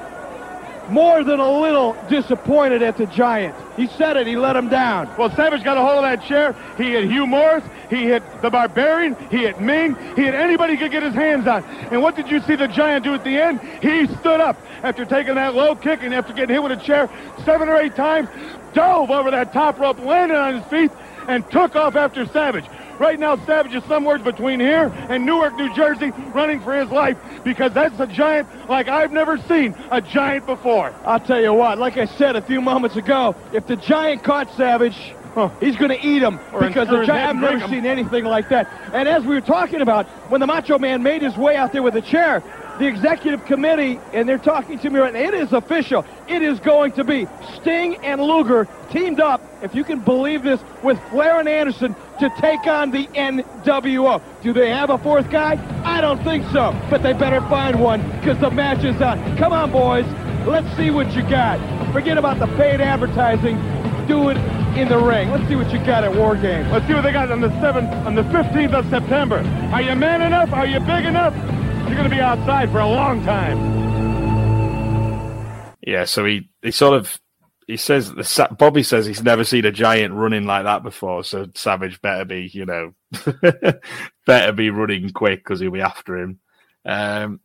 more 0.89 1.23
than 1.23 1.39
a 1.39 1.59
little 1.59 1.95
disappointed 2.09 2.81
at 2.81 2.97
the 2.97 3.05
Giant. 3.05 3.55
He 3.77 3.87
said 3.87 4.17
it. 4.17 4.27
He 4.27 4.35
let 4.35 4.55
him 4.55 4.69
down. 4.69 5.09
Well, 5.17 5.29
Savage 5.35 5.63
got 5.63 5.77
a 5.77 5.81
hold 5.81 6.03
of 6.03 6.03
that 6.03 6.23
chair. 6.27 6.55
He 6.77 6.91
hit 6.91 7.05
Hugh 7.05 7.25
Morris. 7.25 7.63
He 7.89 8.03
hit 8.03 8.23
the 8.41 8.49
Barbarian. 8.49 9.15
He 9.29 9.37
hit 9.37 9.59
Meng. 9.59 9.95
He 10.15 10.23
hit 10.23 10.35
anybody 10.35 10.73
he 10.73 10.79
could 10.79 10.91
get 10.91 11.03
his 11.03 11.13
hands 11.15 11.47
on. 11.47 11.63
And 11.63 12.01
what 12.01 12.15
did 12.15 12.29
you 12.29 12.41
see 12.41 12.55
the 12.55 12.67
Giant 12.67 13.03
do 13.05 13.13
at 13.13 13.23
the 13.23 13.37
end? 13.37 13.61
He 13.81 14.07
stood 14.19 14.41
up 14.41 14.57
after 14.83 15.05
taking 15.05 15.35
that 15.35 15.55
low 15.55 15.75
kick 15.75 16.03
and 16.03 16.13
after 16.13 16.33
getting 16.33 16.53
hit 16.53 16.63
with 16.63 16.73
a 16.73 16.77
chair 16.77 17.09
seven 17.45 17.69
or 17.69 17.77
eight 17.77 17.95
times, 17.95 18.29
dove 18.73 19.09
over 19.09 19.31
that 19.31 19.53
top 19.53 19.79
rope, 19.79 19.99
landed 19.99 20.37
on 20.37 20.55
his 20.61 20.65
feet, 20.65 20.91
and 21.27 21.49
took 21.51 21.75
off 21.75 21.95
after 21.95 22.25
Savage. 22.27 22.65
Right 22.99 23.19
now, 23.19 23.35
Savage 23.45 23.73
is 23.73 23.83
somewhere 23.85 24.19
between 24.19 24.59
here 24.59 24.91
and 25.09 25.25
Newark, 25.25 25.55
New 25.57 25.73
Jersey, 25.73 26.11
running 26.33 26.61
for 26.61 26.73
his 26.79 26.89
life 26.89 27.17
because 27.43 27.73
that's 27.73 27.99
a 27.99 28.07
giant 28.07 28.47
like 28.69 28.87
I've 28.87 29.11
never 29.11 29.37
seen 29.37 29.75
a 29.91 29.99
giant 30.01 30.45
before. 30.45 30.93
I'll 31.05 31.19
tell 31.19 31.41
you 31.41 31.53
what, 31.53 31.77
like 31.77 31.97
I 31.97 32.05
said 32.05 32.35
a 32.35 32.41
few 32.41 32.61
moments 32.61 32.95
ago, 32.95 33.35
if 33.51 33.67
the 33.67 33.75
Giant 33.75 34.23
caught 34.23 34.49
Savage, 34.55 34.95
he's 35.59 35.75
going 35.75 35.89
to 35.89 35.99
eat 36.05 36.21
him 36.21 36.39
Or 36.53 36.61
because 36.61 36.87
the 36.87 37.03
Giant, 37.05 37.29
I've 37.29 37.35
never 37.51 37.63
'em. 37.63 37.69
seen 37.69 37.85
anything 37.85 38.23
like 38.25 38.49
that. 38.49 38.69
And 38.93 39.07
as 39.09 39.23
we 39.23 39.33
were 39.35 39.41
talking 39.41 39.81
about, 39.81 40.05
when 40.29 40.39
the 40.39 40.47
Macho 40.47 40.77
Man 40.77 41.01
made 41.03 41.21
his 41.23 41.35
way 41.35 41.55
out 41.55 41.71
there 41.73 41.81
with 41.83 41.95
the 41.95 42.01
chair, 42.01 42.43
the 42.79 42.87
executive 42.87 43.45
committee, 43.45 43.99
and 44.13 44.27
they're 44.27 44.37
talking 44.37 44.79
to 44.79 44.89
me 44.89 44.99
right 44.99 45.13
now, 45.13 45.19
it 45.19 45.33
is 45.33 45.53
official. 45.53 46.05
It 46.27 46.41
is 46.41 46.59
going 46.59 46.93
to 46.93 47.03
be 47.03 47.27
Sting 47.55 47.97
and 47.97 48.21
Luger 48.21 48.67
teamed 48.91 49.19
up, 49.19 49.41
if 49.61 49.75
you 49.75 49.83
can 49.83 49.99
believe 49.99 50.43
this, 50.43 50.61
with 50.81 50.99
Flair 51.09 51.39
and 51.39 51.47
Anderson 51.47 51.95
to 52.19 52.29
take 52.39 52.65
on 52.67 52.91
the 52.91 53.05
NWO. 53.07 54.21
Do 54.41 54.53
they 54.53 54.69
have 54.69 54.89
a 54.89 54.97
fourth 54.97 55.29
guy? 55.29 55.59
I 55.83 56.01
don't 56.01 56.23
think 56.23 56.45
so, 56.51 56.75
but 56.89 57.03
they 57.03 57.13
better 57.13 57.41
find 57.41 57.79
one 57.79 58.01
because 58.19 58.39
the 58.39 58.51
match 58.51 58.83
is 58.83 59.01
on. 59.01 59.37
Come 59.37 59.53
on, 59.53 59.71
boys. 59.71 60.05
Let's 60.47 60.75
see 60.75 60.91
what 60.91 61.13
you 61.15 61.21
got. 61.23 61.59
Forget 61.93 62.17
about 62.17 62.39
the 62.39 62.47
paid 62.57 62.81
advertising. 62.81 63.55
Do 64.07 64.29
it 64.29 64.37
in 64.77 64.89
the 64.89 64.97
ring. 64.97 65.31
Let's 65.31 65.47
see 65.47 65.55
what 65.55 65.71
you 65.71 65.79
got 65.85 66.03
at 66.03 66.13
War 66.13 66.35
Games. 66.35 66.69
Let's 66.71 66.85
see 66.87 66.93
what 66.93 67.03
they 67.03 67.13
got 67.13 67.31
on 67.31 67.39
the 67.39 67.49
7th, 67.49 68.05
on 68.05 68.15
the 68.15 68.23
15th 68.23 68.73
of 68.73 68.89
September. 68.89 69.37
Are 69.71 69.81
you 69.81 69.95
man 69.95 70.21
enough? 70.21 70.51
Are 70.51 70.65
you 70.65 70.79
big 70.79 71.05
enough? 71.05 71.33
You're 71.87 71.95
going 71.95 72.09
to 72.09 72.15
be 72.15 72.21
outside 72.21 72.71
for 72.71 72.79
a 72.79 72.87
long 72.87 73.23
time. 73.25 73.73
Yeah, 75.85 76.05
so 76.05 76.25
he, 76.25 76.49
he 76.61 76.71
sort 76.71 76.95
of 76.95 77.19
he 77.67 77.77
says 77.77 78.11
the 78.11 78.47
Bobby 78.57 78.83
says 78.83 79.05
he's 79.05 79.23
never 79.23 79.43
seen 79.43 79.65
a 79.65 79.71
giant 79.71 80.13
running 80.13 80.45
like 80.45 80.63
that 80.63 80.83
before. 80.83 81.23
So 81.23 81.47
Savage 81.55 82.01
better 82.01 82.25
be 82.25 82.49
you 82.53 82.65
know 82.65 82.93
better 84.25 84.51
be 84.51 84.69
running 84.69 85.11
quick 85.11 85.39
because 85.39 85.59
he'll 85.59 85.71
be 85.71 85.81
after 85.81 86.17
him. 86.17 86.39
Um, 86.85 87.39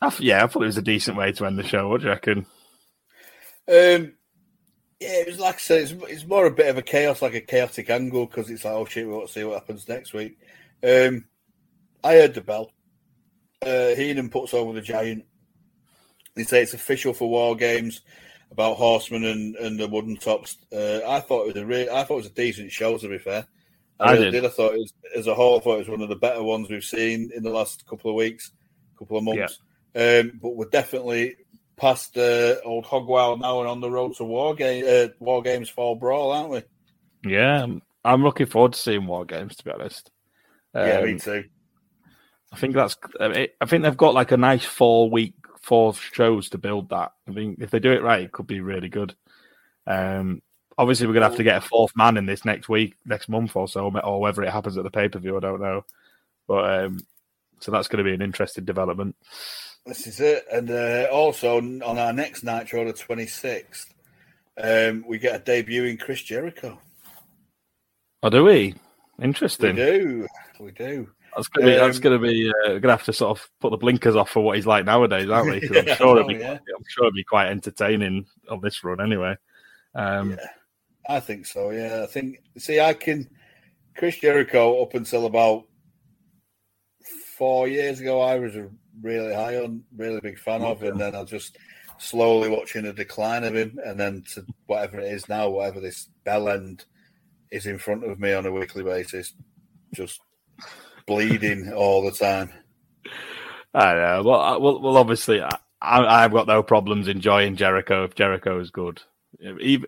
I 0.00 0.10
th- 0.10 0.20
yeah, 0.20 0.44
I 0.44 0.46
thought 0.46 0.62
it 0.62 0.66
was 0.66 0.78
a 0.78 0.82
decent 0.82 1.16
way 1.16 1.32
to 1.32 1.46
end 1.46 1.58
the 1.58 1.62
show. 1.62 1.88
What 1.88 2.00
do 2.00 2.06
you 2.06 2.12
reckon? 2.12 2.38
Um, 3.68 4.14
yeah, 5.00 5.20
it 5.20 5.28
was 5.28 5.38
like 5.38 5.56
I 5.56 5.58
said, 5.58 5.82
it's, 5.82 5.94
it's 6.08 6.26
more 6.26 6.46
a 6.46 6.50
bit 6.50 6.68
of 6.68 6.78
a 6.78 6.82
chaos, 6.82 7.22
like 7.22 7.34
a 7.34 7.40
chaotic 7.40 7.88
angle, 7.90 8.26
because 8.26 8.50
it's 8.50 8.64
like, 8.64 8.74
oh 8.74 8.84
shit, 8.84 9.06
we 9.06 9.12
want 9.12 9.28
to 9.28 9.32
see 9.32 9.44
what 9.44 9.54
happens 9.54 9.88
next 9.88 10.12
week. 10.12 10.38
Um, 10.82 11.24
I 12.04 12.14
heard 12.14 12.34
the 12.34 12.40
bell. 12.40 12.72
Uh, 13.64 13.94
Heenan 13.94 14.28
puts 14.30 14.54
over 14.54 14.72
the 14.72 14.80
giant. 14.80 15.24
They 16.34 16.44
say 16.44 16.62
it's 16.62 16.74
official 16.74 17.12
for 17.12 17.28
War 17.28 17.54
Games 17.56 18.00
about 18.50 18.76
Horsemen 18.76 19.24
and, 19.24 19.56
and 19.56 19.78
the 19.78 19.88
Wooden 19.88 20.16
Tops. 20.16 20.56
Uh, 20.72 21.00
I 21.06 21.20
thought 21.20 21.44
it 21.44 21.54
was 21.54 21.62
a 21.62 21.66
re- 21.66 21.88
I 21.88 22.04
thought 22.04 22.14
it 22.14 22.16
was 22.16 22.26
a 22.26 22.30
decent 22.30 22.72
show. 22.72 22.96
To 22.98 23.08
be 23.08 23.18
fair, 23.18 23.46
I 24.00 24.12
really 24.12 24.30
did. 24.32 24.44
I 24.44 24.48
thought 24.48 24.74
it 24.74 24.78
was, 24.78 24.92
as 25.16 25.26
a 25.26 25.34
whole, 25.34 25.58
I 25.58 25.60
thought 25.60 25.74
it 25.74 25.78
was 25.80 25.88
one 25.88 26.02
of 26.02 26.08
the 26.08 26.16
better 26.16 26.42
ones 26.42 26.68
we've 26.70 26.82
seen 26.84 27.30
in 27.34 27.42
the 27.42 27.50
last 27.50 27.86
couple 27.86 28.10
of 28.10 28.16
weeks, 28.16 28.50
couple 28.98 29.18
of 29.18 29.24
months. 29.24 29.58
Um, 29.94 30.38
but 30.42 30.56
we're 30.56 30.70
definitely 30.70 31.36
past 31.76 32.16
uh, 32.16 32.56
old 32.64 32.84
Hogwild 32.86 33.40
now 33.40 33.60
and 33.60 33.68
on 33.68 33.80
the 33.80 33.90
road 33.90 34.14
to 34.16 34.24
War 34.24 34.54
Game, 34.54 34.84
uh, 34.88 35.08
War 35.18 35.42
Games 35.42 35.68
Fall 35.68 35.96
Brawl, 35.96 36.32
aren't 36.32 36.50
we? 36.50 36.62
Yeah, 37.30 37.62
I'm, 37.62 37.82
I'm 38.04 38.22
looking 38.22 38.46
forward 38.46 38.72
to 38.72 38.78
seeing 38.78 39.06
War 39.06 39.24
Games. 39.26 39.56
To 39.56 39.64
be 39.64 39.70
honest, 39.70 40.10
yeah, 40.74 40.98
Um, 40.98 41.04
me 41.04 41.18
too. 41.18 41.44
I 42.52 42.56
think 42.56 42.74
that's. 42.74 42.96
I 43.20 43.48
think 43.66 43.82
they've 43.82 43.96
got 43.96 44.14
like 44.14 44.32
a 44.32 44.36
nice 44.36 44.64
four 44.64 45.10
week, 45.10 45.34
four 45.60 45.94
shows 45.94 46.50
to 46.50 46.58
build 46.58 46.90
that. 46.90 47.12
I 47.26 47.30
mean, 47.30 47.56
if 47.60 47.70
they 47.70 47.78
do 47.78 47.92
it 47.92 48.02
right, 48.02 48.22
it 48.22 48.32
could 48.32 48.46
be 48.46 48.60
really 48.60 48.88
good. 48.88 49.14
Um, 49.86 50.42
obviously, 50.76 51.06
we're 51.06 51.14
gonna 51.14 51.28
have 51.28 51.36
to 51.36 51.44
get 51.44 51.56
a 51.56 51.66
fourth 51.66 51.92
man 51.96 52.16
in 52.16 52.26
this 52.26 52.44
next 52.44 52.68
week, 52.68 52.94
next 53.06 53.28
month 53.28 53.56
or 53.56 53.66
so, 53.68 53.90
or 54.04 54.20
whether 54.20 54.42
it 54.42 54.52
happens 54.52 54.76
at 54.76 54.84
the 54.84 54.90
pay 54.90 55.08
per 55.08 55.18
view, 55.18 55.36
I 55.36 55.40
don't 55.40 55.60
know. 55.60 55.84
But 56.46 56.84
um, 56.84 56.98
so 57.62 57.70
that's 57.70 57.88
going 57.88 58.04
to 58.04 58.08
be 58.08 58.14
an 58.14 58.22
interesting 58.22 58.64
development. 58.64 59.14
This 59.86 60.06
is 60.06 60.20
it. 60.20 60.44
And 60.52 60.70
uh, 60.70 61.08
also 61.12 61.58
on 61.58 61.82
our 61.82 62.12
next 62.12 62.42
Nitro, 62.42 62.84
the 62.84 62.92
26th, 62.92 63.86
um, 64.62 65.04
we 65.06 65.18
get 65.18 65.36
a 65.36 65.44
debut 65.44 65.84
in 65.84 65.96
Chris 65.96 66.22
Jericho. 66.22 66.80
Oh, 68.22 68.30
do 68.30 68.44
we? 68.44 68.74
Interesting. 69.20 69.76
We 69.76 69.82
do. 69.82 70.26
We 70.60 70.70
do. 70.72 71.10
That's 71.34 71.48
gonna 71.48 71.66
be. 71.66 71.72
that's 71.76 71.96
Um, 71.96 72.02
gonna 72.02 72.18
be. 72.18 72.48
Uh, 72.50 72.52
we're 72.68 72.80
gonna 72.80 72.92
have 72.92 73.04
to 73.04 73.12
sort 73.12 73.38
of 73.38 73.48
put 73.60 73.70
the 73.70 73.76
blinkers 73.76 74.16
off 74.16 74.30
for 74.30 74.40
what 74.42 74.56
he's 74.56 74.66
like 74.66 74.84
nowadays, 74.84 75.30
aren't 75.30 75.50
we? 75.50 75.68
Yeah, 75.70 75.80
I'm 75.90 75.96
sure 75.96 76.16
it'll 76.18 76.28
be. 76.28 76.34
yeah. 76.34 76.52
I'm 76.52 76.84
sure 76.88 77.06
it'll 77.06 77.14
be 77.14 77.24
quite 77.24 77.48
entertaining 77.48 78.26
on 78.50 78.60
this 78.60 78.82
run, 78.84 79.00
anyway. 79.00 79.36
Um, 79.94 80.38
I 81.08 81.20
think 81.20 81.46
so. 81.46 81.70
Yeah, 81.70 82.02
I 82.02 82.06
think. 82.06 82.38
See, 82.58 82.80
I 82.80 82.92
can. 82.94 83.28
Chris 83.96 84.18
Jericho 84.18 84.82
up 84.82 84.94
until 84.94 85.26
about 85.26 85.64
four 87.36 87.68
years 87.68 88.00
ago, 88.00 88.20
I 88.20 88.38
was 88.38 88.56
a 88.56 88.68
really 89.02 89.34
high 89.34 89.56
on, 89.56 89.82
really 89.96 90.20
big 90.20 90.38
fan 90.38 90.62
of, 90.62 90.82
and 90.82 91.00
then 91.00 91.14
I 91.14 91.24
just 91.24 91.56
slowly 91.98 92.48
watching 92.48 92.86
a 92.86 92.92
decline 92.92 93.44
of 93.44 93.54
him, 93.54 93.78
and 93.84 93.98
then 93.98 94.22
to 94.34 94.44
whatever 94.66 94.98
it 95.00 95.12
is 95.12 95.28
now, 95.28 95.48
whatever 95.50 95.80
this 95.80 96.08
bell 96.24 96.48
end 96.48 96.84
is 97.50 97.66
in 97.66 97.78
front 97.78 98.04
of 98.04 98.18
me 98.18 98.32
on 98.32 98.46
a 98.46 98.52
weekly 98.52 98.82
basis, 98.82 99.34
just 99.94 100.20
bleeding 101.06 101.72
all 101.72 102.02
the 102.02 102.12
time. 102.12 102.52
I 103.74 103.94
know. 103.94 104.22
Well, 104.24 104.40
I- 104.40 104.56
well, 104.56 104.80
well 104.80 104.96
obviously, 104.96 105.40
I, 105.42 105.56
I, 105.80 106.24
I've 106.24 106.32
got 106.32 106.46
no 106.46 106.62
problems 106.62 107.08
enjoying 107.08 107.56
Jericho 107.56 108.04
if 108.04 108.14
Jericho 108.14 108.58
is 108.60 108.70
good. 108.70 109.02
Even, 109.60 109.86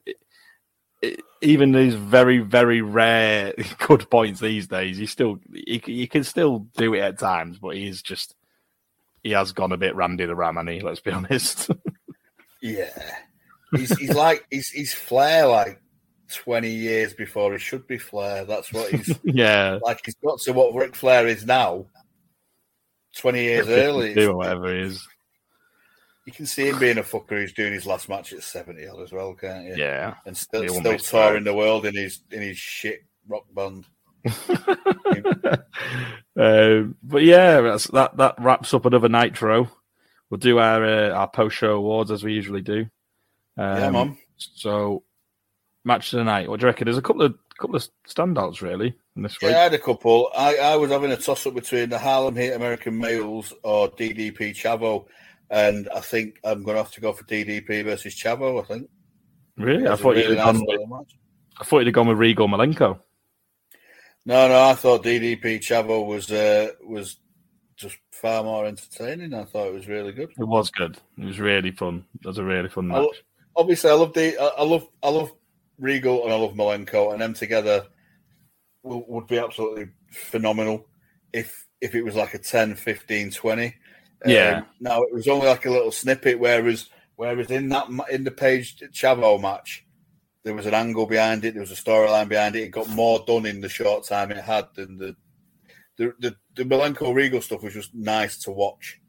even 1.43 1.73
these 1.73 1.95
very, 1.95 2.39
very 2.39 2.81
rare 2.81 3.53
good 3.87 4.09
points 4.11 4.41
these 4.41 4.67
days, 4.67 4.97
he 4.97 5.07
still 5.07 5.39
he, 5.53 5.81
he 5.85 6.07
can 6.07 6.25
still 6.25 6.61
do 6.77 6.95
it 6.95 7.01
at 7.01 7.19
times, 7.19 7.59
but 7.59 7.77
he's 7.77 8.01
just 8.03 8.35
he 9.23 9.31
has 9.33 9.53
gone 9.53 9.73
a 9.73 9.77
bit 9.77 9.95
Randy 9.95 10.25
the 10.27 10.35
Ram, 10.35 10.57
and 10.59 10.69
he 10.69 10.81
let's 10.81 11.01
be 11.01 11.11
honest. 11.13 11.71
Yeah, 12.63 12.89
he's 13.77 13.95
he's 13.99 14.15
like 14.15 14.47
he's 14.51 14.71
he's 14.71 14.95
Flair 14.95 15.47
like 15.47 15.83
twenty 16.35 16.71
years 16.71 17.15
before 17.15 17.53
he 17.53 17.59
should 17.59 17.87
be 17.87 17.99
Flair. 17.99 18.45
That's 18.45 18.73
what 18.73 18.91
he's 18.91 19.19
yeah, 19.25 19.79
like. 19.83 20.01
He's 20.05 20.17
got 20.17 20.41
to 20.41 20.53
what 20.53 20.75
Ric 20.75 20.95
Flair 20.95 21.27
is 21.27 21.47
now. 21.47 21.87
Twenty 23.17 23.43
years 23.43 23.69
early, 23.69 24.13
do 24.15 24.37
whatever 24.37 24.75
he 24.75 24.81
is. 24.83 25.07
you 26.27 26.33
can 26.33 26.47
see 26.47 26.69
him 26.69 26.79
being 26.79 26.99
a 26.99 27.03
fucker 27.03 27.31
who's 27.31 27.53
doing 27.53 27.73
his 27.73 27.87
last 27.87 28.09
match 28.09 28.33
at 28.33 28.43
seventy 28.43 28.87
odd 28.87 29.01
as 29.03 29.13
well, 29.13 29.35
can't 29.35 29.67
you? 29.67 29.77
Yeah, 29.77 30.15
and 30.27 30.37
still 30.37 30.69
still 30.69 30.99
touring 30.99 31.45
the 31.45 31.55
world 31.55 31.87
in 31.87 31.95
his 31.95 32.21
in 32.31 32.43
his 32.43 32.59
shit 32.59 33.01
rock 33.29 33.45
band. 33.55 33.87
Um, 36.37 36.97
but 37.03 37.23
yeah, 37.23 37.61
that's, 37.61 37.87
that 37.89 38.17
that 38.17 38.35
wraps 38.39 38.75
up 38.75 38.87
another 38.87 39.09
Nitro. 39.09 39.71
We'll 40.31 40.39
do 40.39 40.59
our 40.59 40.85
uh, 40.85 41.11
our 41.11 41.29
post 41.29 41.57
show 41.57 41.77
awards 41.77 42.11
as 42.11 42.25
we 42.25 42.33
usually 42.33 42.63
do. 42.63 42.87
Um, 43.57 43.77
Yeah, 43.77 43.91
man. 43.91 44.19
So 44.37 45.04
match 45.85 46.13
of 46.13 46.19
the 46.19 46.25
night. 46.25 46.49
What 46.49 46.61
do 46.61 46.65
you 46.65 46.69
reckon? 46.69 46.87
There's 46.87 46.99
a 46.99 47.03
couple 47.03 47.23
of 47.23 47.35
couple 47.59 47.77
of 47.77 47.87
standouts 48.09 48.61
really 48.63 48.95
in 49.17 49.23
this 49.23 49.37
Yeah, 49.41 49.49
week. 49.49 49.57
I 49.57 49.63
had 49.63 49.75
a 49.75 49.79
couple. 49.79 50.31
I, 50.37 50.57
I 50.57 50.77
was 50.77 50.91
having 50.91 51.13
a 51.13 51.17
toss 51.17 51.47
up 51.47 51.55
between 51.55 51.89
the 51.91 51.99
Harlem 51.99 52.37
Heat 52.37 52.51
American 52.53 52.99
Males 52.99 53.53
or 53.63 53.89
DDP 53.91 54.51
Chavo, 54.55 55.07
and 55.51 55.89
I 55.95 56.01
think 56.01 56.41
I'm 56.45 56.63
going 56.65 56.77
to 56.77 56.83
have 56.83 56.93
to 56.93 57.01
go 57.01 57.13
for 57.13 57.25
DDP 57.25 57.85
versus 57.85 58.15
Chavo. 58.15 58.63
I 58.63 58.67
think. 58.67 58.89
Really? 59.57 59.87
I 59.87 59.95
thought 59.97 60.17
really 60.17 60.31
you'd 60.31 60.39
nice 60.39 60.57
gone. 60.59 61.07
I 61.61 61.65
thought 61.65 61.79
you'd 61.79 61.87
have 61.87 61.95
gone 61.95 62.09
with 62.09 62.19
Regal 62.19 62.49
Malenko. 62.49 62.99
No, 64.27 64.49
no, 64.49 64.63
I 64.71 64.75
thought 64.75 65.05
DDP 65.05 65.59
Chavo 65.61 66.07
was 66.07 66.33
uh, 66.33 66.71
was 66.83 67.19
just 67.77 67.99
far 68.11 68.43
more 68.43 68.67
entertaining. 68.67 69.35
I 69.35 69.45
thought 69.45 69.69
it 69.69 69.75
was 69.75 69.87
really 69.87 70.13
good. 70.13 70.31
It 70.39 70.45
was 70.49 70.71
good. 70.71 70.97
It 71.19 71.25
was 71.27 71.39
really 71.39 71.71
fun. 71.73 72.05
It 72.21 72.27
was 72.27 72.39
a 72.39 72.45
really 72.45 72.69
fun 72.69 72.91
I, 72.91 72.95
match. 72.95 73.03
lo- 73.03 73.11
obviously, 73.57 73.91
I 73.91 73.95
love 73.95 74.13
the 74.15 74.37
I 74.41 74.47
I 74.59 74.65
love 74.65 74.89
I 75.03 75.09
love 75.11 75.31
Regal 75.79 76.25
and 76.25 76.33
I 76.33 76.37
love 76.37 76.55
Malenko, 76.55 77.13
and 77.13 77.21
them 77.21 77.35
together 77.35 77.87
would 78.83 79.27
be 79.27 79.39
absolutely 79.39 79.89
phenomenal 80.11 80.87
if 81.33 81.67
if 81.81 81.95
it 81.95 82.03
was 82.03 82.15
like 82.15 82.35
a 82.35 82.39
10, 82.39 82.75
15, 82.77 83.31
20. 83.31 83.75
Yeah. 84.27 84.59
Um, 84.59 84.67
now 84.81 85.03
it 85.03 85.13
was 85.13 85.29
only 85.29 85.47
like 85.47 85.67
a 85.67 85.71
little 85.71 85.93
snippet, 85.93 86.39
whereas 86.39 86.89
whereas 87.17 87.51
in 87.51 87.69
that 87.71 87.87
in 88.11 88.25
the 88.25 88.31
Page 88.31 88.79
Chavo 88.93 89.41
match, 89.41 89.85
there 90.45 90.55
was 90.55 90.67
an 90.67 90.75
angle 90.75 91.07
behind 91.07 91.45
it, 91.45 91.55
there 91.55 91.61
was 91.63 91.73
a 91.73 91.75
storyline 91.75 92.29
behind 92.29 92.57
it. 92.57 92.63
It 92.63 92.71
got 92.71 92.89
more 92.89 93.23
done 93.27 93.47
in 93.47 93.61
the 93.61 93.69
short 93.69 94.05
time 94.07 94.31
it 94.31 94.39
had 94.45 94.67
than 94.75 94.99
the 94.99 95.17
the 95.97 96.13
the, 96.21 96.37
the 96.57 96.65
Malenko 96.65 97.15
Regal 97.15 97.41
stuff 97.41 97.63
was 97.63 97.75
just 97.75 97.95
nice 97.95 98.39
to 98.45 98.51
watch. 98.51 99.01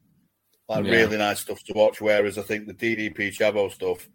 like 0.67 0.85
Yeah. 0.85 0.91
really 0.91 1.17
nice 1.17 1.39
stuff 1.41 1.63
to 1.65 1.73
watch. 1.73 2.01
Whereas 2.01 2.37
I 2.37 2.41
think 2.41 2.67
the 2.67 2.73
DDP 2.73 3.29
Chavo 3.37 3.71
stuff, 3.71 4.09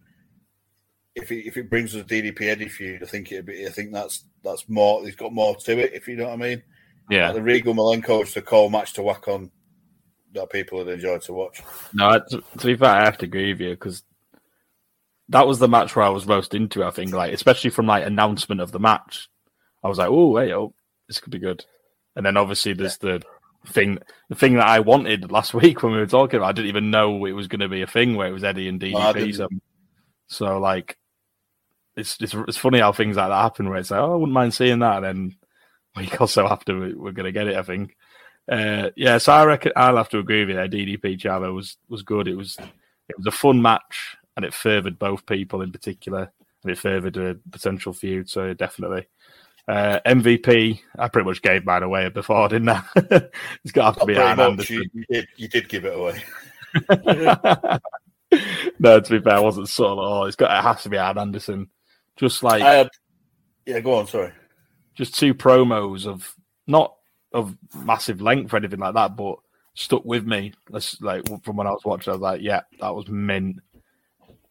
if 1.14 1.30
it, 1.32 1.46
if 1.46 1.56
it 1.56 1.70
brings 1.70 1.94
us 1.94 2.02
a 2.02 2.04
DDP 2.04 2.42
Eddie 2.42 2.68
feud, 2.68 3.02
I 3.02 3.06
think 3.06 3.32
it'd 3.32 3.46
be. 3.46 3.66
I 3.66 3.70
think 3.70 3.92
that's 3.92 4.24
that's 4.44 4.68
more. 4.68 5.04
He's 5.04 5.16
got 5.16 5.32
more 5.32 5.56
to 5.56 5.78
it. 5.78 5.92
If 5.92 6.08
you 6.08 6.16
know 6.16 6.24
what 6.24 6.34
I 6.34 6.36
mean. 6.36 6.62
Yeah. 7.10 7.26
Like 7.26 7.36
the 7.36 7.42
Regal 7.42 7.74
Malenko 7.74 8.22
is 8.22 8.34
the 8.34 8.42
cold 8.42 8.72
match 8.72 8.92
to 8.94 9.02
whack 9.02 9.26
on 9.26 9.50
that 10.32 10.50
people 10.50 10.78
would 10.78 10.88
enjoy 10.88 11.18
to 11.18 11.32
watch. 11.32 11.60
No, 11.92 12.20
to, 12.30 12.42
to 12.58 12.66
be 12.66 12.76
fair, 12.76 12.90
I 12.90 13.04
have 13.04 13.18
to 13.18 13.26
agree 13.26 13.52
with 13.52 13.60
you 13.60 13.70
because 13.70 14.04
that 15.28 15.46
was 15.46 15.58
the 15.58 15.68
match 15.68 15.94
where 15.96 16.04
I 16.04 16.10
was 16.10 16.26
most 16.26 16.54
into. 16.54 16.84
I 16.84 16.90
think, 16.90 17.12
like 17.12 17.32
especially 17.32 17.70
from 17.70 17.86
like 17.86 18.06
announcement 18.06 18.60
of 18.60 18.72
the 18.72 18.78
match, 18.78 19.28
I 19.82 19.88
was 19.88 19.98
like, 19.98 20.08
"Oh, 20.08 20.36
hey, 20.36 20.52
oh, 20.52 20.74
this 21.08 21.20
could 21.20 21.32
be 21.32 21.38
good." 21.38 21.64
And 22.14 22.24
then 22.24 22.36
obviously 22.36 22.72
there's 22.72 22.98
the 22.98 23.22
thing, 23.66 23.98
the 24.28 24.34
thing 24.34 24.54
that 24.54 24.66
I 24.66 24.80
wanted 24.80 25.30
last 25.30 25.54
week 25.54 25.82
when 25.82 25.92
we 25.92 25.98
were 25.98 26.06
talking 26.06 26.38
about. 26.38 26.50
I 26.50 26.52
didn't 26.52 26.68
even 26.68 26.90
know 26.90 27.24
it 27.26 27.32
was 27.32 27.48
going 27.48 27.60
to 27.60 27.68
be 27.68 27.82
a 27.82 27.86
thing 27.86 28.14
where 28.14 28.28
it 28.28 28.32
was 28.32 28.44
Eddie 28.44 28.68
and 28.68 28.80
DDP. 28.80 29.34
so, 29.34 29.48
so 30.28 30.58
like, 30.58 30.96
it's, 32.01 32.20
it's 32.20 32.35
it's 32.35 32.56
funny 32.56 32.81
how 32.81 32.93
things 32.93 33.16
like 33.16 33.28
that 33.28 33.43
happen. 33.43 33.68
Where 33.68 33.78
it's 33.78 33.90
like, 33.90 34.01
"Oh, 34.01 34.12
I 34.12 34.16
wouldn't 34.16 34.32
mind 34.32 34.55
seeing 34.55 34.81
that," 34.81 34.97
and 34.97 35.05
then 35.05 35.36
a 35.97 36.01
week 36.01 36.20
or 36.20 36.28
so 36.28 36.47
after 36.47 36.78
we- 36.78 36.94
we're 36.94 37.12
going 37.12 37.27
to 37.27 37.32
get 37.32 37.47
it. 37.48 37.56
I 37.56 37.62
think. 37.62 37.97
Uh, 38.51 38.90
yeah, 38.97 39.18
so 39.18 39.32
I 39.32 39.44
reckon 39.44 39.72
I'll 39.77 39.97
have 39.97 40.09
to 40.10 40.18
agree 40.18 40.40
with 40.40 40.51
you. 40.51 40.55
there. 40.56 40.68
DDP 40.68 41.20
Chavo 41.20 41.55
was 41.55 41.77
was 41.89 42.02
good. 42.02 42.27
It 42.27 42.35
was 42.35 42.56
it 43.09 43.16
was 43.16 43.27
a 43.27 43.31
fun 43.31 43.62
match, 43.62 44.16
and 44.36 44.44
it 44.44 44.55
furthered 44.55 44.98
both 44.98 45.27
people 45.27 45.62
in 45.62 45.70
particular, 45.70 46.32
and 46.62 46.72
it 46.72 46.78
furthered 46.78 47.16
a 47.16 47.36
potential 47.51 47.93
feud. 47.93 48.28
So 48.28 48.52
definitely. 48.55 49.06
Uh, 49.68 50.01
MVP, 50.05 50.81
I 50.98 51.09
pretty 51.09 51.28
much 51.28 51.43
gave 51.43 51.64
mine 51.64 51.85
away 51.85 52.09
before, 52.09 52.48
didn't 52.48 52.70
I? 52.70 52.82
it's 52.97 53.72
got 53.72 53.82
to 53.82 53.85
have 53.85 53.98
to 54.01 54.06
be 54.06 54.14
much, 54.14 54.39
Anderson. 54.39 54.77
you, 54.77 54.90
you 54.94 55.05
did, 55.09 55.28
you 55.36 55.48
did 55.48 55.68
give 55.68 55.85
it 55.85 55.94
away. 55.97 56.20
no, 58.78 59.01
to 59.01 59.10
be 59.10 59.20
fair, 59.20 59.35
I 59.35 59.40
wasn't 59.40 59.68
subtle 59.68 60.01
at 60.01 60.06
all. 60.06 60.27
It's 60.27 60.36
got 60.36 60.56
it 60.56 60.62
has 60.62 60.82
to 60.82 60.89
be 60.89 60.98
Arn 60.98 61.18
Anderson. 61.18 61.68
Just 62.20 62.42
like 62.42 62.62
I 62.62 62.86
yeah, 63.64 63.80
go 63.80 63.94
on. 63.94 64.06
Sorry. 64.06 64.30
just 64.94 65.18
two 65.18 65.32
promos 65.32 66.06
of 66.06 66.34
not 66.66 66.94
of 67.32 67.56
massive 67.74 68.20
length 68.20 68.52
or 68.52 68.59
anything 68.59 68.78
like 68.78 68.92
that, 68.92 69.16
but 69.16 69.36
stuck 69.72 70.05
with 70.05 70.26
me. 70.26 70.52
Let's 70.68 71.01
like 71.01 71.22
from 71.42 71.56
when 71.56 71.66
I 71.66 71.70
was 71.70 71.84
watching, 71.84 72.10
I 72.10 72.16
was 72.16 72.20
like, 72.20 72.42
yeah, 72.42 72.60
that 72.78 72.94
was 72.94 73.09
mint. 73.09 73.60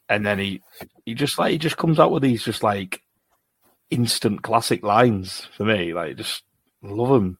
And 0.10 0.26
then 0.26 0.40
he 0.40 0.64
he 1.06 1.14
just 1.14 1.38
like 1.38 1.52
he 1.52 1.58
just 1.60 1.78
comes 1.78 2.00
out 2.00 2.12
with 2.12 2.24
these 2.24 2.44
just 2.44 2.64
like 2.64 3.04
instant 3.92 4.42
classic 4.42 4.82
lines 4.82 5.48
for 5.56 5.64
me. 5.64 5.94
Like 5.94 6.18
just 6.18 6.42
love 6.82 7.22
him. 7.22 7.38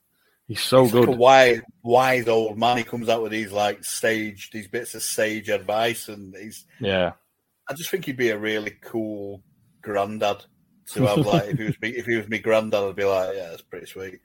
He's 0.48 0.62
so 0.62 0.84
like 0.84 0.92
good. 0.92 1.10
a 1.10 1.12
wise, 1.12 1.62
wise 1.82 2.28
old 2.28 2.60
man. 2.60 2.78
He 2.78 2.84
comes 2.84 3.10
out 3.10 3.24
with 3.24 3.32
these 3.32 3.52
like 3.52 3.84
sage, 3.84 4.52
these 4.52 4.68
bits 4.68 4.94
of 4.94 5.02
sage 5.02 5.50
advice, 5.50 6.08
and 6.08 6.36
he's. 6.36 6.66
Yeah. 6.80 7.14
I 7.68 7.74
just 7.74 7.90
think 7.90 8.06
he'd 8.06 8.18
be 8.18 8.30
a 8.30 8.38
really 8.38 8.76
cool 8.82 9.44
granddad 9.82 10.46
to 10.94 11.04
have. 11.04 11.20
Like, 11.26 11.50
if 11.50 11.58
he 11.58 11.64
was 11.66 11.82
me, 11.82 11.90
if 11.90 12.06
he 12.06 12.16
was 12.16 12.28
me 12.30 12.40
granddad, 12.40 12.84
I'd 12.84 12.96
be 12.96 13.04
like, 13.06 13.36
yeah, 13.36 13.50
that's 13.50 13.62
pretty 13.64 13.86
sweet. 13.88 14.20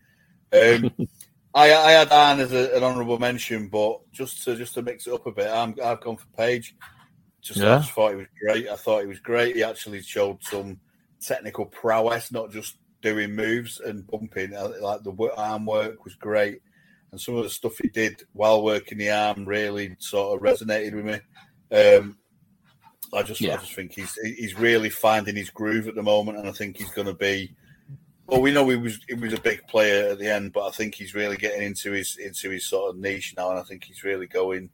Um, 0.52 0.90
I, 1.54 1.72
I 1.72 1.92
had 1.92 2.10
Arn 2.10 2.40
as 2.40 2.52
a, 2.52 2.76
an 2.76 2.82
honourable 2.82 3.18
mention, 3.18 3.68
but 3.68 4.00
just 4.12 4.42
to 4.44 4.56
just 4.56 4.74
to 4.74 4.82
mix 4.82 5.06
it 5.06 5.12
up 5.12 5.26
a 5.26 5.32
bit, 5.32 5.48
I'm, 5.48 5.74
I've 5.82 6.00
gone 6.00 6.16
for 6.16 6.26
Page. 6.36 6.74
Just, 7.42 7.60
I 7.60 7.64
Yeah. 7.64 7.78
just 7.78 7.92
thought 7.92 8.10
he 8.10 8.16
was 8.16 8.26
great. 8.40 8.68
I 8.68 8.76
thought 8.76 9.02
he 9.02 9.06
was 9.06 9.20
great. 9.20 9.54
He 9.56 9.62
actually 9.62 10.02
showed 10.02 10.42
some 10.42 10.80
technical 11.20 11.66
prowess, 11.66 12.32
not 12.32 12.50
just 12.50 12.78
doing 13.02 13.36
moves 13.36 13.80
and 13.80 14.06
bumping. 14.06 14.54
Uh, 14.54 14.72
Like 14.80 15.02
the 15.04 15.12
arm 15.36 15.66
work 15.66 16.04
was 16.04 16.14
great, 16.16 16.60
and 17.12 17.20
some 17.20 17.36
of 17.36 17.44
the 17.44 17.50
stuff 17.50 17.74
he 17.80 17.88
did 17.88 18.22
while 18.32 18.64
working 18.64 18.98
the 18.98 19.10
arm 19.10 19.44
really 19.44 19.94
sort 20.00 20.34
of 20.36 20.42
resonated 20.42 20.94
with 20.94 21.04
me. 21.04 21.20
Um, 21.76 22.18
I 23.14 23.22
just, 23.22 23.42
I 23.42 23.56
just 23.56 23.74
think 23.74 23.92
he's 23.92 24.14
he's 24.22 24.58
really 24.58 24.90
finding 24.90 25.36
his 25.36 25.50
groove 25.50 25.88
at 25.88 25.94
the 25.94 26.02
moment, 26.02 26.38
and 26.38 26.48
I 26.48 26.52
think 26.52 26.76
he's 26.76 26.90
going 26.90 27.06
to 27.06 27.14
be. 27.14 27.54
Well, 28.26 28.40
we 28.40 28.52
know 28.52 28.68
he 28.68 28.76
was 28.76 28.98
he 29.06 29.14
was 29.14 29.32
a 29.32 29.40
big 29.40 29.66
player 29.68 30.10
at 30.10 30.18
the 30.18 30.32
end, 30.32 30.52
but 30.52 30.66
I 30.66 30.70
think 30.70 30.94
he's 30.94 31.14
really 31.14 31.36
getting 31.36 31.62
into 31.62 31.92
his 31.92 32.16
into 32.16 32.50
his 32.50 32.66
sort 32.66 32.90
of 32.90 33.00
niche 33.00 33.34
now, 33.36 33.50
and 33.50 33.58
I 33.58 33.62
think 33.62 33.84
he's 33.84 34.02
really 34.02 34.26
going 34.26 34.70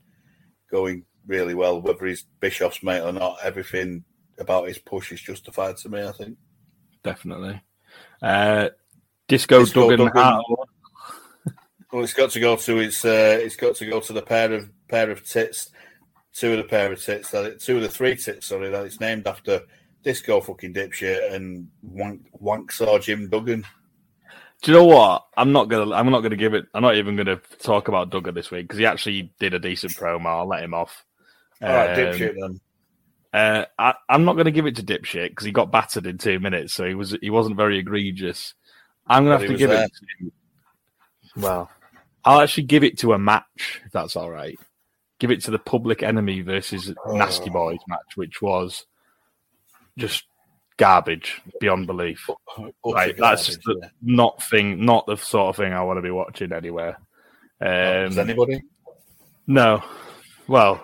going 0.71 1.05
really 1.27 1.55
well. 1.55 1.81
Whether 1.81 2.07
he's 2.07 2.25
Bischoff's 2.41 2.83
mate 2.83 3.03
or 3.03 3.13
not, 3.13 3.39
everything 3.43 4.05
about 4.39 4.69
his 4.69 4.79
push 4.79 5.13
is 5.13 5.21
justified 5.21 5.77
to 5.79 5.89
me. 5.89 6.07
I 6.07 6.13
think. 6.13 6.37
Definitely. 7.03 7.61
Uh, 8.23 8.71
Disco, 9.29 9.61
Disco 9.61 9.91
Duggan, 9.91 10.07
Duggan. 10.07 10.43
Well, 11.93 12.05
it's 12.05 12.15
got 12.15 12.31
to 12.31 12.41
go 12.41 12.57
to 12.57 12.79
its. 12.79 13.05
Uh, 13.05 13.39
it's 13.41 13.57
got 13.57 13.75
to 13.77 13.87
go 13.87 14.01
to 14.01 14.13
the 14.13 14.23
pair 14.23 14.53
of 14.53 14.71
pair 14.89 15.11
of 15.11 15.25
tits, 15.27 15.71
two 16.35 16.53
of 16.53 16.59
the 16.59 16.65
pair 16.65 16.93
of 16.93 17.03
tits 17.03 17.31
that 17.31 17.45
it, 17.45 17.61
two 17.61 17.77
of 17.77 17.83
the 17.83 17.89
three 17.89 18.17
tits. 18.17 18.47
Sorry, 18.47 18.71
that 18.71 18.85
it's 18.85 19.01
named 19.01 19.27
after 19.27 19.63
disco 20.03 20.41
fucking 20.41 20.75
dipshit 20.75 21.33
and 21.33 21.69
wank 21.83 22.23
wank 22.33 22.73
saw 22.73 22.99
Jim 22.99 23.29
Duggan. 23.29 23.65
Do 24.63 24.73
you 24.73 24.79
know 24.79 24.85
what? 24.85 25.27
I'm 25.37 25.53
not 25.53 25.69
gonna. 25.69 25.95
I'm 25.95 26.11
not 26.11 26.21
gonna 26.21 26.37
give 26.37 26.55
it. 26.55 26.67
I'm 26.75 26.83
not 26.83 26.97
even 26.97 27.17
gonna 27.17 27.41
talk 27.61 27.89
about 27.89 28.11
Duggar 28.11 28.35
this 28.35 28.51
week 28.51 28.65
because 28.65 28.79
he 28.79 28.87
actually 28.87 29.33
did 29.39 29.55
a 29.55 29.59
decent 29.59 29.93
promo. 29.93 30.27
I'll 30.27 30.49
let 30.49 30.63
him 30.63 30.75
off. 30.75 31.05
All 31.63 31.69
right, 31.69 31.91
Um, 31.91 31.97
dipshit 31.97 32.35
then. 32.39 32.61
Uh, 33.33 33.65
I, 33.79 33.95
I'm 34.09 34.25
not 34.25 34.33
going 34.33 34.47
to 34.47 34.51
give 34.51 34.67
it 34.67 34.75
to 34.77 34.83
Dipshit 34.83 35.31
because 35.31 35.47
he 35.47 35.53
got 35.53 35.71
battered 35.71 36.07
in 36.07 36.19
two 36.19 36.41
minutes, 36.41 36.75
so 36.75 36.85
he 36.85 36.95
was 36.95 37.17
he 37.21 37.31
wasn't 37.31 37.57
very 37.57 37.79
egregious. 37.79 38.55
I'm 39.07 39.25
going 39.25 39.39
to 39.39 39.39
have 39.39 39.47
to 39.47 39.53
was 39.53 39.59
give 39.59 39.71
it. 39.71 39.93
To, 40.21 40.33
well, 41.37 41.71
I'll 42.25 42.41
actually 42.41 42.65
give 42.65 42.83
it 42.83 42.99
to 42.99 43.13
a 43.13 43.19
match 43.19 43.81
if 43.85 43.93
that's 43.93 44.17
all 44.17 44.31
right. 44.31 44.59
Give 45.21 45.31
it 45.31 45.43
to 45.45 45.53
the 45.53 45.59
Public 45.59 46.03
Enemy 46.03 46.41
versus 46.41 46.93
Nasty 47.07 47.51
Oh. 47.51 47.53
Boys 47.53 47.79
match, 47.87 48.17
which 48.17 48.43
was 48.43 48.87
just 49.97 50.25
garbage 50.77 51.41
beyond 51.61 51.87
belief. 51.87 52.29
Utter 52.59 52.73
Like 52.85 53.17
that's 53.19 53.57
garbage, 53.57 53.65
the, 53.65 53.91
not 54.03 54.43
thing, 54.43 54.85
not 54.85 55.07
the 55.07 55.17
sort 55.17 55.51
of 55.51 55.57
thing 55.57 55.73
I 55.73 55.83
want 55.85 55.99
to 55.99 56.03
be 56.03 56.11
watching 56.11 56.53
anywhere. 56.53 56.97
Um, 57.61 58.09
Does 58.09 58.19
anybody? 58.19 58.63
no. 59.47 59.85
Well, 60.49 60.83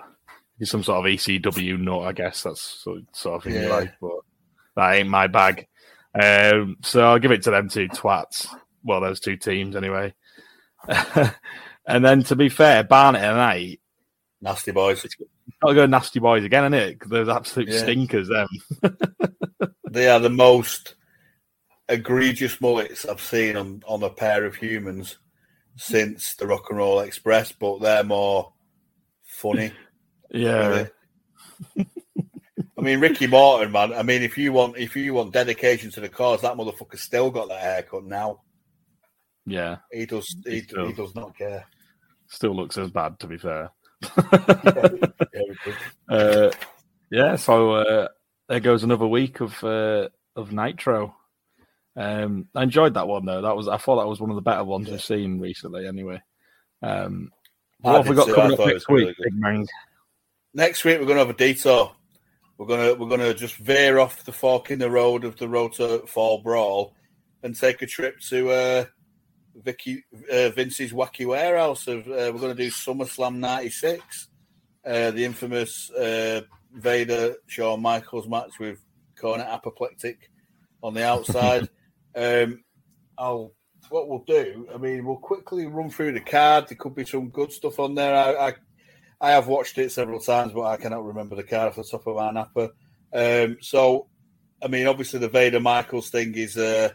he's 0.58 0.70
some 0.70 0.82
sort 0.82 1.04
of 1.04 1.10
ECW 1.10 1.80
nut, 1.80 2.02
I 2.02 2.12
guess. 2.12 2.42
That's 2.42 2.60
sort 2.60 3.02
sort 3.12 3.36
of 3.36 3.42
thing 3.44 3.62
you 3.62 3.68
like, 3.68 3.94
but 4.00 4.18
that 4.76 4.94
ain't 4.94 5.08
my 5.08 5.26
bag. 5.26 5.66
Um, 6.14 6.76
so 6.82 7.04
I'll 7.06 7.18
give 7.18 7.32
it 7.32 7.42
to 7.42 7.50
them 7.50 7.68
two 7.68 7.88
twats. 7.88 8.48
Well, 8.84 9.00
those 9.00 9.20
two 9.20 9.36
teams 9.36 9.76
anyway. 9.76 10.14
and 10.88 12.04
then 12.04 12.22
to 12.24 12.36
be 12.36 12.48
fair, 12.48 12.84
Barnett 12.84 13.24
and 13.24 13.40
I 13.40 13.78
Nasty 14.40 14.70
boys. 14.72 15.02
got 15.62 15.68
to 15.68 15.74
go 15.74 15.86
nasty 15.86 16.20
boys 16.20 16.44
again, 16.44 16.64
isn't 16.72 16.74
it? 16.88 16.92
Because 16.98 17.10
those 17.10 17.28
absolute 17.28 17.68
Yeah. 17.68 17.78
stinkers. 17.78 18.28
Them. 18.28 18.48
They 19.90 20.08
are 20.10 20.20
the 20.20 20.28
most 20.28 20.94
egregious 21.88 22.60
mullets 22.60 23.06
I've 23.06 23.20
seen 23.20 23.56
on, 23.56 23.82
on 23.86 24.02
a 24.02 24.10
pair 24.10 24.44
of 24.44 24.54
humans 24.56 25.16
since 25.76 26.34
the 26.34 26.46
Rock 26.46 26.64
and 26.68 26.78
Roll 26.78 27.00
Express, 27.00 27.52
but 27.52 27.80
they're 27.80 28.04
more 28.04 28.52
funny. 29.40 29.72
Yeah. 30.30 30.66
really. 31.76 31.86
I 32.76 32.82
mean, 32.82 33.00
Ricky 33.00 33.26
Morton, 33.28 33.70
man. 33.72 33.92
I 33.94 34.02
mean, 34.02 34.22
if 34.22 34.36
you 34.36 34.52
want, 34.52 34.76
if 34.76 34.96
you 34.96 35.14
want 35.14 35.32
dedication 35.32 35.90
to 35.92 36.00
the 36.00 36.08
cause, 36.08 36.42
that 36.42 36.56
motherfucker 36.56 36.98
still 36.98 37.30
got 37.30 37.48
that 37.48 37.60
haircut 37.60 38.04
now. 38.04 38.42
Yeah. 39.46 39.76
He 39.92 40.04
does. 40.04 40.26
He, 40.44 40.60
he 40.60 40.92
does 40.92 41.14
not 41.14 41.38
care. 41.38 41.64
Still 42.28 42.54
looks 42.56 42.76
as 42.76 42.90
bad, 42.90 43.18
to 43.20 43.28
be 43.28 43.38
fair. 43.38 43.70
Yeah. 44.02 44.88
Uh, 46.08 46.52
yeah, 47.10 47.34
so 47.34 47.72
uh, 47.72 48.08
there 48.48 48.60
goes 48.60 48.84
another 48.84 49.06
week 49.06 49.40
of 49.40 49.62
uh, 49.64 50.08
of 50.36 50.52
Nitro. 50.52 51.16
Um, 51.96 52.46
I 52.54 52.62
enjoyed 52.62 52.94
that 52.94 53.08
one 53.08 53.24
though. 53.24 53.42
That 53.42 53.56
was 53.56 53.68
I 53.68 53.76
thought 53.76 53.96
that 53.96 54.08
was 54.08 54.20
one 54.20 54.30
of 54.30 54.36
the 54.36 54.42
better 54.42 54.64
ones 54.64 54.88
we've 54.88 55.02
seen 55.02 55.40
recently. 55.40 55.86
Anyway, 55.86 56.22
um, 56.82 57.32
what 57.80 57.96
have 57.96 58.08
we 58.08 58.14
got. 58.14 58.28
Coming 58.28 58.58
up 58.58 58.66
next 58.66 58.88
really 58.88 59.06
week, 59.06 59.16
Man? 59.32 59.66
Next 60.54 60.84
week 60.84 61.00
we're 61.00 61.06
gonna 61.06 61.20
have 61.20 61.30
a 61.30 61.34
detour. 61.34 61.92
We're 62.58 62.66
gonna 62.66 62.94
we're 62.94 63.08
gonna 63.08 63.34
just 63.34 63.56
veer 63.56 63.98
off 63.98 64.24
the 64.24 64.32
fork 64.32 64.70
in 64.70 64.78
the 64.78 64.90
road 64.90 65.24
of 65.24 65.36
the 65.36 65.48
road 65.48 65.74
to 65.74 66.06
Fall 66.06 66.42
Brawl 66.42 66.94
and 67.42 67.54
take 67.54 67.82
a 67.82 67.86
trip 67.86 68.20
to 68.28 68.50
uh, 68.50 68.84
Vicky 69.62 70.04
uh, 70.32 70.50
Vince's 70.50 70.92
Wacky 70.92 71.26
Warehouse. 71.26 71.86
Of 71.86 72.06
uh, 72.06 72.30
we're 72.32 72.40
gonna 72.40 72.54
do 72.54 72.70
SummerSlam 72.70 73.36
'96, 73.36 74.28
uh, 74.84 75.10
the 75.10 75.24
infamous 75.24 75.90
uh, 75.90 76.42
Vader 76.72 77.36
Shawn 77.46 77.82
Michaels 77.82 78.28
match 78.28 78.58
with 78.58 78.78
Cornette 79.20 79.48
Apoplectic 79.48 80.30
on 80.82 80.94
the 80.94 81.04
outside. 81.04 81.68
um, 82.14 82.62
I'll 83.18 83.52
what 83.88 84.08
we'll 84.08 84.24
do. 84.26 84.68
I 84.74 84.78
mean, 84.78 85.04
we'll 85.04 85.16
quickly 85.16 85.66
run 85.66 85.90
through 85.90 86.12
the 86.12 86.20
card. 86.20 86.68
There 86.68 86.76
could 86.76 86.94
be 86.94 87.04
some 87.04 87.28
good 87.28 87.52
stuff 87.52 87.78
on 87.78 87.94
there. 87.94 88.14
I, 88.14 88.48
I 88.48 88.54
I 89.20 89.30
have 89.30 89.46
watched 89.46 89.78
it 89.78 89.92
several 89.92 90.20
times, 90.20 90.52
but 90.52 90.64
I 90.64 90.76
cannot 90.76 91.04
remember 91.04 91.36
the 91.36 91.42
card 91.42 91.68
off 91.68 91.76
the 91.76 91.84
top 91.84 92.06
of 92.06 92.16
my 92.16 92.30
napper. 92.32 92.70
Um, 93.12 93.58
so, 93.60 94.08
I 94.62 94.68
mean, 94.68 94.86
obviously 94.86 95.20
the 95.20 95.28
Vader 95.28 95.60
Michaels 95.60 96.10
thing 96.10 96.34
is 96.34 96.56
uh, 96.56 96.90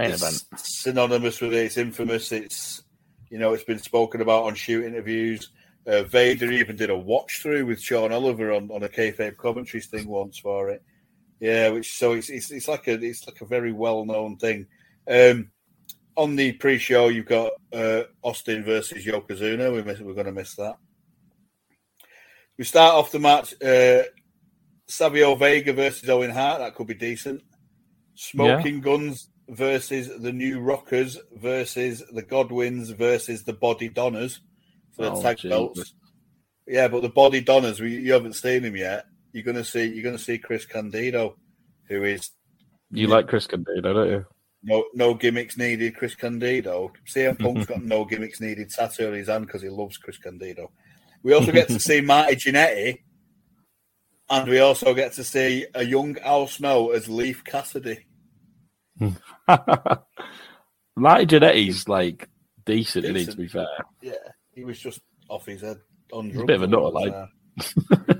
Main 0.00 0.10
it's 0.12 0.22
event. 0.22 0.60
synonymous 0.60 1.40
with 1.40 1.52
it. 1.52 1.64
It's 1.66 1.76
infamous. 1.76 2.32
It's 2.32 2.82
you 3.30 3.38
know, 3.38 3.52
it's 3.52 3.64
been 3.64 3.78
spoken 3.78 4.20
about 4.20 4.44
on 4.44 4.54
shoot 4.54 4.84
interviews. 4.84 5.50
Uh, 5.86 6.02
Vader 6.02 6.50
even 6.50 6.76
did 6.76 6.90
a 6.90 6.96
watch 6.96 7.40
through 7.40 7.66
with 7.66 7.80
Sean 7.80 8.12
Oliver 8.12 8.52
on, 8.52 8.70
on 8.70 8.82
a 8.82 8.88
kayfabe 8.88 9.36
commentary 9.36 9.80
thing 9.80 10.08
once 10.08 10.38
for 10.38 10.68
it. 10.68 10.82
Yeah, 11.38 11.70
which 11.70 11.96
so 11.96 12.12
it's 12.12 12.28
it's, 12.28 12.50
it's 12.50 12.68
like 12.68 12.86
a 12.88 12.92
it's 13.02 13.26
like 13.26 13.40
a 13.40 13.46
very 13.46 13.72
well 13.72 14.04
known 14.04 14.36
thing. 14.36 14.66
Um, 15.10 15.50
on 16.16 16.36
the 16.36 16.52
pre-show, 16.52 17.08
you've 17.08 17.26
got 17.26 17.52
uh, 17.72 18.02
Austin 18.22 18.62
versus 18.64 19.04
Yokozuna. 19.04 19.72
We 19.72 19.82
miss, 19.82 20.00
we're 20.00 20.12
going 20.12 20.26
to 20.26 20.32
miss 20.32 20.54
that. 20.56 20.76
We 22.58 22.64
start 22.64 22.94
off 22.94 23.12
the 23.12 23.20
match. 23.20 23.54
Uh, 23.62 24.02
Savio 24.86 25.34
Vega 25.36 25.72
versus 25.72 26.10
Owen 26.10 26.30
Hart. 26.30 26.58
That 26.58 26.74
could 26.74 26.88
be 26.88 26.94
decent. 26.94 27.42
Smoking 28.14 28.76
yeah. 28.76 28.80
Guns 28.80 29.30
versus 29.50 30.08
the 30.20 30.32
New 30.32 30.60
Rockers 30.60 31.18
versus 31.34 32.02
the 32.12 32.22
Godwins 32.22 32.90
versus 32.90 33.42
the 33.42 33.52
Body 33.52 33.88
Donners 33.88 34.40
for 34.92 35.02
the 35.02 35.12
oh, 35.12 35.22
tag 35.22 35.38
geez. 35.38 35.50
belts. 35.50 35.94
Yeah, 36.66 36.88
but 36.88 37.02
the 37.02 37.08
Body 37.08 37.40
Donners, 37.40 37.80
we, 37.80 37.96
you 37.96 38.12
haven't 38.12 38.34
seen 38.34 38.62
him 38.62 38.76
yet. 38.76 39.06
You're 39.32 39.44
gonna 39.44 39.64
see. 39.64 39.84
You're 39.84 40.04
gonna 40.04 40.18
see 40.18 40.38
Chris 40.38 40.66
Candido, 40.66 41.36
who 41.88 42.04
is. 42.04 42.30
You 42.90 43.06
like 43.06 43.28
Chris 43.28 43.46
Candido, 43.46 43.92
don't 43.92 44.10
you? 44.10 44.26
No, 44.62 44.84
no 44.94 45.14
gimmicks 45.14 45.56
needed. 45.56 45.96
Chris 45.96 46.14
Candido. 46.14 46.92
CM 47.08 47.38
Punk's 47.38 47.66
got 47.66 47.82
no 47.82 48.04
gimmicks 48.10 48.40
needed 48.40 48.70
tattoo 48.70 49.08
on 49.08 49.14
his 49.14 49.28
hand 49.28 49.46
because 49.46 49.62
he 49.62 49.68
loves 49.68 49.98
Chris 49.98 50.18
Candido. 50.18 50.70
We 51.22 51.32
also 51.32 51.52
get 51.52 51.68
to 51.68 51.80
see 51.80 52.00
Marty 52.00 52.36
Jannetty, 52.36 52.98
and 54.28 54.48
we 54.48 54.58
also 54.58 54.94
get 54.94 55.12
to 55.14 55.24
see 55.24 55.66
a 55.74 55.84
young 55.84 56.18
Al 56.18 56.46
Snow 56.46 56.90
as 56.90 57.08
Leif 57.08 57.44
Cassidy. 57.44 58.06
Marty 60.96 61.26
Jannetty's 61.26 61.88
like 61.88 62.28
decent, 62.64 63.06
decent. 63.06 63.16
He, 63.16 63.26
to 63.26 63.36
be 63.36 63.48
fair. 63.48 63.66
Yeah, 64.02 64.12
he 64.54 64.64
was 64.64 64.78
just 64.78 65.00
off 65.28 65.46
his 65.46 65.62
head 65.62 65.78
on 66.12 66.30
drugs. 66.30 66.42
a 66.42 66.46
bit 66.46 66.56
of 66.56 66.62
a 66.62 66.66
nutter, 66.66 66.90
like. 66.90 67.12
Uh, 67.12 67.26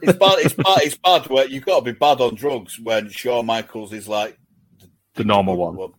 it's 0.03 0.19
bad. 0.19 0.39
It's 0.39 0.55
bad. 0.55 0.79
It's 0.83 0.99
bad. 0.99 1.27
Where 1.29 1.47
you've 1.47 1.65
got 1.65 1.81
to 1.81 1.93
be 1.93 1.99
bad 1.99 2.21
on 2.21 2.35
drugs 2.35 2.79
when 2.81 3.09
Shawn 3.11 3.47
Michaels 3.47 3.93
is 3.93 4.09
like 4.09 4.39
the, 4.79 4.91
the 5.15 5.25
normal 5.25 5.57
one. 5.57 5.77
one. 5.77 5.93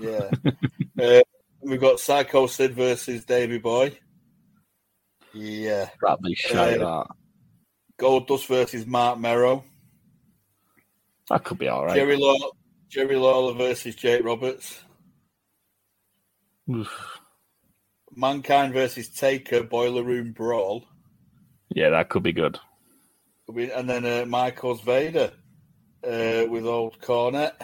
Yeah. 0.00 0.30
uh, 1.02 1.22
we've 1.60 1.80
got 1.80 2.00
Psycho 2.00 2.46
Sid 2.46 2.74
versus 2.74 3.24
Davy 3.24 3.58
Boy. 3.58 3.98
Yeah. 5.32 5.88
That'd 6.02 6.22
be 6.22 6.34
shite, 6.34 6.80
uh, 6.80 7.04
that. 7.04 7.06
Goldust 7.98 8.46
versus 8.46 8.86
Mark 8.86 9.18
Mero. 9.18 9.64
That 11.28 11.44
could 11.44 11.58
be 11.58 11.68
all 11.68 11.86
right. 11.86 11.94
Jerry 11.94 12.16
Lawler, 12.16 12.50
Jerry 12.90 13.14
Lawler 13.14 13.54
versus 13.54 13.94
Jake 13.94 14.24
Roberts. 14.24 14.82
Oof. 16.68 17.20
Mankind 18.16 18.74
versus 18.74 19.08
Taker 19.08 19.62
Boiler 19.62 20.02
Room 20.02 20.32
Brawl. 20.32 20.84
Yeah, 21.68 21.90
that 21.90 22.08
could 22.08 22.24
be 22.24 22.32
good. 22.32 22.58
And 23.48 23.88
then 23.88 24.04
uh, 24.04 24.26
Michaels 24.26 24.80
Vader 24.80 25.32
uh, 26.04 26.46
with 26.48 26.66
old 26.66 27.00
Cornette. 27.00 27.54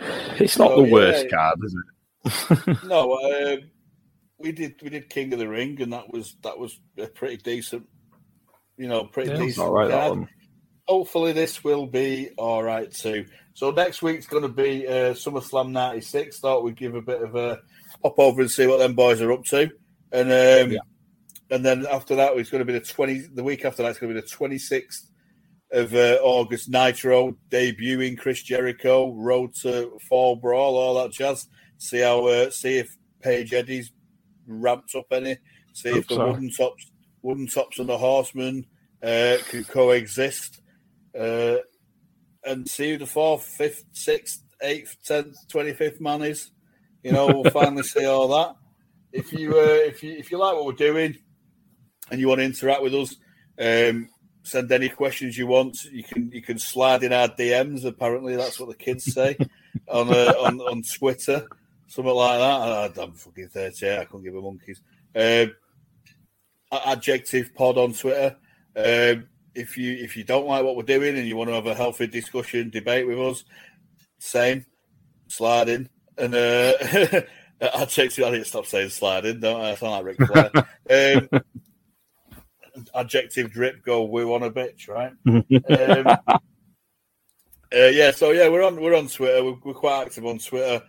It's 0.00 0.58
not 0.58 0.70
so, 0.70 0.82
the 0.82 0.90
worst 0.90 1.26
yeah, 1.26 1.30
card, 1.30 1.58
is 1.62 1.76
it? 1.76 2.84
no, 2.84 3.12
uh, 3.12 3.56
we 4.38 4.50
did 4.50 4.74
we 4.82 4.90
did 4.90 5.08
King 5.08 5.32
of 5.32 5.38
the 5.38 5.48
Ring, 5.48 5.80
and 5.80 5.92
that 5.92 6.12
was 6.12 6.34
that 6.42 6.58
was 6.58 6.78
a 6.98 7.06
pretty 7.06 7.36
decent, 7.36 7.86
you 8.76 8.88
know, 8.88 9.04
pretty 9.04 9.30
yeah, 9.30 9.36
decent 9.36 9.70
right, 9.70 9.90
card. 9.90 10.28
Hopefully, 10.88 11.32
this 11.32 11.62
will 11.62 11.86
be 11.86 12.30
all 12.36 12.62
right 12.62 12.90
too. 12.90 13.26
So 13.54 13.70
next 13.70 14.02
week's 14.02 14.26
going 14.26 14.42
to 14.42 14.48
be 14.48 14.86
uh, 14.86 15.14
SummerSlam 15.14 15.70
'96. 15.70 16.40
Thought 16.40 16.64
we'd 16.64 16.76
give 16.76 16.94
a 16.94 17.02
bit 17.02 17.22
of 17.22 17.34
a 17.34 17.60
pop 18.02 18.18
over 18.18 18.40
and 18.40 18.50
see 18.50 18.66
what 18.66 18.78
them 18.78 18.94
boys 18.94 19.20
are 19.20 19.32
up 19.32 19.44
to, 19.44 19.70
and 20.10 20.28
um, 20.32 20.72
yeah. 20.72 20.78
and 21.50 21.64
then 21.64 21.86
after 21.90 22.16
that, 22.16 22.36
it's 22.36 22.50
going 22.50 22.64
to 22.66 22.72
be 22.72 22.78
the 22.78 22.84
twenty. 22.84 23.20
The 23.20 23.44
week 23.44 23.64
after 23.64 23.82
that, 23.82 23.90
it's 23.90 23.98
going 23.98 24.14
to 24.14 24.20
be 24.20 24.26
the 24.26 24.34
twenty 24.34 24.58
sixth 24.58 25.08
of 25.70 25.94
uh, 25.94 26.18
August 26.22 26.68
Nitro 26.68 27.36
debuting 27.50 28.18
Chris 28.18 28.42
Jericho, 28.42 29.12
Road 29.14 29.54
to 29.62 29.98
Fall 30.08 30.36
Brawl, 30.36 30.76
all 30.76 31.02
that 31.02 31.12
jazz. 31.12 31.46
See 31.78 32.00
how 32.00 32.26
uh, 32.26 32.50
see 32.50 32.78
if 32.78 32.96
Page 33.20 33.52
Eddie's 33.52 33.90
ramped 34.46 34.94
up 34.94 35.06
any. 35.10 35.38
See 35.72 35.90
if 35.90 36.08
the 36.08 36.16
so. 36.16 36.26
wooden 36.28 36.50
tops, 36.50 36.90
wooden 37.22 37.46
tops, 37.46 37.78
and 37.78 37.88
the 37.88 37.98
Horsemen 37.98 38.66
uh, 39.02 39.36
can 39.48 39.64
coexist, 39.64 40.60
uh, 41.18 41.56
and 42.44 42.68
see 42.68 42.92
who 42.92 42.98
the 42.98 43.06
fourth, 43.06 43.44
fifth, 43.44 43.84
sixth, 43.92 44.42
eighth, 44.62 44.96
tenth, 45.04 45.36
twenty 45.48 45.72
fifth 45.72 46.00
man 46.00 46.22
is. 46.22 46.50
You 47.02 47.12
know, 47.12 47.26
we'll 47.26 47.50
finally 47.50 47.82
see 47.82 48.04
all 48.04 48.28
that. 48.28 48.56
If 49.12 49.32
you 49.32 49.52
uh, 49.52 49.86
if 49.86 50.02
you 50.02 50.12
if 50.12 50.30
you 50.30 50.38
like 50.38 50.54
what 50.54 50.66
we're 50.66 50.72
doing, 50.72 51.16
and 52.10 52.20
you 52.20 52.28
want 52.28 52.40
to 52.40 52.44
interact 52.44 52.82
with 52.82 52.94
us, 52.94 53.16
um, 53.58 54.08
send 54.42 54.70
any 54.72 54.88
questions 54.88 55.36
you 55.36 55.46
want. 55.46 55.84
You 55.84 56.04
can 56.04 56.30
you 56.32 56.42
can 56.42 56.58
slide 56.58 57.02
in 57.02 57.12
our 57.12 57.28
DMs. 57.28 57.84
Apparently, 57.84 58.36
that's 58.36 58.58
what 58.58 58.68
the 58.68 58.74
kids 58.74 59.12
say 59.12 59.36
on 59.88 60.08
uh, 60.10 60.34
on 60.40 60.60
on 60.60 60.82
Twitter, 60.82 61.46
something 61.86 62.14
like 62.14 62.38
that. 62.38 62.98
I, 62.98 63.02
am 63.02 63.12
fucking 63.12 63.48
thirty. 63.48 63.90
I 63.90 64.04
can't 64.04 64.24
give 64.24 64.34
a 64.34 64.40
monkeys. 64.40 64.80
Um, 65.14 65.52
adjective 66.86 67.54
pod 67.54 67.78
on 67.78 67.92
Twitter. 67.92 68.36
Um, 68.74 69.26
if 69.54 69.76
you 69.76 69.92
if 69.92 70.16
you 70.16 70.24
don't 70.24 70.46
like 70.46 70.64
what 70.64 70.76
we're 70.76 70.82
doing 70.82 71.16
and 71.16 71.26
you 71.26 71.36
want 71.36 71.50
to 71.50 71.54
have 71.54 71.66
a 71.66 71.74
healthy 71.74 72.06
discussion, 72.06 72.70
debate 72.70 73.06
with 73.06 73.18
us, 73.18 73.44
same, 74.18 74.64
slide 75.28 75.68
in. 75.68 75.88
And 76.18 76.34
uh, 76.34 76.72
I 77.74 77.84
checked 77.86 78.18
you. 78.18 78.26
I 78.26 78.30
need 78.30 78.38
to 78.38 78.44
stop 78.44 78.66
saying 78.66 78.90
slide 78.90 79.24
in. 79.24 79.40
Don't 79.40 79.60
I? 79.60 79.72
I 79.72 79.74
sound 79.74 80.06
like 80.06 80.18
Ric 80.18 80.28
Flair. 80.28 81.20
um, 81.30 81.42
adjective 82.94 83.50
drip 83.50 83.84
go 83.84 84.04
woo 84.04 84.32
on 84.34 84.42
a 84.42 84.50
bitch, 84.50 84.88
right? 84.88 85.12
um, 85.26 86.36
uh, 87.74 87.88
yeah, 87.88 88.10
so 88.10 88.30
yeah, 88.30 88.48
we're 88.48 88.64
on 88.64 88.80
we're 88.80 88.96
on 88.96 89.08
Twitter. 89.08 89.44
We're, 89.44 89.56
we're 89.64 89.74
quite 89.74 90.06
active 90.06 90.26
on 90.26 90.38
Twitter. 90.38 90.82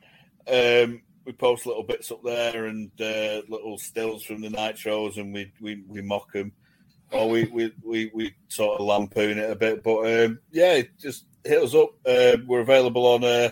Um, 0.48 1.02
we 1.26 1.32
post 1.32 1.66
little 1.66 1.84
bits 1.84 2.12
up 2.12 2.22
there 2.24 2.66
and 2.66 2.92
uh, 3.00 3.42
little 3.48 3.78
stills 3.78 4.24
from 4.24 4.42
the 4.42 4.50
night 4.50 4.78
shows, 4.78 5.18
and 5.18 5.34
we 5.34 5.52
we, 5.62 5.84
we 5.88 6.02
mock 6.02 6.32
them, 6.34 6.52
or 7.14 7.30
we, 7.30 7.46
we 7.46 7.72
we 7.84 8.12
we 8.14 8.34
sort 8.48 8.80
of 8.80 8.86
lampoon 8.86 9.38
it 9.38 9.50
a 9.50 9.56
bit. 9.56 9.84
But 9.84 10.26
um, 10.26 10.40
yeah, 10.52 10.82
just 11.00 11.26
hit 11.44 11.64
us 11.64 11.76
up. 11.76 11.92
Uh, 12.06 12.38
we're 12.46 12.62
available 12.62 13.06
on 13.06 13.24
uh, 13.24 13.50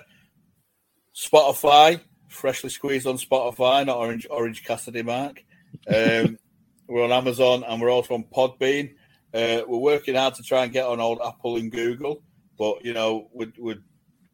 Spotify, 1.15 2.01
freshly 2.27 2.69
squeezed 2.69 3.07
on 3.07 3.17
Spotify, 3.17 3.85
not 3.85 3.97
Orange 3.97 4.27
Orange 4.29 4.63
Cassidy 4.63 5.03
Mark. 5.03 5.43
Um, 5.87 6.37
we're 6.87 7.03
on 7.03 7.11
Amazon, 7.11 7.63
and 7.67 7.81
we're 7.81 7.91
also 7.91 8.15
on 8.15 8.25
Podbean. 8.35 8.93
Uh, 9.33 9.61
we're 9.67 9.77
working 9.77 10.15
hard 10.15 10.35
to 10.35 10.43
try 10.43 10.63
and 10.63 10.73
get 10.73 10.85
on 10.85 10.99
old 10.99 11.19
Apple 11.25 11.55
and 11.55 11.71
Google, 11.71 12.21
but 12.57 12.83
you 12.83 12.93
know 12.93 13.29
we're 13.33 13.51
we're, 13.57 13.81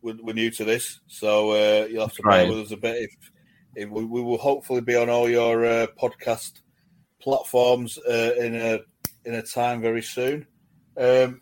we're 0.01 0.33
new 0.33 0.51
to 0.51 0.63
this, 0.63 0.99
so 1.07 1.51
uh, 1.51 1.85
you'll 1.85 2.07
have 2.07 2.13
to 2.15 2.23
bear 2.23 2.47
with 2.47 2.59
us 2.59 2.71
a 2.71 2.77
bit. 2.77 3.03
If, 3.03 3.31
if 3.75 3.89
we, 3.89 4.05
we, 4.05 4.21
will 4.21 4.37
hopefully 4.37 4.81
be 4.81 4.95
on 4.95 5.09
all 5.09 5.29
your 5.29 5.65
uh, 5.65 5.87
podcast 6.01 6.61
platforms 7.21 7.97
uh, 8.09 8.31
in 8.39 8.55
a 8.55 8.79
in 9.27 9.33
a 9.33 9.43
time 9.43 9.81
very 9.81 10.01
soon. 10.01 10.47
Um, 10.97 11.41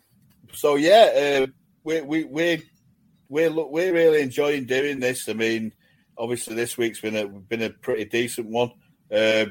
so 0.52 0.74
yeah, 0.74 1.44
uh, 1.44 1.46
we 1.84 2.00
we 2.02 2.24
we 2.24 2.62
we're 3.28 3.50
we're 3.50 3.94
really 3.94 4.20
enjoying 4.20 4.66
doing 4.66 4.98
this. 4.98 5.28
I 5.28 5.34
mean, 5.34 5.72
obviously 6.18 6.56
this 6.56 6.76
week's 6.76 7.00
been 7.00 7.16
a 7.16 7.28
been 7.28 7.62
a 7.62 7.70
pretty 7.70 8.04
decent 8.04 8.48
one. 8.48 8.72
Uh, 9.10 9.46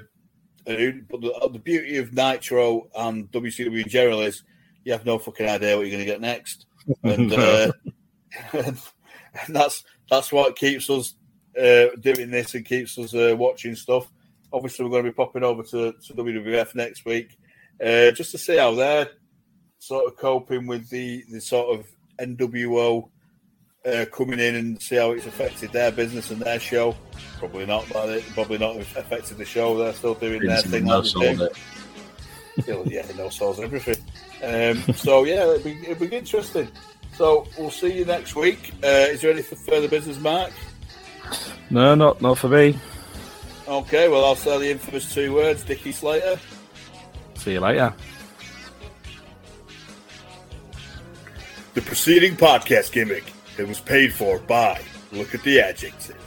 but 0.65 1.21
the, 1.21 1.49
the, 1.53 1.59
beauty 1.59 1.97
of 1.97 2.11
Nitro 2.11 2.89
and 2.95 3.31
WCW 3.31 3.83
in 3.83 3.87
general 3.89 4.21
is 4.21 4.43
you 4.83 4.91
have 4.91 5.05
no 5.05 5.19
fucking 5.19 5.47
idea 5.47 5.77
what 5.77 5.83
you're 5.83 5.95
going 5.95 6.05
to 6.05 6.11
get 6.11 6.21
next, 6.21 6.65
and, 7.03 7.31
uh, 7.33 7.71
and 8.53 8.77
that's 9.49 9.83
that's 10.09 10.31
what 10.31 10.57
keeps 10.57 10.89
us 10.89 11.13
uh, 11.57 11.87
doing 11.99 12.31
this 12.31 12.55
and 12.55 12.65
keeps 12.65 12.97
us 12.97 13.13
uh, 13.13 13.35
watching 13.37 13.75
stuff. 13.75 14.11
Obviously, 14.51 14.83
we're 14.83 14.91
going 14.91 15.05
to 15.05 15.11
be 15.11 15.15
popping 15.15 15.43
over 15.43 15.63
to, 15.63 15.93
to 15.93 16.13
WWF 16.13 16.75
next 16.75 17.05
week 17.05 17.37
uh, 17.83 18.11
just 18.11 18.31
to 18.31 18.37
see 18.37 18.57
how 18.57 18.73
they're 18.75 19.09
sort 19.79 20.05
of 20.05 20.17
coping 20.17 20.67
with 20.67 20.89
the 20.89 21.23
the 21.31 21.39
sort 21.41 21.79
of 21.79 21.85
NWO 22.19 23.09
uh, 23.85 24.05
coming 24.11 24.39
in 24.39 24.55
and 24.55 24.81
see 24.81 24.95
how 24.95 25.11
it's 25.11 25.25
affected 25.25 25.71
their 25.71 25.91
business 25.91 26.31
and 26.31 26.41
their 26.41 26.59
show. 26.59 26.95
Probably 27.37 27.65
not, 27.65 27.85
but 27.91 28.09
it 28.09 28.25
probably 28.33 28.57
not 28.57 28.77
affected 28.77 29.37
the 29.37 29.45
show. 29.45 29.77
They're 29.77 29.93
still 29.93 30.15
doing 30.15 30.41
their 30.41 30.61
thing. 30.61 30.85
No 30.85 31.01
sold 31.01 31.49
yeah, 32.85 33.05
no 33.17 33.29
souls 33.29 33.59
everything. 33.59 33.97
Um, 34.43 34.81
so 34.93 35.25
yeah, 35.25 35.43
it'll 35.43 35.59
be, 35.59 35.77
it'll 35.87 36.07
be 36.07 36.15
interesting. 36.15 36.69
So 37.13 37.47
we'll 37.57 37.71
see 37.71 37.97
you 37.97 38.05
next 38.05 38.35
week. 38.35 38.73
Uh, 38.83 39.07
is 39.09 39.21
there 39.21 39.31
any 39.31 39.41
further 39.41 39.87
business, 39.87 40.19
Mark? 40.19 40.51
No, 41.69 41.95
not 41.95 42.21
not 42.21 42.37
for 42.37 42.49
me. 42.49 42.77
Okay, 43.67 44.07
well 44.07 44.25
I'll 44.25 44.35
say 44.35 44.57
the 44.59 44.71
infamous 44.71 45.13
two 45.13 45.33
words, 45.33 45.63
Dickie 45.63 45.91
Slater. 45.91 46.39
See 47.45 47.53
you 47.53 47.59
later. 47.59 47.93
The 51.75 51.81
preceding 51.81 52.35
podcast 52.35 52.91
gimmick 52.91 53.31
it 53.59 53.67
was 53.67 53.79
paid 53.79 54.11
for 54.11 54.39
by, 54.39 54.81
look 55.11 55.35
at 55.35 55.43
the 55.43 55.59
adjective. 55.59 56.24